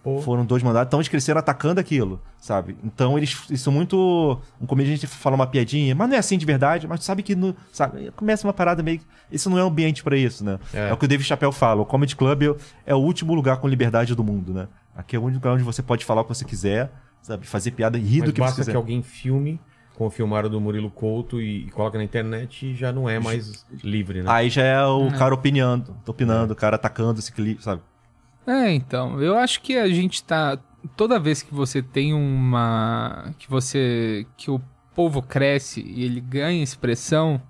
Pô. 0.03 0.20
Foram 0.23 0.47
dois 0.47 0.62
mandatos, 0.62 0.89
então 0.89 1.01
eles 1.01 1.09
cresceram 1.09 1.41
atacando 1.41 1.81
aquilo, 1.81 2.20
sabe? 2.39 2.77
Então 2.85 3.19
eles, 3.19 3.37
eles 3.49 3.61
são 3.61 3.73
muito. 3.73 4.41
Um 4.61 4.66
comediante 4.66 5.07
fala 5.07 5.35
uma 5.35 5.47
piadinha, 5.47 5.95
mas 5.95 6.09
não 6.09 6.15
é 6.15 6.19
assim 6.19 6.39
de 6.39 6.47
verdade, 6.47 6.87
mas 6.87 7.01
tu 7.01 7.05
sabe 7.05 7.23
que 7.23 7.35
no, 7.35 7.55
sabe, 7.73 8.11
começa 8.12 8.47
uma 8.47 8.53
parada 8.53 8.83
meio. 8.83 9.01
Isso 9.31 9.51
não 9.51 9.59
é 9.59 9.65
um 9.65 9.66
ambiente 9.66 10.05
pra 10.05 10.16
isso, 10.16 10.45
né? 10.45 10.59
É. 10.73 10.89
É. 10.89 10.93
o 10.93 10.97
que 10.97 11.05
o 11.05 11.09
David 11.09 11.27
Chappelle 11.27 11.53
fala: 11.53 11.83
o 11.83 11.87
Comedy 11.87 12.15
Club 12.15 12.57
é 12.87 12.95
o 12.95 12.99
último 12.99 13.35
lugar 13.35 13.57
com 13.57 13.66
liberdade 13.66 14.15
do 14.15 14.23
mundo, 14.23 14.55
né? 14.55 14.69
Aqui 14.97 15.16
é 15.16 15.19
o 15.19 15.23
único 15.23 15.39
lugar 15.39 15.55
onde 15.55 15.65
você 15.65 15.83
pode 15.83 16.05
falar 16.05 16.20
o 16.20 16.25
que 16.25 16.35
você 16.35 16.45
quiser, 16.45 16.93
sabe? 17.20 17.47
Fazer 17.47 17.73
piada 17.73 17.99
e 17.99 18.01
rir 18.01 18.20
Mas 18.20 18.29
do 18.29 18.33
que 18.33 18.39
você 18.39 18.45
basta 18.45 18.61
quiser. 18.61 18.70
que 18.70 18.77
alguém 18.77 19.03
filme, 19.03 19.61
como 19.97 20.11
filmaram 20.11 20.49
do 20.49 20.61
Murilo 20.61 20.91
Couto, 20.91 21.41
e, 21.41 21.66
e 21.66 21.70
coloca 21.70 21.99
na 21.99 22.05
internet 22.05 22.66
e 22.66 22.75
já 22.75 22.93
não 22.93 23.09
é 23.09 23.19
mais 23.19 23.66
livre, 23.83 24.23
né? 24.23 24.31
Aí 24.31 24.49
já 24.49 24.62
é 24.62 24.85
o 24.85 25.11
cara 25.11 25.35
opinando, 25.35 25.97
opinando, 26.07 26.53
o 26.53 26.57
cara 26.57 26.77
atacando 26.77 27.19
esse 27.19 27.33
clipe, 27.33 27.62
sabe? 27.62 27.83
É, 28.49 28.73
então, 28.73 29.20
eu 29.20 29.37
acho 29.37 29.61
que 29.61 29.77
a 29.77 29.87
gente 29.89 30.25
tá. 30.25 30.59
Toda 30.97 31.20
vez 31.20 31.43
que 31.43 31.55
você 31.55 31.83
tem 31.83 32.15
uma. 32.15 33.35
que 33.39 33.49
você. 33.49 34.27
que 34.39 34.51
o 34.51 34.59
povo 34.95 35.20
cresce 35.20 35.83
e 35.87 36.03
ele 36.03 36.19
ganha 36.19 36.62
expressão, 36.62 37.43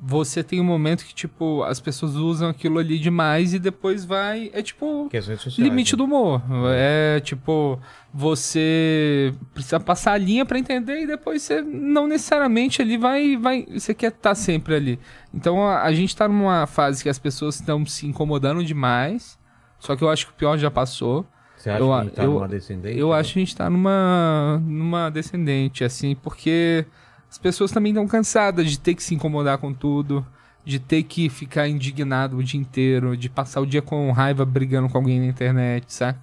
você 0.00 0.44
tem 0.44 0.60
um 0.60 0.64
momento 0.64 1.04
que, 1.04 1.12
tipo, 1.12 1.64
as 1.64 1.80
pessoas 1.80 2.14
usam 2.14 2.50
aquilo 2.50 2.78
ali 2.78 3.00
demais 3.00 3.52
e 3.52 3.58
depois 3.58 4.04
vai. 4.04 4.48
É 4.52 4.62
tipo. 4.62 5.08
Sociais, 5.42 5.58
Limite 5.58 5.94
né? 5.94 5.98
do 5.98 6.04
humor. 6.04 6.40
É 6.72 7.18
tipo, 7.18 7.80
você 8.14 9.34
precisa 9.52 9.80
passar 9.80 10.12
a 10.12 10.18
linha 10.18 10.46
pra 10.46 10.56
entender 10.56 11.00
e 11.00 11.06
depois 11.06 11.42
você 11.42 11.62
não 11.62 12.06
necessariamente 12.06 12.80
ali 12.80 12.96
vai. 12.96 13.36
vai 13.36 13.66
você 13.68 13.92
quer 13.92 14.12
estar 14.12 14.36
sempre 14.36 14.76
ali. 14.76 15.00
Então 15.34 15.66
a, 15.66 15.82
a 15.82 15.92
gente 15.92 16.14
tá 16.14 16.28
numa 16.28 16.64
fase 16.68 17.02
que 17.02 17.08
as 17.08 17.18
pessoas 17.18 17.56
estão 17.56 17.84
se 17.84 18.06
incomodando 18.06 18.64
demais. 18.64 19.41
Só 19.82 19.96
que 19.96 20.04
eu 20.04 20.08
acho 20.08 20.26
que 20.26 20.32
o 20.32 20.34
pior 20.36 20.56
já 20.56 20.70
passou. 20.70 21.26
Você 21.56 21.68
acha 21.68 21.80
eu- 21.80 21.88
que 21.88 21.92
a 21.92 22.02
gente 22.04 22.12
tá 22.14 22.22
eu- 22.22 22.30
numa 22.34 22.48
descendente? 22.48 22.98
Eu 23.00 23.08
né? 23.10 23.16
acho 23.18 23.32
que 23.32 23.38
a 23.40 23.42
gente 23.44 23.56
tá 23.56 23.68
numa, 23.68 24.62
numa 24.64 25.10
descendente, 25.10 25.82
assim, 25.82 26.14
porque 26.14 26.86
as 27.28 27.36
pessoas 27.36 27.72
também 27.72 27.90
estão 27.90 28.06
cansadas 28.06 28.70
de 28.70 28.78
ter 28.78 28.94
que 28.94 29.02
se 29.02 29.12
incomodar 29.12 29.58
com 29.58 29.74
tudo, 29.74 30.24
de 30.64 30.78
ter 30.78 31.02
que 31.02 31.28
ficar 31.28 31.66
indignado 31.66 32.36
o 32.36 32.44
dia 32.44 32.60
inteiro, 32.60 33.16
de 33.16 33.28
passar 33.28 33.60
o 33.60 33.66
dia 33.66 33.82
com 33.82 34.12
raiva 34.12 34.44
brigando 34.44 34.88
com 34.88 34.98
alguém 34.98 35.18
na 35.18 35.26
internet, 35.26 35.92
saca? 35.92 36.20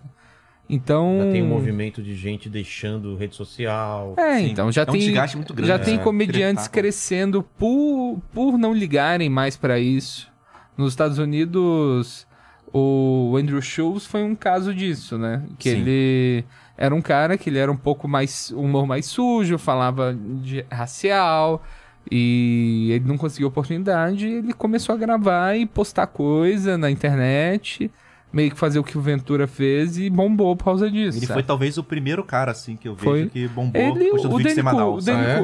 Então. 0.70 1.18
Já 1.26 1.32
tem 1.32 1.44
um 1.44 1.48
movimento 1.50 2.02
de 2.02 2.16
gente 2.16 2.48
deixando 2.48 3.18
rede 3.18 3.36
social. 3.36 4.14
É, 4.18 4.38
Sim. 4.38 4.52
então 4.52 4.72
já 4.72 4.84
É 4.84 4.90
um 4.90 4.92
tem. 4.94 5.02
desgaste 5.02 5.36
muito 5.36 5.54
grande, 5.54 5.68
já 5.68 5.78
né? 5.78 5.84
tem 5.84 5.96
É. 5.96 5.98
comediantes 5.98 6.64
Tretar. 6.66 6.72
crescendo 6.72 7.44
por, 7.44 8.22
por 8.32 8.58
não 8.58 8.74
ligarem 8.74 9.30
mais 9.30 9.58
pra 9.58 9.78
isso. 9.80 10.30
Nos 10.78 10.94
Estados 10.94 11.18
Unidos, 11.18 12.26
o 12.74 13.36
Andrew 13.38 13.62
Schultz 13.62 14.06
foi 14.06 14.24
um 14.24 14.36
caso 14.36 14.74
disso, 14.74 15.18
né? 15.18 15.44
Que 15.58 15.72
Sim. 15.72 15.78
ele 15.78 16.46
era 16.78 16.94
um 16.96 17.02
cara 17.02 17.38
que 17.38 17.50
ele 17.50 17.60
era 17.60 17.72
um 17.72 17.78
pouco 17.78 18.08
mais 18.08 18.52
humor 18.52 18.88
mais 18.88 19.06
sujo, 19.06 19.58
falava 19.58 20.16
de 20.16 20.66
racial 20.72 21.62
e 22.10 22.90
ele 22.92 23.06
não 23.06 23.18
conseguiu 23.18 23.50
oportunidade, 23.50 24.28
ele 24.28 24.54
começou 24.54 24.96
a 24.96 24.98
gravar 24.98 25.56
e 25.56 25.66
postar 25.66 26.08
coisa 26.08 26.78
na 26.78 26.90
internet, 26.90 27.92
meio 28.32 28.52
que 28.52 28.58
fazer 28.58 28.78
o 28.80 28.84
que 28.84 28.98
o 28.98 29.02
Ventura 29.02 29.48
fez 29.48 29.98
e 29.98 30.10
bombou 30.10 30.56
por 30.56 30.66
causa 30.66 30.90
disso. 30.90 31.18
Ele 31.18 31.26
sabe? 31.26 31.40
foi 31.40 31.44
talvez 31.44 31.78
o 31.80 31.84
primeiro 31.84 32.24
cara, 32.24 32.52
assim, 32.52 32.76
que 32.76 32.88
eu 32.88 32.94
vejo 32.94 33.06
Foi. 33.06 33.28
que 33.30 33.48
bombou 33.48 33.82
Ele, 33.82 34.12
postando 34.12 34.36
o 34.36 34.38
vídeo 34.38 34.56
Danico, 34.56 34.70
semanal. 34.70 34.94
o 34.94 34.98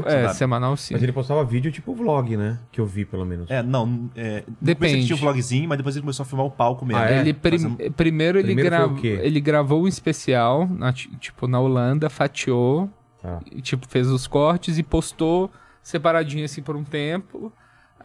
Ah, 0.06 0.12
é, 0.14 0.24
Sabe? 0.28 0.36
semanal 0.38 0.78
sim. 0.78 0.94
Mas 0.94 1.03
ele 1.03 1.12
postava 1.12 1.44
vídeo 1.44 1.72
tipo 1.72 1.95
vlog, 1.95 2.38
né? 2.38 2.60
Que 2.72 2.80
eu 2.80 2.86
vi, 2.86 3.03
pelo 3.03 3.26
menos. 3.26 3.49
É, 3.49 3.64
não. 3.64 4.10
É, 4.16 4.44
Depende. 4.62 4.94
Ele 4.98 5.06
tinha 5.06 5.16
um 5.16 5.20
vlogzinho, 5.20 5.68
mas 5.68 5.78
depois 5.78 5.95
ele 5.95 6.03
começou 6.03 6.24
a 6.24 6.26
filmar 6.28 6.45
o 6.45 6.52
palco 6.52 6.86
mesmo. 6.86 7.02
Ah, 7.02 7.10
é? 7.10 7.20
Ele 7.22 7.34
prim- 7.34 7.57
Fazendo- 7.57 7.91
primeiro 7.94 8.38
ele, 8.38 8.53
Primeiro 8.53 8.70
foi 8.76 8.86
gra- 8.86 8.94
o 8.94 8.95
quê? 8.98 9.20
ele 9.24 9.40
gravou 9.41 9.84
um 9.84 9.88
especial, 9.88 10.68
na- 10.68 10.94
tipo, 10.94 11.48
na 11.48 11.60
Holanda, 11.60 12.10
fatiou, 12.10 12.90
Tá. 13.22 13.40
e, 13.52 13.62
tipo, 13.62 13.88
fez 13.88 14.07
os 14.07 14.28
cortes 14.28 14.78
e 14.78 14.84
postou 14.84 15.49
separadinho 15.82 16.45
assim 16.45 16.62
por 16.62 16.76
um 16.76 16.84
tempo. 16.84 17.52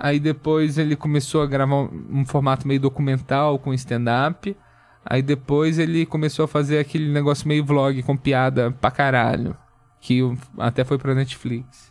Aí 0.02 0.18
depois 0.18 0.78
ele 0.78 0.96
começou 0.96 1.42
a 1.42 1.46
gravar 1.46 1.74
um, 1.76 2.06
um 2.10 2.24
formato 2.24 2.66
meio 2.66 2.80
documental 2.80 3.58
com 3.58 3.74
stand-up. 3.74 4.56
Aí 5.04 5.22
depois 5.22 5.78
ele 5.78 6.04
começou 6.06 6.44
a 6.44 6.48
fazer 6.48 6.78
aquele 6.78 7.10
negócio 7.10 7.48
meio 7.48 7.64
vlog 7.64 8.02
com 8.02 8.16
piada 8.16 8.70
pra 8.70 8.90
caralho. 8.90 9.56
Que 10.00 10.20
até 10.58 10.84
foi 10.84 10.98
pra 10.98 11.14
Netflix. 11.14 11.90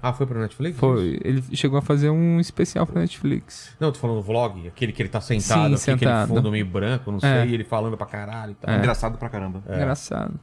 Ah, 0.00 0.12
foi 0.12 0.26
pra 0.26 0.38
Netflix? 0.38 0.78
Foi. 0.78 1.18
Ele 1.24 1.42
chegou 1.56 1.78
a 1.78 1.82
fazer 1.82 2.08
um 2.10 2.38
especial 2.38 2.86
pra 2.86 3.00
Netflix. 3.00 3.74
Não, 3.80 3.90
tô 3.90 3.98
falando 3.98 4.18
do 4.18 4.22
vlog, 4.22 4.68
aquele 4.68 4.92
que 4.92 5.02
ele 5.02 5.08
tá 5.08 5.20
sentado, 5.20 5.76
Sim, 5.76 5.90
aqui, 5.92 6.04
aquele 6.04 6.10
sentado. 6.10 6.28
fundo 6.28 6.50
meio 6.52 6.66
branco, 6.66 7.10
não 7.10 7.18
É. 7.18 7.42
sei, 7.42 7.50
e 7.50 7.54
ele 7.54 7.64
falando 7.64 7.96
pra 7.96 8.06
caralho 8.06 8.52
e 8.52 8.54
tal. 8.54 8.72
É. 8.74 8.78
Engraçado 8.78 9.18
pra 9.18 9.28
caramba. 9.28 9.60
Engraçado. 9.66 10.38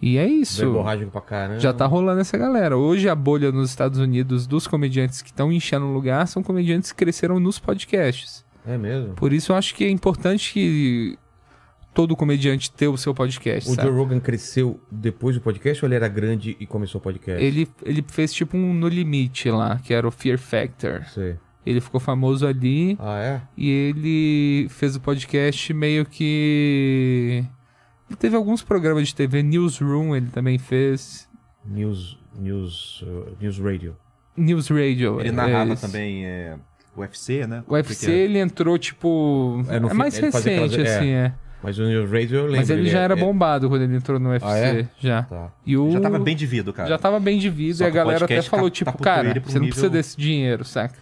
E 0.00 0.16
é 0.16 0.26
isso. 0.26 0.60
Verborrágico 0.60 1.10
pra 1.10 1.20
caramba. 1.20 1.60
Já 1.60 1.72
tá 1.72 1.86
rolando 1.86 2.20
essa 2.20 2.36
galera. 2.38 2.76
Hoje 2.76 3.08
a 3.08 3.14
bolha 3.14 3.50
nos 3.52 3.68
Estados 3.70 3.98
Unidos 3.98 4.46
dos 4.46 4.66
comediantes 4.66 5.20
que 5.22 5.28
estão 5.30 5.50
enchendo 5.52 5.86
o 5.86 5.92
lugar 5.92 6.26
são 6.28 6.42
comediantes 6.42 6.92
que 6.92 6.98
cresceram 6.98 7.38
nos 7.40 7.58
podcasts. 7.58 8.44
É 8.66 8.76
mesmo. 8.76 9.14
Por 9.14 9.32
isso 9.32 9.52
eu 9.52 9.56
acho 9.56 9.74
que 9.74 9.84
é 9.84 9.90
importante 9.90 10.52
que 10.52 11.18
todo 11.94 12.14
comediante 12.14 12.70
ter 12.70 12.88
o 12.88 12.96
seu 12.96 13.14
podcast. 13.14 13.70
O 13.70 13.74
sabe? 13.74 13.88
Joe 13.88 13.96
Rogan 13.96 14.20
cresceu 14.20 14.78
depois 14.90 15.34
do 15.36 15.40
podcast 15.40 15.82
ou 15.84 15.88
ele 15.88 15.94
era 15.94 16.08
grande 16.08 16.56
e 16.60 16.66
começou 16.66 16.98
o 17.00 17.02
podcast? 17.02 17.42
Ele, 17.42 17.66
ele 17.82 18.04
fez 18.06 18.34
tipo 18.34 18.56
um 18.56 18.74
No 18.74 18.88
Limite 18.88 19.50
lá, 19.50 19.78
que 19.78 19.94
era 19.94 20.06
o 20.06 20.10
Fear 20.10 20.38
Factor. 20.38 21.04
Sei. 21.06 21.36
Ele 21.64 21.80
ficou 21.80 21.98
famoso 21.98 22.46
ali 22.46 22.96
Ah, 23.00 23.18
é? 23.18 23.42
e 23.56 23.68
ele 23.70 24.68
fez 24.68 24.94
o 24.94 25.00
podcast 25.00 25.72
meio 25.74 26.04
que. 26.04 27.42
Ele 28.08 28.16
teve 28.16 28.36
alguns 28.36 28.62
programas 28.62 29.08
de 29.08 29.14
TV, 29.16 29.42
Newsroom 29.42 30.14
ele 30.14 30.28
também 30.28 30.58
fez. 30.58 31.28
News, 31.64 32.16
news, 32.38 33.02
uh, 33.02 33.36
news 33.40 33.58
Radio. 33.58 33.96
News 34.36 34.68
Radio. 34.68 35.18
Ele 35.18 35.30
é 35.30 35.32
narrava 35.32 35.72
esse. 35.72 35.82
também 35.84 36.24
é, 36.24 36.56
UFC, 37.00 37.46
né? 37.46 37.62
O 37.68 37.74
UFC 37.74 38.10
é? 38.10 38.14
ele 38.14 38.38
entrou 38.38 38.76
tipo. 38.78 39.64
É, 39.68 39.76
É, 39.76 39.80
no 39.80 39.88
fim- 39.90 39.96
mais 39.96 40.16
ele 40.16 40.26
recente, 40.26 40.48
aquelas- 40.48 40.74
é. 40.88 40.96
assim, 40.96 41.08
é. 41.10 41.32
Mas 41.62 41.78
o 41.78 41.84
News 41.84 42.10
Radio 42.10 42.36
eu 42.38 42.42
lembro. 42.44 42.56
Mas 42.58 42.70
ele 42.70 42.88
já 42.88 43.00
é- 43.00 43.04
era 43.04 43.14
é- 43.14 43.16
bombado 43.16 43.68
quando 43.68 43.82
ele 43.82 43.96
entrou 43.96 44.20
no 44.20 44.28
UFC. 44.30 44.46
Ah, 44.46 44.58
é? 44.58 44.88
Já. 45.00 45.22
Tá. 45.24 45.52
E 45.64 45.76
o... 45.76 45.90
Já 45.90 46.00
tava 46.00 46.18
bem 46.18 46.36
de 46.36 46.46
vida, 46.46 46.72
cara. 46.72 46.88
Já 46.88 46.98
tava 46.98 47.18
bem 47.18 47.38
de 47.38 47.48
vida 47.50 47.82
e 47.82 47.86
a 47.86 47.90
galera 47.90 48.24
até 48.24 48.42
falou, 48.42 48.70
tipo, 48.70 48.96
cara, 48.98 49.30
ele 49.30 49.40
você 49.40 49.54
não 49.54 49.60
nível- 49.62 49.68
precisa 49.70 49.88
desse 49.90 50.16
dinheiro, 50.16 50.64
saca? 50.64 50.94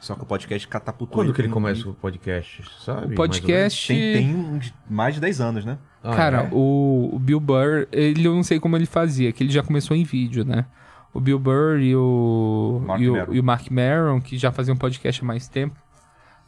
Só 0.00 0.16
que 0.16 0.22
o 0.22 0.26
podcast 0.26 0.66
catapultou 0.66 1.14
Quando 1.14 1.32
que 1.32 1.40
ele 1.40 1.48
começa 1.48 1.88
o 1.88 1.94
podcast? 1.94 2.64
Sabe? 2.84 3.12
O 3.12 3.16
podcast. 3.16 3.86
Tem, 3.86 4.12
tem 4.14 4.34
uns- 4.34 4.74
mais 4.90 5.14
de 5.14 5.20
10 5.20 5.40
anos, 5.40 5.64
né? 5.64 5.78
Ah, 6.02 6.16
cara, 6.16 6.38
é? 6.42 6.48
o, 6.50 7.10
o 7.12 7.18
Bill 7.20 7.38
Burr, 7.38 7.86
ele 7.92 8.26
eu 8.26 8.34
não 8.34 8.42
sei 8.42 8.58
como 8.58 8.76
ele 8.76 8.84
fazia, 8.86 9.30
que 9.32 9.44
ele 9.44 9.52
já 9.52 9.62
começou 9.62 9.96
em 9.96 10.02
vídeo, 10.02 10.44
né? 10.44 10.66
O 11.14 11.20
Bill 11.20 11.38
Burr 11.38 11.78
e 11.80 11.94
o, 11.94 12.82
Mark 12.86 13.00
e 13.02 13.08
o, 13.10 13.12
Maron. 13.12 13.34
e 13.34 13.40
o 13.40 13.44
Mark 13.44 13.70
Maron, 13.70 14.20
que 14.20 14.38
já 14.38 14.50
faziam 14.50 14.76
podcast 14.76 15.22
há 15.22 15.24
mais 15.26 15.46
tempo, 15.46 15.76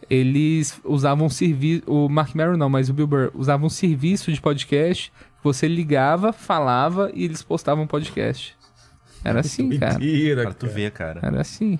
eles 0.09 0.81
usavam 0.85 1.29
serviço. 1.29 1.83
O 1.87 2.09
Mark 2.09 2.35
Maron 2.35 2.57
não, 2.57 2.69
mas 2.71 2.89
o 2.89 2.95
Bill 2.95 3.07
Burr 3.07 3.31
usavam 3.35 3.67
um 3.67 3.71
serviço 3.71 4.33
de 4.33 4.41
podcast. 4.41 5.13
Você 5.43 5.69
ligava, 5.69 6.33
falava 6.33 7.11
e 7.15 7.25
eles 7.25 7.43
postavam 7.43 7.87
podcast. 7.87 8.57
Era 9.23 9.41
assim, 9.41 9.79
cara. 9.79 9.95
Mentira, 9.99 10.43
Pra 10.43 10.53
tu 10.55 10.67
ver, 10.67 10.91
cara. 10.91 11.21
Era 11.23 11.41
assim. 11.41 11.79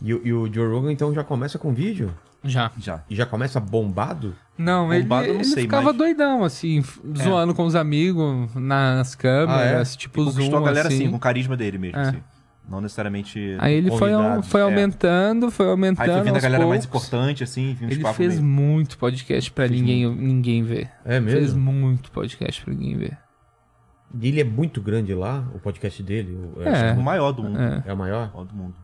E, 0.00 0.12
o- 0.14 0.20
e 0.24 0.32
o 0.32 0.52
Joe 0.52 0.68
Rogan 0.72 0.92
então 0.92 1.12
já 1.14 1.24
começa 1.24 1.58
com 1.58 1.72
vídeo? 1.72 2.14
Já. 2.44 2.70
Já. 2.78 3.02
E 3.08 3.14
já 3.16 3.24
começa 3.26 3.58
bombado? 3.58 4.34
Não, 4.56 4.92
ele, 4.92 5.02
Bombado 5.02 5.26
eu 5.26 5.34
não 5.34 5.40
ele 5.40 5.48
sei, 5.48 5.62
ficava 5.64 5.84
mas- 5.86 5.96
doidão, 5.96 6.44
assim, 6.44 6.78
f- 6.80 7.00
zoando 7.16 7.54
com 7.54 7.64
os 7.64 7.74
amigos 7.74 8.54
nas 8.54 9.14
câmeras, 9.14 9.96
tipo 9.96 10.20
Ah, 10.20 10.24
Conquistou 10.26 10.50
zoom, 10.50 10.56
a 10.62 10.66
galera 10.66 10.88
assim. 10.88 10.96
assim, 11.02 11.10
com 11.10 11.16
o 11.16 11.20
carisma 11.20 11.56
dele 11.56 11.78
mesmo, 11.78 11.98
É. 11.98 12.02
assim. 12.08 12.22
Não 12.68 12.80
necessariamente... 12.80 13.56
Aí 13.58 13.74
ele 13.74 13.90
foi, 13.90 14.10
convidados, 14.12 14.48
foi 14.48 14.60
é. 14.60 14.64
aumentando, 14.64 15.50
foi 15.50 15.68
aumentando 15.68 16.08
Aí 16.08 16.14
foi 16.16 16.22
vindo 16.24 16.36
a 16.36 16.40
galera 16.40 16.66
mais 16.66 16.86
poucos. 16.86 17.08
importante, 17.08 17.42
assim, 17.44 17.76
Ele 17.80 18.02
fez 18.14 18.40
meio- 18.40 18.42
muito 18.44 18.96
podcast 18.96 19.50
pra 19.52 19.68
Fez 19.68 19.80
ninguém, 19.80 20.08
ninguém 20.14 20.62
ver. 20.62 20.90
É 21.04 21.20
mesmo? 21.20 21.38
Fez 21.40 21.52
muito 21.52 22.10
podcast 22.10 22.62
pra 22.64 22.72
ninguém 22.72 22.96
ver. 22.96 23.18
E 24.18 24.28
ele 24.28 24.40
é 24.40 24.44
muito 24.44 24.80
grande 24.80 25.12
lá, 25.12 25.44
o 25.54 25.58
podcast 25.58 26.02
dele? 26.02 26.32
o- 26.56 26.62
É. 26.62 26.92
o 26.92 27.02
maior 27.02 27.32
do 27.32 27.42
mundo. 27.42 27.58
É. 27.60 27.82
É 27.86 27.92
o 27.92 27.96
maior? 27.96 28.28
O 28.28 28.36
maior 28.36 28.46
do 28.46 28.54
mundo. 28.54 28.74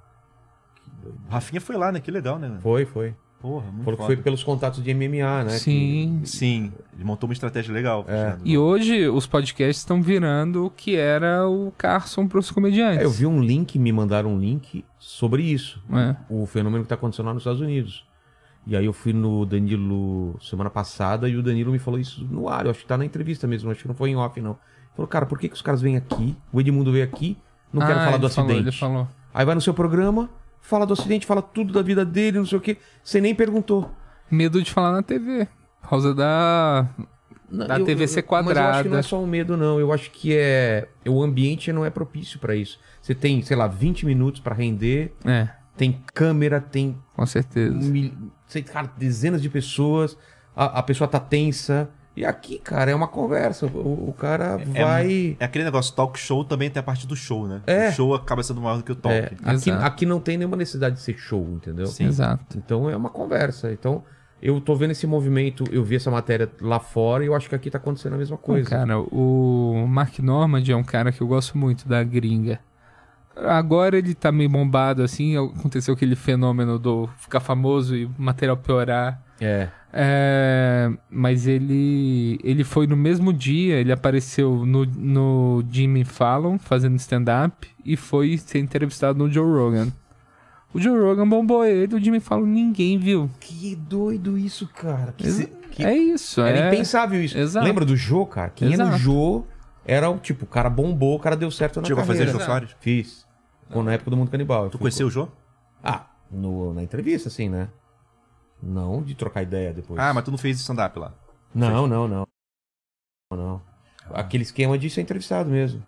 O 1.28 1.32
Rafinha 1.32 1.60
foi 1.60 1.76
lá, 1.76 1.90
né? 1.92 2.00
Que 2.00 2.10
legal, 2.10 2.38
né? 2.38 2.58
Foi, 2.60 2.84
foi. 2.84 3.14
Porra, 3.40 3.64
muito 3.72 3.84
Falou 3.84 3.98
que 3.98 4.04
foi 4.06 4.16
pelos 4.18 4.44
contatos 4.44 4.82
de 4.84 4.92
MMA, 4.92 5.44
né? 5.44 5.50
Sim. 5.50 6.20
Sim, 6.24 6.72
ele 6.94 7.04
montou 7.04 7.26
uma 7.26 7.32
estratégia 7.32 7.72
legal. 7.72 8.04
É. 8.06 8.12
Fernando. 8.12 8.42
E 8.44 8.58
hoje 8.58 9.08
os 9.08 9.26
podcasts 9.26 9.78
estão 9.78 10.02
virando 10.02 10.66
o 10.66 10.70
que 10.70 10.94
era 10.94 11.48
o 11.48 11.72
Carson 11.78 12.28
pros 12.28 12.50
comediantes. 12.50 13.00
É, 13.00 13.04
eu 13.04 13.10
vi 13.10 13.24
um 13.26 13.40
link, 13.42 13.78
me 13.78 13.90
mandaram 13.92 14.34
um 14.34 14.38
link 14.38 14.84
sobre 14.98 15.42
isso. 15.42 15.82
É. 15.90 16.14
O 16.28 16.44
fenômeno 16.44 16.82
que 16.84 16.88
tá 16.88 16.96
acontecendo 16.96 17.26
lá 17.26 17.32
nos 17.34 17.40
Estados 17.42 17.62
Unidos. 17.62 18.04
E 18.66 18.76
aí 18.76 18.84
eu 18.84 18.92
fui 18.92 19.14
no 19.14 19.46
Danilo 19.46 20.36
semana 20.42 20.68
passada 20.68 21.26
e 21.26 21.34
o 21.34 21.42
Danilo 21.42 21.72
me 21.72 21.78
falou 21.78 21.98
isso 21.98 22.22
no 22.30 22.46
ar. 22.46 22.66
Eu 22.66 22.72
acho 22.72 22.80
que 22.80 22.86
tá 22.86 22.98
na 22.98 23.06
entrevista 23.06 23.46
mesmo, 23.46 23.70
acho 23.70 23.80
que 23.80 23.88
não 23.88 23.94
foi 23.94 24.10
em 24.10 24.16
off, 24.16 24.38
não. 24.38 24.50
Ele 24.50 24.58
falou, 24.96 25.08
cara, 25.08 25.24
por 25.24 25.38
que, 25.38 25.48
que 25.48 25.54
os 25.54 25.62
caras 25.62 25.80
vêm 25.80 25.96
aqui? 25.96 26.36
O 26.52 26.60
Edmundo 26.60 26.92
veio 26.92 27.04
aqui, 27.04 27.38
não 27.72 27.80
quero 27.80 27.98
Ah, 28.00 28.04
falar 28.04 28.16
do 28.18 28.28
falou, 28.28 28.50
acidente. 28.50 28.68
ele 28.68 28.76
falou. 28.76 29.08
Aí 29.32 29.46
vai 29.46 29.54
no 29.54 29.60
seu 29.62 29.72
programa, 29.72 30.28
fala 30.60 30.86
do 30.86 30.92
acidente, 30.92 31.26
fala 31.26 31.42
tudo 31.42 31.72
da 31.72 31.82
vida 31.82 32.04
dele, 32.04 32.38
não 32.38 32.46
sei 32.46 32.58
o 32.58 32.60
quê. 32.60 32.76
Você 33.02 33.20
nem 33.20 33.34
perguntou. 33.34 33.90
Medo 34.30 34.62
de 34.62 34.70
falar 34.70 34.92
na 34.92 35.02
TV. 35.02 35.46
Por 35.82 35.88
causa 35.90 36.14
da. 36.14 36.88
Não, 37.50 37.66
Da 37.66 37.80
TV 37.80 38.06
ser 38.06 38.24
Mas 38.30 38.46
eu 38.46 38.48
acho 38.48 38.48
que 38.54 38.54
não 38.54 38.60
é 38.60 38.74
quadrada. 38.82 39.02
só 39.02 39.20
um 39.20 39.26
medo, 39.26 39.56
não. 39.56 39.80
Eu 39.80 39.92
acho 39.92 40.10
que 40.12 40.36
é. 40.36 40.88
O 41.08 41.22
ambiente 41.22 41.72
não 41.72 41.84
é 41.84 41.90
propício 41.90 42.38
pra 42.38 42.54
isso. 42.54 42.78
Você 43.02 43.14
tem, 43.14 43.42
sei 43.42 43.56
lá, 43.56 43.66
20 43.66 44.06
minutos 44.06 44.40
pra 44.40 44.54
render, 44.54 45.12
É, 45.24 45.48
tem 45.76 46.00
câmera, 46.14 46.60
tem 46.60 46.96
com 47.16 47.26
certeza. 47.26 47.74
mil... 47.76 48.12
sei, 48.46 48.62
cara, 48.62 48.92
dezenas 48.96 49.42
de 49.42 49.48
pessoas, 49.50 50.16
a, 50.54 50.78
a 50.78 50.82
pessoa 50.82 51.08
tá 51.08 51.18
tensa. 51.18 51.90
E 52.16 52.24
aqui, 52.24 52.58
cara, 52.58 52.90
é 52.90 52.94
uma 52.94 53.06
conversa. 53.08 53.66
O, 53.66 54.08
o 54.08 54.12
cara 54.12 54.56
vai. 54.56 55.36
É 55.38 55.44
aquele 55.44 55.64
negócio, 55.64 55.94
talk 55.94 56.18
show 56.18 56.44
também 56.44 56.68
tem 56.68 56.80
a 56.80 56.82
parte 56.82 57.06
do 57.06 57.14
show, 57.14 57.46
né? 57.46 57.62
É. 57.66 57.88
O 57.88 57.92
show 57.92 58.14
acaba 58.14 58.42
sendo 58.42 58.60
maior 58.60 58.78
do 58.78 58.82
que 58.82 58.92
o 58.92 58.96
talk. 58.96 59.16
É, 59.16 59.26
aqui, 59.44 59.70
Exato. 59.70 59.84
aqui 59.84 60.06
não 60.06 60.20
tem 60.20 60.36
nenhuma 60.36 60.56
necessidade 60.56 60.96
de 60.96 61.02
ser 61.02 61.16
show, 61.16 61.46
entendeu? 61.52 61.86
Sim. 61.86 62.06
Exato. 62.06 62.58
Então 62.58 62.90
é 62.90 62.96
uma 62.96 63.10
conversa. 63.10 63.72
Então 63.72 64.02
eu 64.42 64.60
tô 64.60 64.74
vendo 64.74 64.90
esse 64.90 65.06
movimento, 65.06 65.64
eu 65.70 65.84
vi 65.84 65.96
essa 65.96 66.10
matéria 66.10 66.50
lá 66.60 66.80
fora 66.80 67.22
e 67.22 67.26
eu 67.26 67.34
acho 67.34 67.48
que 67.48 67.54
aqui 67.54 67.70
tá 67.70 67.78
acontecendo 67.78 68.14
a 68.14 68.18
mesma 68.18 68.36
coisa. 68.36 68.68
cara, 68.68 68.98
o 68.98 69.86
Mark 69.86 70.18
Normand 70.18 70.64
é 70.68 70.74
um 70.74 70.84
cara 70.84 71.12
que 71.12 71.20
eu 71.20 71.26
gosto 71.26 71.56
muito 71.56 71.86
da 71.86 72.02
gringa. 72.02 72.58
Agora 73.36 73.96
ele 73.96 74.14
tá 74.14 74.32
meio 74.32 74.50
bombado, 74.50 75.02
assim. 75.02 75.36
Aconteceu 75.36 75.94
aquele 75.94 76.16
fenômeno 76.16 76.78
do 76.78 77.08
ficar 77.18 77.40
famoso 77.40 77.94
e 77.94 78.04
o 78.06 78.14
material 78.18 78.56
piorar. 78.56 79.22
É. 79.40 79.68
É, 79.92 80.90
mas 81.10 81.46
ele 81.48 82.38
ele 82.44 82.62
foi 82.62 82.86
no 82.86 82.96
mesmo 82.96 83.32
dia, 83.32 83.74
ele 83.76 83.90
apareceu 83.92 84.64
no, 84.64 84.84
no 84.86 85.64
Jimmy 85.70 86.04
Fallon 86.04 86.58
fazendo 86.58 86.96
stand-up 86.96 87.68
e 87.84 87.96
foi 87.96 88.38
ser 88.38 88.60
entrevistado 88.60 89.18
no 89.18 89.30
Joe 89.30 89.44
Rogan. 89.44 89.88
O 90.72 90.80
Joe 90.80 90.96
Rogan 90.96 91.28
bombou 91.28 91.64
ele, 91.64 91.92
o 91.96 92.00
Jimmy 92.00 92.20
Fallon 92.20 92.46
ninguém 92.46 92.98
viu. 92.98 93.28
Que 93.40 93.74
doido 93.74 94.38
isso, 94.38 94.68
cara. 94.68 95.12
Que 95.16 95.28
se- 95.28 95.46
que- 95.72 95.84
É 95.84 95.96
isso, 95.96 96.40
Era 96.40 96.66
é. 96.66 96.68
impensável 96.68 97.22
isso. 97.22 97.36
Exato. 97.36 97.66
Lembra 97.66 97.84
do 97.84 97.96
Jô, 97.96 98.24
cara? 98.26 98.50
Quem 98.50 98.70
ia 98.70 98.76
no 98.76 98.84
Exato. 98.84 98.98
Jô 98.98 99.44
era 99.84 100.08
o 100.08 100.18
tipo, 100.18 100.44
o 100.44 100.48
cara 100.48 100.70
bombou, 100.70 101.16
o 101.16 101.18
cara 101.18 101.36
deu 101.36 101.50
certo 101.50 101.80
na 101.80 101.86
Chegou 101.88 102.02
a 102.02 102.06
fazer 102.06 102.20
carreira. 102.20 102.38
Jô 102.38 102.44
Soares? 102.44 102.70
Fiz. 102.78 103.26
Quando, 103.72 103.86
na 103.86 103.94
época 103.94 104.10
do 104.10 104.16
Mundo 104.16 104.30
Canibal. 104.30 104.70
Tu 104.70 104.78
conheceu 104.78 105.08
o 105.08 105.10
Jô? 105.10 105.28
Ah, 105.82 106.06
no, 106.30 106.72
na 106.74 106.82
entrevista, 106.84 107.28
assim, 107.28 107.48
né? 107.48 107.68
Não 108.62 109.02
de 109.02 109.14
trocar 109.14 109.42
ideia 109.42 109.72
depois. 109.72 109.98
Ah, 109.98 110.12
mas 110.12 110.24
tu 110.24 110.30
não 110.30 110.38
fez 110.38 110.58
stand-up 110.60 110.98
lá. 110.98 111.14
Não, 111.54 111.86
não, 111.86 112.06
não. 112.06 112.26
Não, 113.30 113.36
não. 113.36 113.62
Aquele 114.12 114.42
esquema 114.42 114.78
de 114.78 114.90
ser 114.90 115.00
entrevistado 115.00 115.50
mesmo. 115.50 115.84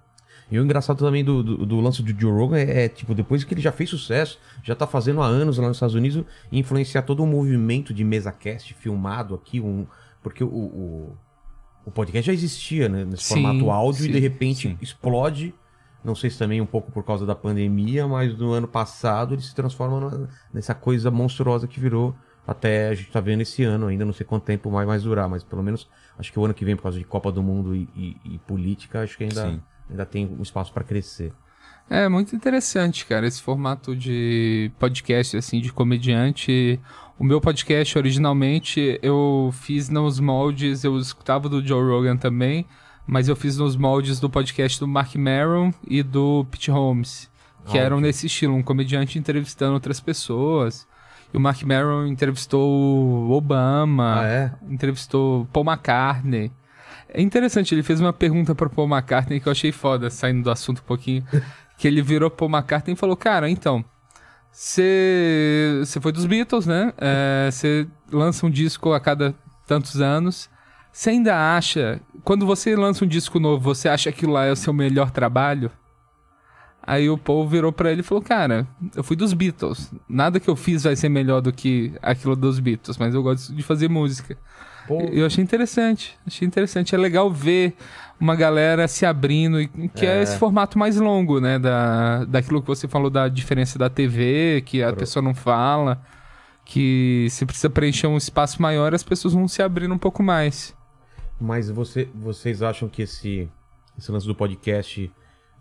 E 0.51 0.59
o 0.59 0.65
engraçado 0.65 0.99
também 0.99 1.24
do, 1.24 1.43
do, 1.43 1.65
do 1.65 1.81
lance 1.81 2.03
do 2.03 2.20
Joe 2.20 2.31
Rogan 2.31 2.59
é, 2.59 2.85
é, 2.85 2.89
tipo, 2.89 3.15
depois 3.15 3.43
que 3.43 3.55
ele 3.55 3.61
já 3.61 3.73
fez 3.73 3.89
sucesso, 3.89 4.39
já 4.62 4.74
tá 4.74 4.86
fazendo 4.86 5.23
há 5.23 5.27
anos 5.27 5.57
lá 5.57 5.66
nos 5.66 5.78
Estados 5.78 5.94
Unidos, 5.94 6.24
influenciar 6.53 7.03
todo 7.03 7.23
um 7.23 7.27
movimento 7.27 7.94
de 7.94 8.05
mesa 8.05 8.31
cast 8.31 8.74
filmado 8.74 9.35
aqui, 9.35 9.61
um, 9.61 9.86
porque 10.23 10.44
o, 10.44 10.49
o, 10.49 11.16
o 11.86 11.90
podcast 11.90 12.27
já 12.27 12.35
existia, 12.35 12.86
né, 12.86 13.03
nesse 13.05 13.24
Sim, 13.24 13.43
formato 13.43 13.70
áudio 13.70 14.03
e 14.03 14.07
sim, 14.07 14.12
de 14.12 14.19
repente 14.19 14.69
sim. 14.69 14.78
explode. 14.82 15.55
Não 16.05 16.15
sei 16.15 16.28
se 16.28 16.36
também 16.36 16.61
um 16.61 16.66
pouco 16.66 16.93
por 16.93 17.03
causa 17.03 17.24
da 17.24 17.35
pandemia, 17.35 18.07
mas 18.07 18.36
no 18.36 18.53
ano 18.53 18.69
passado 18.69 19.35
ele 19.35 19.43
se 19.43 19.55
transforma 19.55 20.28
nessa 20.53 20.74
coisa 20.74 21.11
monstruosa 21.11 21.66
que 21.66 21.81
virou 21.81 22.15
até 22.47 22.89
a 22.89 22.94
gente 22.94 23.10
tá 23.10 23.20
vendo 23.20 23.40
esse 23.43 23.62
ano 23.62 23.86
ainda, 23.86 24.05
não 24.05 24.12
sei 24.12 24.27
quanto 24.27 24.44
tempo 24.44 24.70
vai 24.70 24.85
mais 24.85 25.02
durar, 25.05 25.28
mas 25.28 25.44
pelo 25.44 25.62
menos 25.62 25.89
acho 26.19 26.32
que 26.32 26.39
o 26.39 26.44
ano 26.44 26.52
que 26.55 26.64
vem, 26.64 26.74
por 26.77 26.82
causa 26.82 26.98
de 26.98 27.05
Copa 27.05 27.31
do 27.31 27.43
Mundo 27.43 27.74
e, 27.74 27.89
e- 27.97 28.16
e 28.35 28.39
política, 28.39 29.02
acho 29.02 29.16
que 29.16 29.24
ainda, 29.24 29.47
Sim. 29.51 29.60
ainda 29.90 30.05
tem 30.06 30.27
um 30.27 30.43
espaço 30.43 30.73
para 30.73 30.82
crescer. 30.85 31.32
É 31.90 32.09
muito 32.09 32.35
interessante, 32.35 33.05
cara, 33.06 33.27
esse 33.27 33.43
formato 33.43 33.94
de 33.94 34.70
podcast, 34.78 35.36
assim, 35.36 35.60
de 35.60 35.73
comediante. 35.73 36.78
O 37.19 37.24
meu 37.24 37.40
podcast, 37.40 37.98
originalmente, 37.98 38.98
eu 39.02 39.51
fiz 39.52 39.89
nos 39.89 40.19
moldes, 40.19 40.85
eu 40.85 40.97
escutava 40.98 41.48
do 41.48 41.64
Joe 41.64 41.82
Rogan 41.82 42.16
também, 42.16 42.66
mas 43.06 43.28
eu 43.28 43.36
fiz 43.36 43.59
nos 43.59 43.77
moldes 43.77 44.20
do 44.20 44.31
podcast 44.31 44.78
do 44.81 44.89
Mark 44.89 45.14
Maron 45.16 45.73
e 45.86 46.02
do 46.02 46.47
Pete 46.51 46.70
Holmes, 46.70 47.31
que 47.66 47.78
Ah, 47.78 47.82
eram 47.82 47.97
ok. 47.98 48.06
nesse 48.06 48.27
estilo, 48.27 48.55
um 48.55 48.62
comediante 48.62 49.19
entrevistando 49.19 49.74
outras 49.74 50.01
pessoas. 50.01 50.86
E 51.32 51.36
o 51.36 51.40
Mark 51.40 51.62
Maron 51.62 52.06
entrevistou 52.06 52.68
o 52.70 53.30
Obama, 53.32 54.20
Ah, 54.20 54.26
é? 54.26 54.52
entrevistou 54.68 55.46
Paul 55.52 55.64
McCartney. 55.66 56.50
É 57.09 57.20
interessante, 57.20 57.74
ele 57.74 57.82
fez 57.82 58.00
uma 58.00 58.12
pergunta 58.12 58.54
pro 58.54 58.70
Paul 58.70 58.88
McCartney 58.88 59.40
que 59.40 59.46
eu 59.48 59.52
achei 59.52 59.72
foda, 59.72 60.09
saindo 60.10 60.42
do 60.42 60.50
assunto 60.50 60.80
um 60.80 60.84
pouquinho. 60.86 61.24
que 61.78 61.88
ele 61.88 62.00
virou 62.02 62.30
Paul 62.30 62.50
McCartney 62.50 62.94
e 62.94 62.96
falou: 62.96 63.16
Cara, 63.16 63.48
então, 63.50 63.84
você 64.50 65.82
foi 66.00 66.12
dos 66.12 66.26
Beatles, 66.26 66.66
né? 66.66 66.92
É, 66.98 67.48
Você 67.50 67.86
lança 68.10 68.46
um 68.46 68.50
disco 68.50 68.92
a 68.92 69.00
cada 69.00 69.34
tantos 69.66 70.00
anos. 70.00 70.48
Você 70.92 71.10
ainda 71.10 71.56
acha. 71.56 72.00
Quando 72.22 72.46
você 72.46 72.76
lança 72.76 73.04
um 73.04 73.09
disco 73.09 73.40
novo, 73.40 73.62
você 73.74 73.88
acha 73.88 74.12
que 74.12 74.18
aquilo 74.18 74.32
lá 74.34 74.44
é 74.44 74.52
o 74.52 74.56
seu 74.56 74.72
melhor 74.72 75.10
trabalho? 75.10 75.70
Aí 76.84 77.09
o 77.09 77.16
Paul 77.16 77.46
virou 77.46 77.72
pra 77.72 77.92
ele 77.92 78.00
e 78.00 78.04
falou: 78.04 78.22
Cara, 78.22 78.66
eu 78.96 79.04
fui 79.04 79.14
dos 79.14 79.32
Beatles. 79.32 79.92
Nada 80.09 80.40
que 80.40 80.50
eu 80.50 80.56
fiz 80.56 80.82
vai 80.82 80.96
ser 80.96 81.09
melhor 81.09 81.40
do 81.40 81.52
que 81.52 81.92
aquilo 82.02 82.34
dos 82.34 82.59
Beatles, 82.59 82.98
mas 82.98 83.14
eu 83.14 83.22
gosto 83.22 83.54
de 83.54 83.62
fazer 83.62 83.88
música. 83.88 84.36
Pô, 84.86 85.00
Eu 85.12 85.24
achei 85.24 85.42
interessante. 85.42 86.18
Achei 86.26 86.46
interessante. 86.46 86.94
É 86.94 86.98
legal 86.98 87.30
ver 87.30 87.74
uma 88.18 88.34
galera 88.34 88.86
se 88.88 89.06
abrindo, 89.06 89.60
e 89.60 89.68
que 89.88 90.06
é, 90.06 90.22
esse 90.22 90.36
formato 90.38 90.78
mais 90.78 90.96
longo, 90.96 91.40
né? 91.40 91.59
Da, 91.59 92.24
daquilo 92.24 92.60
que 92.60 92.68
você 92.68 92.86
falou 92.88 93.10
da 93.10 93.28
diferença 93.28 93.78
da 93.78 93.88
TV, 93.88 94.62
que 94.64 94.82
a 94.82 94.92
pessoa 94.92 95.22
não 95.22 95.34
fala, 95.34 96.00
que 96.64 97.26
se 97.30 97.44
precisa 97.44 97.70
preencher 97.70 98.06
um 98.06 98.16
espaço 98.16 98.60
maior, 98.62 98.94
as 98.94 99.02
pessoas 99.02 99.34
vão 99.34 99.46
se 99.48 99.62
abrindo 99.62 99.94
um 99.94 99.98
pouco 99.98 100.22
mais. 100.22 100.74
Mas 101.40 101.68
você, 101.68 102.09
vocês 102.14 102.62
acham 102.62 102.88
que 102.88 103.02
esse, 103.02 103.48
esse 103.98 104.12
lance 104.12 104.26
do 104.26 104.34
podcast 104.34 105.10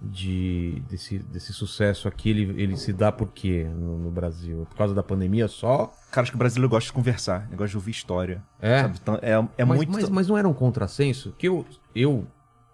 de, 0.02 0.82
desse, 0.90 1.20
desse 1.20 1.54
sucesso 1.54 2.08
aqui, 2.08 2.30
ele, 2.32 2.62
ele 2.62 2.76
se 2.76 2.92
dá 2.92 3.12
por 3.12 3.28
quê 3.28 3.66
no, 3.66 4.00
no 4.00 4.10
Brasil? 4.10 4.66
Por 4.70 4.76
causa 4.76 4.96
da 4.96 5.04
pandemia 5.04 5.48
só? 5.48 5.94
Cara, 6.12 6.24
acho 6.24 6.32
que 6.32 6.36
o 6.36 6.40
brasileiro 6.40 6.70
gosta 6.70 6.88
de 6.88 6.94
conversar, 6.94 7.48
gosta 7.52 7.68
de 7.68 7.78
ouvir 7.78 7.92
história. 7.92 8.44
É? 8.60 8.82
sabe? 8.82 8.98
Então, 9.02 9.20
é, 9.22 9.32
é 9.58 9.66
mas, 9.66 9.78
muito. 9.78 9.92
mas, 9.92 10.10
mas 10.10 10.28
não 10.28 10.38
era 10.38 10.50
um 10.50 10.54
contrassenso? 10.54 11.34
Que 11.38 11.48
eu, 11.48 11.66
eu 11.96 12.26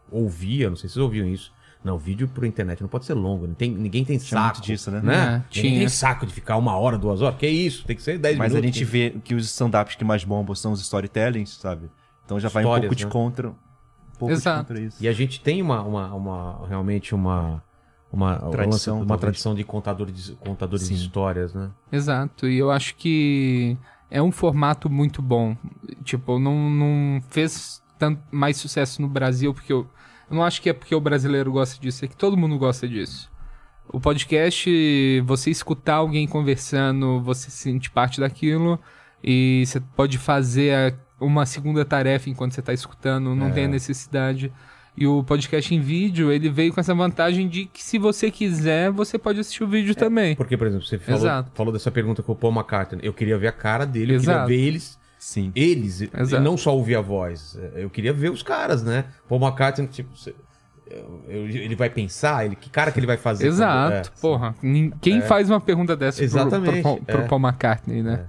ouvia, 0.09 0.69
não 0.69 0.77
sei 0.77 0.87
se 0.87 0.93
vocês 0.93 1.03
ouviam 1.03 1.27
isso. 1.27 1.51
Não, 1.83 1.97
vídeo 1.97 2.27
por 2.27 2.43
internet 2.43 2.81
não 2.81 2.89
pode 2.89 3.05
ser 3.05 3.13
longo. 3.13 3.45
Não 3.45 3.53
tem, 3.53 3.71
ninguém 3.71 4.03
tem 4.03 4.17
Tinha 4.17 4.41
saco. 4.41 4.55
muito 4.57 4.65
disso, 4.65 4.89
né? 4.89 4.99
né? 5.01 5.13
É, 5.13 5.31
Ninguém 5.31 5.43
tinha. 5.49 5.79
tem 5.79 5.89
saco 5.89 6.25
de 6.25 6.33
ficar 6.33 6.57
uma 6.57 6.75
hora, 6.77 6.97
duas 6.97 7.21
horas. 7.21 7.37
Que 7.37 7.47
isso? 7.47 7.85
Tem 7.85 7.95
que 7.95 8.01
ser 8.01 8.17
dez 8.17 8.37
Mas 8.37 8.51
a 8.53 8.55
minutos. 8.55 8.75
gente 8.77 8.85
vê 8.85 9.11
que 9.23 9.35
os 9.35 9.45
stand-ups 9.45 9.95
que 9.95 10.03
mais 10.03 10.23
bombam 10.23 10.55
são 10.55 10.71
os 10.71 10.81
storytellings, 10.81 11.57
sabe? 11.57 11.89
Então 12.25 12.39
já 12.39 12.49
vai 12.49 12.63
um 12.63 12.67
Histórias, 12.67 12.81
pouco 12.87 12.95
de 12.95 13.05
né? 13.05 13.11
contra. 13.11 13.53
Pouco 14.17 14.33
Exato. 14.33 14.61
de 14.61 14.67
contra 14.67 14.81
isso. 14.81 15.03
E 15.03 15.07
a 15.07 15.13
gente 15.13 15.39
tem 15.41 15.61
uma, 15.61 15.81
uma, 15.83 16.13
uma- 16.13 16.67
realmente 16.67 17.13
uma, 17.13 17.63
uma 18.11 18.35
Tradição, 18.51 19.01
uma 19.01 19.17
tradição 19.17 19.53
de 19.55 19.63
contadores, 19.63 20.25
de, 20.25 20.35
contadores 20.35 20.87
de 20.87 20.95
histórias, 20.95 21.53
né? 21.53 21.69
Exato, 21.91 22.47
e 22.47 22.57
eu 22.57 22.71
acho 22.71 22.95
que 22.95 23.77
é 24.09 24.21
um 24.21 24.31
formato 24.31 24.89
muito 24.89 25.21
bom. 25.21 25.55
Tipo, 26.03 26.39
não, 26.39 26.69
não 26.69 27.21
fez 27.29 27.83
tanto 27.99 28.21
mais 28.31 28.57
sucesso 28.57 29.01
no 29.01 29.07
Brasil, 29.07 29.53
porque 29.53 29.71
eu, 29.73 29.87
eu 30.29 30.35
não 30.35 30.43
acho 30.43 30.61
que 30.61 30.69
é 30.69 30.73
porque 30.73 30.95
o 30.95 31.01
brasileiro 31.01 31.51
gosta 31.51 31.79
disso, 31.81 32.05
é 32.05 32.07
que 32.07 32.15
todo 32.15 32.37
mundo 32.37 32.57
gosta 32.57 32.87
disso. 32.87 33.29
O 33.89 33.99
podcast, 33.99 35.21
você 35.25 35.49
escutar 35.49 35.95
alguém 35.95 36.27
conversando, 36.27 37.21
você 37.21 37.49
se 37.49 37.57
sente 37.57 37.89
parte 37.89 38.19
daquilo, 38.19 38.79
e 39.23 39.63
você 39.65 39.79
pode 39.79 40.17
fazer 40.17 40.73
a- 40.75 41.06
uma 41.19 41.45
segunda 41.45 41.83
tarefa 41.85 42.29
enquanto 42.29 42.53
você 42.53 42.59
está 42.59 42.73
escutando, 42.73 43.33
não 43.35 43.47
É. 43.47 43.51
tem 43.51 43.65
a 43.65 43.67
necessidade. 43.67 44.51
E 44.95 45.05
o 45.05 45.23
podcast 45.23 45.73
em 45.75 45.79
vídeo, 45.79 46.31
ele 46.31 46.49
veio 46.49 46.73
com 46.73 46.79
essa 46.79 46.93
vantagem 46.95 47.47
de 47.47 47.65
que 47.65 47.83
se 47.83 47.99
você 47.99 48.31
quiser, 48.31 48.89
você 48.91 49.17
pode 49.19 49.39
assistir 49.39 49.63
o 49.63 49.67
vídeo 49.67 49.93
também. 49.93 50.35
Porque, 50.35 50.57
por 50.57 50.65
exemplo, 50.65 50.85
você 50.87 50.97
falou, 50.97 51.45
falou 51.53 51.71
dessa 51.73 51.91
pergunta 51.91 52.23
com 52.23 52.31
o 52.31 52.35
Paul 52.35 52.51
McCartney. 52.53 53.01
Eu 53.05 53.13
queria 53.13 53.37
ver 53.37 53.47
a 53.47 53.51
cara 53.51 53.85
dele, 53.85 54.13
eu 54.13 54.15
Exato. 54.15 54.47
queria 54.47 54.57
ver 54.63 54.67
eles, 54.67 54.97
Sim. 55.19 55.51
eles, 55.55 56.01
e 56.01 56.09
Exato. 56.17 56.41
não 56.43 56.57
só 56.57 56.75
ouvir 56.75 56.95
a 56.95 57.01
voz. 57.01 57.59
Eu 57.75 57.91
queria 57.91 58.11
ver 58.11 58.31
os 58.31 58.41
caras, 58.41 58.81
né? 58.83 59.05
Paul 59.29 59.39
McCartney, 59.39 59.87
tipo, 59.87 60.17
você- 60.17 60.33
eu- 60.89 61.21
eu- 61.27 61.45
ele 61.47 61.75
vai 61.75 61.91
pensar, 61.91 62.45
ele, 62.47 62.55
que 62.55 62.67
cara 62.69 62.91
que 62.91 62.99
ele 62.99 63.05
vai 63.05 63.17
fazer? 63.17 63.45
Exato, 63.45 63.91
quando- 63.91 64.17
é, 64.17 64.21
porra. 64.21 64.55
Quem 64.99 65.21
faz 65.21 65.47
uma 65.47 65.61
pergunta 65.61 65.95
dessa 65.95 66.17
pro- 66.17 66.25
Exatamente, 66.25 66.81
pro, 66.81 66.97
pro, 67.05 67.21
é. 67.21 67.27
Paul 67.27 67.41
McCartney, 67.41 68.01
né? 68.01 68.25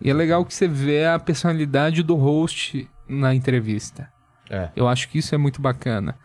E 0.00 0.10
é 0.10 0.14
legal 0.14 0.44
que 0.44 0.54
você 0.54 0.66
vê 0.66 1.06
a 1.06 1.18
personalidade 1.18 2.02
do 2.02 2.16
host 2.16 2.88
na 3.08 3.34
entrevista. 3.34 4.08
É. 4.48 4.70
Eu 4.74 4.88
acho 4.88 5.08
que 5.08 5.18
isso 5.18 5.34
é 5.34 5.38
muito 5.38 5.60
bacana. 5.60 6.16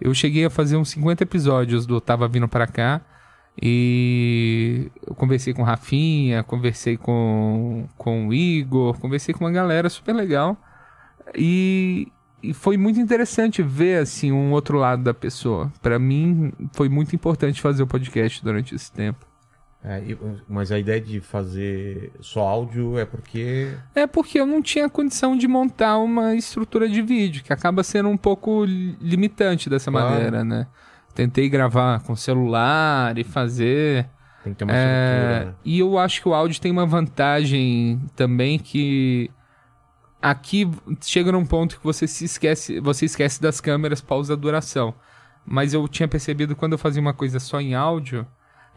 Eu 0.00 0.12
cheguei 0.14 0.44
a 0.44 0.50
fazer 0.50 0.76
uns 0.76 0.90
50 0.90 1.22
episódios 1.22 1.86
do 1.86 2.00
Tava 2.00 2.26
Vindo 2.26 2.48
Pra 2.48 2.66
Cá. 2.66 3.00
E 3.60 4.90
eu 5.06 5.14
conversei 5.14 5.52
com 5.52 5.62
o 5.62 5.64
Rafinha, 5.64 6.42
conversei 6.42 6.96
com, 6.96 7.86
com 7.96 8.28
o 8.28 8.34
Igor, 8.34 8.98
conversei 8.98 9.34
com 9.34 9.44
uma 9.44 9.50
galera 9.50 9.88
super 9.90 10.14
legal. 10.14 10.56
E, 11.34 12.08
e 12.42 12.54
foi 12.54 12.76
muito 12.76 12.98
interessante 12.98 13.62
ver 13.62 13.98
assim 13.98 14.32
um 14.32 14.52
outro 14.52 14.78
lado 14.78 15.02
da 15.02 15.12
pessoa. 15.12 15.70
Pra 15.82 15.98
mim 15.98 16.52
foi 16.72 16.88
muito 16.88 17.14
importante 17.14 17.60
fazer 17.60 17.82
o 17.82 17.86
podcast 17.86 18.42
durante 18.42 18.74
esse 18.74 18.90
tempo. 18.90 19.29
É, 19.82 20.02
mas 20.46 20.70
a 20.70 20.78
ideia 20.78 21.00
de 21.00 21.20
fazer 21.20 22.12
só 22.20 22.46
áudio 22.46 22.98
é 22.98 23.06
porque. 23.06 23.74
É 23.94 24.06
porque 24.06 24.38
eu 24.38 24.44
não 24.44 24.60
tinha 24.60 24.90
condição 24.90 25.34
de 25.34 25.48
montar 25.48 25.96
uma 25.98 26.34
estrutura 26.34 26.86
de 26.86 27.00
vídeo, 27.00 27.42
que 27.42 27.50
acaba 27.52 27.82
sendo 27.82 28.10
um 28.10 28.16
pouco 28.16 28.64
li- 28.64 28.94
limitante 29.00 29.70
dessa 29.70 29.90
Claro. 29.90 30.10
maneira, 30.10 30.44
né? 30.44 30.66
Tentei 31.14 31.48
gravar 31.48 32.00
com 32.02 32.14
celular 32.14 33.16
e 33.16 33.24
fazer. 33.24 34.06
Tem 34.44 34.52
que 34.52 34.58
ter 34.58 34.64
uma 34.64 34.74
É, 34.74 34.76
estrutura, 34.76 35.44
né? 35.46 35.54
E 35.64 35.78
eu 35.78 35.98
acho 35.98 36.20
que 36.20 36.28
o 36.28 36.34
áudio 36.34 36.60
tem 36.60 36.70
uma 36.70 36.84
vantagem 36.86 38.00
também 38.14 38.58
que 38.58 39.30
aqui 40.20 40.70
chega 41.00 41.32
num 41.32 41.46
ponto 41.46 41.78
que 41.78 41.84
você 41.84 42.06
se 42.06 42.26
esquece, 42.26 42.80
você 42.80 43.06
esquece 43.06 43.40
das 43.40 43.60
câmeras, 43.60 44.00
pausa 44.02 44.34
a 44.34 44.36
duração. 44.36 44.94
Mas 45.44 45.72
eu 45.72 45.88
tinha 45.88 46.06
percebido 46.06 46.54
quando 46.54 46.72
eu 46.72 46.78
fazia 46.78 47.00
uma 47.00 47.14
coisa 47.14 47.40
só 47.40 47.60
em 47.60 47.74
áudio, 47.74 48.26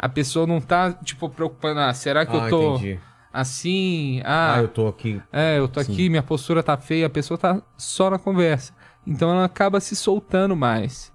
a 0.06 0.10
pessoa 0.10 0.46
não 0.48 0.60
tá 0.62 0.92
tipo 0.94 1.30
preocupando, 1.30 1.80
ah, 1.80 1.94
será 1.94 2.26
que 2.26 2.36
Ah, 2.36 2.46
eu 2.46 2.50
tô 2.50 2.76
entendi. 2.76 3.00
assim? 3.32 4.22
Ah, 4.26 4.56
Ah, 4.56 4.62
eu 4.62 4.68
tô 4.68 4.88
aqui. 4.88 5.22
é, 5.32 5.58
eu 5.60 5.68
tô 5.68 5.80
aqui, 5.80 6.10
minha 6.10 6.24
postura 6.24 6.62
tá 6.64 6.78
feia, 6.78 7.08
a 7.08 7.10
pessoa 7.10 7.38
tá 7.38 7.62
só 7.78 8.10
na 8.10 8.20
conversa. 8.20 8.74
Então 9.06 9.30
ela 9.32 9.46
acaba 9.46 9.80
se 9.80 9.96
soltando 9.96 10.56
mais. 10.56 11.12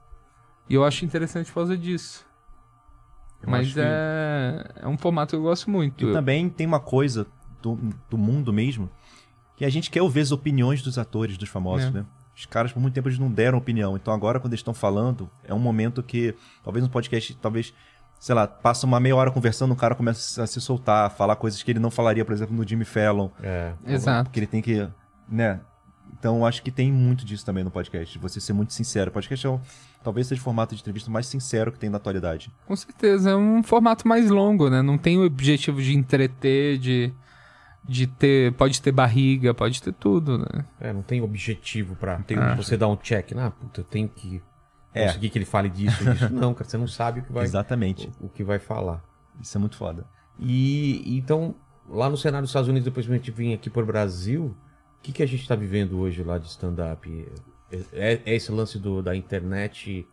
E 0.69 0.75
eu 0.75 0.85
acho 0.85 1.05
interessante 1.05 1.47
por 1.49 1.55
causa 1.57 1.77
disso. 1.77 2.27
Eu 3.43 3.51
Mas 3.51 3.67
acho 3.67 3.75
que- 3.75 3.81
é, 3.83 4.65
é 4.83 4.89
um 4.89 4.99
formato 4.99 5.31
que 5.31 5.37
eu 5.37 5.43
gosto 5.43 5.71
muito. 5.71 6.09
E 6.09 6.13
também 6.13 6.49
tem 6.49 6.67
uma 6.67 6.81
coisa 6.81 7.27
do, 7.63 7.77
do 8.11 8.19
mundo 8.19 8.53
mesmo, 8.53 8.91
que 9.57 9.65
a 9.65 9.71
gente 9.71 9.91
quer 9.91 10.03
ouvir 10.03 10.21
as 10.21 10.33
opiniões 10.33 10.83
dos 10.83 10.99
atores, 10.99 11.37
dos 11.39 11.49
famosos, 11.49 11.87
É. 11.89 11.91
né? 11.91 12.05
Os 12.37 12.47
caras, 12.47 12.73
por 12.73 12.79
muito 12.81 12.95
tempo, 12.95 13.09
eles 13.09 13.19
não 13.19 13.31
deram 13.31 13.59
opinião. 13.59 13.97
Então 13.97 14.13
agora, 14.15 14.39
quando 14.39 14.53
eles 14.53 14.61
estão 14.61 14.75
falando, 14.75 15.29
é 15.43 15.53
um 15.55 15.59
momento 15.59 16.03
que, 16.03 16.35
talvez 16.63 16.85
no 16.85 16.91
podcast, 16.91 17.35
talvez, 17.41 17.73
sei 18.19 18.35
lá, 18.35 18.47
passa 18.47 18.87
uma 18.87 18.99
meia 18.99 19.15
hora 19.15 19.31
conversando, 19.31 19.73
o 19.73 19.77
cara 19.77 19.95
começa 19.95 20.43
a 20.43 20.47
se 20.47 20.61
soltar, 20.61 21.07
a 21.07 21.11
falar 21.11 21.37
coisas 21.37 21.63
que 21.63 21.71
ele 21.71 21.79
não 21.79 21.91
falaria, 21.91 22.25
por 22.25 22.33
exemplo, 22.33 22.55
no 22.55 22.67
Jimmy 22.67 22.85
Fallon. 22.85 23.31
É. 23.43 23.73
Exato. 23.87 24.25
Porque 24.25 24.41
ele 24.41 24.47
tem 24.47 24.61
que, 24.61 24.89
né? 25.29 25.61
Então, 26.19 26.39
eu 26.39 26.47
acho 26.47 26.63
que 26.63 26.71
tem 26.71 26.91
muito 26.91 27.25
disso 27.25 27.47
também 27.47 27.63
no 27.63 27.71
podcast, 27.71 28.13
de 28.13 28.19
você 28.19 28.41
ser 28.41 28.53
muito 28.53 28.73
sincero. 28.73 29.11
O 29.11 29.13
podcast 29.13 29.47
é 29.47 29.51
um, 29.51 29.61
talvez 30.03 30.27
seja 30.27 30.41
o 30.41 30.45
formato 30.45 30.75
de 30.75 30.81
entrevista 30.81 31.11
mais 31.11 31.27
sincero 31.27 31.71
que 31.71 31.79
tem 31.79 31.89
na 31.89 31.99
atualidade. 31.99 32.51
Com 32.67 32.75
certeza, 32.75 33.31
é 33.31 33.37
um 33.37 33.63
formato 33.63 34.09
mais 34.09 34.29
longo, 34.29 34.69
né? 34.69 34.83
Não 34.83 34.99
tem 34.99 35.17
o 35.17 35.25
objetivo 35.25 35.81
de 35.81 35.97
entreter, 35.97 36.79
de, 36.79 37.13
de 37.85 38.09
ter. 38.09 38.53
Pode 38.55 38.83
ter 38.83 38.91
barriga, 38.91 39.55
pode 39.55 39.81
ter 39.81 39.93
tudo, 39.93 40.39
né? 40.39 40.65
É, 40.81 40.93
não 40.93 41.03
tem 41.03 41.21
objetivo 41.21 41.95
pra 41.95 42.17
tem 42.19 42.37
você 42.57 42.77
dar 42.77 42.89
um 42.89 42.97
check. 42.97 43.33
Ah, 43.37 43.51
puta, 43.51 43.83
eu 43.83 43.85
tenho 43.85 44.09
que 44.09 44.43
É. 44.95 45.07
conseguir 45.07 45.31
que 45.31 45.39
ele 45.39 45.45
fale 45.45 45.69
disso, 45.69 46.05
disso. 46.05 46.29
Não, 46.33 46.55
cara, 46.55 46.69
você 46.69 46.79
não 46.79 46.87
sabe 46.89 47.21
o 47.21 47.23
que 47.23 47.33
vai, 47.33 47.45
Exatamente. 47.45 48.11
o, 48.21 48.27
o 48.27 48.29
que 48.29 48.43
vai 48.43 48.59
falar. 48.59 49.03
Isso 49.41 49.57
é 49.57 49.61
muito 49.61 49.77
foda. 49.77 50.07
E 50.39 51.17
então, 51.19 51.55
lá 51.89 52.09
no 52.09 52.17
cenário 52.17 52.43
dos 52.45 52.51
Estados 52.51 52.69
Unidos, 52.69 52.85
depois 52.85 53.07
que 53.07 53.13
a 53.13 53.17
gente 53.17 53.31
vir 53.31 53.55
aqui 53.55 53.69
pro 53.71 53.85
Brasil, 53.85 54.57
o 54.99 55.03
que, 55.03 55.13
que 55.13 55.23
a 55.23 55.27
gente 55.27 55.47
tá 55.47 55.55
vivendo 55.55 55.99
hoje 55.99 56.23
lá 56.23 56.39
de 56.39 56.47
stand-up? 56.47 57.29
É, 57.93 58.21
é 58.25 58.35
esse 58.35 58.51
lance 58.51 58.79
do, 58.79 59.03
da 59.03 59.15
internet 59.15 60.07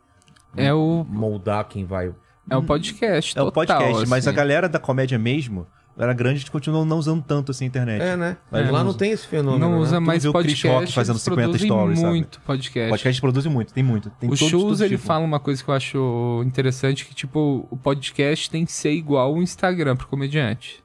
É 0.58 0.74
o, 0.74 1.06
moldar 1.08 1.66
quem 1.68 1.86
vai. 1.86 2.14
é 2.50 2.58
o 2.58 2.64
podcast. 2.64 3.38
É 3.38 3.42
o 3.42 3.52
total, 3.52 3.80
podcast, 3.80 4.10
mas 4.10 4.28
a 4.28 4.30
assim. 4.32 4.38
galera 4.38 4.68
da 4.68 4.80
comédia 4.80 5.18
mesmo, 5.18 5.66
era 5.98 6.14
grande, 6.14 6.40
eles 6.40 6.50
continuam 6.50 6.84
não 6.84 6.98
usando 6.98 7.24
tanto 7.24 7.52
assim 7.52 7.66
a 7.66 7.68
internet. 7.68 8.02
É, 8.02 8.18
né? 8.18 8.38
Mas 8.52 8.70
lá 8.70 8.84
não 8.84 8.90
usa. 8.90 8.98
tem 8.98 9.12
esse 9.12 9.26
fenômeno. 9.26 9.60
Não 9.60 9.78
né? 9.78 9.82
usa 9.82 10.00
mais 10.02 10.26
o 10.26 10.34
Chris 10.34 10.62
podcast. 10.62 10.68
Rock 10.68 10.94
fazendo 10.94 11.16
eles 11.16 11.24
50 11.24 11.42
produzem 11.42 11.68
stories, 11.68 12.00
sabe? 12.00 12.12
muito 12.12 12.42
podcast. 12.42 12.90
Podcast 12.90 13.22
produz 13.22 13.46
muito, 13.46 13.74
tem 13.74 13.84
muito. 13.84 14.10
Tem 14.10 14.30
o 14.30 14.38
todo 14.38 14.84
ele 14.84 14.98
tipo. 14.98 15.08
fala 15.08 15.24
uma 15.24 15.40
coisa 15.40 15.64
que 15.64 15.70
eu 15.70 15.74
acho 15.74 16.44
interessante, 16.46 17.06
que 17.06 17.16
tipo, 17.16 17.66
o 17.72 17.78
podcast 17.78 18.50
tem 18.50 18.66
que 18.66 18.74
ser 18.74 18.92
igual 18.92 19.34
o 19.34 19.42
Instagram 19.42 19.96
pro 19.96 20.08
comediante. 20.08 20.84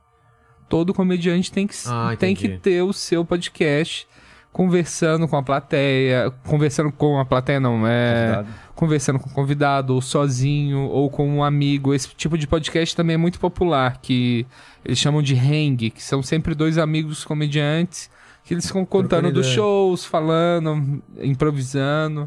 Todo 0.68 0.94
comediante 0.94 1.50
tem 1.50 1.66
que, 1.66 1.74
Ah, 1.86 2.14
tem 2.16 2.32
que 2.32 2.48
ter 2.48 2.82
o 2.82 2.92
seu 2.92 3.24
podcast 3.24 4.06
conversando 4.52 5.26
com 5.26 5.36
a 5.36 5.42
plateia, 5.42 6.32
conversando 6.46 6.92
com 6.92 7.18
a 7.18 7.24
plateia 7.24 7.58
não, 7.58 7.84
é 7.86 8.36
Convidado. 8.36 8.48
Conversando 8.80 9.18
com 9.18 9.28
o 9.28 9.32
convidado, 9.32 9.94
ou 9.94 10.00
sozinho, 10.00 10.80
ou 10.80 11.10
com 11.10 11.28
um 11.28 11.44
amigo. 11.44 11.92
Esse 11.92 12.08
tipo 12.16 12.38
de 12.38 12.46
podcast 12.46 12.96
também 12.96 13.12
é 13.12 13.18
muito 13.18 13.38
popular, 13.38 14.00
que 14.00 14.46
eles 14.82 14.98
chamam 14.98 15.20
de 15.20 15.34
hang, 15.34 15.90
que 15.90 16.02
são 16.02 16.22
sempre 16.22 16.54
dois 16.54 16.78
amigos 16.78 17.22
comediantes 17.22 18.10
que 18.42 18.54
eles 18.54 18.66
ficam 18.66 18.86
contando 18.86 19.30
dos 19.30 19.46
shows, 19.46 20.04
falando, 20.04 21.02
improvisando. 21.20 22.26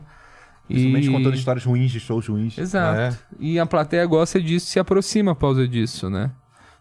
Principalmente 0.67 1.07
E... 1.07 1.11
contando 1.11 1.33
histórias 1.33 1.65
ruins 1.65 1.91
de 1.91 1.99
shows 1.99 2.27
ruins. 2.27 2.55
Exato. 2.55 2.99
É. 2.99 3.17
E 3.39 3.59
a 3.59 3.65
plateia 3.65 4.05
gosta 4.05 4.39
disso, 4.39 4.67
se 4.67 4.79
aproxima 4.79 5.33
por 5.33 5.41
causa 5.41 5.67
disso, 5.67 6.07
né? 6.07 6.31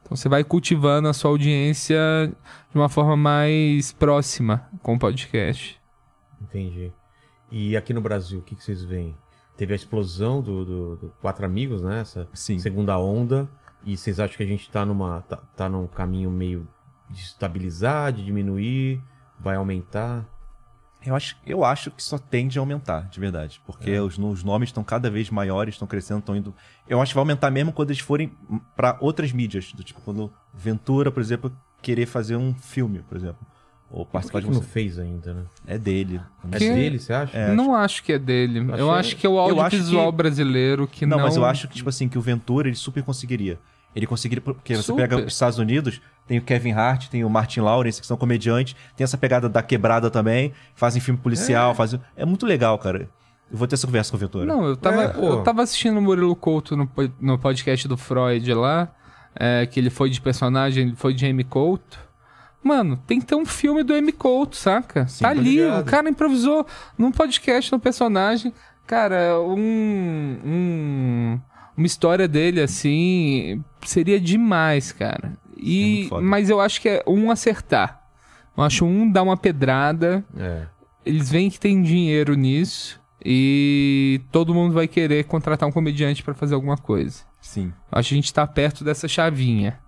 Então 0.03 0.15
você 0.15 0.29
vai 0.29 0.45
cultivando 0.45 1.09
a 1.09 1.15
sua 1.15 1.31
audiência 1.31 1.99
de 2.71 2.79
uma 2.79 2.91
forma 2.91 3.17
mais 3.17 3.91
próxima 3.93 4.69
com 4.83 4.97
o 4.97 4.99
podcast. 4.99 5.81
Entendi. 6.41 6.93
E 7.51 7.75
aqui 7.75 7.95
no 7.95 8.03
Brasil, 8.03 8.41
o 8.41 8.43
que, 8.43 8.55
que 8.55 8.63
vocês 8.63 8.85
veem? 8.85 9.17
Teve 9.63 9.75
a 9.75 9.77
explosão 9.77 10.43
do, 10.43 10.65
do- 10.65 10.97
do 10.97 11.09
Quatro 11.21 11.47
Amigos, 11.47 11.83
né? 11.83 12.01
Essa 12.01 12.27
Sim. 12.35 12.59
segunda 12.59 12.99
onda. 12.99 13.49
E 13.85 13.97
vocês 13.97 14.19
acham 14.19 14.37
que 14.37 14.43
a 14.43 14.47
gente 14.47 14.69
tá, 14.69 14.85
numa, 14.85 15.21
tá, 15.23 15.37
tá 15.57 15.69
num 15.69 15.87
caminho 15.87 16.33
meio 16.33 16.67
de 17.09 17.21
estabilizar, 17.21 18.13
de 18.13 18.25
diminuir, 18.25 19.01
vai 19.39 19.55
aumentar? 19.55 20.25
Eu 21.07 21.15
acho, 21.15 21.37
eu 21.47 21.65
acho 21.65 21.93
que 21.93 22.03
só 22.03 22.19
tende 22.19 22.59
a 22.59 22.63
aumentar, 22.63 23.03
de 23.09 23.21
verdade. 23.21 23.63
Porque 23.65 23.93
É. 23.93 24.03
os, 24.03 24.19
os 24.19 24.43
nomes 24.43 24.71
estão 24.71 24.83
cada 24.83 25.09
vez 25.09 25.31
maiores, 25.31 25.77
estão 25.77 25.87
crescendo, 25.87 26.19
estão 26.19 26.35
indo. 26.35 26.53
Eu 26.89 27.01
acho 27.01 27.13
que 27.13 27.15
vai 27.15 27.23
aumentar 27.23 27.49
mesmo 27.53 27.73
quando 27.73 27.91
eles 27.91 28.03
forem 28.03 28.37
para 28.75 28.97
outras 29.01 29.31
mídias. 29.31 29.73
Do 29.73 29.85
tipo, 29.85 30.01
quando 30.01 30.33
Ventura, 30.53 31.13
por 31.13 31.21
exemplo, 31.21 31.57
querer 31.81 32.07
fazer 32.07 32.35
um 32.35 32.53
filme, 32.53 32.99
por 33.03 33.17
exemplo. 33.17 33.47
Ou 33.95 34.07
Por 34.07 34.13
participar 34.13 34.39
que, 34.41 34.47
de 34.47 34.51
um. 34.51 34.55
não 34.55 34.63
fez 34.63 34.99
ainda, 34.99 35.35
né? 35.35 35.43
É 35.67 35.77
dele. 35.77 36.19
É 36.51 36.59
Que- 36.59 36.73
dele, 36.73 36.99
você 36.99 37.13
acha? 37.13 37.37
É, 37.37 37.53
não 37.55 37.75
acho 37.75 38.03
que 38.03 38.15
é 38.15 38.19
dele. 38.19 38.61
Eu 38.61 38.91
Achei- 38.91 38.91
acho 39.01 39.17
que 39.17 39.27
é 39.27 39.29
o 39.29 39.35
Eu 39.35 39.41
acho 39.61 39.61
audiovisual 39.61 40.11
que- 40.11 40.17
brasileiro 40.17 40.87
que 40.89 41.05
não... 41.05 41.19
não, 41.19 41.25
mas 41.27 41.37
eu 41.37 41.45
acho 41.45 41.69
que, 41.69 41.75
tipo 41.75 41.91
assim, 41.91 42.09
que 42.09 42.17
o 42.17 42.21
Ventura 42.23 42.69
ele 42.69 42.77
super 42.77 43.03
conseguiria. 43.03 43.59
Ele 43.95 44.07
conseguiria, 44.07 44.41
porque 44.41 44.75
você 44.75 44.83
Super. 44.85 45.07
pega 45.07 45.23
os 45.27 45.31
Estados 45.35 45.59
Unidos, 45.59 46.01
tem 46.27 46.39
o 46.39 46.43
Kevin 46.43 46.73
Hart, 46.73 47.09
tem 47.09 47.23
o 47.23 47.29
Martin 47.29 47.61
Lawrence, 47.61 48.01
que 48.01 48.07
são 48.07 48.17
comediantes, 48.17 48.75
tem 48.97 49.05
essa 49.05 49.19
pegada 49.19 49.47
da 49.51 49.63
quebrada 49.63 50.11
também, 50.11 50.55
fazem 50.75 50.99
filme 51.03 51.21
policial, 51.21 51.75
fazem. 51.75 52.01
É 52.17 52.25
muito 52.25 52.47
legal, 52.47 52.79
cara. 52.79 53.11
Eu 53.51 53.59
vou 53.59 53.69
ter 53.69 53.75
essa 53.75 53.87
conversa 53.87 54.11
com 54.11 54.17
o 54.17 54.21
Ventura. 54.21 54.47
Não, 54.47 54.65
eu 54.65 54.75
tava, 54.79 55.03
É, 55.03 55.09
pô. 55.09 55.21
eu 55.27 55.43
tava 55.43 55.63
assistindo 55.63 55.99
o 55.99 56.01
Murilo 56.01 56.35
Couto 56.35 56.75
no, 56.75 56.89
no 57.21 57.39
podcast 57.39 57.87
do 57.87 57.99
Freud 57.99 58.55
lá, 58.55 58.89
é, 59.37 59.67
que 59.67 59.79
ele 59.79 59.91
foi 59.91 60.09
de 60.09 60.19
personagem, 60.23 60.87
ele 60.87 60.97
foi 60.97 61.13
de 61.13 61.27
Amy 61.27 61.45
Couto. 61.45 61.99
Mano, 62.63 62.97
tem 63.07 63.19
que 63.21 63.27
ter 63.27 63.35
um 63.35 63.45
filme 63.45 63.83
do 63.83 63.93
Amy 63.95 64.13
Couto, 64.13 64.57
saca? 64.57 65.05
tá 65.07 65.33
tô 65.35 65.41
ali, 65.41 65.57
ligado. 65.57 65.83
o 65.83 65.85
cara 65.85 66.09
improvisou 66.09 66.67
num 66.97 67.11
podcast 67.11 67.73
no 67.73 67.79
personagem. 67.81 68.53
Cara, 68.87 69.41
um, 69.41 70.39
um- 70.45 71.41
uma 71.77 71.87
história 71.87 72.29
dele 72.29 72.61
assim 72.61 73.63
seria 73.85 74.21
demais, 74.21 74.93
cara. 74.93 75.33
É 75.57 75.61
E, 75.61 76.07
foda. 76.09 76.23
mas 76.23 76.51
eu 76.51 76.61
acho 76.61 76.81
que 76.81 76.89
é 76.89 77.03
um 77.07 77.31
acertar. 77.31 78.01
Eu 78.57 78.63
acho 78.63 78.85
um 78.85 79.11
dar 79.11 79.23
uma 79.23 79.37
pedrada, 79.37 80.25
É. 80.37 80.67
eles 81.07 81.31
veem 81.31 81.49
que 81.51 81.59
tem 81.59 81.83
dinheiro 81.83 82.35
nisso 82.35 83.01
e 83.25 84.21
todo 84.31 84.53
mundo 84.55 84.75
vai 84.75 84.87
querer 84.87 85.25
contratar 85.25 85.69
um 85.69 85.73
comediante 85.73 86.23
pra 86.23 86.35
fazer 86.35 86.55
alguma 86.55 86.77
coisa. 86.77 87.23
Sim. 87.41 87.73
Eu 87.91 87.99
Acho 87.99 88.11
que 88.11 88.15
a 88.15 88.19
gente 88.19 88.35
tá 88.35 88.47
perto 88.47 88.85
dessa 88.85 89.09
chavinha. 89.09 89.79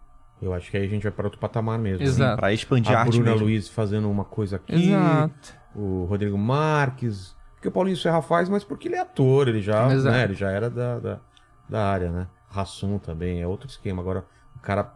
Eu 0.45 0.53
acho 0.53 0.71
que 0.71 0.77
aí 0.77 0.85
a 0.85 0.89
gente 0.89 1.03
vai 1.05 1.12
para 1.12 1.27
outro 1.27 1.41
patamar 1.41 1.79
mesmo. 1.79 2.05
Exato. 2.05 2.37
Pra 2.37 2.53
expandir 2.53 2.93
a, 2.93 2.99
A 2.99 3.01
arte 3.01 3.16
Bruna 3.16 3.31
mesmo. 3.31 3.47
Luiz 3.47 3.66
fazendo 3.69 4.11
uma 4.11 4.25
coisa 4.25 4.57
aqui. 4.57 4.91
Exato. 4.91 5.55
O 5.75 6.05
Rodrigo 6.05 6.37
Marques. 6.37 7.35
Porque 7.55 7.69
o 7.69 7.73
Paulinho 7.73 7.97
Serra 7.97 8.21
faz, 8.21 8.49
mas 8.51 8.62
porque 8.62 8.89
ele 8.89 8.97
é 8.97 9.01
ator, 9.01 9.49
ele 9.49 9.62
já, 9.62 9.91
Exato. 9.91 10.15
né, 10.15 10.25
ele 10.25 10.35
já 10.35 10.51
era 10.51 10.69
da, 10.69 10.99
da, 10.99 11.21
da 11.66 11.87
área, 11.87 12.11
né? 12.12 12.27
Rassum 12.51 12.99
também, 12.99 13.41
é 13.41 13.47
outro 13.47 13.66
esquema. 13.66 14.03
Agora, 14.03 14.27
o 14.55 14.59
cara 14.59 14.93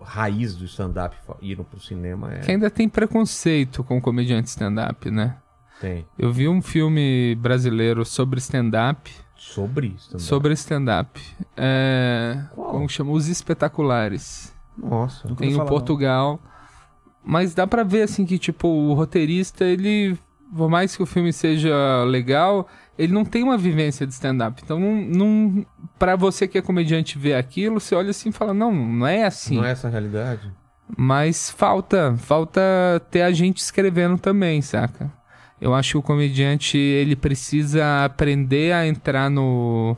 raiz 0.00 0.56
do 0.56 0.64
stand-up 0.64 1.14
indo 1.42 1.64
pro 1.64 1.78
cinema 1.78 2.32
é. 2.32 2.38
Que 2.38 2.52
ainda 2.52 2.70
tem 2.70 2.88
preconceito 2.88 3.84
com 3.84 4.00
comediante 4.00 4.48
stand-up, 4.48 5.10
né? 5.10 5.36
Tem. 5.82 6.06
Eu 6.18 6.32
vi 6.32 6.48
um 6.48 6.62
filme 6.62 7.34
brasileiro 7.34 8.06
sobre 8.06 8.38
stand-up. 8.38 9.12
Sobre 9.36 9.88
stand-up. 9.98 10.22
Sobre 10.22 10.52
stand-up. 10.54 11.20
É. 11.56 12.42
Como 12.54 12.88
chama? 12.88 13.12
Os 13.12 13.28
Espetaculares. 13.28 14.56
Nossa. 14.82 15.28
Nunca 15.28 15.44
Tem 15.44 15.54
o 15.54 15.64
Portugal. 15.66 16.40
Mas 17.24 17.54
dá 17.54 17.66
pra 17.66 17.82
ver, 17.82 18.02
assim, 18.02 18.24
que, 18.24 18.38
tipo, 18.38 18.68
o 18.68 18.94
roteirista, 18.94 19.64
ele. 19.64 20.16
Por 20.56 20.70
mais 20.70 20.96
que 20.96 21.02
o 21.02 21.06
filme 21.06 21.30
seja 21.30 22.02
legal, 22.04 22.66
ele 22.98 23.12
não 23.12 23.22
tem 23.22 23.42
uma 23.42 23.58
vivência 23.58 24.06
de 24.06 24.14
stand-up. 24.14 24.62
Então, 24.64 24.80
não, 24.80 24.94
não, 24.96 25.66
pra 25.98 26.16
você 26.16 26.48
que 26.48 26.56
é 26.56 26.62
comediante 26.62 27.18
ver 27.18 27.34
aquilo, 27.34 27.80
você 27.80 27.94
olha 27.94 28.10
assim 28.10 28.30
e 28.30 28.32
fala: 28.32 28.54
não, 28.54 28.72
não 28.72 29.06
é 29.06 29.24
assim. 29.24 29.56
Não 29.56 29.64
é 29.64 29.72
essa 29.72 29.88
a 29.88 29.90
realidade? 29.90 30.50
Mas 30.96 31.50
falta, 31.50 32.14
falta 32.16 32.60
ter 33.10 33.22
a 33.22 33.30
gente 33.30 33.58
escrevendo 33.58 34.16
também, 34.16 34.62
saca? 34.62 35.12
Eu 35.60 35.74
acho 35.74 35.92
que 35.92 35.98
o 35.98 36.02
comediante 36.02 36.78
ele 36.78 37.14
precisa 37.14 38.04
aprender 38.04 38.72
a 38.72 38.86
entrar 38.86 39.28
no 39.28 39.96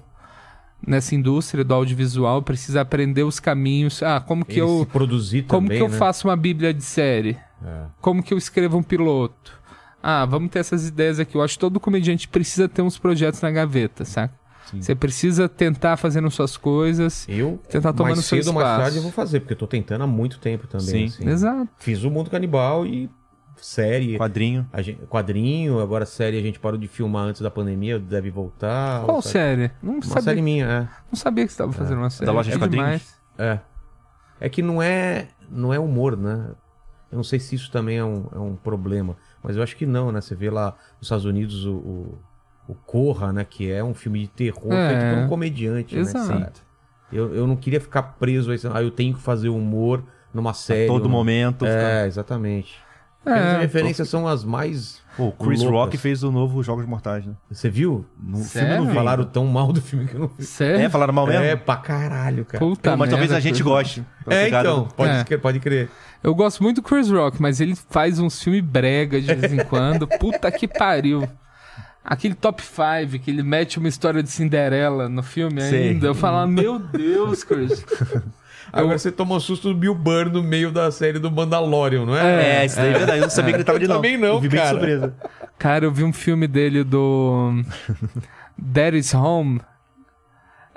nessa 0.87 1.15
indústria 1.15 1.65
do 1.65 1.75
audiovisual, 1.75 2.43
precisa 2.43 2.81
aprender 2.81 3.23
os 3.23 3.39
caminhos. 3.41 4.03
Ah, 4.03 4.21
como 4.21 4.45
que 4.45 4.53
Ele 4.53 4.61
eu 4.63 4.87
produzir 4.93 5.43
como 5.43 5.67
também, 5.67 5.79
que 5.79 5.85
eu 5.85 5.89
né? 5.89 5.97
faço 5.97 6.29
uma 6.29 6.37
bíblia 6.37 6.73
de 6.73 6.83
série? 6.83 7.37
É. 7.65 7.85
Como 8.01 8.23
que 8.23 8.33
eu 8.33 8.39
escrevo 8.39 8.79
um 8.79 8.83
piloto? 8.83 9.61
Ah, 10.03 10.25
vamos 10.25 10.51
ter 10.51 10.61
essas 10.61 10.89
ideias 10.89 11.21
aqui. 11.21 11.37
Eu 11.37 11.43
acho 11.43 11.55
que 11.55 11.61
todo 11.61 11.79
comediante 11.79 12.27
precisa 12.27 12.69
ter 12.69 12.81
uns 12.83 12.99
projetos 12.99 13.41
na 13.43 13.51
gaveta, 13.51 14.05
saca? 14.05 14.33
Sim. 14.71 14.81
Você 14.81 14.95
precisa 14.95 15.49
tentar 15.49 15.97
fazendo 15.97 16.31
suas 16.31 16.57
coisas. 16.57 17.27
Eu, 17.29 17.61
Tentar 17.69 17.93
tomando 17.93 18.17
mais 18.17 18.25
seu 18.25 18.39
cedo 18.39 18.49
ou 18.49 18.55
mais 18.55 18.67
tarde, 18.67 18.97
eu 18.97 19.03
vou 19.03 19.11
fazer, 19.11 19.41
porque 19.41 19.55
eu 19.55 19.59
tô 19.59 19.67
tentando 19.67 20.05
há 20.05 20.07
muito 20.07 20.39
tempo 20.39 20.67
também. 20.67 20.87
Sim. 20.87 21.05
assim. 21.07 21.29
Exato. 21.29 21.69
Fiz 21.79 22.05
o 22.05 22.11
Mundo 22.11 22.31
Canibal 22.31 22.87
e 22.87 23.11
série. 23.63 24.17
Quadrinho. 24.19 24.67
A 24.73 24.83
gente- 24.83 25.01
quadrinho, 25.07 25.81
agora 25.81 26.05
série 26.07 26.39
a 26.39 26.43
gente 26.43 26.59
parou 26.59 26.79
de 26.79 26.89
filmar 26.89 27.25
antes 27.25 27.41
da 27.41 27.51
pandemia, 27.51 27.99
deve 27.99 28.31
voltar. 28.31 29.05
Qual 29.05 29.21
série? 29.23 29.71
Não 29.83 29.95
Uma 29.95 30.03
sabia. 30.03 30.23
série 30.23 30.43
minha, 30.43 30.91
Não 31.11 31.17
sabia 31.17 31.45
que 31.45 31.51
você 31.51 31.55
estava 31.55 31.73
fazendo 31.73 31.99
uma 31.99 32.11
série. 32.11 32.31
loja 32.31 32.51
de 32.51 32.57
É 32.57 32.59
quadrinhos? 32.59 32.87
demais. 32.87 33.21
é. 33.39 33.45
É. 33.45 33.61
É 34.43 34.49
que 34.49 34.63
não 34.63 34.81
é, 34.83 35.29
não 35.51 35.73
é 35.75 35.79
humor, 35.79 36.17
né? 36.17 36.47
Eu 37.13 37.17
não 37.17 37.25
sei 37.25 37.39
se 37.39 37.55
isso 37.55 37.71
também 37.71 37.99
é 37.99 38.05
um, 38.05 38.27
é 38.35 38.39
um 38.39 38.55
problema, 38.57 39.17
mas 39.43 39.57
eu 39.57 39.63
acho 39.63 39.77
que 39.77 39.85
não, 39.85 40.11
né? 40.13 40.21
Você 40.21 40.35
vê 40.35 40.49
lá 40.49 40.77
nos 40.97 41.03
Estados 41.03 41.25
Unidos 41.27 41.67
o, 41.67 41.73
o, 41.75 42.19
o 42.69 42.75
Corra, 42.75 43.33
né? 43.33 43.45
Que 43.45 43.71
é 43.71 43.83
um 43.85 43.93
filme 43.93 44.21
de 44.21 44.29
terror 44.29 44.73
É. 44.73 44.89
feito 44.89 45.15
por 45.17 45.25
um 45.25 45.29
comediante, 45.29 45.95
né? 45.95 46.01
Exato. 46.01 46.59
Sim. 46.59 46.65
Eu, 47.13 47.35
eu 47.35 47.47
não 47.47 47.57
queria 47.57 47.81
ficar 47.81 48.03
preso 48.03 48.53
a 48.53 48.55
isso. 48.55 48.71
Ah, 48.73 48.81
eu 48.83 48.91
tenho 48.93 49.13
que 49.15 49.21
fazer 49.21 49.49
humor 49.49 50.05
numa 50.33 50.53
A 50.53 50.55
série. 50.55 50.87
todo 50.87 51.03
ou- 51.05 51.11
momento. 51.11 51.67
É, 51.67 52.07
exatamente. 52.07 52.79
É, 53.27 53.33
As 53.33 53.61
referências 53.61 54.09
são 54.09 54.27
as 54.27 54.43
mais. 54.45 54.99
Pô, 55.17 55.27
o 55.27 55.33
Chris 55.33 55.61
loucas. 55.61 55.79
Rock 55.79 55.99
fez 55.99 56.23
o 56.23 56.31
novo 56.33 56.63
Jogos 56.63 56.87
Mortais, 56.87 57.27
né? 57.27 57.35
Você 57.51 57.69
viu? 57.69 58.07
No 58.19 58.39
Sério? 58.39 58.69
filme 58.71 58.85
não 58.85 58.89
vi. 58.89 58.95
Falaram 58.95 59.25
tão 59.25 59.47
mal 59.47 59.73
do 59.73 59.83
filme 59.83 60.07
que 60.07 60.15
eu 60.15 60.21
não 60.21 60.29
vi. 60.29 60.43
Sério? 60.45 60.81
É, 60.87 60.89
falaram 60.89 61.13
mal 61.13 61.27
mesmo? 61.27 61.45
É, 61.45 61.55
pra 61.55 61.77
caralho, 61.77 62.47
cara. 62.47 62.65
Puta 62.65 62.97
mas 62.97 63.11
talvez 63.11 63.31
merda, 63.31 63.37
a 63.37 63.41
gente 63.41 63.57
Chris 63.63 63.67
goste. 63.67 64.05
É, 64.27 64.45
pegada 64.45 64.69
então, 64.71 64.89
pode, 64.97 65.13
É. 65.13 65.25
crer, 65.25 65.39
pode 65.41 65.61
crer. 65.61 65.91
Eu 66.23 66.35
gosto 66.35 66.63
muito 66.63 66.77
do 66.81 66.83
Chris 66.83 67.11
Rock, 67.11 67.41
mas 67.43 67.61
ele 67.61 67.75
faz 67.91 68.19
uns 68.19 68.43
filmes 68.43 68.63
brega 68.63 69.21
de 69.21 69.35
vez 69.35 69.53
em 69.53 69.65
quando. 69.65 70.07
Puta 70.19 70.51
que 70.51 70.67
pariu. 70.67 71.29
Aquele 72.03 72.35
top 72.35 72.63
5 72.63 73.23
que 73.23 73.31
ele 73.31 73.43
mete 73.43 73.79
uma 73.79 73.89
história 73.89 74.23
de 74.23 74.31
Cinderela 74.31 75.11
no 75.11 75.23
filme 75.23 75.61
Sei. 75.61 75.91
ainda. 75.91 76.07
Eu 76.07 76.15
falo, 76.15 76.47
meu 76.49 76.79
Deus, 76.79 77.45
Chris. 77.45 77.85
Agora 78.73 78.99
você 78.99 79.11
tomou 79.11 79.39
susto 79.41 79.69
do 79.69 79.75
Bill 79.75 79.95
Burr 79.95 80.31
no 80.31 80.43
meio 80.43 80.71
da 80.71 80.91
série 80.91 81.19
do 81.19 81.31
Mandalorian, 81.31 82.05
não 82.07 82.17
é? 82.17 82.63
É, 82.63 82.67
isso 82.67 82.77
daí 82.77 82.91
é 82.91 82.99
verdade. 82.99 83.19
Eu 83.19 83.23
não 83.23 83.31
sabia 83.31 83.53
que 83.53 83.57
ele 83.59 83.65
tava 83.65 83.77
Eu 83.77 83.81
de 83.83 83.89
não. 83.89 83.97
também 83.97 84.17
não, 84.17 84.29
Eu 84.29 84.41
vi 84.41 84.49
bem 84.49 84.59
cara. 84.61 84.71
surpresa. 84.71 85.15
Cara, 85.59 85.85
eu 85.85 85.93
vi 85.93 86.05
um 86.05 86.13
filme 86.13 86.47
dele 86.47 86.85
do 86.85 87.63
Daddy's 88.57 89.15
Home. 89.15 89.61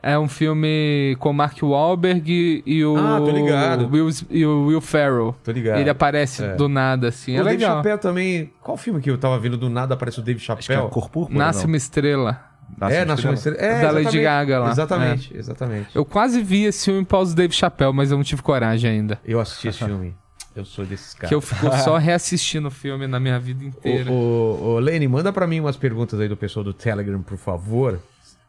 É 0.05 0.19
um 0.19 0.27
filme 0.27 1.15
com 1.19 1.31
Mark 1.31 1.57
Wahlberg 1.63 2.61
e 2.65 2.83
o 2.83 2.97
Ah, 2.97 3.19
tô 3.19 3.29
ligado. 3.31 3.87
Will, 3.89 4.09
e 4.29 4.45
o 4.45 4.65
Will 4.65 4.81
Ferrell. 4.81 5.33
Tô 5.41 5.49
ligado. 5.51 5.79
Ele 5.79 5.89
aparece 5.89 6.43
É. 6.43 6.55
do 6.55 6.67
nada, 6.67 7.07
assim. 7.07 7.37
o 7.37 7.39
é 7.39 7.43
Dave 7.43 7.55
legal. 7.57 7.77
Chappelle 7.77 7.97
também. 7.99 8.53
Qual 8.61 8.75
filme 8.75 8.99
que 8.99 9.09
eu 9.09 9.17
tava 9.17 9.39
vendo 9.39 9.55
do 9.55 9.69
nada 9.69 9.93
aparece 9.93 10.19
o 10.19 10.21
Dave 10.21 10.39
Acho 10.39 10.57
que 10.57 10.73
é 10.73 10.75
Chappelle? 10.75 10.91
cor 10.91 11.09
púrpura, 11.09 11.39
Nasce 11.39 11.61
não. 11.61 11.67
uma 11.67 11.77
estrela. 11.77 12.41
Nasce 12.77 12.95
é, 12.95 13.03
uma 13.03 13.33
estrela. 13.33 13.57
É, 13.57 13.81
Da 13.81 13.91
Lady 13.91 13.99
exatamente. 13.99 14.23
Gaga 14.23 14.59
lá. 14.59 14.71
Exatamente, 14.71 15.37
exatamente. 15.37 15.95
Eu 15.95 16.05
quase 16.05 16.41
vi 16.41 16.63
esse 16.63 16.85
filme 16.85 17.05
pós 17.05 17.31
o 17.31 17.35
Dave 17.35 17.53
Chappelle, 17.53 17.93
mas 17.93 18.11
eu 18.11 18.17
não 18.17 18.23
tive 18.23 18.41
coragem 18.41 18.89
ainda. 18.89 19.19
Eu 19.23 19.39
assisti 19.39 19.67
esse 19.67 19.79
filme. 19.79 20.15
Eu 20.55 20.65
sou 20.65 20.85
desses 20.85 21.13
caras. 21.15 21.29
Que 21.29 21.35
eu 21.35 21.41
fico 21.41 21.71
só 21.79 21.97
reassistindo 21.97 22.67
o 22.67 22.71
filme 22.71 23.07
na 23.07 23.19
minha 23.19 23.39
vida 23.39 23.63
inteira. 23.63 24.11
Ô, 24.11 24.13
ô, 24.13 24.73
ô, 24.75 24.79
Lene, 24.79 25.07
manda 25.07 25.33
pra 25.33 25.47
mim 25.47 25.59
umas 25.59 25.75
perguntas 25.77 26.19
aí 26.19 26.27
do 26.27 26.37
pessoal 26.37 26.63
do 26.63 26.73
Telegram, 26.73 27.21
por 27.21 27.37
favor. 27.37 27.99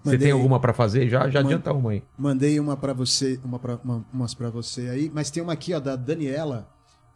Você 0.03 0.11
Mandei. 0.11 0.19
tem 0.19 0.32
alguma 0.32 0.61
pra 0.61 0.74
fazer? 0.74 1.09
Já, 1.09 1.31
já 1.31 1.41
adianta 1.41 1.73
uma 1.73 1.93
aí. 1.93 2.03
Mandei 2.19 2.61
uma 2.61 2.77
para 2.77 2.93
você, 2.93 3.41
uma 3.43 3.59
pra, 3.59 3.78
uma, 3.82 4.05
umas 4.12 4.35
para 4.35 4.51
você 4.51 4.91
aí, 4.91 5.11
mas 5.15 5.31
tem 5.31 5.43
uma 5.43 5.55
aqui, 5.55 5.73
ó, 5.73 5.81
da 5.81 5.97
Daniela. 5.97 6.69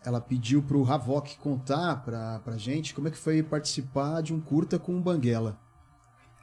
Ela 0.03 0.23
pediu 0.23 0.63
pro 0.63 0.91
Havok 0.91 1.37
contar 1.37 1.97
pra, 1.97 2.41
pra 2.43 2.57
gente 2.57 2.95
como 2.95 3.09
é 3.09 3.11
que 3.11 3.19
foi 3.19 3.43
participar 3.43 4.23
de 4.23 4.33
um 4.33 4.41
curta 4.41 4.79
com 4.79 4.97
o 4.97 5.01
Banguela. 5.01 5.59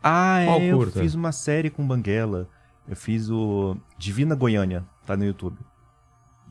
Ah, 0.08 0.44
Qual 0.46 0.62
é, 0.62 0.68
eu 0.72 0.92
fiz 0.92 1.16
uma 1.16 1.32
série 1.32 1.70
com 1.72 1.86
Banguela. 1.86 2.48
Eu 2.88 2.96
fiz 2.96 3.30
o 3.32 3.76
Divina 3.98 4.36
Goiânia, 4.36 4.84
tá 5.08 5.18
no 5.18 5.26
YouTube. 5.26 5.58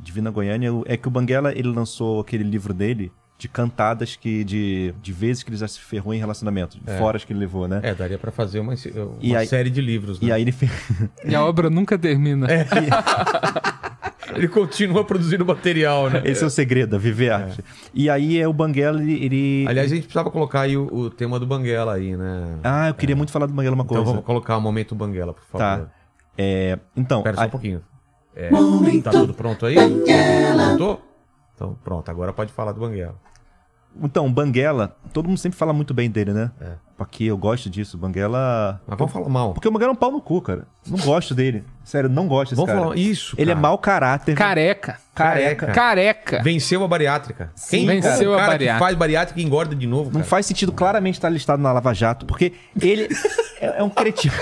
Divina 0.01 0.29
Goiânia, 0.31 0.71
é 0.87 0.97
que 0.97 1.07
o 1.07 1.11
Banguela, 1.11 1.53
ele 1.53 1.69
lançou 1.69 2.21
aquele 2.21 2.43
livro 2.43 2.75
dele, 2.75 3.13
de 3.39 3.47
cantadas 3.49 4.17
que. 4.17 4.43
De, 4.43 4.93
de 5.01 5.13
vezes 5.13 5.45
que 5.45 5.51
ele 5.51 5.57
já 5.57 5.69
se 5.69 5.79
ferrou 5.81 6.13
em 6.13 6.19
relacionamento, 6.19 6.79
de 6.81 6.99
foras 6.99 7.25
que 7.25 7.33
ele 7.33 7.39
levou, 7.39 7.69
né? 7.69 7.79
É, 7.85 7.95
daria 7.95 8.19
pra 8.19 8.33
fazer 8.33 8.59
uma, 8.59 8.75
uma 8.75 9.17
E 9.21 9.37
aí- 9.37 9.47
série 9.47 9.71
de 9.71 9.81
livros, 9.81 10.21
né? 10.21 10.29
E 10.29 10.33
aí 10.33 10.43
ele 10.43 10.51
fez. 10.53 10.73
E 11.25 11.33
a 11.35 11.45
obra 11.45 11.71
nunca 11.71 11.97
termina. 11.97 12.49
Ele 14.37 14.49
continua 14.49 15.05
produzindo 15.05 15.45
material, 15.45 16.11
né? 16.11 16.23
Esse 16.25 16.43
é 16.45 16.47
o 16.47 16.51
segredo, 16.51 16.97
a 16.97 16.99
viver 16.99 17.31
arte. 17.31 17.65
E 17.93 18.09
aí 18.11 18.39
é 18.39 18.47
o 18.49 18.53
Banguela, 18.53 19.01
ele. 19.03 19.25
ele- 19.25 19.65
Aliás, 19.69 19.91
a 19.91 19.95
gente 19.95 20.05
precisava 20.05 20.31
colocar 20.31 20.63
aí 20.63 20.77
o, 20.77 20.87
o 20.93 21.11
tema 21.11 21.39
do 21.39 21.47
Banguela 21.47 21.95
aí, 21.95 22.17
né? 22.17 22.59
Ah, 22.65 22.89
eu 22.89 22.95
queria 22.95 23.17
muito 23.17 23.31
falar 23.33 23.47
do 23.47 23.53
Banguela 23.53 23.75
uma 23.75 23.85
então 23.85 23.97
coisa. 23.97 24.11
vamos 24.11 24.25
colocar 24.27 24.57
o 24.57 24.61
momento 24.61 24.95
Banguela, 24.95 25.33
por 25.35 25.45
favor. 25.45 25.59
Tá. 25.87 25.91
É, 26.37 26.79
então. 26.97 27.19
Espera 27.21 27.37
só 27.37 27.43
a- 27.43 27.47
um 27.47 27.51
pouquinho. 27.51 27.83
É, 28.37 28.51
tá 29.03 29.11
tudo 29.13 29.33
pronto 29.35 29.65
aí? 29.65 29.77
Pronto? 29.77 31.01
Então 31.55 31.79
pronto, 31.85 32.11
agora 32.11 32.33
pode 32.33 32.53
falar 32.53 32.73
do 32.73 32.81
Banguela. 32.81 33.15
Então, 34.03 34.31
Banguela, 34.33 34.97
todo 35.13 35.29
mundo 35.29 35.39
sempre 35.39 35.57
fala 35.57 35.73
muito 35.73 35.95
bem 35.95 36.11
dele, 36.11 36.33
né? 36.33 36.51
É. 36.61 36.73
Porque 36.97 37.25
eu 37.25 37.37
gosto 37.37 37.69
disso. 37.69 37.99
Banguela. 37.99 38.81
Mas 38.87 38.97
vamos 38.97 39.13
falar 39.13 39.29
mal. 39.29 39.53
Porque 39.53 39.67
o 39.67 39.71
Banguela 39.71 39.91
é 39.91 39.95
um 39.95 39.97
pau 39.97 40.13
no 40.13 40.21
cu, 40.21 40.41
cara. 40.41 40.67
Não 40.87 40.99
gosto 40.99 41.35
dele. 41.35 41.65
Sério, 41.83 42.09
não 42.09 42.29
gosto 42.29 42.51
desse 42.51 42.57
Vamos 42.57 42.71
cara. 42.71 42.81
falar 42.83 42.97
isso. 42.97 43.35
Ele 43.39 43.51
é 43.51 43.55
cara. 43.55 43.61
mau 43.63 43.79
caráter. 43.79 44.35
Careca. 44.37 44.99
Careca. 45.15 45.67
Careca. 45.69 46.43
Venceu 46.43 46.85
a 46.85 46.89
bariátrica. 46.89 47.51
Quem 47.69 47.87
Venceu 47.87 48.31
o 48.31 48.35
a 48.35 48.37
cara 48.37 48.51
bariátrica. 48.53 48.73
que 48.75 48.79
faz 48.79 48.97
bariátrica 48.97 49.41
e 49.41 49.45
engorda 49.45 49.75
de 49.75 49.87
novo, 49.87 50.05
Não 50.05 50.13
cara? 50.21 50.25
faz 50.25 50.47
sentido 50.47 50.71
claramente 50.73 51.15
estar 51.15 51.29
listado 51.31 51.61
na 51.63 51.73
Lava 51.73 51.93
Jato, 51.93 52.27
porque 52.27 52.53
ele 52.81 53.09
é, 53.61 53.81
é 53.81 53.83
um 53.83 53.91
cretino. 53.91 54.35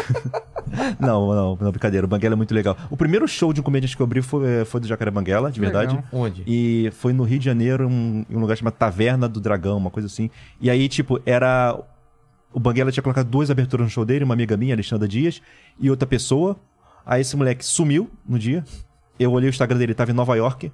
não, 0.99 1.35
não, 1.35 1.59
não, 1.61 1.71
brincadeira. 1.71 2.05
O 2.07 2.09
Banguela 2.09 2.35
é 2.35 2.37
muito 2.37 2.55
legal. 2.55 2.77
O 2.91 2.97
primeiro 2.97 3.27
show 3.29 3.53
de 3.53 3.61
um 3.61 3.63
comediante 3.63 3.97
que 3.97 4.03
eu 4.03 4.07
abri 4.07 4.23
foi, 4.23 4.65
foi 4.65 4.81
do 4.81 4.87
Jacaré 4.87 5.11
Banguela, 5.11 5.51
de 5.51 5.61
verdade. 5.61 5.95
Legal. 5.97 6.09
Onde? 6.13 6.43
E 6.47 6.91
foi 6.99 7.13
no 7.13 7.23
Rio 7.25 7.39
de 7.39 7.45
Janeiro, 7.45 7.89
um- 7.89 8.25
em 8.29 8.37
um 8.37 8.41
lugar 8.41 8.57
chamado 8.57 8.75
Taverna 8.75 9.29
do 9.29 9.41
Dragão, 9.41 9.77
uma 9.77 9.91
coisa 9.91 10.07
assim. 10.07 10.31
E 10.61 10.71
aí, 10.71 10.89
tipo, 10.89 11.21
era. 11.27 11.79
O 12.53 12.61
Banguela 12.61 12.91
tinha 12.93 13.03
colocado 13.03 13.29
duas 13.29 13.51
aberturas 13.51 13.85
no 13.87 13.91
show 13.91 14.05
dele, 14.05 14.25
uma 14.25 14.35
amiga 14.35 14.57
minha, 14.57 14.75
Alexandra 14.75 15.09
Dias, 15.09 15.41
e 15.81 15.91
outra 15.91 16.07
pessoa. 16.07 16.57
Aí 17.05 17.21
esse 17.21 17.37
moleque 17.37 17.65
sumiu 17.65 18.11
no 18.29 18.39
dia. 18.39 18.65
Eu 19.19 19.33
olhei 19.33 19.49
o 19.49 19.51
Instagram 19.51 19.79
dele, 19.79 19.91
ele 19.93 19.95
tava 19.95 20.11
em 20.11 20.15
Nova 20.15 20.35
York. 20.37 20.71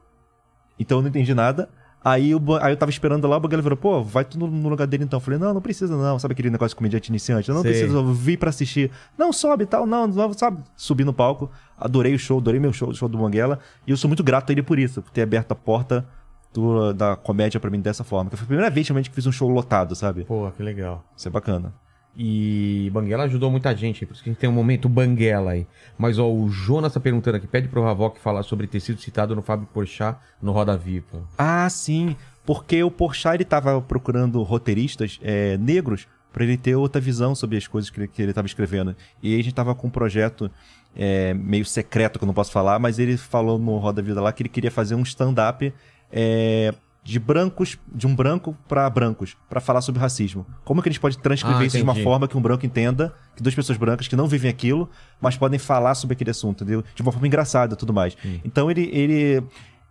Então 0.79 0.99
eu 0.99 1.03
não 1.03 1.09
entendi 1.09 1.35
nada. 1.35 1.69
Aí, 2.05 2.33
Ba- 2.39 2.61
aí 2.65 2.73
eu 2.73 2.77
tava 2.77 2.91
esperando 2.91 3.27
lá, 3.27 3.37
o 3.37 3.41
Banguela 3.41 3.63
falou, 3.63 3.77
pô, 3.77 4.03
vai 4.03 4.25
tu 4.25 4.39
no, 4.39 4.47
no 4.47 4.69
lugar 4.69 4.87
dele 4.87 5.03
então. 5.05 5.17
Eu 5.17 5.21
falei, 5.21 5.39
não, 5.39 5.53
não 5.53 5.61
precisa 5.61 5.97
não. 5.97 6.19
Sabe 6.19 6.33
aquele 6.33 6.49
negócio 6.51 6.71
de 6.71 6.77
comediante 6.77 7.09
iniciante? 7.11 7.49
Eu 7.49 7.55
não 7.57 7.63
Sei. 7.63 7.73
precisa, 7.73 7.97
eu 7.97 8.13
vi 8.13 8.37
pra 8.37 8.51
assistir. 8.51 8.91
Não, 9.19 9.33
sobe 9.33 9.65
e 9.65 9.67
tal, 9.67 9.85
não, 9.87 10.07
não, 10.07 10.33
sabe? 10.33 10.63
Subi 10.77 11.05
no 11.05 11.13
palco, 11.13 11.51
adorei 11.77 12.15
o 12.15 12.19
show, 12.19 12.39
adorei 12.39 12.61
meu 12.61 12.73
show, 12.73 12.89
o 12.91 12.95
show 12.95 13.09
do 13.09 13.19
Banguela. 13.19 13.59
E 13.87 13.91
eu 13.91 13.97
sou 13.97 14.09
muito 14.09 14.23
grato 14.23 14.51
a 14.51 14.53
ele 14.53 14.63
por 14.63 14.79
isso, 14.79 15.03
por 15.03 15.11
ter 15.11 15.23
aberto 15.23 15.51
a 15.53 15.55
porta 15.57 16.07
do- 16.53 16.93
da 16.93 17.17
comédia 17.17 17.59
pra 17.61 17.71
mim 17.71 17.81
dessa 17.81 18.03
forma. 18.05 18.31
Foi 18.31 18.41
a 18.41 18.47
primeira 18.47 18.71
vez 18.71 18.87
realmente 18.89 19.11
que 19.11 19.15
fiz 19.17 19.27
um 19.27 19.33
show 19.33 19.49
lotado, 19.49 19.95
sabe? 19.95 20.25
Pô, 20.25 20.51
que 20.51 20.63
legal. 20.63 21.05
Isso 21.17 21.29
é 21.29 21.31
bacana. 21.31 21.73
E 22.21 22.91
Banguela 22.93 23.25
ajudou 23.25 23.49
muita 23.51 23.75
gente, 23.77 24.05
por 24.05 24.13
isso 24.15 24.25
que 24.25 24.29
a 24.29 24.33
gente 24.33 24.41
tem 24.41 24.51
um 24.51 24.53
momento 24.53 24.89
Banguela 24.89 25.53
aí. 25.53 25.67
Mas 25.97 26.19
ó, 26.19 26.29
o 26.29 26.49
Jonas 26.51 26.93
tá 26.93 26.99
perguntando 26.99 27.37
aqui, 27.37 27.47
pede 27.47 27.69
pro 27.69 27.87
Havok 27.87 28.19
falar 28.19 28.43
sobre 28.43 28.67
ter 28.67 28.81
sido 28.81 29.01
citado 29.01 29.37
no 29.37 29.43
Fábio 29.43 29.69
Porchat 29.73 30.19
no 30.43 30.51
Roda 30.51 30.77
Viva. 30.77 31.23
Ah, 31.39 31.69
sim. 31.71 32.17
Porque 32.45 32.83
o 32.83 32.91
Porchat, 32.91 33.37
ele 33.37 33.45
tava 33.45 33.81
procurando 33.81 34.43
roteiristas 34.43 35.21
é, 35.23 35.57
negros 35.59 36.09
pra 36.33 36.43
ele 36.45 36.57
ter 36.57 36.75
outra 36.75 37.01
visão 37.01 37.35
sobre 37.37 37.57
as 37.57 37.69
coisas 37.69 37.89
que 37.89 38.01
ele, 38.01 38.09
que 38.09 38.21
ele 38.21 38.33
tava 38.33 38.47
escrevendo. 38.47 38.97
E 39.23 39.35
aí 39.35 39.41
a 39.41 39.45
gente 39.45 39.55
tava 39.55 39.73
com 39.75 39.87
um 39.87 39.91
projeto 39.91 40.51
é, 40.97 41.33
meio 41.35 41.65
secreto, 41.65 42.19
que 42.19 42.25
eu 42.25 42.27
não 42.27 42.35
posso 42.35 42.51
falar, 42.51 42.79
mas 42.81 42.99
ele 42.99 43.17
falou 43.17 43.59
no 43.61 43.77
Roda 43.79 44.03
Vida 44.03 44.21
lá 44.21 44.33
que 44.33 44.43
ele 44.43 44.49
queria 44.49 44.71
fazer 44.71 44.95
um 44.97 45.03
stand-up 45.03 45.73
é, 46.13 46.75
de 47.03 47.19
brancos, 47.19 47.79
de 47.93 48.07
um 48.07 48.15
branco 48.15 48.57
pra 48.69 48.89
brancos, 48.91 49.37
pra 49.49 49.61
falar 49.61 49.81
sobre 49.81 50.01
racismo. 50.01 50.47
Como 50.65 50.83
que 50.83 50.89
a 50.89 50.93
gente 50.93 51.01
pode 51.01 51.19
transcrever 51.19 51.63
Ah, 51.63 51.65
isso 51.65 51.77
de 51.77 51.83
uma 51.83 51.95
forma 51.95 52.29
que 52.29 52.37
um 52.37 52.43
branco 52.43 52.67
entenda, 52.67 53.15
que 53.35 53.43
duas 53.43 53.55
pessoas 53.55 53.79
brancas 53.79 54.07
que 54.07 54.15
não 54.15 54.27
vivem 54.27 54.51
aquilo, 54.51 54.91
mas 55.21 55.37
podem 55.37 55.59
falar 55.59 55.95
sobre 55.95 56.15
aquele 56.15 56.31
assunto, 56.31 56.65
entendeu? 56.65 56.85
De 56.95 57.01
uma 57.01 57.11
forma 57.11 57.27
engraçada 57.27 57.75
e 57.75 57.77
tudo 57.77 57.95
mais. 57.95 58.17
Então 58.45 58.71
ele, 58.71 58.91
ele 58.93 59.43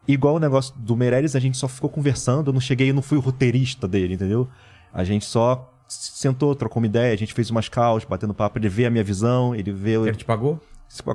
igual 0.08 0.36
o 0.36 0.40
negócio 0.40 0.76
do 0.78 0.96
Meirelles, 0.96 1.36
a 1.36 1.40
gente 1.40 1.58
só 1.58 1.68
ficou 1.68 1.90
conversando, 1.90 2.50
eu 2.50 2.54
não 2.54 2.62
cheguei, 2.62 2.92
eu 2.92 2.94
não 2.94 3.02
fui 3.02 3.18
o 3.18 3.22
roteirista 3.22 3.88
dele, 3.88 4.14
entendeu? 4.14 4.48
A 4.94 5.04
gente 5.04 5.26
só 5.26 5.74
sentou, 5.88 6.54
trocou 6.54 6.82
uma 6.82 6.88
ideia, 6.88 7.14
a 7.14 7.18
gente 7.18 7.34
fez 7.34 7.50
umas 7.50 7.68
calls, 7.68 8.06
batendo 8.06 8.34
papo, 8.34 8.60
ele 8.60 8.70
vê 8.70 8.86
a 8.86 8.90
minha 8.90 9.04
visão, 9.04 9.56
ele 9.56 9.72
vê... 9.72 9.94
Ele 9.94 10.16
te 10.16 10.26
pagou? 10.26 10.60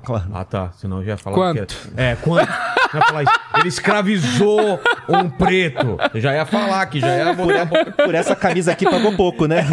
Claro. 0.05 0.31
Ah, 0.33 0.45
tá. 0.45 0.71
Senão 0.73 0.99
eu 0.99 1.05
já 1.05 1.11
ia 1.13 1.17
falar. 1.17 1.35
Quanto? 1.37 1.75
que 1.75 2.01
é- 2.01 2.13
É, 2.13 2.17
quanto? 2.17 2.49
Eu 2.95 3.01
ia 3.01 3.07
falar 3.07 3.23
isso. 3.25 3.33
Ele 3.59 3.69
escravizou 3.69 4.81
um 5.09 5.31
preto. 5.31 5.97
Eu 6.15 6.21
já 6.21 6.35
ia 6.35 6.45
falar 6.47 6.85
que 6.87 7.01
já 7.01 7.17
ia 7.17 7.33
boca. 7.33 7.67
Por 8.05 8.15
essa 8.15 8.37
camisa 8.37 8.71
aqui 8.73 8.85
pagou 8.89 9.17
pouco, 9.17 9.47
né? 9.47 9.65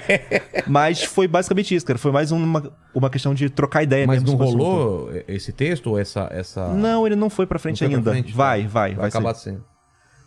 Mas 0.66 1.04
foi 1.04 1.28
basicamente 1.28 1.74
isso, 1.74 1.84
cara. 1.86 1.98
Foi 1.98 2.10
mais 2.10 2.32
uma, 2.32 2.72
uma 2.94 3.10
questão 3.10 3.34
de 3.34 3.48
trocar 3.50 3.82
ideia 3.82 4.06
Mas 4.06 4.22
mesmo 4.22 4.38
não 4.38 4.46
sobre 4.46 4.62
o 4.62 4.66
assunto. 4.66 4.80
rolou 4.80 5.10
esse 5.28 5.52
texto 5.52 5.88
ou 5.90 5.98
essa. 5.98 6.28
essa... 6.32 6.68
Não, 6.68 7.06
ele 7.06 7.16
não 7.16 7.28
foi 7.30 7.46
pra 7.46 7.58
frente 7.58 7.82
Não 7.84 7.90
foi 7.90 8.00
pra 8.02 8.12
ainda. 8.12 8.22
frente? 8.22 8.34
vai, 8.36 8.66
vai, 8.66 8.94
vai, 8.94 9.08
acabar 9.08 9.34
ser. 9.34 9.50
sendo. 9.50 9.64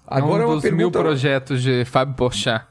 Agora 0.08 0.44
é 0.44 0.46
um 0.46 0.50
uma 0.50 0.56
dos 0.56 0.64
mil 0.64 0.76
pergunta. 0.92 1.00
projetos 1.00 1.62
de 1.62 1.84
Fábio 1.86 2.16
Porchat. 2.16 2.66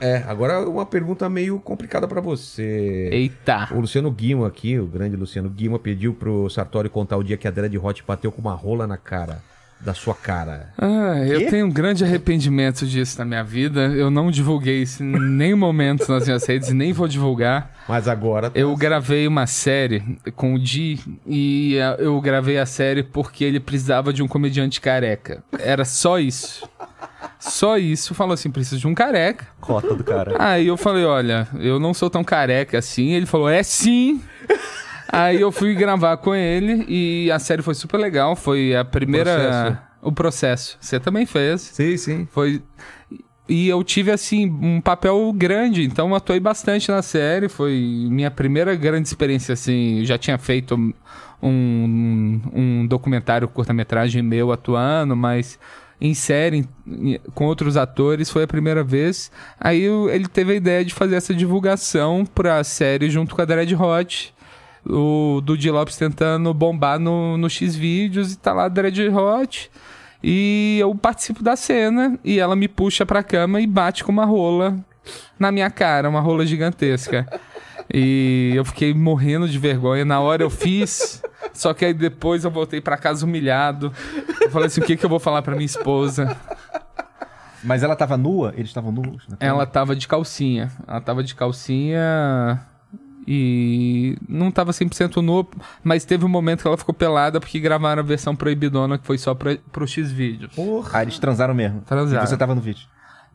É, 0.00 0.22
agora 0.26 0.54
é 0.54 0.58
uma 0.58 0.86
pergunta 0.86 1.28
meio 1.28 1.58
complicada 1.58 2.06
pra 2.06 2.20
você. 2.20 3.08
Eita. 3.12 3.68
O 3.72 3.80
Luciano 3.80 4.10
Guima 4.10 4.46
aqui, 4.46 4.78
o 4.78 4.86
grande 4.86 5.16
Luciano 5.16 5.50
Guima, 5.50 5.78
pediu 5.78 6.14
pro 6.14 6.48
Sartori 6.48 6.88
contar 6.88 7.16
o 7.16 7.24
dia 7.24 7.36
que 7.36 7.48
a 7.48 7.50
Dread 7.50 7.76
Hot 7.78 8.04
bateu 8.06 8.30
com 8.30 8.40
uma 8.40 8.54
rola 8.54 8.86
na 8.86 8.96
cara. 8.96 9.42
Da 9.80 9.92
sua 9.92 10.14
cara. 10.14 10.72
Ah, 10.78 11.26
eu 11.26 11.50
tenho 11.50 11.66
um 11.66 11.70
grande 11.70 12.04
arrependimento 12.04 12.86
disso 12.86 13.18
na 13.18 13.24
minha 13.24 13.42
vida. 13.42 13.80
Eu 13.80 14.12
não 14.12 14.30
divulguei 14.30 14.82
isso 14.82 15.02
em 15.02 15.18
nenhum 15.18 15.56
momento 15.56 16.08
nas 16.08 16.24
minhas 16.26 16.46
redes, 16.46 16.68
e 16.68 16.72
nem 16.72 16.92
vou 16.92 17.08
divulgar. 17.08 17.74
Mas 17.88 18.06
agora. 18.06 18.52
Eu 18.54 18.76
gravei 18.76 19.26
uma 19.26 19.44
série 19.44 20.00
com 20.36 20.54
o 20.54 20.58
Di 20.58 21.00
e 21.26 21.74
eu 21.98 22.20
gravei 22.20 22.58
a 22.58 22.66
série 22.66 23.02
porque 23.02 23.42
ele 23.42 23.58
precisava 23.58 24.12
de 24.12 24.22
um 24.22 24.28
comediante 24.28 24.80
careca. 24.80 25.42
Era 25.58 25.84
só 25.84 26.16
isso. 26.20 26.62
Só 27.42 27.76
isso. 27.76 28.14
Falou 28.14 28.34
assim: 28.34 28.50
preciso 28.50 28.80
de 28.80 28.86
um 28.86 28.94
careca. 28.94 29.46
Cota 29.60 29.94
do 29.94 30.04
cara. 30.04 30.36
Aí 30.38 30.66
eu 30.66 30.76
falei: 30.76 31.04
olha, 31.04 31.48
eu 31.58 31.80
não 31.80 31.92
sou 31.92 32.08
tão 32.08 32.22
careca 32.22 32.78
assim. 32.78 33.10
Ele 33.10 33.26
falou: 33.26 33.48
é 33.48 33.62
sim. 33.62 34.22
Aí 35.10 35.40
eu 35.40 35.52
fui 35.52 35.74
gravar 35.74 36.16
com 36.18 36.34
ele 36.34 36.84
e 36.88 37.30
a 37.30 37.38
série 37.38 37.60
foi 37.60 37.74
super 37.74 37.98
legal. 37.98 38.36
Foi 38.36 38.74
a 38.76 38.84
primeira. 38.84 39.34
Processo. 39.34 39.78
O 40.00 40.12
processo. 40.12 40.78
Você 40.80 40.98
também 40.98 41.26
fez. 41.26 41.60
Sim, 41.60 41.96
sim. 41.96 42.28
Foi. 42.30 42.62
E 43.48 43.68
eu 43.68 43.82
tive, 43.84 44.10
assim, 44.10 44.48
um 44.48 44.80
papel 44.80 45.30
grande, 45.34 45.84
então 45.84 46.14
atuei 46.14 46.40
bastante 46.40 46.90
na 46.90 47.02
série. 47.02 47.48
Foi 47.48 47.72
minha 48.08 48.30
primeira 48.30 48.74
grande 48.74 49.08
experiência, 49.08 49.52
assim. 49.52 49.98
Eu 49.98 50.04
já 50.04 50.16
tinha 50.16 50.38
feito 50.38 50.74
um, 51.42 52.40
um 52.54 52.86
documentário 52.86 53.48
curta-metragem 53.48 54.22
meu 54.22 54.52
atuando, 54.52 55.16
mas 55.16 55.58
em 56.04 56.14
série, 56.14 56.68
com 57.32 57.46
outros 57.46 57.76
atores, 57.76 58.28
foi 58.28 58.42
a 58.42 58.46
primeira 58.48 58.82
vez. 58.82 59.30
Aí 59.58 59.84
ele 59.84 60.26
teve 60.26 60.52
a 60.52 60.56
ideia 60.56 60.84
de 60.84 60.92
fazer 60.92 61.14
essa 61.14 61.32
divulgação 61.32 62.26
pra 62.26 62.64
série 62.64 63.08
junto 63.08 63.36
com 63.36 63.40
a 63.40 63.44
Dread 63.44 63.72
Hot. 63.76 64.34
O 64.84 65.40
do 65.44 65.56
Di 65.56 65.70
Lopes 65.70 65.96
tentando 65.96 66.52
bombar 66.52 66.98
no, 66.98 67.36
no 67.36 67.48
X-Vídeos 67.48 68.32
e 68.32 68.36
tá 68.36 68.52
lá 68.52 68.64
a 68.64 68.68
Dread 68.68 69.08
Hot. 69.10 69.70
E 70.20 70.78
eu 70.80 70.92
participo 70.92 71.40
da 71.40 71.54
cena 71.54 72.18
e 72.24 72.40
ela 72.40 72.56
me 72.56 72.66
puxa 72.66 73.06
pra 73.06 73.22
cama 73.22 73.60
e 73.60 73.66
bate 73.66 74.02
com 74.02 74.10
uma 74.10 74.24
rola 74.24 74.76
na 75.38 75.52
minha 75.52 75.70
cara, 75.70 76.08
uma 76.08 76.20
rola 76.20 76.46
gigantesca. 76.46 77.26
E 77.92 78.52
eu 78.54 78.64
fiquei 78.64 78.94
morrendo 78.94 79.48
de 79.48 79.58
vergonha. 79.58 80.04
Na 80.04 80.20
hora 80.20 80.42
eu 80.42 80.50
fiz, 80.50 81.22
só 81.52 81.74
que 81.74 81.84
aí 81.84 81.94
depois 81.94 82.44
eu 82.44 82.50
voltei 82.50 82.80
pra 82.80 82.96
casa 82.96 83.24
humilhado. 83.24 83.92
Eu 84.40 84.50
falei 84.50 84.66
assim: 84.66 84.80
o 84.80 84.84
que, 84.84 84.96
que 84.96 85.04
eu 85.04 85.10
vou 85.10 85.18
falar 85.18 85.42
pra 85.42 85.54
minha 85.54 85.66
esposa? 85.66 86.36
Mas 87.62 87.82
ela 87.82 87.94
tava 87.94 88.16
nua? 88.16 88.52
Eles 88.56 88.68
estavam 88.68 88.90
nus? 88.90 89.26
Ela 89.38 89.66
tava 89.66 89.94
de 89.94 90.08
calcinha. 90.08 90.70
Ela 90.86 91.00
tava 91.00 91.22
de 91.22 91.34
calcinha 91.34 92.60
e 93.26 94.16
não 94.28 94.50
tava 94.50 94.72
100% 94.72 95.16
nua, 95.22 95.46
mas 95.82 96.04
teve 96.04 96.24
um 96.24 96.28
momento 96.28 96.62
que 96.62 96.66
ela 96.66 96.76
ficou 96.76 96.94
pelada 96.94 97.38
porque 97.38 97.60
gravaram 97.60 98.02
a 98.02 98.04
versão 98.04 98.34
proibidona 98.34 98.98
que 98.98 99.06
foi 99.06 99.16
só 99.16 99.34
pra, 99.34 99.56
pro 99.70 99.86
X-Vídeos. 99.86 100.52
Ah, 100.92 101.02
eles 101.02 101.18
transaram 101.18 101.54
mesmo. 101.54 101.82
Transaram. 101.82 102.24
E 102.24 102.26
você 102.26 102.36
tava 102.36 102.54
no 102.54 102.60
vídeo. 102.60 102.86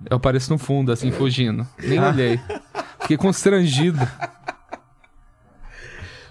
Eu 0.10 0.18
apareço 0.18 0.52
no 0.52 0.58
fundo, 0.58 0.92
assim, 0.92 1.12
fugindo. 1.12 1.68
Nem 1.80 2.00
olhei. 2.00 2.40
Fiquei 3.02 3.18
constrangido. 3.18 4.00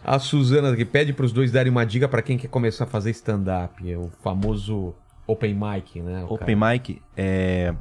A 0.05 0.21
Suzana 0.21 0.73
aqui 0.73 0.85
pede 0.85 1.13
pros 1.13 1.33
dois 1.33 1.51
darem 1.51 1.71
uma 1.73 1.85
dica 1.85 2.09
pra 2.09 2.23
quem 2.23 2.39
quer 2.39 2.49
começar 2.49 2.85
a 2.85 2.87
fazer 2.87 3.11
stand-up. 3.11 3.91
É 3.91 3.97
o 3.97 4.09
famoso 4.23 4.95
open 5.27 5.55
mic, 5.55 6.01
né? 6.01 6.25
Open 6.29 6.57
cara. 6.57 6.73
mic 6.73 7.03
é 7.17 7.75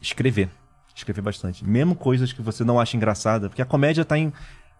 escrever. 0.00 0.48
Escrever 0.94 1.22
bastante. 1.22 1.64
Mesmo 1.66 1.96
coisas 1.96 2.32
que 2.32 2.40
você 2.40 2.62
não 2.62 2.78
acha 2.78 2.96
engraçada, 2.96 3.48
porque 3.48 3.62
a 3.62 3.64
comédia 3.64 4.04
tá 4.04 4.16
em. 4.16 4.32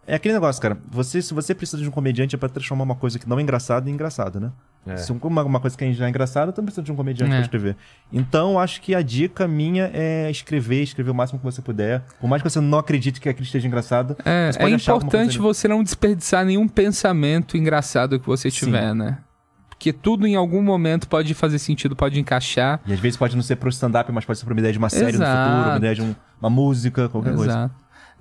É 0.07 0.15
aquele 0.15 0.35
negócio, 0.35 0.63
cara. 0.63 0.79
Você, 0.91 1.21
se 1.21 1.35
você 1.35 1.55
precisa 1.55 1.83
de 1.83 1.89
um 1.89 1.93
comediante 1.93 2.37
é 2.37 2.39
pra 2.39 2.49
transformar 2.49 2.85
uma 2.85 2.95
coisa 2.95 3.19
que 3.19 3.29
não 3.29 3.39
é 3.39 3.43
engraçada 3.43 3.91
em 3.91 3.95
engraçada, 3.95 4.39
né? 4.39 4.53
É. 4.85 4.97
Se 4.97 5.13
uma, 5.13 5.45
uma 5.45 5.61
coisa 5.61 5.77
que 5.79 5.93
já 5.93 6.07
é 6.07 6.09
engraçada, 6.09 6.49
eu 6.49 6.53
também 6.53 6.67
preciso 6.67 6.85
de 6.85 6.91
um 6.91 6.97
comediante 6.97 7.31
É. 7.33 7.37
pra 7.37 7.43
escrever. 7.43 7.77
Então, 8.13 8.59
acho 8.59 8.81
que 8.81 8.95
a 8.95 9.01
dica 9.03 9.47
minha 9.47 9.89
é 9.95 10.29
escrever, 10.31 10.83
escrever 10.83 11.11
o 11.11 11.15
máximo 11.15 11.39
que 11.39 11.45
você 11.45 11.63
puder. 11.63 12.03
Por 12.21 12.29
mais 12.29 12.43
que 12.43 12.51
você 12.51 12.61
não 12.61 12.79
acredite 12.79 13.21
que 13.21 13.29
aquilo 13.29 13.45
esteja 13.45 13.67
engraçado, 13.69 14.17
É, 14.25 14.51
é 14.59 14.69
importante 14.71 15.39
você 15.39 15.69
não 15.69 15.83
desperdiçar 15.85 16.45
nenhum 16.45 16.67
pensamento 16.67 17.57
engraçado 17.57 18.19
que 18.19 18.27
você 18.27 18.51
Sim. 18.51 18.67
tiver, 18.67 18.93
né? 18.95 19.19
Porque 19.69 19.93
tudo 19.93 20.27
em 20.27 20.37
algum 20.37 20.63
momento 20.63 21.09
pode 21.09 21.33
fazer 21.35 21.59
sentido, 21.59 21.95
pode 21.97 22.19
encaixar. 22.21 22.81
E 22.87 22.93
às 22.93 23.01
vezes 23.01 23.17
pode 23.17 23.35
não 23.35 23.43
ser 23.43 23.57
pro 23.57 23.69
stand-up, 23.69 24.11
mas 24.13 24.25
pode 24.25 24.39
ser 24.39 24.45
pra 24.45 24.55
uma 24.55 24.61
ideia 24.61 24.73
de 24.73 24.79
uma 24.79 24.89
série 24.91 25.17
no 25.17 25.25
Exato. 25.25 25.51
futuro, 25.51 25.69
uma 25.71 25.77
ideia 25.79 25.95
de 25.95 26.03
um- 26.03 26.15
uma 26.41 26.51
música, 26.51 27.09
qualquer 27.09 27.35
coisa. 27.35 27.71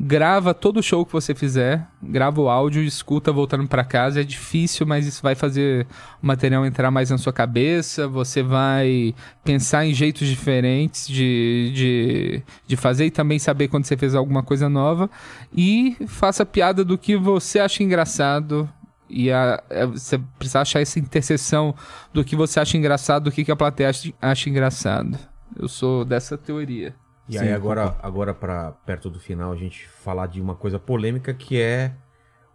Grava 0.03 0.51
todo 0.55 0.81
show 0.81 1.05
que 1.05 1.13
você 1.13 1.35
fizer, 1.35 1.87
grava 2.01 2.41
o 2.41 2.49
áudio, 2.49 2.81
escuta 2.81 3.31
voltando 3.31 3.67
pra 3.67 3.83
casa. 3.83 4.21
É 4.21 4.23
difícil, 4.23 4.83
mas 4.83 5.05
isso 5.05 5.21
vai 5.21 5.35
fazer 5.35 5.85
o 6.23 6.25
material 6.25 6.65
entrar 6.65 6.89
mais 6.89 7.11
na 7.11 7.19
sua 7.19 7.31
cabeça. 7.31 8.07
Você 8.07 8.41
vai 8.41 9.13
pensar 9.43 9.85
em 9.85 9.93
jeitos 9.93 10.27
diferentes 10.27 11.07
de, 11.07 11.71
de, 11.75 12.43
de 12.65 12.75
fazer 12.75 13.05
e 13.05 13.11
também 13.11 13.37
saber 13.37 13.67
quando 13.67 13.85
você 13.85 13.95
fez 13.95 14.15
alguma 14.15 14.41
coisa 14.41 14.67
nova. 14.67 15.07
E 15.55 15.95
faça 16.07 16.43
piada 16.47 16.83
do 16.83 16.97
que 16.97 17.15
você 17.15 17.59
acha 17.59 17.83
engraçado. 17.83 18.67
E 19.07 19.31
a- 19.31 19.61
é, 19.69 19.85
você 19.85 20.17
precisa 20.39 20.61
achar 20.61 20.81
essa 20.81 20.97
interseção 20.97 21.75
do 22.11 22.23
que 22.25 22.35
você 22.35 22.59
acha 22.59 22.75
engraçado, 22.75 23.25
do 23.25 23.31
que, 23.31 23.45
que 23.45 23.51
a 23.51 23.55
plateia 23.55 23.89
acha, 23.91 24.11
acha 24.19 24.49
engraçado. 24.49 25.15
Eu 25.55 25.67
sou 25.67 26.03
dessa 26.03 26.35
teoria. 26.39 26.95
E 27.31 27.37
Sim, 27.37 27.45
aí 27.45 27.53
agora, 27.53 27.95
agora 28.03 28.33
para 28.33 28.73
perto 28.85 29.09
do 29.09 29.17
final, 29.19 29.53
a 29.53 29.55
gente 29.55 29.87
falar 29.87 30.27
de 30.27 30.41
uma 30.41 30.53
coisa 30.53 30.77
polêmica 30.77 31.33
que 31.33 31.59
é 31.61 31.93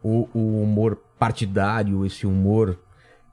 o, 0.02 0.28
o 0.34 0.62
humor 0.62 0.96
partidário, 1.18 2.04
esse 2.04 2.26
humor 2.26 2.78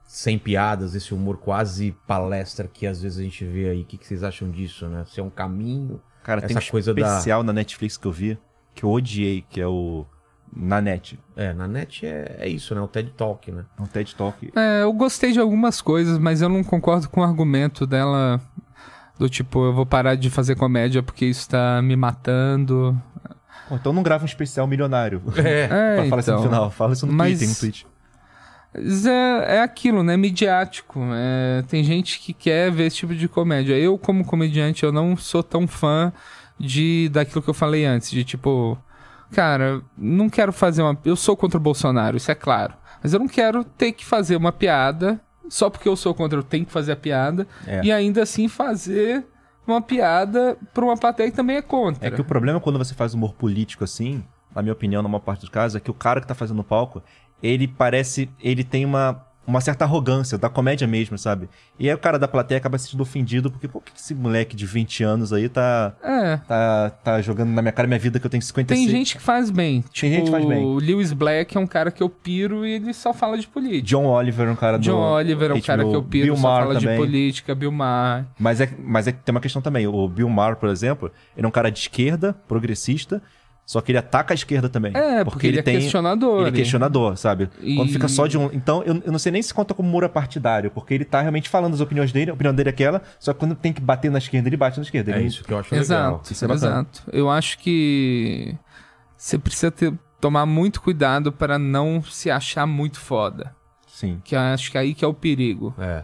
sem 0.05 0.39
piadas, 0.39 0.95
esse 0.95 1.13
humor 1.13 1.37
quase 1.37 1.91
palestra 2.07 2.65
que 2.67 2.87
às 2.87 3.01
vezes 3.01 3.19
a 3.19 3.23
gente 3.23 3.43
vê 3.43 3.69
aí. 3.69 3.81
O 3.81 3.85
que, 3.85 3.97
que 3.97 4.07
vocês 4.07 4.23
acham 4.23 4.49
disso, 4.49 4.87
né? 4.87 5.03
Se 5.05 5.19
é 5.19 5.23
um 5.23 5.29
caminho... 5.29 6.01
Cara, 6.23 6.41
tem 6.41 6.55
Essa 6.55 6.65
um 6.65 6.71
coisa 6.71 6.93
da- 6.93 7.01
especial 7.01 7.43
na 7.43 7.51
Netflix 7.51 7.97
que 7.97 8.07
eu 8.07 8.11
vi, 8.11 8.37
que 8.73 8.85
eu 8.85 8.89
odiei, 8.89 9.43
que 9.49 9.59
é 9.59 9.67
o 9.67 10.05
Na 10.55 10.79
Net. 10.79 11.19
É, 11.35 11.51
na 11.51 11.67
net 11.67 12.05
é, 12.05 12.37
é 12.39 12.47
isso, 12.47 12.73
né? 12.73 12.79
O 12.79 12.87
TED 12.87 13.11
Talk, 13.17 13.51
né? 13.51 13.65
É 13.77 13.81
um 13.81 13.85
TED 13.85 14.15
Talk. 14.15 14.53
É, 14.55 14.83
eu 14.83 14.93
gostei 14.93 15.33
de 15.33 15.39
algumas 15.41 15.81
coisas, 15.81 16.17
mas 16.17 16.41
eu 16.41 16.47
não 16.47 16.63
concordo 16.63 17.09
com 17.09 17.19
o 17.19 17.23
argumento 17.25 17.85
dela 17.85 18.39
do 19.17 19.29
tipo, 19.29 19.65
eu 19.65 19.73
vou 19.73 19.85
parar 19.85 20.15
de 20.15 20.29
fazer 20.29 20.55
comédia 20.55 21.03
porque 21.03 21.25
isso 21.25 21.49
tá 21.49 21.81
me 21.81 21.95
matando. 21.95 22.99
Pô, 23.69 23.75
então 23.75 23.93
não 23.93 24.03
grava 24.03 24.23
um 24.23 24.25
especial 24.25 24.67
milionário. 24.67 25.21
É. 25.37 25.63
É, 25.69 25.95
pra 25.95 26.05
falar 26.09 26.19
isso 26.21 26.31
no 26.31 26.37
então. 26.37 26.49
final. 26.49 26.71
Fala 26.71 26.93
isso 26.93 27.05
no 27.07 27.13
Mas- 27.13 27.37
Twitter, 27.39 27.49
no 27.49 27.55
tweet. 27.59 27.87
Mas 28.75 29.05
é, 29.05 29.57
é 29.57 29.61
aquilo, 29.61 30.01
né? 30.03 30.17
Midiático. 30.17 30.99
É, 31.13 31.63
tem 31.67 31.83
gente 31.83 32.19
que 32.19 32.33
quer 32.33 32.71
ver 32.71 32.85
esse 32.87 32.97
tipo 32.97 33.13
de 33.13 33.27
comédia. 33.27 33.77
Eu, 33.77 33.97
como 33.99 34.25
comediante, 34.25 34.83
eu 34.83 34.91
não 34.91 35.15
sou 35.15 35.43
tão 35.43 35.67
fã 35.67 36.11
de 36.59 37.07
daquilo 37.09 37.41
que 37.41 37.49
eu 37.49 37.53
falei 37.53 37.85
antes, 37.85 38.09
de 38.09 38.23
tipo, 38.23 38.77
cara, 39.31 39.81
não 39.97 40.27
quero 40.29 40.51
fazer 40.51 40.81
uma. 40.81 40.97
Eu 41.05 41.15
sou 41.15 41.37
contra 41.37 41.57
o 41.57 41.61
Bolsonaro, 41.61 42.17
isso 42.17 42.31
é 42.31 42.35
claro. 42.35 42.73
Mas 43.01 43.13
eu 43.13 43.19
não 43.19 43.27
quero 43.27 43.63
ter 43.63 43.91
que 43.91 44.03
fazer 44.05 44.35
uma 44.35 44.51
piada 44.51 45.19
só 45.53 45.69
porque 45.69 45.87
eu 45.87 45.95
sou 45.95 46.15
contra, 46.15 46.39
eu 46.39 46.43
tenho 46.43 46.65
que 46.65 46.71
fazer 46.71 46.93
a 46.93 46.95
piada 46.95 47.47
É. 47.67 47.81
e 47.83 47.91
ainda 47.91 48.23
assim 48.23 48.47
fazer 48.47 49.23
uma 49.67 49.79
piada 49.81 50.57
pra 50.73 50.83
uma 50.83 50.97
plateia 50.97 51.29
que 51.29 51.35
também 51.35 51.57
é 51.57 51.61
contra. 51.61 52.07
É 52.07 52.09
que 52.09 52.19
o 52.19 52.25
problema 52.25 52.59
quando 52.59 52.79
você 52.79 52.95
faz 52.95 53.13
humor 53.13 53.33
político 53.35 53.83
assim, 53.83 54.23
na 54.55 54.63
minha 54.63 54.73
opinião, 54.73 55.03
numa 55.03 55.19
parte 55.19 55.41
dos 55.41 55.49
casos, 55.49 55.75
é 55.75 55.79
que 55.79 55.91
o 55.91 55.93
cara 55.93 56.19
que 56.19 56.25
tá 56.27 56.33
fazendo 56.33 56.59
o 56.59 56.63
palco, 56.63 57.03
ele 57.41 57.67
parece. 57.67 58.29
Ele 58.39 58.63
tem 58.63 58.83
uma, 58.83 59.23
uma 59.45 59.61
certa 59.61 59.85
arrogância, 59.85 60.37
da 60.37 60.49
comédia 60.49 60.87
mesmo, 60.87 61.17
sabe? 61.17 61.49
E 61.77 61.89
aí 61.89 61.95
o 61.95 61.97
cara 61.97 62.17
da 62.17 62.27
plateia 62.27 62.57
acaba 62.57 62.77
se 62.77 62.85
sentindo 62.85 63.01
ofendido, 63.01 63.51
porque, 63.51 63.67
por 63.67 63.83
que 63.83 63.91
esse 63.95 64.15
moleque 64.15 64.55
de 64.55 64.65
20 64.65 65.03
anos 65.03 65.33
aí 65.33 65.49
tá. 65.49 65.93
É. 66.01 66.37
Tá, 66.37 66.89
tá 67.03 67.21
jogando 67.21 67.49
na 67.49 67.61
minha 67.61 67.71
cara 67.71 67.87
minha 67.87 67.99
vida 67.99 68.19
que 68.19 68.25
eu 68.25 68.29
tenho 68.29 68.41
56. 68.41 68.87
Tem 68.87 68.97
gente 68.97 69.17
que 69.17 69.21
faz 69.21 69.49
bem. 69.49 69.81
Tipo, 69.91 70.13
gente 70.13 70.25
que 70.25 70.31
faz 70.31 70.45
bem. 70.45 70.63
O 70.63 70.75
Lewis 70.75 71.11
Black 71.11 71.57
é 71.57 71.59
um 71.59 71.67
cara 71.67 71.91
que 71.91 72.01
eu 72.01 72.09
piro 72.09 72.65
e 72.65 72.73
ele 72.73 72.93
só 72.93 73.13
fala 73.13 73.37
de 73.37 73.47
política. 73.47 73.87
John 73.87 74.05
Oliver 74.05 74.47
é 74.47 74.51
um 74.51 74.55
cara 74.55 74.77
do. 74.77 74.83
John 74.83 74.99
Oliver 74.99 75.51
é 75.51 75.53
um 75.53 75.61
cara 75.61 75.83
HBO, 75.83 75.89
que 75.89 75.95
eu 75.95 76.03
piro, 76.03 76.25
Bill 76.25 76.37
só 76.37 76.41
Maher 76.41 76.63
fala 76.63 76.79
de 76.79 76.85
também. 76.85 76.99
política, 76.99 77.55
Bill 77.55 77.71
Maher. 77.71 78.25
Mas 78.39 78.61
é, 78.61 78.69
mas 78.79 79.07
é 79.07 79.11
que 79.11 79.19
tem 79.19 79.33
uma 79.33 79.41
questão 79.41 79.61
também. 79.61 79.87
O 79.87 80.07
Bill 80.07 80.29
Maher, 80.29 80.55
por 80.55 80.69
exemplo, 80.69 81.11
ele 81.35 81.45
é 81.45 81.47
um 81.47 81.51
cara 81.51 81.69
de 81.69 81.79
esquerda, 81.79 82.33
progressista, 82.47 83.21
só 83.65 83.79
que 83.81 83.91
ele 83.91 83.97
ataca 83.97 84.33
a 84.33 84.35
esquerda 84.35 84.67
também. 84.67 84.91
É, 84.95 85.23
porque, 85.23 85.47
ele, 85.47 85.59
é 85.59 85.63
questionador. 85.63 86.41
Ele 86.41 86.49
é 86.49 86.51
questionador, 86.51 87.15
sabe? 87.17 87.49
E- 87.61 87.75
Quando 87.77 87.91
fica 87.91 88.07
só 88.07 88.27
de 88.27 88.37
um. 88.37 88.49
Então, 88.51 88.83
eu, 88.83 89.01
eu 89.05 89.11
não 89.11 89.17
sei 89.19 89.31
nem 89.31 89.41
se 89.41 89.53
conta 89.53 89.73
como 89.73 89.87
mura 89.89 90.09
partidário, 90.09 90.69
porque 90.69 90.93
ele 90.93 91.05
tá 91.05 91.21
realmente 91.21 91.47
falando 91.49 91.73
as 91.73 91.79
opiniões 91.79 92.11
dele, 92.11 92.29
a 92.31 92.33
opinião 92.33 92.53
dele 92.53 92.69
é 92.69 92.71
aquela, 92.71 93.01
só 93.19 93.31
que 93.33 93.39
quando 93.39 93.55
tem 93.55 93.71
que 93.71 93.79
bater 93.81 94.11
na 94.11 94.17
esquerda, 94.17 94.49
ele 94.49 94.57
bate 94.57 94.77
na 94.77 94.83
esquerda. 94.83 95.11
É 95.11 95.17
Ele- 95.19 95.27
isso 95.27 95.43
que 95.43 95.53
eu 95.53 95.57
acho 95.59 95.73
legal. 95.73 95.81
Exato, 95.83 96.33
Isso 96.33 96.45
é 96.45 96.51
exato. 96.51 97.03
Eu 97.11 97.29
acho 97.29 97.57
que 97.59 98.55
você 99.17 99.37
precisa 99.37 99.71
ter- 99.71 99.93
tomar 100.19 100.45
muito 100.45 100.81
cuidado 100.81 101.31
para 101.31 101.57
não 101.57 102.03
se 102.03 102.29
achar 102.29 102.65
muito 102.67 102.99
foda. 102.99 103.55
Sim. 103.87 104.19
Que 104.23 104.35
eu 104.35 104.39
acho 104.39 104.71
que 104.71 104.77
aí 104.77 104.93
que 104.93 105.05
é 105.05 105.07
o 105.07 105.13
perigo. 105.13 105.73
É. 105.79 106.03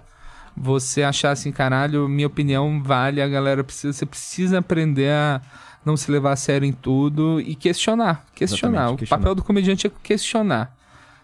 Você 0.56 1.04
achar 1.04 1.32
assim, 1.32 1.52
caralho, 1.52 2.08
minha 2.08 2.28
opinião 2.28 2.82
vale, 2.84 3.22
a 3.22 3.28
galera 3.28 3.64
precisa. 3.64 3.94
Você 3.94 4.06
precisa 4.06 4.60
aprender 4.60 5.10
a 5.12 5.42
não 5.86 5.96
se 5.98 6.12
levar 6.12 6.34
a 6.34 6.36
sério 6.36 6.66
em 6.66 6.74
tudo 6.74 7.40
e 7.42 7.56
questionar. 7.56 8.26
Questionar. 8.34 8.92
O 8.92 9.08
papel 9.08 9.36
do 9.36 9.44
comediante 9.44 9.88
é 9.88 9.92
questionar. 10.04 10.76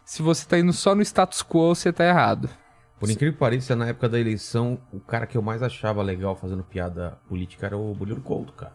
Se 0.03 0.21
você 0.21 0.45
tá 0.45 0.57
indo 0.59 0.71
só 0.71 0.93
no 0.95 1.01
status 1.01 1.41
quo, 1.43 1.73
você 1.73 1.91
tá 1.91 2.05
errado. 2.05 2.49
Por 2.99 3.09
incrível 3.09 3.33
que 3.33 3.39
pareça, 3.39 3.75
na 3.75 3.87
época 3.87 4.07
da 4.07 4.19
eleição, 4.19 4.79
o 4.91 4.99
cara 4.99 5.27
que 5.27 5.37
eu 5.37 5.41
mais 5.41 5.61
achava 5.61 6.01
legal 6.01 6.35
fazendo 6.35 6.63
piada 6.63 7.17
política 7.27 7.65
era 7.65 7.77
o 7.77 7.93
Bolívar 7.93 8.21
Couto, 8.21 8.53
cara. 8.53 8.73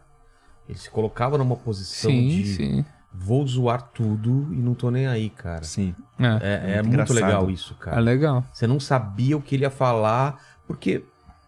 Ele 0.69 0.77
se 0.77 0.89
colocava 0.89 1.37
numa 1.37 1.55
posição 1.55 2.11
sim, 2.11 2.27
de 2.27 2.45
sim. 2.45 2.85
vou 3.11 3.45
zoar 3.47 3.81
tudo 3.93 4.47
e 4.53 4.57
não 4.57 4.73
tô 4.73 4.91
nem 4.91 5.07
aí, 5.07 5.29
cara. 5.29 5.63
Sim. 5.63 5.95
É, 6.19 6.25
É, 6.25 6.27
é 6.27 6.75
Muito 6.75 6.75
muito 6.75 6.87
engraçado. 6.93 7.15
legal 7.15 7.49
isso, 7.49 7.75
é 7.79 7.83
cara. 7.83 7.99
legal. 7.99 8.45
Você 8.53 8.67
não 8.67 8.79
sabia 8.79 9.35
o 9.35 9.41
que 9.41 9.55
ele 9.55 9.63
ia 9.63 9.71
falar, 9.71 10.39
porque 10.67 11.03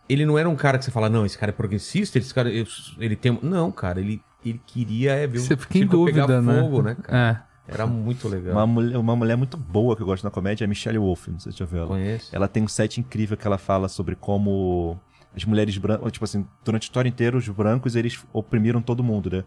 ele 0.07 0.25
não 0.25 0.37
era 0.37 0.49
um 0.49 0.55
cara 0.55 0.77
que 0.77 0.85
você 0.85 0.91
fala, 0.91 1.09
não, 1.09 1.25
esse 1.25 1.37
cara 1.37 1.51
é 1.51 1.53
progressista, 1.53 2.17
esse 2.17 2.33
cara, 2.33 2.49
eu- 2.51 2.65
ele 2.99 3.15
tem... 3.15 3.37
Não, 3.41 3.71
cara, 3.71 3.99
ele, 3.99 4.21
ele 4.45 4.61
queria 4.65 5.13
é, 5.13 5.25
ver 5.27 5.39
Você 5.39 5.53
o 5.53 5.57
fica 5.57 5.77
em 5.77 5.81
circo 5.81 6.05
pegar 6.05 6.25
dúvida, 6.27 6.41
né? 6.41 6.61
fogo, 6.61 6.81
né, 6.81 6.95
cara? 7.01 7.47
É. 7.49 7.53
Era 7.73 7.87
muito 7.87 8.27
legal. 8.27 8.53
Uma 8.55 8.67
mulher, 8.67 8.97
uma 8.97 9.15
mulher 9.15 9.37
muito 9.37 9.55
boa 9.55 9.95
que 9.95 10.01
eu 10.01 10.05
gosto 10.05 10.23
na 10.25 10.29
comédia 10.31 10.63
é 10.63 10.65
a 10.65 10.67
Michelle 10.67 10.97
Wolf, 10.97 11.29
não 11.29 11.39
sei 11.39 11.51
se 11.51 11.57
você 11.57 11.63
já 11.63 11.69
viu 11.69 11.79
ela. 11.79 11.87
Conhece? 11.87 12.35
Ela 12.35 12.47
tem 12.47 12.61
um 12.61 12.67
set 12.67 12.99
incrível 12.99 13.37
que 13.37 13.47
ela 13.47 13.57
fala 13.57 13.87
sobre 13.87 14.15
como 14.17 14.99
as 15.33 15.45
mulheres 15.45 15.77
brancas, 15.77 16.11
tipo 16.11 16.25
assim, 16.25 16.45
durante 16.63 16.83
a 16.83 16.87
história 16.87 17.07
inteira, 17.07 17.37
os 17.37 17.47
brancos, 17.47 17.95
eles 17.95 18.19
oprimiram 18.33 18.81
todo 18.81 19.01
mundo, 19.01 19.29
né? 19.31 19.43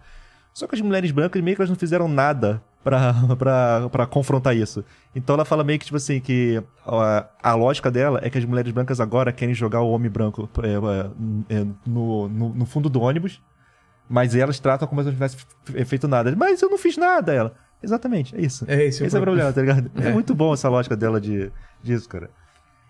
Só 0.54 0.66
que 0.66 0.74
as 0.74 0.80
mulheres 0.80 1.10
brancas, 1.10 1.42
meio 1.42 1.54
que 1.54 1.60
elas 1.60 1.68
não 1.68 1.76
fizeram 1.76 2.08
nada 2.08 2.62
pra 3.90 4.06
confrontar 4.06 4.56
isso. 4.56 4.84
Então 5.14 5.34
ela 5.34 5.44
fala 5.44 5.64
meio 5.64 5.78
que, 5.78 5.84
tipo 5.86 5.96
assim, 5.96 6.20
que 6.20 6.62
a, 6.86 7.26
a 7.42 7.54
lógica 7.54 7.90
dela 7.90 8.20
é 8.22 8.30
que 8.30 8.38
as 8.38 8.44
mulheres 8.44 8.72
brancas 8.72 9.00
agora 9.00 9.32
querem 9.32 9.54
jogar 9.54 9.80
o 9.80 9.90
homem 9.90 10.10
branco 10.10 10.48
é, 10.62 11.54
é, 11.56 11.66
no, 11.86 12.28
no, 12.28 12.48
no 12.54 12.66
fundo 12.66 12.88
do 12.88 13.00
ônibus, 13.00 13.42
mas 14.08 14.34
elas 14.34 14.60
tratam 14.60 14.86
como 14.86 15.00
se 15.02 15.06
não 15.06 15.12
tivesse 15.14 15.36
feito 15.86 16.06
nada. 16.06 16.34
Mas 16.36 16.62
eu 16.62 16.70
não 16.70 16.78
fiz 16.78 16.96
nada, 16.96 17.32
ela. 17.32 17.54
Exatamente, 17.82 18.34
é 18.36 18.40
isso. 18.40 18.64
É 18.68 18.84
esse, 18.84 19.04
Esse 19.04 19.16
é 19.16 19.18
o 19.18 19.22
problema, 19.22 19.52
tá 19.52 19.60
ligado? 19.60 19.90
É. 20.00 20.08
É. 20.08 20.12
muito 20.12 20.34
bom 20.34 20.54
essa 20.54 20.68
lógica 20.68 20.96
dela 20.96 21.20
de, 21.20 21.50
disso, 21.82 22.08
cara. 22.08 22.30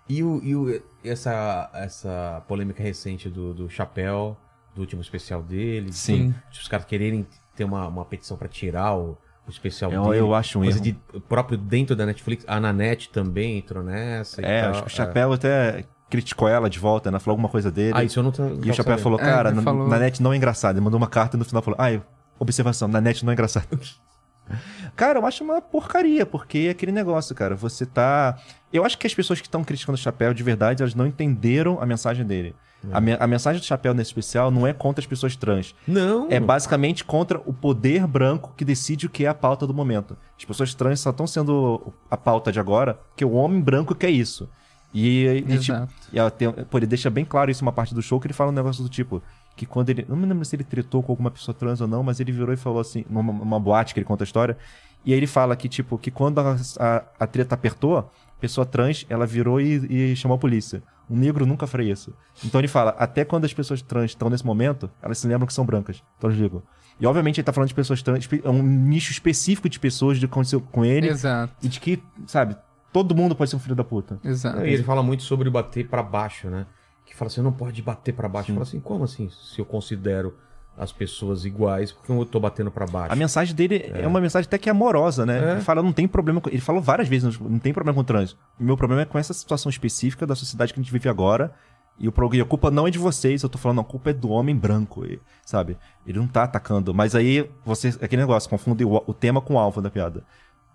E, 0.08 0.22
o, 0.22 0.40
e 0.42 0.54
o- 0.54 0.82
essa, 1.04 1.68
essa 1.74 2.42
polêmica 2.46 2.82
recente 2.82 3.28
do, 3.28 3.52
do 3.52 3.68
Chapéu, 3.68 4.36
do 4.74 4.80
último 4.82 5.02
especial 5.02 5.42
dele, 5.42 5.92
Sim. 5.92 6.34
de 6.50 6.60
os 6.60 6.68
caras 6.68 6.86
quererem 6.86 7.26
ter 7.56 7.64
uma, 7.64 7.88
uma 7.88 8.04
petição 8.04 8.36
pra 8.36 8.46
tirar 8.46 8.94
o 8.96 9.18
especial 9.50 9.92
Eu- 9.92 10.04
dele. 10.04 10.18
eu 10.20 10.34
acho 10.34 10.58
um 10.58 10.62
coisa 10.62 10.78
erro. 10.78 10.84
de 10.84 11.20
próprio 11.28 11.56
dentro 11.58 11.94
da 11.96 12.04
Netflix, 12.06 12.44
a 12.48 12.58
Nanette 12.60 13.08
também 13.10 13.58
entrou 13.58 13.82
nessa. 13.82 14.40
e 14.40 14.44
É, 14.44 14.62
tal. 14.62 14.70
acho 14.70 14.82
que 14.82 14.88
o 14.88 14.90
Chapéu 14.90 15.32
até 15.32 15.84
criticou 16.10 16.48
ela 16.48 16.70
de 16.70 16.78
volta, 16.78 17.10
né? 17.10 17.18
Falou 17.18 17.34
alguma 17.34 17.48
coisa 17.48 17.70
dele. 17.70 17.92
Ah, 17.94 18.04
isso 18.04 18.18
eu 18.18 18.22
não 18.22 18.30
tô. 18.30 18.44
e 18.62 18.70
o 18.70 18.74
Chapéu 18.74 18.96
falou, 18.98 19.18
É, 19.18 19.22
cara, 19.22 19.48
ele 19.48 19.56
na, 19.56 19.62
falou- 19.62 19.88
na 19.88 19.98
net 19.98 20.22
não 20.22 20.32
é 20.32 20.36
engraçado. 20.36 20.76
Ele 20.76 20.84
mandou 20.84 20.98
uma 20.98 21.08
carta 21.08 21.36
e 21.36 21.38
no 21.38 21.44
final 21.44 21.62
falou, 21.62 21.76
ai, 21.80 22.02
observação, 22.38 22.86
na 22.88 23.00
net 23.00 23.24
não 23.24 23.32
é 23.32 23.34
engraçado. 23.34 23.66
cara, 24.94 25.18
eu 25.18 25.26
acho 25.26 25.42
uma 25.42 25.60
porcaria, 25.60 26.24
porque 26.24 26.58
é 26.68 26.70
aquele 26.70 26.92
negócio, 26.92 27.34
cara, 27.34 27.54
você 27.56 27.84
tá... 27.84 28.36
Eu 28.72 28.84
acho 28.84 28.96
que 28.98 29.06
as 29.06 29.14
pessoas 29.14 29.40
que 29.40 29.46
estão 29.46 29.64
criticando 29.64 29.96
o 29.96 30.00
Chapéu, 30.00 30.32
de 30.34 30.42
verdade, 30.42 30.82
elas 30.82 30.94
não 30.94 31.06
entenderam 31.06 31.80
a 31.80 31.86
mensagem 31.86 32.24
dele. 32.24 32.54
A, 32.92 33.00
me- 33.00 33.16
a 33.18 33.26
mensagem 33.26 33.60
do 33.60 33.64
Chapéu 33.64 33.92
nesse 33.92 34.10
especial 34.10 34.50
não 34.50 34.66
é 34.66 34.72
contra 34.72 35.00
as 35.02 35.06
pessoas 35.06 35.34
trans. 35.34 35.74
Não. 35.88 36.28
É 36.30 36.38
basicamente 36.38 37.04
contra 37.04 37.40
o 37.44 37.52
poder 37.52 38.06
branco 38.06 38.52
que 38.56 38.64
decide 38.64 39.06
o 39.06 39.10
que 39.10 39.24
é 39.24 39.28
a 39.28 39.34
pauta 39.34 39.66
do 39.66 39.74
momento. 39.74 40.16
As 40.38 40.44
pessoas 40.44 40.72
trans 40.74 41.00
só 41.00 41.10
estão 41.10 41.26
sendo 41.26 41.92
a 42.10 42.16
pauta 42.16 42.52
de 42.52 42.60
agora 42.60 42.94
porque 43.08 43.24
o 43.24 43.32
homem 43.32 43.60
branco 43.60 43.94
quer 43.94 44.10
isso. 44.10 44.48
E, 44.94 45.26
e, 45.26 45.40
tipo, 45.42 45.52
Exato. 45.76 45.92
e 46.12 46.30
tem- 46.30 46.52
pô, 46.52 46.78
ele 46.78 46.86
deixa 46.86 47.10
bem 47.10 47.24
claro 47.24 47.50
isso 47.50 47.60
uma 47.62 47.72
parte 47.72 47.92
do 47.94 48.00
show 48.00 48.20
que 48.20 48.26
ele 48.28 48.34
fala 48.34 48.50
um 48.50 48.54
negócio 48.54 48.82
do 48.82 48.88
tipo 48.88 49.20
que 49.56 49.66
quando 49.66 49.90
ele 49.90 50.04
não 50.08 50.16
me 50.16 50.26
lembro 50.26 50.44
se 50.44 50.54
ele 50.54 50.64
tretou 50.64 51.02
com 51.02 51.12
alguma 51.12 51.30
pessoa 51.30 51.54
trans 51.54 51.80
ou 51.80 51.88
não, 51.88 52.02
mas 52.02 52.20
ele 52.20 52.30
virou 52.30 52.52
e 52.54 52.56
falou 52.56 52.78
assim 52.78 53.04
numa 53.10 53.32
uma 53.32 53.58
boate 53.58 53.92
que 53.94 54.00
ele 54.00 54.04
conta 54.06 54.22
a 54.22 54.26
história 54.26 54.56
e 55.04 55.12
aí 55.12 55.18
ele 55.18 55.26
fala 55.26 55.56
que 55.56 55.68
tipo 55.68 55.98
que 55.98 56.10
quando 56.10 56.38
a, 56.40 56.56
a, 56.78 57.02
a 57.20 57.26
treta 57.26 57.54
apertou 57.54 58.10
pessoa 58.40 58.64
trans, 58.66 59.04
ela 59.08 59.26
virou 59.26 59.60
e, 59.60 60.12
e 60.12 60.16
chamou 60.16 60.36
a 60.36 60.38
polícia. 60.38 60.82
Um 61.08 61.16
negro 61.16 61.46
nunca 61.46 61.66
faria 61.66 61.92
isso. 61.92 62.12
Então 62.44 62.60
ele 62.60 62.68
fala, 62.68 62.90
até 62.98 63.24
quando 63.24 63.44
as 63.44 63.54
pessoas 63.54 63.80
trans 63.82 64.10
estão 64.10 64.28
nesse 64.28 64.44
momento, 64.44 64.90
elas 65.00 65.18
se 65.18 65.26
lembram 65.28 65.46
que 65.46 65.52
são 65.52 65.64
brancas. 65.64 66.02
Então 66.18 66.28
eles 66.30 66.40
ligam. 66.40 66.62
E 66.98 67.06
obviamente 67.06 67.38
ele 67.38 67.44
tá 67.44 67.52
falando 67.52 67.68
de 67.68 67.74
pessoas 67.74 68.02
trans, 68.02 68.28
é 68.42 68.48
um 68.48 68.62
nicho 68.62 69.12
específico 69.12 69.68
de 69.68 69.78
pessoas 69.78 70.18
de 70.18 70.26
que 70.26 70.32
aconteceu 70.32 70.60
com 70.60 70.84
ele. 70.84 71.08
Exato, 71.08 71.52
E 71.62 71.68
de 71.68 71.78
que, 71.78 72.02
sabe, 72.26 72.56
todo 72.92 73.14
mundo 73.14 73.36
pode 73.36 73.50
ser 73.50 73.56
um 73.56 73.60
filho 73.60 73.74
da 73.76 73.84
puta. 73.84 74.18
exato. 74.24 74.64
E 74.64 74.72
ele 74.72 74.82
fala 74.82 75.02
muito 75.02 75.22
sobre 75.22 75.48
bater 75.50 75.86
pra 75.88 76.02
baixo, 76.02 76.48
né? 76.48 76.66
Que 77.04 77.14
fala 77.14 77.28
assim, 77.30 77.40
não 77.42 77.52
pode 77.52 77.80
bater 77.82 78.12
pra 78.12 78.28
baixo. 78.28 78.52
Fala 78.52 78.62
assim, 78.64 78.80
como 78.80 79.04
assim? 79.04 79.28
Se 79.30 79.60
eu 79.60 79.64
considero 79.64 80.34
as 80.78 80.92
pessoas 80.92 81.44
iguais, 81.44 81.90
por 81.92 82.04
que 82.04 82.12
eu 82.12 82.24
tô 82.26 82.38
batendo 82.38 82.70
pra 82.70 82.86
baixo? 82.86 83.12
A 83.12 83.16
mensagem 83.16 83.54
dele 83.54 83.90
é, 83.94 84.06
uma 84.06 84.20
mensagem 84.20 84.46
até 84.46 84.58
que 84.58 84.68
amorosa, 84.68 85.24
né? 85.24 85.38
É. 85.38 85.52
Ele 85.52 85.60
fala, 85.62 85.82
não 85.82 85.92
tem 85.92 86.06
problema 86.06 86.40
com... 86.40 86.50
Ele 86.50 86.60
falou 86.60 86.82
várias 86.82 87.08
vezes, 87.08 87.38
não 87.40 87.58
tem 87.58 87.72
problema 87.72 87.94
com 87.94 88.00
o 88.00 88.04
trânsito. 88.04 88.38
O 88.60 88.62
meu 88.64 88.76
problema 88.76 89.02
é 89.02 89.04
com 89.06 89.18
essa 89.18 89.32
situação 89.32 89.70
específica 89.70 90.26
da 90.26 90.34
sociedade 90.34 90.74
que 90.74 90.80
a 90.80 90.82
gente 90.82 90.92
vive 90.92 91.08
agora. 91.08 91.52
E, 91.98 92.06
o, 92.06 92.12
pro- 92.12 92.34
e 92.34 92.40
a 92.42 92.44
culpa 92.44 92.70
não 92.70 92.86
é 92.86 92.90
de 92.90 92.98
vocês, 92.98 93.42
eu 93.42 93.48
tô 93.48 93.56
falando, 93.56 93.80
a 93.80 93.84
culpa 93.84 94.10
é 94.10 94.12
do 94.12 94.28
homem 94.28 94.54
branco, 94.54 95.06
e- 95.06 95.18
sabe? 95.46 95.78
Ele 96.06 96.18
não 96.18 96.26
tá 96.28 96.42
atacando. 96.42 96.92
Mas 96.92 97.14
aí, 97.14 97.48
você, 97.64 97.88
é 97.98 98.04
aquele 98.04 98.20
negócio, 98.20 98.50
confunde 98.50 98.84
o, 98.84 99.02
o 99.06 99.14
tema 99.14 99.40
com 99.40 99.54
o 99.54 99.58
alvo 99.58 99.80
da 99.80 99.88
piada. 99.90 100.22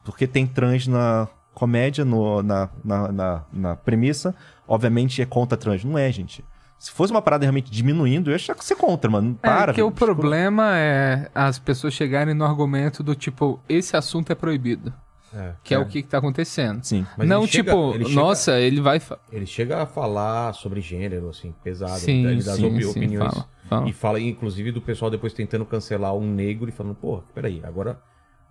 Porque 0.04 0.26
tem 0.26 0.48
trans 0.48 0.88
na 0.88 1.28
comédia, 1.54 2.04
no, 2.04 2.42
na, 2.42 2.70
na, 2.84 3.12
na, 3.12 3.44
na 3.54 3.76
premissa, 3.76 4.34
obviamente 4.68 5.22
é 5.22 5.26
contra 5.28 5.56
trans. 5.56 5.84
Não 5.84 5.96
é, 5.96 6.12
gente. 6.12 6.44
Se 6.82 6.90
fosse 6.90 7.14
uma 7.14 7.22
parada 7.22 7.44
realmente 7.46 7.70
diminuindo, 7.70 8.30
eu 8.30 8.32
ia 8.32 8.38
achar 8.38 8.56
que 8.56 8.66
você 8.66 8.74
é 8.74 8.76
contra, 8.76 9.08
mano. 9.08 9.36
Para. 9.40 9.72
é 9.72 9.76
que 9.76 9.84
o 9.84 9.92
problema 9.92 10.76
é 10.76 11.30
as 11.36 11.60
pessoas 11.60 11.94
chegarem 11.94 12.34
no 12.34 12.44
argumento 12.44 13.04
do 13.04 13.14
tipo, 13.14 13.60
esse 13.70 13.96
assunto 13.96 14.32
é 14.32 14.36
proibido. 14.36 14.92
É. 15.32 15.54
Que 15.64 15.76
é, 15.76 15.78
o 15.78 15.86
que, 15.86 16.02
que 16.02 16.08
tá 16.10 16.18
acontecendo. 16.18 16.84
Sim. 16.84 17.06
Mas 17.16 17.28
não, 17.30 17.44
ele 17.44 17.52
chega- 17.52 17.72
tipo, 17.72 17.94
ele 17.94 18.06
chega- 18.06 18.16
nossa, 18.20 18.60
ele 18.60 18.82
vai. 18.82 19.00
Ele 19.32 19.46
chega 19.46 19.84
a 19.84 19.86
falar 19.86 20.54
sobre 20.56 20.82
gênero, 20.82 21.30
assim, 21.30 21.54
pesado. 21.64 22.00
Sim, 22.00 22.26
ele 22.26 22.42
dá 22.42 22.56
sim, 22.56 22.66
opi- 22.66 22.84
sim, 22.84 22.90
opiniões. 22.90 23.32
fala, 23.32 23.46
fala. 23.70 23.88
E 23.90 23.94
fala, 23.94 24.20
inclusive, 24.20 24.72
do 24.72 24.82
pessoal 24.82 25.12
depois 25.12 25.34
tentando 25.34 25.64
cancelar 25.68 26.16
um 26.16 26.34
negro 26.34 26.68
e 26.68 26.72
falando, 26.72 26.96
pô, 26.96 27.22
peraí, 27.36 27.62
agora 27.64 28.02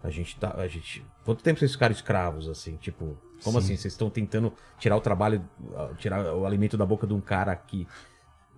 a 0.05 0.09
gente 0.09 0.37
tá. 0.39 0.55
A 0.57 0.69
gente. 0.69 1.05
Quanto 1.25 1.43
tempo 1.43 1.59
vocês 1.59 1.73
ficaram 1.73 1.93
escravos, 1.93 2.49
assim? 2.49 2.77
Tipo, 2.77 3.19
como 3.43 3.59
assim? 3.59 3.75
Vocês 3.77 3.93
estão 3.93 4.09
tentando 4.09 4.53
tirar 4.79 4.97
o 4.97 5.01
trabalho, 5.01 5.43
tirar 5.99 6.33
o 6.33 6.47
alimento 6.47 6.79
da 6.79 6.87
boca 6.87 7.09
de 7.09 7.13
um 7.13 7.21
cara 7.21 7.51
aqui. 7.51 7.89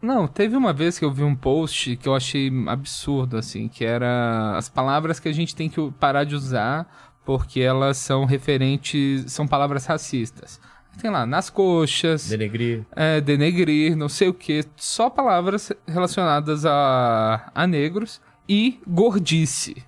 Não, 0.03 0.27
teve 0.27 0.57
uma 0.57 0.73
vez 0.73 0.99
que 0.99 1.05
eu 1.05 1.13
vi 1.13 1.23
um 1.23 1.35
post 1.35 1.97
que 1.97 2.09
eu 2.09 2.15
achei 2.15 2.51
absurdo, 2.67 3.37
assim, 3.37 3.69
que 3.69 3.85
era 3.85 4.57
as 4.57 4.69
palavras 4.69 5.21
que 5.21 5.29
a 5.29 5.33
gente 5.33 5.55
tem 5.55 5.69
que 5.69 5.93
parar 5.93 6.25
de 6.25 6.35
usar 6.35 6.87
porque 7.25 7.61
elas 7.61 7.99
são 7.99 8.25
referentes, 8.25 9.31
são 9.33 9.47
palavras 9.47 9.87
racistas. 9.87 10.61
Tem 11.01 11.11
lá, 11.11 11.25
nas 11.25 11.49
coxas, 11.49 12.29
Denegrir. 12.29 12.85
é, 12.95 13.21
denegrir, 13.21 13.97
não 13.97 14.09
sei 14.09 14.29
o 14.29 14.35
que, 14.35 14.63
só 14.77 15.09
palavras 15.09 15.73
relacionadas 15.87 16.67
a, 16.67 17.51
a 17.55 17.67
negros 17.67 18.21
e 18.47 18.79
gordice. 18.87 19.85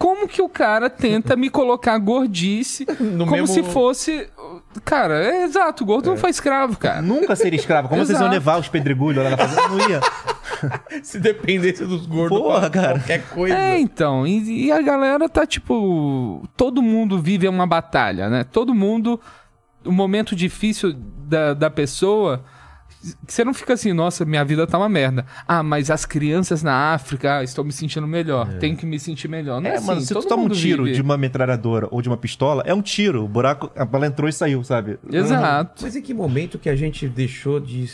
Como 0.00 0.26
que 0.26 0.40
o 0.40 0.48
cara 0.48 0.88
tenta 0.88 1.36
me 1.36 1.50
colocar 1.50 1.98
gordice 1.98 2.86
No 2.98 3.26
como 3.26 3.32
mesmo- 3.42 3.46
se 3.48 3.62
fosse. 3.62 4.26
Cara, 4.82 5.22
é 5.22 5.44
exato, 5.44 5.84
gordo 5.84 6.08
não 6.08 6.16
foi 6.16 6.30
escravo, 6.30 6.78
cara. 6.78 7.02
Nunca 7.02 7.36
seria 7.36 7.58
escravo. 7.60 7.86
Como 7.88 7.98
vocês 8.00 8.18
iam 8.18 8.22
Exato. 8.28 8.32
levar 8.32 8.58
os 8.58 8.68
pedregulhos 8.68 9.22
lá 9.22 9.28
na 9.30 9.36
fazenda? 9.36 9.68
Não 9.68 9.90
ia. 9.90 10.00
Se 11.04 11.18
dependesse 11.20 11.84
dos 11.84 12.06
gordos 12.06 12.38
Porra, 12.38 12.70
cara. 12.70 12.98
qualquer 12.98 13.26
coisa. 13.28 13.54
É, 13.56 13.78
então, 13.78 14.26
e, 14.26 14.66
e 14.66 14.72
a 14.72 14.80
galera 14.80 15.28
tá 15.28 15.44
tipo. 15.46 16.42
Todo 16.56 16.80
mundo 16.80 17.18
vive 17.20 17.46
uma 17.48 17.66
batalha, 17.66 18.28
né? 18.30 18.42
Todo 18.44 18.74
mundo. 18.74 19.20
O 19.84 19.92
momento 19.92 20.34
difícil 20.34 20.94
da, 20.94 21.52
da 21.54 21.68
pessoa. 21.70 22.42
Você 23.26 23.42
não 23.44 23.54
fica 23.54 23.72
assim, 23.72 23.92
nossa, 23.94 24.24
minha 24.26 24.44
vida 24.44 24.66
tá 24.66 24.76
uma 24.76 24.88
merda. 24.88 25.24
Ah, 25.48 25.62
mas 25.62 25.90
as 25.90 26.04
crianças 26.04 26.62
na 26.62 26.92
África, 26.92 27.38
ah, 27.38 27.42
estou 27.44 27.64
me 27.64 27.72
sentindo 27.72 28.06
melhor. 28.06 28.46
Tenho 28.58 28.76
que 28.76 28.84
me 28.84 28.98
sentir 29.00 29.26
melhor. 29.28 29.60
Não 29.60 29.70
é, 29.70 29.74
É, 29.74 29.76
assim, 29.76 29.86
mano, 29.86 30.00
se 30.02 30.12
tu 30.12 30.22
toma 30.22 30.42
um 30.42 30.48
tiro 30.50 30.84
vive. 30.84 30.96
de 30.96 31.02
uma 31.02 31.16
metralhadora 31.16 31.88
ou 31.90 32.02
de 32.02 32.08
uma 32.08 32.16
pistola, 32.18 32.62
é 32.66 32.74
um 32.74 32.82
tiro. 32.82 33.24
O 33.24 33.28
buraco, 33.28 33.70
a 33.74 33.84
bala 33.86 34.06
entrou 34.06 34.28
e 34.28 34.32
saiu, 34.32 34.62
sabe? 34.62 34.98
Exato. 35.10 35.82
Mas 35.82 35.96
em 35.96 36.02
que 36.02 36.12
momento 36.12 36.58
que 36.58 36.68
a 36.68 36.76
gente 36.76 37.08
deixou 37.08 37.58
de, 37.58 37.86
de, 37.86 37.90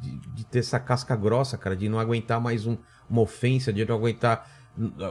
de- 0.00 0.20
de 0.34 0.44
ter 0.46 0.58
essa 0.58 0.80
casca 0.80 1.14
grossa, 1.14 1.56
cara, 1.56 1.76
de 1.76 1.88
não 1.88 1.98
aguentar 2.00 2.40
mais 2.40 2.66
um- 2.66 2.76
uma 3.08 3.20
ofensa, 3.22 3.72
de 3.72 3.84
não 3.84 3.94
aguentar 3.94 4.48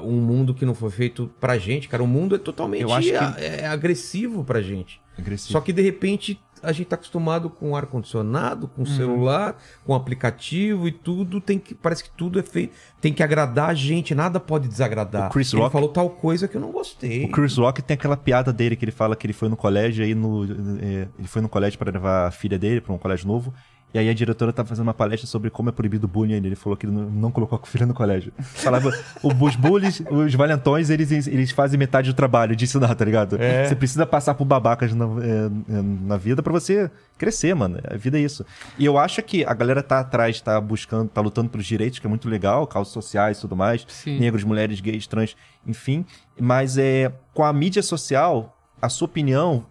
um 0.03 0.19
mundo 0.21 0.53
que 0.53 0.65
não 0.65 0.73
foi 0.73 0.89
feito 0.89 1.29
pra 1.39 1.57
gente, 1.57 1.87
cara? 1.87 2.01
O 2.01 2.07
mundo 2.07 2.35
é 2.35 2.39
totalmente 2.39 2.81
Eu 2.81 2.91
acho 2.93 3.09
que- 3.09 3.15
a- 3.15 3.35
é 3.37 3.67
agressivo 3.67 4.43
pra 4.43 4.61
gente. 4.61 4.99
Agressivo. 5.17 5.51
Só 5.51 5.59
que 5.61 5.73
de 5.73 5.81
repente 5.81 6.39
a 6.63 6.71
gente 6.71 6.87
tá 6.87 6.95
acostumado 6.95 7.49
com 7.49 7.75
ar-condicionado, 7.75 8.65
Uhum. 8.77 8.85
com 8.85 8.85
celular, 8.85 9.55
com 9.85 9.93
aplicativo 9.93 10.87
e 10.87 10.91
tudo 10.91 11.39
tem 11.39 11.57
que. 11.59 11.73
Parece 11.73 12.03
que 12.03 12.09
tudo 12.11 12.39
é 12.39 12.43
feito. 12.43 12.73
Tem 13.01 13.13
que 13.13 13.23
agradar 13.23 13.69
a 13.69 13.73
gente, 13.73 14.13
nada 14.13 14.39
pode 14.39 14.67
desagradar. 14.67 15.29
O 15.29 15.33
Chris 15.33 15.53
Ele 15.53 15.61
Rock- 15.61 15.73
falou 15.73 15.89
tal 15.89 16.09
coisa 16.09 16.47
que 16.47 16.55
eu 16.57 16.61
não 16.61 16.71
gostei. 16.71 17.25
O 17.25 17.31
Chris 17.31 17.57
Rock 17.57 17.81
tem 17.81 17.95
aquela 17.95 18.17
piada 18.17 18.51
dele 18.51 18.75
que 18.75 18.83
ele 18.85 18.91
fala 18.91 19.15
que 19.15 19.25
ele 19.25 19.33
foi 19.33 19.49
no 19.49 19.55
colégio 19.57 20.03
aí 20.03 20.13
no 20.15 20.43
é, 20.81 21.07
ele 21.17 21.27
foi 21.27 21.41
no 21.41 21.49
colégio 21.49 21.77
para 21.79 21.91
levar 21.91 22.27
a 22.27 22.31
filha 22.31 22.57
dele 22.59 22.81
para 22.81 22.93
um 22.93 22.97
colégio 22.97 23.27
novo. 23.27 23.53
E 23.93 23.97
aí 23.97 24.07
a 24.07 24.13
diretora 24.13 24.53
tá 24.53 24.63
fazendo 24.63 24.85
uma 24.85 24.93
palestra 24.93 25.27
sobre 25.27 25.49
como 25.49 25.69
é 25.69 25.71
proibido 25.71 26.05
o 26.05 26.07
bullying. 26.07 26.33
Ele 26.33 26.55
falou 26.55 26.77
que 26.77 26.85
não, 26.85 27.09
não 27.09 27.31
colocou 27.31 27.59
a 27.61 27.65
filha 27.65 27.85
no 27.85 27.93
colégio. 27.93 28.31
Falava, 28.39 28.91
os 29.23 29.55
bullies, 29.55 30.01
os 30.09 30.33
valentões, 30.35 30.91
eles, 30.91 31.27
eles 31.27 31.51
fazem 31.51 31.79
metade 31.79 32.11
do 32.11 32.15
trabalho 32.15 32.55
de 32.55 32.65
ensinar, 32.65 32.93
tá 32.93 33.03
ligado? 33.03 33.41
É. 33.41 33.65
Você 33.65 33.75
precisa 33.75 34.05
passar 34.05 34.35
por 34.35 34.45
babacas 34.45 34.93
na, 34.93 35.05
é, 35.05 35.77
é, 35.77 35.81
na 35.81 36.17
vida 36.17 36.43
pra 36.43 36.53
você 36.53 36.91
crescer, 37.17 37.55
mano. 37.55 37.79
A 37.83 37.97
vida 37.97 38.19
é 38.19 38.21
isso. 38.21 38.45
E 38.77 38.85
eu 38.85 38.97
acho 38.97 39.23
que 39.23 39.43
a 39.43 39.53
galera 39.55 39.81
tá 39.81 39.99
atrás, 39.99 40.39
tá 40.39 40.61
buscando, 40.61 41.09
tá 41.09 41.19
lutando 41.19 41.49
pelos 41.49 41.65
direitos, 41.65 41.97
que 41.97 42.05
é 42.05 42.09
muito 42.09 42.29
legal, 42.29 42.67
causas 42.67 42.93
sociais 42.93 43.39
e 43.39 43.41
tudo 43.41 43.55
mais. 43.55 43.85
Sim. 43.87 44.19
Negros, 44.19 44.43
mulheres, 44.43 44.79
gays, 44.79 45.07
trans, 45.07 45.35
enfim. 45.65 46.05
Mas 46.39 46.77
é, 46.77 47.11
com 47.33 47.43
a 47.43 47.51
mídia 47.51 47.81
social, 47.81 48.55
a 48.79 48.87
sua 48.87 49.05
opinião 49.05 49.65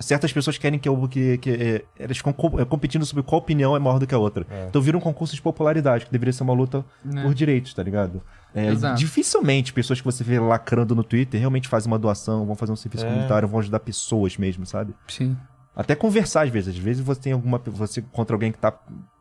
certas 0.00 0.32
pessoas 0.32 0.58
querem 0.58 0.78
que, 0.78 0.88
eu, 0.88 1.08
que, 1.08 1.38
que 1.38 1.50
é, 1.50 1.84
elas 1.98 2.16
ficam 2.16 2.32
com- 2.32 2.58
é, 2.60 2.64
competindo 2.64 3.04
sobre 3.06 3.22
qual 3.22 3.40
opinião 3.40 3.74
é 3.76 3.78
maior 3.78 3.98
do 3.98 4.06
que 4.06 4.14
a 4.14 4.18
outra. 4.18 4.46
Então 4.68 4.80
vira 4.82 4.96
um 4.96 5.00
concurso 5.00 5.34
de 5.34 5.42
popularidade, 5.42 6.06
que 6.06 6.12
deveria 6.12 6.32
ser 6.32 6.42
uma 6.42 6.52
luta 6.54 6.84
Né. 7.04 7.22
por 7.22 7.34
direitos, 7.34 7.72
tá 7.74 7.82
ligado? 7.82 8.22
É, 8.54 8.70
dificilmente 8.96 9.72
pessoas 9.72 10.00
que 10.00 10.04
você 10.04 10.24
vê 10.24 10.38
lacrando 10.40 10.94
no 10.94 11.04
Twitter 11.04 11.38
realmente 11.38 11.68
fazem 11.68 11.90
uma 11.90 11.98
doação, 11.98 12.46
vão 12.46 12.54
fazer 12.56 12.72
um 12.72 12.76
serviço 12.76 13.04
É. 13.04 13.08
comunitário, 13.08 13.46
vão 13.48 13.60
ajudar 13.60 13.80
pessoas 13.80 14.36
mesmo, 14.36 14.64
sabe? 14.66 14.94
Sim. 15.06 15.36
Até 15.76 15.94
conversar 15.94 16.42
às 16.44 16.50
vezes. 16.50 16.74
Às 16.74 16.78
vezes 16.82 17.02
você 17.04 17.20
tem 17.20 17.32
alguma. 17.32 17.58
Você 17.66 18.02
contra 18.02 18.34
alguém 18.34 18.50
que 18.50 18.58
tá 18.58 18.72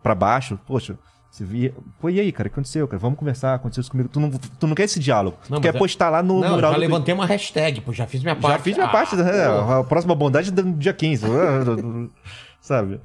pra 0.02 0.16
baixo, 0.16 0.58
poxa. 0.66 0.98
Você 1.38 1.43
via. 1.45 1.72
Pô, 1.99 2.09
e 2.09 2.19
aí, 2.19 2.31
cara? 2.31 2.47
O 2.47 2.49
que 2.49 2.55
aconteceu, 2.55 2.88
cara? 2.88 2.97
Vamos 2.99 3.19
conversar, 3.19 3.53
aconteceu 3.53 3.81
isso 3.81 3.91
comigo. 3.91 4.09
Tu 4.09 4.19
não, 4.19 4.31
tu 4.31 4.65
não 4.65 4.73
quer 4.73 4.85
esse 4.85 4.99
diálogo. 4.99 5.38
Não, 5.47 5.59
tu 5.59 5.61
quer 5.61 5.76
é- 5.76 5.77
postar 5.77 6.09
lá 6.09 6.23
no 6.23 6.39
Não, 6.39 6.55
mural 6.55 6.72
já 6.72 6.77
do 6.77 6.81
levantei 6.81 7.14
uma 7.14 7.27
hashtag, 7.27 7.80
pô, 7.81 7.93
já 7.93 8.07
fiz 8.07 8.23
minha 8.23 8.35
parte. 8.35 8.57
já 8.57 8.59
fiz 8.64 8.76
minha 8.76 8.88
Ah, 8.88 8.91
parte. 8.91 9.15
né? 9.15 9.23
a 9.80 9.84
próxima 9.84 10.15
bondade 10.15 10.49
é 10.57 10.61
no 10.64 10.73
dia 10.73 10.93
15. 10.93 11.27
Sabe? 12.59 12.99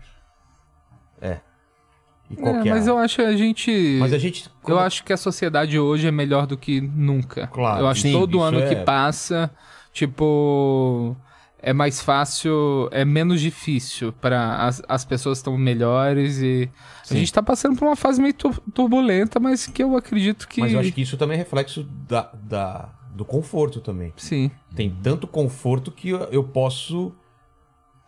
E 2.31 2.37
qual 2.37 2.57
É, 2.57 2.63
que 2.63 2.69
é? 2.69 2.73
mas 2.73 2.87
eu 2.87 2.97
acho 2.97 3.17
que 3.17 3.23
a 3.23 3.37
gente. 3.37 3.99
Mas 4.01 4.13
a 4.15 4.19
gente. 4.19 4.49
Eu 4.67 4.79
acho 4.79 5.05
que 5.05 5.13
a 5.13 5.17
sociedade 5.19 5.79
hoje 5.79 6.07
é 6.07 6.11
melhor 6.11 6.47
do 6.47 6.57
que 6.57 6.81
nunca. 6.81 7.47
Claro, 7.49 7.81
Eu 7.83 7.87
acho 7.89 8.01
sim, 8.01 8.13
que 8.13 8.19
todo 8.19 8.41
ano 8.41 8.59
é- 8.61 8.69
que 8.69 8.77
passa, 8.77 9.51
tipo, 9.93 11.15
é 11.63 11.73
mais 11.73 12.01
fácil, 12.03 12.89
é 12.91 13.05
menos 13.05 13.41
difícil 13.41 14.13
para 14.13 14.57
as, 14.67 14.83
as 14.89 15.05
pessoas 15.05 15.39
estão 15.39 15.57
melhores 15.57 16.39
e 16.39 16.69
Sim. 17.05 17.15
a 17.15 17.19
gente 17.19 17.33
tá 17.33 17.41
passando 17.43 17.77
por 17.79 17.87
uma 17.87 17.95
fase 17.97 18.21
meio 18.21 18.35
tur- 18.35 18.61
turbulenta, 18.75 19.39
mas 19.39 19.67
que 19.67 19.83
eu 19.83 19.97
acredito 19.97 20.49
que 20.49 20.61
Mas 20.61 20.73
eu 20.73 20.81
acho 20.81 20.91
que 20.93 21.01
isso 21.03 21.17
também 21.17 21.37
é 21.37 21.39
reflexo 21.39 21.85
da, 22.09 22.31
da- 22.35 22.89
do 23.15 23.25
conforto 23.25 23.81
também. 23.81 24.13
sim. 24.17 24.51
Tem 24.75 24.91
tanto 25.03 25.27
conforto 25.27 25.93
que 25.93 26.09
eu, 26.11 26.19
eu 26.33 26.43
posso 26.43 27.13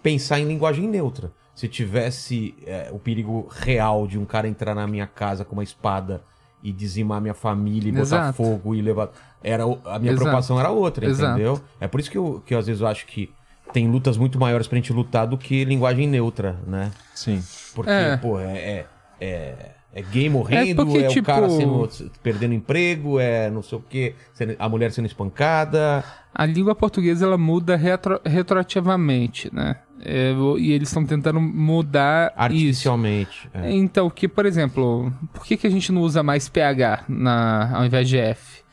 pensar 0.03 0.39
em 0.41 0.45
linguagem 0.47 0.89
neutra. 0.89 1.33
Se 1.55 1.69
tivesse 1.69 2.55
é, 2.67 2.89
o 2.93 2.99
perigo 2.99 3.49
real 3.51 4.07
de 4.09 4.19
um 4.19 4.25
cara 4.25 4.49
entrar 4.49 4.75
na 4.75 4.87
minha 4.87 5.07
casa 5.07 5.45
com 5.45 5.53
uma 5.53 5.63
espada 5.63 6.23
e 6.63 6.73
dizimar 6.73 7.21
minha 7.21 7.35
família 7.35 7.89
e 7.89 7.93
botar 7.93 8.03
Exato. 8.03 8.37
fogo 8.37 8.75
e 8.75 8.83
levar. 8.83 9.11
Era, 9.43 9.63
a 9.63 9.99
minha 9.99 10.11
Exato. 10.13 10.17
preocupação 10.23 10.59
era 10.59 10.71
outra, 10.71 11.07
Exato. 11.07 11.35
entendeu? 11.35 11.61
É 11.79 11.87
por 11.87 12.01
isso 12.01 12.11
que 12.11 12.19
eu, 12.19 12.43
que 12.45 12.55
eu 12.55 12.59
às 12.59 12.67
vezes 12.67 12.81
eu 12.83 12.89
acho 12.89 13.07
que 13.07 13.31
tem 13.75 13.89
lutas 13.89 14.17
muito 14.17 14.39
maiores 14.39 14.67
pra 14.69 14.77
gente 14.77 14.93
lutar 14.93 15.27
do 15.27 15.37
que 15.37 15.65
linguagem 15.65 16.07
neutra, 16.07 16.57
né? 16.67 16.93
Sim. 17.15 17.43
Porque, 17.75 17.91
É. 17.91 18.17
pô, 18.17 18.39
é, 18.39 18.57
é, 18.57 18.87
é, 19.21 19.55
é 19.93 20.03
gay 20.03 20.29
morrendo, 20.31 20.83
é, 20.83 20.85
porque, 20.85 21.07
o 21.07 21.09
tipo- 21.09 21.27
cara 21.27 21.51
sendo, 21.51 21.89
perdendo 22.23 22.55
emprego, 22.55 23.19
é 23.19 23.51
não 23.51 23.63
sei 23.63 23.77
o 23.79 23.81
quê, 23.83 24.15
a 24.59 24.69
mulher 24.69 24.93
sendo 24.93 25.07
espancada. 25.07 26.05
A 26.33 26.47
língua 26.47 26.75
portuguesa 26.75 27.27
ela 27.27 27.37
muda 27.37 27.75
retro- 27.77 28.21
retroativamente, 28.25 29.53
né? 29.55 29.77
É, 30.05 30.33
o- 30.33 30.59
e 30.59 30.73
eles 30.73 30.89
estão 30.89 31.05
tentando 31.05 31.41
mudar 31.41 32.29
isso. 32.33 32.41
Artificialmente. 32.43 33.49
é. 33.55 33.73
Então, 33.73 34.09
que, 34.11 34.29
por 34.29 34.45
exemplo, 34.47 35.13
por 35.33 35.45
que, 35.45 35.57
que 35.57 35.67
a 35.67 35.71
gente 35.71 35.91
não 35.93 36.03
usa 36.03 36.23
mais 36.23 36.49
PH 36.49 37.05
na, 37.09 37.77
ao 37.77 37.85
invés 37.85 38.09
de 38.09 38.19
F? 38.19 38.64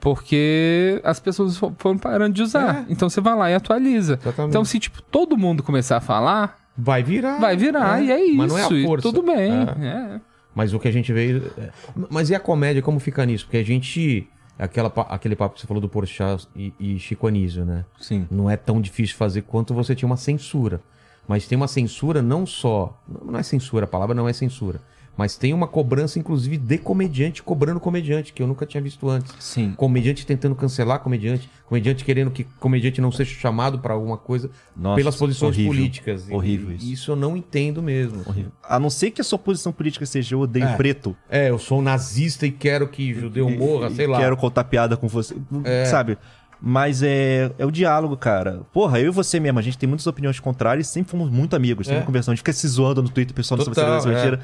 Porque 0.00 1.00
as 1.04 1.18
pessoas 1.20 1.56
fo- 1.56 1.72
foram 1.78 1.98
parando 1.98 2.34
de 2.34 2.42
usar. 2.42 2.82
É. 2.88 2.92
Então 2.92 3.08
você 3.10 3.20
vai 3.20 3.34
lá 3.36 3.50
e 3.50 3.54
atualiza. 3.54 4.18
Exatamente. 4.20 4.50
Então, 4.50 4.64
se 4.64 4.78
tipo, 4.78 5.02
todo 5.02 5.36
mundo 5.36 5.62
começar 5.62 5.96
a 5.96 6.00
falar, 6.00 6.58
Vai 6.76 7.02
virar. 7.02 7.38
vai 7.40 7.56
virar, 7.56 8.02
e 8.02 8.10
é 8.10 8.24
isso. 8.24 8.36
Mas 8.36 8.52
não 8.52 8.58
é 8.58 8.62
a 8.64 8.86
força. 8.86 9.02
tudo 9.08 9.22
bem. 9.22 9.52
É. 9.82 9.86
é. 9.86 10.20
Mas 10.54 10.72
o 10.72 10.78
que 10.78 10.88
a 10.88 10.92
gente 10.92 11.12
vê. 11.12 11.36
é- 11.58 11.70
Mas 12.10 12.30
e 12.30 12.34
a 12.34 12.40
comédia, 12.40 12.80
como 12.82 12.98
fica 13.00 13.24
nisso? 13.26 13.44
Porque 13.44 13.56
a 13.58 13.64
gente. 13.64 14.28
Aquela, 14.58 14.92
aquele 15.08 15.36
papo 15.36 15.54
que 15.54 15.60
você 15.60 15.68
falou 15.68 15.80
do 15.80 15.88
Porchat 15.88 16.48
e, 16.56 16.72
e 16.80 16.98
Chico 16.98 17.28
Anísio, 17.28 17.64
né? 17.64 17.84
Sim. 18.00 18.26
Não 18.28 18.50
é 18.50 18.56
tão 18.56 18.80
difícil 18.80 19.16
fazer 19.16 19.42
quanto 19.42 19.72
você 19.72 19.94
tinha 19.94 20.06
uma 20.08 20.16
censura. 20.16 20.80
Mas 21.28 21.46
tem 21.46 21.54
uma 21.54 21.68
censura 21.68 22.20
não 22.22 22.44
só. 22.44 23.00
Não 23.24 23.38
é 23.38 23.42
censura, 23.44 23.84
a 23.84 23.88
palavra 23.88 24.16
não 24.16 24.28
é 24.28 24.32
censura. 24.32 24.80
Mas 25.18 25.36
tem 25.36 25.52
uma 25.52 25.66
cobrança, 25.66 26.16
inclusive, 26.16 26.56
de 26.56 26.78
comediante 26.78 27.42
cobrando 27.42 27.80
comediante, 27.80 28.32
que 28.32 28.40
eu 28.40 28.46
nunca 28.46 28.64
tinha 28.64 28.80
visto 28.80 29.10
antes. 29.10 29.34
Sim. 29.40 29.74
Comediante 29.76 30.24
tentando 30.24 30.54
cancelar 30.54 31.00
comediante, 31.00 31.50
comediante 31.66 32.04
querendo 32.04 32.30
que 32.30 32.44
comediante 32.60 33.00
não 33.00 33.10
seja 33.10 33.34
chamado 33.34 33.80
pra 33.80 33.94
alguma 33.94 34.16
coisa 34.16 34.48
Nossa, 34.76 34.94
pelas 34.94 35.16
posições 35.16 35.54
horrível. 35.56 35.72
políticas. 35.74 36.30
Horrível 36.30 36.72
isso. 36.76 36.86
Isso 36.92 37.10
eu 37.10 37.16
não 37.16 37.36
entendo 37.36 37.82
mesmo. 37.82 38.22
Horrível. 38.24 38.52
A 38.62 38.78
não 38.78 38.88
ser 38.88 39.10
que 39.10 39.20
a 39.20 39.24
sua 39.24 39.40
posição 39.40 39.72
política 39.72 40.06
seja 40.06 40.36
eu 40.36 40.40
odeio 40.40 40.66
É. 40.66 40.76
preto. 40.76 41.16
É, 41.28 41.50
eu 41.50 41.58
sou 41.58 41.82
nazista 41.82 42.46
e 42.46 42.52
quero 42.52 42.86
que 42.86 43.12
judeu 43.12 43.50
morra, 43.50 43.88
e- 43.88 43.94
sei 43.96 44.06
lá. 44.06 44.18
Quero 44.20 44.36
contar 44.36 44.62
piada 44.64 44.96
com 44.96 45.08
você. 45.08 45.34
É. 45.64 45.84
Sabe? 45.86 46.16
Mas 46.60 47.02
é, 47.02 47.50
é 47.58 47.66
o 47.66 47.70
diálogo, 47.72 48.16
cara. 48.16 48.62
Porra, 48.72 49.00
eu 49.00 49.06
e 49.08 49.10
você 49.10 49.38
mesmo, 49.40 49.58
a 49.58 49.62
gente 49.62 49.78
tem 49.78 49.88
muitas 49.88 50.06
opiniões 50.06 50.38
contrárias 50.40 50.88
e 50.88 50.90
sempre 50.90 51.10
fomos 51.10 51.28
muito 51.28 51.54
amigos, 51.56 51.86
sempre 51.88 52.02
É. 52.02 52.06
conversando. 52.06 52.32
A 52.32 52.34
gente 52.36 52.40
fica 52.40 52.52
se 52.52 52.66
zoando 52.68 53.02
no 53.02 53.08
Twitter, 53.08 53.34
pessoal 53.34 53.58
não 53.58 53.64
sabe 53.64 53.74
Total, 53.74 54.00
se 54.00 54.08
é. 54.10 54.40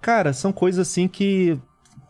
Cara, 0.00 0.32
são 0.32 0.52
coisas 0.52 0.88
assim 0.88 1.08
que 1.08 1.58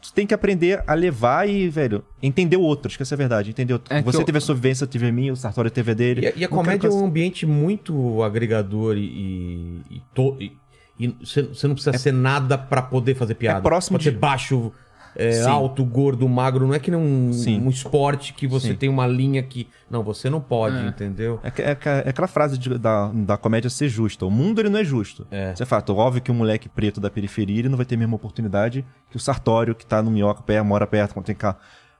tu 0.02 0.12
tem 0.12 0.26
que 0.26 0.34
aprender 0.34 0.82
a 0.86 0.94
levar 0.94 1.48
e, 1.48 1.68
velho, 1.68 2.04
entender 2.22 2.56
o 2.56 2.60
outro. 2.60 2.88
Acho 2.88 2.96
que 2.96 3.02
essa 3.02 3.14
é 3.14 3.16
a 3.16 3.18
verdade. 3.18 3.50
Entendeu? 3.50 3.80
É 3.90 4.02
você 4.02 4.18
eu- 4.18 4.24
teve 4.24 4.38
a 4.38 4.40
sua 4.40 4.54
vivência, 4.54 4.84
eu 4.84 4.88
tive 4.88 5.06
a 5.08 5.12
minha, 5.12 5.32
o 5.32 5.36
Sartori 5.36 5.70
teve 5.70 5.90
a 5.90 5.94
dele. 5.94 6.20
E, 6.22 6.26
a- 6.28 6.32
e 6.36 6.44
a 6.44 6.48
comédia 6.48 6.86
é 6.88 6.90
um 6.90 7.04
ambiente 7.06 7.44
muito 7.46 8.22
agregador 8.22 8.96
e. 8.96 9.82
e, 9.90 10.02
to- 10.14 10.36
e- 10.40 10.52
e 11.00 11.08
você 11.24 11.66
não 11.66 11.74
precisa 11.74 11.96
ser 11.96 12.12
nada 12.12 12.58
pra 12.58 12.82
poder 12.82 13.14
fazer 13.14 13.34
piada. 13.34 13.58
É 13.58 13.62
próximo 13.62 13.96
Pode 13.98 14.04
de- 14.04 14.10
ser 14.10 14.18
baixo, 14.18 14.72
é, 15.18 15.42
alto, 15.42 15.84
gordo, 15.84 16.28
magro. 16.28 16.66
Não 16.66 16.72
é 16.74 16.78
que 16.78 16.90
nem 16.90 16.98
um, 17.00 17.32
Sim. 17.32 17.60
um 17.60 17.68
esporte 17.68 18.32
que 18.32 18.46
você 18.46 18.68
Sim. 18.68 18.74
tem 18.76 18.88
uma 18.88 19.06
linha 19.06 19.42
que. 19.42 19.68
Não, 19.90 20.02
você 20.02 20.30
não 20.30 20.40
pode, 20.40 20.76
É. 20.78 20.86
entendeu? 20.88 21.40
É, 21.42 21.48
é 21.62 21.78
é 22.06 22.08
aquela 22.10 22.28
frase 22.28 22.56
de- 22.56 22.78
da, 22.78 23.08
da 23.12 23.36
comédia 23.36 23.68
ser 23.68 23.88
justa. 23.88 24.24
O 24.24 24.30
mundo 24.30 24.60
ele 24.60 24.68
não 24.68 24.78
é 24.78 24.84
justo. 24.84 25.26
É. 25.30 25.52
Isso 25.52 25.62
é 25.62 25.66
fato. 25.66 25.94
Óbvio 25.96 26.22
que 26.22 26.30
um 26.30 26.34
moleque 26.34 26.68
preto 26.68 27.00
da 27.00 27.10
periferia 27.10 27.58
ele 27.58 27.68
não 27.68 27.76
vai 27.76 27.84
ter 27.84 27.96
a 27.96 27.98
mesma 27.98 28.14
oportunidade 28.16 28.84
que 29.10 29.16
o 29.16 29.20
Sartório, 29.20 29.74
que 29.74 29.84
tá 29.84 30.00
no 30.02 30.10
Minhoca, 30.10 30.42
perto, 30.42 30.64
mora 30.64 30.86
perto, 30.86 31.12
quando 31.14 31.26
tem 31.26 31.34
cá. 31.34 31.56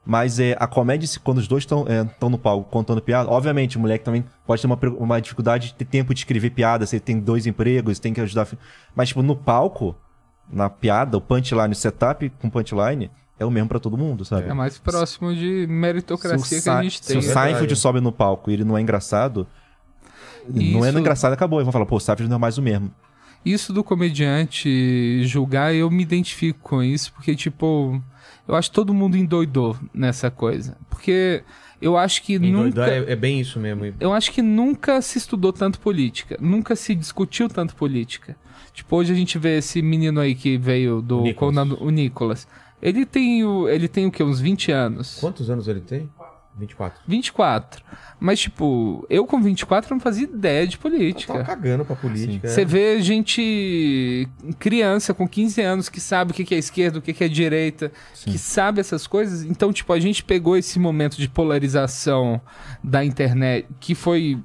Mas 0.07 0.41
é, 0.41 0.57
a 0.59 0.67
comédia, 0.67 1.07
se- 1.07 1.21
quando 1.21 1.37
os 1.39 1.47
dois 1.49 1.65
estão 1.65 1.85
no 2.31 2.39
palco 2.39 2.71
contando 2.71 3.03
piada, 3.03 3.29
obviamente 3.29 3.77
o 3.77 3.81
moleque 3.81 4.05
também 4.05 4.25
pode 4.47 4.63
ter 4.63 4.67
uma, 4.67 4.79
uma 4.99 5.21
dificuldade 5.21 5.67
de 5.69 5.75
ter 5.75 5.85
tempo 5.85 6.15
de 6.15 6.21
escrever 6.21 6.49
piada, 6.51 6.87
se 6.87 6.97
ele 6.97 7.01
tem 7.01 7.19
dois 7.21 7.47
empregos, 7.47 7.99
tem 7.99 8.15
que 8.15 8.21
ajudar. 8.21 8.47
Mas, 8.95 9.09
tipo, 9.09 9.23
no 9.23 9.37
palco, 9.37 9.95
na 10.53 10.69
piada, 10.71 11.17
o 11.17 11.21
punchline, 11.21 11.73
o 11.73 11.75
setup 11.75 12.31
com 12.41 12.49
punchline, 12.51 13.11
é 13.39 13.45
o 13.45 13.51
mesmo 13.51 13.69
pra 13.69 13.79
todo 13.79 13.97
mundo, 13.97 14.25
sabe? 14.25 14.49
É 14.49 14.55
mais 14.55 14.79
próximo 14.79 15.35
de 15.35 15.67
meritocracia 15.69 16.59
Se 16.59 16.63
que 16.65 16.69
a 16.71 16.83
gente 16.83 16.99
Se 17.05 17.09
tem. 17.09 17.19
o 17.19 17.23
Seinfeld 17.23 17.53
verdade. 17.61 17.77
sobe 17.77 18.01
no 18.01 18.11
palco 18.11 18.51
e 18.51 18.55
ele 18.55 18.65
não 18.65 18.77
é 18.77 18.81
engraçado, 18.81 19.47
não 20.49 20.85
é 20.85 20.89
Isso- 20.89 20.99
engraçado, 20.99 21.33
acabou. 21.33 21.59
Eles 21.59 21.67
vão 21.67 21.73
falar, 21.73 21.87
pô, 21.87 21.97
o 21.97 22.01
Seinfeld 22.01 22.29
não 22.29 22.37
é 22.37 22.41
mais 22.41 22.59
o 22.59 22.63
mesmo. 22.63 22.91
Isso 23.45 23.73
do 23.73 23.85
comediante 23.85 25.23
julgar, 25.25 25.75
eu 25.75 25.91
me 25.91 26.03
identifico 26.03 26.59
com 26.61 26.83
isso, 26.83 27.13
porque, 27.13 27.35
tipo, 27.37 28.03
eu 28.47 28.55
acho 28.55 28.69
que 28.71 28.75
todo 28.75 28.93
mundo 28.93 29.17
endoidou 29.17 29.77
nessa 29.95 30.31
coisa. 30.31 30.77
Porque 30.91 31.45
eu 31.81 31.97
acho 31.97 32.23
que 32.23 32.39
nunca. 32.39 32.49
Endoidar 32.69 32.89
É, 32.89 33.13
é 33.13 33.17
bem 33.17 33.41
isso 33.41 33.61
mesmo. 33.61 33.85
Eu 34.01 34.13
acho 34.13 34.33
que 34.33 34.43
nunca 34.43 35.01
se 35.01 35.19
estudou 35.19 35.53
tanto 35.53 35.79
política, 35.79 36.37
nunca 36.41 36.75
se 36.75 36.95
discutiu 36.95 37.49
tanto 37.49 37.77
política. 37.77 38.37
Tipo, 38.79 38.97
hoje 38.97 39.13
a 39.13 39.17
gente 39.17 39.39
vê 39.39 39.59
esse 39.59 39.83
menino 39.83 40.21
aí 40.21 40.35
que 40.37 40.57
veio 40.57 41.03
do 41.03 41.19
O 41.19 41.23
Nicolas. 41.23 41.55
Conrado- 41.55 41.83
o 41.85 41.91
Nicolas. 41.91 42.47
Ele 42.81 43.05
tem 43.05 43.45
o, 43.45 43.69
ele 43.69 43.89
tem 43.89 44.07
o 44.07 44.11
quê? 44.11 44.23
Uns 44.23 44.39
20 44.41 44.71
anos. 44.71 45.19
Quantos 45.21 45.51
anos 45.51 45.67
ele 45.67 45.81
tem? 45.81 46.09
24. 46.57 47.01
24. 47.07 47.83
Mas, 48.21 48.41
tipo, 48.41 49.05
eu 49.11 49.25
com 49.27 49.41
24 49.41 49.93
não 49.95 50.01
fazia 50.01 50.25
ideia 50.25 50.67
de 50.67 50.77
Tava 50.77 50.91
política. 50.95 51.45
cagando 51.45 51.85
pra 51.85 51.95
política. 51.97 52.47
é. 52.47 52.51
Você 52.51 52.65
vê 52.65 53.01
gente, 53.01 54.29
criança 54.59 55.13
com 55.15 55.27
15 55.29 55.61
anos 55.61 55.89
que 55.89 56.01
sabe 56.01 56.31
o 56.33 56.35
que 56.35 56.55
é 56.55 56.59
esquerda, 56.59 56.99
o 56.99 57.03
que 57.03 57.23
é 57.23 57.29
direita, 57.29 57.91
que 58.25 58.39
sabe 58.39 58.81
essas 58.81 59.07
coisas. 59.07 59.43
Então, 59.45 59.73
tipo, 59.73 59.93
a 59.93 60.01
gente 60.01 60.23
pegou 60.25 60.57
esse 60.57 60.79
momento 60.81 61.17
de 61.17 61.29
polarização 61.29 62.41
da 62.83 63.05
internet 63.05 63.67
que 63.81 63.95
foi, 63.95 64.39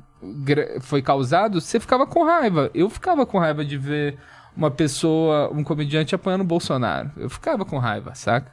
foi 0.82 1.02
causado, 1.02 1.60
você 1.62 1.80
ficava 1.80 2.06
com 2.06 2.24
raiva. 2.24 2.70
Eu 2.74 2.90
ficava 2.90 3.26
com 3.26 3.38
raiva 3.40 3.64
de 3.66 3.78
ver 3.78 4.18
uma 4.56 4.70
pessoa, 4.72 5.50
um 5.54 5.64
comediante 5.64 6.14
apoiando 6.16 6.44
o 6.44 6.48
Bolsonaro. 6.48 7.12
Eu 7.18 7.30
ficava 7.30 7.66
com 7.66 7.78
raiva, 7.78 8.14
saca? 8.16 8.52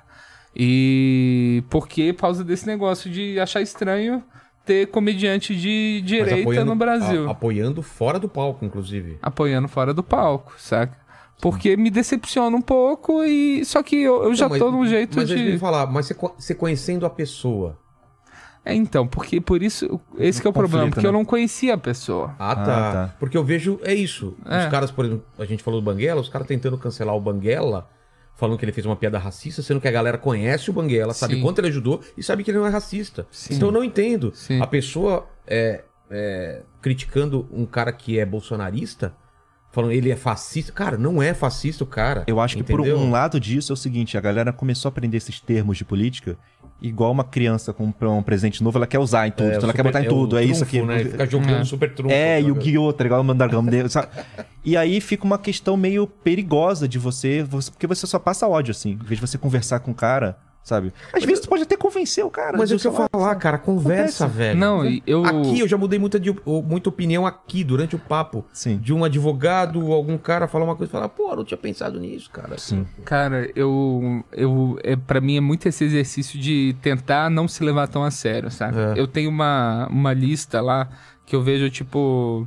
E 0.74 1.62
porque 1.70 2.12
por 2.12 2.22
causa 2.22 2.44
desse 2.44 2.66
negócio 2.66 3.10
de 3.10 3.38
achar 3.40 3.60
estranho 3.60 4.22
ter 4.64 4.86
comediante 4.88 5.54
de 5.56 5.98
Mas 6.02 6.08
direita 6.08 6.40
apoiando- 6.42 6.70
no 6.70 6.76
Brasil 6.76 7.28
a- 7.28 7.32
apoiando 7.32 7.82
fora 7.82 8.18
do 8.18 8.28
palco, 8.28 8.64
inclusive. 8.64 9.18
apoiando 9.22 9.68
fora 9.68 9.94
do 9.94 10.02
palco, 10.02 10.52
saca? 10.58 10.98
Porque 11.40 11.76
me 11.76 11.88
decepciona 11.90 12.54
um 12.54 12.60
pouco 12.60 13.24
e 13.24 13.64
só 13.64 13.82
que 13.82 13.96
eu, 14.02 14.24
eu 14.24 14.34
já 14.34 14.44
Não, 14.44 14.50
mas- 14.50 14.58
tô 14.58 14.70
num 14.70 14.86
jeito 14.86 15.16
mas 15.16 15.28
de 15.28 15.58
falar, 15.58 15.86
mas 15.86 16.06
você, 16.06 16.14
co- 16.14 16.34
você 16.38 16.54
conhecendo 16.54 17.06
a 17.06 17.10
pessoa. 17.10 17.78
É 18.64 18.74
então, 18.74 19.06
porque 19.06 19.40
por 19.40 19.62
isso 19.62 19.98
esse 20.18 20.40
que 20.40 20.46
é 20.46 20.50
o 20.50 20.52
problema, 20.52 20.90
porque 20.90 21.06
eu 21.06 21.12
né? 21.12 21.18
não 21.18 21.24
conhecia 21.24 21.74
a 21.74 21.78
pessoa. 21.78 22.34
Ah, 22.38 22.52
Ah, 22.52 22.56
tá. 22.56 22.64
tá. 22.92 23.14
Porque 23.18 23.36
eu 23.36 23.42
vejo, 23.42 23.80
é 23.82 23.94
isso. 23.94 24.36
É. 24.44 24.64
Os 24.64 24.70
caras, 24.70 24.90
por 24.90 25.04
exemplo, 25.06 25.24
a 25.38 25.44
gente 25.46 25.62
falou 25.62 25.80
do 25.80 25.84
Banguela, 25.84 26.20
os 26.20 26.28
caras 26.28 26.46
tentando 26.46 26.76
cancelar 26.76 27.14
o 27.14 27.20
Banguela, 27.20 27.88
falando 28.36 28.58
que 28.58 28.64
ele 28.64 28.72
fez 28.72 28.86
uma 28.86 28.96
piada 28.96 29.18
racista, 29.18 29.62
sendo 29.62 29.80
que 29.80 29.88
a 29.88 29.90
galera 29.90 30.18
conhece 30.18 30.68
o 30.70 30.72
Banguela, 30.72 31.14
sabe 31.14 31.36
Sim. 31.36 31.42
quanto 31.42 31.58
ele 31.58 31.68
ajudou 31.68 32.00
e 32.16 32.22
sabe 32.22 32.44
que 32.44 32.50
ele 32.50 32.58
não 32.58 32.66
é 32.66 32.70
racista. 32.70 33.26
Sim. 33.30 33.54
Então 33.54 33.68
eu 33.68 33.72
não 33.72 33.82
entendo. 33.84 34.30
Sim. 34.34 34.60
A 34.60 34.66
pessoa 34.66 35.26
é, 35.46 35.84
é, 36.10 36.62
criticando 36.82 37.48
um 37.50 37.64
cara 37.64 37.92
que 37.92 38.18
é 38.18 38.26
bolsonarista, 38.26 39.14
falando 39.72 39.92
ele 39.92 40.10
é 40.10 40.16
fascista. 40.16 40.72
Cara, 40.72 40.96
não 40.98 41.22
é 41.22 41.32
fascista 41.32 41.84
o 41.84 41.86
cara. 41.86 42.24
Eu 42.26 42.40
acho 42.40 42.56
que 42.56 42.62
entendeu? 42.62 42.96
por 42.96 43.02
um 43.02 43.10
lado 43.10 43.38
disso 43.40 43.72
é 43.72 43.74
o 43.74 43.76
seguinte, 43.76 44.18
a 44.18 44.20
galera 44.20 44.52
começou 44.52 44.88
a 44.88 44.90
aprender 44.90 45.16
esses 45.16 45.40
termos 45.40 45.78
de 45.78 45.84
política, 45.84 46.36
igual 46.82 47.12
uma 47.12 47.24
criança 47.24 47.72
com 47.72 47.84
um 48.02 48.22
presente 48.22 48.62
novo, 48.62 48.78
ela 48.78 48.86
quer 48.86 48.98
usar 48.98 49.26
em 49.26 49.30
tudo, 49.30 49.50
É, 49.50 49.56
então 49.56 49.64
ela 49.64 49.72
quer 49.72 49.78
super- 49.78 49.92
botar 49.92 50.02
em 50.02 50.06
o 50.06 50.08
tudo, 50.08 50.38
é 50.38 50.44
isso 50.44 50.64
aqui. 50.64 50.80
Né? 50.80 51.04
Fica 51.04 51.26
jogando 51.26 51.60
É. 51.60 51.64
super 51.64 51.94
trunfo. 51.94 52.14
É, 52.14 52.40
e 52.40 52.50
o 52.50 52.54
Tá 52.54 52.60
Guiota, 52.60 53.04
igual 53.04 53.20
o 53.20 53.24
Mandargão 53.24 53.64
dele, 53.64 53.88
sabe? 53.88 54.08
E 54.64 54.76
aí 54.76 55.00
fica 55.00 55.24
uma 55.24 55.38
questão 55.38 55.76
meio 55.76 56.06
perigosa 56.06 56.88
de 56.88 56.98
você, 56.98 57.42
você- 57.42 57.70
porque 57.70 57.86
você 57.86 58.06
só 58.06 58.18
passa 58.18 58.46
ódio, 58.48 58.72
assim, 58.72 58.92
em 58.92 58.96
vez 58.96 59.20
de 59.20 59.26
você 59.26 59.36
conversar 59.38 59.80
com 59.80 59.90
o 59.90 59.94
cara, 59.94 60.36
sabe? 60.62 60.92
Às 61.12 61.24
vezes 61.24 61.40
tu 61.40 61.48
pode 61.48 61.62
até 61.62 61.76
convencer 61.76 62.24
o 62.24 62.30
cara. 62.30 62.56
Mas 62.56 62.70
é 62.70 62.76
o 62.76 62.78
que 62.78 62.86
eu 62.86 62.92
falar, 62.92 63.08
sabe? 63.12 63.40
cara, 63.40 63.58
conversa, 63.58 64.24
Acontece. 64.24 64.38
velho. 64.38 64.58
Não, 64.58 64.84
e 64.84 65.02
eu 65.06 65.24
Aqui 65.24 65.60
eu 65.60 65.68
já 65.68 65.76
mudei 65.76 65.98
muita, 65.98 66.18
de- 66.20 66.34
muita 66.64 66.88
opinião 66.88 67.26
aqui 67.26 67.64
durante 67.64 67.96
o 67.96 67.98
papo. 67.98 68.44
Sim. 68.52 68.78
De 68.78 68.92
um 68.92 69.04
advogado, 69.04 69.92
algum 69.92 70.16
cara 70.18 70.46
falar 70.46 70.64
uma 70.64 70.76
coisa 70.76 70.90
e 70.90 70.92
falar, 70.92 71.08
pô, 71.08 71.30
eu 71.30 71.36
não 71.36 71.44
tinha 71.44 71.58
pensado 71.58 71.98
nisso, 71.98 72.30
cara. 72.30 72.56
Sim. 72.58 72.86
Cara, 73.04 73.50
eu. 73.56 74.24
eu 74.32 74.78
é, 74.82 74.96
para 74.96 75.20
mim 75.20 75.36
é 75.36 75.40
muito 75.40 75.66
esse 75.68 75.84
exercício 75.84 76.38
de 76.38 76.76
tentar 76.80 77.30
não 77.30 77.48
se 77.48 77.62
levar 77.64 77.88
tão 77.88 78.04
a 78.04 78.10
sério, 78.10 78.50
sabe? 78.50 78.78
É. 78.78 78.94
Eu 78.96 79.06
tenho 79.06 79.30
uma, 79.30 79.86
uma 79.90 80.12
lista 80.12 80.60
lá 80.60 80.88
que 81.26 81.34
eu 81.34 81.42
vejo, 81.42 81.70
tipo. 81.70 82.46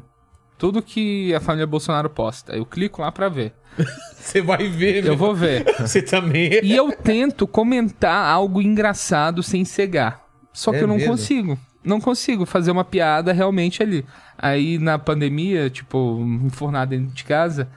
Tudo 0.63 0.81
que 0.81 1.35
a 1.35 1.41
família 1.41 1.67
Bolsonaro 1.67 2.09
posta. 2.09 2.55
Eu 2.55 2.65
clico 2.65 3.01
lá 3.01 3.11
pra 3.11 3.27
ver. 3.27 3.51
Você 4.15 4.41
vai 4.41 4.69
ver, 4.69 4.99
Eu 4.99 5.09
meu. 5.09 5.17
vou 5.17 5.35
ver. 5.35 5.65
Você 5.77 6.01
também. 6.01 6.49
E 6.63 6.73
eu 6.73 6.89
tento 6.93 7.45
comentar 7.45 8.25
algo 8.31 8.61
engraçado 8.61 9.43
sem 9.43 9.65
cegar. 9.65 10.23
Só 10.53 10.71
que 10.71 10.77
É 10.77 10.83
eu 10.83 10.87
não 10.87 10.95
mesmo? 10.95 11.11
consigo. 11.11 11.59
Não 11.83 11.99
consigo 11.99 12.45
fazer 12.45 12.71
uma 12.71 12.85
piada 12.85 13.33
realmente 13.33 13.83
ali. 13.83 14.05
Aí 14.37 14.77
na 14.79 14.97
pandemia, 14.97 15.69
tipo, 15.69 16.17
enfornado 16.45 16.91
dentro 16.91 17.13
de 17.13 17.25
casa, 17.25 17.67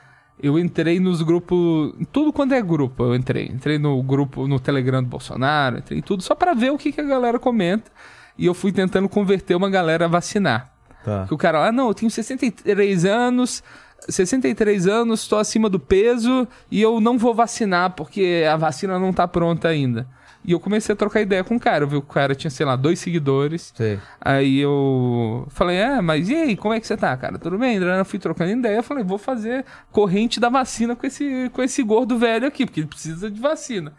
eu 0.40 0.56
entrei 0.56 1.00
nos 1.00 1.22
grupos. 1.22 1.92
Tudo 2.12 2.32
quando 2.32 2.52
é 2.52 2.62
grupo, 2.62 3.02
eu 3.02 3.16
entrei. 3.16 3.46
Entrei 3.46 3.78
no 3.80 4.00
grupo, 4.00 4.46
no 4.46 4.60
Telegram 4.60 5.02
do 5.02 5.08
Bolsonaro, 5.08 5.78
entrei 5.78 5.98
em 5.98 6.02
tudo, 6.02 6.22
só 6.22 6.36
pra 6.36 6.54
ver 6.54 6.70
o 6.70 6.78
que, 6.78 6.92
que 6.92 7.00
a 7.00 7.04
galera 7.04 7.40
comenta. 7.40 7.90
E 8.38 8.46
eu 8.46 8.54
fui 8.54 8.70
tentando 8.70 9.08
converter 9.08 9.56
uma 9.56 9.68
galera 9.68 10.04
a 10.04 10.08
vacinar. 10.08 10.75
Tá. 11.06 11.24
Que 11.28 11.32
o 11.32 11.38
cara 11.38 11.60
lá, 11.60 11.70
não, 11.70 11.86
eu 11.86 11.94
tenho 11.94 12.10
63 12.10 13.04
anos, 13.04 13.62
63 14.08 14.88
anos, 14.88 15.20
estou 15.22 15.38
acima 15.38 15.70
do 15.70 15.78
peso 15.78 16.48
e 16.68 16.82
eu 16.82 17.00
não 17.00 17.16
vou 17.16 17.32
vacinar 17.32 17.92
porque 17.92 18.44
a 18.50 18.56
vacina 18.56 18.98
não 18.98 19.12
tá 19.12 19.28
pronta 19.28 19.68
ainda. 19.68 20.04
E 20.44 20.50
eu 20.50 20.58
comecei 20.58 20.92
a 20.92 20.96
trocar 20.96 21.20
ideia 21.20 21.44
com 21.44 21.54
o 21.56 21.60
cara. 21.60 21.84
Eu 21.84 21.88
vi 21.88 21.96
que 21.96 21.98
o 21.98 22.12
cara 22.12 22.34
tinha, 22.34 22.50
sei 22.50 22.66
lá, 22.66 22.74
dois 22.74 22.98
seguidores. 22.98 23.72
Sei. 23.76 24.00
Aí 24.20 24.58
eu 24.58 25.46
falei, 25.50 25.76
é, 25.76 26.00
mas 26.00 26.28
e 26.28 26.34
aí, 26.34 26.56
como 26.56 26.74
é 26.74 26.80
que 26.80 26.86
você 26.86 26.96
tá, 26.96 27.16
cara? 27.16 27.38
Tudo 27.38 27.56
bem? 27.56 27.76
Eu 27.76 28.04
fui 28.04 28.18
trocando 28.18 28.50
ideia, 28.50 28.76
eu 28.76 28.82
falei, 28.82 29.04
vou 29.04 29.18
fazer 29.18 29.64
corrente 29.92 30.40
da 30.40 30.48
vacina 30.48 30.96
com 30.96 31.06
esse, 31.06 31.50
com 31.52 31.62
esse 31.62 31.82
gordo 31.84 32.18
velho 32.18 32.46
aqui, 32.46 32.64
porque 32.64 32.80
ele 32.80 32.86
precisa 32.88 33.30
de 33.30 33.40
vacina. 33.40 33.92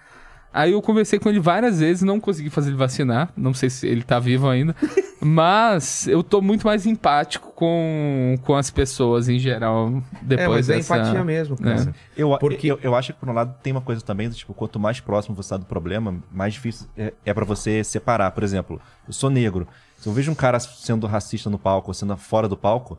Aí 0.57 0.71
eu 0.71 0.81
conversei 0.81 1.19
com 1.19 1.29
ele 1.29 1.39
várias 1.39 1.79
vezes, 1.79 2.01
não 2.01 2.19
consegui 2.19 2.49
fazer 2.49 2.69
ele 2.69 2.77
vacinar. 2.77 3.29
Não 3.37 3.53
sei 3.53 3.69
se 3.69 3.85
ele 3.85 4.01
tá 4.01 4.17
vivo 4.17 4.49
ainda. 4.49 4.75
mas 5.21 6.07
eu 6.07 6.23
tô 6.23 6.41
muito 6.41 6.65
mais 6.65 6.87
empático 6.87 7.51
com, 7.53 8.35
com 8.41 8.55
as 8.55 8.71
pessoas 8.71 9.29
em 9.29 9.37
geral 9.37 10.01
depois 10.19 10.39
é, 10.39 10.47
mas 10.47 10.67
dessa... 10.67 10.95
é 10.95 10.99
empatia 10.99 11.23
mesmo, 11.23 11.55
cara. 11.57 11.93
Eu, 12.15 12.35
Porque- 12.39 12.71
eu, 12.71 12.79
eu 12.81 12.95
acho 12.95 13.13
que, 13.13 13.19
por 13.19 13.29
um 13.29 13.33
lado, 13.33 13.55
tem 13.61 13.71
uma 13.71 13.81
coisa 13.81 14.01
também, 14.01 14.27
do 14.27 14.33
tipo, 14.33 14.51
quanto 14.51 14.79
mais 14.79 14.99
próximo 14.99 15.35
você 15.35 15.45
está 15.45 15.57
do 15.57 15.65
problema, 15.65 16.15
mais 16.31 16.55
difícil 16.55 16.87
é, 16.97 17.13
é 17.23 17.33
para 17.35 17.45
você 17.45 17.83
separar. 17.83 18.31
Por 18.31 18.41
exemplo, 18.41 18.81
eu 19.07 19.13
sou 19.13 19.29
negro. 19.29 19.67
Se 19.99 20.09
eu 20.09 20.13
vejo 20.13 20.31
um 20.31 20.35
cara 20.35 20.59
sendo 20.59 21.05
racista 21.05 21.51
no 21.51 21.59
palco, 21.59 21.91
ou 21.91 21.93
sendo 21.93 22.17
fora 22.17 22.47
do 22.47 22.57
palco, 22.57 22.97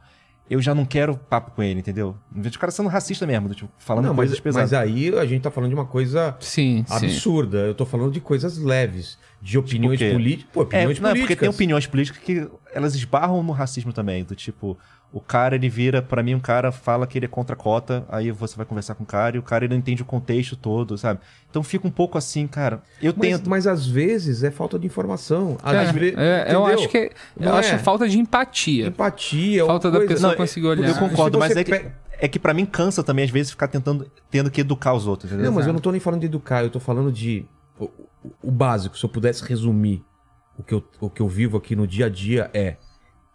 eu 0.51 0.61
já 0.63 0.75
não 0.75 0.85
quero 0.85 1.17
papo 1.17 1.51
com 1.53 1.63
ele, 1.63 1.81
entendeu? 1.81 2.17
O 2.35 2.59
cara 2.59 2.71
sendo 2.73 2.89
racista 2.89 3.27
mesmo, 3.27 3.49
do 3.49 3.55
tipo, 3.55 3.71
falando 3.79 4.05
Não, 4.07 4.11
mas, 4.15 4.17
coisas 4.29 4.41
pesadas. 4.41 4.71
mas 4.73 4.81
aí 4.81 5.09
a 5.19 5.25
gente 5.27 5.43
tá 5.43 5.51
falando 5.51 5.71
de 5.71 5.75
uma 5.75 5.85
coisa 5.87 6.37
Sim, 6.41 6.85
sim. 6.87 6.95
absurda. 7.07 7.59
Eu 7.59 7.75
tô 7.75 7.85
falando 7.85 8.13
de 8.13 8.21
coisas 8.21 8.59
leves, 8.59 9.19
de 9.43 9.59
opiniões 9.59 9.99
quê? 9.99 10.11
políticas. 10.11 10.53
Pô, 10.53 10.61
É, 10.63 10.65
opiniões 10.65 11.01
não, 11.01 11.11
é 11.11 11.13
porque 11.13 11.23
políticas. 11.27 11.39
tem 11.41 11.49
opiniões 11.49 11.87
políticas 11.87 12.23
que 12.23 12.49
elas 12.73 12.95
esbarram 12.95 13.43
no 13.43 13.53
racismo 13.53 13.93
também. 13.93 14.25
Do 14.25 14.35
tipo, 14.35 14.79
o 15.11 15.21
cara 15.23 15.55
ele 15.55 15.71
vira, 15.71 16.03
pra 16.03 16.23
mim, 16.23 16.35
um 16.35 16.41
cara 16.41 16.71
fala 16.71 17.07
que 17.07 17.19
ele 17.19 17.25
é 17.25 17.29
contra 17.29 17.55
a 17.55 17.57
cota, 17.57 18.05
aí 18.11 18.31
você 18.31 18.55
vai 18.57 18.67
conversar 18.67 18.95
com 18.95 19.05
o 19.05 19.07
cara 19.07 19.37
e 19.37 19.39
o 19.39 19.43
cara 19.43 19.65
ele 19.65 19.73
não 19.73 19.79
entende 19.79 20.03
o 20.03 20.05
contexto 20.05 20.55
todo, 20.55 20.99
sabe? 20.99 21.21
Então 21.49 21.63
fica 21.63 21.89
um 21.89 21.91
pouco 21.91 22.19
assim, 22.19 22.47
cara. 22.47 22.83
Eu 23.01 23.15
Mas, 23.17 23.29
tento. 23.39 23.49
mas 23.49 23.67
às 23.67 23.87
vezes 23.87 24.45
é 24.45 24.51
falta 24.51 24.79
de 24.79 24.87
informação. 24.87 25.57
Às 25.63 25.75
É, 25.75 25.93
vezes, 25.93 26.19
é, 26.19 26.55
eu 26.55 26.67
acho 26.67 26.89
que 26.89 26.99
eu 26.99 27.11
Não 27.47 27.55
acho 27.55 27.75
é? 27.75 27.79
falta 27.79 28.07
de 28.07 28.19
empatia. 28.19 28.87
Empatia, 28.89 29.65
Falta 29.65 29.91
da 29.91 29.97
coisa... 29.99 30.13
pessoa 30.15 30.31
Não, 30.33 30.37
conseguir 30.37 30.67
olhar. 30.67 30.89
Eu 30.89 30.95
concordo, 30.97 31.39
mas 31.39 31.57
é 31.57 31.65
que, 31.65 31.71
pe- 31.71 31.91
é 32.21 32.29
que 32.29 32.39
pra 32.39 32.53
mim 32.53 32.67
cansa 32.67 33.03
também, 33.03 33.25
às 33.25 33.31
vezes, 33.31 33.51
ficar 33.53 33.69
tentando, 33.69 34.11
tendo 34.31 34.51
que 34.51 34.61
educar 34.61 34.93
os 34.93 35.07
outros, 35.07 35.33
entendeu? 35.33 35.51
Não, 35.51 35.57
mas 35.57 35.67
eu 35.67 35.73
não 35.73 35.81
tô 35.81 35.91
nem 35.91 36.01
falando 36.01 36.21
de 36.21 36.27
educar, 36.27 36.63
eu 36.63 36.71
tô 36.71 36.81
falando 36.81 37.11
de. 37.11 37.47
O, 37.79 37.85
o- 37.87 38.09
o 38.43 38.51
básico, 38.51 38.99
se 38.99 39.05
eu 39.07 39.09
pudesse 39.09 39.43
resumir 39.43 40.05
o 40.59 40.63
que, 40.63 40.75
eu, 40.75 40.85
o 41.01 41.09
que 41.09 41.23
eu 41.23 41.29
vivo 41.29 41.57
aqui 41.57 41.75
no 41.75 41.87
dia 41.87 42.05
a 42.07 42.09
dia 42.11 42.51
é. 42.53 42.77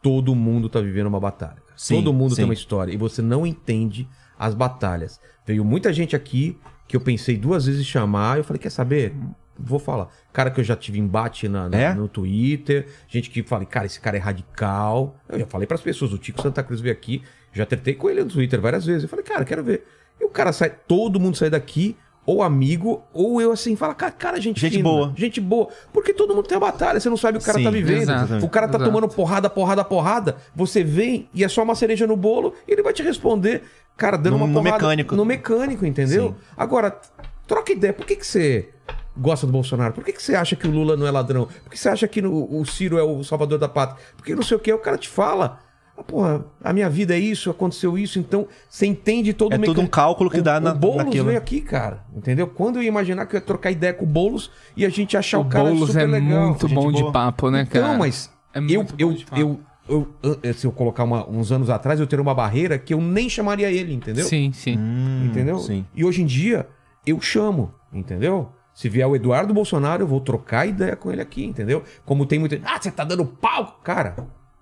Todo 0.04 0.36
mundo 0.36 0.68
tá 0.68 0.82
vivendo 0.82 1.08
uma 1.08 1.20
batalha. 1.20 1.63
Sim, 1.76 1.96
todo 1.96 2.14
mundo 2.14 2.30
tem 2.36 2.44
sim. 2.44 2.50
uma 2.50 2.54
história. 2.54 2.92
E 2.94 2.98
você 2.98 3.22
não 3.22 3.46
entende 3.46 4.08
as 4.38 4.54
batalhas. 4.54 5.20
Veio 5.46 5.64
muita 5.64 5.92
gente 5.94 6.16
aqui 6.16 6.58
que 6.88 6.96
eu 6.96 7.02
pensei 7.02 7.38
duas 7.38 7.66
vezes 7.66 7.82
em 7.82 7.86
chamar. 7.86 8.38
Eu 8.38 8.44
falei, 8.44 8.60
quer 8.60 8.70
saber? 8.70 9.14
Vou 9.58 9.78
falar. 9.80 10.08
Cara 10.32 10.50
que 10.50 10.60
eu 10.60 10.64
já 10.64 10.76
tive 10.76 11.00
embate 11.00 11.48
na, 11.48 11.70
na- 11.70 11.78
É? 11.78 11.94
no 11.94 12.08
Twitter. 12.08 12.88
Gente 13.08 13.30
que 13.30 13.44
fala, 13.44 13.64
cara, 13.66 13.86
esse 13.86 14.00
cara 14.00 14.18
é 14.18 14.20
radical. 14.20 15.16
Eu 15.30 15.40
já 15.40 15.46
falei 15.46 15.68
pras 15.68 15.82
pessoas. 15.82 16.12
O 16.14 16.18
Tico 16.18 16.42
Santa 16.42 16.64
Cruz 16.64 16.82
veio 16.82 16.94
aqui. 16.94 17.22
Já 17.52 17.66
tretei 17.66 17.94
com 17.94 18.10
ele 18.10 18.24
no 18.24 18.30
Twitter 18.30 18.60
várias 18.60 18.86
vezes. 18.86 19.04
Eu 19.04 19.10
falei, 19.10 19.24
cara, 19.24 19.46
quero 19.46 19.64
ver. 19.64 19.86
E 20.20 20.26
o 20.26 20.30
cara 20.30 20.52
sai, 20.52 20.70
todo 20.88 21.20
mundo 21.20 21.38
sai 21.38 21.50
daqui, 21.52 21.96
ou 22.26 22.42
amigo, 22.42 23.04
ou 23.14 23.42
eu 23.42 23.52
assim, 23.52 23.76
fala, 23.76 23.94
cara, 23.94 24.12
cara 24.12 24.40
gente, 24.42 24.60
Gente 24.60 24.78
fina, 24.78 24.84
boa. 24.90 25.14
Gente 25.16 25.42
boa. 25.42 25.68
Porque 25.92 26.14
todo 26.14 26.34
mundo 26.34 26.48
tem 26.48 26.58
uma 26.58 26.72
batalha, 26.72 27.00
você 27.00 27.10
não 27.10 27.18
sabe 27.18 27.38
o 27.38 27.42
que 27.42 27.44
o 27.44 27.48
cara 27.48 27.58
Sim, 27.60 27.64
tá 27.66 27.70
vivendo. 27.72 28.02
exato, 28.04 28.46
o 28.46 28.50
cara 28.50 28.68
tá 28.68 28.78
exato. 28.78 28.92
tomando 28.92 29.08
porrada, 29.14 29.50
porrada, 29.50 29.84
porrada. 29.84 30.38
Você 30.56 30.84
vem 30.84 31.28
e 31.34 31.44
é 31.44 31.48
só 31.50 31.64
uma 31.64 31.76
cereja 31.76 32.08
no 32.08 32.16
bolo 32.16 32.54
e 32.68 32.72
ele 32.72 32.82
vai 32.82 32.94
te 32.94 33.04
responder, 33.04 33.64
cara, 33.98 34.16
dando 34.18 34.38
No- 34.38 34.46
uma 34.46 34.48
no 34.48 34.54
porrada. 34.54 34.72
mecânico. 34.78 35.16
No 35.16 35.26
mecânico, 35.26 35.86
entendeu? 35.86 36.30
Sim. 36.30 36.36
Agora, 36.56 36.98
troca 37.46 37.72
ideia. 37.74 37.92
Por 37.94 38.06
que, 38.06 38.16
que 38.16 38.26
você 38.26 38.70
gosta 39.18 39.46
do 39.46 39.52
Bolsonaro? 39.52 39.94
Por 39.94 40.04
que, 40.04 40.14
que 40.14 40.24
você 40.24 40.34
acha 40.36 40.56
que 40.56 40.66
o 40.68 40.72
Lula 40.72 40.96
não 40.96 41.06
é 41.06 41.12
ladrão? 41.12 41.48
Por 41.64 41.72
que 41.72 41.78
você 41.78 41.90
acha 41.90 42.08
que 42.08 42.22
no- 42.22 42.48
o 42.60 42.66
Ciro 42.66 42.98
é 42.98 43.04
o 43.04 43.24
salvador 43.24 43.60
da 43.60 43.68
pátria? 43.68 44.00
Porque 44.16 44.34
não 44.34 44.44
sei 44.44 44.56
o 44.58 44.60
que, 44.60 44.72
o 44.72 44.80
cara 44.80 44.98
te 44.98 45.10
fala. 45.10 45.60
Ah, 45.96 46.04
porra, 46.04 46.44
a 46.64 46.74
minha 46.74 46.90
vida 46.90 47.14
é 47.16 47.20
isso, 47.20 47.52
aconteceu 47.52 47.96
isso, 47.98 48.18
então 48.18 48.48
você 48.68 48.88
entende 48.88 49.32
todo 49.32 49.54
É 49.54 49.58
o 49.58 49.60
tudo 49.62 49.70
mecan- 49.70 49.82
um 49.84 49.88
cálculo 49.88 50.30
que 50.30 50.40
o, 50.40 50.44
dá 50.44 50.60
na, 50.60 50.72
o 50.72 50.76
Boulos 50.76 51.06
naquilo. 51.06 51.26
veio 51.26 51.38
aqui, 51.38 51.62
cara, 51.62 52.04
entendeu? 52.16 52.48
Quando 52.48 52.78
eu 52.78 52.82
ia 52.84 52.88
imaginar 52.88 53.26
que 53.28 53.36
eu 53.36 53.40
ia 53.40 53.46
trocar 53.46 53.70
ideia 53.70 53.94
com 53.94 54.04
o 54.04 54.08
Boulos 54.08 54.50
e 54.76 54.86
a 54.86 54.90
gente 54.90 55.16
achar 55.16 55.38
o, 55.38 55.42
O 55.42 55.46
cara 55.46 55.70
Boulos 55.70 55.90
super 55.90 56.02
é 56.04 56.06
legal. 56.08 56.48
muito 56.48 56.68
bom 56.68 56.92
de 56.92 57.02
boa. 57.02 57.12
papo, 57.12 57.52
né, 57.52 57.66
cara? 57.66 57.88
Não, 57.90 57.98
mas 58.00 58.32
É 58.54 58.58
eu, 58.60 58.62
muito 58.64 58.96
eu, 58.98 59.10
bom 59.10 59.14
de 59.16 59.26
papo. 59.26 59.40
eu, 59.40 59.60
eu, 59.88 60.40
eu- 60.42 60.54
se 60.56 60.66
eu 60.66 60.72
colocar 60.72 61.04
uma- 61.04 61.30
uns 61.30 61.52
anos 61.52 61.70
atrás, 61.70 62.00
eu 62.00 62.08
teria 62.08 62.24
uma 62.24 62.34
barreira 62.34 62.80
que 62.80 62.92
eu 62.94 63.00
nem 63.00 63.30
chamaria 63.30 63.70
ele, 63.72 63.94
entendeu? 63.94 64.26
Sim, 64.26 64.52
sim. 64.52 64.76
Hum, 64.78 65.28
Entendeu? 65.30 65.60
Sim. 65.60 65.86
E 65.94 66.04
hoje 66.04 66.24
em 66.24 66.26
dia, 66.26 66.68
eu 67.06 67.22
chamo, 67.22 67.72
entendeu? 67.94 68.50
Se 68.74 68.90
vier 68.90 69.06
o 69.08 69.16
Eduardo 69.16 69.54
Bolsonaro, 69.54 70.02
eu 70.02 70.08
vou 70.08 70.20
trocar 70.20 70.66
ideia 70.68 70.96
com 70.96 71.12
ele 71.12 71.22
aqui, 71.22 71.46
entendeu? 71.46 71.84
Como 72.04 72.26
tem 72.26 72.40
muita. 72.40 72.60
Ah, 72.66 72.80
você 72.82 72.90
tá 72.90 73.04
dando 73.04 73.24
palco? 73.24 73.80
Cara, 73.84 74.16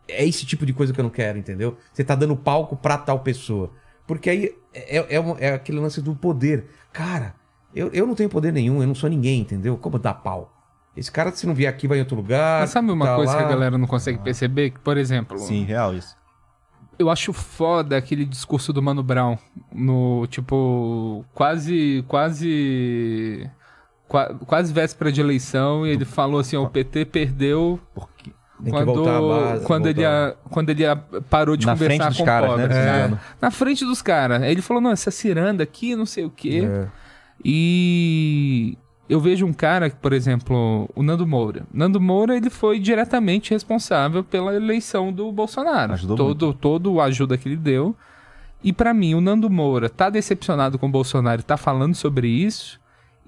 é 0.07 0.25
esse 0.25 0.45
tipo 0.45 0.65
de 0.65 0.73
coisa 0.73 0.91
que 0.93 0.99
eu 0.99 1.03
não 1.03 1.09
quero, 1.09 1.37
entendeu? 1.37 1.77
Você 1.93 2.03
tá 2.03 2.15
dando 2.15 2.35
palco 2.35 2.75
pra 2.75 2.97
tal 2.97 3.19
pessoa. 3.19 3.71
Porque 4.07 4.29
aí 4.29 4.55
é, 4.73 5.15
é, 5.15 5.19
um- 5.19 5.37
é 5.39 5.53
aquele 5.53 5.79
lance 5.79 6.01
do 6.01 6.15
poder. 6.15 6.65
Cara, 6.91 7.33
eu, 7.73 7.89
eu 7.93 8.05
não 8.05 8.15
tenho 8.15 8.29
poder 8.29 8.51
nenhum, 8.51 8.81
eu 8.81 8.87
não 8.87 8.95
sou 8.95 9.09
ninguém, 9.09 9.41
entendeu? 9.41 9.77
Como 9.77 9.97
dar 9.99 10.15
pau? 10.15 10.53
Esse 10.97 11.09
cara, 11.09 11.31
se 11.31 11.47
não 11.47 11.53
vier 11.53 11.69
aqui, 11.69 11.87
vai 11.87 11.97
em 11.97 12.01
outro 12.01 12.17
lugar. 12.17 12.61
Mas 12.61 12.71
sabe 12.71 12.91
uma 12.91 13.05
tá 13.05 13.15
coisa 13.15 13.31
lá. 13.31 13.37
que 13.39 13.43
a 13.45 13.47
galera 13.49 13.77
não 13.77 13.87
consegue 13.87 14.19
perceber? 14.19 14.71
Que, 14.71 14.79
por 14.79 14.97
exemplo, 14.97 15.37
Sim, 15.37 15.63
real 15.63 15.93
isso. 15.95 16.13
eu 16.99 17.09
acho 17.09 17.31
foda 17.31 17.95
aquele 17.95 18.25
discurso 18.25 18.73
do 18.73 18.81
Mano 18.81 19.01
Brown. 19.01 19.37
No, 19.71 20.27
tipo, 20.27 21.23
quase. 21.33 22.03
Quase. 22.09 23.49
qua- 24.07 24.33
Quase 24.45 24.73
véspera 24.73 25.11
de 25.13 25.21
eleição, 25.21 25.87
e 25.87 25.91
ele 25.91 26.03
falou 26.03 26.41
assim: 26.41 26.57
ó, 26.57 26.63
o 26.63 26.69
PT 26.69 27.05
perdeu 27.05 27.79
Porque... 27.93 28.33
Tem 28.63 28.65
que 28.65 28.71
quando, 28.71 28.93
voltar 28.93 29.17
à 29.17 29.21
base. 29.21 29.65
quando, 29.65 29.87
ele, 29.87 30.05
a- 30.05 30.35
quando 30.49 30.69
ele 30.69 30.85
a- 30.85 30.95
parou 31.29 31.55
de 31.57 31.65
Na 31.65 31.73
conversar 31.73 31.95
frente 31.97 32.09
dos 32.09 32.17
com 32.19 32.25
caras, 32.25 32.49
né, 32.49 32.55
pobres. 32.67 32.77
me 32.77 32.83
É, 32.83 33.19
na 33.41 33.51
frente 33.51 33.85
dos 33.85 34.01
caras. 34.01 34.43
Ele 34.43 34.61
falou: 34.61 34.81
não, 34.81 34.91
essa 34.91 35.09
ciranda 35.11 35.63
aqui, 35.63 35.95
não 35.95 36.05
sei 36.05 36.25
o 36.25 36.29
quê. 36.29 36.63
É. 36.69 36.87
E 37.43 38.77
eu 39.09 39.19
vejo 39.19 39.45
um 39.45 39.53
cara, 39.53 39.89
por 39.89 40.13
exemplo, 40.13 40.89
o 40.95 41.03
Nando 41.03 41.25
Moura. 41.27 41.63
Nando 41.73 41.99
Moura, 41.99 42.35
ele 42.37 42.49
foi 42.49 42.79
diretamente 42.79 43.51
responsável 43.51 44.23
pela 44.23 44.53
eleição 44.55 45.11
do 45.11 45.31
Bolsonaro. 45.31 45.93
Ajudou 45.93 46.15
todo, 46.17 46.53
todo 46.53 47.01
a 47.01 47.05
ajuda 47.05 47.37
que 47.37 47.49
ele 47.49 47.57
deu. 47.57 47.95
E 48.63 48.71
pra 48.71 48.93
mim, 48.93 49.15
o 49.15 49.21
Nando 49.21 49.49
Moura 49.49 49.89
tá 49.89 50.09
decepcionado 50.09 50.77
com 50.77 50.85
o 50.87 50.91
Bolsonaro 50.91 51.41
e 51.41 51.43
tá 51.43 51.57
falando 51.57 51.95
sobre 51.95 52.27
isso. 52.27 52.79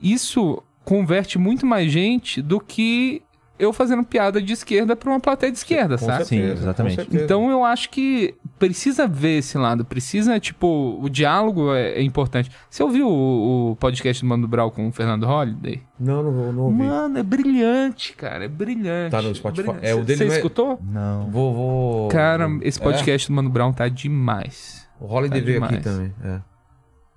Isso 0.01 0.61
converte 0.85 1.39
muito 1.39 1.65
mais 1.65 1.91
gente 1.91 2.41
do 2.41 2.59
que 2.59 3.21
eu 3.59 3.71
fazendo 3.71 4.03
piada 4.03 4.41
de 4.41 4.51
esquerda 4.53 4.95
pra 4.95 5.09
uma 5.11 5.19
plateia 5.19 5.51
de 5.51 5.57
esquerda, 5.57 5.97
Com 5.97 6.05
sabe? 6.05 6.25
Sim, 6.25 6.37
certeza, 6.39 6.61
exatamente. 6.63 6.95
com 6.95 7.01
certeza. 7.03 7.23
Então 7.23 7.49
eu 7.51 7.63
acho 7.63 7.89
que 7.89 8.33
precisa 8.57 9.07
ver 9.07 9.37
esse 9.37 9.57
lado, 9.57 9.85
precisa, 9.85 10.39
tipo, 10.39 10.99
o 11.01 11.07
diálogo 11.09 11.73
é, 11.73 11.91
é 11.93 12.01
importante. 12.01 12.49
Você 12.69 12.81
ouviu 12.83 13.07
o, 13.07 13.71
o 13.71 13.75
podcast 13.75 14.23
do 14.23 14.27
Mano 14.27 14.47
Brau 14.47 14.71
com 14.71 14.87
o 14.87 14.91
Fernando 14.91 15.25
Holliday? 15.25 15.81
Não, 15.99 16.23
não, 16.23 16.31
vou- 16.31 16.53
não 16.53 16.63
ouvi. 16.63 16.77
Mano, 16.83 17.17
é 17.19 17.23
brilhante, 17.23 18.13
cara, 18.13 18.45
é 18.45 18.47
brilhante. 18.47 19.11
Tá 19.11 19.21
no 19.21 19.33
Spotify. 19.35 19.67
Brilhante. 19.67 19.85
É, 19.87 19.93
o 19.95 20.03
dele 20.03 20.17
Você 20.17 20.25
não 20.25 20.33
é- 20.33 20.35
escutou? 20.37 20.79
Não. 20.83 21.29
Vou, 21.29 21.53
vou. 21.53 22.07
Cara, 22.09 22.47
esse 22.61 22.79
É? 22.79 22.83
podcast 22.83 23.27
do 23.29 23.33
Mano 23.35 23.49
Brown 23.49 23.71
tá 23.71 23.87
demais. 23.87 24.87
O 24.99 25.05
Holiday 25.13 25.41
Tá 25.41 25.45
veio 25.45 25.63
aqui 25.63 25.77
demais. 25.77 25.83
também. 25.97 26.13
É. 26.23 26.39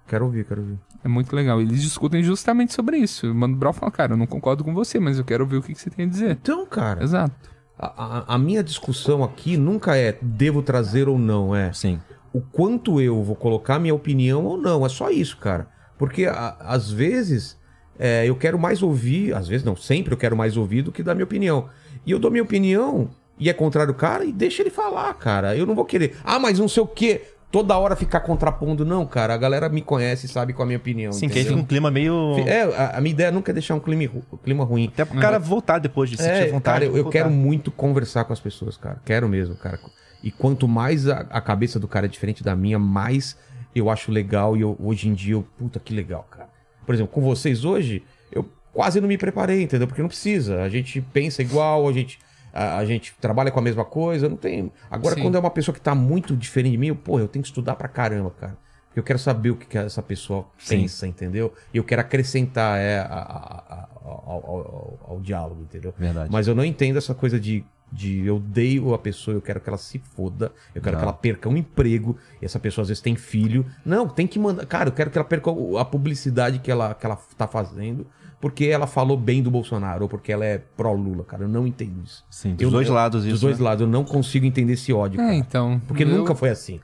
Quero 0.08 0.24
ouvir, 0.26 0.44
quero 0.44 0.60
ouvir. 0.60 0.78
É 1.07 1.09
muito 1.09 1.37
legal. 1.37 1.61
Eles 1.61 1.81
discutem 1.81 2.20
justamente 2.20 2.73
sobre 2.74 2.97
isso. 2.99 3.31
O 3.31 3.35
Mano 3.35 3.55
Brown 3.55 3.73
fala, 3.73 3.93
cara, 3.93 4.15
eu 4.15 4.16
não 4.16 4.27
concordo 4.27 4.65
com 4.65 4.74
você, 4.74 4.99
mas 4.99 5.19
eu 5.19 5.24
quero 5.24 5.45
ouvir 5.45 5.59
o 5.59 5.62
que, 5.62 5.73
que 5.73 5.81
você 5.81 5.89
tem 5.89 6.05
a 6.05 6.09
dizer. 6.09 6.33
Então, 6.33 6.66
cara, 6.66 7.01
Exato. 7.05 7.33
a, 7.78 7.87
a- 7.87 8.35
a 8.35 8.39
minha 8.39 8.61
discussão 8.61 9.23
aqui 9.23 9.57
nunca 9.57 9.97
é 9.97 10.19
devo 10.20 10.62
trazer 10.62 11.09
ou 11.09 11.16
não, 11.16 11.55
é 11.55 11.73
Sim. 11.73 12.01
o 12.33 12.41
quanto 12.41 13.01
eu 13.01 13.23
vou 13.23 13.37
colocar 13.37 13.78
minha 13.78 13.95
opinião 13.95 14.45
ou 14.45 14.57
não. 14.59 14.85
É 14.85 14.89
só 14.89 15.09
isso, 15.11 15.37
cara. 15.39 15.69
Porque 15.97 16.27
a- 16.27 16.57
às 16.59 16.91
vezes 16.91 17.57
é, 17.99 18.27
eu 18.28 18.35
quero 18.35 18.59
mais 18.59 18.83
ouvir, 18.83 19.33
às 19.33 19.47
vezes 19.47 19.65
não, 19.65 19.77
sempre 19.77 20.12
eu 20.12 20.19
quero 20.19 20.37
mais 20.37 20.57
ouvir 20.57 20.83
do 20.83 20.91
que 20.91 21.05
dar 21.05 21.15
minha 21.15 21.24
opinião. 21.24 21.69
E 22.05 22.11
eu 22.11 22.19
dou 22.19 22.33
minha 22.33 22.43
opinião 22.43 23.09
e 23.39 23.49
é 23.49 23.53
contrário 23.53 23.93
do 23.93 23.97
cara 23.97 24.24
e 24.24 24.33
deixa 24.33 24.61
ele 24.61 24.70
falar, 24.70 25.15
cara. 25.15 25.57
Eu 25.57 25.66
não 25.66 25.74
vou 25.77 25.85
querer, 25.85 26.16
ah, 26.24 26.41
mas 26.41 26.59
não 26.59 26.66
sei 26.69 26.83
o 26.83 26.87
quê. 26.87 27.23
Toda 27.57 27.78
hora 27.78 27.97
ficar 27.97 28.20
contrapondo, 28.20 28.85
não, 28.85 29.07
cara. 29.07 29.33
A 29.33 29.37
galera 29.37 29.69
me 29.69 29.81
conhece 29.81 30.27
e 30.27 30.28
sabe 30.28 30.53
qual 30.53 30.65
é 30.65 30.66
a 30.66 30.69
minha 30.69 30.78
opinião. 30.78 31.11
Sim, 31.12 31.20
que 31.28 31.35
aí 31.35 31.41
entendeu? 31.41 31.53
fica 31.53 31.62
um 31.62 31.66
clima 31.66 31.91
meio. 31.91 32.35
É, 32.47 32.62
a, 32.62 32.99
a 32.99 33.01
minha 33.01 33.12
ideia 33.12 33.31
nunca 33.33 33.51
é 33.51 33.55
deixar 33.55 33.74
um 33.74 33.81
clima, 33.81 34.05
ru- 34.12 34.39
clima 34.45 34.62
ruim. 34.65 34.91
Até 34.93 35.05
pro 35.05 35.19
cara 35.19 35.39
voltar 35.39 35.78
depois 35.78 36.11
de 36.11 36.16
sentir 36.19 36.31
É, 36.31 36.47
vontade. 36.49 36.81
cara, 36.81 36.85
eu, 36.85 36.97
eu 36.97 37.09
quero 37.09 37.31
muito 37.31 37.70
conversar 37.70 38.24
com 38.24 38.33
as 38.33 38.41
pessoas, 38.41 38.77
cara. 38.77 39.01
Quero 39.05 39.27
mesmo, 39.28 39.55
cara. 39.57 39.78
E 40.23 40.31
quanto 40.31 40.69
mais 40.69 41.09
a, 41.09 41.20
a 41.31 41.41
cabeça 41.41 41.78
do 41.81 41.89
cara 41.89 42.05
é 42.07 42.09
diferente 42.09 42.43
da 42.45 42.55
minha, 42.55 42.78
mais 42.78 43.37
eu 43.74 43.89
acho 43.89 44.11
legal. 44.12 44.57
E 44.57 44.61
eu- 44.61 44.77
hoje 44.78 45.09
em 45.09 45.15
dia, 45.15 45.35
eu, 45.35 45.43
puta 45.59 45.81
que 45.81 45.95
legal, 45.95 46.27
cara. 46.31 46.49
Por 46.85 46.95
exemplo, 46.95 47.12
com 47.12 47.20
vocês 47.23 47.65
hoje, 47.65 48.03
eu 48.31 48.45
quase 48.73 49.01
não 49.01 49.09
me 49.09 49.16
preparei, 49.16 49.62
entendeu? 49.62 49.87
Porque 49.89 50.03
não 50.03 50.09
precisa. 50.09 50.61
A 50.62 50.69
gente 50.69 51.01
pensa 51.01 51.41
igual, 51.43 51.89
a 51.89 51.93
gente, 51.93 52.19
a, 52.57 52.78
a 52.78 52.85
gente 52.85 53.15
trabalha 53.20 53.51
com 53.51 53.59
a 53.59 53.62
mesma 53.62 53.85
coisa, 53.85 54.28
não 54.28 54.37
tem. 54.37 54.73
Agora, 54.91 55.15
Sim. 55.15 55.23
quando 55.23 55.37
é 55.37 55.39
uma 55.41 55.51
pessoa 55.51 55.74
que 55.74 55.81
tá 55.81 55.95
muito 55.95 56.37
diferente 56.37 56.73
de 56.73 56.78
mim, 56.78 56.89
eu, 56.89 56.97
pô, 56.97 57.19
eu 57.20 57.28
tenho 57.28 57.43
que 57.43 57.49
estudar 57.49 57.74
pra 57.77 57.89
caramba, 57.89 58.31
cara. 58.31 58.57
Porque 58.89 59.01
eu 59.01 59.05
quero 59.05 59.19
saber 59.19 59.51
o 59.51 59.57
que, 59.57 59.66
que 59.66 59.77
essa 59.77 60.03
pessoa 60.03 60.47
Sim. 60.59 60.81
pensa, 60.83 61.07
entendeu? 61.07 61.53
E 61.73 61.77
eu 61.77 61.85
quero 61.85 62.01
acrescentar 62.01 62.78
é, 62.78 62.99
a- 63.01 63.05
a- 63.05 63.89
ao, 64.03 64.31
ao- 64.31 64.99
ao- 65.09 65.20
diálogo, 65.20 65.62
entendeu? 65.62 65.93
Verdade. 65.99 66.31
Mas 66.33 66.47
eu 66.49 66.55
não 66.55 66.65
entendo 66.65 66.97
essa 66.97 67.15
coisa 67.15 67.39
de 67.39 67.65
De 67.93 68.27
eu 68.27 68.37
odeio 68.37 68.93
a 68.95 68.99
pessoa, 68.99 69.37
eu 69.37 69.41
quero 69.41 69.61
que 69.61 69.69
ela 69.69 69.78
se 69.78 70.01
foda, 70.01 70.51
eu 70.74 70.83
quero 70.83 70.97
Não. 70.97 71.01
que 71.03 71.05
ela 71.05 71.12
perca 71.12 71.49
um 71.49 71.57
emprego, 71.57 72.16
e 72.43 72.45
essa 72.45 72.59
pessoa 72.59 72.83
às 72.83 72.89
vezes 72.89 73.01
tem 73.01 73.15
filho. 73.15 73.65
Não, 73.85 74.09
tem 74.09 74.27
que 74.27 74.41
mandar. 74.41 74.66
Cara, 74.66 74.89
eu 74.89 74.93
quero 74.93 75.09
que 75.09 75.16
ela 75.16 75.24
perca 75.24 75.51
a 75.81 75.85
publicidade 75.85 76.59
que 76.59 76.69
ela, 76.69 76.95
que 76.95 77.07
ela 77.07 77.16
tá 77.39 77.47
fazendo, 77.47 78.05
porque 78.40 78.66
ela 78.66 78.86
falou 78.86 79.16
bem 79.16 79.42
do 79.42 79.50
Bolsonaro, 79.50 80.02
ou 80.04 80.08
porque 80.08 80.30
ela 80.32 80.44
é 80.44 80.58
pró-Lula, 80.76 81.24
cara. 81.24 81.44
Eu 81.44 81.48
não 81.48 81.66
entendo 81.66 82.02
isso. 82.04 82.24
Sim, 82.30 82.54
dos 82.54 82.62
Eu- 82.62 82.70
dois 82.70 82.88
eu- 82.88 82.94
lados 82.94 83.24
Dos 83.24 83.34
isso. 83.34 83.42
dois 83.46 83.58
né? 83.58 83.64
lados, 83.64 83.82
eu 83.82 83.88
não 83.88 84.04
consigo 84.04 84.44
entender 84.46 84.74
esse 84.74 84.92
ódio. 84.92 85.20
É, 85.20 85.24
cara. 85.24 85.34
então. 85.34 85.80
Porque 85.86 86.02
eu- 86.04 86.08
nunca 86.08 86.34
foi 86.34 86.50
assim. 86.50 86.80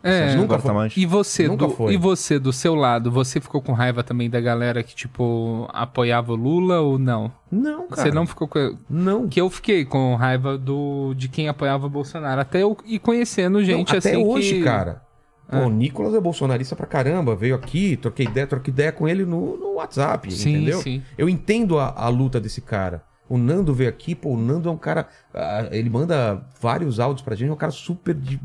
É, 0.00 0.28
nunca 0.36 0.44
Agora 0.44 0.60
foi. 0.60 0.68
tá 0.70 0.74
mais. 0.74 0.96
E 0.96 1.04
você, 1.04 1.48
Nunca 1.48 1.66
do, 1.66 1.72
foi. 1.72 1.92
e 1.92 1.96
você, 1.96 2.38
do 2.38 2.52
seu 2.52 2.76
lado, 2.76 3.10
você 3.10 3.40
ficou 3.40 3.60
com 3.60 3.72
raiva 3.72 4.04
também 4.04 4.30
da 4.30 4.40
galera 4.40 4.80
que, 4.80 4.94
tipo, 4.94 5.68
apoiava 5.72 6.32
o 6.32 6.36
Lula 6.36 6.80
ou 6.80 7.00
não? 7.00 7.32
Não, 7.50 7.88
cara. 7.88 8.02
Você 8.02 8.10
não 8.12 8.24
ficou 8.24 8.46
com. 8.46 8.76
Não. 8.88 9.26
Que 9.28 9.40
eu 9.40 9.50
fiquei 9.50 9.84
com 9.84 10.14
raiva 10.14 10.56
do 10.56 11.14
de 11.16 11.28
quem 11.28 11.48
apoiava 11.48 11.86
o 11.86 11.90
Bolsonaro. 11.90 12.40
Até 12.40 12.62
eu 12.62 12.76
ir 12.86 13.00
conhecendo 13.00 13.62
gente 13.64 13.90
Não, 13.92 13.98
até 13.98 14.10
assim 14.12 14.24
hoje, 14.24 14.54
que. 14.54 14.62
cara. 14.62 15.02
Pô, 15.50 15.56
o 15.58 15.70
Nicolas 15.70 16.14
é 16.14 16.20
bolsonarista 16.20 16.76
pra 16.76 16.86
caramba. 16.86 17.34
Veio 17.34 17.54
aqui, 17.54 17.96
troquei 17.96 18.26
ideia, 18.26 18.46
troquei 18.46 18.72
ideia 18.72 18.92
com 18.92 19.08
ele 19.08 19.24
no, 19.24 19.56
no 19.56 19.74
WhatsApp, 19.74 20.30
Sim, 20.32 20.56
entendeu? 20.56 20.80
sim. 20.82 21.02
Eu 21.16 21.28
entendo 21.28 21.78
a, 21.78 21.88
a 21.96 22.08
luta 22.08 22.38
desse 22.40 22.60
cara. 22.60 23.02
O 23.28 23.36
Nando 23.38 23.72
veio 23.74 23.90
aqui, 23.90 24.14
pô, 24.14 24.30
o 24.30 24.36
Nando 24.36 24.68
é 24.68 24.72
um 24.72 24.76
cara. 24.76 25.08
ah, 25.34 25.68
ele 25.70 25.88
manda 25.90 26.46
vários 26.60 26.98
áudios 27.00 27.22
pra 27.22 27.34
gente, 27.34 27.48
é 27.50 27.52
um 27.52 27.56
cara 27.56 27.72
super 27.72 28.14
de, 28.14 28.40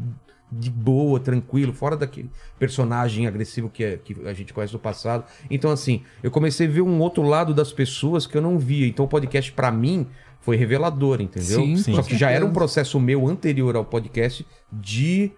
de 0.51 0.69
boa, 0.69 1.19
tranquilo, 1.19 1.73
fora 1.73 1.95
daquele 1.95 2.29
personagem 2.59 3.25
agressivo 3.27 3.69
que, 3.69 3.83
é- 3.83 3.97
que 3.97 4.15
a 4.25 4.33
gente 4.33 4.53
conhece 4.53 4.73
do 4.73 4.79
passado. 4.79 5.23
Então, 5.49 5.71
assim, 5.71 6.03
eu 6.21 6.29
comecei 6.29 6.67
a 6.67 6.69
ver 6.69 6.81
um 6.81 6.99
outro 6.99 7.23
lado 7.23 7.53
das 7.53 7.71
pessoas 7.71 8.27
que 8.27 8.37
eu 8.37 8.41
não 8.41 8.57
via. 8.59 8.87
Então, 8.87 9.05
o 9.05 9.07
podcast, 9.07 9.51
pra 9.53 9.71
mim, 9.71 10.05
foi 10.41 10.57
revelador, 10.57 11.21
entendeu? 11.21 11.61
Sim, 11.61 11.77
Sim. 11.77 11.95
Só 11.95 12.03
que 12.03 12.17
já 12.17 12.29
era 12.29 12.45
um 12.45 12.51
processo 12.51 12.99
meu 12.99 13.27
anterior 13.27 13.75
ao 13.77 13.85
podcast 13.85 14.45
de 14.71 15.31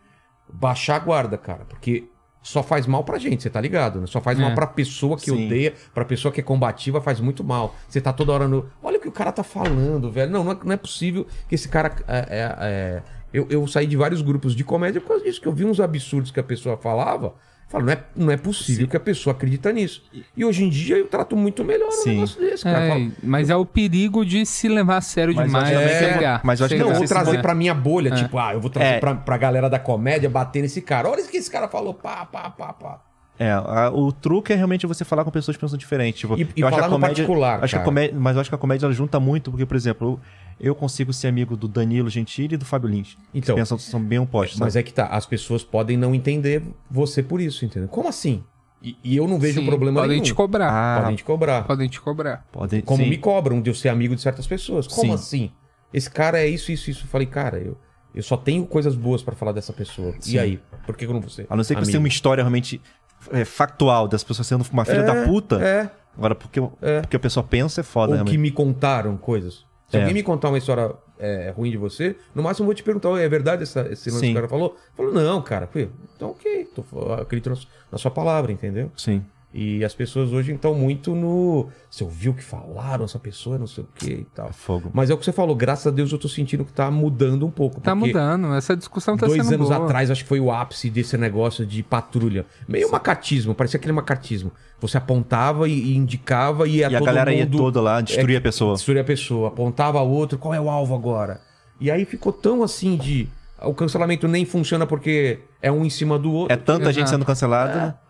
baixar 0.52 0.96
a 0.96 1.00
guarda, 1.00 1.38
cara. 1.38 1.66
Porque 1.66 2.10
só 2.42 2.62
faz 2.62 2.86
mal 2.86 3.04
pra 3.04 3.18
gente, 3.18 3.42
você 3.44 3.50
tá 3.50 3.60
ligado? 3.60 4.00
Né? 4.02 4.08
Só 4.08 4.22
faz 4.22 4.38
É. 4.40 4.42
mal 4.42 4.54
pra 4.54 4.68
pessoa 4.68 5.18
que 5.18 5.26
Sim. 5.32 5.46
odeia, 5.48 5.74
pra 5.94 6.06
pessoa 6.06 6.32
que 6.32 6.40
é 6.40 6.44
combativa, 6.44 7.02
faz 7.02 7.20
muito 7.20 7.44
mal. 7.44 7.76
Você 7.90 8.00
tá 8.00 8.14
toda 8.14 8.32
hora 8.32 8.48
no. 8.48 8.70
Olha 8.84 8.98
o 8.98 9.02
que 9.02 9.08
o 9.08 9.12
cara 9.12 9.32
tá 9.32 9.44
falando, 9.44 10.12
velho. 10.12 10.32
Não, 10.32 10.44
não 10.44 10.52
é, 10.52 10.58
não 10.64 10.72
é 10.74 10.78
possível 10.78 11.26
que 11.50 11.56
esse 11.56 11.68
cara. 11.68 11.96
é, 12.08 12.18
é, 12.30 12.56
é- 12.60 13.04
Eu, 13.34 13.48
eu 13.50 13.68
saí 13.68 13.86
de 13.86 13.98
vários 13.98 14.22
grupos 14.22 14.56
de 14.56 14.64
comédia 14.64 15.02
por 15.02 15.10
causa 15.10 15.24
disso, 15.26 15.42
que 15.42 15.48
eu 15.48 15.52
vi 15.52 15.66
uns 15.66 15.80
absurdos 15.82 16.32
que 16.32 16.40
a 16.40 16.44
pessoa 16.44 16.78
falava. 16.78 17.34
Eu 17.76 17.82
Falo, 17.82 17.86
não 17.86 17.94
é, 17.94 18.04
não 18.16 18.32
é 18.32 18.38
possível 18.38 18.88
que 18.88 18.96
a 18.96 19.00
pessoa 19.00 19.34
acredita 19.36 19.72
nisso. 19.72 20.02
E 20.36 20.46
hoje 20.46 20.64
em 20.64 20.70
dia 20.70 20.98
eu 20.98 21.08
trato 21.08 21.36
muito 21.36 21.64
melhor 21.64 21.88
um 21.90 21.92
Sim. 21.92 22.14
negócio 22.16 22.40
desse, 22.42 22.64
cara. 22.64 22.78
Eu 22.80 22.84
É, 22.84 22.90
falo, 22.90 23.12
mas 23.24 23.50
é 23.50 23.56
o 23.56 23.66
perigo 23.66 24.26
de 24.26 24.46
se 24.46 24.68
levar 24.70 24.98
a 24.98 25.02
sério 25.02 25.34
Mas 25.36 25.44
eu 25.44 25.48
demais 25.48 25.70
e 25.70 25.74
também 25.74 25.90
que- 26.08 26.14
pegar. 26.14 26.42
mas 26.44 26.60
eu 26.60 26.66
acho 26.66 26.76
que 26.76 26.82
não, 26.82 26.90
ou 26.90 26.96
você 26.96 27.08
trazer 27.08 27.32
se- 27.32 27.42
pra 27.42 27.54
minha 27.56 27.74
bolha, 27.74 28.10
É. 28.10 28.16
tipo, 28.16 28.38
ah, 28.38 28.54
eu 28.54 28.62
vou 28.62 28.70
trazer 28.70 28.94
É. 28.96 29.00
pra, 29.00 29.16
pra 29.16 29.38
galera 29.38 29.70
da 29.70 29.80
comédia 29.80 30.30
bater 30.30 30.62
nesse 30.62 30.82
cara. 30.82 31.10
Olha 31.10 31.24
o 31.24 31.28
que 31.28 31.38
esse 31.38 31.52
cara 31.52 31.68
falou, 31.68 31.94
pá, 31.94 32.26
pá, 32.26 32.50
pá, 32.50 32.72
pá. 32.74 33.02
É, 33.38 33.52
a- 33.52 33.92
o 33.94 34.12
truque 34.14 34.54
é 34.54 34.56
realmente 34.56 34.88
você 34.88 35.04
falar 35.04 35.24
com 35.26 35.32
pessoas 35.32 35.58
que 35.58 35.62
pensam 35.62 35.78
diferente. 35.78 36.20
Tipo, 36.20 36.38
E- 36.40 36.48
e 36.56 36.62
eu 36.62 36.68
acho 36.68 36.76
que 36.78 36.82
falar 36.82 36.86
a 36.86 36.90
no 36.90 36.96
comédia, 36.96 37.16
particular, 37.26 37.56
acho 37.64 37.72
que 37.72 37.76
a 37.76 37.80
cara. 37.80 37.86
comédia, 37.86 38.18
mas 38.20 38.36
eu 38.36 38.42
acho 38.42 38.50
que 38.50 38.56
a 38.56 38.58
comédia 38.58 38.86
ela 38.86 38.94
junta 38.94 39.20
muito, 39.20 39.52
porque, 39.52 39.66
por 39.66 39.76
exemplo, 39.76 40.20
eu, 40.58 40.68
eu 40.68 40.76
consigo 40.76 41.12
ser 41.12 41.28
amigo 41.28 41.58
do 41.58 41.68
Danilo 41.68 42.10
Gentili 42.10 42.56
e 42.56 42.58
do 42.58 42.64
Fábio 42.66 42.90
Lins. 42.90 43.18
Então. 43.34 43.56
Que 43.56 43.62
pensam 43.62 43.78
são 43.78 44.02
bem 44.02 44.20
opostos. 44.20 44.58
Mas 44.60 44.74
sabe? 44.74 44.82
é 44.82 44.84
que 44.84 44.94
tá, 44.94 45.08
as 45.08 45.26
pessoas 45.26 45.64
podem 45.64 45.98
não 45.98 46.16
entender 46.16 46.64
você 46.90 47.22
por 47.22 47.42
isso, 47.42 47.66
entendeu? 47.66 47.90
Como 47.90 48.08
assim? 48.08 48.42
E, 48.82 48.96
e 49.04 49.18
eu 49.18 49.28
não 49.28 49.40
vejo 49.40 49.60
Sim, 49.60 49.66
problema 49.66 50.02
podem 50.02 50.12
nenhum. 50.18 50.24
te 50.24 50.34
cobrar. 50.34 50.70
Ah, 50.70 51.02
Podem 51.02 51.16
te 51.16 51.24
cobrar. 51.24 51.64
Podem 51.64 51.90
te 51.90 52.00
cobrar. 52.00 52.46
pode, 52.52 52.82
Como 52.84 53.04
sim. 53.04 53.10
me 53.10 53.18
cobram 53.18 53.60
de 53.62 53.70
eu 53.70 53.74
ser 53.74 53.90
amigo 53.90 54.16
de 54.16 54.22
certas 54.22 54.46
pessoas. 54.46 54.86
Como 54.88 55.08
Sim. 55.08 55.14
assim? 55.14 55.52
Esse 55.94 56.10
cara 56.10 56.40
é 56.40 56.48
isso, 56.48 56.72
isso, 56.72 56.90
isso. 56.92 57.04
Eu 57.06 57.08
falei, 57.10 57.26
cara, 57.26 57.58
eu, 57.58 57.78
eu 58.14 58.22
só 58.22 58.38
tenho 58.38 58.66
coisas 58.66 58.96
boas 58.96 59.24
pra 59.24 59.34
falar 59.36 59.54
dessa 59.54 59.74
pessoa. 59.74 60.14
Sim. 60.20 60.36
E 60.36 60.40
aí? 60.40 60.60
Por 60.86 60.96
que 60.96 61.06
eu 61.06 61.14
não 61.14 61.20
vou 61.22 61.30
ser? 61.30 61.48
A 61.50 61.56
não 61.56 61.64
ser 61.64 61.74
que 61.74 61.80
você 61.80 61.84
amigo? 61.86 61.92
tenha 61.94 62.00
uma 62.00 62.08
história 62.08 62.44
realmente 62.44 62.80
é, 62.80 63.05
factual 63.46 64.08
das 64.08 64.24
pessoas 64.24 64.48
sendo 64.48 64.66
uma 64.72 64.86
filha 64.86 65.00
É, 65.00 65.04
da 65.04 65.26
puta. 65.26 65.56
É. 65.62 65.90
Agora, 66.18 66.34
porque, 66.36 66.62
É. 66.82 67.02
porque 67.02 67.16
a 67.18 67.20
pessoa 67.20 67.44
pensa 67.44 67.82
é 67.82 67.84
foda, 67.84 68.12
Ou 68.12 68.14
realmente. 68.16 68.32
que 68.32 68.38
me 68.38 68.52
contaram 68.52 69.18
coisas. 69.18 69.66
Se 69.90 69.98
É. 69.98 70.00
alguém 70.00 70.14
me 70.14 70.24
contar 70.24 70.50
uma 70.50 70.58
história 70.58 70.92
é, 71.18 71.54
ruim 71.56 71.72
de 71.72 71.78
você, 71.78 72.16
no 72.34 72.44
máximo 72.44 72.64
eu 72.64 72.68
vou 72.68 72.74
te 72.74 72.84
perguntar, 72.84 73.10
"Oi, 73.10 73.24
é 73.24 73.30
verdade 73.30 73.64
essa, 73.64 73.82
esse 73.90 74.10
lance 74.10 74.20
Sim. 74.20 74.26
que 74.28 74.32
o 74.34 74.36
cara 74.36 74.50
falou? 74.50 74.76
Falou, 74.98 75.14
não, 75.14 75.42
cara. 75.42 75.70
Então 76.16 76.32
ok, 76.32 76.66
tô, 76.76 76.84
acredito 77.14 77.58
na 77.92 77.98
sua 77.98 78.12
palavra, 78.12 78.52
entendeu? 78.52 78.92
Sim. 78.98 79.24
E 79.58 79.86
as 79.86 79.96
pessoas 79.96 80.34
hoje 80.34 80.52
estão 80.52 80.76
muito 80.76 81.16
no. 81.16 81.70
Você 81.90 82.04
ouviu 82.04 82.34
o 82.34 82.36
que 82.36 82.44
falaram, 82.44 83.06
essa 83.06 83.18
pessoa, 83.18 83.58
não 83.58 83.66
sei 83.66 83.86
o 83.86 83.88
que 83.96 84.12
e 84.12 84.28
tal. 84.36 84.50
É 84.50 84.52
fogo. 84.52 84.92
Mas 84.94 85.10
é 85.10 85.14
o 85.14 85.18
que 85.18 85.24
você 85.24 85.32
falou, 85.32 85.56
graças 85.56 85.88
a 85.88 85.92
Deus 85.92 86.12
eu 86.12 86.18
tô 86.18 86.28
sentindo 86.28 86.66
que 86.66 86.74
tá 86.74 86.92
mudando 86.92 87.48
um 87.48 87.50
pouco. 87.50 87.80
Tá 87.80 87.96
mudando. 87.96 88.54
Essa 88.54 88.76
discussão 88.76 89.16
tá 89.16 89.26
Dois 89.26 89.42
sendo 89.42 89.56
anos 89.56 89.70
boa. 89.70 89.86
atrás, 89.86 90.12
acho 90.12 90.24
que 90.24 90.28
foi 90.28 90.42
o 90.42 90.52
ápice 90.52 90.90
desse 90.90 91.18
negócio 91.18 91.66
de 91.66 91.82
patrulha. 91.82 92.46
Meio 92.68 92.92
macartismo, 92.92 93.56
parecia 93.56 93.78
aquele 93.78 93.94
macartismo. 93.94 94.52
Você 94.82 94.98
apontava 94.98 95.70
e, 95.70 95.72
e 95.72 95.96
indicava 95.96 96.68
e 96.68 96.80
ia 96.80 96.90
E 96.90 96.96
a 96.98 97.00
galera 97.00 97.34
ia 97.34 97.46
mundo 97.46 97.58
toda 97.58 97.80
lá, 97.80 98.02
destruir 98.02 98.36
é, 98.36 98.40
a 98.40 98.42
pessoa. 98.42 98.74
Destruir 98.76 99.00
a 99.00 99.06
pessoa. 99.06 99.48
Apontava 99.48 100.02
outro, 100.02 100.38
qual 100.38 100.54
é 100.54 100.60
o 100.60 100.70
alvo 100.70 100.94
agora? 100.94 101.40
E 101.80 101.90
aí 101.90 102.04
ficou 102.04 102.34
tão 102.34 102.62
assim 102.62 102.98
de. 102.98 103.30
O 103.62 103.74
cancelamento 103.74 104.28
nem 104.28 104.44
funciona 104.44 104.86
porque 104.86 105.40
é 105.62 105.72
um 105.72 105.86
em 105.86 105.90
cima 105.90 106.20
do 106.20 106.30
outro. 106.34 106.54
É 106.54 106.58
tanta 106.58 106.88
gente 106.88 107.04
Exato. 107.04 107.12
sendo 107.12 107.26
cancelada. 107.26 107.98
É, 108.02 108.05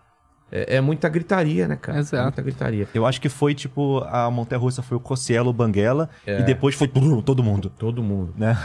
é 0.51 0.79
muita 0.81 1.09
gritaria, 1.09 1.67
né, 1.67 1.75
cara? 1.75 1.99
Exato. 1.99 2.15
É 2.17 2.23
muita 2.23 2.41
gritaria. 2.41 2.87
Eu 2.93 3.05
acho 3.05 3.19
que 3.19 3.29
foi 3.29 3.53
tipo, 3.53 3.99
a 4.07 4.29
Montanha 4.29 4.59
Russa 4.59 4.81
foi 4.81 4.95
o 4.97 4.99
Cossielo, 4.99 5.49
o 5.49 5.53
Banguela, 5.53 6.09
É. 6.25 6.39
e 6.39 6.43
depois 6.43 6.75
foi 6.75 6.87
todo 7.23 7.43
mundo. 7.43 7.69
Todo 7.69 8.01
mundo. 8.03 8.33
Né? 8.37 8.57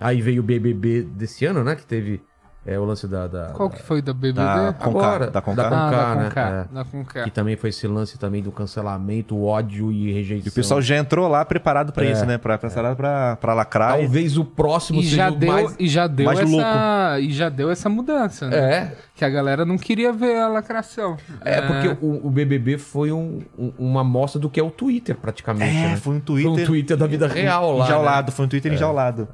Aí 0.00 0.20
veio 0.22 0.40
o 0.40 0.44
BBB 0.44 1.02
desse 1.02 1.44
ano, 1.46 1.62
né? 1.62 1.76
Que 1.76 1.84
teve 1.86 2.20
é, 2.66 2.78
o 2.78 2.84
lance 2.84 3.06
da. 3.06 3.26
da 3.28 3.46
Qual 3.50 3.70
que 3.70 3.80
foi 3.80 4.02
da 4.02 4.12
BBB? 4.12 4.34
Da 4.40 4.72
Conká, 4.72 4.88
Agora, 4.88 5.30
da 5.30 5.40
Conká. 5.40 5.68
da 5.68 5.68
Ah, 5.68 6.14
Conká, 6.24 6.50
da 6.72 6.82
né? 6.82 6.86
É. 7.20 7.24
Que 7.24 7.30
também 7.30 7.56
foi 7.56 7.70
esse 7.70 7.86
lance 7.86 8.18
também 8.18 8.42
do 8.42 8.50
cancelamento, 8.50 9.40
ódio 9.40 9.92
e 9.92 10.12
rejeição. 10.12 10.46
E 10.46 10.48
o 10.50 10.52
pessoal 10.52 10.82
já 10.82 10.96
entrou 10.96 11.28
lá 11.28 11.44
preparado 11.44 11.92
pra 11.92 12.04
É. 12.04 12.10
isso, 12.10 12.26
né? 12.26 12.38
Pra, 12.38 12.58
preparado 12.58 12.96
pra, 12.96 13.36
pra 13.36 13.54
lacrar. 13.54 13.98
e- 13.98 14.02
Talvez 14.02 14.36
o 14.36 14.44
próximo 14.44 15.00
E 15.00 15.04
seja 15.04 15.16
já, 15.16 15.30
o 15.30 15.36
deu, 15.36 15.52
mais... 15.52 15.76
e, 15.78 15.88
já 15.88 16.06
deu 16.08 16.26
mais 16.26 16.40
essa, 16.40 17.20
e 17.20 17.30
já 17.32 17.48
deu 17.48 17.70
essa 17.70 17.88
mudança, 17.88 18.48
né? 18.48 18.56
É, 18.58 18.92
Que 19.14 19.24
a 19.24 19.28
galera 19.30 19.64
não 19.64 19.78
queria 19.78 20.12
ver 20.12 20.36
a 20.40 20.48
lacração. 20.48 21.16
é 21.42 21.60
porque 21.62 22.04
o, 22.04 22.26
o 22.26 22.30
BBB 22.30 22.78
foi 22.78 23.12
um- 23.12 23.42
um- 23.58 23.72
uma 23.78 24.00
amostra 24.00 24.40
do 24.40 24.50
que 24.50 24.58
é 24.58 24.62
o 24.62 24.70
Twitter, 24.70 25.16
praticamente, 25.16 25.76
É, 25.76 25.88
né? 25.90 25.96
foi 25.96 26.14
um 26.14 26.16
Foi 26.16 26.24
Twitter. 26.26 26.50
um 26.50 26.66
Twitter 26.66 26.96
da 26.96 27.06
vida 27.06 27.26
real 27.28 27.76
lá, 27.76 27.84
Enjaulado, 27.86 28.30
né? 28.30 28.36
foi 28.36 28.44
um 28.44 28.48
Twitter 28.48 28.72
enjaulado. 28.72 29.28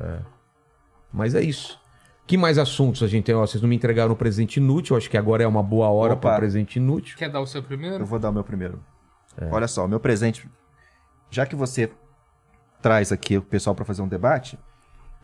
Mas 1.13 1.35
é 1.35 1.43
isso. 1.43 1.81
Que 2.27 2.37
mais 2.37 2.57
assuntos 2.57 3.03
a 3.03 3.07
gente 3.09 3.25
tem? 3.25 3.35
Ó, 3.35 3.41
vocês 3.47 3.61
não 3.61 3.69
me 3.69 3.77
entregaram 3.77 4.13
o 4.13 4.17
presente 4.17 4.57
inútil, 4.59 4.97
acho 4.97 5.11
que 5.11 5.17
agora 5.19 5.43
é 5.43 5.47
uma 5.47 5.63
boa 5.63 5.89
hora 5.89 6.17
para 6.17 6.35
o 6.37 6.39
presente 6.39 6.77
inútil. 6.77 7.17
Quer 7.19 7.29
dar 7.31 7.41
o 7.41 7.47
seu 7.47 7.61
Eu 7.61 7.67
primeiro? 7.67 8.07
vou 8.07 8.19
dar 8.19 8.31
o 8.31 8.33
meu 8.33 8.45
primeiro. 8.45 8.81
Olha 9.51 9.67
só, 9.67 9.85
o 9.85 9.89
meu 9.89 9.99
presente. 10.01 10.49
Já 11.31 11.45
que 11.47 11.57
você 11.57 11.91
traz 12.81 13.11
aqui 13.13 13.37
o 13.39 13.43
pessoal 13.43 13.75
pra 13.75 13.85
fazer 13.85 14.03
um 14.03 14.09
debate, 14.09 14.59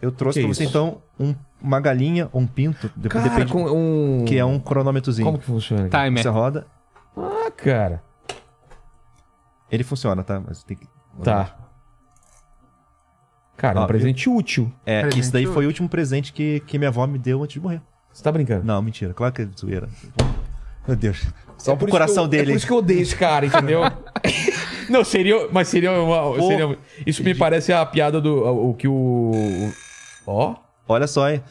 eu 0.03 0.11
trouxe 0.11 0.41
Que 0.41 0.47
pra 0.47 0.55
você 0.55 0.65
isso? 0.65 0.71
então 0.71 1.03
um- 1.19 1.35
uma 1.61 1.81
galinha 1.81 2.29
ou 2.33 2.41
um 2.41 2.47
pinto, 2.47 2.91
de- 2.97 3.09
Cara, 3.09 3.29
depende, 3.29 3.53
com 3.53 3.65
um... 3.65 4.25
que 4.25 4.37
é 4.39 4.45
um 4.45 4.59
cronômetrozinho. 4.59 5.27
Como 5.27 5.39
que 5.39 5.45
funciona? 5.45 5.87
aqui? 5.87 5.91
Timer. 5.97 6.23
Você 6.23 6.29
roda, 6.29 6.67
Ah, 7.17 7.51
cara. 7.57 8.03
ele 9.71 9.85
funciona, 9.85 10.23
tá? 10.25 10.41
Mas 10.41 10.63
tem 10.65 10.77
que. 10.77 10.87
Tá. 11.23 11.57
Cara, 13.59 13.81
Ó, 13.81 13.85
um 13.85 13.87
presente 13.87 14.31
útil. 14.31 14.73
É, 14.87 14.99
que 14.99 15.09
Presente 15.09 15.21
isso 15.23 15.33
daí 15.33 15.45
hoje. 15.45 15.53
foi 15.55 15.65
o 15.67 15.69
último 15.69 15.89
presente 15.89 16.33
que, 16.33 16.61
que 16.61 16.79
minha 16.79 16.89
avó 16.89 17.07
me 17.07 17.19
deu 17.19 17.43
antes 17.43 17.53
de 17.55 17.61
morrer. 17.61 17.83
Você 18.13 18.23
tá 18.23 18.33
brincando? 18.33 18.65
Não, 18.65 18.81
mentira, 18.81 19.13
claro 19.13 19.35
que 19.35 19.43
é 19.43 19.49
zoeira. 19.59 19.89
Meu 20.87 20.97
Deus. 20.97 21.27
Só 21.59 21.73
É 21.73 21.77
por 21.77 21.91
coração 21.91 22.23
eu- 22.23 22.27
É 22.29 22.31
dele. 22.31 22.53
por 22.53 22.57
isso 22.57 22.67
que 22.67 22.73
eu 22.73 22.77
odeio 22.79 23.03
esse 23.03 23.15
cara, 23.17 23.45
entendeu? 23.45 23.81
Não, 24.89 25.05
seria. 25.05 25.49
Mas 25.53 25.69
seria 25.69 25.93
uma. 25.93 26.35
Pô. 26.37 26.47
seria- 26.49 26.79
isso 27.07 27.23
me 27.23 27.35
parece 27.35 27.73
a 27.73 27.85
piada 27.85 28.21
do. 28.21 28.33
O, 28.45 28.71
o 28.71 28.75
que 28.75 28.89
o. 28.89 28.93
o- 28.95 29.73
Ó. 30.27 30.55
Olha 30.89 31.07
só, 31.07 31.29
hein? 31.29 31.43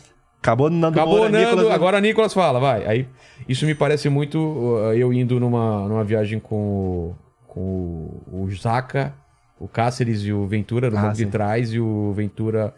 Acabou 0.41 0.69
Nando 0.69 0.97
Acabou, 0.97 1.17
Moura, 1.17 1.29
Nando. 1.29 1.45
Nicolas- 1.57 1.71
Agora 1.75 2.01
Nicolas 2.01 2.33
fala, 2.33 2.59
vai. 2.59 2.85
Aí, 2.87 3.07
isso 3.49 3.65
me 3.65 3.75
parece 3.75 4.07
muito 4.09 4.39
uh, 4.39 4.93
eu 4.93 5.11
indo 5.13 5.39
numa, 5.39 5.87
numa 5.87 6.03
viagem 6.03 6.39
com, 6.39 6.55
o- 6.55 7.15
com 7.47 7.59
o, 8.31 8.43
o 8.45 8.51
Zaca, 8.55 9.13
o 9.59 9.67
Cáceres 9.67 10.21
e 10.23 10.31
o 10.33 10.45
Ventura 10.47 10.89
no 10.89 10.97
Ah, 10.97 11.01
banco 11.03 11.15
de 11.15 11.23
sim. 11.23 11.29
trás. 11.29 11.73
E 11.73 11.79
o 11.79 12.11
Ventura 12.13 12.73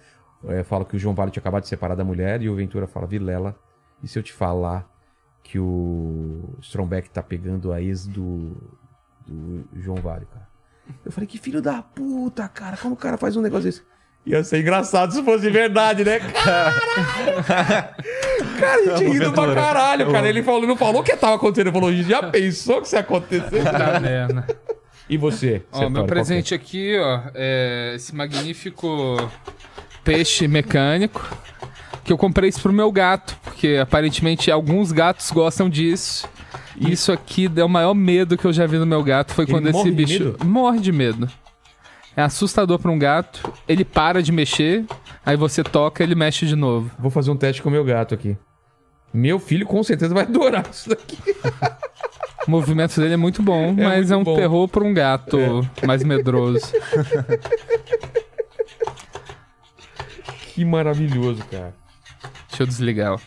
eh, 0.47 0.63
fala 0.63 0.85
que 0.85 0.95
o 0.95 0.99
João 0.99 1.13
Vale 1.15 1.31
tinha 1.31 1.41
acabado 1.41 1.63
de 1.63 1.69
separar 1.69 1.95
da 1.95 2.03
mulher. 2.03 2.41
E 2.41 2.49
o 2.49 2.55
Ventura 2.55 2.87
fala, 2.87 3.05
Vilela, 3.07 3.55
e 4.03 4.07
se 4.07 4.17
eu 4.17 4.23
te 4.23 4.31
falar 4.33 4.87
que 5.43 5.57
o 5.59 6.55
Strombeck 6.61 7.09
tá 7.09 7.23
pegando 7.23 7.71
a 7.73 7.81
ex 7.81 8.05
do, 8.07 8.55
do 9.27 9.63
João 9.75 9.97
Vale, 9.97 10.25
cara? 10.25 10.47
Eu 11.05 11.11
falei, 11.11 11.27
que 11.27 11.37
filho 11.37 11.61
da 11.61 11.81
puta, 11.81 12.47
cara. 12.47 12.75
Como 12.77 12.93
o 12.93 12.97
cara 12.97 13.17
faz 13.17 13.35
um 13.35 13.41
negócio 13.41 13.65
desse? 13.65 13.81
Ia 14.25 14.43
ser 14.43 14.59
engraçado 14.61 15.13
se 15.13 15.23
fosse 15.23 15.49
verdade, 15.49 16.03
né? 16.03 16.19
Cara, 18.59 18.93
a 18.93 18.97
gente 18.97 19.11
rindo 19.13 19.31
pra 19.31 19.53
caralho, 19.53 20.11
cara. 20.11 20.27
Ele 20.27 20.43
falou, 20.43 20.67
não 20.67 20.75
falou 20.75 21.01
o 21.01 21.03
que 21.03 21.15
tava 21.15 21.35
acontecendo. 21.35 21.67
Ele 21.67 21.73
falou, 21.73 21.93
já 21.93 22.23
pensou 22.29 22.81
que 22.81 22.87
isso 22.87 22.95
ia 22.95 23.01
acontecer? 23.01 23.63
Tá 23.69 23.99
merda. 23.99 24.45
E 25.09 25.17
você? 25.17 25.63
Ó, 25.71 25.89
meu 25.89 26.03
é? 26.03 26.07
presente 26.07 26.53
aqui, 26.53 26.97
ó, 26.99 27.21
é 27.33 27.93
esse 27.95 28.15
magnífico 28.15 29.17
peixe 30.03 30.47
mecânico. 30.47 31.27
Que 32.03 32.13
eu 32.13 32.17
comprei 32.17 32.49
isso 32.49 32.61
pro 32.61 32.73
meu 32.73 32.91
gato, 32.91 33.37
porque 33.43 33.77
aparentemente 33.81 34.49
alguns 34.49 34.91
gatos 34.91 35.29
gostam 35.31 35.69
disso. 35.69 36.27
E 36.75 36.91
isso 36.91 37.11
aqui 37.11 37.51
é 37.55 37.63
o 37.63 37.69
maior 37.69 37.93
medo 37.93 38.37
que 38.37 38.45
eu 38.45 38.53
já 38.53 38.65
vi 38.65 38.77
no 38.77 38.85
meu 38.85 39.03
gato. 39.03 39.33
Foi 39.33 39.45
Ele 39.45 39.51
quando 39.51 39.67
esse 39.67 39.91
bicho 39.91 40.23
medo? 40.23 40.45
morre 40.45 40.79
de 40.79 40.91
medo. 40.91 41.29
É 42.15 42.21
assustador 42.21 42.79
pra 42.79 42.89
um 42.91 42.97
gato. 42.97 43.51
Ele 43.67 43.85
para 43.85 44.23
de 44.23 44.31
mexer, 44.31 44.85
aí 45.25 45.35
você 45.35 45.63
toca 45.63 46.03
ele 46.03 46.15
mexe 46.15 46.45
de 46.45 46.55
novo. 46.55 46.89
Vou 46.97 47.11
fazer 47.11 47.31
um 47.31 47.35
teste 47.35 47.61
com 47.61 47.69
o 47.69 47.71
meu 47.71 47.83
gato 47.83 48.13
aqui. 48.13 48.35
Meu 49.13 49.39
filho 49.39 49.65
com 49.65 49.81
certeza 49.83 50.13
vai 50.13 50.23
adorar 50.23 50.67
isso 50.71 50.89
daqui. 50.89 51.17
O 52.47 52.51
movimento 52.51 52.99
dele 52.99 53.13
é 53.13 53.17
muito 53.17 53.43
bom, 53.43 53.73
mas 53.73 54.09
muito 54.09 54.13
é 54.13 54.17
um 54.17 54.23
bom. 54.23 54.35
terror 54.35 54.67
pra 54.67 54.83
um 54.83 54.91
gato 54.91 55.37
mais 55.85 56.03
medroso. 56.03 56.71
Que 60.47 60.65
maravilhoso, 60.65 61.43
cara. 61.51 61.75
Deixa 62.47 62.63
eu 62.63 62.67
desligar. 62.67 63.13
ó. 63.13 63.19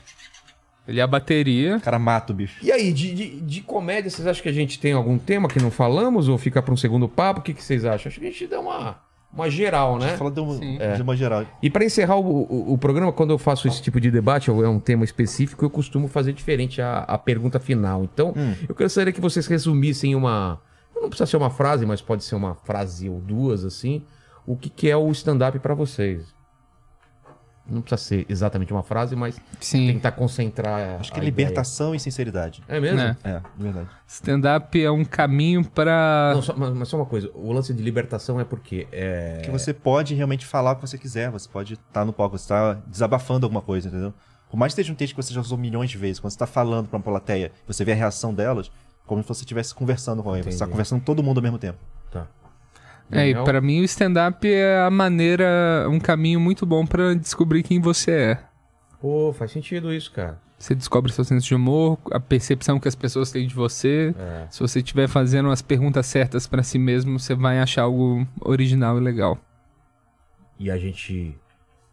Ele 0.88 0.98
é 0.98 1.02
a 1.02 1.06
bateria. 1.06 1.76
O 1.76 1.80
cara 1.80 1.98
mata 1.98 2.32
o 2.32 2.36
bicho. 2.36 2.58
E 2.64 2.72
aí, 2.72 2.92
de, 2.92 3.14
de, 3.14 3.40
de 3.40 3.60
comédia, 3.60 4.10
vocês 4.10 4.26
acham 4.26 4.42
que 4.42 4.48
a 4.48 4.52
gente 4.52 4.80
tem 4.80 4.92
algum 4.92 5.16
tema 5.16 5.46
que 5.48 5.60
não 5.60 5.70
falamos 5.70 6.28
ou 6.28 6.36
fica 6.36 6.60
para 6.60 6.74
um 6.74 6.76
segundo 6.76 7.08
papo? 7.08 7.40
O 7.40 7.42
que, 7.42 7.54
que 7.54 7.62
vocês 7.62 7.84
acham? 7.84 8.10
Acho 8.10 8.18
que 8.18 8.26
a 8.26 8.30
gente 8.30 8.46
dá 8.48 8.58
uma, 8.58 8.98
uma 9.32 9.50
geral, 9.50 9.98
né? 9.98 10.16
Fala 10.16 10.30
de 10.30 10.40
uma, 10.40 10.54
Sim. 10.54 10.78
de 10.96 11.02
uma 11.02 11.16
geral. 11.16 11.46
E 11.62 11.70
para 11.70 11.84
encerrar 11.84 12.16
o, 12.16 12.42
o, 12.42 12.72
o 12.74 12.78
programa, 12.78 13.12
quando 13.12 13.30
eu 13.30 13.38
faço 13.38 13.66
esse 13.66 13.80
tipo 13.80 14.00
de 14.00 14.10
debate, 14.10 14.50
ou 14.50 14.64
é 14.64 14.68
um 14.68 14.78
tema 14.78 15.04
específico, 15.04 15.64
eu 15.64 15.70
costumo 15.70 16.06
fazer 16.08 16.32
diferente 16.32 16.82
a, 16.82 16.98
a 16.98 17.16
pergunta 17.16 17.58
final. 17.58 18.04
Então, 18.04 18.34
eu 18.68 18.74
gostaria 18.74 19.12
que 19.12 19.20
vocês 19.20 19.46
resumissem 19.46 20.14
uma. 20.14 20.60
Não 20.94 21.08
precisa 21.08 21.26
ser 21.26 21.36
uma 21.36 21.50
frase, 21.50 21.84
mas 21.86 22.00
pode 22.00 22.22
ser 22.22 22.34
uma 22.34 22.54
frase 22.54 23.08
ou 23.08 23.20
duas, 23.20 23.64
assim. 23.64 24.02
O 24.46 24.56
que, 24.56 24.68
que 24.68 24.88
é 24.88 24.96
o 24.96 25.10
stand-up 25.10 25.58
para 25.58 25.74
vocês? 25.74 26.34
Não 27.72 27.80
precisa 27.82 28.08
ser 28.08 28.26
exatamente 28.28 28.72
uma 28.72 28.82
frase, 28.82 29.16
mas 29.16 29.40
Sim. 29.60 29.86
tentar 29.94 30.12
concentrar. 30.12 31.00
Acho 31.00 31.12
que 31.12 31.18
a 31.18 31.22
é 31.22 31.24
libertação 31.24 31.94
e 31.94 32.00
sinceridade. 32.00 32.62
ideia. 32.68 32.78
É 32.78 32.80
mesmo? 32.80 33.16
É, 33.24 33.40
de 33.56 33.62
verdade. 33.62 33.88
Stand-up 34.06 34.82
é 34.84 34.90
um 34.90 35.04
caminho 35.04 35.62
só- 36.42 36.54
mas, 36.56 36.74
mas 36.74 36.88
só 36.88 36.96
uma 36.98 37.06
coisa, 37.06 37.30
o 37.34 37.50
lance 37.52 37.72
de 37.72 37.82
libertação 37.82 38.38
é 38.38 38.44
porque 38.44 38.86
é, 38.92 39.40
Que 39.44 39.50
você 39.50 39.72
pode 39.72 40.14
realmente 40.14 40.44
falar 40.44 40.72
o 40.72 40.76
que 40.76 40.82
você 40.82 40.98
quiser, 40.98 41.30
você 41.30 41.48
pode 41.48 41.74
estar 41.74 42.04
no 42.04 42.12
palco, 42.12 42.36
você 42.38 42.48
tá 42.48 42.74
desabafando 42.86 43.46
alguma 43.46 43.62
coisa, 43.62 43.88
entendeu? 43.88 44.12
Por 44.50 44.56
mais 44.58 44.72
que 44.74 44.76
seja 44.82 44.92
um 44.92 44.96
texto 44.96 45.14
que 45.16 45.22
você 45.22 45.32
já 45.32 45.40
usou 45.40 45.56
milhões 45.56 45.88
de 45.90 45.96
vezes, 45.96 46.20
quando 46.20 46.30
você 46.32 46.38
tá 46.38 46.46
falando 46.46 46.88
pra 46.88 46.98
uma 46.98 47.02
plateia, 47.02 47.52
você 47.66 47.84
vê 47.86 47.92
a 47.92 47.94
reação 47.94 48.34
delas, 48.34 48.70
como 49.06 49.22
se 49.22 49.28
você 49.28 49.40
estivesse 49.42 49.74
conversando 49.74 50.22
com 50.22 50.28
alguém, 50.28 50.42
você 50.42 50.50
tá 50.50 50.56
Entendi. 50.56 50.70
conversando 50.72 50.98
com 51.00 51.04
todo 51.06 51.22
mundo 51.22 51.38
ao 51.38 51.42
mesmo 51.42 51.58
tempo. 51.58 51.78
tá. 52.10 52.26
É, 53.12 53.28
e 53.28 53.34
pra 53.44 53.60
mim 53.60 53.80
o 53.80 53.84
stand-up 53.84 54.46
é 54.50 54.80
a 54.80 54.90
maneira, 54.90 55.86
um 55.90 56.00
caminho 56.00 56.40
muito 56.40 56.64
bom 56.66 56.86
pra 56.86 57.14
descobrir 57.14 57.62
quem 57.62 57.80
você 57.80 58.10
é. 58.10 58.38
Pô, 59.00 59.32
faz 59.32 59.50
sentido 59.50 59.92
isso, 59.92 60.10
cara. 60.12 60.40
Você 60.58 60.74
descobre 60.76 61.12
seu 61.12 61.24
senso 61.24 61.46
de 61.46 61.54
humor, 61.56 61.98
a 62.12 62.20
percepção 62.20 62.78
que 62.78 62.86
as 62.86 62.94
pessoas 62.94 63.32
têm 63.32 63.46
de 63.48 63.54
você. 63.54 64.14
É. 64.16 64.46
Se 64.48 64.60
você 64.60 64.78
estiver 64.78 65.08
fazendo 65.08 65.50
as 65.50 65.60
perguntas 65.60 66.06
certas 66.06 66.46
pra 66.46 66.62
si 66.62 66.78
mesmo, 66.78 67.18
você 67.18 67.34
vai 67.34 67.58
achar 67.58 67.82
algo 67.82 68.24
original 68.40 68.96
e 68.96 69.00
legal. 69.00 69.36
E 70.58 70.70
a 70.70 70.78
gente 70.78 71.36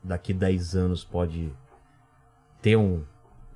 daqui 0.03 0.33
10 0.33 0.75
anos 0.75 1.03
pode 1.03 1.51
ter 2.61 2.75
um, 2.77 3.01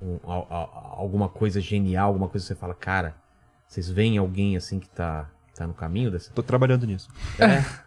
um- 0.02 0.18
a- 0.26 0.46
a- 0.50 0.68
alguma 0.98 1.28
coisa 1.28 1.60
genial, 1.60 2.08
alguma 2.08 2.28
coisa 2.28 2.44
que 2.44 2.48
você 2.48 2.54
fala, 2.58 2.74
cara, 2.74 3.14
vocês 3.68 3.88
veem 3.88 4.18
alguém 4.18 4.56
assim 4.56 4.80
que 4.80 4.88
tá, 4.88 5.30
tá 5.54 5.66
no 5.66 5.74
caminho 5.74 6.10
dessa? 6.10 6.30
Tô 6.34 6.42
trabalhando 6.42 6.86
nisso. 6.86 7.08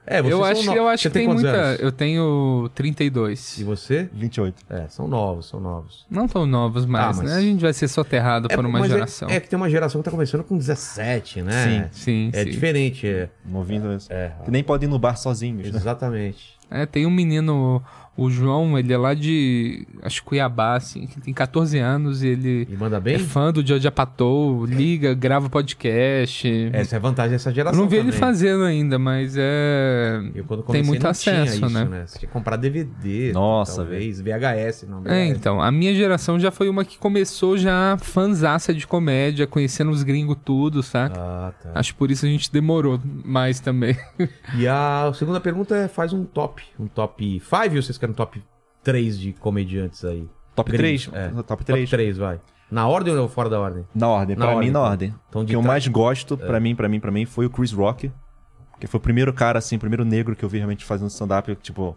É, 0.05 0.21
vocês 0.21 0.31
eu 0.31 0.37
são 0.39 0.43
acho, 0.45 0.63
no- 0.65 0.73
eu 0.73 0.87
acho 0.87 1.03
Você 1.03 1.09
que 1.09 1.13
tem 1.13 1.25
quantos 1.27 1.43
muita. 1.43 1.57
anos? 1.57 1.79
Eu 1.81 1.91
tenho 1.91 2.69
32. 2.75 3.57
E 3.59 3.63
você? 3.63 4.09
28. 4.13 4.63
É, 4.69 4.87
são 4.87 5.07
novos, 5.07 5.47
são 5.49 5.59
novos. 5.59 6.05
Não 6.09 6.27
tão 6.27 6.45
novos 6.45 6.85
mais, 6.85 7.17
Ah, 7.19 7.23
mas- 7.23 7.31
né? 7.31 7.37
A 7.37 7.41
gente 7.41 7.61
vai 7.61 7.73
ser 7.73 7.87
soterrado 7.87 8.47
por 8.47 8.65
uma 8.65 8.85
é- 8.85 8.87
geração. 8.89 9.29
É, 9.29 9.39
que 9.39 9.49
tem 9.49 9.57
uma 9.57 9.69
geração 9.69 10.01
que 10.01 10.05
tá 10.05 10.11
começando 10.11 10.43
com 10.43 10.57
17, 10.57 11.41
né? 11.41 11.89
Sim, 11.91 12.29
É 12.33 12.43
sim. 12.43 12.49
diferente, 12.51 13.07
é. 13.07 13.29
Ouvindo 13.53 13.93
isso. 13.93 14.11
É, 14.11 14.31
Que 14.45 14.51
nem 14.51 14.63
podem 14.63 14.87
ir 14.87 14.91
no 14.91 14.97
bar 14.99 15.15
sozinhos, 15.17 15.71
né? 15.71 15.77
exatamente. 15.77 16.55
É, 16.69 16.85
tem 16.85 17.05
um 17.05 17.11
menino, 17.11 17.81
o 18.17 18.29
João, 18.31 18.77
ele 18.79 18.91
é 18.91 18.97
lá 18.97 19.13
de, 19.13 19.87
acho 20.01 20.21
que 20.21 20.27
Cuiabá, 20.29 20.75
assim, 20.75 21.07
tem 21.23 21.33
14 21.33 21.77
anos 21.77 22.23
e 22.23 22.27
ele 22.29 22.67
E 22.69 22.75
manda 22.75 22.97
é 22.97 22.99
bem? 22.99 23.19
fã 23.19 23.53
do 23.53 23.65
Jojo 23.65 23.91
Patou, 23.91 24.65
liga, 24.65 25.13
grava 25.13 25.49
podcast. 25.49 26.69
Essa 26.73 26.95
é 26.95 26.97
a 26.97 26.99
vantagem 26.99 27.31
dessa 27.31 27.49
Eu 27.51 27.53
geração 27.55 27.79
não 27.79 27.87
vi 27.87 27.97
ele 27.97 28.05
também. 28.07 28.19
fazendo 28.19 28.63
ainda, 28.63 28.97
mas 28.97 29.35
é... 29.37 30.19
Eu, 30.33 30.43
quando 30.45 30.59
Tem 30.61 30.65
comecei, 30.65 30.87
muito 30.87 31.03
não 31.03 31.09
acesso, 31.11 31.57
tinha 31.57 31.67
isso, 31.67 31.79
né? 31.89 32.03
Você 32.07 32.19
tinha 32.19 32.27
que 32.27 32.33
comprar 32.33 32.55
DVD, 32.57 33.31
Nossa, 33.33 33.77
talvez, 33.77 34.19
VHS, 34.19 34.87
não, 34.89 35.01
VHS. 35.01 35.11
É, 35.11 35.25
então, 35.27 35.61
a 35.61 35.71
minha 35.71 35.93
geração 35.93 36.39
já 36.39 36.49
foi 36.51 36.69
uma 36.69 36.83
que 36.83 36.97
começou 36.97 37.57
já 37.57 37.97
fanzaça 38.01 38.73
de 38.73 38.87
comédia, 38.87 39.45
conhecendo 39.45 39.91
os 39.91 40.01
gringos 40.03 40.37
tudo, 40.43 40.81
saca? 40.81 41.19
Ah, 41.19 41.53
tá. 41.61 41.71
Acho 41.75 41.93
que 41.93 41.99
por 41.99 42.09
isso 42.09 42.25
a 42.25 42.29
gente 42.29 42.51
demorou 42.51 42.99
mais 43.23 43.59
também. 43.59 43.95
E 44.57 44.67
a 44.67 45.11
segunda 45.13 45.39
pergunta 45.39 45.75
é, 45.75 45.87
faz 45.87 46.13
um 46.13 46.23
top, 46.23 46.63
um 46.79 46.87
top 46.87 47.39
5 47.39 47.75
ou 47.75 47.81
vocês 47.81 47.97
querem 47.97 48.06
um 48.09 48.13
top 48.13 48.43
3 48.83 49.19
de 49.19 49.33
comediantes 49.33 50.03
aí? 50.05 50.27
Top 50.55 50.71
Gringos, 50.71 51.07
3? 51.07 51.25
é. 51.25 51.29
Top 51.29 51.43
Top 51.43 51.63
3? 51.65 51.89
3, 51.89 52.17
vai. 52.17 52.39
Na 52.69 52.87
ordem 52.87 53.15
ou 53.15 53.29
fora 53.29 53.49
da 53.49 53.59
ordem? 53.59 53.85
Na 53.95 54.07
ordem, 54.09 54.35
Na 54.35 54.45
pra 54.45 54.55
ordem, 54.55 54.67
mim, 54.67 54.73
na 54.73 54.79
então. 54.79 54.91
ordem. 54.91 55.15
Então, 55.29 55.41
o 55.41 55.45
de 55.45 55.51
que 55.51 55.55
eu 55.55 55.61
tra- 55.61 55.67
mais 55.67 55.87
gosto, 55.87 56.37
pra 56.37 56.59
mim, 56.59 56.75
pra 56.75 56.89
mim, 56.89 56.99
pra 56.99 57.11
mim, 57.11 57.25
foi 57.25 57.45
o 57.45 57.49
Chris 57.49 57.71
Rock. 57.71 58.11
Que 58.79 58.85
foi 58.87 58.97
o 58.97 59.01
primeiro 59.01 59.31
cara, 59.33 59.57
assim, 59.59 59.75
o 59.77 59.79
primeiro 59.79 60.03
negro 60.05 60.35
que 60.35 60.43
eu 60.43 60.49
vi 60.49 60.57
realmente 60.57 60.83
fazendo 60.85 61.09
stand-up, 61.09 61.55
tipo, 61.55 61.95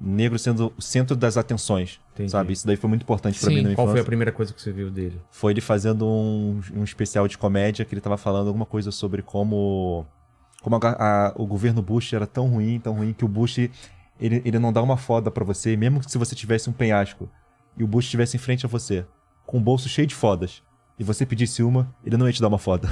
negro 0.00 0.38
sendo 0.38 0.72
o 0.76 0.82
centro 0.82 1.14
das 1.16 1.36
atenções, 1.36 2.00
Entendi. 2.14 2.30
sabe? 2.30 2.52
Isso 2.52 2.66
daí 2.66 2.76
foi 2.76 2.88
muito 2.88 3.02
importante 3.02 3.38
pra 3.38 3.48
Sim. 3.48 3.54
mim 3.54 3.60
na 3.62 3.68
minha 3.68 3.76
Qual 3.76 3.86
foi 3.86 3.92
a 3.92 3.96
infância. 3.96 4.06
primeira 4.06 4.32
coisa 4.32 4.52
que 4.52 4.60
você 4.60 4.72
viu 4.72 4.90
dele? 4.90 5.20
Foi 5.30 5.52
ele 5.52 5.60
fazendo 5.60 6.04
um, 6.06 6.60
um 6.74 6.82
especial 6.84 7.28
de 7.28 7.38
comédia 7.38 7.84
que 7.84 7.94
ele 7.94 8.00
tava 8.00 8.16
falando 8.16 8.48
alguma 8.48 8.66
coisa 8.66 8.90
sobre 8.90 9.22
como, 9.22 10.04
como 10.62 10.76
a- 10.76 10.80
a- 10.98 11.32
o 11.36 11.46
governo 11.46 11.80
Bush 11.80 12.12
era 12.12 12.26
tão 12.26 12.48
ruim, 12.48 12.80
tão 12.80 12.94
ruim, 12.94 13.12
que 13.12 13.24
o 13.24 13.28
Bush 13.28 13.70
ele, 14.22 14.40
ele 14.44 14.58
não 14.58 14.72
dá 14.72 14.80
uma 14.80 14.96
foda 14.96 15.30
pra 15.30 15.44
você, 15.44 15.76
mesmo 15.76 16.00
que 16.00 16.10
se 16.10 16.16
você 16.16 16.34
tivesse 16.34 16.70
um 16.70 16.72
penhasco 16.72 17.28
e 17.76 17.82
o 17.82 17.86
Bush 17.86 18.04
estivesse 18.04 18.36
em 18.36 18.40
frente 18.40 18.64
a 18.64 18.68
você, 18.68 19.04
com 19.44 19.58
o 19.58 19.60
bolso 19.60 19.88
cheio 19.88 20.06
de 20.06 20.14
fodas, 20.14 20.62
e 20.98 21.02
você 21.04 21.26
pedisse 21.26 21.62
uma, 21.62 21.92
ele 22.04 22.16
não 22.16 22.26
ia 22.26 22.32
te 22.32 22.40
dar 22.40 22.48
uma 22.48 22.58
foda. 22.58 22.88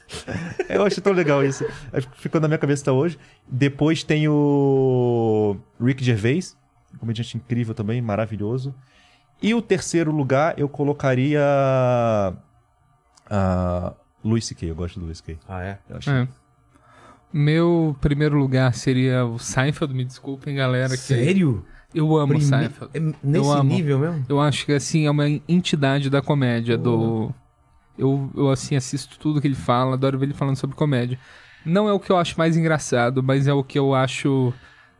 Eu 0.68 0.84
acho 0.84 1.00
tão 1.02 1.12
legal 1.12 1.44
isso. 1.44 1.66
Acho 1.92 2.08
que 2.08 2.20
Ficou 2.20 2.40
na 2.40 2.48
minha 2.48 2.56
cabeça 2.58 2.82
até 2.82 2.90
hoje. 2.92 3.18
Depois 3.46 4.02
tem 4.02 4.26
o 4.28 5.56
Rick 5.78 6.02
Gervais, 6.02 6.56
um 6.94 6.98
comediante 6.98 7.36
incrível 7.36 7.74
também, 7.74 8.00
maravilhoso. 8.00 8.74
E 9.42 9.54
o 9.54 9.60
terceiro 9.60 10.12
lugar 10.12 10.58
eu 10.58 10.68
colocaria 10.68 11.42
a 13.28 13.92
Louis 14.24 14.46
C.K. 14.46 14.70
Eu 14.70 14.74
gosto 14.74 14.98
do 15.00 15.04
Louis 15.04 15.18
C.K. 15.18 15.38
Ah, 15.48 15.62
é? 15.62 15.78
Eu 15.90 15.96
acho 15.96 16.10
É. 16.10 16.28
Meu 17.32 17.96
primeiro 18.00 18.36
lugar 18.38 18.74
seria 18.74 19.24
o 19.24 19.38
Seinfeld, 19.38 19.94
me 19.94 20.04
desculpem, 20.04 20.54
galera. 20.56 20.90
Sério? 20.96 21.64
Eu 21.94 22.16
amo 22.16 22.24
o 22.34 22.36
Prime- 22.36 22.44
Seinfeld. 22.44 22.90
É 22.94 23.00
nesse 23.00 23.16
Eu 23.46 23.52
amo. 23.52 23.72
nível 23.72 23.98
mesmo? 23.98 24.24
Eu 24.28 24.40
acho 24.40 24.66
que, 24.66 24.72
assim, 24.72 25.06
é 25.06 25.10
uma 25.10 25.28
entidade 25.48 26.08
da 26.10 26.20
comédia, 26.22 26.76
do... 26.76 27.32
Eu, 27.98 28.30
eu, 28.34 28.50
assim, 28.50 28.74
assisto 28.76 29.18
tudo 29.18 29.40
que 29.40 29.46
ele 29.46 29.54
fala, 29.54 29.94
adoro 29.94 30.18
ver 30.18 30.26
ele 30.26 30.34
falando 30.34 30.56
sobre 30.56 30.74
comédia. 30.76 31.18
Não 31.64 31.88
é 31.88 31.92
o 31.92 32.00
que 32.00 32.10
eu 32.10 32.16
acho 32.16 32.36
mais 32.38 32.56
engraçado, 32.56 33.22
mas 33.22 33.46
é 33.46 33.52
o 33.52 33.62
que 33.62 33.78
eu 33.78 33.94
acho... 33.94 34.52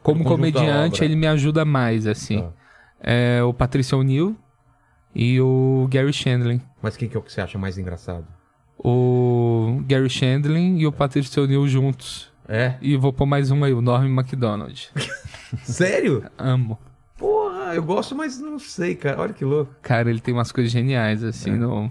Como 0.03 0.23
da 0.25 0.31
comediante, 0.31 1.05
ele 1.05 1.17
me 1.17 1.27
ajuda 1.27 1.65
mais, 1.65 2.07
assim. 2.07 2.41
Tá. 2.43 2.53
É 3.01 3.43
o 3.43 3.53
Patricio 3.55 3.99
O'Neill 3.99 4.37
e 5.15 5.41
o 5.41 5.87
Gary 5.91 6.13
Shandling. 6.13 6.61
Mas 6.81 6.97
quem 6.97 7.09
que 7.09 7.17
é 7.17 7.21
o 7.21 7.23
que 7.23 7.33
você 7.33 7.41
acha 7.41 7.57
mais 7.59 7.79
engraçado? 7.79 8.27
O 8.85 9.81
Gary 9.87 10.11
Shandling 10.11 10.79
e 10.79 10.87
o 10.87 10.93
Patricio 10.93 11.45
O'Neill 11.45 11.69
juntos. 11.69 12.31
É? 12.49 12.75
E 12.83 12.97
vou 12.97 13.13
pôr 13.13 13.27
mais 13.27 13.51
um 13.51 13.63
aí, 13.65 13.73
o 13.73 13.81
Norm 13.81 14.09
MacDonald. 14.09 14.91
Sério? 15.63 16.25
Amo. 16.37 16.79
Porra, 17.17 17.75
eu 17.75 17.83
gosto, 17.85 18.17
mas 18.17 18.41
não 18.41 18.59
sei, 18.59 18.97
cara. 18.97 19.21
Olha 19.21 19.33
que 19.33 19.45
louco. 19.45 19.73
Cara, 19.81 20.11
ele 20.11 20.19
tem 20.21 20.35
umas 20.35 20.51
coisas 20.51 20.73
geniais, 20.73 21.23
assim, 21.23 21.51
É. 21.51 21.55
no, 21.55 21.91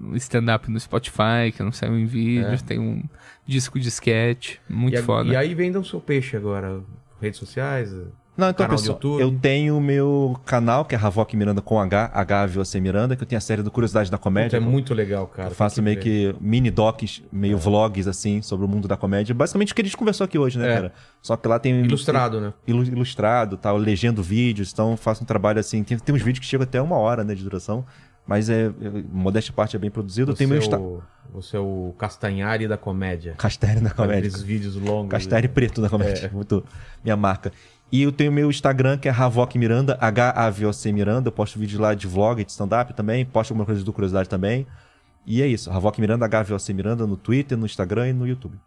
no 0.00 0.16
stand-up 0.16 0.68
no 0.68 0.80
Spotify, 0.80 1.52
que 1.56 1.62
não 1.62 1.70
saiu 1.70 1.96
em 1.96 2.04
vídeo. 2.06 2.46
É. 2.48 2.56
Tem 2.56 2.80
um 2.80 3.02
disco 3.46 3.78
de 3.78 3.88
sketch, 3.88 4.56
muito 4.68 4.94
e, 4.94 4.98
a- 4.98 5.02
foda. 5.04 5.28
E 5.32 5.36
aí 5.36 5.54
vendam 5.54 5.84
seu 5.84 6.00
peixe 6.00 6.36
agora. 6.36 6.80
Redes 7.20 7.38
sociais. 7.38 7.94
Não, 8.34 8.48
então, 8.48 8.66
pessoal, 8.66 8.98
eu 9.20 9.30
tenho 9.38 9.76
o 9.76 9.80
meu 9.80 10.40
canal, 10.46 10.86
que 10.86 10.94
é 10.94 10.98
Havok 10.98 11.36
Miranda 11.36 11.60
com 11.60 11.78
H, 11.78 12.10
HVOC 12.48 12.80
Miranda, 12.80 13.14
que 13.14 13.22
eu 13.22 13.26
tenho 13.26 13.36
a 13.36 13.42
série 13.42 13.62
do 13.62 13.70
Curiosidade 13.70 14.10
da 14.10 14.16
Puta, 14.16 14.24
Comédia. 14.24 14.56
é 14.56 14.60
muito 14.60 14.94
legal, 14.94 15.26
cara. 15.26 15.50
Eu 15.50 15.54
faço 15.54 15.76
Tem 15.76 15.84
meio 15.84 15.96
ver. 15.96 16.02
que 16.02 16.34
mini 16.40 16.70
docs, 16.70 17.22
meio 17.30 17.58
vlogs, 17.58 18.08
assim, 18.08 18.40
sobre 18.40 18.64
o 18.64 18.68
mundo 18.68 18.88
da 18.88 18.96
comédia. 18.96 19.34
Basicamente 19.34 19.72
o 19.72 19.74
que 19.76 19.82
a 19.82 19.84
gente 19.84 19.96
conversou 19.98 20.24
aqui 20.24 20.38
hoje, 20.38 20.58
né, 20.58 20.70
É. 20.70 20.74
cara? 20.74 20.92
Só 21.20 21.36
que 21.36 21.46
lá 21.46 21.58
tem... 21.58 21.84
Ilustrado, 21.84 22.40
né? 22.40 22.54
ilu- 22.66 22.84
ilustrado, 22.84 23.58
tal, 23.58 23.76
legendo 23.76 24.22
vídeos, 24.22 24.72
então 24.72 24.96
faço 24.96 25.22
um 25.22 25.26
trabalho 25.26 25.60
assim. 25.60 25.84
Tem, 25.84 25.98
tem 25.98 26.14
uns 26.14 26.22
vídeos 26.22 26.38
que 26.40 26.46
chegam 26.46 26.64
até 26.64 26.80
uma 26.80 26.96
hora 26.96 27.22
né, 27.22 27.34
de 27.34 27.42
duração, 27.44 27.84
mas 28.26 28.48
é, 28.48 28.64
é 28.66 28.72
modéstia 29.12 29.52
à 29.52 29.54
parte 29.54 29.76
é 29.76 29.78
bem 29.78 29.90
produzido. 29.90 30.32
Você, 30.32 30.38
tem 30.38 30.46
meu 30.46 30.56
é 30.56 30.60
Insta... 30.60 30.78
o, 30.78 31.02
você 31.34 31.56
é 31.56 31.60
o 31.60 31.94
Castanhari 31.98 32.66
da 32.66 32.78
comédia. 32.78 33.34
Castere 33.36 33.80
da 33.80 33.90
comédia. 33.90 34.28
Aqueles 34.28 34.40
vídeos 34.42 34.76
longos. 34.76 35.10
Castere 35.10 35.48
preto 35.48 35.82
da 35.82 35.88
comédia, 35.90 36.30
muito 36.32 36.64
minha 37.04 37.16
marca. 37.16 37.52
E 37.92 38.02
eu 38.02 38.10
tenho 38.10 38.32
meu 38.32 38.48
Instagram, 38.48 38.96
que 38.96 39.06
é 39.06 39.12
Havok 39.12 39.58
Miranda, 39.58 39.98
H-A-V-O-C 40.00 40.90
Miranda. 40.90 41.28
Eu 41.28 41.32
posto 41.32 41.58
vídeo 41.58 41.78
lá 41.78 41.92
de 41.92 42.06
vlog, 42.06 42.42
de 42.42 42.50
stand-up 42.50 42.94
também. 42.94 43.22
Posto 43.26 43.50
alguma 43.50 43.66
coisa 43.66 43.84
do 43.84 43.92
Curiosidade 43.92 44.30
também. 44.30 44.66
E 45.26 45.42
é 45.42 45.46
isso. 45.46 45.70
Havok 45.70 46.00
Miranda, 46.00 46.24
H-A-V-O-C 46.24 46.72
Miranda 46.72 47.06
no 47.06 47.18
Twitter, 47.18 47.58
no 47.58 47.66
Instagram 47.66 48.08
e 48.08 48.12
no 48.14 48.26
YouTube. 48.26 48.58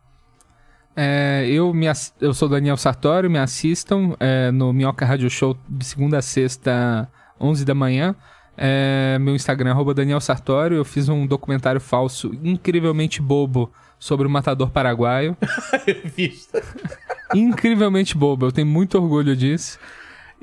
É, 0.96 1.44
eu, 1.50 1.74
me, 1.74 1.88
eu 2.22 2.36
sou 2.36 2.48
Daniel 2.48 2.78
Sartório, 2.78 3.30
me 3.30 3.40
assistam 3.40 4.16
é, 4.20 4.52
no 4.52 4.72
Minhoca 4.72 5.06
Radio 5.06 5.30
Show 5.30 5.58
de 5.68 5.84
segunda 5.84 6.20
a 6.20 6.22
sexta, 6.22 7.10
11 7.42 7.66
da 7.66 7.74
manhã. 7.74 8.16
É, 8.56 9.18
meu 9.20 9.36
Instagram 9.36 9.76
é 9.76 9.94
Daniel 9.96 10.22
Sartório. 10.22 10.78
Eu 10.78 10.86
fiz 10.86 11.10
um 11.10 11.26
documentário 11.26 11.82
falso 11.82 12.32
incrivelmente 12.44 13.24
bobo 13.24 13.72
sobre 14.00 14.28
o 14.28 14.30
matador 14.30 14.70
paraguaio. 14.70 15.38
incrivelmente 17.34 18.18
bobo, 18.18 18.48
eu 18.48 18.52
tenho 18.52 18.68
muito 18.68 18.98
orgulho 18.98 19.36
disso. 19.36 19.80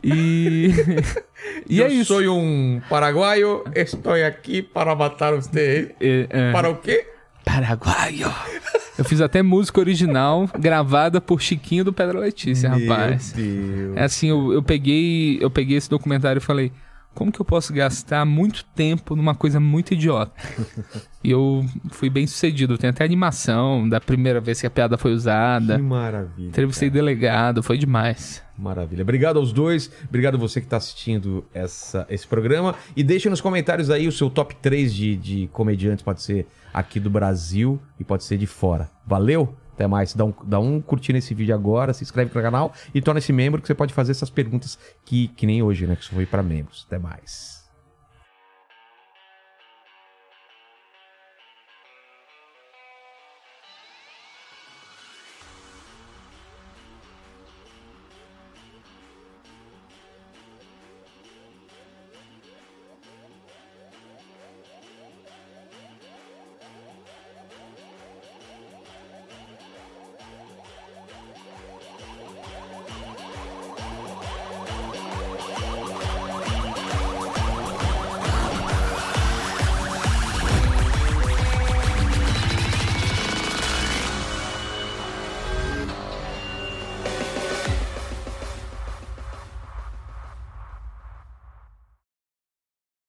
E, 0.02 0.70
e 1.68 1.78
eu 1.78 1.86
é 1.86 1.92
isso. 1.92 2.14
sou 2.14 2.38
um 2.38 2.80
paraguaio, 2.88 3.64
estou 3.74 4.14
aqui 4.14 4.62
para 4.62 4.94
matar 4.96 5.32
você. 5.34 5.94
É, 6.00 6.26
é. 6.28 6.52
Para 6.52 6.68
o 6.70 6.76
quê? 6.76 7.06
Paraguaio. 7.44 8.32
Eu 8.98 9.04
fiz 9.04 9.20
até 9.20 9.42
música 9.42 9.80
original 9.80 10.48
gravada 10.58 11.20
por 11.20 11.40
Chiquinho 11.40 11.84
do 11.84 11.92
Pedra 11.92 12.18
Letícia, 12.18 12.68
rapaz. 12.68 13.32
Meu 13.34 13.44
Deus. 13.44 13.96
É 13.96 14.04
assim, 14.04 14.28
eu, 14.28 14.52
eu 14.52 14.62
peguei, 14.62 15.38
eu 15.40 15.50
peguei 15.50 15.76
esse 15.76 15.88
documentário 15.88 16.38
e 16.38 16.42
falei, 16.42 16.72
como 17.14 17.30
que 17.30 17.40
eu 17.40 17.44
posso 17.44 17.72
gastar 17.72 18.24
muito 18.24 18.64
tempo 18.74 19.14
numa 19.14 19.34
coisa 19.34 19.60
muito 19.60 19.94
idiota? 19.94 20.32
e 21.22 21.30
eu 21.30 21.64
fui 21.90 22.08
bem 22.08 22.26
sucedido. 22.26 22.78
Tem 22.78 22.90
até 22.90 23.04
animação 23.04 23.88
da 23.88 24.00
primeira 24.00 24.40
vez 24.40 24.60
que 24.60 24.66
a 24.66 24.70
piada 24.70 24.96
foi 24.96 25.12
usada. 25.12 25.76
Que 25.76 25.82
maravilha. 25.82 26.48
Entrevistei 26.48 26.90
delegado, 26.90 27.62
foi 27.62 27.76
demais. 27.78 28.42
Maravilha. 28.56 29.02
Obrigado 29.02 29.38
aos 29.38 29.52
dois. 29.52 29.90
Obrigado 30.08 30.36
a 30.36 30.38
você 30.38 30.60
que 30.60 30.66
está 30.66 30.76
assistindo 30.76 31.44
essa, 31.52 32.06
esse 32.08 32.26
programa. 32.26 32.74
E 32.96 33.02
deixe 33.02 33.28
nos 33.28 33.40
comentários 33.40 33.90
aí 33.90 34.06
o 34.06 34.12
seu 34.12 34.30
top 34.30 34.54
3 34.56 34.94
de, 34.94 35.16
de 35.16 35.48
comediantes. 35.52 36.02
Pode 36.02 36.22
ser 36.22 36.46
aqui 36.72 36.98
do 36.98 37.10
Brasil 37.10 37.80
e 37.98 38.04
pode 38.04 38.24
ser 38.24 38.38
de 38.38 38.46
fora. 38.46 38.90
Valeu? 39.06 39.56
Até 39.82 39.88
mais. 39.88 40.14
Dá 40.14 40.24
um, 40.24 40.34
dá 40.44 40.60
um 40.60 40.80
curtir 40.80 41.12
nesse 41.12 41.34
vídeo 41.34 41.52
agora, 41.52 41.92
se 41.92 42.04
inscreve 42.04 42.30
no 42.32 42.40
canal 42.40 42.72
e 42.94 43.02
torna-se 43.02 43.32
membro 43.32 43.60
que 43.60 43.66
você 43.66 43.74
pode 43.74 43.92
fazer 43.92 44.12
essas 44.12 44.30
perguntas 44.30 44.78
que, 45.04 45.28
que 45.28 45.44
nem 45.44 45.60
hoje, 45.60 45.88
né? 45.88 45.96
Que 45.96 46.04
só 46.04 46.14
foi 46.14 46.24
para 46.24 46.42
membros. 46.42 46.84
Até 46.86 46.98
mais. 46.98 47.51